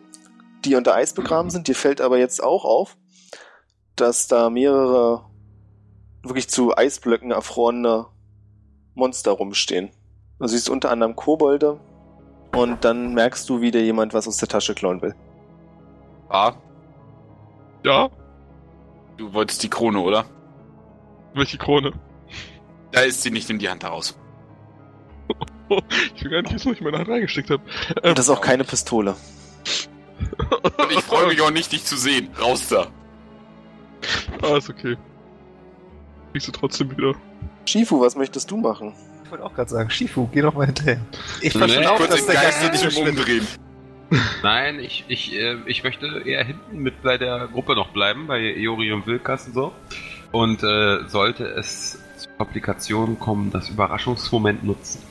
die 0.63 0.75
unter 0.75 0.95
Eis 0.95 1.11
begraben 1.13 1.49
sind. 1.49 1.67
Dir 1.67 1.75
fällt 1.75 1.99
aber 1.99 2.17
jetzt 2.17 2.41
auch 2.41 2.63
auf, 2.63 2.95
dass 3.97 4.29
da 4.29 4.49
mehrere 4.49 5.25
wirklich 6.23 6.47
zu 6.47 6.77
Eisblöcken 6.77 7.31
erfrorene 7.31 8.05
Monster 8.95 9.31
rumstehen. 9.31 9.91
Du 10.39 10.47
siehst 10.47 10.69
unter 10.69 10.91
anderem 10.91 11.17
Kobolde 11.17 11.77
und 12.55 12.85
dann 12.85 13.13
merkst 13.13 13.49
du, 13.49 13.59
wie 13.59 13.71
dir 13.71 13.83
jemand 13.83 14.13
was 14.13 14.29
aus 14.29 14.37
der 14.37 14.47
Tasche 14.47 14.75
klauen 14.75 15.01
will. 15.01 15.13
Ah, 16.29 16.53
Ja, 17.83 18.09
du 19.17 19.33
wolltest 19.33 19.63
die 19.63 19.69
Krone, 19.69 19.99
oder? 19.99 20.25
welche 21.33 21.57
Krone? 21.59 21.93
Da 22.91 23.01
ist 23.01 23.21
sie 23.21 23.29
nicht 23.29 23.47
in 23.49 23.59
die 23.59 23.69
Hand 23.69 23.83
heraus. 23.83 24.17
Ich 26.15 26.23
will 26.23 26.31
gar 26.31 26.41
nicht 26.41 26.53
wissen, 26.53 26.69
was 26.71 26.75
ich 26.75 26.79
in 26.79 26.85
meine 26.85 26.97
Hand 26.99 27.09
reingesteckt 27.09 27.49
habe. 27.51 27.61
Ähm, 28.01 28.09
Und 28.09 28.17
das 28.17 28.25
ist 28.25 28.29
auch 28.29 28.41
keine 28.41 28.63
Pistole. 28.63 29.15
Und 30.77 30.91
ich 30.91 31.01
freue 31.01 31.27
mich 31.27 31.41
auch 31.41 31.51
nicht, 31.51 31.71
dich 31.73 31.83
zu 31.83 31.97
sehen. 31.97 32.29
Raus 32.41 32.69
da. 32.69 32.87
Ah, 34.41 34.57
ist 34.57 34.69
okay. 34.69 34.97
Kriegst 36.31 36.47
du 36.47 36.51
trotzdem 36.53 36.89
wieder. 36.91 37.13
Shifu, 37.65 37.99
was 37.99 38.15
möchtest 38.15 38.49
du 38.49 38.57
machen? 38.57 38.93
Ich 39.25 39.31
wollte 39.31 39.43
auch 39.43 39.53
gerade 39.53 39.69
sagen, 39.69 39.89
Shifu, 39.89 40.27
geh 40.31 40.41
doch 40.41 40.53
mal 40.53 40.67
hinterher. 40.67 41.01
Ich 41.41 41.51
fand 41.53 41.67
Nee, 41.67 41.83
schon 41.83 42.07
dass 42.07 42.25
der 42.25 42.35
Geist 42.35 42.83
nicht 42.83 42.97
Umdrehen. 42.97 43.45
Nein, 44.43 44.79
ich, 44.79 45.05
ich, 45.07 45.33
äh, 45.35 45.57
ich 45.65 45.83
möchte 45.83 46.21
eher 46.25 46.43
hinten 46.43 46.79
mit 46.79 47.01
bei 47.03 47.17
der 47.17 47.49
Gruppe 47.51 47.75
noch 47.75 47.89
bleiben, 47.89 48.27
bei 48.27 48.39
Eori 48.39 48.91
und 48.91 49.05
Wilkas 49.05 49.47
und 49.47 49.53
so. 49.53 49.73
Und 50.31 50.63
äh, 50.63 51.07
sollte 51.07 51.45
es 51.45 51.99
zu 52.17 52.29
Komplikationen 52.37 53.19
kommen, 53.19 53.51
das 53.51 53.69
Überraschungsmoment 53.69 54.63
nutzen. 54.63 55.01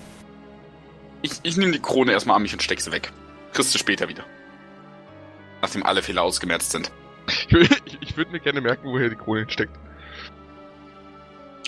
Ich, 1.23 1.32
ich 1.43 1.56
nehme 1.56 1.73
die 1.73 1.81
Krone 1.81 2.12
erstmal 2.12 2.36
an 2.36 2.43
mich 2.43 2.52
und 2.52 2.62
steck 2.62 2.81
sie 2.81 2.93
weg. 2.93 3.12
Kriegst 3.52 3.74
du 3.74 3.78
später 3.78 4.09
wieder. 4.09 4.24
Nachdem 5.62 5.82
alle 5.85 6.02
Fehler 6.02 6.23
ausgemerzt 6.23 6.73
sind. 6.73 6.90
Ich, 8.01 8.16
würde 8.16 8.31
mir 8.31 8.40
gerne 8.40 8.60
merken, 8.60 8.89
woher 8.89 9.10
die 9.10 9.16
Krone 9.16 9.47
steckt. 9.48 9.77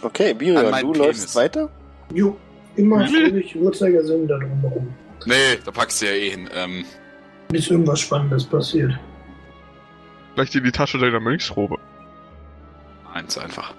Okay, 0.02 0.32
Birion, 0.34 0.64
du 0.64 0.92
Penis. 0.92 0.98
läufst 0.98 1.34
weiter? 1.34 1.68
Jo, 2.14 2.38
immer 2.76 3.06
fröhlich 3.06 3.56
Uhrzeigersinn 3.56 4.28
da 4.28 4.38
drumherum. 4.38 4.94
Nee, 5.26 5.58
da 5.64 5.70
packst 5.70 6.00
du 6.00 6.06
ja 6.06 6.12
eh 6.12 6.30
hin. 6.30 6.48
Ähm, 6.54 6.84
Bis 7.48 7.68
irgendwas 7.70 8.00
Spannendes 8.00 8.44
passiert. 8.44 8.92
Vielleicht 10.34 10.54
in 10.54 10.64
die 10.64 10.72
Tasche 10.72 10.98
deiner 10.98 11.20
Mönchsrobe. 11.20 11.76
eins 13.12 13.36
einfach. 13.38 13.74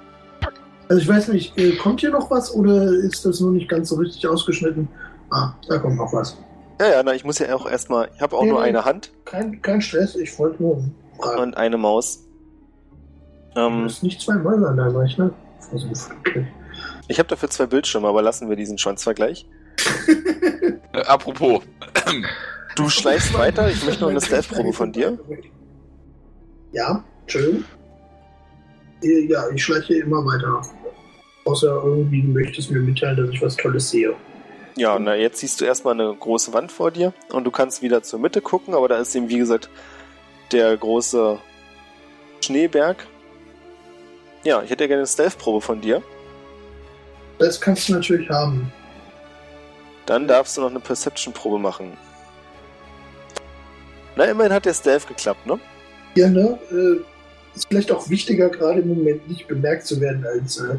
Also 0.89 1.01
ich 1.01 1.07
weiß 1.07 1.27
nicht, 1.29 1.55
äh, 1.57 1.75
kommt 1.77 1.99
hier 2.01 2.09
noch 2.09 2.31
was 2.31 2.51
oder 2.53 2.83
ist 2.91 3.23
das 3.25 3.39
nur 3.39 3.51
nicht 3.51 3.69
ganz 3.69 3.89
so 3.89 3.95
richtig 3.95 4.27
ausgeschnitten? 4.27 4.87
Ah, 5.29 5.53
da 5.67 5.77
kommt 5.77 5.97
noch 5.97 6.11
was. 6.11 6.35
Ja, 6.81 6.87
ja, 6.89 7.03
na, 7.03 7.13
ich 7.13 7.23
muss 7.23 7.37
ja 7.39 7.53
auch 7.55 7.69
erstmal. 7.69 8.09
Ich 8.15 8.21
habe 8.21 8.35
auch 8.35 8.43
Nee, 8.43 8.49
nur 8.49 8.61
eine 8.61 8.85
Hand 8.85 9.11
Kein, 9.25 9.61
kein 9.61 9.81
Stress, 9.81 10.15
ich 10.15 10.37
wollte 10.39 10.61
nur 10.63 10.83
fragen. 11.19 11.41
und 11.41 11.57
eine 11.57 11.77
Maus. 11.77 12.25
Du 13.53 13.61
Ähm, 13.61 13.83
hast 13.83 14.01
nicht 14.01 14.19
zwei 14.21 14.35
Mäuler 14.35 14.69
an 14.69 14.77
deinem 14.77 14.95
Rechner? 14.95 15.31
Versuch. 15.59 15.91
Okay. 16.21 16.47
ich 17.07 17.19
habe 17.19 17.29
dafür 17.29 17.49
zwei 17.49 17.67
Bildschirme, 17.67 18.07
aber 18.07 18.21
lassen 18.23 18.49
wir 18.49 18.55
diesen 18.55 18.77
Schwanzvergleich. 18.77 19.45
Äh, 20.91 21.01
apropos. 21.03 21.61
Du 22.79 22.87
schleichst 22.87 23.33
weiter, 23.33 23.69
ich 23.69 23.83
möchte 23.83 24.03
noch 24.03 24.09
eine 24.09 24.21
Stealth-Probe 24.21 24.71
von 24.71 24.93
dir. 24.93 25.19
Ja, 26.71 27.03
Entschuldigung. 27.23 27.65
Äh, 29.03 29.25
Ja, 29.27 29.49
ich 29.53 29.61
schleiche 29.61 29.95
immer 29.95 30.23
weiter. 30.25 30.61
Außer 31.43 31.81
irgendwie 31.83 32.21
du 32.21 32.29
möchtest 32.29 32.71
mir 32.71 32.79
mitteilen, 32.79 33.17
dass 33.17 33.31
ich 33.31 33.41
was 33.41 33.57
Tolles 33.57 33.89
sehe. 33.89 34.15
Ja, 34.77 34.97
na, 34.97 35.13
jetzt 35.15 35.39
siehst 35.39 35.59
du 35.59 35.65
erstmal 35.65 35.93
eine 35.93 36.15
große 36.15 36.53
Wand 36.53 36.71
vor 36.71 36.89
dir 36.89 37.13
und 37.33 37.43
du 37.43 37.51
kannst 37.51 37.81
wieder 37.81 38.01
zur 38.01 38.17
Mitte 38.19 38.39
gucken, 38.39 38.73
aber 38.73 38.87
da 38.87 38.97
ist 38.97 39.13
eben, 39.13 39.27
wie 39.27 39.39
gesagt, 39.39 39.69
der 40.53 40.77
große 40.77 41.37
Schneeberg. 42.39 43.05
Ja, 44.45 44.63
ich 44.63 44.69
hätte 44.69 44.87
gerne 44.87 45.01
eine 45.01 45.07
Stealth-Probe 45.07 45.59
von 45.59 45.81
dir. 45.81 46.01
Das 47.39 47.59
kannst 47.59 47.89
du 47.89 47.93
natürlich 47.95 48.29
haben. 48.29 48.71
Dann 50.05 50.29
darfst 50.29 50.55
du 50.55 50.61
noch 50.61 50.69
eine 50.69 50.79
Perception-Probe 50.79 51.59
machen. 51.59 51.97
Na, 54.19 54.25
immerhin 54.25 54.51
hat 54.51 54.65
der 54.65 54.73
Stealth 54.73 55.07
geklappt, 55.07 55.47
ne? 55.47 55.57
Ja, 56.15 56.27
ne? 56.27 56.59
Äh, 56.71 57.55
ist 57.55 57.69
vielleicht 57.69 57.89
auch 57.89 58.09
wichtiger, 58.09 58.49
gerade 58.49 58.81
im 58.81 58.89
Moment 58.89 59.29
nicht 59.29 59.47
bemerkt 59.47 59.85
zu 59.85 60.01
werden, 60.01 60.25
als 60.25 60.57
äh, 60.57 60.77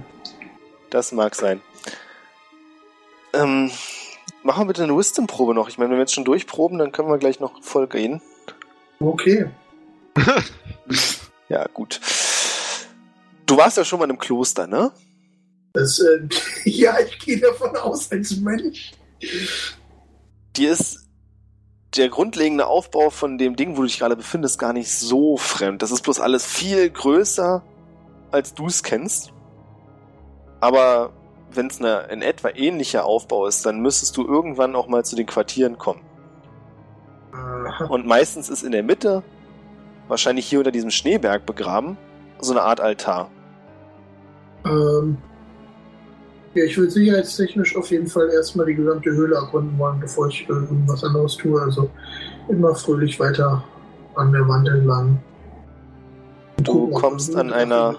Das 0.90 1.10
mag 1.12 1.34
sein. 1.34 1.62
Ähm, 3.32 3.70
machen 4.42 4.60
wir 4.60 4.66
bitte 4.66 4.82
eine 4.82 4.94
Wisdom-Probe 4.94 5.54
noch. 5.54 5.70
Ich 5.70 5.78
meine, 5.78 5.88
wenn 5.88 5.96
wir 5.96 6.02
jetzt 6.02 6.12
schon 6.12 6.26
durchproben, 6.26 6.76
dann 6.76 6.92
können 6.92 7.08
wir 7.08 7.16
gleich 7.16 7.40
noch 7.40 7.62
voll 7.62 7.86
gehen. 7.86 8.20
okay. 8.98 9.46
Ja, 11.48 11.66
gut. 11.72 11.98
Du 13.46 13.56
warst 13.56 13.78
ja 13.78 13.86
schon 13.86 14.00
mal 14.00 14.10
im 14.10 14.18
Kloster, 14.18 14.66
ne? 14.66 14.92
Das, 15.72 15.98
äh, 15.98 16.28
ja, 16.68 16.98
ich 17.00 17.18
gehe 17.18 17.40
davon 17.40 17.74
aus, 17.74 18.12
als 18.12 18.36
Mensch. 18.36 18.92
Dir 20.54 20.72
ist 20.72 21.09
der 21.96 22.08
grundlegende 22.08 22.66
Aufbau 22.66 23.10
von 23.10 23.36
dem 23.38 23.56
Ding, 23.56 23.72
wo 23.76 23.82
du 23.82 23.86
dich 23.86 23.98
gerade 23.98 24.16
befindest, 24.16 24.58
gar 24.58 24.72
nicht 24.72 24.92
so 24.92 25.36
fremd. 25.36 25.82
Das 25.82 25.90
ist 25.90 26.02
bloß 26.02 26.20
alles 26.20 26.46
viel 26.46 26.88
größer, 26.88 27.62
als 28.30 28.54
du 28.54 28.66
es 28.66 28.82
kennst. 28.82 29.32
Aber 30.60 31.12
wenn 31.52 31.66
es 31.66 31.82
ein 31.82 32.22
etwa 32.22 32.50
ähnlicher 32.50 33.04
Aufbau 33.04 33.46
ist, 33.46 33.66
dann 33.66 33.80
müsstest 33.80 34.16
du 34.16 34.24
irgendwann 34.24 34.76
auch 34.76 34.86
mal 34.86 35.04
zu 35.04 35.16
den 35.16 35.26
Quartieren 35.26 35.78
kommen. 35.78 36.02
Und 37.88 38.06
meistens 38.06 38.48
ist 38.48 38.62
in 38.62 38.72
der 38.72 38.82
Mitte, 38.82 39.22
wahrscheinlich 40.06 40.46
hier 40.46 40.58
unter 40.58 40.70
diesem 40.70 40.90
Schneeberg 40.90 41.46
begraben, 41.46 41.96
so 42.40 42.52
eine 42.52 42.62
Art 42.62 42.80
Altar. 42.80 43.30
Ähm, 44.64 45.18
ja, 46.54 46.64
ich 46.64 46.76
will 46.76 46.90
sicherheitstechnisch 46.90 47.76
auf 47.76 47.90
jeden 47.90 48.06
Fall 48.06 48.28
erstmal 48.30 48.66
die 48.66 48.74
gesamte 48.74 49.10
Höhle 49.10 49.36
erkunden 49.36 49.78
wollen, 49.78 50.00
bevor 50.00 50.28
ich 50.28 50.48
äh, 50.48 50.52
irgendwas 50.52 51.04
anderes 51.04 51.36
tue. 51.36 51.60
Also 51.60 51.88
immer 52.48 52.74
fröhlich 52.74 53.18
weiter 53.20 53.62
an 54.16 54.32
der 54.32 54.46
Wand 54.48 54.68
entlang. 54.68 55.18
Du 56.62 56.88
kommst 56.90 57.34
an 57.36 57.52
einer- 57.52 57.96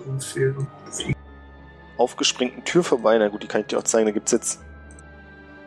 aufgespringten 1.97 2.63
Tür 2.63 2.83
vorbei. 2.83 3.17
Na 3.17 3.27
gut, 3.27 3.43
die 3.43 3.47
kann 3.47 3.61
ich 3.61 3.67
dir 3.67 3.77
auch 3.77 3.83
zeigen. 3.83 4.05
Da 4.05 4.11
gibt's 4.11 4.31
jetzt 4.31 4.59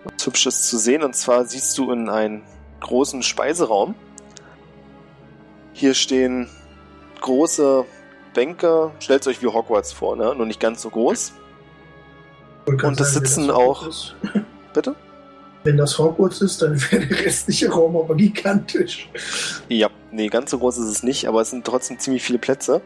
was 0.04 0.26
Hübsches 0.26 0.68
zu 0.68 0.78
sehen. 0.78 1.02
Und 1.02 1.14
zwar 1.14 1.44
siehst 1.44 1.78
du 1.78 1.90
in 1.92 2.08
einen 2.08 2.42
großen 2.80 3.22
Speiseraum. 3.22 3.94
Hier 5.72 5.94
stehen 5.94 6.48
große 7.20 7.84
Bänke. 8.34 8.90
Stellt 8.98 9.26
euch 9.26 9.42
wie 9.42 9.46
Hogwarts 9.46 9.92
vor, 9.92 10.16
ne? 10.16 10.34
Nur 10.36 10.46
nicht 10.46 10.60
ganz 10.60 10.82
so 10.82 10.90
groß. 10.90 11.32
Und 12.66 12.82
das 12.82 12.96
sagen, 12.98 12.98
wenn 12.98 13.26
sitzen 13.26 13.48
das 13.48 13.56
auch- 13.56 13.88
ist. 13.88 14.14
Bitte? 14.74 14.94
Wenn 15.64 15.76
das 15.78 15.98
Hogwarts 15.98 16.42
ist, 16.42 16.60
dann 16.60 16.78
wäre 16.90 17.06
der 17.06 17.24
restliche 17.24 17.70
Raum 17.70 17.96
aber 17.96 18.14
gigantisch. 18.14 19.08
Ja, 19.68 19.88
nee, 20.10 20.28
ganz 20.28 20.50
so 20.50 20.58
groß 20.58 20.78
ist 20.78 20.88
es 20.88 21.02
nicht, 21.02 21.26
aber 21.26 21.40
es 21.40 21.50
sind 21.50 21.64
trotzdem 21.64 21.98
ziemlich 21.98 22.22
viele 22.22 22.38
Plätze, 22.38 22.82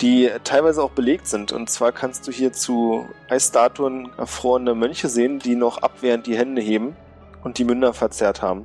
die 0.00 0.30
teilweise 0.44 0.82
auch 0.82 0.90
belegt 0.90 1.26
sind. 1.26 1.52
Und 1.52 1.70
zwar 1.70 1.90
kannst 1.92 2.28
du 2.28 2.32
hier 2.32 2.52
zu 2.52 3.04
Eisstatuen 3.28 4.10
erfrorene 4.16 4.74
Mönche 4.74 5.08
sehen, 5.08 5.38
die 5.40 5.56
noch 5.56 5.78
abwehrend 5.78 6.26
die 6.26 6.36
Hände 6.36 6.62
heben 6.62 6.94
und 7.42 7.58
die 7.58 7.64
Münder 7.64 7.92
verzerrt 7.92 8.42
haben. 8.42 8.64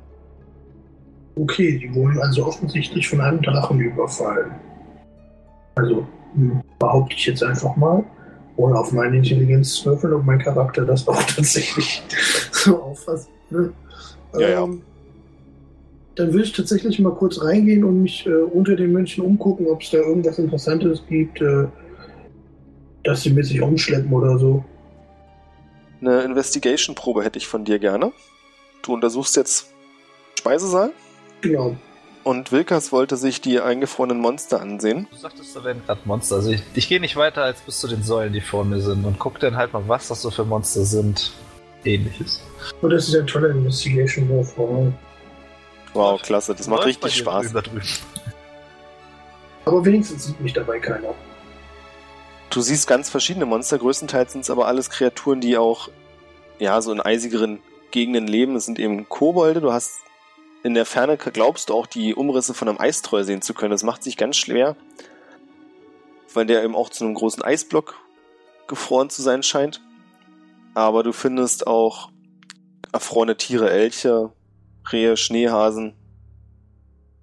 Okay, 1.36 1.78
die 1.78 1.94
wurden 1.94 2.20
also 2.20 2.46
offensichtlich 2.46 3.08
von 3.08 3.20
einem 3.20 3.40
Drachen 3.42 3.80
überfallen. 3.80 4.52
Also, 5.76 6.06
hm, 6.34 6.60
behaupte 6.78 7.14
ich 7.16 7.26
jetzt 7.26 7.42
einfach 7.42 7.74
mal, 7.76 8.04
ohne 8.60 8.78
auf 8.78 8.92
meine 8.92 9.16
Intelligenz 9.16 9.74
zu 9.74 9.86
würfeln, 9.86 10.12
ob 10.12 10.24
mein 10.24 10.38
Charakter 10.38 10.84
das 10.84 11.06
auch 11.08 11.22
tatsächlich 11.36 12.02
so 12.52 12.80
auffasst. 12.82 13.28
Ne? 13.50 13.72
Ja, 14.34 14.48
ja. 14.48 14.64
Ähm, 14.64 14.82
Dann 16.14 16.32
würde 16.32 16.44
ich 16.44 16.52
tatsächlich 16.52 16.98
mal 16.98 17.14
kurz 17.14 17.42
reingehen 17.42 17.84
und 17.84 18.02
mich 18.02 18.26
äh, 18.26 18.30
unter 18.30 18.76
den 18.76 18.92
Mönchen 18.92 19.24
umgucken, 19.24 19.66
ob 19.66 19.82
es 19.82 19.90
da 19.90 19.98
irgendwas 19.98 20.38
Interessantes 20.38 21.02
gibt, 21.08 21.40
äh, 21.40 21.66
dass 23.04 23.22
sie 23.22 23.30
mit 23.30 23.46
sich 23.46 23.60
umschleppen 23.62 24.12
oder 24.12 24.38
so. 24.38 24.64
Eine 26.00 26.22
Investigation-Probe 26.22 27.24
hätte 27.24 27.38
ich 27.38 27.46
von 27.46 27.64
dir 27.64 27.78
gerne. 27.78 28.12
Du 28.82 28.94
untersuchst 28.94 29.36
jetzt 29.36 29.72
Speisesaal 30.38 30.92
Genau. 31.42 31.76
Und 32.24 32.52
Wilkas 32.52 32.92
wollte 32.92 33.16
sich 33.16 33.40
die 33.40 33.60
eingefrorenen 33.60 34.18
Monster 34.18 34.60
ansehen. 34.60 35.06
Du 35.10 35.16
sagtest, 35.16 35.56
da 35.56 35.64
wären 35.64 35.82
gerade 35.84 36.00
Monster. 36.04 36.36
Also 36.36 36.50
ich, 36.50 36.62
ich 36.74 36.88
gehe 36.88 37.00
nicht 37.00 37.16
weiter 37.16 37.42
als 37.42 37.60
bis 37.60 37.80
zu 37.80 37.88
den 37.88 38.02
Säulen, 38.02 38.32
die 38.32 38.40
vor 38.40 38.64
mir 38.64 38.80
sind 38.80 39.04
und 39.04 39.18
guck 39.18 39.38
dann 39.40 39.56
halt 39.56 39.72
mal, 39.72 39.82
was 39.86 40.08
das 40.08 40.22
so 40.22 40.30
für 40.30 40.44
Monster 40.44 40.84
sind. 40.84 41.32
Ähnliches. 41.84 42.42
Und 42.82 42.90
das 42.90 43.08
ist 43.08 43.16
ein 43.16 43.26
toller 43.26 43.50
Investigation-Wurf. 43.50 44.52
Wow. 44.56 44.92
Wow, 45.94 46.22
klasse, 46.22 46.54
das 46.54 46.68
macht 46.68 46.84
richtig 46.84 47.16
Spaß. 47.16 47.52
Aber 49.64 49.84
wenigstens 49.84 50.26
sieht 50.26 50.40
mich 50.40 50.52
dabei 50.52 50.78
keiner. 50.78 51.14
Du 52.50 52.60
siehst 52.60 52.86
ganz 52.86 53.08
verschiedene 53.08 53.46
Monster, 53.46 53.78
größtenteils 53.78 54.32
sind 54.32 54.42
es 54.42 54.50
aber 54.50 54.66
alles 54.66 54.90
Kreaturen, 54.90 55.40
die 55.40 55.56
auch 55.56 55.88
ja 56.58 56.80
so 56.82 56.92
in 56.92 57.00
eisigeren 57.00 57.60
Gegenden 57.90 58.26
leben. 58.26 58.56
Es 58.56 58.66
sind 58.66 58.78
eben 58.78 59.08
Kobolde. 59.08 59.60
Du 59.60 59.72
hast 59.72 60.00
in 60.62 60.74
der 60.74 60.84
Ferne 60.84 61.16
glaubst 61.16 61.70
du 61.70 61.74
auch 61.74 61.86
die 61.86 62.14
Umrisse 62.14 62.54
von 62.54 62.68
einem 62.68 62.78
Eistroll 62.78 63.24
sehen 63.24 63.42
zu 63.42 63.54
können. 63.54 63.70
Das 63.70 63.82
macht 63.82 64.02
sich 64.02 64.16
ganz 64.16 64.36
schwer, 64.36 64.76
weil 66.34 66.46
der 66.46 66.62
eben 66.64 66.74
auch 66.74 66.90
zu 66.90 67.04
einem 67.04 67.14
großen 67.14 67.42
Eisblock 67.42 67.96
gefroren 68.66 69.10
zu 69.10 69.22
sein 69.22 69.42
scheint. 69.42 69.80
Aber 70.74 71.02
du 71.02 71.12
findest 71.12 71.66
auch 71.66 72.10
erfrorene 72.92 73.36
Tiere, 73.36 73.70
Elche, 73.70 74.30
Rehe, 74.92 75.16
Schneehasen. 75.16 75.94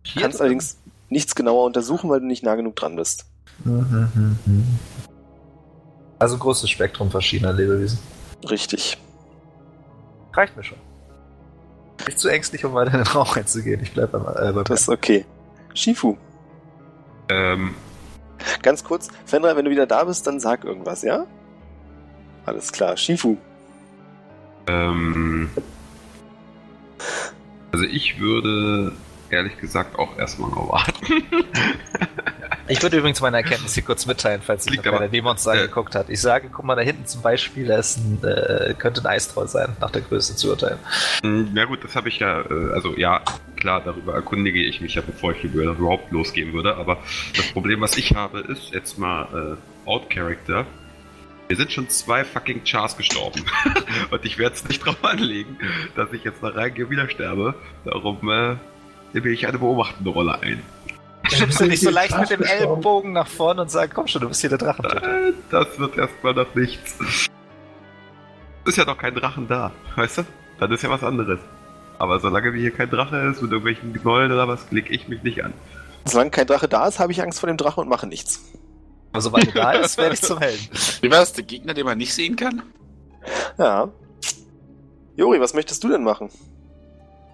Hier 0.04 0.22
Kannst 0.22 0.42
allerdings 0.42 0.78
nichts 1.10 1.36
genauer 1.36 1.66
untersuchen, 1.66 2.10
weil 2.10 2.20
du 2.20 2.26
nicht 2.26 2.44
nah 2.44 2.56
genug 2.56 2.76
dran 2.76 2.96
bist. 2.96 3.26
Also 6.20 6.36
ein 6.36 6.40
großes 6.40 6.70
Spektrum 6.70 7.12
verschiedener 7.12 7.54
Lebewesen. 7.54 8.00
Richtig. 8.50 8.98
Reicht 10.34 10.56
mir 10.56 10.64
schon. 10.64 10.78
Nicht 12.06 12.20
zu 12.20 12.30
ängstlich, 12.30 12.64
um 12.64 12.74
weiter 12.74 12.92
in 12.94 13.04
den 13.04 13.08
Rauch 13.08 13.36
reinzugehen. 13.36 13.82
Ich 13.82 13.94
bleib 13.94 14.12
beim, 14.12 14.22
äh, 14.24 14.52
beim 14.54 14.64
Das 14.66 14.82
ist 14.82 14.90
okay. 14.90 15.26
Shifu, 15.74 16.18
Ähm, 17.30 17.74
ganz 18.62 18.84
kurz. 18.84 19.10
Fenrir, 19.26 19.56
wenn 19.56 19.66
du 19.66 19.72
wieder 19.72 19.86
da 19.86 20.04
bist, 20.06 20.26
dann 20.28 20.40
sag 20.40 20.64
irgendwas, 20.64 21.02
ja? 21.04 21.26
Alles 22.46 22.72
klar. 22.72 22.96
Shifu. 22.98 23.38
ähm, 24.68 25.50
also 27.72 27.86
ich 27.86 28.20
würde 28.20 28.94
ehrlich 29.30 29.58
gesagt 29.58 30.00
auch 30.00 30.18
erstmal 30.18 30.50
noch 30.50 30.70
warten. 30.72 30.94
Ich 32.70 32.82
würde 32.82 32.98
übrigens 32.98 33.22
meine 33.22 33.38
Erkenntnis 33.38 33.74
hier 33.76 33.84
kurz 33.84 34.06
mitteilen, 34.06 34.42
falls 34.44 34.64
sich 34.66 34.72
Liegt 34.74 34.86
noch 34.86 34.92
aber- 34.92 35.00
keiner 35.00 35.12
Demons 35.12 35.46
äh, 35.46 35.52
angeguckt 35.52 35.96
hat. 35.96 36.10
Ich 36.10 36.20
sage, 36.22 36.50
guck 36.52 36.66
mal 36.66 36.76
da 36.76 36.82
hinten 36.82 37.06
zum 37.06 37.22
Beispiel, 37.22 37.68
da 37.68 37.78
ist 37.78 37.98
ein, 37.98 38.22
äh, 38.24 38.74
könnte 38.78 39.02
ein 39.02 39.06
Eistroll 39.08 39.48
sein, 39.48 39.76
nach 39.80 39.92
der 39.92 40.02
Größe 40.02 40.36
zu 40.36 40.50
urteilen. 40.50 40.78
Hm, 41.24 41.56
Ja 41.56 41.66
gut, 41.66 41.84
das 41.84 41.96
habe 41.96 42.10
ich 42.10 42.20
ja, 42.20 42.42
äh, 42.42 42.74
also 42.74 42.96
ja, 42.98 43.22
klar, 43.56 43.82
darüber 43.84 44.14
erkundige 44.16 44.60
ich 44.64 44.82
mich 44.82 44.96
ja, 44.96 45.02
bevor 45.06 45.32
ich 45.32 45.44
über- 45.44 45.64
überhaupt 45.64 46.12
losgehen 46.12 46.52
würde, 46.54 46.76
aber 46.76 46.98
das 47.36 47.46
Problem, 47.54 47.80
was 47.82 47.98
ich 47.98 48.16
habe, 48.16 48.40
ist 48.42 48.72
jetzt 48.74 48.98
mal 49.00 49.58
äh, 49.86 49.90
Out 49.90 50.10
Character. 50.10 50.66
Mir 51.50 51.56
sind 51.56 51.72
schon 51.72 51.88
zwei 51.88 52.26
fucking 52.26 52.64
Chars 52.66 52.98
gestorben. 52.98 53.46
Und 54.12 54.26
ich 54.26 54.38
werde 54.38 54.56
es 54.56 54.68
nicht 54.68 54.86
drauf 54.86 55.02
anlegen, 55.02 55.58
dass 55.96 56.12
ich 56.12 56.26
jetzt 56.26 56.44
da 56.44 56.50
reingehe 56.50 56.84
und 56.84 56.92
wieder 56.92 57.10
sterbe. 57.10 57.56
Darum 57.86 58.18
äh, 58.30 58.56
nehme 59.14 59.30
ich 59.30 59.48
eine 59.48 59.58
beobachtende 59.58 60.10
Rolle 60.10 60.42
ein. 60.42 60.62
Schiebst 61.32 61.60
du 61.60 61.66
nicht 61.66 61.82
so 61.82 61.90
leicht 61.90 62.18
mit 62.18 62.30
dem. 62.30 62.42
Ellenbogen 62.42 63.14
nach 63.14 63.28
vorne 63.28 63.62
und 63.62 63.72
sagst, 63.72 63.94
komm 63.94 64.08
schon, 64.08 64.22
du 64.22 64.30
bist 64.30 64.42
hier 64.42 64.50
der 64.50 64.60
Drachen. 64.60 64.86
Äh, 64.86 65.34
das 65.50 65.78
wird 65.80 65.98
erstmal 65.98 66.34
noch 66.34 66.54
nichts. 66.56 66.98
Ist 68.66 68.78
ja 68.78 68.86
noch 68.86 68.98
kein 68.98 69.16
Drachen 69.16 69.48
da, 69.48 69.72
weißt 69.96 70.20
du? 70.20 70.24
Dann 70.60 70.72
ist 70.72 70.84
ja 70.84 70.90
was 70.90 71.04
anderes. 71.04 71.40
Aber 72.00 72.20
solange 72.20 72.54
wie 72.54 72.62
hier 72.62 72.72
kein 72.72 72.90
Drache 72.90 73.18
ist 73.18 73.42
mit 73.42 73.52
irgendwelchen 73.52 73.94
Knollen 73.94 74.32
oder 74.32 74.48
was, 74.48 74.68
klicke 74.70 74.94
ich 74.94 75.08
mich 75.08 75.24
nicht 75.24 75.44
an. 75.44 75.54
Solange 76.06 76.32
kein 76.32 76.48
Drache 76.48 76.68
da 76.68 76.88
ist, 76.88 77.00
habe 77.00 77.12
ich 77.12 77.22
Angst 77.22 77.40
vor 77.40 77.48
dem 77.48 77.58
Drachen 77.58 77.82
und 77.82 77.90
mache 77.90 78.08
nichts. 78.08 78.44
Aber 79.12 79.22
sobald 79.22 79.48
er 79.48 79.54
da 79.54 79.72
ist, 79.72 79.98
werde 79.98 80.14
ich 80.14 80.22
zum 80.22 80.40
Helden. 80.40 80.68
Wie 81.02 81.10
war 81.10 81.20
das, 81.20 81.34
der 81.34 81.44
Gegner, 81.44 81.74
den 81.74 81.86
man 81.86 81.98
nicht 81.98 82.14
sehen 82.14 82.36
kann? 82.36 82.62
Ja. 83.58 83.90
Jori, 85.16 85.40
was 85.40 85.54
möchtest 85.54 85.84
du 85.84 85.90
denn 85.90 86.04
machen? 86.04 86.30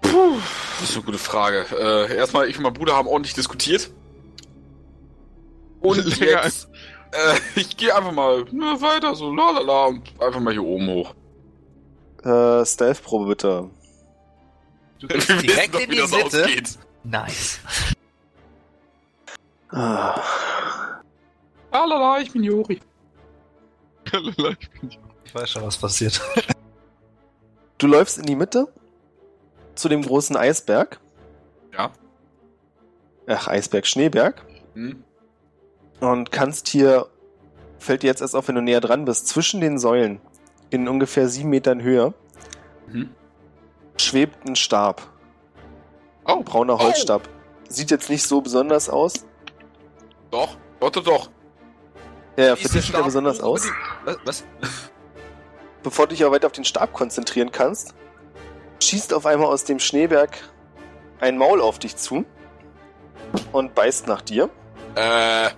Puh, 0.04 0.36
das 0.80 0.90
ist 0.90 0.96
eine 0.96 1.04
gute 1.04 1.18
Frage. 1.18 1.66
Äh, 1.78 2.16
erstmal, 2.16 2.48
ich 2.48 2.56
und 2.56 2.62
mein 2.62 2.72
Bruder 2.72 2.94
haben 2.94 3.08
ordentlich 3.08 3.34
diskutiert. 3.34 3.90
Und 5.80 5.96
Länger 6.20 6.44
jetzt, 6.44 6.68
äh, 7.12 7.38
ich 7.60 7.76
gehe 7.76 7.94
einfach 7.94 8.12
mal 8.12 8.44
ne, 8.50 8.80
weiter, 8.80 9.14
so 9.14 9.32
lalala, 9.32 9.86
und 9.86 10.12
einfach 10.20 10.40
mal 10.40 10.52
hier 10.52 10.62
oben 10.64 10.88
hoch. 10.88 11.14
Äh, 12.22 12.64
Stealth-Probe 12.64 13.26
bitte. 13.26 13.70
Du 15.00 15.08
gehst 15.08 15.28
direkt 15.28 15.74
doch, 15.74 15.80
in 15.80 15.90
die 15.90 15.96
das 15.98 16.10
Mitte. 16.10 16.24
ausgeht. 16.44 16.78
Nice. 17.02 17.58
Ah. 19.70 20.20
Lalala, 21.72 22.20
ich 22.20 22.30
bin 22.32 22.42
Jori. 22.44 22.80
Lalala, 24.12 24.56
ich 24.60 24.70
bin- 24.70 24.90
Ich 25.24 25.34
weiß 25.34 25.50
schon, 25.50 25.62
was 25.64 25.76
passiert. 25.76 26.20
Du 27.78 27.86
läufst 27.88 28.18
in 28.18 28.24
die 28.26 28.36
Mitte 28.36 28.72
zu 29.74 29.88
dem 29.88 30.02
großen 30.02 30.36
Eisberg. 30.36 31.00
Ja. 31.76 31.90
Ach, 33.26 33.48
Eisberg, 33.48 33.86
Schneeberg. 33.86 34.44
Hm? 34.74 35.02
Und 36.00 36.30
kannst 36.32 36.68
hier, 36.68 37.06
fällt 37.78 38.02
dir 38.02 38.08
jetzt 38.08 38.20
erst 38.20 38.34
auf, 38.36 38.48
wenn 38.48 38.54
du 38.56 38.60
näher 38.62 38.80
dran 38.80 39.04
bist, 39.04 39.28
zwischen 39.28 39.60
den 39.60 39.78
Säulen, 39.78 40.20
in 40.70 40.88
ungefähr 40.88 41.28
sieben 41.28 41.50
Metern 41.50 41.82
Höhe, 41.82 42.12
Mhm. 42.88 43.10
schwebt 43.98 44.46
ein 44.46 44.56
Stab. 44.56 45.02
Oh, 46.26 46.32
Ein 46.38 46.44
brauner 46.44 46.78
Holzstab. 46.78 47.22
Sieht 47.68 47.90
jetzt 47.90 48.10
nicht 48.10 48.22
so 48.26 48.40
besonders 48.42 48.88
aus. 48.90 49.24
doch, 50.30 50.56
doch, 50.80 50.90
doch. 50.90 51.30
Ja, 52.36 52.56
für 52.56 52.68
dich 52.68 52.86
sieht 52.86 52.94
er 52.94 53.04
besonders 53.04 53.40
aus. 53.40 53.66
was? 54.24 54.44
Bevor 55.82 56.06
du 56.06 56.10
dich 56.14 56.22
aber 56.24 56.34
weiter 56.34 56.46
auf 56.46 56.52
den 56.52 56.64
Stab 56.64 56.92
konzentrieren 56.92 57.52
kannst, 57.52 57.94
schießt 58.80 59.12
auf 59.14 59.26
einmal 59.26 59.48
aus 59.48 59.64
dem 59.64 59.78
Schneeberg 59.78 60.38
ein 61.20 61.38
Maul 61.38 61.60
auf 61.60 61.78
dich 61.78 61.96
zu 61.96 62.24
und 63.52 63.74
beißt 63.74 64.06
nach 64.06 64.22
dir. 64.22 64.50
Äh, 64.94 65.50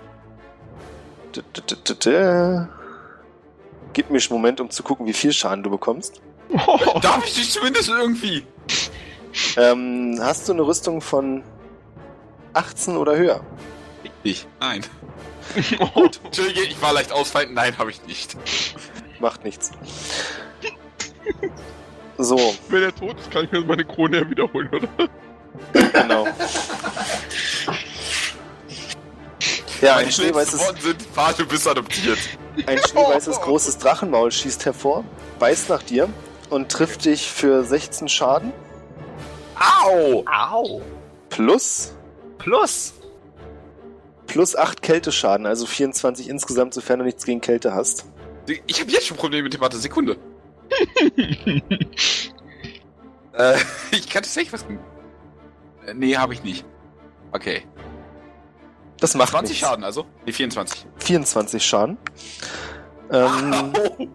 Gib 3.93 4.11
mir 4.11 4.19
einen 4.19 4.29
Moment, 4.31 4.61
um 4.61 4.71
zu 4.71 4.83
gucken, 4.83 5.07
wie 5.07 5.13
viel 5.13 5.33
Schaden 5.33 5.63
du 5.63 5.71
bekommst. 5.71 6.21
darf 7.03 7.25
ich 7.27 7.35
dich 7.35 7.51
zumindest 7.51 7.89
irgendwie? 7.89 8.47
Ähm, 9.57 10.19
hast 10.21 10.49
du 10.49 10.53
eine 10.53 10.63
Rüstung 10.63 11.01
von 11.01 11.43
18 12.53 12.97
oder 12.97 13.17
höher? 13.17 13.41
Ich? 14.23 14.47
Nein. 14.61 14.83
Gut, 15.95 16.21
Entschuldige, 16.25 16.63
ich 16.63 16.81
war 16.81 16.93
leicht 16.93 17.13
ausfallend. 17.13 17.55
Nein, 17.55 17.77
habe 17.79 17.91
ich 17.91 18.03
nicht. 18.07 18.37
Macht 19.21 19.45
nichts. 19.45 19.73
So, 22.19 22.55
Wenn 22.69 22.83
er 22.83 22.95
tot 22.95 23.19
ist, 23.21 23.31
kann 23.31 23.45
ich 23.45 23.53
mir 23.53 23.61
meine 23.63 23.85
Krone 23.85 24.19
ja 24.21 24.31
wiederholen, 24.31 24.71
oder? 24.73 25.09
genau. 25.93 26.27
Ja, 29.83 29.97
ein 29.97 30.11
schneeweißes, 30.11 30.61
sind, 30.83 31.03
Vater, 31.03 31.43
du 31.43 31.49
bist 31.49 31.69
adoptiert. 31.69 32.19
ein 32.67 32.79
schneeweißes 32.79 33.41
großes 33.41 33.79
Drachenmaul 33.79 34.33
schießt 34.33 34.65
hervor, 34.65 35.05
beißt 35.39 35.69
nach 35.69 35.83
dir 35.83 36.09
und 36.49 36.71
trifft 36.71 37.05
dich 37.05 37.31
für 37.31 37.63
16 37.65 38.09
Schaden 38.09 38.53
Au! 39.59 40.25
Au. 40.27 40.81
plus 41.29 41.93
Plus. 42.39 42.95
plus 44.27 44.57
8 44.57 44.81
Kälteschaden, 44.83 45.47
also 45.47 45.67
24 45.67 46.29
insgesamt, 46.29 46.73
sofern 46.75 47.01
du 47.01 47.05
nichts 47.05 47.25
gegen 47.25 47.41
Kälte 47.41 47.75
hast. 47.75 48.05
Ich 48.67 48.81
habe 48.81 48.91
jetzt 48.91 49.07
schon 49.07 49.17
Probleme 49.17 49.43
mit 49.45 49.55
dem 49.55 49.61
Mathe. 49.61 49.77
Sekunde. 49.79 50.17
äh, 53.33 53.57
ich 53.93 54.09
kann 54.09 54.23
tatsächlich 54.23 54.53
was... 54.53 54.65
Äh, 55.87 55.95
nee, 55.95 56.17
habe 56.17 56.35
ich 56.35 56.43
nicht. 56.43 56.65
Okay. 57.33 57.63
Das 59.01 59.15
macht 59.15 59.31
20 59.31 59.51
nichts. 59.51 59.67
Schaden 59.67 59.85
also? 59.85 60.07
Nee, 60.25 60.33
24. 60.33 60.87
24 60.99 61.65
Schaden. 61.65 61.99
Ähm, 63.11 63.73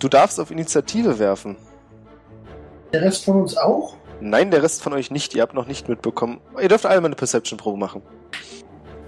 du 0.00 0.08
darfst 0.08 0.38
auf 0.38 0.50
Initiative 0.50 1.18
werfen. 1.18 1.56
Der 2.92 3.02
Rest 3.02 3.24
von 3.24 3.40
uns 3.42 3.56
auch? 3.56 3.96
Nein, 4.20 4.50
der 4.50 4.62
Rest 4.62 4.82
von 4.82 4.92
euch 4.92 5.10
nicht. 5.10 5.34
Ihr 5.34 5.42
habt 5.42 5.54
noch 5.54 5.66
nicht 5.66 5.88
mitbekommen. 5.88 6.40
Ihr 6.60 6.68
dürft 6.68 6.86
alle 6.86 7.00
mal 7.00 7.06
eine 7.08 7.16
Perception-Probe 7.16 7.78
machen. 7.78 8.02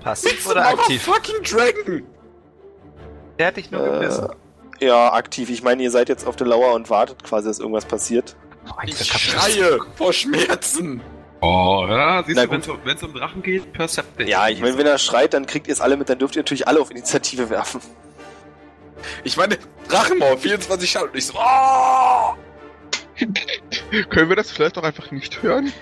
Passiv 0.00 0.48
oder 0.48 0.66
aktiv? 0.66 1.02
fucking 1.02 1.42
Dragon! 1.42 2.02
Der 3.38 3.48
hat 3.48 3.56
dich 3.56 3.70
nur 3.70 3.86
Äh, 3.86 3.90
gebissen. 4.00 4.28
Ja, 4.80 5.12
aktiv. 5.12 5.50
Ich 5.50 5.62
meine, 5.62 5.82
ihr 5.82 5.90
seid 5.90 6.08
jetzt 6.08 6.26
auf 6.26 6.36
der 6.36 6.46
Lauer 6.46 6.74
und 6.74 6.90
wartet 6.90 7.22
quasi, 7.24 7.48
dass 7.48 7.58
irgendwas 7.58 7.84
passiert. 7.84 8.36
Oh 8.68 8.72
Ich 8.84 8.96
schreie 9.04 9.78
vor 9.96 10.12
Schmerzen. 10.12 11.00
Oh, 11.40 11.86
ja, 11.88 12.22
siehst 12.24 12.36
Na 12.36 12.46
du, 12.46 12.56
gut. 12.58 12.78
wenn 12.84 12.96
es 12.96 13.02
um 13.02 13.12
Drachen 13.14 13.42
geht, 13.42 13.72
Perceptive. 13.72 14.28
Ja, 14.28 14.48
ich 14.48 14.60
meine, 14.60 14.76
wenn 14.78 14.86
er 14.86 14.98
schreit, 14.98 15.34
dann 15.34 15.46
kriegt 15.46 15.68
ihr 15.68 15.74
es 15.74 15.80
alle 15.80 15.96
mit, 15.96 16.08
dann 16.08 16.18
dürft 16.18 16.34
ihr 16.34 16.40
natürlich 16.40 16.66
alle 16.66 16.80
auf 16.80 16.90
Initiative 16.90 17.50
werfen. 17.50 17.80
Ich 19.22 19.36
meine, 19.36 19.58
Drachenmaul, 19.88 20.38
24 20.38 20.90
Schaden. 20.90 21.10
Und 21.10 21.16
ich 21.16 21.26
so, 21.26 21.34
oh! 21.36 22.34
Können 24.08 24.28
wir 24.28 24.36
das 24.36 24.50
vielleicht 24.50 24.76
auch 24.78 24.82
einfach 24.82 25.10
nicht 25.10 25.42
hören? 25.42 25.72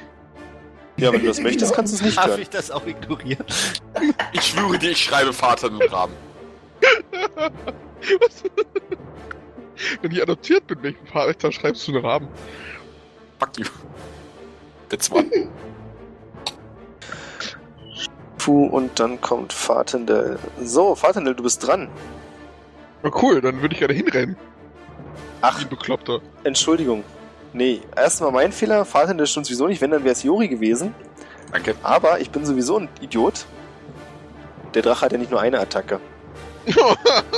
Ja, 0.96 1.12
wenn 1.12 1.22
du 1.22 1.26
das 1.28 1.40
möchtest, 1.40 1.74
kannst 1.74 1.92
du 1.92 1.96
es 1.96 2.02
nicht 2.02 2.18
Darf 2.18 2.28
hören. 2.28 2.40
ich 2.40 2.50
das 2.50 2.70
auch 2.70 2.86
ignorieren? 2.86 3.44
Ich 4.32 4.42
schwöre 4.42 4.78
dir, 4.78 4.90
ich 4.90 5.02
schreibe 5.02 5.32
Vater 5.32 5.68
im 5.68 5.80
Rahmen. 5.80 6.14
Was? 8.20 8.44
Wenn 10.02 10.10
ich 10.12 10.22
adoptiert 10.22 10.66
bin, 10.66 10.82
welchen 10.82 11.06
Vater 11.06 11.50
schreibst 11.52 11.86
du 11.88 11.92
einen 11.92 12.04
Rahmen? 12.04 12.28
Fuck 13.38 13.58
you. 13.58 13.66
That's 14.88 15.10
one. 15.12 15.30
Puh, 18.38 18.66
und 18.66 19.00
dann 19.00 19.20
kommt 19.20 19.52
Fatendel. 19.52 20.38
So, 20.62 20.94
Fatendel, 20.94 21.34
du 21.34 21.42
bist 21.42 21.66
dran. 21.66 21.88
Na 23.02 23.10
cool, 23.22 23.40
dann 23.40 23.60
würde 23.62 23.74
ich 23.74 23.80
gerne 23.80 23.94
hinrennen. 23.94 24.36
Ach, 25.40 25.58
Wie 25.58 25.64
ein 25.64 25.68
Bekloppter. 25.70 26.20
Entschuldigung. 26.44 27.04
Nee, 27.52 27.80
erstmal 27.96 28.32
mein 28.32 28.52
Fehler. 28.52 28.84
Fatendel 28.84 29.26
stimmt 29.26 29.46
sowieso 29.46 29.66
nicht. 29.66 29.80
Wenn, 29.80 29.90
dann 29.90 30.04
wäre 30.04 30.12
es 30.12 30.22
Jori 30.22 30.48
gewesen. 30.48 30.94
Danke. 31.52 31.74
Aber 31.82 32.20
ich 32.20 32.30
bin 32.30 32.44
sowieso 32.44 32.78
ein 32.78 32.88
Idiot. 33.00 33.46
Der 34.74 34.82
Drache 34.82 35.06
hat 35.06 35.12
ja 35.12 35.18
nicht 35.18 35.30
nur 35.30 35.40
eine 35.40 35.60
Attacke. 35.60 36.00
Mo, 36.66 36.74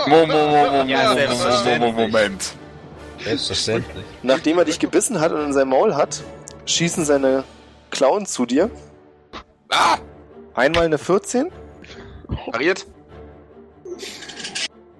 mo, 0.06 0.26
mo, 0.26 0.26
mo, 0.26 0.84
Ja, 0.86 1.02
mo, 1.04 1.08
mo, 1.08 1.14
selbstverständlich. 1.14 1.78
mo, 1.80 1.92
mo, 1.92 2.00
Moment. 2.06 2.54
Selbstverständlich. 3.22 4.04
Nachdem 4.22 4.58
er 4.58 4.64
dich 4.64 4.78
gebissen 4.78 5.20
hat 5.20 5.32
und 5.32 5.40
in 5.40 5.52
sein 5.52 5.68
Maul 5.68 5.94
hat, 5.96 6.22
schießen 6.66 7.04
seine 7.04 7.44
Klauen 7.90 8.26
zu 8.26 8.46
dir. 8.46 8.70
Ah! 9.70 9.98
Einmal 10.54 10.84
eine 10.84 10.98
14 10.98 11.50
Pariert. 12.52 12.86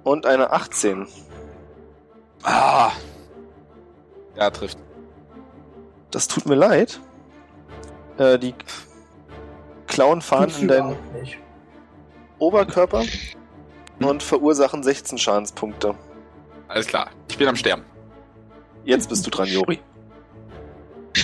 und 0.02 0.26
eine 0.26 0.50
18. 0.50 1.06
Ah! 2.42 2.90
Ja, 4.36 4.50
trifft. 4.50 4.78
Das 6.10 6.28
tut 6.28 6.46
mir 6.46 6.54
leid. 6.56 7.00
Äh, 8.18 8.38
die 8.38 8.54
Klauen 9.86 10.20
fahren 10.20 10.52
in 10.60 10.68
deinen. 10.68 10.96
Oberkörper 12.38 13.02
und 14.00 14.22
verursachen 14.22 14.82
16 14.82 15.18
Schadenspunkte. 15.18 15.94
Alles 16.68 16.86
klar. 16.86 17.10
Ich 17.28 17.38
bin 17.38 17.48
am 17.48 17.56
Sterben. 17.56 17.84
Jetzt 18.84 19.08
bist 19.08 19.26
du 19.26 19.30
dran, 19.30 19.48
Jori. 19.48 19.80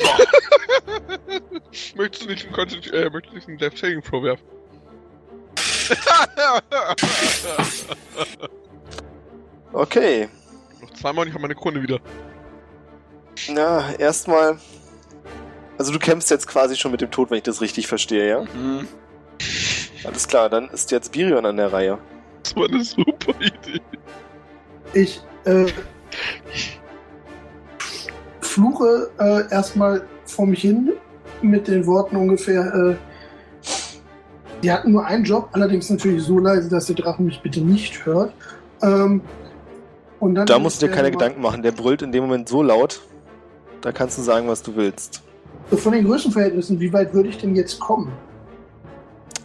Möchtest 1.97 2.25
du 2.25 2.29
nicht 2.29 2.47
einen, 2.47 2.55
Consti- 2.55 2.93
äh, 2.93 3.11
möchtest 3.11 3.33
du 3.33 3.37
nicht 3.37 3.49
einen 3.49 3.59
Death 3.59 3.79
Saving 3.79 4.03
werfen? 4.23 4.45
Okay. 9.73 10.29
Noch 10.81 10.91
zweimal 10.91 11.23
und 11.23 11.29
ich 11.29 11.35
habe 11.35 11.43
meine 11.43 11.55
Krone 11.55 11.83
wieder. 11.83 11.99
Na, 13.49 13.95
erstmal. 13.95 14.59
Also 15.79 15.93
du 15.93 15.99
kämpfst 15.99 16.31
jetzt 16.31 16.47
quasi 16.47 16.77
schon 16.77 16.91
mit 16.93 17.01
dem 17.01 17.11
Tod, 17.11 17.31
wenn 17.31 17.39
ich 17.39 17.43
das 17.45 17.61
richtig 17.63 17.87
verstehe, 17.87 18.29
ja? 18.29 18.41
Hm. 18.53 18.87
Alles 20.05 20.29
klar, 20.29 20.51
dann 20.51 20.69
ist 20.69 20.91
jetzt 20.91 21.13
Birion 21.13 21.47
an 21.47 21.57
der 21.57 21.73
Reihe. 21.73 21.99
Das 22.43 22.57
war 22.57 22.69
eine 22.69 22.85
super 22.85 23.35
Idee. 23.41 23.81
Ich 24.95 25.23
äh, 25.45 25.67
fluche 28.41 29.11
äh, 29.19 29.51
erstmal 29.51 30.03
vor 30.27 30.47
mich 30.47 30.61
hin 30.61 30.93
mit 31.41 31.69
den 31.69 31.87
Worten 31.87 32.17
ungefähr, 32.17 32.75
äh, 32.75 32.97
die 34.63 34.71
hatten 34.71 34.93
nur 34.93 35.05
einen 35.05 35.25
Job, 35.25 35.49
allerdings 35.53 35.91
natürlich 35.91 36.23
so 36.23 36.39
leise, 36.39 36.69
dass 36.69 36.87
der 36.87 36.95
Drache 36.95 37.23
mich 37.23 37.41
bitte 37.43 37.61
nicht 37.61 38.07
hört. 38.07 38.33
Ähm, 38.81 39.21
und 40.21 40.37
dann 40.37 40.47
Da 40.47 40.59
musst 40.59 40.81
du 40.81 40.87
dir 40.87 40.93
keine 40.93 41.11
Gedanken 41.11 41.41
machen, 41.41 41.63
der 41.63 41.73
brüllt 41.73 42.03
in 42.03 42.13
dem 42.13 42.25
Moment 42.25 42.49
so 42.49 42.63
laut. 42.63 43.01
Da 43.81 43.91
kannst 43.91 44.19
du 44.19 44.23
sagen, 44.23 44.47
was 44.47 44.63
du 44.63 44.77
willst. 44.77 45.23
Von 45.71 45.93
den 45.93 46.05
Größenverhältnissen, 46.05 46.79
wie 46.79 46.93
weit 46.93 47.13
würde 47.13 47.31
ich 47.31 47.39
denn 47.39 47.57
jetzt 47.57 47.81
kommen? 47.81 48.13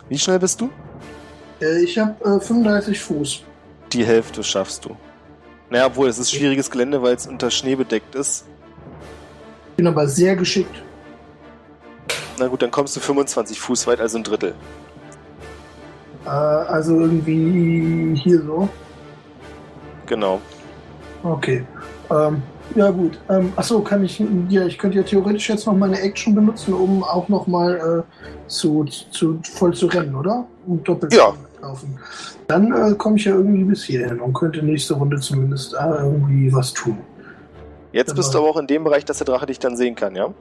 Wie 0.10 0.18
schnell 0.20 0.38
bist 0.38 0.62
du? 0.62 0.70
Äh, 1.62 1.84
ich 1.84 1.98
habe 1.98 2.14
äh, 2.24 2.40
35 2.40 3.00
Fuß. 3.00 3.44
Die 3.94 4.06
Hälfte 4.06 4.44
schaffst 4.44 4.86
du. 4.86 4.96
Naja, 5.70 5.88
obwohl 5.88 6.08
es 6.08 6.18
ist 6.18 6.32
schwieriges 6.32 6.70
Gelände, 6.70 7.02
weil 7.02 7.16
es 7.16 7.28
unter 7.28 7.52
Schnee 7.52 7.76
bedeckt 7.76 8.16
ist. 8.16 8.46
Bin 9.76 9.88
aber 9.88 10.08
sehr 10.08 10.36
geschickt. 10.36 10.84
Na 12.40 12.48
gut, 12.48 12.62
dann 12.62 12.72
kommst 12.72 12.96
du 12.96 13.00
25 13.00 13.60
Fuß 13.60 13.88
weit, 13.88 14.00
also 14.00 14.18
ein 14.18 14.24
Drittel. 14.24 14.54
Äh, 16.26 16.30
also 16.30 17.00
irgendwie 17.00 18.16
hier 18.16 18.42
so. 18.42 18.70
Genau. 20.06 20.40
Okay. 21.24 21.66
Ähm, 22.10 22.42
ja 22.78 22.92
gut. 22.92 23.20
Ähm, 23.30 23.52
achso, 23.56 23.82
kann 23.82 24.04
ich. 24.04 24.24
Ja, 24.50 24.66
ich 24.66 24.78
könnte 24.78 24.98
ja 24.98 25.04
theoretisch 25.04 25.50
jetzt 25.50 25.66
noch 25.66 25.76
meine 25.76 26.00
Action 26.00 26.34
benutzen, 26.36 26.74
um 26.74 27.04
auch 27.04 27.28
noch 27.28 27.48
mal 27.48 28.06
äh, 28.08 28.50
zu, 28.50 28.86
zu 28.86 29.40
voll 29.44 29.74
zu 29.74 29.88
rennen, 29.88 30.16
oder? 30.16 30.46
Um 30.66 30.84
doppelt 30.84 31.14
Ja. 31.14 31.34
zu 31.34 31.62
laufen. 31.62 32.00
Dann 32.48 32.72
äh, 32.72 32.96
komme 32.96 33.18
ich 33.18 33.26
ja 33.26 33.34
irgendwie 33.34 33.64
bis 33.64 33.84
hierhin 33.84 34.20
und 34.22 34.34
könnte 34.34 34.64
nächste 34.64 34.94
Runde 34.94 35.20
zumindest 35.20 35.74
äh, 35.74 35.78
irgendwie 36.04 36.54
was 36.54 36.72
tun. 36.74 36.98
Jetzt 37.92 38.16
bist 38.16 38.34
du 38.34 38.38
aber 38.38 38.50
auch 38.50 38.58
in 38.58 38.68
dem 38.68 38.84
Bereich, 38.84 39.06
dass 39.06 39.18
der 39.18 39.26
Drache 39.26 39.48
dich 39.48 39.60
dann 39.60 39.76
sehen 39.76 39.96
kann, 39.96 40.16
ja? 40.16 40.34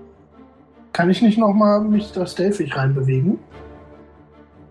Kann 0.92 1.10
ich 1.10 1.22
nicht 1.22 1.38
noch 1.38 1.52
mal 1.52 1.80
mich 1.80 2.12
da 2.12 2.26
stealthig 2.26 2.76
reinbewegen? 2.76 3.38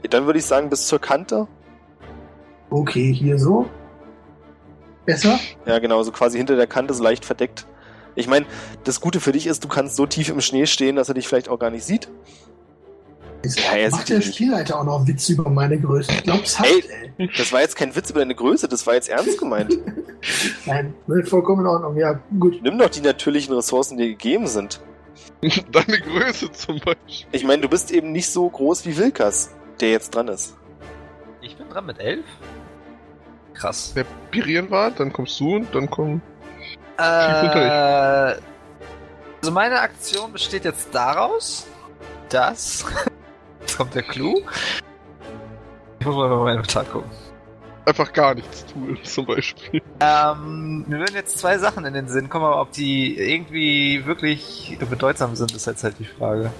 Dann 0.09 0.25
würde 0.25 0.39
ich 0.39 0.45
sagen, 0.45 0.69
bis 0.69 0.87
zur 0.87 0.99
Kante. 0.99 1.47
Okay, 2.69 3.11
hier 3.11 3.39
so. 3.39 3.65
Besser? 5.05 5.39
Ja, 5.65 5.79
genau, 5.79 6.01
so 6.03 6.11
quasi 6.11 6.37
hinter 6.37 6.55
der 6.55 6.67
Kante, 6.67 6.93
so 6.93 7.03
leicht 7.03 7.25
verdeckt. 7.25 7.65
Ich 8.15 8.27
meine, 8.27 8.45
das 8.85 9.01
Gute 9.01 9.19
für 9.19 9.31
dich 9.33 9.45
ist, 9.47 9.63
du 9.63 9.67
kannst 9.67 9.95
so 9.95 10.05
tief 10.05 10.29
im 10.29 10.41
Schnee 10.41 10.65
stehen, 10.65 10.95
dass 10.95 11.09
er 11.09 11.15
dich 11.15 11.27
vielleicht 11.27 11.49
auch 11.49 11.59
gar 11.59 11.69
nicht 11.69 11.83
sieht. 11.83 12.07
Ja, 13.43 13.73
er 13.75 13.91
macht 13.91 14.07
sieht 14.07 14.17
der. 14.17 14.21
Spielleiter 14.21 14.79
auch 14.79 14.83
noch 14.85 15.05
Witze 15.05 15.33
über 15.33 15.49
meine 15.49 15.79
Größe. 15.79 16.11
Ich 16.11 16.23
glaub's 16.23 16.57
halt, 16.59 16.89
Ey. 16.89 17.11
ey. 17.17 17.29
Das 17.37 17.51
war 17.53 17.61
jetzt 17.61 17.75
kein 17.75 17.95
Witz 17.95 18.09
über 18.09 18.19
deine 18.19 18.33
Größe, 18.33 18.67
das 18.67 18.87
war 18.87 18.95
jetzt 18.95 19.09
ernst 19.09 19.37
gemeint. 19.37 19.77
Nein, 20.65 20.93
ne, 21.05 21.23
vollkommen 21.23 21.61
in 21.61 21.67
Ordnung. 21.67 21.95
Ja, 21.97 22.19
gut. 22.39 22.59
Nimm 22.63 22.79
doch 22.79 22.89
die 22.89 23.01
natürlichen 23.01 23.53
Ressourcen, 23.53 23.97
die 23.97 24.03
dir 24.05 24.09
gegeben 24.11 24.47
sind. 24.47 24.79
Deine 25.71 25.99
Größe 25.99 26.51
zum 26.51 26.79
Beispiel. 26.79 27.27
Ich 27.31 27.43
meine, 27.43 27.61
du 27.61 27.69
bist 27.69 27.91
eben 27.91 28.11
nicht 28.11 28.29
so 28.29 28.49
groß 28.49 28.85
wie 28.87 28.97
Wilkas, 28.97 29.51
der 29.79 29.91
jetzt 29.91 30.15
dran 30.15 30.27
ist. 30.27 30.55
Ich 31.41 31.55
bin 31.55 31.69
dran 31.69 31.85
mit 31.85 31.99
elf. 31.99 32.25
Krass. 33.55 33.93
Der 33.93 34.05
Pirieren 34.31 34.69
war, 34.69 34.91
dann 34.91 35.11
kommst 35.11 35.39
du 35.39 35.55
und 35.55 35.73
dann 35.73 35.89
komm. 35.89 36.21
Äh, 36.97 37.01
also 39.41 39.51
meine 39.51 39.79
Aktion 39.79 40.31
besteht 40.31 40.65
jetzt 40.65 40.93
daraus, 40.93 41.67
dass. 42.29 42.85
Jetzt 43.61 43.77
kommt 43.77 43.95
der 43.95 44.03
Clou. 44.03 44.41
Ich 45.99 46.05
muss 46.05 46.15
mal 46.15 46.29
bei 46.29 46.43
meinem 46.43 46.63
Tag 46.63 46.91
gucken. 46.91 47.09
Einfach 47.85 48.11
gar 48.13 48.33
nichts 48.33 48.65
tun, 48.65 48.97
zum 49.03 49.25
Beispiel. 49.25 49.81
Ähm, 49.99 50.85
mir 50.87 50.99
würden 50.99 51.15
jetzt 51.15 51.37
zwei 51.37 51.57
Sachen 51.57 51.85
in 51.85 51.93
den 51.93 52.07
Sinn 52.07 52.29
kommen, 52.29 52.45
aber 52.45 52.61
ob 52.61 52.71
die 52.71 53.17
irgendwie 53.17 54.05
wirklich 54.05 54.77
bedeutsam 54.89 55.35
sind, 55.35 55.53
ist 55.53 55.67
jetzt 55.67 55.83
halt 55.83 55.99
die 55.99 56.05
Frage. 56.05 56.51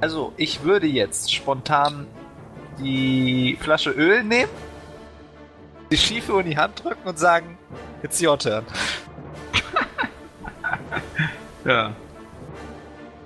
Also, 0.00 0.32
ich 0.36 0.62
würde 0.62 0.86
jetzt 0.86 1.34
spontan 1.34 2.06
die 2.78 3.58
Flasche 3.60 3.90
Öl 3.90 4.22
nehmen, 4.22 4.50
die 5.90 5.96
Schiefe 5.96 6.38
in 6.40 6.50
die 6.50 6.56
Hand 6.56 6.82
drücken 6.84 7.06
und 7.08 7.18
sagen, 7.18 7.58
it's 8.02 8.22
your 8.22 8.38
turn. 8.38 8.64
Ja. 11.64 11.92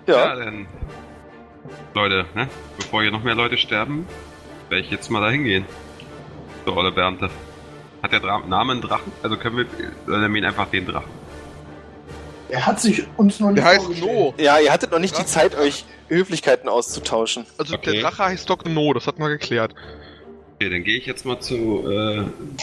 Ja, 0.07 0.15
Ja, 0.17 0.35
dann. 0.37 0.67
Leute, 1.95 2.27
ne? 2.35 2.49
Bevor 2.79 3.03
hier 3.03 3.11
noch 3.13 3.23
mehr 3.23 3.35
Leute 3.35 3.57
sterben, 3.57 4.07
werde 4.69 4.85
ich 4.85 4.91
jetzt 4.91 5.11
mal 5.11 5.21
da 5.21 5.31
hingehen. 5.31 5.65
So, 6.67 6.75
Olle 6.77 6.91
Bernte. 6.93 7.31
Hat 8.03 8.13
der 8.13 8.21
Dra 8.21 8.41
Name 8.41 8.73
einen 8.73 8.81
Drachen? 8.81 9.13
Also 9.23 9.37
können 9.37 9.59
wir, 9.59 9.67
wir 10.07 10.39
ihn 10.39 10.45
einfach 10.45 10.67
den 10.69 10.87
Drachen. 10.87 11.11
Er 12.49 12.67
hat 12.67 12.81
sich 12.81 13.05
uns 13.17 13.39
noch 13.41 13.51
nicht 13.51 13.59
Der 13.59 13.65
heißt. 13.65 13.89
No. 14.01 14.35
ja, 14.39 14.59
ihr 14.59 14.73
hattet 14.73 14.91
noch 14.91 14.99
nicht 14.99 15.15
die 15.15 15.23
Drache. 15.23 15.27
Zeit, 15.31 15.55
euch 15.57 15.85
Höflichkeiten 16.09 16.69
auszutauschen. 16.69 17.47
Also 17.59 17.75
Okay. 17.77 17.93
der 17.93 18.03
Drache 18.03 18.25
heißt 18.25 18.49
Doc 18.51 18.67
No, 18.67 18.93
das 18.93 19.07
hat 19.07 19.19
man 19.19 19.29
geklärt. 19.31 19.75
Okay, 20.63 20.71
dann 20.71 20.85
gehe 20.85 20.97
ich 20.97 21.07
jetzt 21.07 21.27
mal 21.27 21.41
zu 21.41 21.91
äh, 21.91 22.23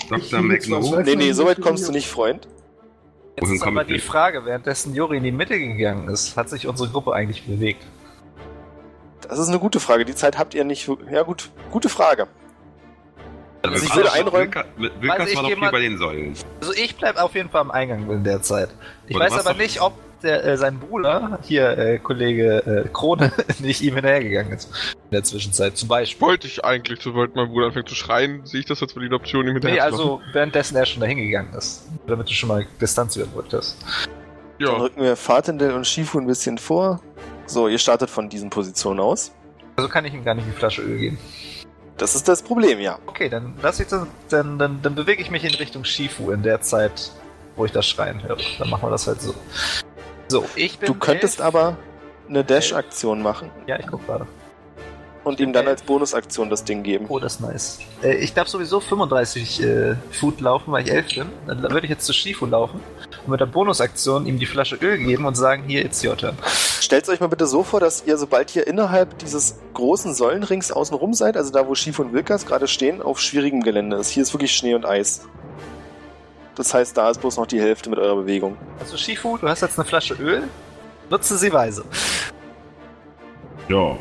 Dr. 0.10 0.20
Ich 0.54 0.62
zwar 0.62 1.04
Nee, 1.04 1.16
nee, 1.18 1.32
so 1.34 1.46
weit 1.46 1.60
kommst 1.60 1.86
du 1.88 1.92
nicht, 1.92 2.08
Freund. 2.08 2.48
Jetzt 3.36 3.44
Wohin 3.46 3.56
ist 3.56 3.64
aber 3.64 3.82
ich 3.82 3.88
die? 3.88 4.00
Frage, 4.00 4.46
währenddessen 4.46 4.96
Juri 4.96 5.18
in 5.18 5.24
die 5.24 5.32
Mitte 5.34 5.60
gegangen 5.60 6.08
ist, 6.10 6.38
hat 6.38 6.50
sich 6.50 6.66
unsere 6.68 6.90
Gruppe 6.90 7.14
eigentlich 7.14 7.44
bewegt? 7.44 7.86
Das 9.28 9.38
ist 9.38 9.50
eine 9.50 9.60
gute 9.60 9.80
Frage. 9.82 10.06
Die 10.06 10.16
Zeit 10.16 10.38
habt 10.38 10.54
ihr 10.54 10.64
nicht. 10.64 10.90
Ja, 11.12 11.24
gut. 11.24 11.50
Gute 11.72 11.90
Frage. 11.90 12.28
Also 13.64 13.76
ich 13.86 13.92
Wilkas- 13.92 13.96
würde 13.98 14.14
einräumen- 14.14 14.54
Wilka- 14.54 14.66
Wilkas 15.02 15.20
Also 15.20 15.32
ich 15.32 15.36
war 15.36 15.50
doch 15.50 15.58
mal- 15.58 15.72
bei 15.72 15.82
den 15.82 15.98
Säulen. 15.98 16.34
Also 16.62 16.74
ich 16.74 16.96
bleib 16.96 17.22
auf 17.22 17.36
jeden 17.36 17.50
Fall 17.50 17.62
am 17.62 17.72
Eingang 17.72 18.10
in 18.10 18.24
der 18.24 18.42
Zeit. 18.42 18.70
Ich 19.08 19.14
du 19.16 19.20
weiß 19.20 19.34
aber 19.46 19.54
nicht, 19.56 19.82
ob 19.82 19.94
der, 20.24 20.44
äh, 20.46 20.58
sein 20.58 20.80
Bruder, 20.80 21.40
hier 21.44 21.78
äh, 21.78 22.00
Kollege 22.00 22.86
äh, 22.86 22.90
Krone, 22.92 23.32
nicht 23.60 23.82
ihm 23.82 23.96
hinterhergegangen 23.96 24.54
ist. 24.54 24.70
In 25.06 25.12
der 25.12 25.24
Zwischenzeit 25.24 25.78
zum 25.78 25.88
Beispiel. 25.90 26.28
Wollte 26.28 26.48
ich 26.48 26.64
eigentlich, 26.64 27.00
sobald 27.02 27.36
mein 27.36 27.48
Bruder 27.48 27.68
anfängt 27.68 27.90
zu 27.90 27.96
schreien, 27.96 28.46
sehe 28.46 28.62
ich 28.62 28.66
das 28.66 28.82
als 28.82 28.96
valide 28.96 29.16
Option, 29.16 29.48
ihm 29.48 29.54
hinterher 29.54 29.76
Nee, 29.76 29.82
also 29.82 30.22
währenddessen 30.34 30.76
er 30.76 30.86
schon 30.86 31.02
dahin 31.02 31.18
gegangen 31.18 31.54
ist. 31.54 31.88
Damit 32.08 32.30
du 32.30 32.34
schon 32.34 32.50
mal 32.50 32.66
Distanz 32.80 33.16
überbrückt 33.16 33.54
hast. 33.54 33.78
Dann 34.60 34.68
Ja, 34.68 34.74
rücken 34.74 35.02
wir 35.02 35.16
Fatendel 35.16 35.74
und 35.74 35.88
Shifu 35.88 36.20
ein 36.20 36.28
bisschen 36.28 36.58
vor. 36.58 37.02
So, 37.46 37.68
ihr 37.68 37.80
startet 37.80 38.10
von 38.10 38.30
diesen 38.30 38.50
Positionen 38.50 39.00
aus. 39.00 39.32
Also 39.78 39.90
kann 39.90 40.06
ich 40.06 40.14
ihm 40.14 40.26
gar 40.26 40.36
nicht 40.36 40.48
die 40.48 40.52
Flasche 40.52 40.82
Öl 40.82 40.98
geben. 40.98 41.18
Das 41.98 42.16
ist 42.16 42.28
das 42.28 42.42
Problem, 42.42 42.80
ja. 42.80 42.98
Okay, 43.08 43.28
dann 43.30 43.56
lass 43.62 43.80
ich 43.80 43.88
das, 43.88 44.06
dann, 44.30 44.58
dann, 44.58 44.82
dann 44.82 44.96
bewege 44.96 45.22
ich 45.22 45.32
mich 45.32 45.44
in 45.44 45.54
Richtung 45.56 45.84
Shifu 45.84 46.32
in 46.32 46.44
der 46.44 46.62
Zeit, 46.62 47.12
wo 47.56 47.66
ich 47.66 47.72
das 47.72 47.88
Schreien 47.88 48.24
höre. 48.24 48.38
Dann 48.58 48.70
machen 48.70 48.84
wir 48.84 48.90
das 48.90 49.08
halt 49.08 49.22
so. 49.22 49.34
So, 50.30 50.46
ich 50.56 50.80
bin. 50.80 50.88
Du 50.88 50.94
könntest 50.94 51.40
elf. 51.40 51.48
aber 51.48 51.78
eine 52.30 52.44
Dash-Aktion 52.44 53.22
machen 53.22 53.50
Ja, 53.68 53.80
ich 53.80 53.88
guck 53.88 54.06
gerade. 54.06 54.28
und 55.24 55.40
ihm 55.40 55.52
dann 55.54 55.66
elf. 55.66 55.72
als 55.80 55.82
Bonusaktion 55.84 56.50
das 56.52 56.64
Ding 56.64 56.84
geben. 56.84 57.06
Oh, 57.10 57.18
das 57.20 57.36
ist 57.36 57.42
nice. 57.42 57.80
Äh, 58.04 58.16
ich 58.18 58.34
darf 58.34 58.48
sowieso 58.48 58.80
35 58.80 59.64
äh, 59.64 59.96
Foot 60.12 60.40
laufen, 60.40 60.72
weil 60.72 60.84
ich 60.86 60.92
11 60.92 61.16
bin. 61.16 61.28
Dann 61.48 61.62
würde 61.64 61.82
ich 61.86 61.90
jetzt 61.90 62.06
zu 62.06 62.14
Shifu 62.14 62.46
laufen 62.46 62.80
und 63.26 63.32
mit 63.32 63.40
der 63.42 63.48
Bonusaktion 63.48 64.28
ihm 64.28 64.38
die 64.40 64.46
Flasche 64.46 64.76
Öl 64.76 64.98
geben 65.00 65.26
und 65.26 65.36
sagen, 65.36 65.64
hier, 65.66 65.84
it's 65.84 66.06
your 66.06 66.16
turn. 66.16 66.38
Stellt 66.80 67.10
euch 67.10 67.20
mal 67.20 67.28
bitte 67.28 67.48
so 67.48 67.64
vor, 67.64 67.80
dass 67.80 68.04
ihr, 68.06 68.18
sobald 68.18 68.56
ihr 68.56 68.66
innerhalb 68.68 69.18
dieses 69.20 69.56
großen 69.74 70.14
Säulenrings 70.14 70.72
außenrum 70.72 71.14
seid, 71.14 71.38
also 71.38 71.52
da, 71.52 71.68
wo 71.68 71.74
Shifu 71.76 72.04
und 72.04 72.14
Wilkas 72.14 72.46
gerade 72.46 72.68
stehen, 72.68 73.02
auf 73.02 73.20
schwierigem 73.20 73.62
Gelände 73.62 73.98
ist. 73.98 74.10
Hier 74.10 74.24
ist 74.24 74.34
wirklich 74.34 74.56
Schnee 74.56 74.76
und 74.76 74.86
Eis. 74.86 75.28
Das 76.60 76.74
heißt, 76.74 76.98
da 76.98 77.10
ist 77.10 77.22
bloß 77.22 77.38
noch 77.38 77.48
die 77.48 77.62
Hälfte 77.62 77.90
mit 77.90 78.00
eurer 78.00 78.18
Bewegung. 78.18 78.58
Also 78.82 78.98
Shifu, 78.98 79.38
du 79.38 79.48
hast 79.48 79.62
jetzt 79.62 79.80
eine 79.80 79.88
Flasche 79.88 80.16
Öl. 80.16 80.44
Nutze 81.10 81.38
sie 81.38 81.54
weise. 81.54 81.86
Ja. 83.70 83.98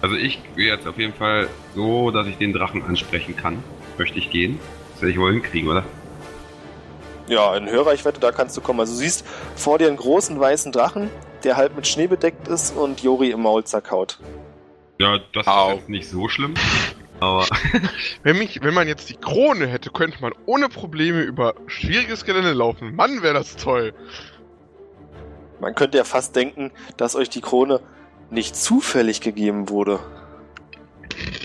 Also 0.00 0.16
ich 0.16 0.42
gehe 0.56 0.66
jetzt 0.66 0.84
auf 0.84 0.98
jeden 0.98 1.14
Fall 1.14 1.48
so, 1.76 2.10
dass 2.10 2.26
ich 2.26 2.38
den 2.38 2.52
Drachen 2.52 2.82
ansprechen 2.82 3.36
kann. 3.36 3.62
Möchte 3.98 4.18
ich 4.18 4.30
gehen. 4.30 4.58
Das 4.94 5.02
werde 5.02 5.12
ich 5.12 5.20
wohl 5.20 5.32
hinkriegen, 5.32 5.70
oder? 5.70 5.84
Ja, 7.28 7.56
in 7.56 7.70
Hörreichweite, 7.70 8.18
da 8.18 8.32
kannst 8.32 8.56
du 8.56 8.60
kommen. 8.60 8.80
Also 8.80 8.94
du 8.94 8.98
siehst 8.98 9.24
vor 9.54 9.78
dir 9.78 9.86
einen 9.86 9.98
großen 9.98 10.40
weißen 10.40 10.72
Drachen, 10.72 11.08
der 11.44 11.56
halb 11.56 11.76
mit 11.76 11.86
Schnee 11.86 12.08
bedeckt 12.08 12.48
ist 12.48 12.76
und 12.76 13.00
Jori 13.00 13.30
im 13.30 13.42
Maul 13.42 13.62
zerkaut. 13.62 14.18
Ja, 14.98 15.20
das 15.32 15.46
Au. 15.46 15.68
ist 15.68 15.76
jetzt 15.76 15.88
nicht 15.88 16.10
so 16.10 16.28
schlimm. 16.28 16.54
Aber 17.22 17.46
Wenn, 18.24 18.38
mich, 18.38 18.60
wenn 18.62 18.74
man 18.74 18.88
jetzt 18.88 19.08
die 19.08 19.14
Krone 19.16 19.66
hätte, 19.68 19.90
könnte 19.90 20.20
man 20.20 20.32
ohne 20.44 20.68
Probleme 20.68 21.22
über 21.22 21.54
schwieriges 21.68 22.24
Gelände 22.24 22.52
laufen. 22.52 22.96
Mann, 22.96 23.22
wäre 23.22 23.34
das 23.34 23.54
toll. 23.56 23.94
Man 25.60 25.74
könnte 25.76 25.98
ja 25.98 26.04
fast 26.04 26.34
denken, 26.34 26.72
dass 26.96 27.14
euch 27.14 27.30
die 27.30 27.40
Krone 27.40 27.80
nicht 28.30 28.56
zufällig 28.56 29.20
gegeben 29.20 29.68
wurde. 29.68 30.00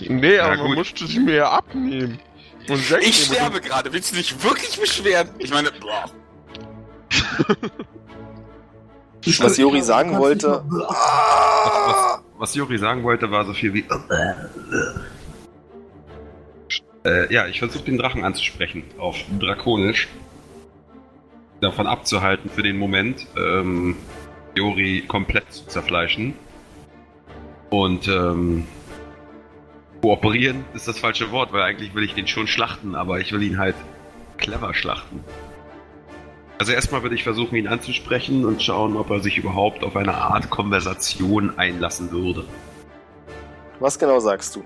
Nee, 0.08 0.40
aber 0.40 0.56
man 0.58 0.74
musste 0.74 1.06
sie 1.06 1.20
mir 1.20 1.36
ja 1.36 1.52
abnehmen. 1.52 2.20
Ich 3.02 3.26
sterbe 3.26 3.62
gerade. 3.62 3.94
Willst 3.94 4.12
du 4.12 4.16
dich 4.16 4.44
wirklich 4.44 4.80
beschweren? 4.80 5.30
Ich 5.38 5.52
meine, 5.52 5.72
boah. 5.72 6.06
Was 9.40 9.58
Jori 9.58 9.82
sagen 9.82 10.18
wollte, 10.18 10.64
mal- 10.68 10.88
was, 10.88 12.20
was 12.38 12.56
Juri 12.56 12.78
sagen 12.78 13.04
wollte, 13.04 13.30
war 13.30 13.46
so 13.46 13.54
viel 13.54 13.74
wie. 13.74 13.86
Äh, 17.08 17.34
ja, 17.34 17.48
ich 17.48 17.60
versuche 17.60 17.86
den 17.86 17.98
Drachen 17.98 18.26
anzusprechen, 18.26 18.84
auf 18.98 19.16
Drakonisch. 19.40 20.10
Davon 21.62 21.88
abzuhalten 21.88 22.50
für 22.50 22.64
den 22.64 22.78
Moment, 22.78 23.26
ähm, 23.38 23.96
Jori 24.56 25.06
komplett 25.08 25.52
zu 25.52 25.66
zerfleischen. 25.68 26.34
Und 27.70 28.10
ähm, 28.10 28.68
kooperieren 30.02 30.66
ist 30.74 30.88
das 30.88 31.00
falsche 31.00 31.32
Wort, 31.32 31.54
weil 31.54 31.62
eigentlich 31.62 31.96
will 31.96 32.04
ich 32.04 32.14
den 32.14 32.28
schon 32.28 32.46
schlachten, 32.46 32.94
aber 32.94 33.22
ich 33.22 33.32
will 33.32 33.42
ihn 33.42 33.58
halt 33.58 33.76
clever 34.36 34.74
schlachten. 34.74 35.24
Also 36.60 36.74
erstmal 36.74 37.04
würde 37.04 37.16
ich 37.16 37.24
versuchen, 37.24 37.56
ihn 37.56 37.68
anzusprechen 37.68 38.44
und 38.44 38.62
schauen, 38.62 38.98
ob 38.98 39.10
er 39.12 39.22
sich 39.22 39.38
überhaupt 39.38 39.84
auf 39.84 39.96
eine 39.96 40.16
Art 40.16 40.50
Konversation 40.50 41.58
einlassen 41.58 42.12
würde. 42.12 42.44
was 43.80 43.98
genau 43.98 44.20
sagst 44.20 44.56
du? 44.58 44.64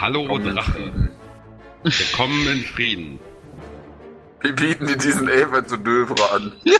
Hallo 0.00 0.26
Komm 0.28 0.46
in 0.46 0.54
Drache, 0.54 1.10
willkommen 1.82 2.46
in 2.46 2.62
Frieden. 2.62 3.18
Wir 4.40 4.54
bieten 4.54 4.86
dir 4.86 4.96
diesen 4.96 5.26
Elfer 5.28 5.66
zu 5.66 5.76
Dövre 5.76 6.30
an. 6.32 6.52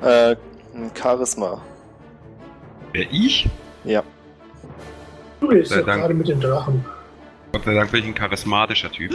Äh, 0.00 0.36
ein 0.74 0.92
Charisma. 0.94 1.60
Wer 2.92 3.10
ich? 3.10 3.48
Ja. 3.82 4.04
Du 5.40 5.48
bist 5.48 5.70
Sei 5.70 5.80
ja 5.80 5.82
Dank. 5.82 6.02
gerade 6.02 6.14
mit 6.14 6.28
den 6.28 6.40
Drachen. 6.40 6.84
Gott 7.50 7.64
sei 7.64 7.74
Dank 7.74 7.90
bin 7.90 8.04
ich 8.04 8.06
ein 8.06 8.14
charismatischer 8.14 8.92
Typ. 8.92 9.12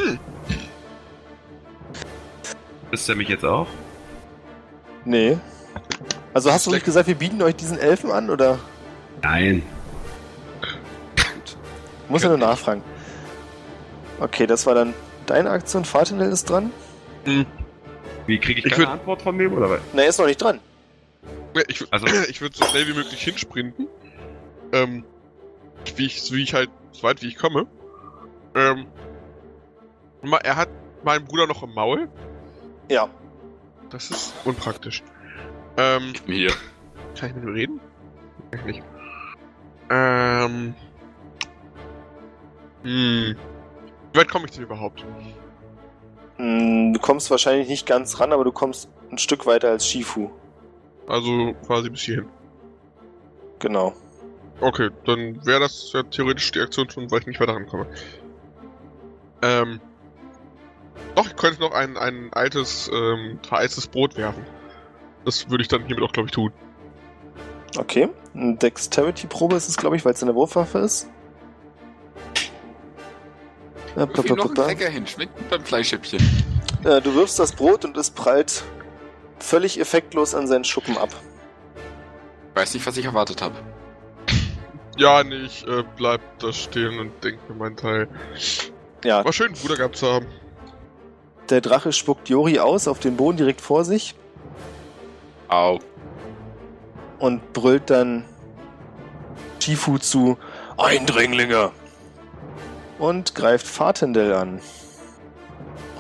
Ist 2.92 3.08
er 3.08 3.16
mich 3.16 3.30
jetzt 3.30 3.46
auch? 3.46 3.68
Nee. 5.06 5.38
Also 6.34 6.52
hast 6.52 6.68
du 6.68 6.72
nicht 6.72 6.84
gesagt, 6.84 7.08
wir 7.08 7.16
bieten 7.16 7.42
euch 7.42 7.56
diesen 7.56 7.78
Elfen 7.80 8.12
an, 8.12 8.30
oder? 8.30 8.60
Nein. 9.24 9.64
Muss 12.10 12.22
ja 12.24 12.30
nur 12.30 12.38
nachfragen. 12.38 12.84
Okay, 14.20 14.46
das 14.46 14.66
war 14.66 14.76
dann 14.76 14.94
deine 15.26 15.50
Aktion. 15.50 15.86
Fatinel 15.86 16.30
ist 16.32 16.50
dran. 16.50 16.72
Wie 18.28 18.38
kriege 18.40 18.60
ich 18.60 18.66
Ich 18.66 18.72
keine 18.74 18.86
würd- 18.86 18.92
Antwort 18.92 19.22
von 19.22 19.38
dem 19.38 19.54
oder 19.54 19.70
was? 19.70 19.80
Na, 19.94 20.04
er 20.04 20.10
ist 20.10 20.20
noch 20.20 20.26
nicht 20.28 20.42
dran. 20.42 20.60
Ja, 21.56 21.62
ich, 21.68 21.86
Also- 21.92 22.06
ich 22.30 22.42
würde 22.42 22.56
so 22.56 22.66
schnell 22.66 22.88
wie 22.88 22.94
möglich 22.94 23.22
hinsprinten. 23.24 23.88
Ähm, 24.74 25.06
wie 25.96 26.06
ich, 26.06 26.32
wie 26.32 26.44
ich 26.44 26.54
halt, 26.54 26.70
so 26.92 27.04
weit 27.04 27.22
wie 27.22 27.28
ich 27.28 27.38
komme. 27.38 27.68
Ähm, 28.56 28.88
er 30.44 30.56
hat 30.56 30.70
meinen 31.04 31.26
Bruder 31.26 31.48
noch 31.48 31.64
im 31.64 31.74
Maul. 31.74 32.10
Ja. 32.90 33.10
Das 33.90 34.10
ist 34.12 34.34
unpraktisch. 34.46 35.04
Ähm, 35.78 36.14
Hier. 36.26 36.52
kann 37.18 37.30
ich 37.30 37.36
mit 37.36 37.44
ihm 37.46 37.54
reden? 37.54 37.80
Ich 38.54 38.64
nicht. 38.64 38.84
Ähm, 39.90 40.76
hm. 42.84 43.36
Wie 44.14 44.20
weit 44.20 44.30
komme 44.30 44.46
ich 44.46 44.52
denn 44.52 44.64
überhaupt? 44.64 45.04
Hm, 46.38 46.94
Du 46.94 47.00
kommst 47.00 47.32
wahrscheinlich 47.32 47.68
nicht 47.68 47.86
ganz 47.86 48.20
ran, 48.20 48.32
aber 48.34 48.44
du 48.44 48.52
kommst 48.52 48.90
ein 49.12 49.18
Stück 49.18 49.46
weiter 49.46 49.70
als 49.70 49.88
Shifu. 49.88 50.30
Also 51.08 51.54
quasi 51.66 51.90
bis 51.90 52.02
hierhin. 52.02 52.28
Genau. 53.60 53.94
Okay, 54.62 54.90
dann 55.06 55.46
wäre 55.46 55.60
das 55.62 55.92
ja 55.94 56.04
theoretisch 56.04 56.52
die 56.52 56.62
Aktion 56.62 56.90
schon, 56.90 57.10
weil 57.12 57.20
ich 57.22 57.28
nicht 57.28 57.40
weiter 57.40 57.54
rankomme. 57.54 57.88
Ähm. 59.42 59.80
Doch, 61.16 61.26
ich 61.26 61.36
könnte 61.36 61.60
noch 61.60 61.74
ein, 61.74 61.98
ein 61.98 62.32
altes, 62.34 62.90
ähm, 62.94 63.40
vereistes 63.46 63.88
Brot 63.88 64.16
werfen. 64.16 64.46
Das 65.26 65.50
würde 65.50 65.62
ich 65.64 65.68
dann 65.68 65.86
hiermit 65.86 66.04
auch, 66.04 66.12
glaube 66.12 66.28
ich, 66.28 66.32
tun. 66.34 66.52
Okay. 67.78 68.10
Eine 68.36 68.56
Dexterity-Probe 68.56 69.56
ist 69.56 69.68
es, 69.70 69.78
glaube 69.78 69.96
ich, 69.96 70.06
weil 70.06 70.14
es 70.14 70.22
eine 70.24 70.36
Wurfwaffe 70.36 70.80
ist. 70.80 71.08
Wirf 73.96 74.26
ihm 74.26 74.36
noch 74.36 74.46
einen 74.46 74.54
pa- 74.56 74.62
pa- 74.64 74.68
Cracker 74.70 74.90
hin. 74.90 75.06
Schmeckt 75.06 75.50
beim 75.50 75.64
Fleischhäppchen. 75.64 76.20
Äh, 76.84 77.02
du 77.02 77.14
wirfst 77.16 77.38
das 77.40 77.52
Brot 77.54 77.86
und 77.86 77.96
es 77.98 78.10
prallt 78.10 78.64
völlig 79.40 79.80
effektlos 79.80 80.34
an 80.36 80.48
seinen 80.48 80.64
Schuppen 80.64 80.98
ab. 80.98 81.10
Weiß 82.56 82.74
nicht, 82.74 82.86
was 82.86 82.98
ich 82.98 83.06
erwartet 83.06 83.42
habe. 83.42 83.56
Ja, 84.98 85.24
nee, 85.24 85.36
ich 85.46 85.66
äh, 85.68 85.84
bleib 85.96 86.22
da 86.40 86.52
stehen 86.54 87.00
und 87.00 87.12
denk 87.24 87.38
mir 87.50 87.56
meinen 87.56 87.76
Teil. 87.78 88.08
Ja, 89.04 89.24
War 89.26 89.34
schön, 89.34 89.54
Bruder 89.54 89.76
gehabt 89.76 89.96
zu 89.98 90.08
haben. 90.08 90.28
der 91.50 91.62
Drache 91.62 91.92
spuckt 91.94 92.30
Jori 92.30 92.60
aus 92.60 92.88
auf 92.88 93.00
den 93.00 93.18
Boden 93.18 93.38
direkt 93.38 93.60
vor 93.62 93.84
sich 93.86 94.16
Au. 95.50 95.80
Und 97.24 97.54
brüllt 97.54 97.90
dann 97.90 98.26
Shifu 99.62 99.98
zu 99.98 100.38
Eindringlinge 100.78 101.72
und 103.00 103.34
greift 103.34 103.66
Fatendel 103.66 104.34
an. 104.34 104.60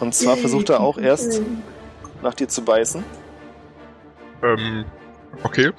Und 0.02 0.14
zwar 0.14 0.35
versucht 0.35 0.69
er 0.69 0.82
auch 0.82 0.98
erst 0.98 1.42
nach 2.22 2.34
dir 2.34 2.50
zu 2.50 2.66
beißen. 2.66 3.06
Ähm, 4.43 4.84
okay. 5.43 5.72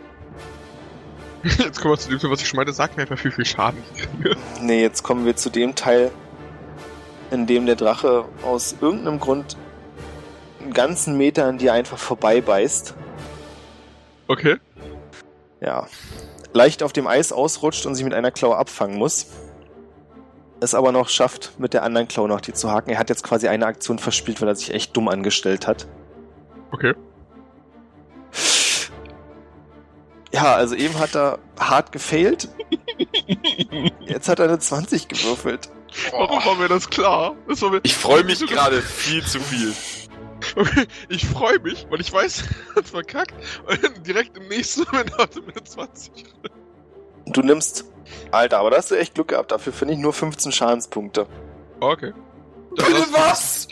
Jetzt 1.43 1.79
kommen 1.79 1.93
wir 1.93 1.99
zu 1.99 2.09
dem, 2.09 2.21
Teil, 2.21 2.31
was 2.31 2.41
ich 2.41 2.49
schon 2.49 2.57
meinte. 2.57 2.73
Sag 2.73 2.97
mir 2.97 3.03
einfach, 3.03 3.23
wie 3.23 3.31
viel 3.31 3.45
Schaden 3.45 3.83
ich 3.93 4.01
kriege. 4.01 4.37
Nee, 4.63 4.81
jetzt 4.81 5.03
kommen 5.03 5.27
wir 5.27 5.37
zu 5.37 5.51
dem 5.51 5.75
Teil, 5.75 6.11
in 7.31 7.47
dem 7.47 7.67
der 7.67 7.77
Drache 7.77 8.25
aus 8.43 8.77
irgendeinem 8.81 9.21
Grund 9.21 9.59
einen 10.63 10.73
ganzen 10.73 11.19
Meter 11.19 11.45
an 11.45 11.59
dir 11.59 11.75
einfach 11.75 11.99
vorbei 11.99 12.41
beißt. 12.41 12.95
Okay. 14.27 14.57
Ja. 15.65 15.87
Leicht 16.53 16.83
auf 16.83 16.93
dem 16.93 17.07
Eis 17.07 17.33
ausrutscht 17.33 17.87
und 17.87 17.95
sich 17.95 18.05
mit 18.05 18.15
einer 18.15 18.31
Klaue 18.31 18.57
abfangen 18.57 18.99
muss. 18.99 19.27
Es 20.61 20.75
aber 20.75 20.93
noch 20.93 21.09
schafft, 21.09 21.59
mit 21.59 21.75
der 21.75 21.83
anderen 21.83 22.07
Klaue 22.07 22.29
nach 22.29 22.41
dir 22.41 22.55
zu 22.55 22.71
haken. 22.71 22.91
Er 22.91 22.99
hat 22.99 23.09
jetzt 23.09 23.25
quasi 23.25 23.49
eine 23.49 23.67
Aktion 23.67 23.99
verspielt, 23.99 24.41
weil 24.41 24.49
er 24.49 24.55
sich 24.55 24.73
echt 24.73 24.97
dumm 24.97 25.09
angestellt 25.09 25.67
hat. 25.67 25.87
Okay. 26.71 26.95
Ja, 30.33 30.55
also 30.55 30.75
eben 30.75 30.99
hat 30.99 31.15
er 31.15 31.39
hart 31.59 31.93
gefailt. 31.93 32.49
Jetzt 34.01 34.29
hat 34.29 34.41
er 34.41 34.47
eine 34.47 34.59
20 34.59 35.07
gewürfelt. 35.07 35.71
Warum 36.11 36.45
war 36.45 36.57
mir 36.57 36.67
das 36.67 36.91
klar? 36.91 37.37
Das 37.47 37.63
war 37.63 37.71
mir 37.71 37.81
Ich 37.85 37.95
freue 37.95 38.25
mich 38.25 38.45
gerade 38.45 38.83
viel 38.83 39.25
zu 39.25 39.39
viel. 39.39 39.73
Okay, 40.57 40.87
ich 41.09 41.27
freue 41.27 41.59
mich, 41.61 41.87
weil 41.91 42.01
ich 42.01 42.13
weiß, 42.13 42.45
hat's 42.77 42.91
verkackt. 42.91 43.35
Und 43.67 44.07
direkt 44.07 44.37
im 44.37 44.49
nächsten 44.49 44.83
Moment 44.91 45.17
hatte 45.19 45.41
mir 45.43 45.55
20. 45.63 46.13
Du 47.27 47.41
nimmst. 47.43 47.85
Alter, 48.31 48.59
aber 48.59 48.71
da 48.71 48.77
hast 48.77 48.91
du 48.91 48.97
echt 48.97 49.15
Glück 49.15 49.29
gehabt. 49.29 49.51
Dafür 49.53 49.73
finde 49.73 49.95
ich 49.95 50.01
nur 50.01 50.13
15 50.13 50.53
Schadenspunkte. 50.53 51.27
Okay. 51.81 52.13
Ja, 52.77 52.85
Bitte 52.85 53.01
das- 53.01 53.13
was? 53.13 53.69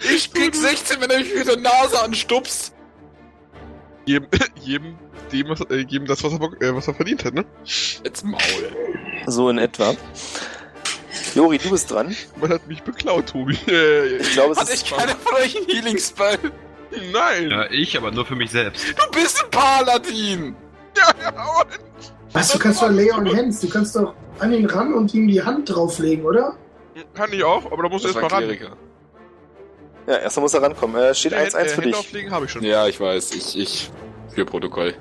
Ich 0.00 0.32
krieg 0.32 0.54
16, 0.54 1.00
wenn 1.00 1.10
er 1.10 1.18
mich 1.18 1.34
mit 1.34 1.46
der 1.48 1.56
Nase 1.56 2.00
anstupst. 2.02 2.72
Jedem, 4.04 4.28
jedem, 4.60 4.98
dem, 5.32 5.48
was, 5.48 5.60
äh, 5.62 5.78
jedem 5.88 6.06
das, 6.06 6.22
was 6.22 6.32
er, 6.32 6.62
äh, 6.62 6.74
was 6.74 6.86
er 6.88 6.94
verdient 6.94 7.24
hat, 7.24 7.34
ne? 7.34 7.44
Jetzt 7.64 8.24
Maul. 8.24 8.40
So 9.26 9.50
in 9.50 9.58
etwa. 9.58 9.94
Jori, 11.38 11.58
du 11.58 11.70
bist 11.70 11.88
dran. 11.90 12.16
Man 12.40 12.50
hat 12.52 12.66
mich 12.66 12.82
beklaut, 12.82 13.26
Tobi. 13.28 13.56
Äh, 13.68 14.16
Ich 14.16 14.32
glaube, 14.32 14.52
es 14.54 14.58
Hat 14.58 14.68
ist. 14.68 14.74
echt 14.74 14.96
keiner 14.96 15.14
von 15.14 15.34
euch 15.36 15.56
einen 15.56 15.66
Healing 15.66 15.98
Spell? 15.98 16.36
Nein! 17.12 17.50
Ja, 17.50 17.70
ich, 17.70 17.96
aber 17.96 18.10
nur 18.10 18.26
für 18.26 18.34
mich 18.34 18.50
selbst. 18.50 18.84
Du 18.98 19.10
bist 19.12 19.44
ein 19.44 19.50
Paladin! 19.50 20.56
Ja, 20.96 21.04
ja, 21.22 21.30
und 21.60 21.68
Was, 22.32 22.50
du 22.50 22.58
kannst 22.58 22.82
doch 22.82 22.90
Leon 22.90 23.24
Hens, 23.26 23.60
du 23.60 23.68
kannst 23.68 23.94
doch 23.94 24.14
an 24.40 24.52
ihn 24.52 24.66
ran 24.66 24.92
und 24.94 25.14
ihm 25.14 25.28
die 25.28 25.40
Hand 25.40 25.72
drauflegen, 25.72 26.24
oder? 26.24 26.56
Kann 27.14 27.32
ich 27.32 27.44
auch, 27.44 27.70
aber 27.70 27.84
da 27.84 27.88
musst 27.88 28.04
du 28.04 28.08
Das 28.08 28.16
erst 28.16 28.22
war 28.32 28.40
mal 28.40 28.46
ran. 28.48 28.56
Kleriker. 28.56 28.76
Ja, 30.08 30.16
erstmal 30.16 30.42
muss 30.42 30.54
er 30.54 30.62
rankommen. 30.62 30.96
Äh, 31.00 31.14
steht 31.14 31.34
1-1 31.34 31.68
für 31.68 31.82
dich. 31.82 32.30
habe 32.32 32.46
ich 32.46 32.50
schon. 32.50 32.64
Ja, 32.64 32.88
ich 32.88 32.98
weiß. 32.98 33.30
Ich, 33.32 33.56
ich. 33.56 33.90
Für 34.34 34.44
Protokoll. 34.44 34.94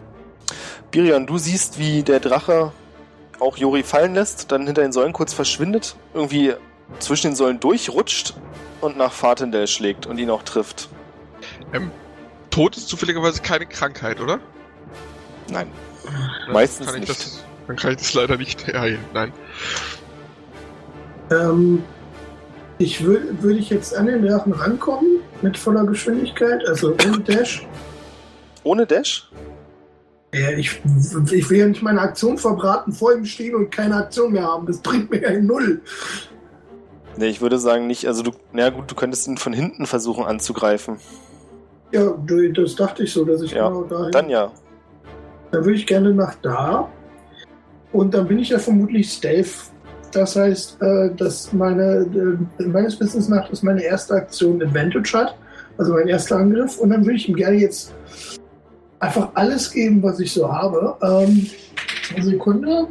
Birion, 0.92 1.26
du 1.26 1.38
siehst, 1.40 1.80
wie 1.80 2.04
der 2.04 2.20
Drache 2.20 2.72
auch 3.40 3.58
Jori 3.58 3.84
fallen 3.84 4.14
lässt, 4.14 4.52
dann 4.52 4.66
hinter 4.66 4.82
den 4.82 4.92
Säulen 4.92 5.14
kurz 5.14 5.34
verschwindet, 5.34 5.96
irgendwie 6.14 6.54
zwischen 7.00 7.32
den 7.32 7.36
Säulen 7.36 7.60
durchrutscht 7.60 8.34
und 8.82 8.98
nach 8.98 9.12
Fatendell 9.12 9.68
schlägt 9.68 10.06
und 10.06 10.18
ihn 10.18 10.30
auch 10.30 10.44
trifft. 10.44 10.90
Tod 12.50 12.76
ist 12.76 12.88
zufälligerweise 12.88 13.42
keine 13.42 13.66
Krankheit, 13.66 14.20
oder? 14.20 14.40
Nein. 15.52 15.68
Dann 16.46 16.54
Meistens 16.54 16.88
kann 16.88 16.96
ich 16.96 17.08
nicht. 17.08 17.20
Das, 17.20 17.44
dann 17.68 17.76
kann 17.76 17.92
ich 17.92 17.98
das 17.98 18.14
leider 18.14 18.38
nicht 18.38 18.66
heilen. 18.74 19.00
Nein. 19.14 19.34
Ähm, 21.30 21.84
ich 22.78 23.04
würde 23.04 23.44
würd 23.44 23.58
ich 23.58 23.70
jetzt 23.70 23.96
an 23.96 24.08
den 24.08 24.26
Drachen 24.26 24.54
rankommen 24.54 25.20
mit 25.42 25.58
voller 25.58 25.84
Geschwindigkeit, 25.86 26.66
also 26.68 26.96
ohne 27.06 27.20
Dash. 27.20 27.68
Ohne 28.64 28.86
Dash? 28.86 29.30
Ich, 30.32 30.82
ich 31.32 31.50
will 31.50 31.58
ja 31.58 31.68
nicht 31.68 31.82
meine 31.82 32.02
Aktion 32.02 32.38
verbraten, 32.38 32.92
vor 32.92 33.14
ihm 33.14 33.26
stehen 33.26 33.56
und 33.56 33.72
keine 33.72 33.96
Aktion 33.96 34.34
mehr 34.34 34.44
haben. 34.44 34.68
Das 34.68 34.80
bringt 34.80 35.10
mir 35.10 35.22
ja 35.22 35.40
null. 35.40 35.82
Nee, 37.18 37.28
ich 37.28 37.42
würde 37.42 37.58
sagen 37.58 37.88
nicht. 37.88 38.06
Also 38.08 38.24
du, 38.24 38.32
na 38.52 38.70
gut, 38.70 38.92
du 38.92 38.96
könntest 38.96 39.28
ihn 39.28 39.38
von 39.38 39.54
hinten 39.54 39.86
versuchen 39.86 40.26
anzugreifen. 40.26 40.98
Ja, 41.92 42.14
das 42.54 42.76
dachte 42.76 43.04
ich 43.04 43.14
so, 43.14 43.24
dass 43.24 43.42
ich 43.42 43.52
Ja, 43.52 43.70
genau 43.70 43.84
dahin. 43.84 44.12
Dann 44.12 44.30
ja. 44.30 44.52
Dann 45.52 45.64
würde 45.64 45.78
ich 45.78 45.88
gerne 45.88 46.14
nach 46.14 46.36
da. 46.42 46.90
Und 47.94 48.14
dann 48.14 48.28
bin 48.28 48.40
ich 48.40 48.50
ja 48.50 48.60
vermutlich 48.60 49.10
Stealth. 49.10 49.72
Das 50.12 50.36
heißt, 50.36 50.82
äh, 50.82 51.16
dass 51.16 51.54
meine, 51.54 52.38
äh, 52.60 52.64
meines 52.64 53.00
Wissens 53.00 53.30
nach, 53.30 53.50
dass 53.50 53.64
meine 53.64 53.84
erste 53.84 54.16
Aktion 54.16 54.62
Advantage 54.62 55.18
hat. 55.18 55.36
Also 55.78 55.94
mein 55.94 56.08
erster 56.08 56.38
Angriff. 56.38 56.78
Und 56.78 56.90
dann 56.90 57.06
würde 57.06 57.16
ich 57.16 57.30
ihm 57.30 57.36
gerne 57.36 57.58
jetzt 57.58 57.94
einfach 59.00 59.30
alles 59.34 59.72
geben, 59.72 60.02
was 60.04 60.20
ich 60.20 60.34
so 60.34 60.52
habe. 60.52 60.96
Ähm, 61.02 61.48
eine 62.16 62.26
Sekunde. 62.26 62.88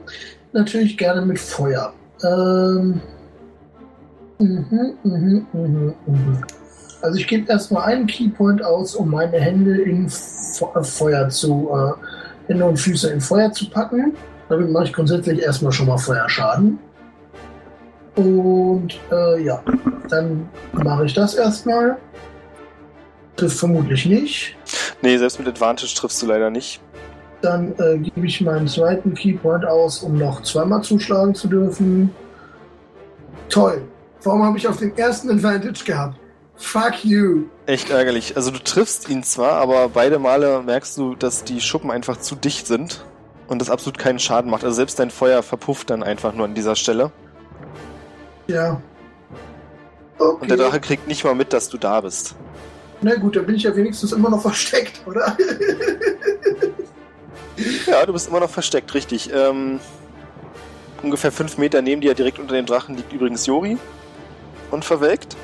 Natürlich 0.52 0.97
gerne 0.97 1.25
mit 1.25 1.39
Feuer. 1.39 1.93
Ähm, 2.25 3.01
mhm, 4.39 4.94
mhm, 5.02 5.47
mhm, 5.52 5.94
mhm. 6.07 6.44
Also 7.02 7.18
ich 7.18 7.26
gebe 7.26 7.51
erstmal 7.51 7.85
einen 7.93 8.07
Keypoint 8.07 8.65
aus, 8.65 8.94
um 8.94 9.10
meine 9.10 9.39
Hände 9.39 9.81
in 9.83 10.07
äh, 10.07 10.83
Feuer 10.83 11.28
zu, 11.28 11.70
äh, 11.73 12.49
Hände 12.49 12.65
und 12.65 12.78
Füße 12.78 13.10
in 13.10 13.20
Feuer 13.20 13.52
zu 13.52 13.68
packen. 13.68 14.15
Damit 14.49 14.70
mache 14.70 14.85
ich 14.85 14.93
grundsätzlich 14.93 15.41
erstmal 15.41 15.73
schon 15.73 15.86
mal 15.86 15.99
Feuerschaden. 15.99 16.78
Und 18.15 18.99
äh, 19.12 19.43
ja, 19.43 19.62
dann 20.09 20.49
mache 20.73 21.05
ich 21.05 21.15
das 21.15 21.35
erstmal. 21.35 21.97
Trifft 23.36 23.59
vermutlich 23.59 24.07
nicht. 24.07 24.57
Nee, 25.02 25.16
selbst 25.18 25.39
mit 25.39 25.49
Advantage 25.49 25.94
triffst 25.94 26.23
du 26.23 26.26
leider 26.26 26.50
nicht. 26.50 26.81
Dann 27.42 27.75
äh, 27.78 27.99
gebe 27.99 28.26
ich 28.26 28.41
meinen 28.41 28.66
zweiten 28.66 29.15
Keypoint 29.15 29.65
aus, 29.65 30.02
um 30.02 30.18
noch 30.18 30.42
zweimal 30.42 30.83
zuschlagen 30.83 31.34
zu 31.34 31.49
dürfen. 31.49 32.10
Toll. 33.49 33.83
Warum 34.23 34.42
habe 34.42 34.58
ich 34.58 34.66
auf 34.66 34.78
den 34.78 34.97
ersten 34.97 35.31
Advantage 35.31 35.84
gehabt? 35.84 36.18
Fuck 36.57 37.05
you. 37.05 37.44
Echt 37.66 37.91
ärgerlich. 37.91 38.36
Also 38.36 38.50
du 38.50 38.58
triffst 38.58 39.08
ihn 39.08 39.23
zwar, 39.23 39.52
aber 39.52 39.91
beide 39.91 40.18
Male 40.18 40.62
merkst 40.62 40.97
du, 40.97 41.15
dass 41.15 41.44
die 41.44 41.60
Schuppen 41.60 41.91
einfach 41.91 42.16
zu 42.16 42.34
dicht 42.34 42.66
sind 42.66 43.05
und 43.47 43.60
das 43.60 43.70
absolut 43.70 43.99
keinen 43.99 44.18
Schaden 44.18 44.50
macht. 44.50 44.65
Also 44.65 44.75
selbst 44.75 44.99
dein 44.99 45.10
Feuer 45.10 45.42
verpufft 45.42 45.91
dann 45.91 46.02
einfach 46.02 46.34
nur 46.34 46.47
an 46.47 46.55
dieser 46.55 46.75
Stelle. 46.75 47.12
Ja. 48.47 48.81
Okay. 50.18 50.39
Und 50.41 50.50
der 50.50 50.57
Drache 50.57 50.81
kriegt 50.81 51.07
nicht 51.07 51.25
mal 51.25 51.34
mit, 51.34 51.52
dass 51.52 51.68
du 51.68 51.76
da 51.76 52.00
bist. 52.00 52.34
Na 53.02 53.15
gut, 53.16 53.36
dann 53.36 53.47
bin 53.47 53.55
ich 53.57 53.62
ja 53.65 53.75
wenigstens 53.76 54.12
immer 54.12 54.31
noch 54.31 54.42
versteckt, 54.42 55.00
oder? 55.07 55.36
Ja, 57.86 58.05
du 58.05 58.12
bist 58.12 58.28
immer 58.28 58.41
noch 58.41 58.50
versteckt, 58.50 58.92
richtig. 58.92 59.31
Ähm, 59.33 59.81
ungefähr 61.02 61.33
fünf 61.33 61.57
Meter 61.57 61.81
neben 61.81 62.02
dir, 62.02 62.12
direkt 62.15 62.39
unter 62.39 62.55
dem 62.55 62.66
Drachen, 62.66 62.97
liegt 62.97 63.12
übrigens 63.15 63.47
Jori. 63.47 63.78
Und 64.70 64.84
verwelkt. 64.84 65.36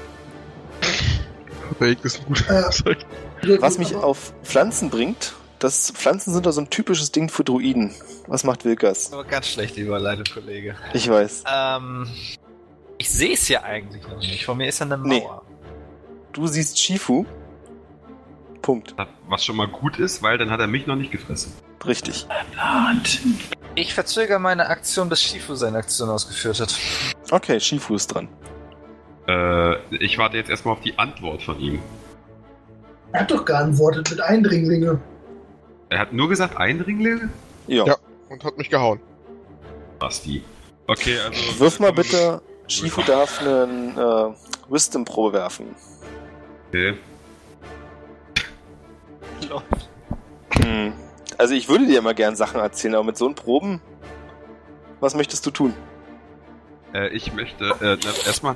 Verwelkt 1.69 2.05
ist 2.05 2.21
ein 2.21 2.27
guter 2.27 2.71
Äh. 2.87 3.61
Was 3.61 3.79
mich 3.79 3.95
auf 3.95 4.35
Pflanzen 4.43 4.91
bringt, 4.91 5.33
das 5.59 5.91
Pflanzen 5.93 6.35
sind 6.35 6.45
da 6.45 6.53
so 6.53 6.61
ein 6.61 6.69
typisches 6.69 7.13
Ding 7.13 7.31
für 7.31 7.45
Druiden. 7.45 7.95
Was 8.27 8.45
macht 8.45 8.65
Wilkers? 8.67 9.13
Aber 9.13 9.25
ganz 9.25 9.49
schlecht 9.49 9.77
Überleitung, 9.79 10.25
Kollege. 10.35 10.77
Ich 10.93 11.09
weiß. 11.09 11.45
Ähm, 11.51 12.09
ich 12.99 13.11
sehe 13.11 13.33
es 13.33 13.49
ja 13.49 13.63
eigentlich 13.63 14.03
noch 14.07 14.19
nicht. 14.19 14.45
Vor 14.45 14.55
mir 14.55 14.69
ist 14.69 14.81
ja 14.81 14.87
eine 14.87 14.99
Nee. 14.99 15.21
Mauer. 15.21 15.43
Du 16.33 16.47
siehst 16.47 16.79
Shifu. 16.79 17.25
Punkt. 18.63 18.95
Was 19.29 19.45
schon 19.45 19.57
mal 19.57 19.69
gut 19.69 19.99
ist, 19.99 20.23
weil 20.23 20.39
dann 20.39 20.51
hat 20.51 20.61
er 20.61 20.67
mich 20.67 20.87
noch 20.87 20.97
nicht 20.97 21.11
gefressen. 21.11 21.53
Richtig. 21.85 22.27
Ich 23.75 23.93
verzögere 23.95 24.39
meine 24.39 24.69
Aktion, 24.69 25.09
bis 25.09 25.23
Shifu 25.23 25.55
seine 25.55 25.79
Aktion 25.79 26.09
ausgeführt 26.09 26.61
hat. 26.61 26.75
Okay, 27.31 27.59
Shifu 27.59 27.97
ist 27.97 28.07
dran. 28.09 28.29
Äh, 29.29 29.77
ich 29.97 30.19
warte 30.19 30.37
jetzt 30.37 30.51
erstmal 30.51 30.75
auf 30.75 30.81
die 30.81 30.99
Antwort 30.99 31.43
von 31.43 31.59
ihm. 31.61 31.81
Er 33.13 33.21
hat 33.21 33.31
doch 33.31 33.45
geantwortet 33.45 34.11
mit 34.11 34.21
Eindringlinge. 34.21 35.01
Er 35.91 35.99
hat 35.99 36.13
nur 36.13 36.29
gesagt, 36.29 36.57
Eindringlinge? 36.57 37.29
Ja. 37.67 37.85
Ja. 37.87 37.97
Und 38.29 38.45
hat 38.45 38.57
mich 38.57 38.71
gehauen. 38.71 39.01
Basti. 39.99 40.43
Okay, 40.87 41.19
also. 41.19 41.61
Wirf 41.61 41.79
mal 41.81 41.93
bitte. 41.93 42.41
Shifu 42.67 43.03
darf 43.03 43.41
einen 43.41 43.97
äh, 43.97 44.35
Wisdom-Probe 44.71 45.35
werfen. 45.35 45.75
Okay. 46.69 46.95
Hm. 49.51 50.93
Also 51.39 51.55
ich 51.55 51.69
würde 51.69 51.87
dir 51.87 51.99
immer 51.99 52.15
gern 52.15 52.37
Sachen 52.37 52.61
erzählen, 52.61 52.95
aber 52.95 53.05
mit 53.05 53.17
so 53.17 53.27
einen 53.27 53.35
Proben, 53.35 53.81
was 55.01 55.15
möchtest 55.15 55.45
du 55.47 55.51
tun? 55.51 55.75
Äh, 56.95 57.09
ich 57.09 57.33
möchte 57.33 57.75
äh, 57.81 57.99
erstmal. 58.27 58.55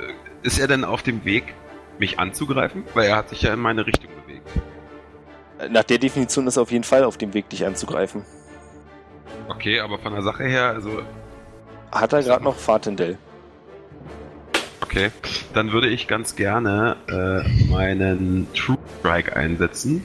Äh, 0.00 0.46
ist 0.46 0.58
er 0.58 0.68
denn 0.68 0.84
auf 0.84 1.02
dem 1.02 1.24
Weg, 1.24 1.54
mich 1.98 2.18
anzugreifen? 2.18 2.84
Weil 2.94 3.08
er 3.08 3.16
hat 3.16 3.28
sich 3.28 3.42
ja 3.42 3.52
in 3.54 3.60
meine 3.60 3.86
Richtung 3.86 4.10
bewegt. 4.22 4.48
Nach 5.70 5.84
der 5.84 5.98
Definition 5.98 6.46
ist 6.46 6.56
er 6.56 6.62
auf 6.62 6.70
jeden 6.70 6.84
Fall 6.84 7.04
auf 7.04 7.16
dem 7.16 7.34
Weg, 7.34 7.48
dich 7.48 7.64
anzugreifen. 7.64 8.24
Okay, 9.48 9.80
aber 9.80 9.98
von 9.98 10.12
der 10.12 10.22
Sache 10.22 10.44
her, 10.44 10.70
also. 10.70 11.02
Hat 11.92 12.12
er 12.12 12.22
gerade 12.22 12.44
noch 12.44 12.56
Fatendell? 12.56 13.18
Okay. 14.82 15.10
Dann 15.54 15.72
würde 15.72 15.88
ich 15.88 16.08
ganz 16.08 16.36
gerne 16.36 16.96
äh, 17.08 17.70
meinen 17.70 18.46
True 18.54 18.78
Strike 18.98 19.34
einsetzen. 19.34 20.04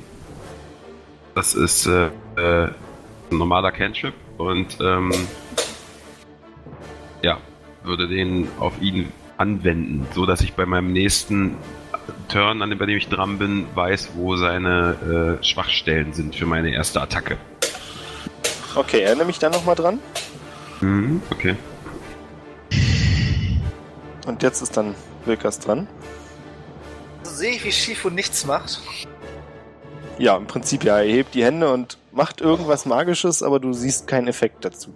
Das 1.35 1.53
ist 1.53 1.85
äh, 1.85 2.07
äh, 2.35 2.69
ein 3.31 3.37
normaler 3.37 3.71
Cantrip 3.71 4.13
und 4.37 4.77
ähm, 4.81 5.11
ja, 7.21 7.37
würde 7.83 8.07
den 8.07 8.49
auf 8.59 8.73
ihn 8.81 9.11
anwenden, 9.37 10.07
so 10.13 10.25
dass 10.25 10.41
ich 10.41 10.53
bei 10.53 10.65
meinem 10.65 10.91
nächsten 10.91 11.55
Turn, 12.27 12.61
an 12.61 12.69
dem, 12.69 12.79
bei 12.79 12.85
dem 12.85 12.97
ich 12.97 13.07
dran 13.07 13.37
bin, 13.37 13.67
weiß, 13.75 14.11
wo 14.15 14.35
seine 14.35 15.39
äh, 15.39 15.43
Schwachstellen 15.43 16.13
sind 16.13 16.35
für 16.35 16.45
meine 16.45 16.73
erste 16.73 17.01
Attacke. 17.01 17.37
Okay, 18.75 19.01
erinnere 19.01 19.25
mich 19.25 19.39
dann 19.39 19.51
nochmal 19.51 19.75
dran. 19.75 19.99
Mhm, 20.81 21.21
okay. 21.31 21.55
Und 24.25 24.43
jetzt 24.43 24.61
ist 24.61 24.77
dann 24.77 24.95
Wilkas 25.25 25.59
dran. 25.59 25.87
So 27.23 27.31
sehe 27.31 27.51
ich, 27.51 27.65
wie 27.65 27.71
Shifu 27.71 28.09
nichts 28.09 28.45
macht. 28.45 28.81
Ja, 30.22 30.38
im 30.38 30.45
Prinzip 30.45 30.83
ja. 30.83 31.00
Er 31.00 31.11
hebt 31.11 31.33
die 31.33 31.43
Hände 31.43 31.74
und 31.74 31.98
macht 32.11 32.41
irgendwas 32.41 32.85
Magisches, 32.85 33.41
aber 33.41 33.59
du 33.59 33.74
siehst 33.74 34.06
keinen 34.06 34.27
Effekt 34.27 34.64
dazu. 34.64 34.93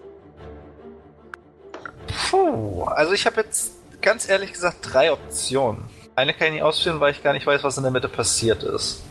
Puh, 2.30 2.84
also 2.84 3.14
ich 3.14 3.26
habe 3.26 3.42
jetzt 3.42 3.72
ganz 4.02 4.30
ehrlich 4.30 4.54
gesagt 4.54 4.78
drei 4.94 5.12
Optionen. 5.12 5.86
Eine 6.16 6.36
kann 6.36 6.48
ich 6.48 6.54
nicht 6.54 6.64
ausführen, 6.64 7.00
weil 7.00 7.12
ich 7.12 7.24
gar 7.24 7.34
nicht 7.34 7.48
weiß, 7.48 7.64
was 7.64 7.76
in 7.78 7.84
der 7.84 7.92
Mitte 7.92 8.08
passiert 8.08 8.62
ist. 8.62 9.02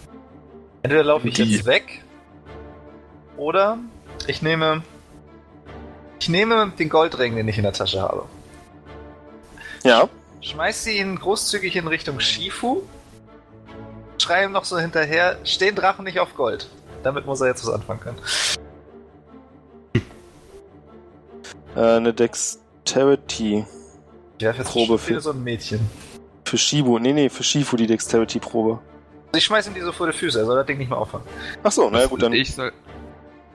Entweder 0.82 1.02
laufe 1.02 1.26
ich 1.26 1.34
Die. 1.34 1.42
jetzt 1.42 1.66
weg 1.66 2.04
oder 3.36 3.78
ich 4.28 4.40
nehme 4.40 4.82
ich 6.20 6.28
nehme 6.28 6.72
den 6.78 6.90
Goldring, 6.90 7.34
den 7.34 7.48
ich 7.48 7.56
in 7.56 7.64
der 7.64 7.72
Tasche 7.72 8.00
habe. 8.00 8.24
Ja, 9.82 10.08
Schmeiß 10.42 10.84
sie 10.84 10.98
ihn 10.98 11.16
großzügig 11.16 11.74
in 11.74 11.88
Richtung 11.88 12.20
Shifu. 12.20 12.82
Schrei 14.18 14.44
ihm 14.44 14.52
noch 14.52 14.64
so 14.64 14.78
hinterher, 14.78 15.38
stehen 15.44 15.74
Drachen 15.74 16.04
nicht 16.04 16.18
auf 16.20 16.34
Gold. 16.34 16.68
Damit 17.02 17.26
muss 17.26 17.40
er 17.40 17.48
jetzt 17.48 17.66
was 17.66 17.74
anfangen 17.74 18.00
können. 18.00 18.18
äh, 21.76 21.80
eine 21.96 22.14
Dexterity 22.14 23.64
werfe 24.38 24.58
jetzt 24.62 24.70
Probe 24.70 24.98
für- 24.98 25.20
so 25.20 25.30
ein 25.30 25.42
Mädchen. 25.42 25.80
für 26.44 26.58
Shibu. 26.58 26.98
Nee, 26.98 27.12
nee, 27.12 27.28
für 27.28 27.42
Shifu 27.42 27.76
die 27.76 27.86
Dexterity-Probe. 27.86 28.78
Ich 29.34 29.44
schmeiß 29.44 29.66
ihm 29.66 29.74
die 29.74 29.80
so 29.80 29.90
vor 29.92 30.06
die 30.06 30.12
Füße, 30.16 30.38
er 30.38 30.44
soll 30.46 30.56
das 30.56 30.66
Ding 30.66 30.78
nicht 30.78 30.88
mehr 30.90 30.98
auffangen. 30.98 31.26
Ach 31.62 31.72
so, 31.72 31.90
na 31.90 32.00
ja, 32.00 32.06
gut, 32.06 32.22
dann. 32.22 32.32
Ich 32.32 32.54
soll. 32.54 32.72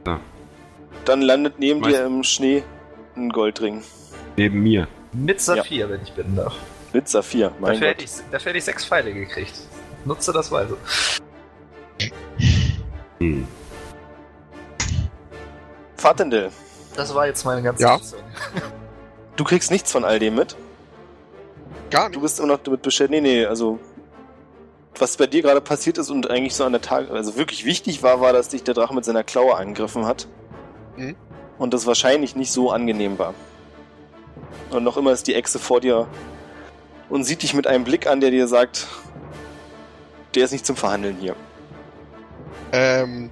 So. 0.05 0.17
Dann 1.05 1.21
landet 1.21 1.59
neben 1.59 1.79
Meister. 1.79 1.99
dir 2.01 2.05
im 2.05 2.23
Schnee 2.23 2.63
ein 3.15 3.29
Goldring. 3.29 3.81
Neben 4.35 4.61
mir. 4.61 4.87
Mit 5.13 5.39
Saphir, 5.41 5.89
wenn 5.89 6.01
ich 6.03 6.11
bitten 6.13 6.35
darf. 6.35 6.53
Mit 6.93 7.07
Saphir, 7.07 7.51
mein 7.59 7.73
Dafür 7.73 7.87
hätte, 7.89 8.03
Gott. 8.05 8.13
ich, 8.25 8.31
dafür 8.31 8.49
hätte 8.49 8.57
ich 8.57 8.63
sechs 8.65 8.85
Pfeile 8.85 9.13
gekriegt. 9.13 9.53
Nutze 10.05 10.31
das 10.33 10.51
weise. 10.51 10.77
Hm. 13.19 13.47
Fatendel, 15.97 16.51
Das 16.95 17.13
war 17.13 17.27
jetzt 17.27 17.43
meine 17.45 17.61
ganze 17.61 17.83
Ja. 17.83 17.99
Du 19.35 19.43
kriegst 19.45 19.71
nichts 19.71 19.91
von 19.91 20.03
all 20.03 20.19
dem 20.19 20.35
mit. 20.35 20.55
Gar 21.91 22.07
Du 22.09 22.15
nicht. 22.15 22.21
bist 22.23 22.39
immer 22.39 22.49
noch 22.49 22.59
damit 22.59 22.81
beschäftigt. 22.81 23.21
Nee, 23.21 23.35
nee, 23.39 23.45
also. 23.45 23.79
Was 24.97 25.15
bei 25.15 25.27
dir 25.27 25.41
gerade 25.41 25.61
passiert 25.61 25.97
ist 25.97 26.09
und 26.09 26.29
eigentlich 26.29 26.55
so 26.55 26.65
an 26.65 26.73
der 26.73 26.81
Tag, 26.81 27.09
also 27.09 27.37
wirklich 27.37 27.63
wichtig 27.63 28.03
war, 28.03 28.19
war, 28.19 28.33
dass 28.33 28.49
dich 28.49 28.63
der 28.63 28.73
Drache 28.73 28.93
mit 28.93 29.05
seiner 29.05 29.23
Klaue 29.23 29.55
angegriffen 29.55 30.05
hat. 30.05 30.27
Mhm. 30.97 31.15
Und 31.57 31.73
das 31.73 31.85
wahrscheinlich 31.85 32.35
nicht 32.35 32.51
so 32.51 32.69
angenehm 32.71 33.17
war. 33.17 33.33
Und 34.71 34.83
noch 34.83 34.97
immer 34.97 35.11
ist 35.13 35.27
die 35.27 35.35
Echse 35.35 35.57
vor 35.57 35.79
dir 35.79 36.07
und 37.07 37.23
sieht 37.23 37.43
dich 37.43 37.53
mit 37.53 37.65
einem 37.65 37.85
Blick 37.85 38.07
an, 38.07 38.19
der 38.19 38.31
dir 38.31 38.47
sagt, 38.47 38.87
der 40.35 40.45
ist 40.45 40.51
nicht 40.51 40.65
zum 40.65 40.75
Verhandeln 40.75 41.17
hier. 41.19 41.35
Ähm. 42.71 43.31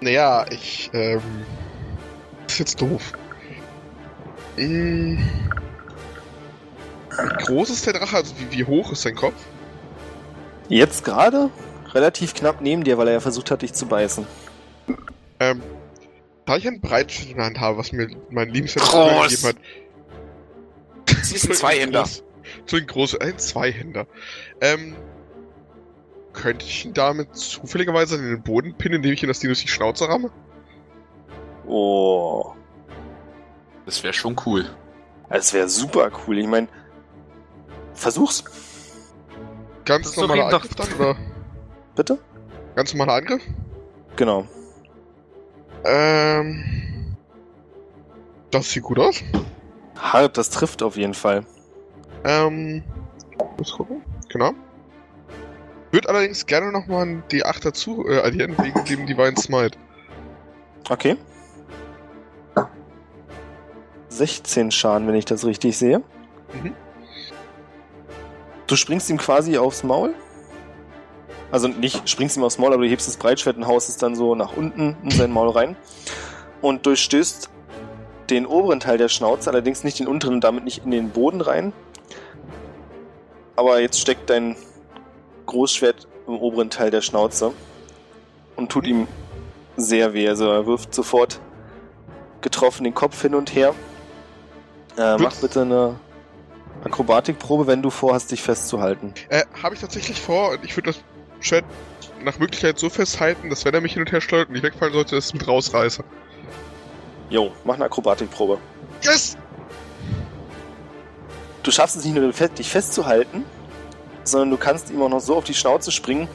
Naja, 0.00 0.46
ich, 0.50 0.90
ähm. 0.92 1.22
Das 2.44 2.54
ist 2.54 2.58
jetzt 2.58 2.80
doof. 2.80 3.12
Hm. 4.56 5.18
Wie 7.10 7.44
groß 7.44 7.70
ist 7.70 7.86
der 7.86 7.94
Drache? 7.94 8.16
Also 8.16 8.34
wie, 8.38 8.58
wie 8.58 8.64
hoch 8.64 8.92
ist 8.92 9.02
sein 9.02 9.14
Kopf? 9.14 9.34
Jetzt 10.68 11.04
gerade 11.04 11.50
relativ 11.92 12.34
knapp 12.34 12.60
neben 12.60 12.84
dir, 12.84 12.98
weil 12.98 13.08
er 13.08 13.14
ja 13.14 13.20
versucht 13.20 13.50
hat, 13.50 13.62
dich 13.62 13.72
zu 13.72 13.86
beißen. 13.86 14.26
Ähm. 15.40 15.62
Da 16.46 16.58
ich 16.58 16.66
ein 16.66 16.80
Breitschild 16.80 17.30
in 17.30 17.36
der 17.36 17.46
Hand 17.46 17.60
habe, 17.60 17.78
was 17.78 17.90
mir 17.92 18.08
mein 18.28 18.52
Groß. 18.52 18.74
gegeben 18.74 19.42
hat. 19.44 19.56
Sie 21.22 21.36
ist 21.36 21.48
ein 21.48 21.54
Zweihänder. 21.54 22.06
Zu 22.66 22.76
ein 22.76 22.86
großer, 22.86 23.20
ein 23.22 23.38
Zweihänder. 23.38 24.06
Ähm. 24.60 24.94
Könnte 26.34 26.66
ich 26.66 26.84
ihn 26.84 26.92
damit 26.92 27.34
zufälligerweise 27.36 28.16
in 28.16 28.24
den 28.24 28.42
Boden 28.42 28.74
pinnen, 28.74 28.96
indem 28.96 29.12
ich 29.12 29.22
ihn 29.22 29.28
das 29.28 29.38
Ding 29.38 29.48
durch 29.48 29.62
die 29.62 29.68
Schnauze 29.68 30.08
ramme? 30.08 30.30
Oh. 31.66 32.52
Das 33.86 34.02
wäre 34.02 34.12
schon 34.12 34.36
cool. 34.44 34.68
Das 35.30 35.52
wäre 35.52 35.68
super 35.68 36.10
cool. 36.26 36.38
Ich 36.38 36.46
meine, 36.46 36.68
versuch's. 37.94 38.44
Ganz 39.84 40.16
normaler 40.16 40.46
Angriff 40.46 40.74
dann, 40.74 40.92
oder? 40.94 41.16
Bitte? 41.94 42.18
Ganz 42.74 42.92
normaler 42.94 43.18
Angriff? 43.18 43.42
Genau. 44.16 44.46
Ähm. 45.84 47.16
Das 48.50 48.70
sieht 48.70 48.82
gut 48.82 48.98
aus. 48.98 49.22
Hart, 49.96 50.36
das 50.36 50.50
trifft 50.50 50.82
auf 50.82 50.96
jeden 50.96 51.14
Fall. 51.14 51.46
Ähm. 52.24 52.82
Muss 53.56 53.72
gucken. 53.72 54.02
Genau. 54.28 54.52
Würde 55.94 56.08
allerdings 56.08 56.44
gerne 56.46 56.72
nochmal 56.72 57.06
ein 57.06 57.22
D8 57.30 57.62
dazu 57.62 58.04
äh, 58.08 58.18
addieren, 58.18 58.56
wegen 58.58 58.84
dem 58.84 59.06
Divine 59.06 59.36
Smite. 59.36 59.78
Okay. 60.90 61.16
16 64.08 64.72
Schaden, 64.72 65.06
wenn 65.06 65.14
ich 65.14 65.24
das 65.24 65.44
richtig 65.44 65.78
sehe. 65.78 66.00
Mhm. 66.52 66.74
Du 68.66 68.74
springst 68.74 69.08
ihm 69.08 69.18
quasi 69.18 69.56
aufs 69.56 69.84
Maul. 69.84 70.14
Also 71.52 71.68
nicht 71.68 72.08
springst 72.08 72.36
ihm 72.38 72.42
aufs 72.42 72.58
Maul, 72.58 72.72
aber 72.72 72.82
du 72.82 72.88
hebst 72.88 73.06
das 73.06 73.16
Breitschwert 73.16 73.56
und 73.56 73.68
haust 73.68 73.88
es 73.88 73.96
dann 73.96 74.16
so 74.16 74.34
nach 74.34 74.56
unten 74.56 74.96
in 75.04 75.12
sein 75.12 75.30
Maul 75.30 75.50
rein. 75.50 75.76
Und 76.60 76.86
durchstößt 76.86 77.50
den 78.30 78.46
oberen 78.46 78.80
Teil 78.80 78.98
der 78.98 79.08
Schnauze, 79.08 79.48
allerdings 79.48 79.84
nicht 79.84 80.00
den 80.00 80.08
unteren 80.08 80.34
und 80.34 80.40
damit 80.42 80.64
nicht 80.64 80.84
in 80.84 80.90
den 80.90 81.10
Boden 81.10 81.40
rein. 81.40 81.72
Aber 83.54 83.80
jetzt 83.80 84.00
steckt 84.00 84.28
dein 84.28 84.56
Großschwert 85.46 86.08
im 86.26 86.38
oberen 86.38 86.70
Teil 86.70 86.90
der 86.90 87.00
Schnauze 87.00 87.52
und 88.56 88.70
tut 88.70 88.86
ihm 88.86 89.06
sehr 89.76 90.14
weh. 90.14 90.28
Also 90.28 90.50
er 90.50 90.66
wirft 90.66 90.94
sofort 90.94 91.40
getroffen 92.40 92.84
den 92.84 92.94
Kopf 92.94 93.20
hin 93.20 93.34
und 93.34 93.54
her. 93.54 93.74
Äh, 94.96 95.16
mach 95.18 95.34
bitte 95.36 95.62
eine 95.62 95.98
Akrobatikprobe, 96.84 97.66
wenn 97.66 97.82
du 97.82 97.90
vorhast, 97.90 98.30
dich 98.30 98.42
festzuhalten. 98.42 99.14
Äh, 99.28 99.44
habe 99.62 99.74
ich 99.74 99.80
tatsächlich 99.80 100.20
vor 100.20 100.50
und 100.50 100.64
ich 100.64 100.76
würde 100.76 100.92
das 100.92 101.00
Schwert 101.40 101.64
nach 102.22 102.38
Möglichkeit 102.38 102.78
so 102.78 102.88
festhalten, 102.88 103.50
dass 103.50 103.64
wenn 103.64 103.74
er 103.74 103.80
mich 103.80 103.94
hin 103.94 104.02
und 104.02 104.12
her 104.12 104.20
steuert 104.20 104.48
und 104.48 104.54
ich 104.54 104.62
wegfallen 104.62 104.92
sollte, 104.92 105.16
es 105.16 105.32
mit 105.32 105.46
rausreiße. 105.46 106.04
Jo, 107.30 107.52
mach 107.64 107.74
eine 107.74 107.84
Akrobatikprobe. 107.84 108.58
Yes! 109.02 109.36
Du 111.62 111.70
schaffst 111.70 111.96
es 111.96 112.04
nicht 112.04 112.14
nur, 112.14 112.30
dich 112.30 112.70
festzuhalten, 112.70 113.44
sondern 114.24 114.50
du 114.50 114.56
kannst 114.56 114.90
ihm 114.90 115.02
auch 115.02 115.08
noch 115.08 115.20
so 115.20 115.36
auf 115.36 115.44
die 115.44 115.54
Schnauze 115.54 115.92
springen, 115.92 116.28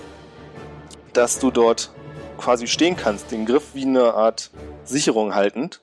dass 1.14 1.40
du 1.40 1.52
dort 1.52 1.92
quasi 2.38 2.68
stehen 2.68 2.96
kannst, 2.96 3.32
den 3.32 3.46
Griff 3.46 3.74
wie 3.74 3.86
eine 3.86 4.14
Art 4.14 4.52
Sicherung 4.84 5.36
haltend. 5.36 5.82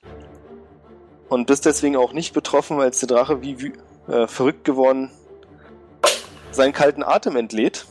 Und 1.28 1.46
bist 1.48 1.66
deswegen 1.66 1.96
auch 1.96 2.12
nicht 2.12 2.32
betroffen, 2.32 2.80
als 2.80 3.00
der 3.00 3.08
Drache 3.08 3.42
wie, 3.42 3.60
wie 3.60 3.72
äh, 4.10 4.28
verrückt 4.28 4.64
geworden 4.64 5.10
seinen 6.52 6.72
kalten 6.72 7.02
Atem 7.02 7.36
entlädt. 7.36 7.86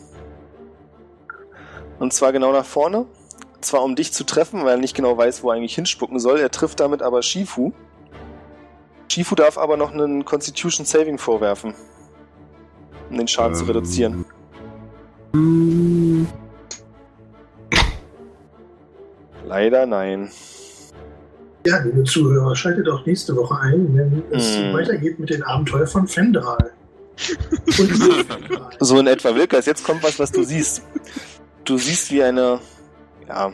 Und 2.00 2.14
zwar 2.14 2.32
genau 2.32 2.52
nach 2.52 2.66
vorne. 2.66 3.06
Zwar 3.62 3.84
um 3.84 3.96
dich 3.96 4.14
zu 4.14 4.26
treffen, 4.26 4.64
weil 4.64 4.72
er 4.72 4.78
nicht 4.78 4.96
genau 4.96 5.18
weiß, 5.18 5.44
wo 5.44 5.50
er 5.50 5.56
eigentlich 5.56 5.76
hinspucken 5.76 6.20
soll. 6.20 6.40
Er 6.40 6.52
trifft 6.52 6.80
damit 6.80 7.02
aber 7.02 7.22
Shifu. 7.22 7.72
Shifu 9.12 9.36
darf 9.36 9.58
aber 9.58 9.78
noch 9.78 9.92
einen 9.92 10.26
Constitution 10.26 10.86
Saving 10.86 11.18
vorwerfen, 11.18 11.74
um 13.10 13.18
den 13.18 13.28
Schaden 13.28 13.56
zu 13.56 13.64
Ähm, 13.64 13.68
reduzieren. 13.70 14.26
Leider 19.46 19.86
nein. 19.86 20.30
Ja, 21.66 21.80
liebe 21.80 22.04
Zuhörer, 22.04 22.56
schaltet 22.56 22.88
auch 22.90 23.06
nächste 23.06 23.36
Woche 23.36 23.60
ein, 23.60 23.96
wenn 23.96 24.24
es 24.32 24.58
Mm. 24.58 24.74
weitergeht 24.74 25.20
mit 25.20 25.30
den 25.32 25.44
Abenteuern 25.44 25.88
von 25.88 26.08
Fendral. 26.08 26.72
So 28.80 29.00
in 29.00 29.08
etwa, 29.08 29.34
Wilkas, 29.36 29.66
jetzt 29.66 29.84
kommt 29.84 30.04
was, 30.04 30.20
was 30.20 30.32
du 30.32 30.44
siehst. 30.44 30.84
Du 31.64 31.78
siehst, 31.78 32.12
wie 32.12 32.22
eine, 32.22 32.60
ja, 33.28 33.52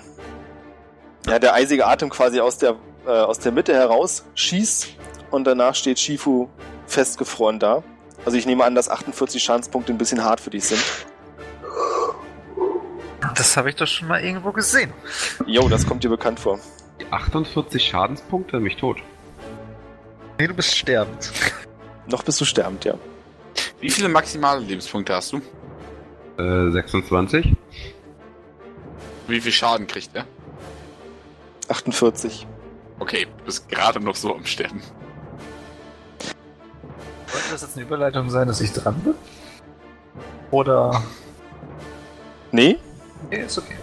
ja, 1.27 1.39
der 1.39 1.53
eisige 1.53 1.85
Atem 1.85 2.09
quasi 2.09 2.39
aus 2.41 2.57
der, 2.57 2.75
äh, 3.05 3.09
aus 3.11 3.39
der 3.39 3.51
Mitte 3.51 3.73
heraus 3.73 4.25
schießt 4.35 4.89
und 5.29 5.45
danach 5.45 5.75
steht 5.75 5.99
Shifu 5.99 6.47
festgefroren 6.87 7.59
da. 7.59 7.83
Also 8.25 8.37
ich 8.37 8.45
nehme 8.45 8.63
an, 8.63 8.75
dass 8.75 8.89
48 8.89 9.41
Schadenspunkte 9.43 9.91
ein 9.91 9.97
bisschen 9.97 10.23
hart 10.23 10.39
für 10.39 10.49
dich 10.49 10.65
sind. 10.65 10.83
Das 13.35 13.57
habe 13.57 13.69
ich 13.69 13.75
doch 13.75 13.87
schon 13.87 14.07
mal 14.07 14.23
irgendwo 14.23 14.51
gesehen. 14.51 14.93
Jo, 15.45 15.67
das 15.69 15.85
kommt 15.87 16.03
dir 16.03 16.09
bekannt 16.09 16.39
vor. 16.39 16.59
Die 16.99 17.05
48 17.11 17.83
Schadenspunkte, 17.83 18.59
mich 18.59 18.75
tot. 18.77 18.97
Nee, 20.39 20.47
du 20.47 20.53
bist 20.53 20.75
sterbend. 20.75 21.31
Noch 22.07 22.23
bist 22.23 22.41
du 22.41 22.45
sterbend, 22.45 22.83
ja. 22.85 22.95
Wie 23.79 23.89
viele 23.89 24.09
maximale 24.09 24.61
Lebenspunkte 24.61 25.15
hast 25.15 25.33
du? 25.33 25.41
Äh, 26.37 26.71
26. 26.71 27.55
Wie 29.27 29.41
viel 29.41 29.51
Schaden 29.51 29.87
kriegt 29.87 30.15
er? 30.15 30.25
48. 31.69 32.47
Okay, 32.99 33.27
du 33.37 33.45
bist 33.45 33.69
gerade 33.69 33.99
noch 33.99 34.15
so 34.15 34.35
am 34.35 34.45
Sterben. 34.45 34.81
Sollte 37.51 37.65
das 37.65 37.69
jetzt 37.71 37.77
eine 37.77 37.85
Überleitung 37.85 38.29
sein, 38.29 38.47
dass 38.47 38.61
ich 38.61 38.71
dran 38.71 38.95
bin? 39.01 39.13
Oder. 40.51 41.03
Nee, 42.53 42.77
Nee, 43.29 43.41
ist 43.43 43.57
okay. 43.57 43.75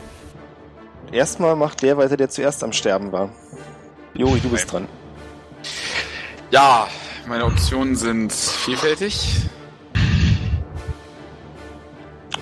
erstmal 1.12 1.54
macht 1.54 1.82
der 1.82 1.98
weiter, 1.98 2.16
der 2.16 2.30
zuerst 2.30 2.64
am 2.64 2.72
Sterben 2.72 3.12
war. 3.12 3.28
Juri, 4.14 4.40
du 4.40 4.48
bist 4.48 4.72
dran. 4.72 4.88
Ja, 6.50 6.88
meine 7.26 7.44
Optionen 7.44 7.94
sind 7.94 8.32
vielfältig. 8.32 9.36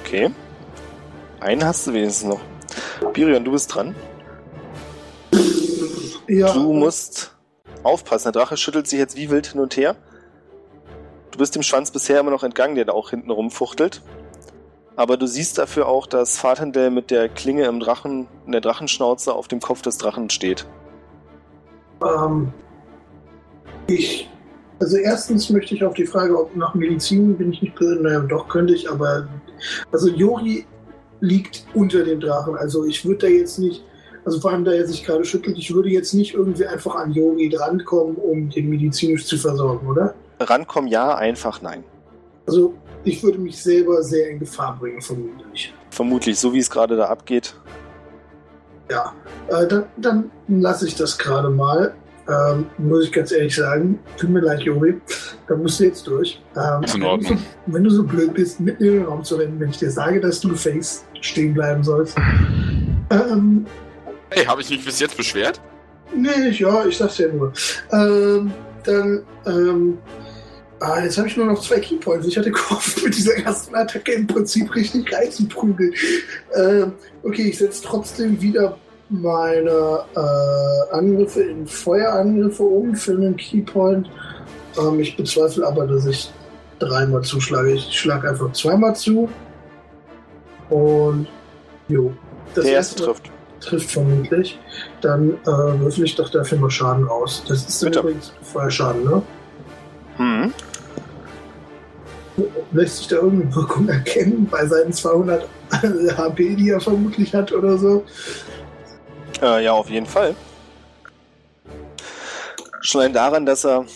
Okay. 0.01 0.31
Einen 1.41 1.65
hast 1.65 1.89
du 1.89 1.93
wenigstens 1.93 2.29
noch. 2.29 2.41
Birion, 3.13 3.45
du 3.45 3.51
bist 3.51 3.75
dran. 3.75 3.97
Ja, 6.29 6.53
Du 6.53 6.73
musst 6.73 7.35
aufpassen. 7.83 8.31
Der 8.33 8.43
Drache 8.43 8.57
schüttelt 8.57 8.87
sich 8.87 9.01
jetzt 9.01 9.17
wie 9.17 9.29
wild 9.29 9.49
hin 9.49 9.61
und 9.61 9.77
her. 9.77 9.97
Du 11.37 11.41
bist 11.41 11.55
dem 11.55 11.63
Schwanz 11.63 11.91
bisher 11.91 12.19
immer 12.19 12.31
noch 12.31 12.45
entgangen, 12.45 12.77
der 12.77 12.87
da 12.87 12.93
auch 12.93 13.11
hinten 13.11 13.31
rumfuchtelt. 13.31 14.01
Aber 14.97 15.19
du 15.19 15.27
siehst 15.27 15.59
dafür 15.59 15.87
auch, 15.87 16.07
dass 16.07 16.39
Fatendel 16.39 16.89
mit 16.89 17.11
der 17.11 17.29
Klinge 17.29 17.67
im 17.67 17.79
Drachen, 17.79 18.27
in 18.47 18.53
der 18.53 18.63
Drachenschnauze 18.63 19.35
auf 19.35 19.47
dem 19.47 19.61
Kopf 19.61 19.83
des 19.83 19.99
Drachen 19.99 20.31
steht. 20.31 20.65
Ähm, 22.03 22.55
ich, 23.87 24.31
also 24.81 24.97
erstens 24.97 25.51
möchte 25.51 25.75
ich 25.75 25.85
auf 25.85 25.93
die 25.93 26.07
Frage, 26.07 26.41
ob 26.41 26.57
nach 26.57 26.75
Medizin 26.75 27.37
bin 27.37 27.53
ich 27.53 27.61
nicht 27.61 27.79
drin, 27.79 28.01
naja, 28.01 28.21
doch 28.21 28.49
könnte 28.49 28.73
ich, 28.73 28.91
aber 28.91 29.29
also 29.93 30.09
Jori 30.09 30.65
liegt 31.21 31.67
unter 31.75 32.03
dem 32.03 32.19
Drachen, 32.19 32.57
also 32.57 32.87
ich 32.87 33.05
würde 33.05 33.27
da 33.27 33.27
jetzt 33.27 33.59
nicht 33.59 33.85
Also 34.25 34.41
vor 34.41 34.53
allem, 34.53 34.65
da 34.65 34.73
er 34.73 34.89
sich 34.89 35.05
gerade 35.05 35.27
schüttelt, 35.27 35.59
ich 35.59 35.75
würde 35.75 35.91
jetzt 35.91 36.15
nicht 36.15 36.33
irgendwie 36.33 36.65
einfach 36.65 36.95
an 36.95 37.13
Yogi 37.13 37.51
drankommen, 37.51 38.17
um 38.17 38.49
den 38.49 38.71
medizinisch 38.71 39.27
zu 39.27 39.37
versorgen, 39.37 39.87
oder? 39.87 40.15
Rankommen 40.41 40.89
ja, 40.91 41.15
einfach 41.15 41.63
nein. 41.63 41.85
Also 42.47 42.75
ich 43.05 43.23
würde 43.23 43.39
mich 43.39 43.63
selber 43.63 44.03
sehr 44.03 44.31
in 44.31 44.39
Gefahr 44.39 44.77
bringen, 44.79 45.01
vermutlich. 45.01 45.73
Vermutlich, 45.91 46.39
so 46.39 46.53
wie 46.53 46.59
es 46.59 46.71
gerade 46.71 46.97
da 46.97 47.07
abgeht. 47.07 47.55
Ja, 48.91 49.13
äh, 49.49 49.67
dann, 49.67 49.87
dann 49.97 50.31
lasse 50.49 50.87
ich 50.87 50.95
das 50.95 51.17
gerade 51.19 51.49
mal. 51.51 51.95
Ähm, 52.29 52.67
muss 52.79 53.05
ich 53.05 53.13
ganz 53.13 53.31
ehrlich 53.31 53.55
sagen, 53.55 54.01
tut 54.17 54.31
mir 54.31 54.41
leid, 54.41 54.61
Juri, 54.63 55.01
da 55.47 55.55
musst 55.55 55.79
du 55.79 55.85
jetzt 55.85 56.05
durch. 56.09 56.43
Ähm, 56.57 56.83
Ist 56.83 56.95
in 56.97 57.01
wenn, 57.01 57.01
du 57.03 57.07
Ordnung. 57.13 57.39
so, 57.39 57.73
wenn 57.73 57.85
du 57.85 57.91
so 57.91 58.03
blöd 58.03 58.35
bist, 58.35 58.59
mitten 58.59 58.83
in 58.85 58.93
den 58.95 59.05
Raum 59.05 59.23
zu 59.23 59.37
rennen, 59.37 59.61
wenn 59.61 59.71
ich 59.71 59.79
dir 59.79 59.91
sage, 59.93 60.21
dass 60.21 60.41
du 60.41 60.49
gefälligst 60.49 61.05
stehen 61.21 61.55
bleiben 61.55 61.85
sollst. 61.85 62.17
Ähm, 63.11 63.67
Hey, 64.31 64.45
habe 64.45 64.61
ich 64.61 64.69
mich 64.71 64.85
bis 64.85 64.99
jetzt 64.99 65.17
beschwert? 65.17 65.61
nee, 66.15 66.49
ich- 66.51 66.59
ja, 66.59 66.85
ich 66.85 66.97
sag's 66.99 67.19
ja 67.19 67.29
nur. 67.29 67.53
Ähm, 67.93 68.53
dann, 68.83 69.23
ähm, 69.47 69.99
ah, 70.81 71.01
jetzt 71.03 71.19
habe 71.19 71.29
ich 71.29 71.37
nur 71.37 71.47
noch 71.47 71.61
zwei 71.61 71.81
Keypoints. 71.81 72.27
Ich 72.27 72.37
hatte 72.37 72.51
gehofft, 72.51 73.03
mit 73.05 73.17
dieser 73.17 73.37
ersten 73.37 73.75
Attacke 73.75 74.13
im 74.13 74.27
Prinzip 74.27 74.75
richtig 74.75 75.13
reinzuprügeln. 75.13 75.93
Ähm, 76.55 76.93
okay, 77.23 77.49
ich 77.49 77.59
setze 77.59 77.83
trotzdem 77.83 78.41
wieder 78.41 78.79
meine 79.09 80.05
äh, 80.17 80.95
Angriffe 80.95 81.43
in 81.43 81.67
Feuerangriffe 81.67 82.63
um 82.63 82.95
für 82.95 83.13
einen 83.13 83.37
Keypoint. 83.37 84.11
Ähm, 84.79 85.01
ich 85.01 85.17
bezweifle 85.17 85.67
aber, 85.67 85.87
dass 85.87 86.07
ich 86.07 86.31
dreimal 86.79 87.23
zuschlage. 87.23 87.73
Ich 87.73 87.99
schlage 87.99 88.29
einfach 88.29 88.53
zweimal 88.53 88.97
zu. 88.97 89.29
Und 90.69 91.29
jo. 91.89 92.13
Das 92.55 92.65
Der 92.65 92.75
erste 92.75 93.05
trifft. 93.05 93.31
trifft 93.61 93.91
vermutlich. 93.91 94.59
Dann 95.01 95.35
äh, 95.43 95.47
würfel 95.47 96.05
ich 96.05 96.15
doch 96.17 96.31
dafür 96.31 96.59
mal 96.59 96.71
Schaden 96.71 97.09
aus. 97.09 97.45
Das 97.47 97.67
ist 97.69 97.83
übrigens 97.83 98.33
Feuerschaden, 98.43 99.05
ne? 99.05 99.23
Hm. 100.17 100.53
Lässt 102.73 102.99
sich 102.99 103.09
da 103.09 103.17
irgendeine 103.17 103.55
Wirkung 103.55 103.89
erkennen 103.89 104.47
bei 104.51 104.67
seinen 104.67 104.93
200 104.93 105.49
HP, 106.19 106.55
die 106.55 106.71
er 106.71 106.81
vermutlich 106.81 107.35
hat 107.35 107.53
oder 107.53 107.79
so? 107.79 108.05
Äh, 109.43 109.65
ja, 109.65 109.73
auf 109.73 109.89
jeden 109.89 110.07
Fall. 110.07 110.35
Schon 112.81 113.01
allein 113.01 113.13
daran, 113.13 113.47
dass 113.47 113.65
er 113.65 113.87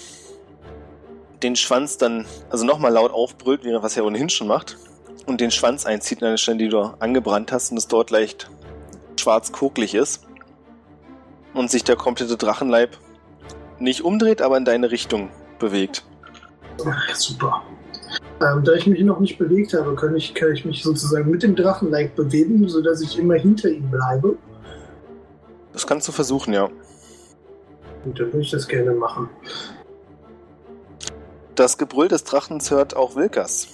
den 1.43 1.57
Schwanz 1.57 1.97
dann, 1.97 2.27
also 2.51 2.65
nochmal 2.65 2.93
laut 2.93 3.13
aufbrüllt, 3.13 3.63
was 3.65 3.97
er 3.97 4.05
ohnehin 4.05 4.29
schon 4.29 4.47
macht, 4.47 4.77
und 5.27 5.41
den 5.41 5.51
Schwanz 5.51 5.87
einzieht 5.87 6.23
an 6.23 6.29
eine 6.29 6.39
Stelle, 6.39 6.59
die 6.59 6.69
du 6.69 6.95
angebrannt 6.99 7.53
hast 7.53 7.71
und 7.71 7.79
es 7.79 7.89
dort 7.89 8.11
leicht 8.11 8.51
schwarz-koklig 9.19 9.95
ist. 9.95 10.27
Und 11.55 11.71
sich 11.71 11.85
der 11.85 11.97
komplette 11.97 12.37
Drachenleib 12.37 12.97
nicht 13.79 14.03
umdreht, 14.03 14.41
aber 14.41 14.57
in 14.57 14.65
deine 14.65 14.91
Richtung 14.91 15.31
bewegt. 15.59 16.05
Ach, 16.87 17.15
super. 17.15 17.63
Ähm, 18.41 18.65
da 18.65 18.73
ich 18.73 18.87
mich 18.87 19.01
noch 19.03 19.21
nicht 19.21 19.39
bewegt 19.39 19.75
habe, 19.75 19.95
kann 19.95 20.17
ich, 20.17 20.35
kann 20.35 20.53
ich 20.53 20.65
mich 20.65 20.83
sozusagen 20.83 21.31
mit 21.31 21.43
dem 21.43 21.55
Drachenleib 21.55 22.17
bewegen, 22.17 22.69
sodass 22.69 23.01
ich 23.03 23.19
immer 23.19 23.35
hinter 23.35 23.69
ihm 23.69 23.91
bleibe. 23.91 24.37
Das 25.73 25.87
kannst 25.87 26.09
du 26.09 26.13
versuchen, 26.13 26.53
ja. 26.55 26.65
Und 28.05 28.19
dann 28.19 28.27
würde 28.27 28.41
ich 28.41 28.51
das 28.51 28.67
gerne 28.67 28.93
machen. 28.93 29.29
Das 31.55 31.77
Gebrüll 31.77 32.09
des 32.09 32.25
Drachens 32.25 32.71
hört 32.71 32.97
auch 32.97 33.15
Wilkas. 33.15 33.69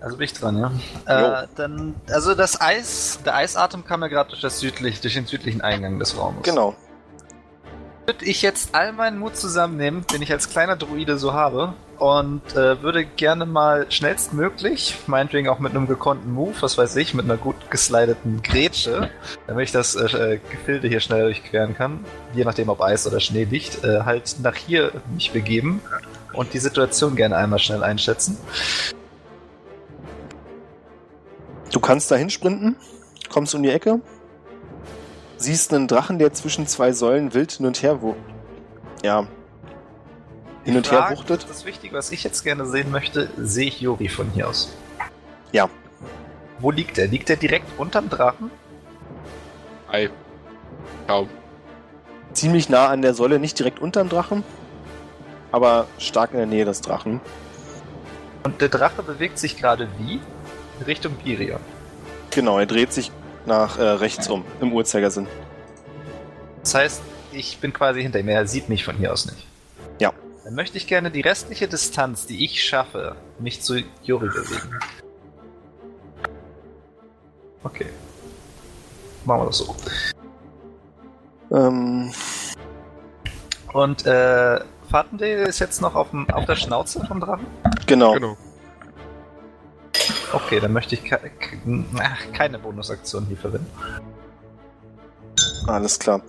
Also 0.00 0.16
bin 0.16 0.24
ich 0.24 0.32
dran, 0.32 0.58
ja. 0.58 1.42
Äh, 1.42 1.46
dann, 1.56 1.94
also 2.08 2.34
das 2.34 2.60
Eis, 2.60 3.20
der 3.24 3.36
Eisatem 3.36 3.84
kam 3.84 4.02
ja 4.02 4.08
gerade 4.08 4.30
durch 4.30 4.40
das 4.40 4.60
südlich, 4.60 5.00
durch 5.00 5.14
den 5.14 5.26
südlichen 5.26 5.60
Eingang 5.60 5.98
des 5.98 6.16
Raumes. 6.16 6.42
Genau. 6.42 6.74
Würde 8.06 8.24
ich 8.24 8.42
jetzt 8.42 8.74
all 8.74 8.92
meinen 8.92 9.18
Mut 9.18 9.36
zusammennehmen, 9.36 10.04
den 10.12 10.22
ich 10.22 10.32
als 10.32 10.48
kleiner 10.48 10.76
Druide 10.76 11.18
so 11.18 11.32
habe, 11.32 11.74
und 12.02 12.56
äh, 12.56 12.82
würde 12.82 13.04
gerne 13.04 13.46
mal 13.46 13.86
schnellstmöglich, 13.88 14.96
meinetwegen 15.06 15.48
auch 15.48 15.60
mit 15.60 15.70
einem 15.70 15.86
gekonnten 15.86 16.32
Move, 16.32 16.54
was 16.58 16.76
weiß 16.76 16.96
ich, 16.96 17.14
mit 17.14 17.26
einer 17.26 17.36
gut 17.36 17.70
geslideten 17.70 18.42
Grätsche, 18.42 19.08
damit 19.46 19.66
ich 19.66 19.72
das 19.72 19.94
äh, 19.94 20.34
äh, 20.34 20.40
Gefilde 20.50 20.88
hier 20.88 20.98
schnell 20.98 21.22
durchqueren 21.22 21.76
kann, 21.76 22.04
je 22.34 22.44
nachdem 22.44 22.70
ob 22.70 22.80
Eis 22.80 23.06
oder 23.06 23.20
Schnee 23.20 23.44
liegt, 23.44 23.84
äh, 23.84 24.00
halt 24.00 24.34
nach 24.42 24.56
hier 24.56 24.90
mich 25.14 25.30
begeben 25.30 25.80
und 26.32 26.52
die 26.54 26.58
Situation 26.58 27.14
gerne 27.14 27.36
einmal 27.36 27.60
schnell 27.60 27.84
einschätzen. 27.84 28.36
Du 31.70 31.78
kannst 31.78 32.10
dahin 32.10 32.30
sprinten, 32.30 32.74
kommst 33.28 33.54
um 33.54 33.62
die 33.62 33.70
Ecke, 33.70 34.00
siehst 35.42 35.72
einen 35.74 35.88
Drachen, 35.88 36.18
der 36.18 36.32
zwischen 36.32 36.66
zwei 36.66 36.92
Säulen 36.92 37.34
wild 37.34 37.52
hin 37.52 37.66
und 37.66 37.82
her 37.82 38.02
wo 38.02 38.16
ja, 39.02 39.26
hin 40.64 40.76
und 40.76 40.90
her 40.90 41.10
wuchtet. 41.10 41.46
Das 41.48 41.64
Wichtige, 41.64 41.94
was 41.94 42.12
ich 42.12 42.22
jetzt 42.24 42.42
gerne 42.42 42.66
sehen 42.66 42.90
möchte, 42.90 43.28
sehe 43.36 43.66
ich 43.66 43.80
Jori 43.80 44.08
von 44.08 44.30
hier 44.30 44.48
aus. 44.48 44.72
Ja. 45.50 45.68
Wo 46.60 46.70
liegt 46.70 46.98
er? 46.98 47.08
Liegt 47.08 47.28
er 47.30 47.36
direkt 47.36 47.66
unterm 47.78 48.08
Drachen? 48.08 48.50
Ei. 49.90 50.08
Kaum. 51.06 51.28
Ziemlich 52.32 52.68
nah 52.68 52.88
an 52.88 53.02
der 53.02 53.14
Säule, 53.14 53.38
nicht 53.38 53.58
direkt 53.58 53.80
unterm 53.80 54.08
Drachen, 54.08 54.42
aber 55.50 55.86
stark 55.98 56.30
in 56.32 56.38
der 56.38 56.46
Nähe 56.46 56.64
des 56.64 56.80
Drachen. 56.80 57.20
Und 58.44 58.60
der 58.60 58.68
Drache 58.68 59.02
bewegt 59.02 59.38
sich 59.38 59.56
gerade 59.56 59.88
wie? 59.98 60.20
Richtung 60.86 61.14
Birion. 61.16 61.60
Genau, 62.30 62.58
er 62.58 62.66
dreht 62.66 62.92
sich 62.92 63.12
nach 63.46 63.78
äh, 63.78 63.82
rechts 63.82 64.28
um, 64.28 64.44
im 64.60 64.72
Uhrzeigersinn. 64.72 65.26
Das 66.62 66.74
heißt, 66.74 67.02
ich 67.32 67.58
bin 67.58 67.72
quasi 67.72 68.02
hinter 68.02 68.20
ihm. 68.20 68.28
Er 68.28 68.46
sieht 68.46 68.68
mich 68.68 68.84
von 68.84 68.96
hier 68.96 69.12
aus 69.12 69.26
nicht. 69.26 69.46
Ja. 69.98 70.12
Dann 70.44 70.54
möchte 70.54 70.76
ich 70.76 70.86
gerne 70.86 71.10
die 71.10 71.20
restliche 71.20 71.68
Distanz, 71.68 72.26
die 72.26 72.44
ich 72.44 72.62
schaffe, 72.64 73.16
mich 73.38 73.62
zu 73.62 73.82
Jori 74.02 74.26
bewegen. 74.28 74.78
Okay. 77.64 77.86
Machen 79.24 79.42
wir 79.42 79.46
das 79.46 79.58
so. 79.58 79.76
Ähm, 81.52 82.12
Und 83.72 84.04
äh, 84.06 84.60
Fatendale 84.90 85.44
ist 85.44 85.58
jetzt 85.60 85.80
noch 85.80 85.94
auf, 85.94 86.10
dem, 86.10 86.28
auf 86.30 86.44
der 86.44 86.56
Schnauze 86.56 87.04
vom 87.06 87.20
Drachen? 87.20 87.46
genau. 87.86 88.12
Genau. 88.14 88.36
Okay, 90.32 90.60
dann 90.60 90.72
möchte 90.72 90.94
ich 90.94 91.04
ke 91.04 91.18
ach, 91.98 92.32
keine 92.32 92.58
Bonusaktion 92.58 93.26
hier 93.26 93.36
verwenden. 93.36 93.70
Alles 95.66 95.98
klar. 95.98 96.22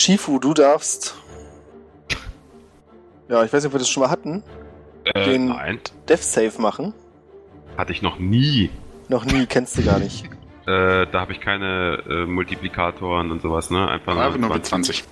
Shifu, 0.00 0.38
du 0.38 0.54
darfst. 0.54 1.14
Ja, 3.28 3.42
ich 3.44 3.52
weiß 3.52 3.62
nicht, 3.62 3.66
ob 3.68 3.74
wir 3.74 3.78
das 3.78 3.88
schon 3.88 4.02
mal 4.02 4.10
hatten. 4.10 4.42
Äh, 5.04 5.24
Den- 5.24 5.46
nein, 5.48 5.80
Death 6.08 6.22
Save 6.22 6.52
machen. 6.60 6.94
hatte 7.76 7.92
ich 7.92 8.02
noch 8.02 8.18
nie. 8.18 8.70
Noch 9.08 9.24
nie, 9.24 9.46
kennst 9.46 9.76
du 9.78 9.82
gar 9.84 9.98
nicht. 9.98 10.24
Äh, 10.64 11.08
da 11.10 11.22
habe 11.22 11.32
ich 11.32 11.40
keine 11.40 12.04
äh, 12.08 12.24
Multiplikatoren 12.24 13.32
und 13.32 13.42
sowas, 13.42 13.70
ne? 13.70 13.88
Einfach 13.88 14.16
Einfach 14.16 14.38
nur 14.38 14.54
mit 14.54 14.64
20. 14.64 15.02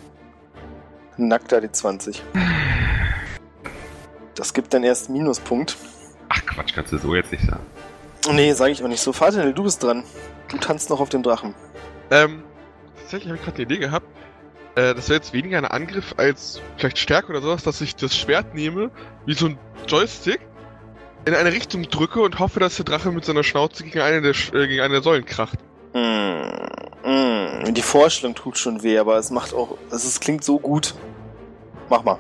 Nackter 1.16 1.60
die 1.60 1.72
20. 1.72 2.22
Das 4.36 4.54
gibt 4.54 4.72
dann 4.72 4.84
erst 4.84 5.10
Minuspunkt. 5.10 5.76
Ach 6.30 6.46
Quatsch, 6.46 6.72
kannst 6.74 6.92
du 6.92 6.98
so 6.98 7.14
jetzt 7.14 7.30
nicht 7.32 7.44
sagen. 7.44 7.64
Nee, 8.32 8.52
sage 8.52 8.72
ich 8.72 8.82
auch 8.82 8.88
nicht 8.88 9.00
so. 9.02 9.12
Vater, 9.12 9.52
du 9.52 9.62
bist 9.62 9.82
dran. 9.82 10.04
Du 10.48 10.56
tanzt 10.58 10.88
noch 10.90 11.00
auf 11.00 11.08
dem 11.10 11.22
Drachen. 11.22 11.54
Ähm, 12.10 12.42
tatsächlich 12.98 13.28
habe 13.28 13.36
ich 13.38 13.44
gerade 13.44 13.56
eine 13.56 13.64
Idee 13.64 13.78
gehabt. 13.78 14.06
Äh, 14.76 14.94
das 14.94 15.08
wäre 15.08 15.16
jetzt 15.18 15.32
weniger 15.32 15.58
ein 15.58 15.64
Angriff 15.64 16.14
als 16.16 16.60
vielleicht 16.76 16.98
Stärke 16.98 17.30
oder 17.30 17.40
sowas, 17.42 17.62
dass 17.62 17.80
ich 17.80 17.96
das 17.96 18.16
Schwert 18.16 18.54
nehme, 18.54 18.90
wie 19.26 19.34
so 19.34 19.46
ein 19.46 19.58
Joystick, 19.86 20.40
in 21.24 21.34
eine 21.34 21.52
Richtung 21.52 21.82
drücke 21.82 22.20
und 22.20 22.38
hoffe, 22.38 22.60
dass 22.60 22.76
der 22.76 22.84
Drache 22.84 23.10
mit 23.10 23.24
seiner 23.24 23.42
Schnauze 23.44 23.84
gegen 23.84 24.00
eine 24.00 24.22
der, 24.22 24.34
Sch- 24.34 24.54
äh, 24.56 24.66
gegen 24.68 24.80
eine 24.82 24.94
der 24.94 25.02
Säulen 25.02 25.24
kracht. 25.24 25.58
Mm, 25.92 27.08
mm, 27.08 27.74
die 27.74 27.82
Vorstellung 27.82 28.34
tut 28.34 28.56
schon 28.58 28.82
weh, 28.82 28.98
aber 28.98 29.16
es 29.18 29.30
macht 29.30 29.52
auch. 29.54 29.76
Es 29.90 30.04
ist, 30.04 30.20
klingt 30.20 30.44
so 30.44 30.58
gut. 30.58 30.94
Mach 31.88 32.04
mal. 32.04 32.18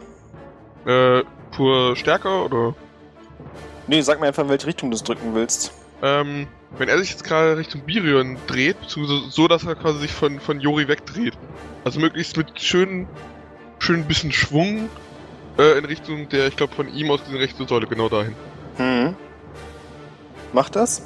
Äh, 0.86 1.22
pur 1.52 1.94
Stärke 1.96 2.28
oder? 2.28 2.74
Nee, 3.90 4.02
sag 4.02 4.20
mir 4.20 4.28
einfach, 4.28 4.44
in 4.44 4.48
welche 4.48 4.68
Richtung 4.68 4.92
du 4.92 4.94
es 4.94 5.02
drücken 5.02 5.34
willst. 5.34 5.72
Ähm, 6.00 6.46
wenn 6.78 6.88
er 6.88 6.96
sich 6.98 7.10
jetzt 7.10 7.24
gerade 7.24 7.56
Richtung 7.56 7.80
Birion 7.80 8.36
dreht, 8.46 8.76
so, 8.86 9.48
dass 9.48 9.64
er 9.64 9.74
quasi 9.74 9.98
sich 9.98 10.12
von, 10.12 10.38
von 10.38 10.60
Jori 10.60 10.86
wegdreht. 10.86 11.36
Also 11.82 11.98
möglichst 11.98 12.36
mit 12.36 12.60
schön, 12.60 13.08
schön 13.80 14.04
bisschen 14.04 14.30
Schwung 14.30 14.88
äh, 15.58 15.76
in 15.76 15.84
Richtung 15.84 16.28
der, 16.28 16.46
ich 16.46 16.54
glaube, 16.54 16.72
von 16.72 16.86
ihm 16.94 17.10
aus 17.10 17.18
diese 17.26 17.40
rechte 17.40 17.66
Säule, 17.66 17.88
genau 17.88 18.08
dahin. 18.08 18.36
Hm. 18.76 19.16
Mach 20.52 20.68
das. 20.68 21.02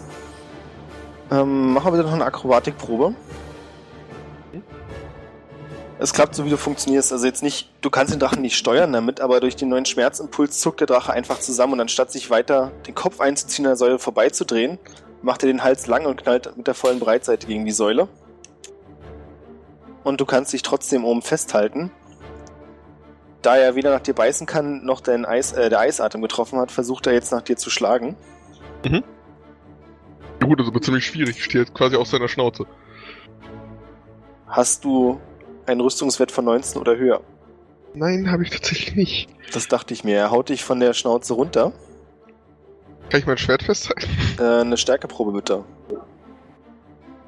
Ähm, 1.31 1.73
mach 1.73 1.85
mal 1.85 1.93
bitte 1.93 2.03
noch 2.03 2.13
eine 2.13 2.27
Akrobatikprobe. 2.27 3.15
Es 5.99 6.13
klappt 6.13 6.35
so, 6.35 6.45
wie 6.45 6.51
du 6.51 6.57
funktionierst. 6.57 7.13
Also 7.13 7.27
jetzt 7.27 7.43
nicht, 7.43 7.71
du 7.81 7.89
kannst 7.89 8.13
den 8.13 8.21
Drachen 8.21 8.43
nicht 8.43 8.57
steuern 8.57 8.93
damit, 8.93 9.21
aber 9.21 9.41
durch 9.41 9.57
den 9.57 9.69
neuen 9.69 9.87
Schmerzimpuls 9.87 10.59
zuckt 10.61 10.81
der 10.81 10.87
Drache 10.87 11.13
einfach 11.13 11.39
zusammen 11.39 11.75
und 11.75 11.81
anstatt 11.81 12.11
sich 12.11 12.31
weiter 12.31 12.73
den 12.87 12.95
Kopf 12.95 13.21
einzuziehen 13.21 13.67
an 13.67 13.71
der 13.71 13.77
Säule 13.77 13.99
vorbeizudrehen, 13.99 14.79
macht 15.23 15.43
er 15.43 15.47
den 15.47 15.63
Hals 15.63 15.87
lang 15.87 16.05
und 16.07 16.23
knallt 16.23 16.57
mit 16.57 16.67
der 16.67 16.75
vollen 16.75 16.99
Breitseite 16.99 17.47
gegen 17.47 17.65
die 17.65 17.73
Säule. 17.73 18.09
und 20.05 20.21
du 20.21 20.27
kannst 20.27 20.53
dich 20.53 20.63
trotzdem 20.63 21.05
oben 21.05 21.23
festhalten. 21.23 21.91
Da 23.43 23.57
er 23.57 23.75
weder 23.75 23.91
nach 23.91 24.01
dir 24.01 24.15
beißen 24.15 24.47
kann, 24.47 24.85
noch 24.85 25.01
dein 25.01 25.25
Eis, 25.25 25.53
äh, 25.53 25.71
der 25.71 25.81
Eisatem 25.81 26.23
getroffen 26.23 26.59
hat, 26.59 26.71
versucht 26.71 27.07
er 27.07 27.15
jetzt 27.15 27.33
nach 27.33 27.43
dir 27.43 27.57
zu 27.57 27.71
schlagen. 27.71 28.17
Ja 30.41 30.47
gut, 30.49 30.59
das 30.61 30.67
ist 30.67 30.73
aber 30.73 30.83
ziemlich 30.83 31.07
schwierig. 31.07 31.37
Ich 31.39 31.45
stehe 31.45 31.65
jetzt 31.65 31.75
quasi 31.75 31.97
auf 31.97 32.07
seiner 32.07 32.29
Schnauze. 32.29 32.67
Hast 34.47 34.85
du 34.85 35.21
einen 35.67 35.81
Rüstungswert 35.81 36.31
von 36.31 36.45
19 36.45 36.81
oder 36.81 36.97
höher? 36.97 37.21
Nein, 37.95 38.31
habe 38.31 38.43
ich 38.43 38.51
tatsächlich 38.51 38.95
nicht. 38.97 39.29
Das 39.53 39.69
dachte 39.69 39.95
ich 39.95 40.05
mir. 40.05 40.17
Er 40.17 40.31
haut 40.31 40.49
dich 40.49 40.65
von 40.65 40.81
der 40.81 40.95
Schnauze 40.95 41.35
runter. 41.35 41.73
Kann 43.09 43.21
ich 43.21 43.27
mein 43.27 43.39
Schwert 43.39 43.63
festhalten? 43.63 44.09
Äh, 44.39 44.61
eine 44.63 44.77
Stärkeprobe 44.77 45.33
bitte. 45.33 45.65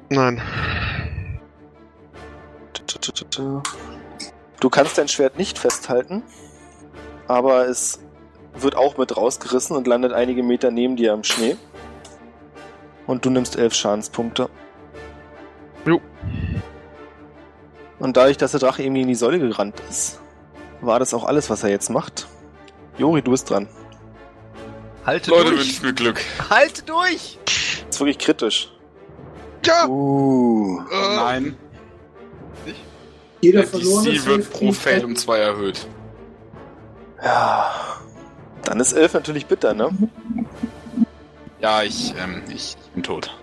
Nein. 0.09 0.41
Du 4.59 4.69
kannst 4.69 4.97
dein 4.97 5.07
Schwert 5.07 5.37
nicht 5.37 5.59
festhalten, 5.59 6.23
aber 7.27 7.67
es 7.67 7.99
wird 8.55 8.75
auch 8.75 8.97
mit 8.97 9.15
rausgerissen 9.15 9.75
und 9.75 9.87
landet 9.87 10.13
einige 10.13 10.43
Meter 10.43 10.71
neben 10.71 10.95
dir 10.95 11.13
im 11.13 11.23
Schnee. 11.23 11.55
Und 13.05 13.23
du 13.23 13.29
nimmst 13.29 13.57
elf 13.57 13.73
Schadenspunkte. 13.73 14.49
Jo. 15.85 16.01
Und 17.99 18.17
dadurch, 18.17 18.37
dass 18.37 18.51
der 18.51 18.59
Drache 18.59 18.83
irgendwie 18.83 19.01
in 19.01 19.07
die 19.07 19.15
Säule 19.15 19.39
gerannt 19.39 19.81
ist, 19.89 20.19
war 20.81 20.99
das 20.99 21.13
auch 21.13 21.23
alles, 21.23 21.49
was 21.49 21.63
er 21.63 21.69
jetzt 21.69 21.89
macht. 21.89 22.27
Jori, 22.97 23.21
du 23.21 23.31
bist 23.31 23.49
dran. 23.49 23.67
Halte 25.05 25.31
Leute, 25.31 25.51
durch! 25.51 25.59
wünscht 25.59 25.83
mir 25.83 25.93
Glück. 25.93 26.21
Halte 26.49 26.83
durch! 26.83 27.39
Das 27.45 27.95
ist 27.95 27.99
wirklich 27.99 28.19
kritisch. 28.19 28.71
Ja! 29.65 29.87
Uh. 29.87 30.81
Oh 30.81 31.15
nein. 31.15 31.57
Jeder 33.41 33.61
Der 33.61 33.69
verlorene 33.69 34.11
DC 34.13 34.25
wird 34.25 34.51
pro 34.51 34.71
Fail 34.71 35.05
um 35.05 35.15
2 35.15 35.37
erhöht. 35.37 35.87
Ja. 37.23 37.71
Dann 38.63 38.79
ist 38.79 38.93
elf 38.93 39.13
natürlich 39.13 39.45
bitter, 39.45 39.73
ne? 39.73 39.89
Ja, 41.59 41.83
ich, 41.83 42.13
ähm, 42.17 42.43
ich 42.53 42.75
bin 42.93 43.03
tot. 43.03 43.35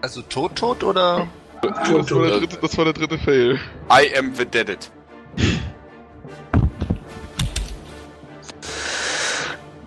Also 0.00 0.22
tot, 0.22 0.56
tot 0.56 0.82
oder? 0.82 1.28
Das 1.62 2.10
war, 2.10 2.22
der 2.26 2.38
dritte, 2.40 2.56
das 2.60 2.78
war 2.78 2.84
der 2.84 2.94
dritte 2.94 3.18
Fail. 3.18 3.58
I 3.90 4.16
am 4.16 4.34
the 4.34 4.44
deaded. 4.44 4.90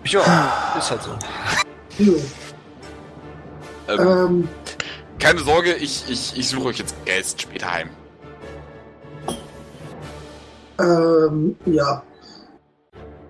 Ja, 0.04 0.74
ist 0.78 0.90
halt 0.90 1.02
so. 1.02 1.18
Ähm, 3.86 3.98
Ähm, 4.00 4.48
keine 5.18 5.40
Sorge, 5.40 5.74
ich, 5.74 6.04
ich, 6.08 6.38
ich 6.38 6.48
suche 6.48 6.68
euch 6.68 6.78
jetzt 6.78 6.94
Geist 7.04 7.42
später 7.42 7.70
heim. 7.70 7.90
ähm, 10.80 11.54
ja. 11.66 12.02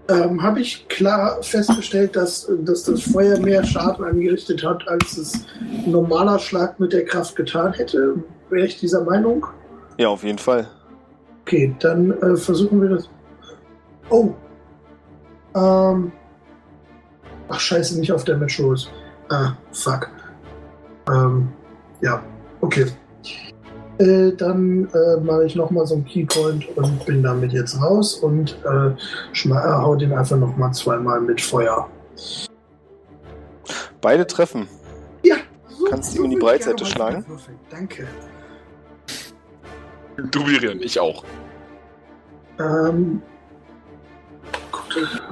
Ähm, 0.09 0.43
Habe 0.43 0.61
ich 0.61 0.87
klar 0.89 1.43
festgestellt, 1.43 2.15
dass, 2.15 2.51
dass 2.61 2.85
das 2.85 3.03
Feuer 3.03 3.39
mehr 3.39 3.65
Schaden 3.65 4.05
angerichtet 4.05 4.63
hat, 4.63 4.87
als 4.87 5.17
es 5.17 5.47
ein 5.61 5.91
normaler 5.91 6.39
Schlag 6.39 6.79
mit 6.79 6.93
der 6.93 7.07
Kraft 7.07 7.37
getan 7.37 7.73
hätte? 7.73 8.17
Wäre 8.51 8.67
ich 8.67 8.79
dieser 8.79 9.03
Meinung? 9.03 9.47
Ja, 9.97 10.09
auf 10.09 10.23
jeden 10.23 10.39
Fall. 10.39 10.69
Okay, 11.43 11.75
dann 11.81 12.11
äh, 12.21 12.37
versuchen 12.37 12.83
wir 12.83 12.91
das. 12.91 13.09
Oh. 14.11 14.35
Ähm. 15.55 16.13
Ach, 17.49 17.61
scheiße, 17.61 17.99
nicht 17.99 18.13
auf 18.13 18.25
der 18.25 18.37
Metros. 18.37 18.91
Ah, 19.29 19.53
fuck. 19.73 20.11
Ähm, 21.09 21.49
ja, 22.01 22.23
okay. 22.61 22.87
Äh, 23.99 24.33
dann 24.33 24.89
äh, 24.93 25.21
mache 25.21 25.45
ich 25.45 25.55
nochmal 25.55 25.87
so 25.87 25.95
einen 25.95 26.05
Keypoint 26.05 26.67
und 26.77 27.07
bin 27.07 27.23
damit 27.23 27.53
jetzt 27.53 27.81
raus 27.81 28.15
und 28.15 28.59
äh, 28.65 28.89
äh, 28.89 29.55
hau 29.55 29.95
den 29.95 30.13
einfach 30.13 30.37
nochmal 30.37 30.73
zweimal 30.73 31.21
mit 31.21 31.41
Feuer. 31.41 31.89
Beide 34.01 34.27
treffen. 34.27 34.69
Ja, 35.23 35.37
so, 35.69 35.85
Kannst 35.85 36.15
du 36.15 36.19
ihm 36.19 36.25
in 36.25 36.31
die 36.33 36.37
Breitseite 36.37 36.85
schlagen? 36.85 37.25
Danke. 37.71 38.07
Du, 40.31 40.43
Miriam, 40.43 40.81
ich 40.81 40.99
auch. 40.99 41.25
Ähm, 42.59 43.23
gut, 44.71 45.23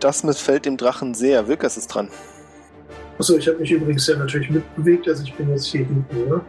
Das 0.00 0.24
missfällt 0.24 0.64
dem 0.64 0.76
Drachen 0.78 1.14
sehr. 1.14 1.46
Wilkers 1.46 1.76
ist 1.76 1.88
dran. 1.88 2.08
Achso, 3.20 3.36
ich 3.36 3.46
habe 3.46 3.58
mich 3.58 3.70
übrigens 3.70 4.06
ja 4.06 4.16
natürlich 4.16 4.50
mitbewegt, 4.50 5.08
also 5.08 5.22
ich 5.22 5.34
bin 5.34 5.50
jetzt 5.50 5.66
hier 5.66 5.84
hinten, 5.84 6.28
ne? 6.28 6.40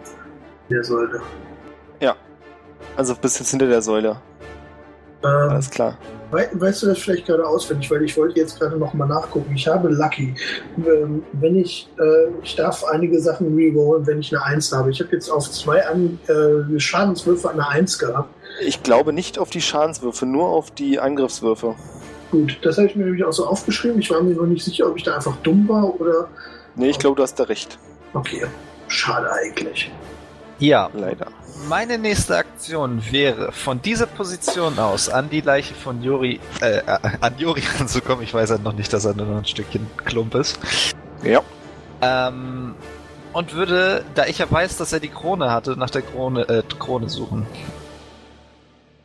Der 0.70 0.84
Säule. 0.84 1.22
Also 2.96 3.16
bis 3.16 3.40
jetzt 3.40 3.52
hinter 3.52 3.68
der 3.68 3.82
Säule. 3.82 4.18
Ähm, 5.24 5.50
Alles 5.50 5.70
klar. 5.70 5.98
wei 6.32 6.50
weißt 6.54 6.84
du 6.84 6.88
das 6.88 6.98
vielleicht 6.98 7.28
gerade 7.28 7.46
auswendig, 7.46 7.92
weil 7.92 8.04
ich 8.04 8.18
wollte 8.18 8.40
jetzt 8.40 8.60
gerade 8.60 8.78
noch 8.78 8.94
mal 8.94 9.06
nachgucken. 9.06 9.54
Ich 9.56 9.68
habe 9.68 9.90
Lucky. 9.90 10.34
Ähm, 10.78 11.24
wenn 11.34 11.56
ich, 11.56 11.90
äh, 12.00 12.32
ich 12.44 12.56
darf 12.56 12.84
einige 12.86 13.20
Sachen 13.20 13.56
rerollen, 13.56 14.06
wenn 14.08 14.20
ich 14.20 14.36
eine 14.36 14.44
1 14.44 14.72
habe. 14.72 14.90
Ich 14.90 15.00
habe 15.00 15.12
jetzt 15.12 15.30
auf 15.30 15.50
zwei 15.52 15.86
an, 15.86 16.20
äh, 16.28 16.80
Schadenswürfe 16.80 17.52
eine 17.52 17.68
1 17.68 18.00
gehabt. 18.00 18.34
Ich 18.66 18.82
glaube 18.82 19.14
nicht 19.14 19.38
auf 19.38 19.52
die 19.52 19.62
Schadenswürfe, 19.62 20.26
nur 20.26 20.48
auf 20.48 20.72
die 20.72 21.00
Angriffswürfe. 21.00 21.76
Gut, 22.32 22.58
das 22.64 22.78
habe 22.78 22.88
ich 22.88 22.96
mir 22.96 23.06
nämlich 23.06 23.24
auch 23.24 23.34
so 23.34 23.46
aufgeschrieben. 23.46 24.00
Ich 24.00 24.10
war 24.10 24.24
mir 24.24 24.34
nur 24.34 24.48
nicht 24.48 24.64
sicher, 24.64 24.88
ob 24.88 24.98
ich 24.98 25.04
da 25.04 25.16
einfach 25.16 25.36
dumm 25.38 25.68
war 25.68 26.00
oder. 26.00 26.28
Nee, 26.76 26.90
ich 26.90 27.00
glaube, 27.00 27.16
du 27.16 27.24
hast 27.24 27.36
da 27.36 27.44
recht. 27.44 27.78
Okay, 28.14 28.46
schade 28.88 29.32
eigentlich. 29.32 29.92
Ja, 30.60 30.90
Leider. 30.94 31.28
meine 31.68 31.98
nächste 31.98 32.38
Aktion 32.38 33.02
wäre, 33.10 33.52
von 33.52 33.82
dieser 33.82 34.06
Position 34.06 34.78
aus 34.78 35.10
an 35.10 35.30
die 35.30 35.42
Leiche 35.42 35.74
von 35.74 36.04
Juri, 36.04 36.40
äh, 36.62 36.78
äh, 36.78 36.98
an 37.20 37.34
Juri 37.38 37.64
ranzukommen. 37.80 38.24
Ich 38.24 38.34
weiß 38.34 38.52
halt 38.52 38.64
noch 38.64 38.74
nicht, 38.74 38.94
dass 38.94 39.06
er 39.06 39.16
nur 39.16 39.26
noch 39.26 39.38
ein 39.38 39.46
Stückchen 39.46 39.88
Klump 40.06 40.36
ist. 40.36 40.60
Ja. 41.24 41.42
Ähm, 42.02 42.76
und 43.34 43.54
würde, 43.54 44.04
da 44.14 44.26
ich 44.26 44.38
ja 44.40 44.52
weiß, 44.52 44.78
dass 44.78 44.94
er 44.94 45.00
die 45.00 45.10
Krone 45.10 45.52
hatte, 45.52 45.78
nach 45.78 45.90
der 45.90 46.04
Krone, 46.04 46.48
äh, 46.48 46.64
Krone 46.78 47.10
suchen. 47.10 47.48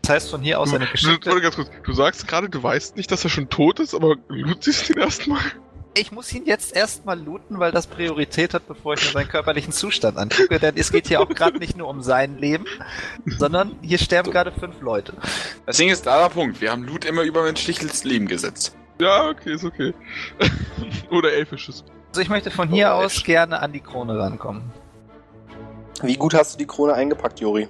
Das 0.02 0.10
heißt, 0.10 0.30
von 0.30 0.40
hier 0.40 0.60
aus 0.60 0.72
eine 0.72 0.86
Du, 0.86 1.08
warte 1.08 1.40
ganz 1.40 1.56
kurz. 1.56 1.68
Du 1.84 1.92
sagst 1.92 2.28
gerade, 2.28 2.48
du 2.48 2.62
weißt 2.62 2.96
nicht, 2.96 3.10
dass 3.10 3.24
er 3.24 3.30
schon 3.30 3.48
tot 3.48 3.80
ist, 3.80 3.94
aber 3.94 4.16
loot 4.28 4.62
siehst 4.62 4.90
ihn 4.90 4.98
erstmal. 4.98 5.40
Ich 5.98 6.12
muss 6.12 6.30
ihn 6.34 6.44
jetzt 6.44 6.76
erstmal 6.76 7.18
looten, 7.18 7.58
weil 7.58 7.72
das 7.72 7.86
Priorität 7.86 8.52
hat, 8.52 8.68
bevor 8.68 8.94
ich 8.94 9.04
mir 9.06 9.12
seinen 9.12 9.28
körperlichen 9.28 9.72
Zustand 9.72 10.18
angucke, 10.18 10.58
denn 10.60 10.76
es 10.76 10.92
geht 10.92 11.08
hier 11.08 11.22
auch 11.22 11.28
gerade 11.30 11.58
nicht 11.58 11.74
nur 11.74 11.88
um 11.88 12.02
sein 12.02 12.36
Leben, 12.36 12.66
sondern 13.24 13.76
hier 13.80 13.96
sterben 13.96 14.30
gerade 14.30 14.52
fünf 14.52 14.82
Leute. 14.82 15.14
Das 15.64 15.78
Ding 15.78 15.88
ist 15.88 16.04
da 16.04 16.28
der 16.28 16.34
Punkt. 16.34 16.60
Wir 16.60 16.70
haben 16.70 16.84
Loot 16.84 17.06
immer 17.06 17.22
über 17.22 17.42
menschliches 17.44 18.04
Leben 18.04 18.26
gesetzt. 18.26 18.76
Ja, 19.00 19.30
okay, 19.30 19.54
ist 19.54 19.64
okay. 19.64 19.94
Oder 21.10 21.32
elfisches. 21.32 21.82
Also 22.10 22.20
ich 22.20 22.28
möchte 22.28 22.50
von 22.50 22.68
hier 22.68 22.88
Oh, 22.88 23.04
aus 23.04 23.24
gerne 23.24 23.60
an 23.60 23.72
die 23.72 23.80
Krone 23.80 24.18
rankommen. 24.18 24.70
Wie 26.02 26.16
gut 26.16 26.34
hast 26.34 26.54
du 26.54 26.58
die 26.58 26.66
Krone 26.66 26.92
eingepackt, 26.92 27.40
Jori? 27.40 27.68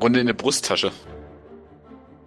Runde 0.00 0.20
in 0.20 0.26
der 0.26 0.34
Brusttasche. 0.34 0.90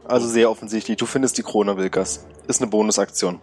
Also 0.07 0.27
sehr 0.27 0.51
offensichtlich. 0.51 0.97
Du 0.97 1.07
findest 1.07 1.39
die 1.39 1.43
Krone, 1.43 1.77
Wilkers. 1.77 2.27
Ist 2.47 2.61
eine 2.61 2.69
Bonusaktion. 2.69 3.39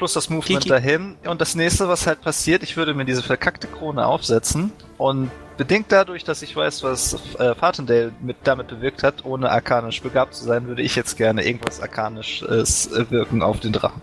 Plus 0.00 0.14
das 0.14 0.30
Movement 0.30 0.62
Kiki. 0.62 0.68
dahin. 0.70 1.18
Und 1.26 1.42
das 1.42 1.54
nächste, 1.54 1.86
was 1.86 2.06
halt 2.06 2.22
passiert, 2.22 2.62
ich 2.62 2.78
würde 2.78 2.94
mir 2.94 3.04
diese 3.04 3.22
verkackte 3.22 3.66
Krone 3.68 4.06
aufsetzen 4.06 4.72
und 4.96 5.30
bedingt 5.58 5.92
dadurch, 5.92 6.24
dass 6.24 6.40
ich 6.40 6.56
weiß, 6.56 6.82
was 6.84 7.18
äh, 7.38 7.54
Fartendale 7.54 8.10
mit, 8.22 8.38
damit 8.44 8.68
bewirkt 8.68 9.02
hat, 9.02 9.26
ohne 9.26 9.50
arkanisch 9.50 10.00
begabt 10.00 10.34
zu 10.34 10.44
sein, 10.46 10.66
würde 10.66 10.80
ich 10.80 10.96
jetzt 10.96 11.18
gerne 11.18 11.44
irgendwas 11.46 11.82
arkanisches 11.82 12.90
äh, 12.92 13.10
wirken 13.10 13.42
auf 13.42 13.60
den 13.60 13.72
Drachen. 13.74 14.00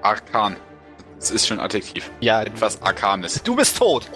Arkan. 0.00 0.56
Das 1.18 1.30
ist 1.30 1.46
schon 1.46 1.60
Adjektiv. 1.60 2.10
Ja, 2.20 2.40
Etwas 2.40 2.80
Arkanes. 2.80 3.42
du 3.42 3.54
bist 3.54 3.76
tot! 3.76 4.10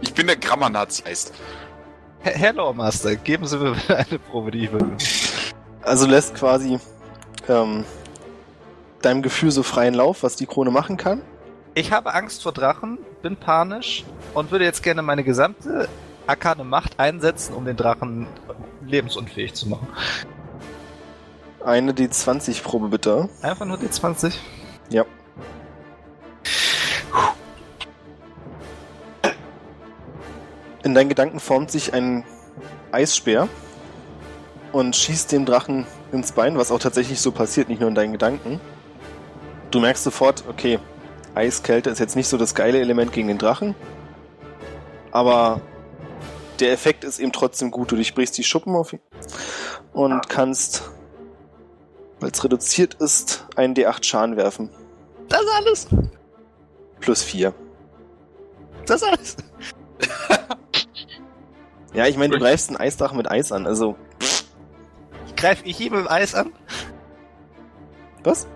Ich 0.00 0.12
bin 0.14 0.26
der 0.26 0.34
Grammar-Nazi 0.36 1.02
heißt. 1.04 1.32
Herr 2.22 2.32
Herr 2.32 2.52
Lawmaster, 2.54 3.14
geben 3.14 3.46
Sie 3.46 3.56
mir 3.56 3.70
bitte 3.70 3.96
eine 3.96 4.18
Probe, 4.18 4.50
die 4.50 4.64
ich 4.64 4.72
will. 4.72 4.84
Also 5.82 6.06
lässt 6.08 6.34
quasi 6.34 6.80
ähm, 7.48 7.84
deinem 9.02 9.22
Gefühl 9.22 9.50
so 9.50 9.62
freien 9.62 9.94
Lauf, 9.94 10.22
was 10.22 10.36
die 10.36 10.46
Krone 10.46 10.70
machen 10.70 10.96
kann. 10.96 11.22
Ich 11.74 11.92
habe 11.92 12.14
Angst 12.14 12.42
vor 12.42 12.52
Drachen, 12.52 12.98
bin 13.22 13.36
panisch 13.36 14.04
und 14.34 14.50
würde 14.50 14.64
jetzt 14.64 14.82
gerne 14.82 15.02
meine 15.02 15.22
gesamte 15.22 15.88
arkane 16.26 16.64
Macht 16.64 16.98
einsetzen, 16.98 17.54
um 17.54 17.64
den 17.64 17.76
Drachen 17.76 18.26
lebensunfähig 18.84 19.54
zu 19.54 19.68
machen. 19.68 19.88
Eine 21.64 21.92
D20-Probe 21.92 22.88
bitte. 22.88 23.28
Einfach 23.42 23.66
nur 23.66 23.78
die 23.78 23.90
20. 23.90 24.38
Ja. 24.90 25.04
In 30.82 30.94
deinen 30.94 31.08
Gedanken 31.08 31.40
formt 31.40 31.70
sich 31.70 31.92
ein 31.92 32.24
Eisspeer 32.92 33.48
und 34.72 34.96
schießt 34.96 35.32
dem 35.32 35.44
Drachen 35.44 35.86
ins 36.12 36.32
Bein, 36.32 36.56
was 36.56 36.70
auch 36.70 36.78
tatsächlich 36.78 37.20
so 37.20 37.32
passiert, 37.32 37.68
nicht 37.68 37.80
nur 37.80 37.88
in 37.88 37.94
deinen 37.94 38.12
Gedanken. 38.12 38.60
Du 39.70 39.80
merkst 39.80 40.04
sofort, 40.04 40.44
okay, 40.48 40.78
Eiskälte 41.34 41.90
ist 41.90 41.98
jetzt 41.98 42.16
nicht 42.16 42.28
so 42.28 42.36
das 42.36 42.54
geile 42.54 42.80
Element 42.80 43.12
gegen 43.12 43.28
den 43.28 43.38
Drachen. 43.38 43.74
Aber 45.10 45.60
der 46.60 46.72
Effekt 46.72 47.04
ist 47.04 47.18
eben 47.18 47.32
trotzdem 47.32 47.70
gut. 47.70 47.92
Du 47.92 47.96
durchbrichst 47.96 48.36
die 48.38 48.44
Schuppen 48.44 48.74
auf 48.74 48.92
ihn 48.92 49.00
und 49.92 50.28
kannst, 50.28 50.90
weil 52.20 52.30
es 52.30 52.42
reduziert 52.42 52.94
ist, 52.94 53.46
einen 53.56 53.74
D8 53.74 54.04
Schaden 54.04 54.36
werfen. 54.36 54.70
Das 55.28 55.42
alles. 55.56 55.88
Plus 57.00 57.22
4. 57.22 57.54
Das 58.86 59.02
alles. 59.02 59.36
Ja, 61.94 62.06
ich 62.06 62.18
meine, 62.18 62.34
du 62.34 62.38
greifst 62.38 62.68
einen 62.68 62.76
Eisdrachen 62.76 63.16
mit 63.16 63.30
Eis 63.30 63.50
an. 63.50 63.66
Also, 63.66 63.96
Ich 65.26 65.34
greife 65.36 65.64
ich 65.64 65.76
hier 65.76 65.90
mit 65.90 66.00
dem 66.00 66.08
Eis 66.08 66.34
an. 66.34 66.52
was? 68.22 68.46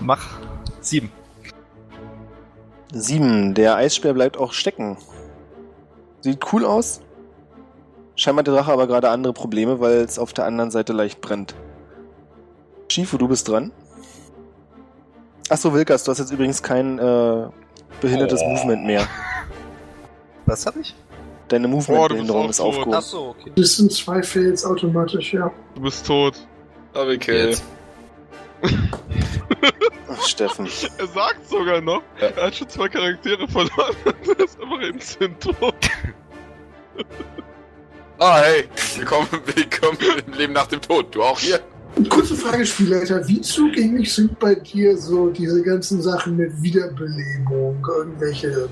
Mach 0.00 0.38
sieben. 0.80 1.10
7. 2.92 3.54
Der 3.54 3.76
Eisspeer 3.76 4.14
bleibt 4.14 4.36
auch 4.36 4.52
stecken. 4.52 4.96
Sieht 6.20 6.52
cool 6.52 6.64
aus. 6.64 7.00
Scheinbar 8.14 8.40
hat 8.42 8.46
der 8.46 8.54
Drache 8.54 8.72
aber 8.72 8.86
gerade 8.86 9.10
andere 9.10 9.32
Probleme, 9.32 9.80
weil 9.80 9.96
es 9.98 10.18
auf 10.18 10.32
der 10.32 10.46
anderen 10.46 10.70
Seite 10.70 10.92
leicht 10.92 11.20
brennt. 11.20 11.54
Schifo, 12.90 13.18
du 13.18 13.28
bist 13.28 13.48
dran. 13.48 13.72
Achso, 15.48 15.74
Wilkas, 15.74 16.04
du 16.04 16.10
hast 16.12 16.18
jetzt 16.18 16.32
übrigens 16.32 16.62
kein 16.62 16.98
äh, 16.98 17.46
behindertes 18.00 18.40
Oh. 18.42 18.48
Movement 18.48 18.84
mehr. 18.86 19.06
Was 20.46 20.64
hab 20.66 20.76
ich? 20.76 20.94
Deine 21.48 21.66
Oh, 21.66 21.70
Movement-Behinderung 21.70 22.46
auch 22.46 22.50
ist 22.50 22.56
tot. 22.56 22.66
aufgehoben. 22.66 22.94
Ach 22.94 23.02
so, 23.02 23.28
okay. 23.38 23.52
Das 23.54 23.76
sind 23.76 23.92
zwei 23.92 24.22
Fails 24.22 24.64
automatisch, 24.64 25.32
ja. 25.34 25.52
Du 25.74 25.82
bist 25.82 26.06
tot. 26.06 26.34
Aber 26.94 27.10
okay. 27.12 27.54
Ach, 30.08 30.22
Steffen. 30.26 30.66
Er 30.98 31.06
sagt 31.06 31.48
sogar 31.48 31.80
noch, 31.80 32.02
Ja. 32.20 32.28
er 32.28 32.46
hat 32.46 32.54
schon 32.56 32.68
zwei 32.68 32.88
Charaktere 32.88 33.46
verloren 33.48 33.96
und 34.04 34.38
er 34.38 34.44
ist 34.44 34.60
einfach 34.60 34.80
instant 34.80 35.40
tot. 35.40 35.74
Ah, 38.18 38.40
hey. 38.40 38.64
Willkommen, 38.96 39.28
willkommen 39.54 39.98
im 40.26 40.32
Leben 40.32 40.52
nach 40.54 40.66
dem 40.66 40.80
Tod. 40.80 41.14
Du 41.14 41.22
auch 41.22 41.38
hier? 41.38 41.60
Kurze 42.08 42.34
Frage, 42.34 42.64
Spielleiter. 42.66 43.26
Wie 43.28 43.40
zugänglich 43.40 44.12
sind 44.14 44.38
bei 44.38 44.54
dir 44.54 44.96
so 44.96 45.28
diese 45.30 45.62
ganzen 45.62 46.00
Sachen 46.02 46.36
mit 46.36 46.62
Wiederbelebung? 46.62 47.84
Irgendwelche 47.86 48.68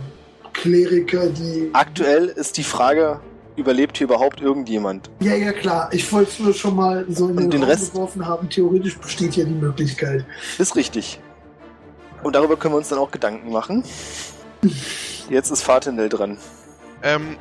Kleriker, 0.52 1.28
die. 1.28 1.70
Aktuell 1.72 2.26
ist 2.26 2.56
die 2.56 2.64
Frage, 2.64 3.20
überlebt 3.56 3.98
hier 3.98 4.06
überhaupt 4.06 4.40
irgendjemand? 4.40 5.10
Ja, 5.20 5.34
ja, 5.34 5.52
klar. 5.52 5.88
Ich 5.92 6.10
wollte 6.12 6.30
es 6.30 6.38
nur 6.40 6.54
schon 6.54 6.76
mal 6.76 7.04
so 7.08 7.28
in 7.28 7.30
Und 7.32 7.40
den, 7.44 7.50
den 7.50 7.62
Raum 7.62 7.70
Rest? 7.70 7.92
geworfen 7.92 8.26
haben. 8.26 8.48
Theoretisch 8.48 8.98
besteht 8.98 9.36
ja 9.36 9.44
die 9.44 9.54
Möglichkeit. 9.54 10.24
Ist 10.58 10.76
richtig. 10.76 11.20
Und 12.22 12.34
darüber 12.34 12.56
können 12.56 12.74
wir 12.74 12.78
uns 12.78 12.88
dann 12.88 12.98
auch 12.98 13.10
Gedanken 13.10 13.52
machen. 13.52 13.84
Jetzt 15.28 15.50
ist 15.50 15.62
Fatindel 15.62 16.08
dran. 16.08 16.38
Ähm, 17.02 17.36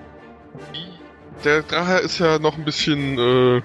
der 1.44 1.62
Drache 1.64 1.98
ist 2.00 2.20
ja 2.20 2.38
noch 2.40 2.58
ein 2.58 2.66
bisschen, 2.66 3.18
äh, 3.18 3.62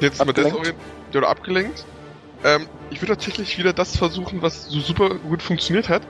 jetzt 0.00 0.18
mal 0.18 0.28
Abgelenkt? 0.28 0.58
desorient 0.58 0.76
oder 1.14 1.28
abgelenkt. 1.28 1.84
Ähm, 2.42 2.66
ich 2.90 3.00
würde 3.00 3.14
tatsächlich 3.14 3.58
wieder 3.58 3.72
das 3.72 3.96
versuchen, 3.96 4.42
was 4.42 4.66
so 4.66 4.80
super 4.80 5.14
gut 5.14 5.42
funktioniert 5.42 5.88
hat. 5.88 6.02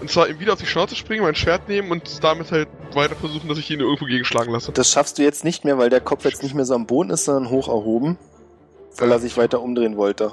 Und 0.00 0.10
zwar 0.10 0.28
ihm 0.28 0.38
wieder 0.38 0.52
auf 0.52 0.60
die 0.60 0.66
Schnauze 0.66 0.94
springen, 0.94 1.22
mein 1.22 1.34
Schwert 1.34 1.68
nehmen 1.68 1.90
und 1.90 2.22
damit 2.22 2.52
halt 2.52 2.68
weiter 2.92 3.16
versuchen, 3.16 3.48
dass 3.48 3.58
ich 3.58 3.70
ihn 3.70 3.80
irgendwo 3.80 4.04
gegenschlagen 4.04 4.52
lasse. 4.52 4.72
Das 4.72 4.90
schaffst 4.90 5.18
du 5.18 5.22
jetzt 5.22 5.44
nicht 5.44 5.64
mehr, 5.64 5.78
weil 5.78 5.90
der 5.90 6.00
Kopf 6.00 6.24
jetzt 6.24 6.42
nicht 6.42 6.54
mehr 6.54 6.64
so 6.64 6.74
am 6.74 6.86
Boden 6.86 7.10
ist, 7.10 7.24
sondern 7.24 7.50
hoch 7.50 7.68
erhoben. 7.68 8.18
Weil 8.98 9.10
er 9.10 9.18
sich 9.18 9.36
weiter 9.36 9.60
umdrehen 9.60 9.96
wollte. 9.96 10.32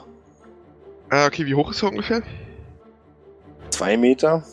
Ah, 1.09 1.25
okay, 1.27 1.45
wie 1.45 1.55
hoch 1.55 1.71
ist 1.71 1.83
er 1.83 1.89
ungefähr? 1.89 2.23
Zwei 3.69 3.97
Meter. 3.97 4.43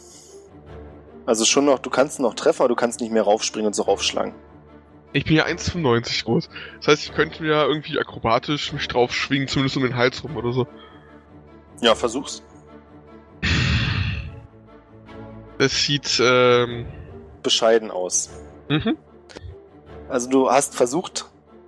Also 1.26 1.44
schon 1.44 1.64
noch, 1.64 1.78
du 1.78 1.90
kannst 1.90 2.18
noch 2.20 2.34
treffen, 2.34 2.62
aber 2.62 2.68
du 2.68 2.74
kannst 2.74 3.00
nicht 3.00 3.12
mehr 3.12 3.22
raufspringen 3.22 3.68
und 3.68 3.74
so 3.74 3.82
raufschlagen. 3.82 4.34
Ich 5.12 5.24
bin 5.24 5.36
ja 5.36 5.46
1,95 5.46 6.24
groß. 6.24 6.50
Das 6.78 6.88
heißt, 6.88 7.02
ich 7.04 7.14
könnte 7.14 7.42
mir 7.42 7.50
ja 7.50 7.66
irgendwie 7.66 7.98
akrobatisch 7.98 8.72
mich 8.72 8.86
drauf 8.88 9.12
schwingen, 9.12 9.48
zumindest 9.48 9.76
um 9.76 9.82
den 9.82 9.96
Hals 9.96 10.22
rum 10.22 10.36
oder 10.36 10.52
so. 10.52 10.66
Ja, 11.80 11.94
versuch's. 11.94 12.42
Das 15.60 15.74
sieht, 15.74 16.18
ähm, 16.24 16.86
Bescheiden 17.42 17.90
aus. 17.90 18.30
mhm. 18.70 18.96
Also 20.08 20.30
du 20.30 20.50
hast 20.50 20.74
versucht, 20.74 21.26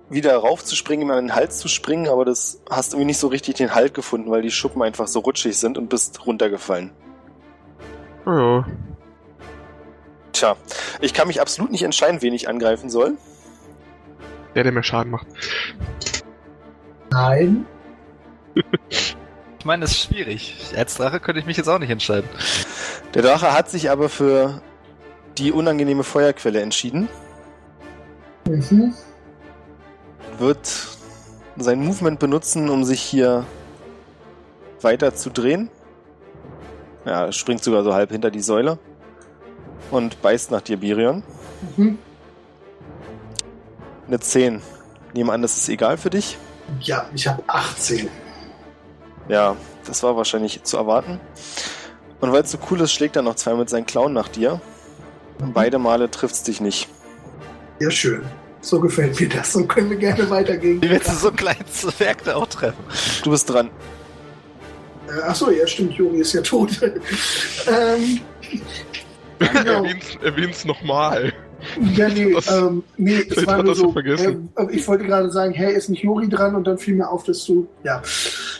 wieder 0.09 0.35
raufzuspringen, 0.35 1.05
ihm 1.05 1.11
an 1.11 1.27
den 1.27 1.35
Hals 1.35 1.59
zu 1.59 1.67
springen, 1.67 2.07
aber 2.07 2.25
das 2.25 2.59
hast 2.71 2.93
irgendwie 2.93 3.05
nicht 3.05 3.19
so 3.19 3.27
richtig 3.27 3.53
den 3.53 3.75
Halt 3.75 3.93
gefunden, 3.93 4.31
weil 4.31 4.41
die 4.41 4.49
Schuppen 4.49 4.81
einfach 4.81 5.05
so 5.07 5.19
rutschig 5.19 5.59
sind 5.59 5.77
und 5.77 5.89
bist 5.89 6.25
runtergefallen. 6.25 6.89
Ja. 8.25 8.65
Tja, 10.31 10.57
ich 10.99 11.13
kann 11.13 11.27
mich 11.27 11.39
absolut 11.39 11.71
nicht 11.71 11.83
entscheiden, 11.83 12.23
wen 12.23 12.33
ich 12.33 12.49
angreifen 12.49 12.89
soll. 12.89 13.13
Der, 14.55 14.63
der 14.63 14.71
mehr 14.71 14.81
Schaden 14.81 15.11
macht. 15.11 15.27
Nein. 17.11 17.67
Ich 19.63 19.65
meine, 19.65 19.83
das 19.83 19.91
ist 19.91 20.01
schwierig. 20.09 20.57
Als 20.75 20.95
Drache 20.95 21.21
könnte 21.21 21.39
ich 21.39 21.45
mich 21.45 21.55
jetzt 21.55 21.69
auch 21.69 21.79
nicht 21.79 21.89
entscheiden. 21.89 22.27
Der 23.13 23.21
Drache 23.21 23.53
hat 23.53 23.69
sich 23.69 23.89
aber 23.91 24.09
für 24.09 24.61
die 25.37 25.53
unangenehme 25.53 26.03
Feuerquelle 26.03 26.59
entschieden, 26.59 27.07
Mhm. 28.45 28.93
wird 30.37 30.69
sein 31.55 31.79
Movement 31.79 32.19
benutzen, 32.19 32.67
um 32.69 32.83
sich 32.83 33.01
hier 33.01 33.45
weiter 34.81 35.15
zu 35.15 35.29
drehen. 35.29 35.69
Ja, 37.05 37.31
springt 37.31 37.63
sogar 37.63 37.85
so 37.85 37.93
halb 37.93 38.11
hinter 38.11 38.31
die 38.31 38.41
Säule 38.41 38.77
und 39.91 40.21
beißt 40.21 40.51
nach 40.51 40.59
dir, 40.59 40.75
Birion. 40.75 41.23
Mhm. 41.77 41.97
Eine 44.07 44.19
10. 44.19 44.61
Nehme 45.13 45.31
an, 45.31 45.41
das 45.41 45.55
ist 45.55 45.69
egal 45.69 45.97
für 45.97 46.09
dich. 46.09 46.37
Ja, 46.81 47.05
ich 47.15 47.25
habe 47.29 47.41
18. 47.47 48.09
Ja, 49.29 49.55
das 49.85 50.03
war 50.03 50.15
wahrscheinlich 50.17 50.63
zu 50.63 50.77
erwarten. 50.77 51.19
Und 52.19 52.31
weil 52.31 52.43
es 52.43 52.51
so 52.51 52.57
cool 52.71 52.81
ist, 52.81 52.93
schlägt 52.93 53.15
er 53.15 53.21
noch 53.21 53.35
zwei 53.35 53.53
mit 53.53 53.69
seinen 53.69 53.85
Klauen 53.85 54.13
nach 54.13 54.27
dir. 54.29 54.61
Und 55.39 55.53
beide 55.53 55.77
Male 55.79 56.09
trifft's 56.09 56.43
dich 56.43 56.61
nicht. 56.61 56.87
Ja, 57.79 57.89
schön. 57.91 58.23
So 58.61 58.79
gefällt 58.79 59.19
mir 59.19 59.27
das. 59.27 59.51
So 59.51 59.65
können 59.65 59.89
wir 59.89 59.97
gerne 59.97 60.29
weitergehen. 60.29 60.81
Wie 60.81 60.89
willst 60.89 61.09
du 61.09 61.15
so 61.15 61.27
einen 61.27 61.35
kleinen 61.35 61.67
Zwerg 61.69 62.23
da 62.23 62.35
auch 62.35 62.47
treffen? 62.47 62.81
Du 63.23 63.31
bist 63.31 63.49
dran. 63.49 63.69
Äh, 65.09 65.21
achso, 65.23 65.49
ja, 65.49 65.67
stimmt. 65.67 65.93
Juri 65.93 66.19
ist 66.19 66.31
ja 66.33 66.41
tot. 66.41 66.79
ähm, 67.67 68.21
genau. 69.39 69.85
Erwähn's, 70.21 70.63
nochmal. 70.63 71.33
Ja, 71.95 72.07
nee, 72.09 72.33
Das- 72.33 72.49
ähm, 72.51 72.83
nee, 72.97 73.25
es 73.29 73.45
war 73.45 73.61
nur 73.63 73.75
so. 73.75 73.93
Äh, 73.97 74.35
ich 74.71 74.87
wollte 74.87 75.05
gerade 75.05 75.29
sagen, 75.29 75.53
hey, 75.53 75.73
ist 75.73 75.89
nicht 75.89 76.03
Juri 76.03 76.29
dran? 76.29 76.55
Und 76.55 76.65
dann 76.65 76.77
fiel 76.77 76.95
mir 76.95 77.09
auf, 77.09 77.23
dass 77.23 77.43
du, 77.45 77.67
ja, 77.83 78.01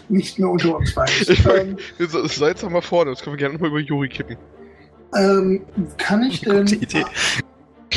nicht 0.09 0.39
mehr 0.39 0.49
unter 0.49 0.77
uns. 0.77 0.93
Ich 1.29 1.45
ähm, 1.45 1.77
Seid 1.99 2.61
jetzt 2.61 2.69
mal 2.69 2.81
vorne, 2.81 3.11
das 3.11 3.21
können 3.21 3.35
wir 3.35 3.39
gerne 3.39 3.53
nochmal 3.55 3.69
über 3.69 3.79
Juri 3.79 4.09
kippen. 4.09 4.37
ähm, 5.15 5.61
kann 5.97 6.23
ich 6.23 6.41
denn 6.41 6.67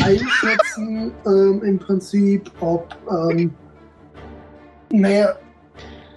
einschätzen, 0.02 1.12
ähm, 1.26 1.62
im 1.65 1.78
Prinzip, 1.78 2.51
ob, 2.60 2.94
ähm, 3.10 3.55
naja, 4.91 5.35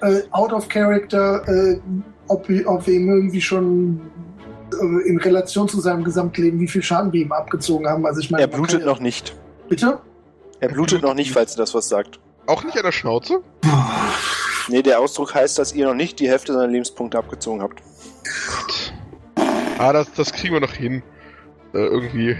äh, 0.01 0.22
out 0.32 0.51
of 0.53 0.68
character, 0.68 1.43
äh, 1.48 1.80
ob, 2.27 2.48
wir- 2.50 2.68
ob 2.68 2.85
wir 2.88 2.93
ihm 2.93 3.09
irgendwie 3.09 3.42
schon 3.42 4.01
äh, 4.74 5.08
in 5.09 5.18
Relation 5.18 5.68
zu 5.68 5.80
seinem 5.82 6.03
Gesamtleben, 6.03 6.59
wie 6.59 6.68
viel 6.68 6.84
Schaden 6.84 7.11
wir 7.14 7.22
ihm 7.22 7.32
abgezogen 7.32 7.88
haben. 7.88 8.06
Also 8.06 8.19
ich 8.19 8.30
meine, 8.30 8.43
Er 8.43 8.48
blutet 8.48 8.82
ja- 8.82 8.85
noch 8.85 9.00
nicht. 9.00 9.35
Bitte? 9.69 10.00
Er 10.59 10.69
blutet 10.69 11.01
noch 11.01 11.14
nicht, 11.16 11.32
falls 11.32 11.53
du 11.56 11.59
das 11.61 11.74
was 11.74 11.88
sagt. 11.90 12.19
Auch 12.45 12.64
nicht 12.64 12.76
an 12.77 12.84
der 12.84 12.92
Schnauze? 12.92 13.42
Nee, 14.69 14.81
der 14.83 14.99
Ausdruck 14.99 15.33
heißt, 15.33 15.57
dass 15.57 15.73
ihr 15.73 15.85
noch 15.85 15.95
nicht 15.95 16.19
die 16.19 16.30
Hälfte 16.30 16.53
seiner 16.53 16.67
Lebenspunkte 16.67 17.17
abgezogen 17.17 17.61
habt. 17.61 17.81
Ah, 19.77 19.93
das, 19.93 20.11
das 20.14 20.31
kriegen 20.31 20.53
wir 20.53 20.59
noch 20.61 20.73
hin. 20.73 21.01
Äh, 21.73 21.77
irgendwie. 21.80 22.38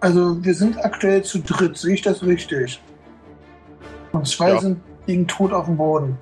Also 0.00 0.42
wir 0.44 0.54
sind 0.54 0.84
aktuell 0.84 1.22
zu 1.22 1.38
dritt, 1.38 1.76
sehe 1.76 1.94
ich 1.94 2.02
das 2.02 2.22
richtig? 2.22 2.80
Und 4.12 4.26
zwei 4.26 4.50
Ja. 4.50 4.60
sind 4.60 4.80
liegen 5.06 5.26
tot 5.26 5.52
auf 5.52 5.66
dem 5.66 5.76
Boden. 5.76 6.18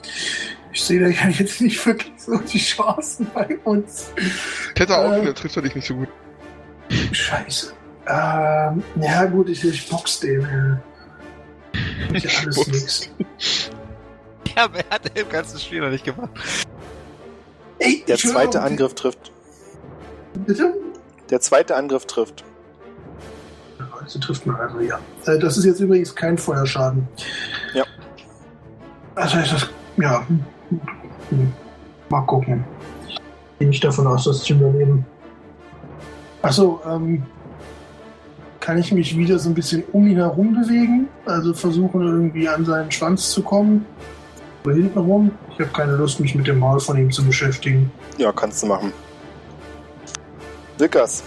Ich 0.72 0.82
sehe 0.84 1.00
da 1.00 1.08
ja 1.08 1.28
jetzt 1.28 1.60
nicht 1.60 1.84
wirklich 1.84 2.12
so 2.16 2.36
die 2.36 2.58
Chancen 2.58 3.26
bei 3.34 3.58
uns. 3.64 4.12
Kletter 4.74 4.98
auf, 4.98 5.16
Ähm. 5.16 5.24
der 5.24 5.34
trifft 5.34 5.56
er 5.56 5.62
dich 5.62 5.74
nicht 5.74 5.86
so 5.86 5.94
gut. 5.94 6.08
Scheiße. 7.12 7.72
Ähm, 8.06 8.82
ja 9.00 9.24
gut, 9.26 9.48
ich, 9.48 9.64
ich 9.64 9.88
box 9.88 10.20
den. 10.20 10.40
Ja 10.42 10.80
alles 12.42 12.56
Box. 12.56 13.10
Ja, 14.56 14.68
wer 14.72 14.84
hat 14.90 15.04
der 15.14 15.22
im 15.22 15.28
ganzen 15.28 15.58
Spiel 15.58 15.80
noch 15.80 15.90
nicht 15.90 16.04
gemacht? 16.04 16.30
Ey, 17.78 18.04
Der 18.08 18.16
zweite 18.16 18.58
auf- 18.60 18.66
Angriff 18.66 18.94
trifft. 18.94 19.32
Bitte? 20.46 20.74
Der 21.30 21.40
zweite 21.40 21.76
Angriff 21.76 22.04
trifft. 22.06 22.44
Also 24.02 24.18
trifft 24.18 24.46
man 24.46 24.56
also, 24.56 24.80
ja. 24.80 24.98
Äh, 25.26 25.38
Das 25.38 25.56
ist 25.56 25.64
jetzt 25.64 25.80
übrigens 25.80 26.14
kein 26.14 26.36
Feuerschaden. 26.36 27.06
Ja. 27.74 27.84
Das 29.14 29.34
heißt, 29.34 29.52
das, 29.52 29.68
ja. 29.96 30.26
Mal 32.08 32.20
gucken. 32.26 32.64
Gehe 33.58 33.68
nicht 33.68 33.84
davon 33.84 34.06
aus, 34.06 34.24
dass 34.24 34.42
sie 34.44 34.52
überleben. 34.54 35.06
Achso, 36.42 36.80
ähm, 36.86 37.22
kann 38.58 38.78
ich 38.78 38.92
mich 38.92 39.16
wieder 39.16 39.38
so 39.38 39.48
ein 39.50 39.54
bisschen 39.54 39.84
um 39.92 40.06
ihn 40.06 40.16
herum 40.16 40.54
bewegen? 40.60 41.08
Also 41.26 41.54
versuchen 41.54 42.02
irgendwie 42.02 42.48
an 42.48 42.64
seinen 42.64 42.90
Schwanz 42.90 43.30
zu 43.30 43.42
kommen? 43.42 43.84
Oder 44.64 44.74
hinten 44.74 44.98
rum? 44.98 45.30
Ich 45.52 45.60
habe 45.60 45.70
keine 45.70 45.92
Lust, 45.96 46.20
mich 46.20 46.34
mit 46.34 46.46
dem 46.46 46.58
Maul 46.58 46.80
von 46.80 46.96
ihm 46.98 47.10
zu 47.10 47.24
beschäftigen. 47.24 47.90
Ja, 48.18 48.30
kannst 48.32 48.62
du 48.62 48.66
machen. 48.66 48.92
Wilkas, 50.78 51.22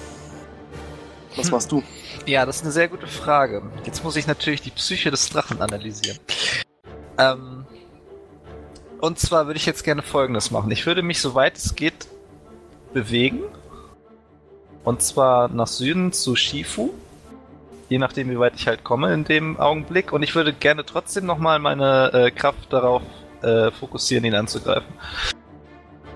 was 1.36 1.46
Hm. 1.46 1.52
machst 1.52 1.72
du? 1.72 1.84
Ja, 2.26 2.46
das 2.46 2.58
ist 2.58 2.62
eine 2.64 2.72
sehr 2.72 2.88
gute 2.88 3.08
Frage. 3.08 3.64
Jetzt 3.86 4.04
muss 4.04 4.16
ich 4.16 4.28
natürlich 4.28 4.62
die 4.62 4.70
Psyche 4.72 5.12
des 5.12 5.30
Drachen 5.30 5.62
analysieren. 5.62 6.18
Ähm, 7.18 7.66
und 9.00 9.20
zwar 9.20 9.48
würde 9.48 9.58
ich 9.58 9.66
jetzt 9.66 9.84
gerne 9.84 10.02
Folgendes 10.02 10.50
machen. 10.52 10.72
Ich 10.72 10.86
würde 10.86 11.02
mich, 11.02 11.20
soweit 11.20 11.58
es 11.58 11.76
geht, 11.76 12.08
bewegen. 12.94 13.42
Und 14.84 15.02
zwar 15.02 15.50
nach 15.50 15.68
Süden 15.68 16.14
zu 16.14 16.36
Shifu. 16.36 16.92
Je 17.90 17.98
nachdem, 17.98 18.30
wie 18.30 18.40
weit 18.40 18.54
ich 18.56 18.68
halt 18.68 18.84
komme 18.84 19.14
in 19.14 19.24
dem 19.26 19.60
Augenblick. 19.60 20.14
Und 20.14 20.24
ich 20.24 20.36
würde 20.36 20.54
gerne 20.54 20.86
trotzdem 20.86 21.26
nochmal 21.26 21.60
meine 21.60 22.12
äh, 22.14 22.32
Kraft 22.32 22.72
darauf 22.72 23.02
äh, 23.44 23.72
fokussieren, 23.72 24.26
ihn 24.26 24.36
anzugreifen. 24.36 24.94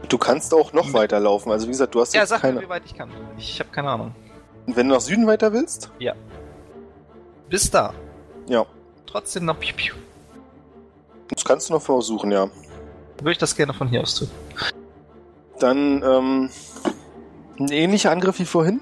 Du 0.10 0.18
kannst 0.18 0.54
auch 0.54 0.74
noch 0.74 0.94
weiterlaufen. 0.94 1.52
Also 1.52 1.68
wie 1.68 1.72
gesagt, 1.72 1.94
du 1.96 2.02
hast 2.02 2.14
Ja, 2.14 2.22
jetzt 2.22 2.30
sag 2.30 2.44
mir, 2.44 2.50
keine. 2.50 2.62
wie 2.62 2.70
weit 2.70 2.84
ich 2.86 2.96
kann. 2.96 3.10
Ich, 3.38 3.60
habe 3.60 3.70
keine 3.72 3.90
Ahnung. 3.90 4.16
Wenn 4.68 4.88
du 4.88 4.96
nach 4.96 5.02
Süden 5.02 5.28
weiter 5.28 5.52
willst? 5.54 5.92
Bis 7.50 7.70
da. 7.70 7.94
Ja. 8.48 8.66
Trotzdem 9.06 9.46
noch 9.46 9.60
piu, 9.60 9.74
piu. 9.76 9.96
Das 11.30 11.44
kannst 11.44 11.70
du 11.70 11.74
noch 11.74 11.82
versuchen, 11.82 12.32
ja. 12.32 12.50
Würde 13.20 13.32
ich 13.32 13.38
das 13.38 13.56
gerne 13.56 13.74
von 13.74 13.88
hier 13.88 14.02
aus 14.02 14.16
tun. 14.16 14.30
Dann 15.60 16.04
ähm, 16.04 16.50
ein 17.60 17.72
ähnlicher 17.72 18.12
Angriff 18.12 18.40
wie 18.40 18.46
vorhin. 18.46 18.82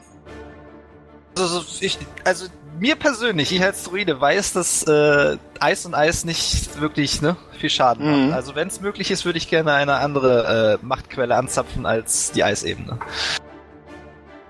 Also, 1.37 1.59
so, 1.59 1.85
ich, 1.85 1.97
also 2.23 2.47
mir 2.79 2.95
persönlich, 2.95 3.51
ich 3.53 3.63
als 3.63 3.83
Druide 3.83 4.19
weiß, 4.19 4.53
dass 4.53 4.83
äh, 4.83 5.37
Eis 5.59 5.85
und 5.85 5.93
Eis 5.93 6.25
nicht 6.25 6.79
wirklich 6.79 7.21
ne, 7.21 7.35
viel 7.59 7.69
Schaden 7.69 8.05
Mhm. 8.05 8.27
macht. 8.27 8.35
Also 8.35 8.55
wenn 8.55 8.67
es 8.67 8.81
möglich 8.81 9.11
ist, 9.11 9.25
würde 9.25 9.37
ich 9.37 9.49
gerne 9.49 9.73
eine 9.73 9.95
andere 9.95 10.77
äh, 10.81 10.85
Machtquelle 10.85 11.35
anzapfen 11.35 11.85
als 11.85 12.31
die 12.31 12.43
Eisebene. 12.43 12.99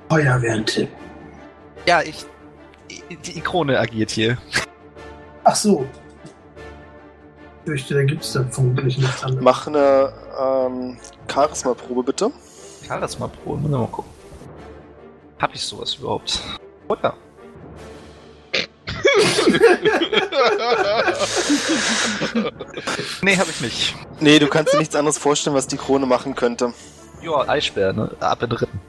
Feuer 0.10 0.42
wäre 0.42 0.56
ein 0.56 0.66
Tipp. 0.66 0.90
Ja, 1.86 2.02
ich. 2.02 2.26
Die 3.26 3.42
Krone 3.42 3.80
agiert 3.80 4.12
hier. 4.12 4.38
Ach 5.44 5.56
so. 5.56 5.86
Ich 7.64 7.70
fürchte, 7.72 7.94
da 7.96 8.04
gibt 8.04 8.24
es 8.24 8.34
dann 8.34 8.52
vermutlich 8.52 8.98
nichts 8.98 9.24
anderes. 9.24 9.44
Mach 9.44 9.68
eine 9.68 10.14
ähm, 10.40 10.98
Charisma-Probe 11.32 12.04
bitte. 12.04 12.32
Charisma 12.88 13.28
Pro, 13.28 13.56
müssen 13.56 13.72
wir 13.72 13.80
mal 13.80 13.88
gucken. 13.88 14.12
Hab 15.40 15.54
ich 15.56 15.62
sowas 15.64 15.96
überhaupt? 15.96 16.42
Oder? 16.88 17.16
Nee, 23.22 23.38
hab 23.38 23.50
ich 23.50 23.62
nicht. 23.62 23.96
Nee, 24.20 24.40
du 24.40 24.48
kannst 24.48 24.74
dir 24.74 24.78
nichts 24.78 24.96
anderes 24.96 25.18
vorstellen, 25.18 25.56
was 25.56 25.68
die 25.68 25.78
Krone 25.78 26.06
machen 26.06 26.36
könnte. 26.36 26.74
Ja, 27.22 27.48
Eisbär, 27.48 27.94
ne? 27.94 28.12
Ab 28.20 28.44
in 28.44 28.52
Rippen. 28.52 28.80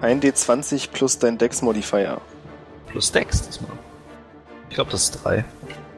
Ein 0.00 0.20
D20 0.20 0.90
plus 0.92 1.18
dein 1.18 1.38
Dex-Modifier. 1.38 2.20
Plus 2.88 3.12
Dex 3.12 3.42
diesmal. 3.42 3.70
Ich 4.68 4.74
glaube, 4.74 4.90
das 4.90 5.04
ist 5.04 5.24
drei. 5.24 5.44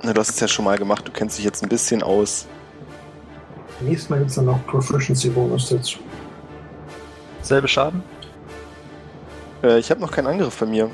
Na, 0.02 0.12
du 0.12 0.20
hast 0.20 0.30
es 0.30 0.40
ja 0.40 0.48
schon 0.48 0.64
mal 0.64 0.76
gemacht, 0.78 1.06
du 1.08 1.12
kennst 1.12 1.38
dich 1.38 1.44
jetzt 1.44 1.62
ein 1.62 1.68
bisschen 1.68 2.02
aus. 2.02 2.46
Nächstes 3.80 4.08
Mal 4.10 4.18
gibt 4.18 4.30
es 4.30 4.36
dann 4.36 4.46
noch 4.46 4.64
Proficiency-Bonus 4.66 5.68
dazu. 5.70 5.98
Selbe 7.42 7.68
Schaden? 7.68 8.02
Äh, 9.62 9.78
ich 9.78 9.90
habe 9.90 10.00
noch 10.00 10.10
keinen 10.10 10.26
Angriff 10.26 10.58
bei 10.58 10.66
mir. 10.66 10.90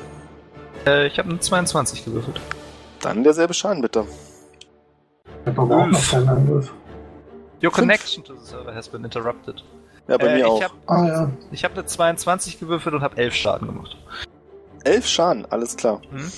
Äh, 0.87 1.07
ich 1.07 1.19
habe 1.19 1.29
eine 1.31 1.41
22 1.41 2.05
gewürfelt. 2.05 2.41
Dann 3.01 3.25
derselbe 3.25 3.55
Schaden 3.55 3.83
bitte. 3.83 4.05
Ich 5.43 5.47
habe 5.49 5.61
aber 5.63 5.77
auch 5.83 5.87
noch 5.87 6.11
keinen 6.11 6.29
Angriff. 6.29 6.73
Your 7.63 7.71
connection 7.71 8.25
to 8.25 8.35
the 8.35 8.45
server 8.45 8.75
has 8.75 8.89
been 8.89 9.05
interrupted. 9.05 9.65
Ja, 10.09 10.17
bei 10.19 10.27
Äh, 10.27 10.35
mir 10.37 10.49
auch. 10.49 10.59
Ich 10.59 10.65
habe 10.65 10.75
Ah 10.87 11.07
ja. 11.07 11.31
ich 11.53 11.65
hab 11.65 11.73
eine 11.73 11.87
22 11.87 12.59
gewürfelt 12.59 12.95
und 12.95 13.03
habe 13.03 13.17
11 13.17 13.35
Schaden 13.35 13.69
gemacht. 13.69 13.97
Elf 14.85 15.07
Schaden, 15.07 15.47
alles 15.51 15.77
klar. 15.77 16.01
Mhm. 16.11 16.31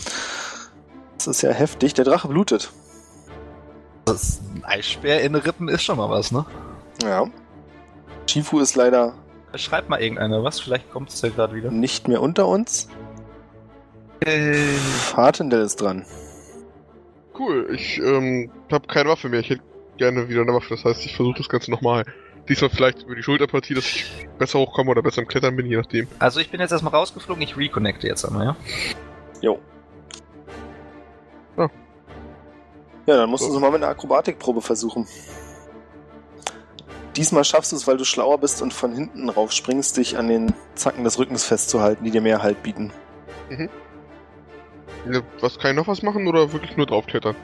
Das 1.17 1.27
ist 1.27 1.43
ja 1.43 1.51
heftig. 1.51 1.95
Der 1.95 2.05
Drache 2.05 2.29
blutet. 2.29 2.71
Das 4.05 4.41
Eisbär 4.65 5.23
in 5.23 5.35
Rippen 5.35 5.69
ist 5.69 5.83
schon 5.83 5.97
mal 5.97 6.11
was, 6.11 6.31
ne? 6.31 6.45
Ja. 7.03 7.25
Shifu 8.27 8.61
ist 8.61 8.77
leider 8.77 9.15
Schreibt 9.55 9.89
mal 9.89 10.01
irgendeiner 10.03 10.43
was, 10.43 10.59
vielleicht 10.61 10.91
kommt 10.91 11.11
es 11.11 11.23
ja 11.23 11.29
gerade 11.29 11.55
wieder. 11.55 11.71
nicht 11.71 12.09
mehr 12.09 12.21
unter 12.21 12.49
uns. 12.49 12.89
Äh, 14.21 14.55
Fatendel 14.55 15.63
ist 15.63 15.81
dran. 15.81 16.05
Cool, 17.39 17.69
ich 17.75 17.99
ähm, 17.99 18.51
habe 18.71 18.87
keine 18.87 19.09
Waffe 19.11 19.29
mehr. 19.29 19.41
Ich 19.41 19.51
hätte 19.51 19.63
gerne 19.97 20.29
wieder 20.29 20.43
eine 20.43 20.55
Waffe. 20.55 20.69
Das 20.71 20.85
heißt, 20.85 21.05
ich 21.05 21.17
versuche 21.17 21.39
das 21.39 21.49
Ganze 21.49 21.71
nochmal. 21.71 22.05
Diesmal 22.49 22.71
vielleicht 22.71 23.03
über 23.05 23.15
die 23.15 23.23
Schulterpartie, 23.23 23.75
dass 23.75 23.87
ich 23.87 24.05
besser 24.39 24.59
hochkomme 24.59 24.91
oder 24.91 25.03
besser 25.03 25.23
im 25.23 25.29
Klettern 25.29 25.57
bin, 25.57 25.67
je 25.67 25.77
nachdem. 25.77 26.07
also 26.19 26.41
ich 26.41 26.51
bin 26.51 26.61
jetzt 26.61 26.73
erstmal 26.73 26.93
rausgeflogen, 26.95 27.43
ich 27.43 27.57
reconnecte 27.57 28.07
jetzt 28.07 28.25
einmal, 28.25 28.45
ja? 28.47 28.57
Jo. 29.41 29.59
Ja. 31.57 31.71
Ja, 33.07 33.17
dann 33.17 33.31
musst 33.31 33.45
du 33.45 33.49
So. 33.49 33.55
es 33.57 33.61
mal 33.61 33.71
mit 33.71 33.83
einer 33.83 33.91
Akrobatikprobe 33.93 34.61
versuchen. 34.61 35.07
Diesmal 37.17 37.45
schaffst 37.45 37.73
du 37.73 37.77
es, 37.77 37.87
weil 37.87 37.97
du 37.97 38.05
schlauer 38.05 38.39
bist 38.39 38.61
und 38.61 38.75
von 38.75 38.93
hinten 38.93 39.29
raufspringst, 39.31 39.97
dich 39.97 40.19
an 40.19 40.29
den 40.29 40.53
Zacken 40.75 41.05
des 41.05 41.19
Rückens 41.19 41.45
festzuhalten, 41.45 42.05
die 42.05 42.11
dir 42.11 42.21
mehr 42.21 42.43
Halt 42.43 42.63
bieten. 42.63 42.93
Ja, 43.51 43.69
Was 45.41 45.59
kann 45.59 45.73
ich 45.73 45.77
noch 45.77 45.87
was 45.89 46.03
machen 46.03 46.27
oder 46.27 46.53
wirklich 46.53 46.77
nur 46.77 46.87
draufklettern? 46.87 47.37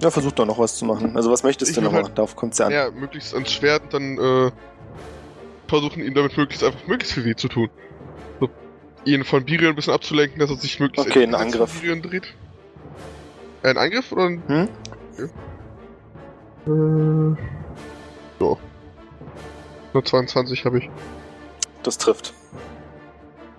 Ja, 0.00 0.10
versuch 0.10 0.32
doch 0.32 0.46
noch 0.46 0.58
was 0.58 0.76
zu 0.76 0.84
machen. 0.84 1.16
Also 1.16 1.30
was 1.30 1.42
möchtest 1.42 1.70
Ich 1.70 1.76
du 1.76 1.82
noch 1.82 1.92
halt- 1.92 2.04
machen? 2.04 2.14
Darauf 2.14 2.34
kommt's 2.36 2.58
ja 2.58 2.66
an. 2.66 2.72
Ja, 2.72 2.90
möglichst 2.90 3.34
ans 3.34 3.52
Schwert 3.52 3.82
und 3.84 3.92
dann 3.92 4.48
äh, 4.48 4.50
versuchen 5.68 6.02
ihm 6.02 6.14
damit 6.14 6.36
möglichst 6.36 6.64
einfach 6.64 6.86
möglichst 6.86 7.14
viel 7.14 7.24
weh 7.24 7.34
zu 7.36 7.48
tun. 7.48 7.68
So, 8.40 8.48
ihn 9.04 9.24
von 9.24 9.44
Birion 9.44 9.70
ein 9.72 9.76
bisschen 9.76 9.92
abzulenken, 9.92 10.38
dass 10.40 10.50
er 10.50 10.56
sich 10.56 10.80
möglichst 10.80 11.08
Okay, 11.10 11.22
ein 11.22 11.34
Angriff. 11.34 11.70
von 11.72 11.80
Birion 11.80 12.02
dreht. 12.02 12.34
Äh, 13.62 13.68
ein 13.70 13.78
Angriff 13.78 14.10
oder 14.12 14.24
ein... 14.24 14.42
Hm? 14.46 14.68
Äh, 16.66 17.36
so. 18.38 18.58
Nur 19.92 20.04
22 20.04 20.64
habe 20.64 20.78
ich. 20.78 20.90
Das 21.82 21.98
trifft. 21.98 22.32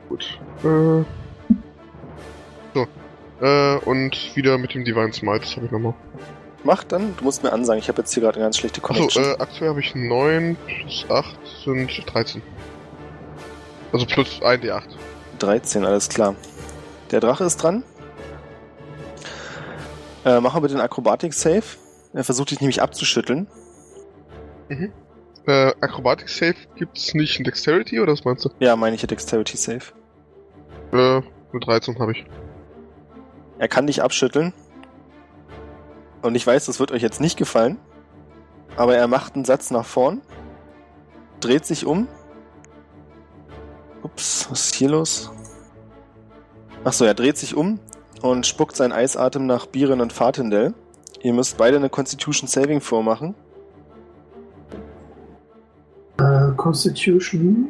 Gut. 0.10 0.40
Äh. 0.64 1.04
Äh, 3.44 3.76
und 3.80 4.36
wieder 4.38 4.58
mit 4.58 4.74
dem 4.74 4.86
Divine 4.86 5.12
Smite, 5.12 5.42
das 5.42 5.58
habe 5.58 5.66
ich 5.66 5.72
nochmal. 5.72 5.94
Mach 6.64 6.86
dann, 6.86 7.14
du 7.18 7.26
musst 7.26 7.44
mir 7.44 7.52
ansagen, 7.52 7.78
ich 7.78 7.90
habe 7.90 8.02
jetzt 8.02 8.14
hier 8.14 8.24
gerade 8.24 8.38
eine 8.38 8.46
ganz 8.46 8.58
schlechte 8.58 8.82
Achso, 8.82 8.94
Connection. 8.94 9.24
äh, 9.26 9.36
aktuell 9.38 9.70
habe 9.70 9.82
ich 9.82 9.94
9 9.94 10.56
plus 10.66 11.06
8 11.10 11.38
sind 11.66 12.14
13. 12.14 12.42
Also 13.92 14.06
plus 14.06 14.42
1 14.42 14.64
D8. 14.64 14.84
13, 15.40 15.84
alles 15.84 16.08
klar. 16.08 16.36
Der 17.12 17.20
Drache 17.20 17.44
ist 17.44 17.58
dran. 17.58 17.84
Äh, 20.24 20.40
mach 20.40 20.54
mal 20.54 20.62
bitte 20.62 20.76
den 20.76 20.82
Akrobatik-Save. 20.82 21.64
Er 22.14 22.24
versucht 22.24 22.52
dich 22.52 22.62
nämlich 22.62 22.82
abzuschütteln. 22.82 23.48
Äh, 25.46 25.74
Acrobatic 25.82 26.30
Save 26.30 26.56
gibt's 26.76 27.14
nicht 27.14 27.38
in 27.38 27.44
Dexterity 27.44 28.00
oder 28.00 28.14
was 28.14 28.24
meinst 28.24 28.46
du? 28.46 28.50
Ja, 28.60 28.78
meine 28.78 28.96
ich 28.96 29.02
ja 29.02 29.08
Dexterity-Save. 29.08 29.84
Äh, 30.94 31.22
nur 31.52 31.60
13 31.60 32.00
habe 32.00 32.14
ich. 32.14 32.26
Er 33.64 33.70
kann 33.70 33.88
dich 33.88 34.04
abschütteln. 34.04 34.52
Und 36.22 36.36
ich 36.36 36.46
weiß, 36.46 36.66
das 36.66 36.82
wird 36.82 36.92
euch 36.92 37.02
jetzt 37.02 37.22
nicht 37.22 37.38
gefallen. 37.38 37.78
Aber 38.76 38.98
er 38.98 39.08
macht 39.08 39.36
einen 39.36 39.46
Satz 39.46 39.72
nach 39.72 39.86
vorn. 39.86 40.20
Dreht 41.40 41.66
sich 41.66 41.86
um. 41.86 42.10
Ups, 44.02 44.48
was 44.52 44.66
ist 44.66 44.76
hier 44.76 44.90
los? 44.90 45.32
Achso, 46.84 47.06
er 47.06 47.14
dreht 47.14 47.38
sich 47.38 47.56
um 47.56 47.80
und 48.22 48.46
spuckt 48.46 48.76
seinen 48.76 48.92
Eisatem 48.92 49.46
nach 49.46 49.66
Biren 49.66 50.02
und 50.02 50.12
Fatendel. 50.12 50.74
Ihr 51.22 51.32
müsst 51.32 51.58
beide 51.58 51.78
eine 51.78 51.90
Constitution 51.90 52.50
Saving 52.50 52.82
vormachen. 52.82 53.34
Äh, 56.20 56.52
Constitution. 56.58 57.70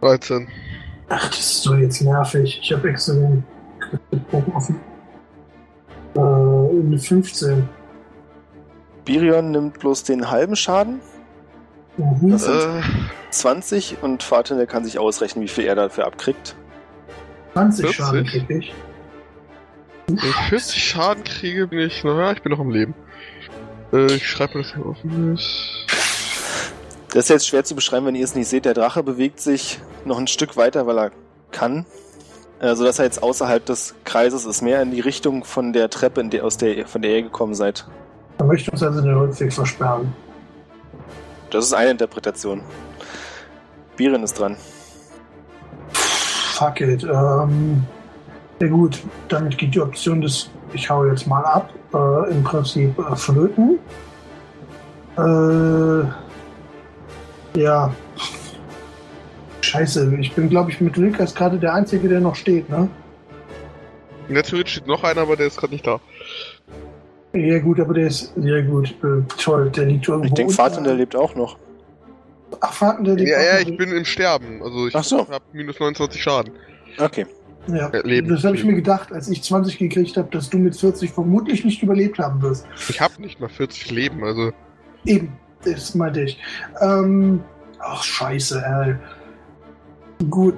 13. 0.00 0.48
Ach, 1.08 1.28
das 1.28 1.38
ist 1.38 1.66
doch 1.66 1.76
jetzt 1.76 2.00
nervig. 2.00 2.58
Ich 2.60 2.72
habe 2.72 2.90
extra 2.90 3.12
den 3.14 3.44
eine 6.14 6.98
15. 6.98 7.68
Birion 9.04 9.50
nimmt 9.50 9.78
bloß 9.80 10.04
den 10.04 10.30
halben 10.30 10.56
Schaden, 10.56 11.00
Mhm. 11.96 12.30
Das 12.30 12.44
sind 12.44 12.54
Äh, 12.54 12.82
20, 13.30 14.02
und 14.02 14.22
Fatendel 14.22 14.66
kann 14.66 14.84
sich 14.84 14.98
ausrechnen, 14.98 15.44
wie 15.44 15.48
viel 15.48 15.64
er 15.64 15.74
dafür 15.74 16.06
abkriegt. 16.06 16.56
20 17.54 17.84
40. 17.84 17.96
Schaden 17.96 18.26
krieg 18.26 18.50
ich. 18.50 18.74
wenn 20.06 20.16
ich 20.16 20.34
40 20.48 20.84
Schaden 20.84 21.24
kriege, 21.24 21.66
bin 21.66 21.80
ich, 21.80 22.02
naja, 22.04 22.32
ich 22.32 22.42
bin 22.42 22.52
noch 22.52 22.60
am 22.60 22.70
Leben. 22.70 22.94
Äh, 23.92 24.06
ich 24.14 24.28
schreibe 24.28 24.58
mir 24.58 24.64
das 24.64 24.74
hier 24.74 24.86
auf. 24.86 24.96
Das 27.10 27.24
ist 27.24 27.28
jetzt 27.28 27.46
schwer 27.46 27.64
zu 27.64 27.74
beschreiben, 27.74 28.06
wenn 28.06 28.14
ihr 28.14 28.24
es 28.24 28.34
nicht 28.34 28.48
seht. 28.48 28.64
Der 28.64 28.74
Drache 28.74 29.02
bewegt 29.02 29.40
sich 29.40 29.78
noch 30.06 30.18
ein 30.18 30.28
Stück 30.28 30.56
weiter, 30.56 30.86
weil 30.86 30.98
er 30.98 31.10
kann. 31.50 31.84
Äh, 32.62 32.76
sodass 32.76 33.00
er 33.00 33.06
jetzt 33.06 33.22
außerhalb 33.22 33.66
des 33.66 33.94
Kreises 34.04 34.46
ist, 34.46 34.62
mehr 34.62 34.80
in 34.82 34.92
die 34.92 35.00
Richtung 35.00 35.42
von 35.42 35.72
der 35.72 35.90
Treppe, 35.90 36.20
in 36.20 36.30
der, 36.30 36.44
aus 36.44 36.56
der, 36.56 36.86
von 36.86 37.02
der 37.02 37.16
ihr 37.16 37.22
gekommen 37.22 37.54
seid. 37.54 37.84
Er 38.38 38.44
möchte 38.44 38.70
uns 38.70 38.82
also 38.82 39.00
den 39.00 39.14
Rückweg 39.14 39.52
versperren. 39.52 40.14
Das 41.50 41.66
ist 41.66 41.72
eine 41.74 41.90
Interpretation. 41.90 42.62
Biren 43.96 44.22
ist 44.22 44.38
dran. 44.38 44.56
Fuck 45.90 46.80
it. 46.80 47.02
Ähm, 47.02 47.82
ja 48.60 48.68
gut, 48.68 49.02
damit 49.28 49.58
geht 49.58 49.74
die 49.74 49.80
Option 49.80 50.20
des 50.20 50.48
ich 50.72 50.88
hau 50.88 51.04
jetzt 51.04 51.26
mal 51.26 51.44
ab, 51.44 51.70
äh, 51.92 52.30
im 52.30 52.42
Prinzip 52.42 52.98
äh, 52.98 53.16
flöten. 53.16 53.78
Äh, 55.18 56.04
ja. 57.60 57.92
Scheiße, 59.76 60.16
ich 60.20 60.32
bin 60.34 60.50
glaube 60.50 60.70
ich 60.70 60.80
mit 60.82 60.98
Wilkas 61.00 61.34
gerade 61.34 61.58
der 61.58 61.72
Einzige, 61.72 62.06
der 62.06 62.20
noch 62.20 62.34
steht, 62.34 62.68
ne? 62.68 62.88
In 64.28 64.34
der 64.34 64.42
Theorie 64.44 64.66
steht 64.66 64.86
noch 64.86 65.02
einer, 65.02 65.22
aber 65.22 65.34
der 65.36 65.46
ist 65.46 65.56
gerade 65.58 65.72
nicht 65.72 65.86
da. 65.86 65.98
Ja 67.32 67.58
gut, 67.60 67.80
aber 67.80 67.94
der 67.94 68.08
ist, 68.08 68.34
ja 68.36 68.60
gut, 68.60 68.90
äh, 69.02 69.22
toll, 69.38 69.70
der 69.70 69.86
liegt 69.86 70.06
irgendwo. 70.06 70.26
Ich 70.28 70.34
denke, 70.34 70.52
Fatin, 70.52 70.84
der 70.84 70.94
lebt 70.94 71.16
auch 71.16 71.34
noch. 71.34 71.56
Ach, 72.60 72.72
Fatin, 72.72 73.04
der 73.06 73.14
liegt 73.14 73.30
Ja, 73.30 73.38
auch 73.38 73.42
ja, 73.42 73.60
noch- 73.62 73.68
ich 73.70 73.76
bin 73.78 73.90
im 73.92 74.04
Sterben. 74.04 74.62
Also 74.62 74.88
ich 74.88 74.94
Ach 74.94 75.04
so. 75.04 75.20
habe 75.26 75.42
minus 75.54 75.80
29 75.80 76.22
Schaden. 76.22 76.52
Okay. 76.98 77.24
Ja, 77.68 77.88
Äh, 77.88 78.06
leben. 78.06 78.28
das 78.28 78.44
habe 78.44 78.56
ich 78.56 78.64
mir 78.64 78.74
gedacht, 78.74 79.10
als 79.10 79.30
ich 79.30 79.42
20 79.42 79.78
gekriegt 79.78 80.18
habe, 80.18 80.28
dass 80.30 80.50
du 80.50 80.58
mit 80.58 80.76
40 80.76 81.10
vermutlich 81.12 81.64
nicht 81.64 81.82
überlebt 81.82 82.18
haben 82.18 82.42
wirst. 82.42 82.66
Ich 82.90 83.00
habe 83.00 83.22
nicht 83.22 83.40
mal 83.40 83.48
40 83.48 83.90
Leben, 83.90 84.22
also 84.22 84.52
Eben, 85.06 85.32
das 85.64 85.94
meinte 85.94 86.20
ich. 86.22 86.38
Ähm, 86.82 87.40
ach, 87.78 88.02
scheiße, 88.02 88.62
ey. 88.62 88.96
Gut. 90.30 90.54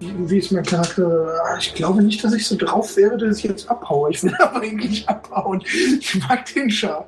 Wie 0.00 0.38
ist 0.38 0.52
mein 0.52 0.64
Charakter? 0.64 1.56
Ich 1.58 1.74
glaube 1.74 2.02
nicht, 2.02 2.22
dass 2.22 2.34
ich 2.34 2.46
so 2.46 2.56
drauf 2.56 2.96
wäre, 2.96 3.16
dass 3.16 3.38
ich 3.38 3.44
jetzt 3.44 3.70
abhaue. 3.70 4.10
Ich 4.10 4.22
will 4.22 4.34
aber 4.40 4.60
eigentlich 4.60 5.08
abhauen. 5.08 5.62
Ich 6.00 6.20
mag 6.28 6.44
den 6.52 6.70
Schar. 6.70 7.06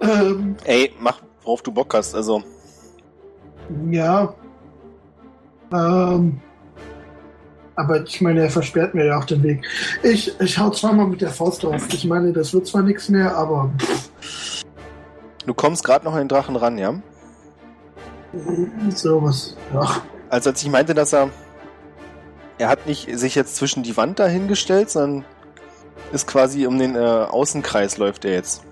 Ähm, 0.00 0.56
Ey, 0.64 0.92
mach, 1.00 1.20
worauf 1.42 1.62
du 1.62 1.72
Bock 1.72 1.94
hast. 1.94 2.14
Also, 2.14 2.42
ja. 3.90 4.34
Ähm, 5.72 6.40
aber 7.76 8.02
ich 8.02 8.20
meine, 8.20 8.42
er 8.42 8.50
versperrt 8.50 8.94
mir 8.94 9.06
ja 9.06 9.18
auch 9.18 9.24
den 9.24 9.42
Weg. 9.42 9.64
Ich, 10.02 10.32
ich 10.40 10.58
hau 10.58 10.70
zweimal 10.70 11.06
mit 11.06 11.20
der 11.20 11.30
Faust 11.30 11.62
drauf. 11.62 11.86
Ich 11.92 12.04
meine, 12.04 12.32
das 12.32 12.52
wird 12.52 12.66
zwar 12.66 12.82
nichts 12.82 13.08
mehr, 13.08 13.36
aber 13.36 13.70
pff, 13.78 14.64
du 15.46 15.54
kommst 15.54 15.84
gerade 15.84 16.04
noch 16.04 16.12
an 16.12 16.20
den 16.20 16.28
Drachen 16.28 16.56
ran, 16.56 16.78
ja? 16.78 16.94
sowas. 18.90 19.56
Ach, 19.74 20.02
Also 20.30 20.50
als 20.50 20.62
ich 20.62 20.70
meinte, 20.70 20.94
dass 20.94 21.12
er... 21.12 21.30
Er 22.58 22.68
hat 22.68 22.86
nicht 22.86 23.16
sich 23.16 23.36
jetzt 23.36 23.54
zwischen 23.54 23.84
die 23.84 23.96
Wand 23.96 24.18
dahingestellt, 24.18 24.90
sondern 24.90 25.24
ist 26.12 26.26
quasi 26.26 26.66
um 26.66 26.78
den 26.78 26.96
äh, 26.96 26.98
Außenkreis 26.98 27.98
läuft 27.98 28.24
er 28.24 28.32
jetzt. 28.32 28.62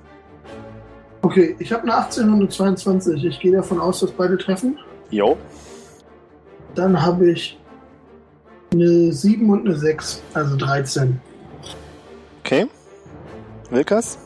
Okay, 1.23 1.57
ich 1.59 1.73
habe 1.73 1.85
eine 1.85 1.95
18 1.95 2.29
und 2.29 2.35
eine 2.35 2.49
22. 2.49 3.25
Ich 3.25 3.41
gehe 3.41 3.53
davon 3.53 3.81
aus, 3.81 4.01
dass 4.01 4.11
beide 4.11 4.39
treffen. 4.39 4.79
Jo. 5.11 5.37
Dann 6.75 7.01
habe 7.01 7.31
ich 7.31 7.59
eine 8.73 9.13
7 9.13 9.49
und 9.51 9.67
eine 9.67 9.77
6, 9.77 10.23
also 10.35 10.57
13. 10.57 11.21
Okay. 12.41 12.67
Wilkas? 13.71 14.19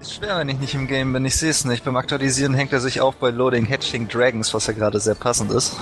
Ist 0.00 0.14
schwer, 0.14 0.38
wenn 0.38 0.48
ich 0.48 0.58
nicht 0.58 0.74
im 0.74 0.86
Game 0.86 1.12
bin. 1.12 1.24
Ich 1.26 1.36
sehe 1.36 1.50
es 1.50 1.64
nicht. 1.64 1.84
Beim 1.84 1.96
Aktualisieren 1.96 2.54
hängt 2.54 2.72
er 2.72 2.80
sich 2.80 3.00
auf 3.00 3.16
bei 3.16 3.30
Loading 3.30 3.66
Hatching 3.66 4.08
Dragons, 4.08 4.54
was 4.54 4.66
ja 4.66 4.72
gerade 4.72 4.98
sehr 4.98 5.14
passend 5.14 5.52
ist. 5.52 5.76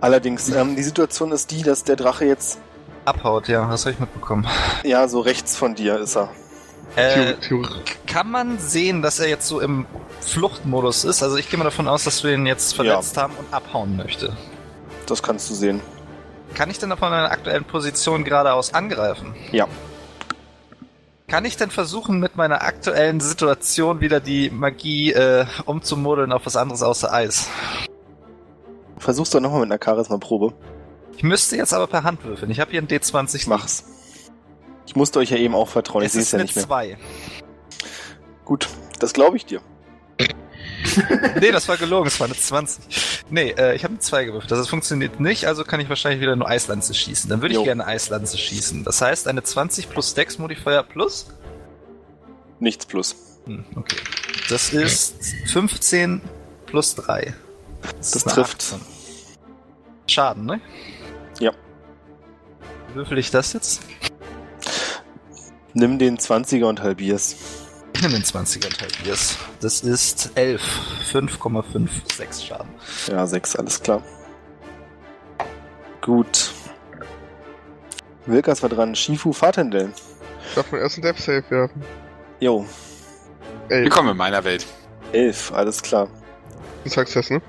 Allerdings, 0.00 0.48
ähm, 0.50 0.76
die 0.76 0.82
Situation 0.82 1.32
ist 1.32 1.50
die, 1.50 1.62
dass 1.62 1.84
der 1.84 1.96
Drache 1.96 2.24
jetzt, 2.24 2.58
Abhaut, 3.04 3.48
ja, 3.48 3.66
das 3.68 3.86
habe 3.86 3.94
ich 3.94 3.98
mitbekommen. 4.00 4.46
ja, 4.84 5.08
so 5.08 5.20
rechts 5.20 5.56
von 5.56 5.74
dir 5.74 5.98
ist 5.98 6.16
er. 6.16 6.28
Äh, 6.96 7.34
kann 8.06 8.30
man 8.30 8.58
sehen, 8.58 9.00
dass 9.00 9.20
er 9.20 9.28
jetzt 9.28 9.46
so 9.46 9.60
im 9.60 9.86
Fluchtmodus 10.20 11.04
ist? 11.04 11.22
Also 11.22 11.36
ich 11.36 11.48
gehe 11.48 11.58
mal 11.58 11.64
davon 11.64 11.88
aus, 11.88 12.04
dass 12.04 12.22
wir 12.24 12.32
ihn 12.32 12.46
jetzt 12.46 12.74
verletzt 12.74 13.16
haben 13.16 13.34
und 13.36 13.52
abhauen 13.52 13.96
möchte. 13.96 14.36
Das 15.06 15.22
kannst 15.22 15.48
du 15.50 15.54
sehen. 15.54 15.80
Kann 16.54 16.68
ich 16.68 16.78
denn 16.78 16.90
von 16.96 17.12
einer 17.12 17.30
aktuellen 17.30 17.64
Position 17.64 18.24
geradeaus 18.24 18.74
angreifen? 18.74 19.34
Ja. 19.52 19.66
Kann 21.30 21.44
ich 21.44 21.56
denn 21.56 21.70
versuchen, 21.70 22.18
mit 22.18 22.34
meiner 22.34 22.62
aktuellen 22.62 23.20
Situation 23.20 24.00
wieder 24.00 24.18
die 24.18 24.50
Magie 24.50 25.12
äh, 25.12 25.46
umzumodeln 25.64 26.32
auf 26.32 26.44
was 26.44 26.56
anderes 26.56 26.82
außer 26.82 27.12
Eis? 27.12 27.48
Versuch's 28.98 29.30
doch 29.30 29.38
nochmal 29.38 29.60
mit 29.60 29.70
einer 29.70 29.78
Charisma-Probe. 29.82 30.52
Ich 31.16 31.22
müsste 31.22 31.56
jetzt 31.56 31.72
aber 31.72 31.86
per 31.86 32.02
Hand 32.02 32.24
würfeln. 32.24 32.50
Ich 32.50 32.58
habe 32.58 32.72
hier 32.72 32.82
ein 32.82 32.88
D20. 32.88 33.48
Mach's. 33.48 33.84
Ich 34.86 34.96
musste 34.96 35.20
euch 35.20 35.30
ja 35.30 35.36
eben 35.36 35.54
auch 35.54 35.68
vertrauen, 35.68 36.02
ich 36.02 36.08
Es 36.08 36.12
sehe 36.14 36.22
es 36.22 36.26
ist 36.26 36.32
ja 36.32 36.38
nicht 36.38 36.56
mehr. 36.56 36.64
2. 36.66 36.98
Gut, 38.44 38.68
das 38.98 39.12
glaube 39.12 39.36
ich 39.36 39.46
dir. 39.46 39.60
nee, 41.40 41.50
das 41.50 41.68
war 41.68 41.76
gelogen, 41.76 42.06
es 42.06 42.18
war 42.20 42.26
eine 42.26 42.36
20. 42.36 43.24
Nee, 43.30 43.50
äh, 43.50 43.74
ich 43.74 43.84
habe 43.84 43.92
eine 43.92 44.00
2 44.00 44.24
gewürfelt. 44.24 44.50
Das 44.50 44.68
funktioniert 44.68 45.20
nicht, 45.20 45.46
also 45.46 45.64
kann 45.64 45.80
ich 45.80 45.88
wahrscheinlich 45.88 46.20
wieder 46.20 46.36
nur 46.36 46.48
Eislanze 46.48 46.94
schießen. 46.94 47.28
Dann 47.30 47.42
würde 47.42 47.54
ich 47.54 47.64
gerne 47.64 47.86
Eislanze 47.86 48.38
schießen. 48.38 48.84
Das 48.84 49.00
heißt, 49.00 49.28
eine 49.28 49.42
20 49.42 49.90
plus 49.90 50.14
Dex 50.14 50.38
Modifier 50.38 50.82
plus? 50.82 51.28
Nichts 52.58 52.86
plus. 52.86 53.16
Hm, 53.46 53.64
okay. 53.76 53.96
Das 54.48 54.72
ist 54.72 55.16
15 55.46 56.20
plus 56.66 56.94
3. 56.94 57.34
Das 57.98 58.26
eine 58.26 58.34
trifft. 58.34 58.62
18. 58.62 58.80
Schaden, 60.06 60.44
ne? 60.44 60.60
Ja. 61.38 61.52
Würfel 62.94 63.18
ich 63.18 63.30
das 63.30 63.52
jetzt? 63.52 63.82
Nimm 65.72 65.98
den 65.98 66.18
20er 66.18 66.64
und 66.64 66.82
halbier's. 66.82 67.36
Ich 68.00 68.06
nehme 68.06 68.18
den 68.18 68.24
20er 68.24 68.64
und 68.64 68.80
halbier's. 68.80 69.36
Das 69.60 69.82
ist 69.82 70.30
11. 70.34 70.62
5,56 71.12 72.46
Schaden. 72.46 72.70
Ja, 73.08 73.26
6, 73.26 73.56
alles 73.56 73.82
klar. 73.82 74.02
Gut. 76.00 76.50
Wilkas 78.24 78.62
war 78.62 78.70
dran. 78.70 78.94
Shifu 78.94 79.34
Fatendel. 79.34 79.92
Ich 80.48 80.54
darf 80.54 80.72
meinen 80.72 80.80
ersten 80.80 81.02
Death 81.02 81.18
Save 81.18 81.44
werfen. 81.50 81.84
Jo, 82.40 82.64
Willkommen 83.68 84.12
in 84.12 84.16
meiner 84.16 84.42
Welt. 84.44 84.64
11, 85.12 85.52
alles 85.52 85.82
klar. 85.82 86.08
ein 86.86 86.90
Success, 86.90 87.28
ne? 87.28 87.42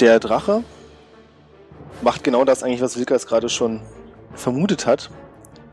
Der 0.00 0.18
Drache 0.18 0.64
macht 2.02 2.24
genau 2.24 2.44
das 2.44 2.64
eigentlich, 2.64 2.80
was 2.80 2.98
Wilkas 2.98 3.28
gerade 3.28 3.48
schon 3.48 3.80
vermutet 4.34 4.86
hat. 4.86 5.10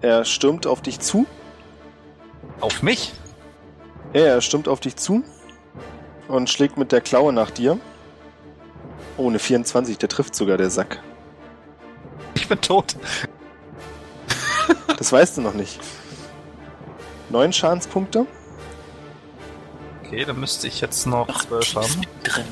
Er 0.02 0.26
stürmt 0.26 0.68
auf 0.68 0.82
dich 0.82 1.00
zu. 1.00 1.26
Auf 2.62 2.82
mich? 2.84 3.14
Ja, 4.14 4.22
er 4.22 4.42
stürmt 4.42 4.68
auf 4.68 4.80
dich 4.80 4.96
zu 4.96 5.24
und 6.28 6.50
schlägt 6.50 6.78
mit 6.78 6.92
der 6.92 7.02
Klaue 7.02 7.34
nach 7.34 7.52
dir. 7.52 7.80
Oh, 9.18 9.30
eine 9.30 9.40
24, 9.40 9.98
der 9.98 10.10
trifft 10.10 10.36
sogar 10.36 10.58
der 10.58 10.70
Sack. 10.70 11.02
Ich 12.36 12.48
bin 12.48 12.62
tot. 12.62 12.96
Das 14.98 15.12
weißt 15.12 15.38
du 15.38 15.42
noch 15.42 15.54
nicht. 15.54 15.80
Neun 17.30 17.52
Schadenspunkte. 17.52 18.26
Okay, 20.04 20.24
dann 20.24 20.40
müsste 20.40 20.68
ich 20.68 20.80
jetzt 20.82 21.06
noch 21.06 21.28
12 21.46 21.76
haben. 21.76 22.02
drin. 22.24 22.46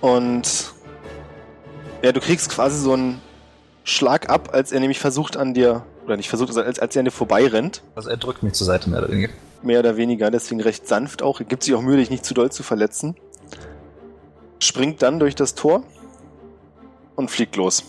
Und 0.00 0.72
ja, 2.02 2.12
du 2.12 2.20
kriegst 2.20 2.50
quasi 2.50 2.78
so 2.78 2.92
einen 2.92 3.22
Schlag 3.84 4.28
ab, 4.28 4.50
als 4.52 4.72
er 4.72 4.80
nämlich 4.80 4.98
versucht 4.98 5.36
an 5.36 5.54
dir, 5.54 5.84
oder 6.04 6.16
nicht 6.16 6.28
versucht, 6.28 6.56
als, 6.56 6.78
als 6.78 6.96
er 6.96 7.00
an 7.00 7.04
dir 7.04 7.10
vorbeirennt. 7.10 7.82
Also 7.94 8.10
er 8.10 8.16
drückt 8.16 8.42
mich 8.42 8.54
zur 8.54 8.66
Seite 8.66 8.90
mehr 8.90 9.00
oder 9.00 9.10
weniger. 9.10 9.32
Mehr 9.62 9.80
oder 9.80 9.96
weniger, 9.96 10.30
deswegen 10.30 10.60
recht 10.60 10.88
sanft 10.88 11.22
auch. 11.22 11.40
Er 11.40 11.46
gibt 11.46 11.62
sich 11.62 11.74
auch 11.74 11.82
Mühe, 11.82 11.96
dich 11.96 12.10
nicht 12.10 12.24
zu 12.24 12.34
doll 12.34 12.50
zu 12.50 12.62
verletzen. 12.62 13.16
Springt 14.58 15.02
dann 15.02 15.18
durch 15.20 15.34
das 15.34 15.54
Tor 15.54 15.84
und 17.14 17.30
fliegt 17.30 17.56
los. 17.56 17.84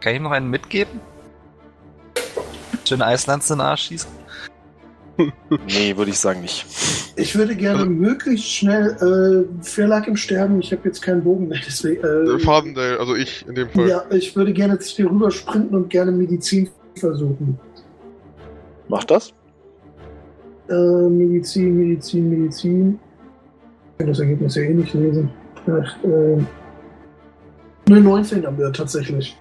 Kann 0.00 0.12
ich 0.12 0.16
ihm 0.18 0.24
noch 0.24 0.32
einen 0.32 0.50
mitgeben? 0.50 1.00
Schöne 2.86 3.06
Eislanze 3.06 3.54
in 3.54 3.58
den 3.60 3.66
Arsch 3.66 3.84
schießen? 3.84 4.10
Nee, 5.68 5.96
würde 5.96 6.10
ich 6.10 6.18
sagen 6.18 6.40
nicht. 6.40 6.66
Ich 7.16 7.36
würde 7.36 7.54
gerne 7.54 7.84
möglichst 7.86 8.46
schnell, 8.50 8.96
äh, 9.00 9.46
wer 9.76 9.86
lag 9.86 10.06
im 10.08 10.16
Sterben? 10.16 10.58
Ich 10.60 10.72
habe 10.72 10.82
jetzt 10.84 11.00
keinen 11.00 11.22
Bogen 11.22 11.48
mehr, 11.48 11.60
deswegen. 11.66 12.02
Äh, 12.02 12.34
Äh, 12.34 12.38
Fadendale, 12.40 12.98
also 12.98 13.14
ich 13.14 13.46
in 13.46 13.54
dem 13.54 13.68
Fall. 13.70 13.88
ja, 13.88 14.04
ich 14.10 14.34
würde 14.34 14.52
gerne 14.52 14.78
zu 14.78 14.96
dir 14.96 15.10
rüber 15.10 15.30
sprinten 15.30 15.74
und 15.74 15.90
gerne 15.90 16.10
Medizin 16.12 16.68
versuchen. 16.96 17.58
Macht 18.88 19.10
das? 19.10 19.32
Äh, 20.68 20.74
Medizin, 20.74 21.76
Medizin, 21.78 22.30
Medizin. 22.30 22.98
Ich 23.92 23.98
kann 23.98 24.06
das 24.08 24.18
Ergebnis 24.18 24.54
ja 24.56 24.62
eh 24.62 24.74
nicht 24.74 24.92
lesen. 24.94 25.30
Ach, 25.66 26.04
äh, 26.04 26.38
eine 27.86 28.00
19 28.00 28.44
haben 28.46 28.58
wir 28.58 28.72
tatsächlich. 28.72 29.36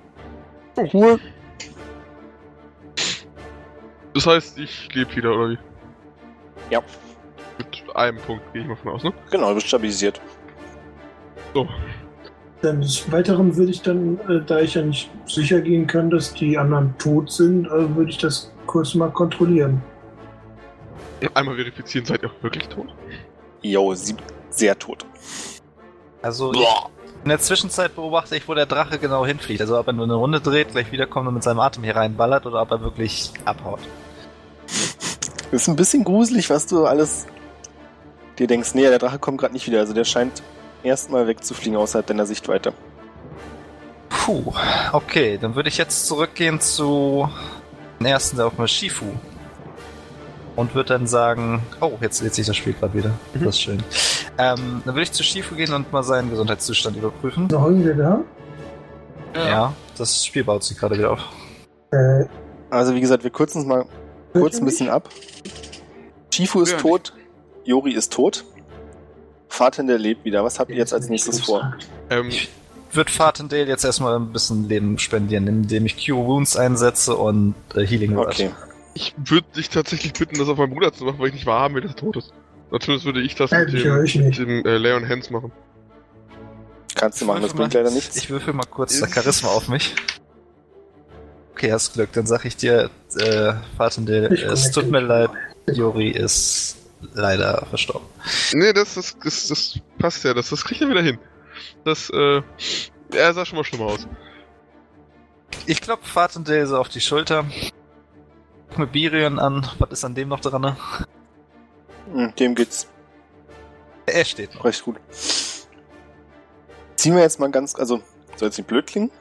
Cool. 0.94 1.18
Das 4.14 4.28
heißt, 4.28 4.58
ich 4.60 4.94
lebe 4.94 5.16
wieder, 5.16 5.34
oder 5.34 5.50
wie? 5.52 5.58
Ja. 6.70 6.82
Mit 7.58 7.96
einem 7.96 8.18
Punkt 8.20 8.54
gehe 8.54 8.62
ich 8.62 8.68
mal 8.68 8.76
von 8.76 8.94
aus, 8.94 9.04
ne? 9.04 9.14
Genau, 9.32 9.50
du 9.50 9.56
bist 9.56 9.68
stabilisiert. 9.68 10.20
So. 11.54 11.68
Dann 12.62 12.82
des 12.82 13.12
Weiteren 13.12 13.56
würde 13.56 13.72
ich 13.72 13.82
dann, 13.82 14.20
äh, 14.30 14.42
da 14.46 14.60
ich 14.60 14.76
ja 14.76 14.82
nicht 14.82 15.10
sicher 15.26 15.62
gehen 15.62 15.86
kann, 15.86 16.10
dass 16.10 16.34
die 16.34 16.58
anderen 16.58 16.98
tot 16.98 17.32
sind, 17.32 17.68
äh, 17.68 17.96
würde 17.96 18.10
ich 18.10 18.18
das 18.18 18.52
kurz 18.66 18.96
mal 18.96 19.12
kontrollieren. 19.12 19.82
Einmal 21.34 21.56
verifizieren, 21.56 22.06
seid 22.06 22.24
ihr 22.24 22.30
auch 22.30 22.44
wirklich 22.44 22.68
tot? 22.68 22.88
Jo, 23.62 23.94
sie 23.94 24.16
sehr 24.50 24.78
tot. 24.78 25.06
Also 26.22 26.52
in 27.24 27.30
der 27.30 27.40
Zwischenzeit 27.40 27.96
beobachte 27.96 28.36
ich, 28.36 28.48
wo 28.48 28.54
der 28.54 28.66
Drache 28.66 29.00
genau 29.00 29.26
hinfliegt. 29.26 29.62
Also 29.62 29.80
ob 29.80 29.88
er 29.88 29.94
nur 29.94 30.06
eine 30.06 30.16
Runde 30.16 30.42
dreht, 30.42 30.72
gleich 30.72 30.92
wiederkommt 30.92 31.28
und 31.28 31.36
mit 31.36 31.44
seinem 31.44 31.60
Atem 31.60 31.84
hier 31.84 31.96
reinballert 31.96 32.46
oder 32.46 32.62
ob 32.62 32.72
er 32.72 32.82
wirklich 32.82 33.32
abhaut. 33.46 33.80
Ist 35.52 35.68
ein 35.68 35.76
bisschen 35.76 36.04
gruselig, 36.04 36.50
was 36.50 36.66
du 36.68 36.86
alles 36.86 37.26
dir 38.40 38.48
denkst. 38.48 38.74
Nee, 38.74 38.84
der 38.84 39.00
Drache 39.00 39.20
kommt 39.20 39.40
gerade 39.40 39.54
nicht 39.54 39.68
wieder. 39.68 39.80
Also 39.80 39.94
der 39.94 40.04
scheint 40.04 40.42
erstmal 40.82 41.28
wegzufliegen 41.28 41.78
außerhalb 41.78 42.06
deiner 42.06 42.26
Sichtweite. 42.26 42.74
Puh, 44.10 44.54
okay, 44.92 45.38
dann 45.40 45.56
würde 45.56 45.70
ich 45.70 45.78
jetzt 45.78 46.08
zurückgehen 46.08 46.60
zu 46.60 47.30
den 48.00 48.08
ersten, 48.08 48.38
der 48.38 48.48
auf 48.48 48.56
dem 48.56 48.68
Shifu. 48.68 49.06
Und 50.56 50.76
würde 50.76 50.90
dann 50.90 51.08
sagen, 51.08 51.64
oh, 51.82 51.94
jetzt 52.00 52.22
lädt 52.22 52.36
sich 52.36 52.46
das 52.46 52.56
Spiel 52.56 52.74
gerade 52.74 52.94
wieder. 52.94 53.10
Mhm. 53.34 53.44
Das 53.44 53.56
ist 53.56 53.62
schön. 53.62 53.84
Ähm, 54.38 54.82
dann 54.86 54.94
würde 54.96 55.02
ich 55.02 55.12
zu 55.12 55.24
Shifu 55.24 55.56
gehen 55.56 55.74
und 55.74 55.92
mal 55.92 56.04
seinen 56.04 56.30
Gesundheitszustand 56.30 56.96
überprüfen. 56.96 57.50
So, 57.50 57.60
haben 57.60 57.84
wir 57.84 57.96
da? 57.96 58.20
Ja, 59.36 59.74
das 59.98 60.26
Spiel 60.26 60.44
baut 60.44 60.64
sich 60.64 60.78
gerade 60.78 60.98
wieder 60.98 61.12
auf. 61.12 61.20
Äh, 61.92 62.26
Also 62.70 62.94
wie 62.94 63.02
gesagt, 63.02 63.24
wir 63.24 63.32
kürzen 63.32 63.62
es 63.62 63.68
mal 63.68 63.86
kurz 64.34 64.60
ein 64.60 64.66
bisschen 64.66 64.90
ab. 64.90 65.10
Shifu 66.34 66.62
ist 66.62 66.72
Ja, 66.72 66.78
tot, 66.78 67.14
Yori 67.66 67.94
ist 67.94 68.12
tot. 68.12 68.44
Fahrtender 69.48 69.98
lebt 70.00 70.26
wieder. 70.26 70.44
Was 70.44 70.60
habt 70.60 70.72
ihr 70.72 70.78
jetzt 70.78 70.94
als 70.94 71.10
nächstes 71.10 71.42
vor? 71.42 71.76
Ähm, 72.10 72.32
Wird 72.92 73.10
Fatendale 73.12 73.66
jetzt 73.68 73.86
erstmal 73.86 74.16
ein 74.16 74.32
bisschen 74.34 74.68
Leben 74.68 74.98
spendieren, 74.98 75.48
indem 75.48 75.86
ich 75.86 76.04
Cure 76.04 76.26
Wounds 76.26 76.58
einsetze 76.58 77.16
und 77.16 77.54
äh, 77.76 77.86
Healing 77.86 78.16
Word. 78.16 78.30
Okay. 78.34 78.50
ich 78.96 79.14
würde 79.18 79.48
dich 79.56 79.70
tatsächlich 79.70 80.14
bitten, 80.14 80.38
das 80.40 80.48
auf 80.48 80.58
meinen 80.58 80.72
Bruder 80.74 80.92
zu 80.92 81.04
machen, 81.06 81.20
weil 81.20 81.28
ich 81.28 81.34
nicht 81.34 81.46
wahrhaben 81.46 81.76
will, 81.76 81.82
dass 81.84 81.92
er 81.92 81.98
tot 81.98 82.18
ist. 82.18 82.34
Natürlich 82.72 83.06
würde 83.06 83.22
ich 83.22 83.36
das 83.36 83.52
mit 83.52 83.72
ich 83.74 83.84
dem, 83.84 84.04
ich 84.04 84.16
mit 84.16 84.26
nicht. 84.26 84.40
dem 84.40 84.66
äh, 84.66 84.78
Leon 84.78 85.08
Hands 85.08 85.30
machen. 85.30 85.52
Kannst 86.96 87.22
du 87.22 87.26
machen, 87.26 87.42
das 87.44 87.54
bringt 87.54 87.74
leider 87.74 87.92
nichts. 87.92 88.16
Ich 88.16 88.30
würfel 88.30 88.54
mal 88.54 88.66
kurz 88.70 88.98
Charisma 89.14 89.50
auf 89.50 89.68
mich. 89.68 89.96
Okay, 91.54 91.72
hast 91.72 91.94
Glück. 91.94 92.12
Dann 92.14 92.26
sag 92.26 92.46
ich 92.46 92.58
dir, 92.58 92.90
äh, 93.16 93.54
Fatendale, 93.78 94.34
Ich 94.34 94.44
es 94.44 94.72
tut 94.72 94.90
mir 94.90 95.00
leid, 95.00 95.30
Jori 95.72 96.10
ist 96.10 96.78
leider 97.14 97.66
verstorben. 97.70 98.08
Nee, 98.54 98.74
das, 98.74 98.96
das, 98.96 99.18
das, 99.24 99.48
das 99.48 99.80
passt 100.00 100.24
ja, 100.24 100.34
das, 100.34 100.50
das 100.50 100.64
kriegt 100.66 100.82
er 100.82 100.90
wieder 100.90 101.02
hin. 101.02 101.20
Das, 101.86 102.10
äh, 102.10 102.42
er 103.14 103.34
sah 103.34 103.46
schon 103.46 103.58
mal 103.58 103.64
schlimmer 103.64 103.86
aus. 103.86 104.08
Ich 105.66 105.80
klopfe 105.82 106.10
Fatendale 106.10 106.66
so 106.66 106.78
auf 106.78 106.90
die 106.90 107.02
Schulter. 107.02 107.46
Guck 108.70 108.80
mir 108.80 108.88
Birion 108.88 109.38
an. 109.40 109.68
Was 109.80 109.92
ist 109.92 110.04
an 110.06 110.16
dem 110.16 110.30
noch 110.30 110.40
dran? 110.40 110.62
ne? 110.62 110.78
Hm, 112.12 112.34
Dem 112.36 112.56
geht's 112.56 112.88
Er 114.08 114.26
steht 114.26 114.56
noch. 114.56 114.66
recht 114.66 114.84
gut. 114.84 114.98
Ziehen 116.96 117.16
wir 117.16 117.22
jetzt 117.22 117.40
mal 117.40 117.52
ganz, 117.52 117.76
also 117.76 118.02
soll 118.36 118.48
jetzt 118.48 118.58
nicht 118.58 118.68
blöd 118.68 118.88
klingen, 118.88 119.12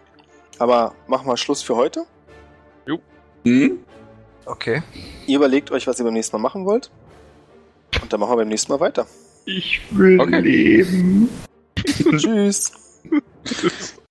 aber 0.58 0.94
machen 1.06 1.26
wir 1.26 1.36
Schluss 1.36 1.62
für 1.62 1.76
heute. 1.76 2.06
Hm? 3.44 3.78
Okay. 4.44 4.82
Ihr 5.26 5.36
überlegt 5.36 5.70
euch, 5.70 5.86
was 5.86 5.98
ihr 5.98 6.04
beim 6.04 6.14
nächsten 6.14 6.36
Mal 6.36 6.42
machen 6.42 6.64
wollt. 6.64 6.90
Und 8.00 8.12
dann 8.12 8.20
machen 8.20 8.32
wir 8.32 8.36
beim 8.36 8.48
nächsten 8.48 8.72
Mal 8.72 8.80
weiter. 8.80 9.06
Ich 9.44 9.80
will 9.90 10.20
Okay. 10.20 10.40
leben. 10.40 11.28
Tschüss. 12.16 12.72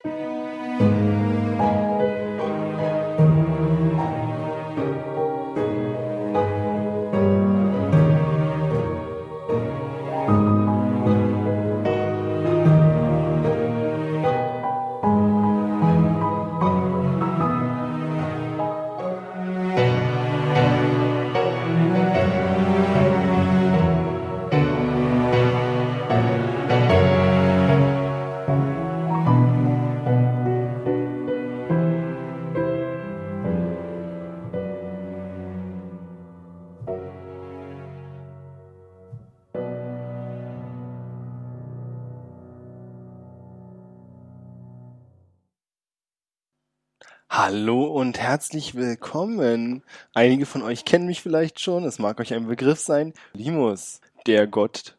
herzlich 48.31 48.75
willkommen. 48.75 49.83
Einige 50.13 50.45
von 50.45 50.61
euch 50.61 50.85
kennen 50.85 51.05
mich 51.05 51.21
vielleicht 51.21 51.59
schon, 51.59 51.83
es 51.83 51.99
mag 51.99 52.17
euch 52.21 52.33
ein 52.33 52.47
Begriff 52.47 52.79
sein. 52.79 53.13
Limus, 53.33 53.99
der 54.25 54.47
Gott, 54.47 54.95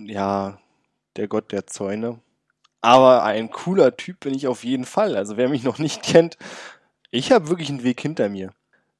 ja, 0.00 0.58
der 1.16 1.28
Gott 1.28 1.52
der 1.52 1.66
Zäune. 1.66 2.20
Aber 2.80 3.22
ein 3.22 3.50
cooler 3.50 3.98
Typ 3.98 4.20
bin 4.20 4.32
ich 4.32 4.46
auf 4.46 4.64
jeden 4.64 4.86
Fall. 4.86 5.14
Also 5.14 5.36
wer 5.36 5.50
mich 5.50 5.62
noch 5.62 5.78
nicht 5.78 6.02
kennt, 6.02 6.38
ich 7.10 7.32
habe 7.32 7.50
wirklich 7.50 7.68
einen 7.68 7.84
Weg 7.84 8.00
hinter 8.00 8.30
mir. 8.30 8.54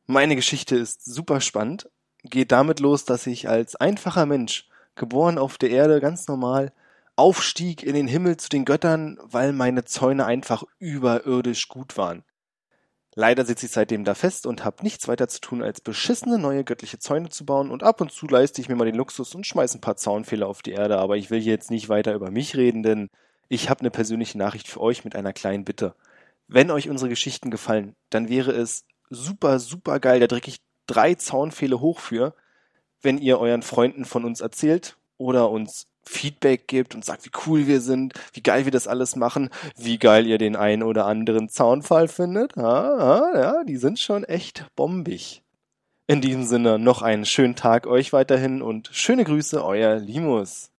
Meine 0.07 0.36
Geschichte 0.36 0.76
ist 0.76 1.02
super 1.02 1.41
spannend. 1.41 1.89
Geht 2.23 2.52
damit 2.52 2.81
los, 2.81 3.07
dass 3.07 3.26
ich 3.26 3.49
als 3.49 3.76
einfacher 3.76 4.26
Mensch, 4.26 4.68
geboren 4.94 5.39
auf 5.39 5.57
der 5.57 5.70
Erde, 5.70 6.02
ganz 6.02 6.28
normal, 6.28 6.70
aufstieg 7.17 7.83
in 7.83 7.94
den 7.94 8.09
Himmel 8.09 8.36
zu 8.36 8.51
den 8.51 8.67
Göttern, 8.67 9.18
weil 9.23 9.55
meine 9.55 9.86
Zäune 9.86 10.26
einfach 10.26 10.65
überirdisch 10.78 11.68
gut 11.68 11.97
waren. 11.97 12.25
Leider 13.17 13.44
sitze 13.44 13.67
ich 13.67 13.73
seitdem 13.73 14.05
da 14.05 14.15
fest 14.15 14.44
und 14.44 14.65
habe 14.65 14.83
nichts 14.83 15.07
weiter 15.07 15.28
zu 15.28 15.41
tun, 15.41 15.62
als 15.62 15.81
beschissene 15.81 16.36
neue 16.36 16.65
göttliche 16.65 16.99
Zäune 16.99 17.28
zu 17.28 17.47
bauen 17.47 17.70
und 17.70 17.84
ab 17.84 18.01
und 18.01 18.10
zu 18.10 18.26
leiste 18.26 18.60
ich 18.60 18.68
mir 18.68 18.75
mal 18.75 18.86
den 18.86 18.97
Luxus 18.97 19.34
und 19.36 19.47
schmeiß 19.47 19.75
ein 19.75 19.81
paar 19.81 19.97
Zaunfehler 19.97 20.49
auf 20.49 20.62
die 20.62 20.73
Erde, 20.73 20.99
aber 20.99 21.17
ich 21.17 21.31
will 21.31 21.41
hier 21.41 21.52
jetzt 21.52 21.70
nicht 21.70 21.89
weiter 21.89 22.15
über 22.15 22.33
mich 22.33 22.57
reden, 22.57 22.83
denn 22.83 23.10
ich 23.49 23.70
habe 23.70 23.81
eine 23.81 23.91
persönliche 23.93 24.36
Nachricht 24.36 24.67
für 24.67 24.81
euch 24.81 25.05
mit 25.05 25.15
einer 25.15 25.33
kleinen 25.33 25.65
Bitte. 25.65 25.94
Wenn 26.49 26.73
euch 26.73 26.89
unsere 26.89 27.09
Geschichten 27.09 27.51
gefallen, 27.51 27.94
dann 28.10 28.28
wäre 28.28 28.51
es 28.51 28.84
super, 29.10 29.60
super 29.60 30.01
geil, 30.01 30.18
da 30.18 30.26
drücke 30.26 30.49
ich 30.49 30.60
drei 30.86 31.15
Zaunpfähle 31.15 31.81
hoch 31.81 32.01
für, 32.01 32.34
wenn 33.01 33.18
ihr 33.18 33.39
euren 33.39 33.62
Freunden 33.62 34.07
von 34.07 34.25
uns 34.25 34.41
erzählt 34.41 34.97
oder 35.18 35.51
uns 35.51 35.86
Feedback 36.08 36.68
gibt 36.68 36.94
und 36.94 37.05
sagt, 37.05 37.24
wie 37.24 37.31
cool 37.47 37.66
wir 37.66 37.81
sind, 37.81 38.15
wie 38.33 38.42
geil 38.42 38.65
wir 38.65 38.73
das 38.73 38.89
alles 38.89 39.16
machen, 39.16 39.50
wie 39.76 39.99
geil 39.99 40.26
ihr 40.26 40.39
den 40.39 40.57
einen 40.57 40.83
oder 40.83 41.07
anderen 41.07 41.49
Zaunfall 41.49 42.08
findet. 42.08 42.57
Ja, 42.57 42.99
ja, 42.99 43.41
ja, 43.41 43.65
die 43.65 43.76
sind 43.76 43.99
schon 43.99 44.24
echt 44.24 44.66
bombig. 44.76 45.42
In 46.07 46.20
diesem 46.20 46.44
Sinne 46.44 46.78
noch 46.78 47.00
einen 47.00 47.24
schönen 47.24 47.57
Tag 47.57 47.86
euch 47.86 48.12
weiterhin 48.12 48.60
und 48.60 48.91
schöne 48.92 49.24
Grüße, 49.24 49.65
euer 49.65 49.97
Limus. 49.97 50.70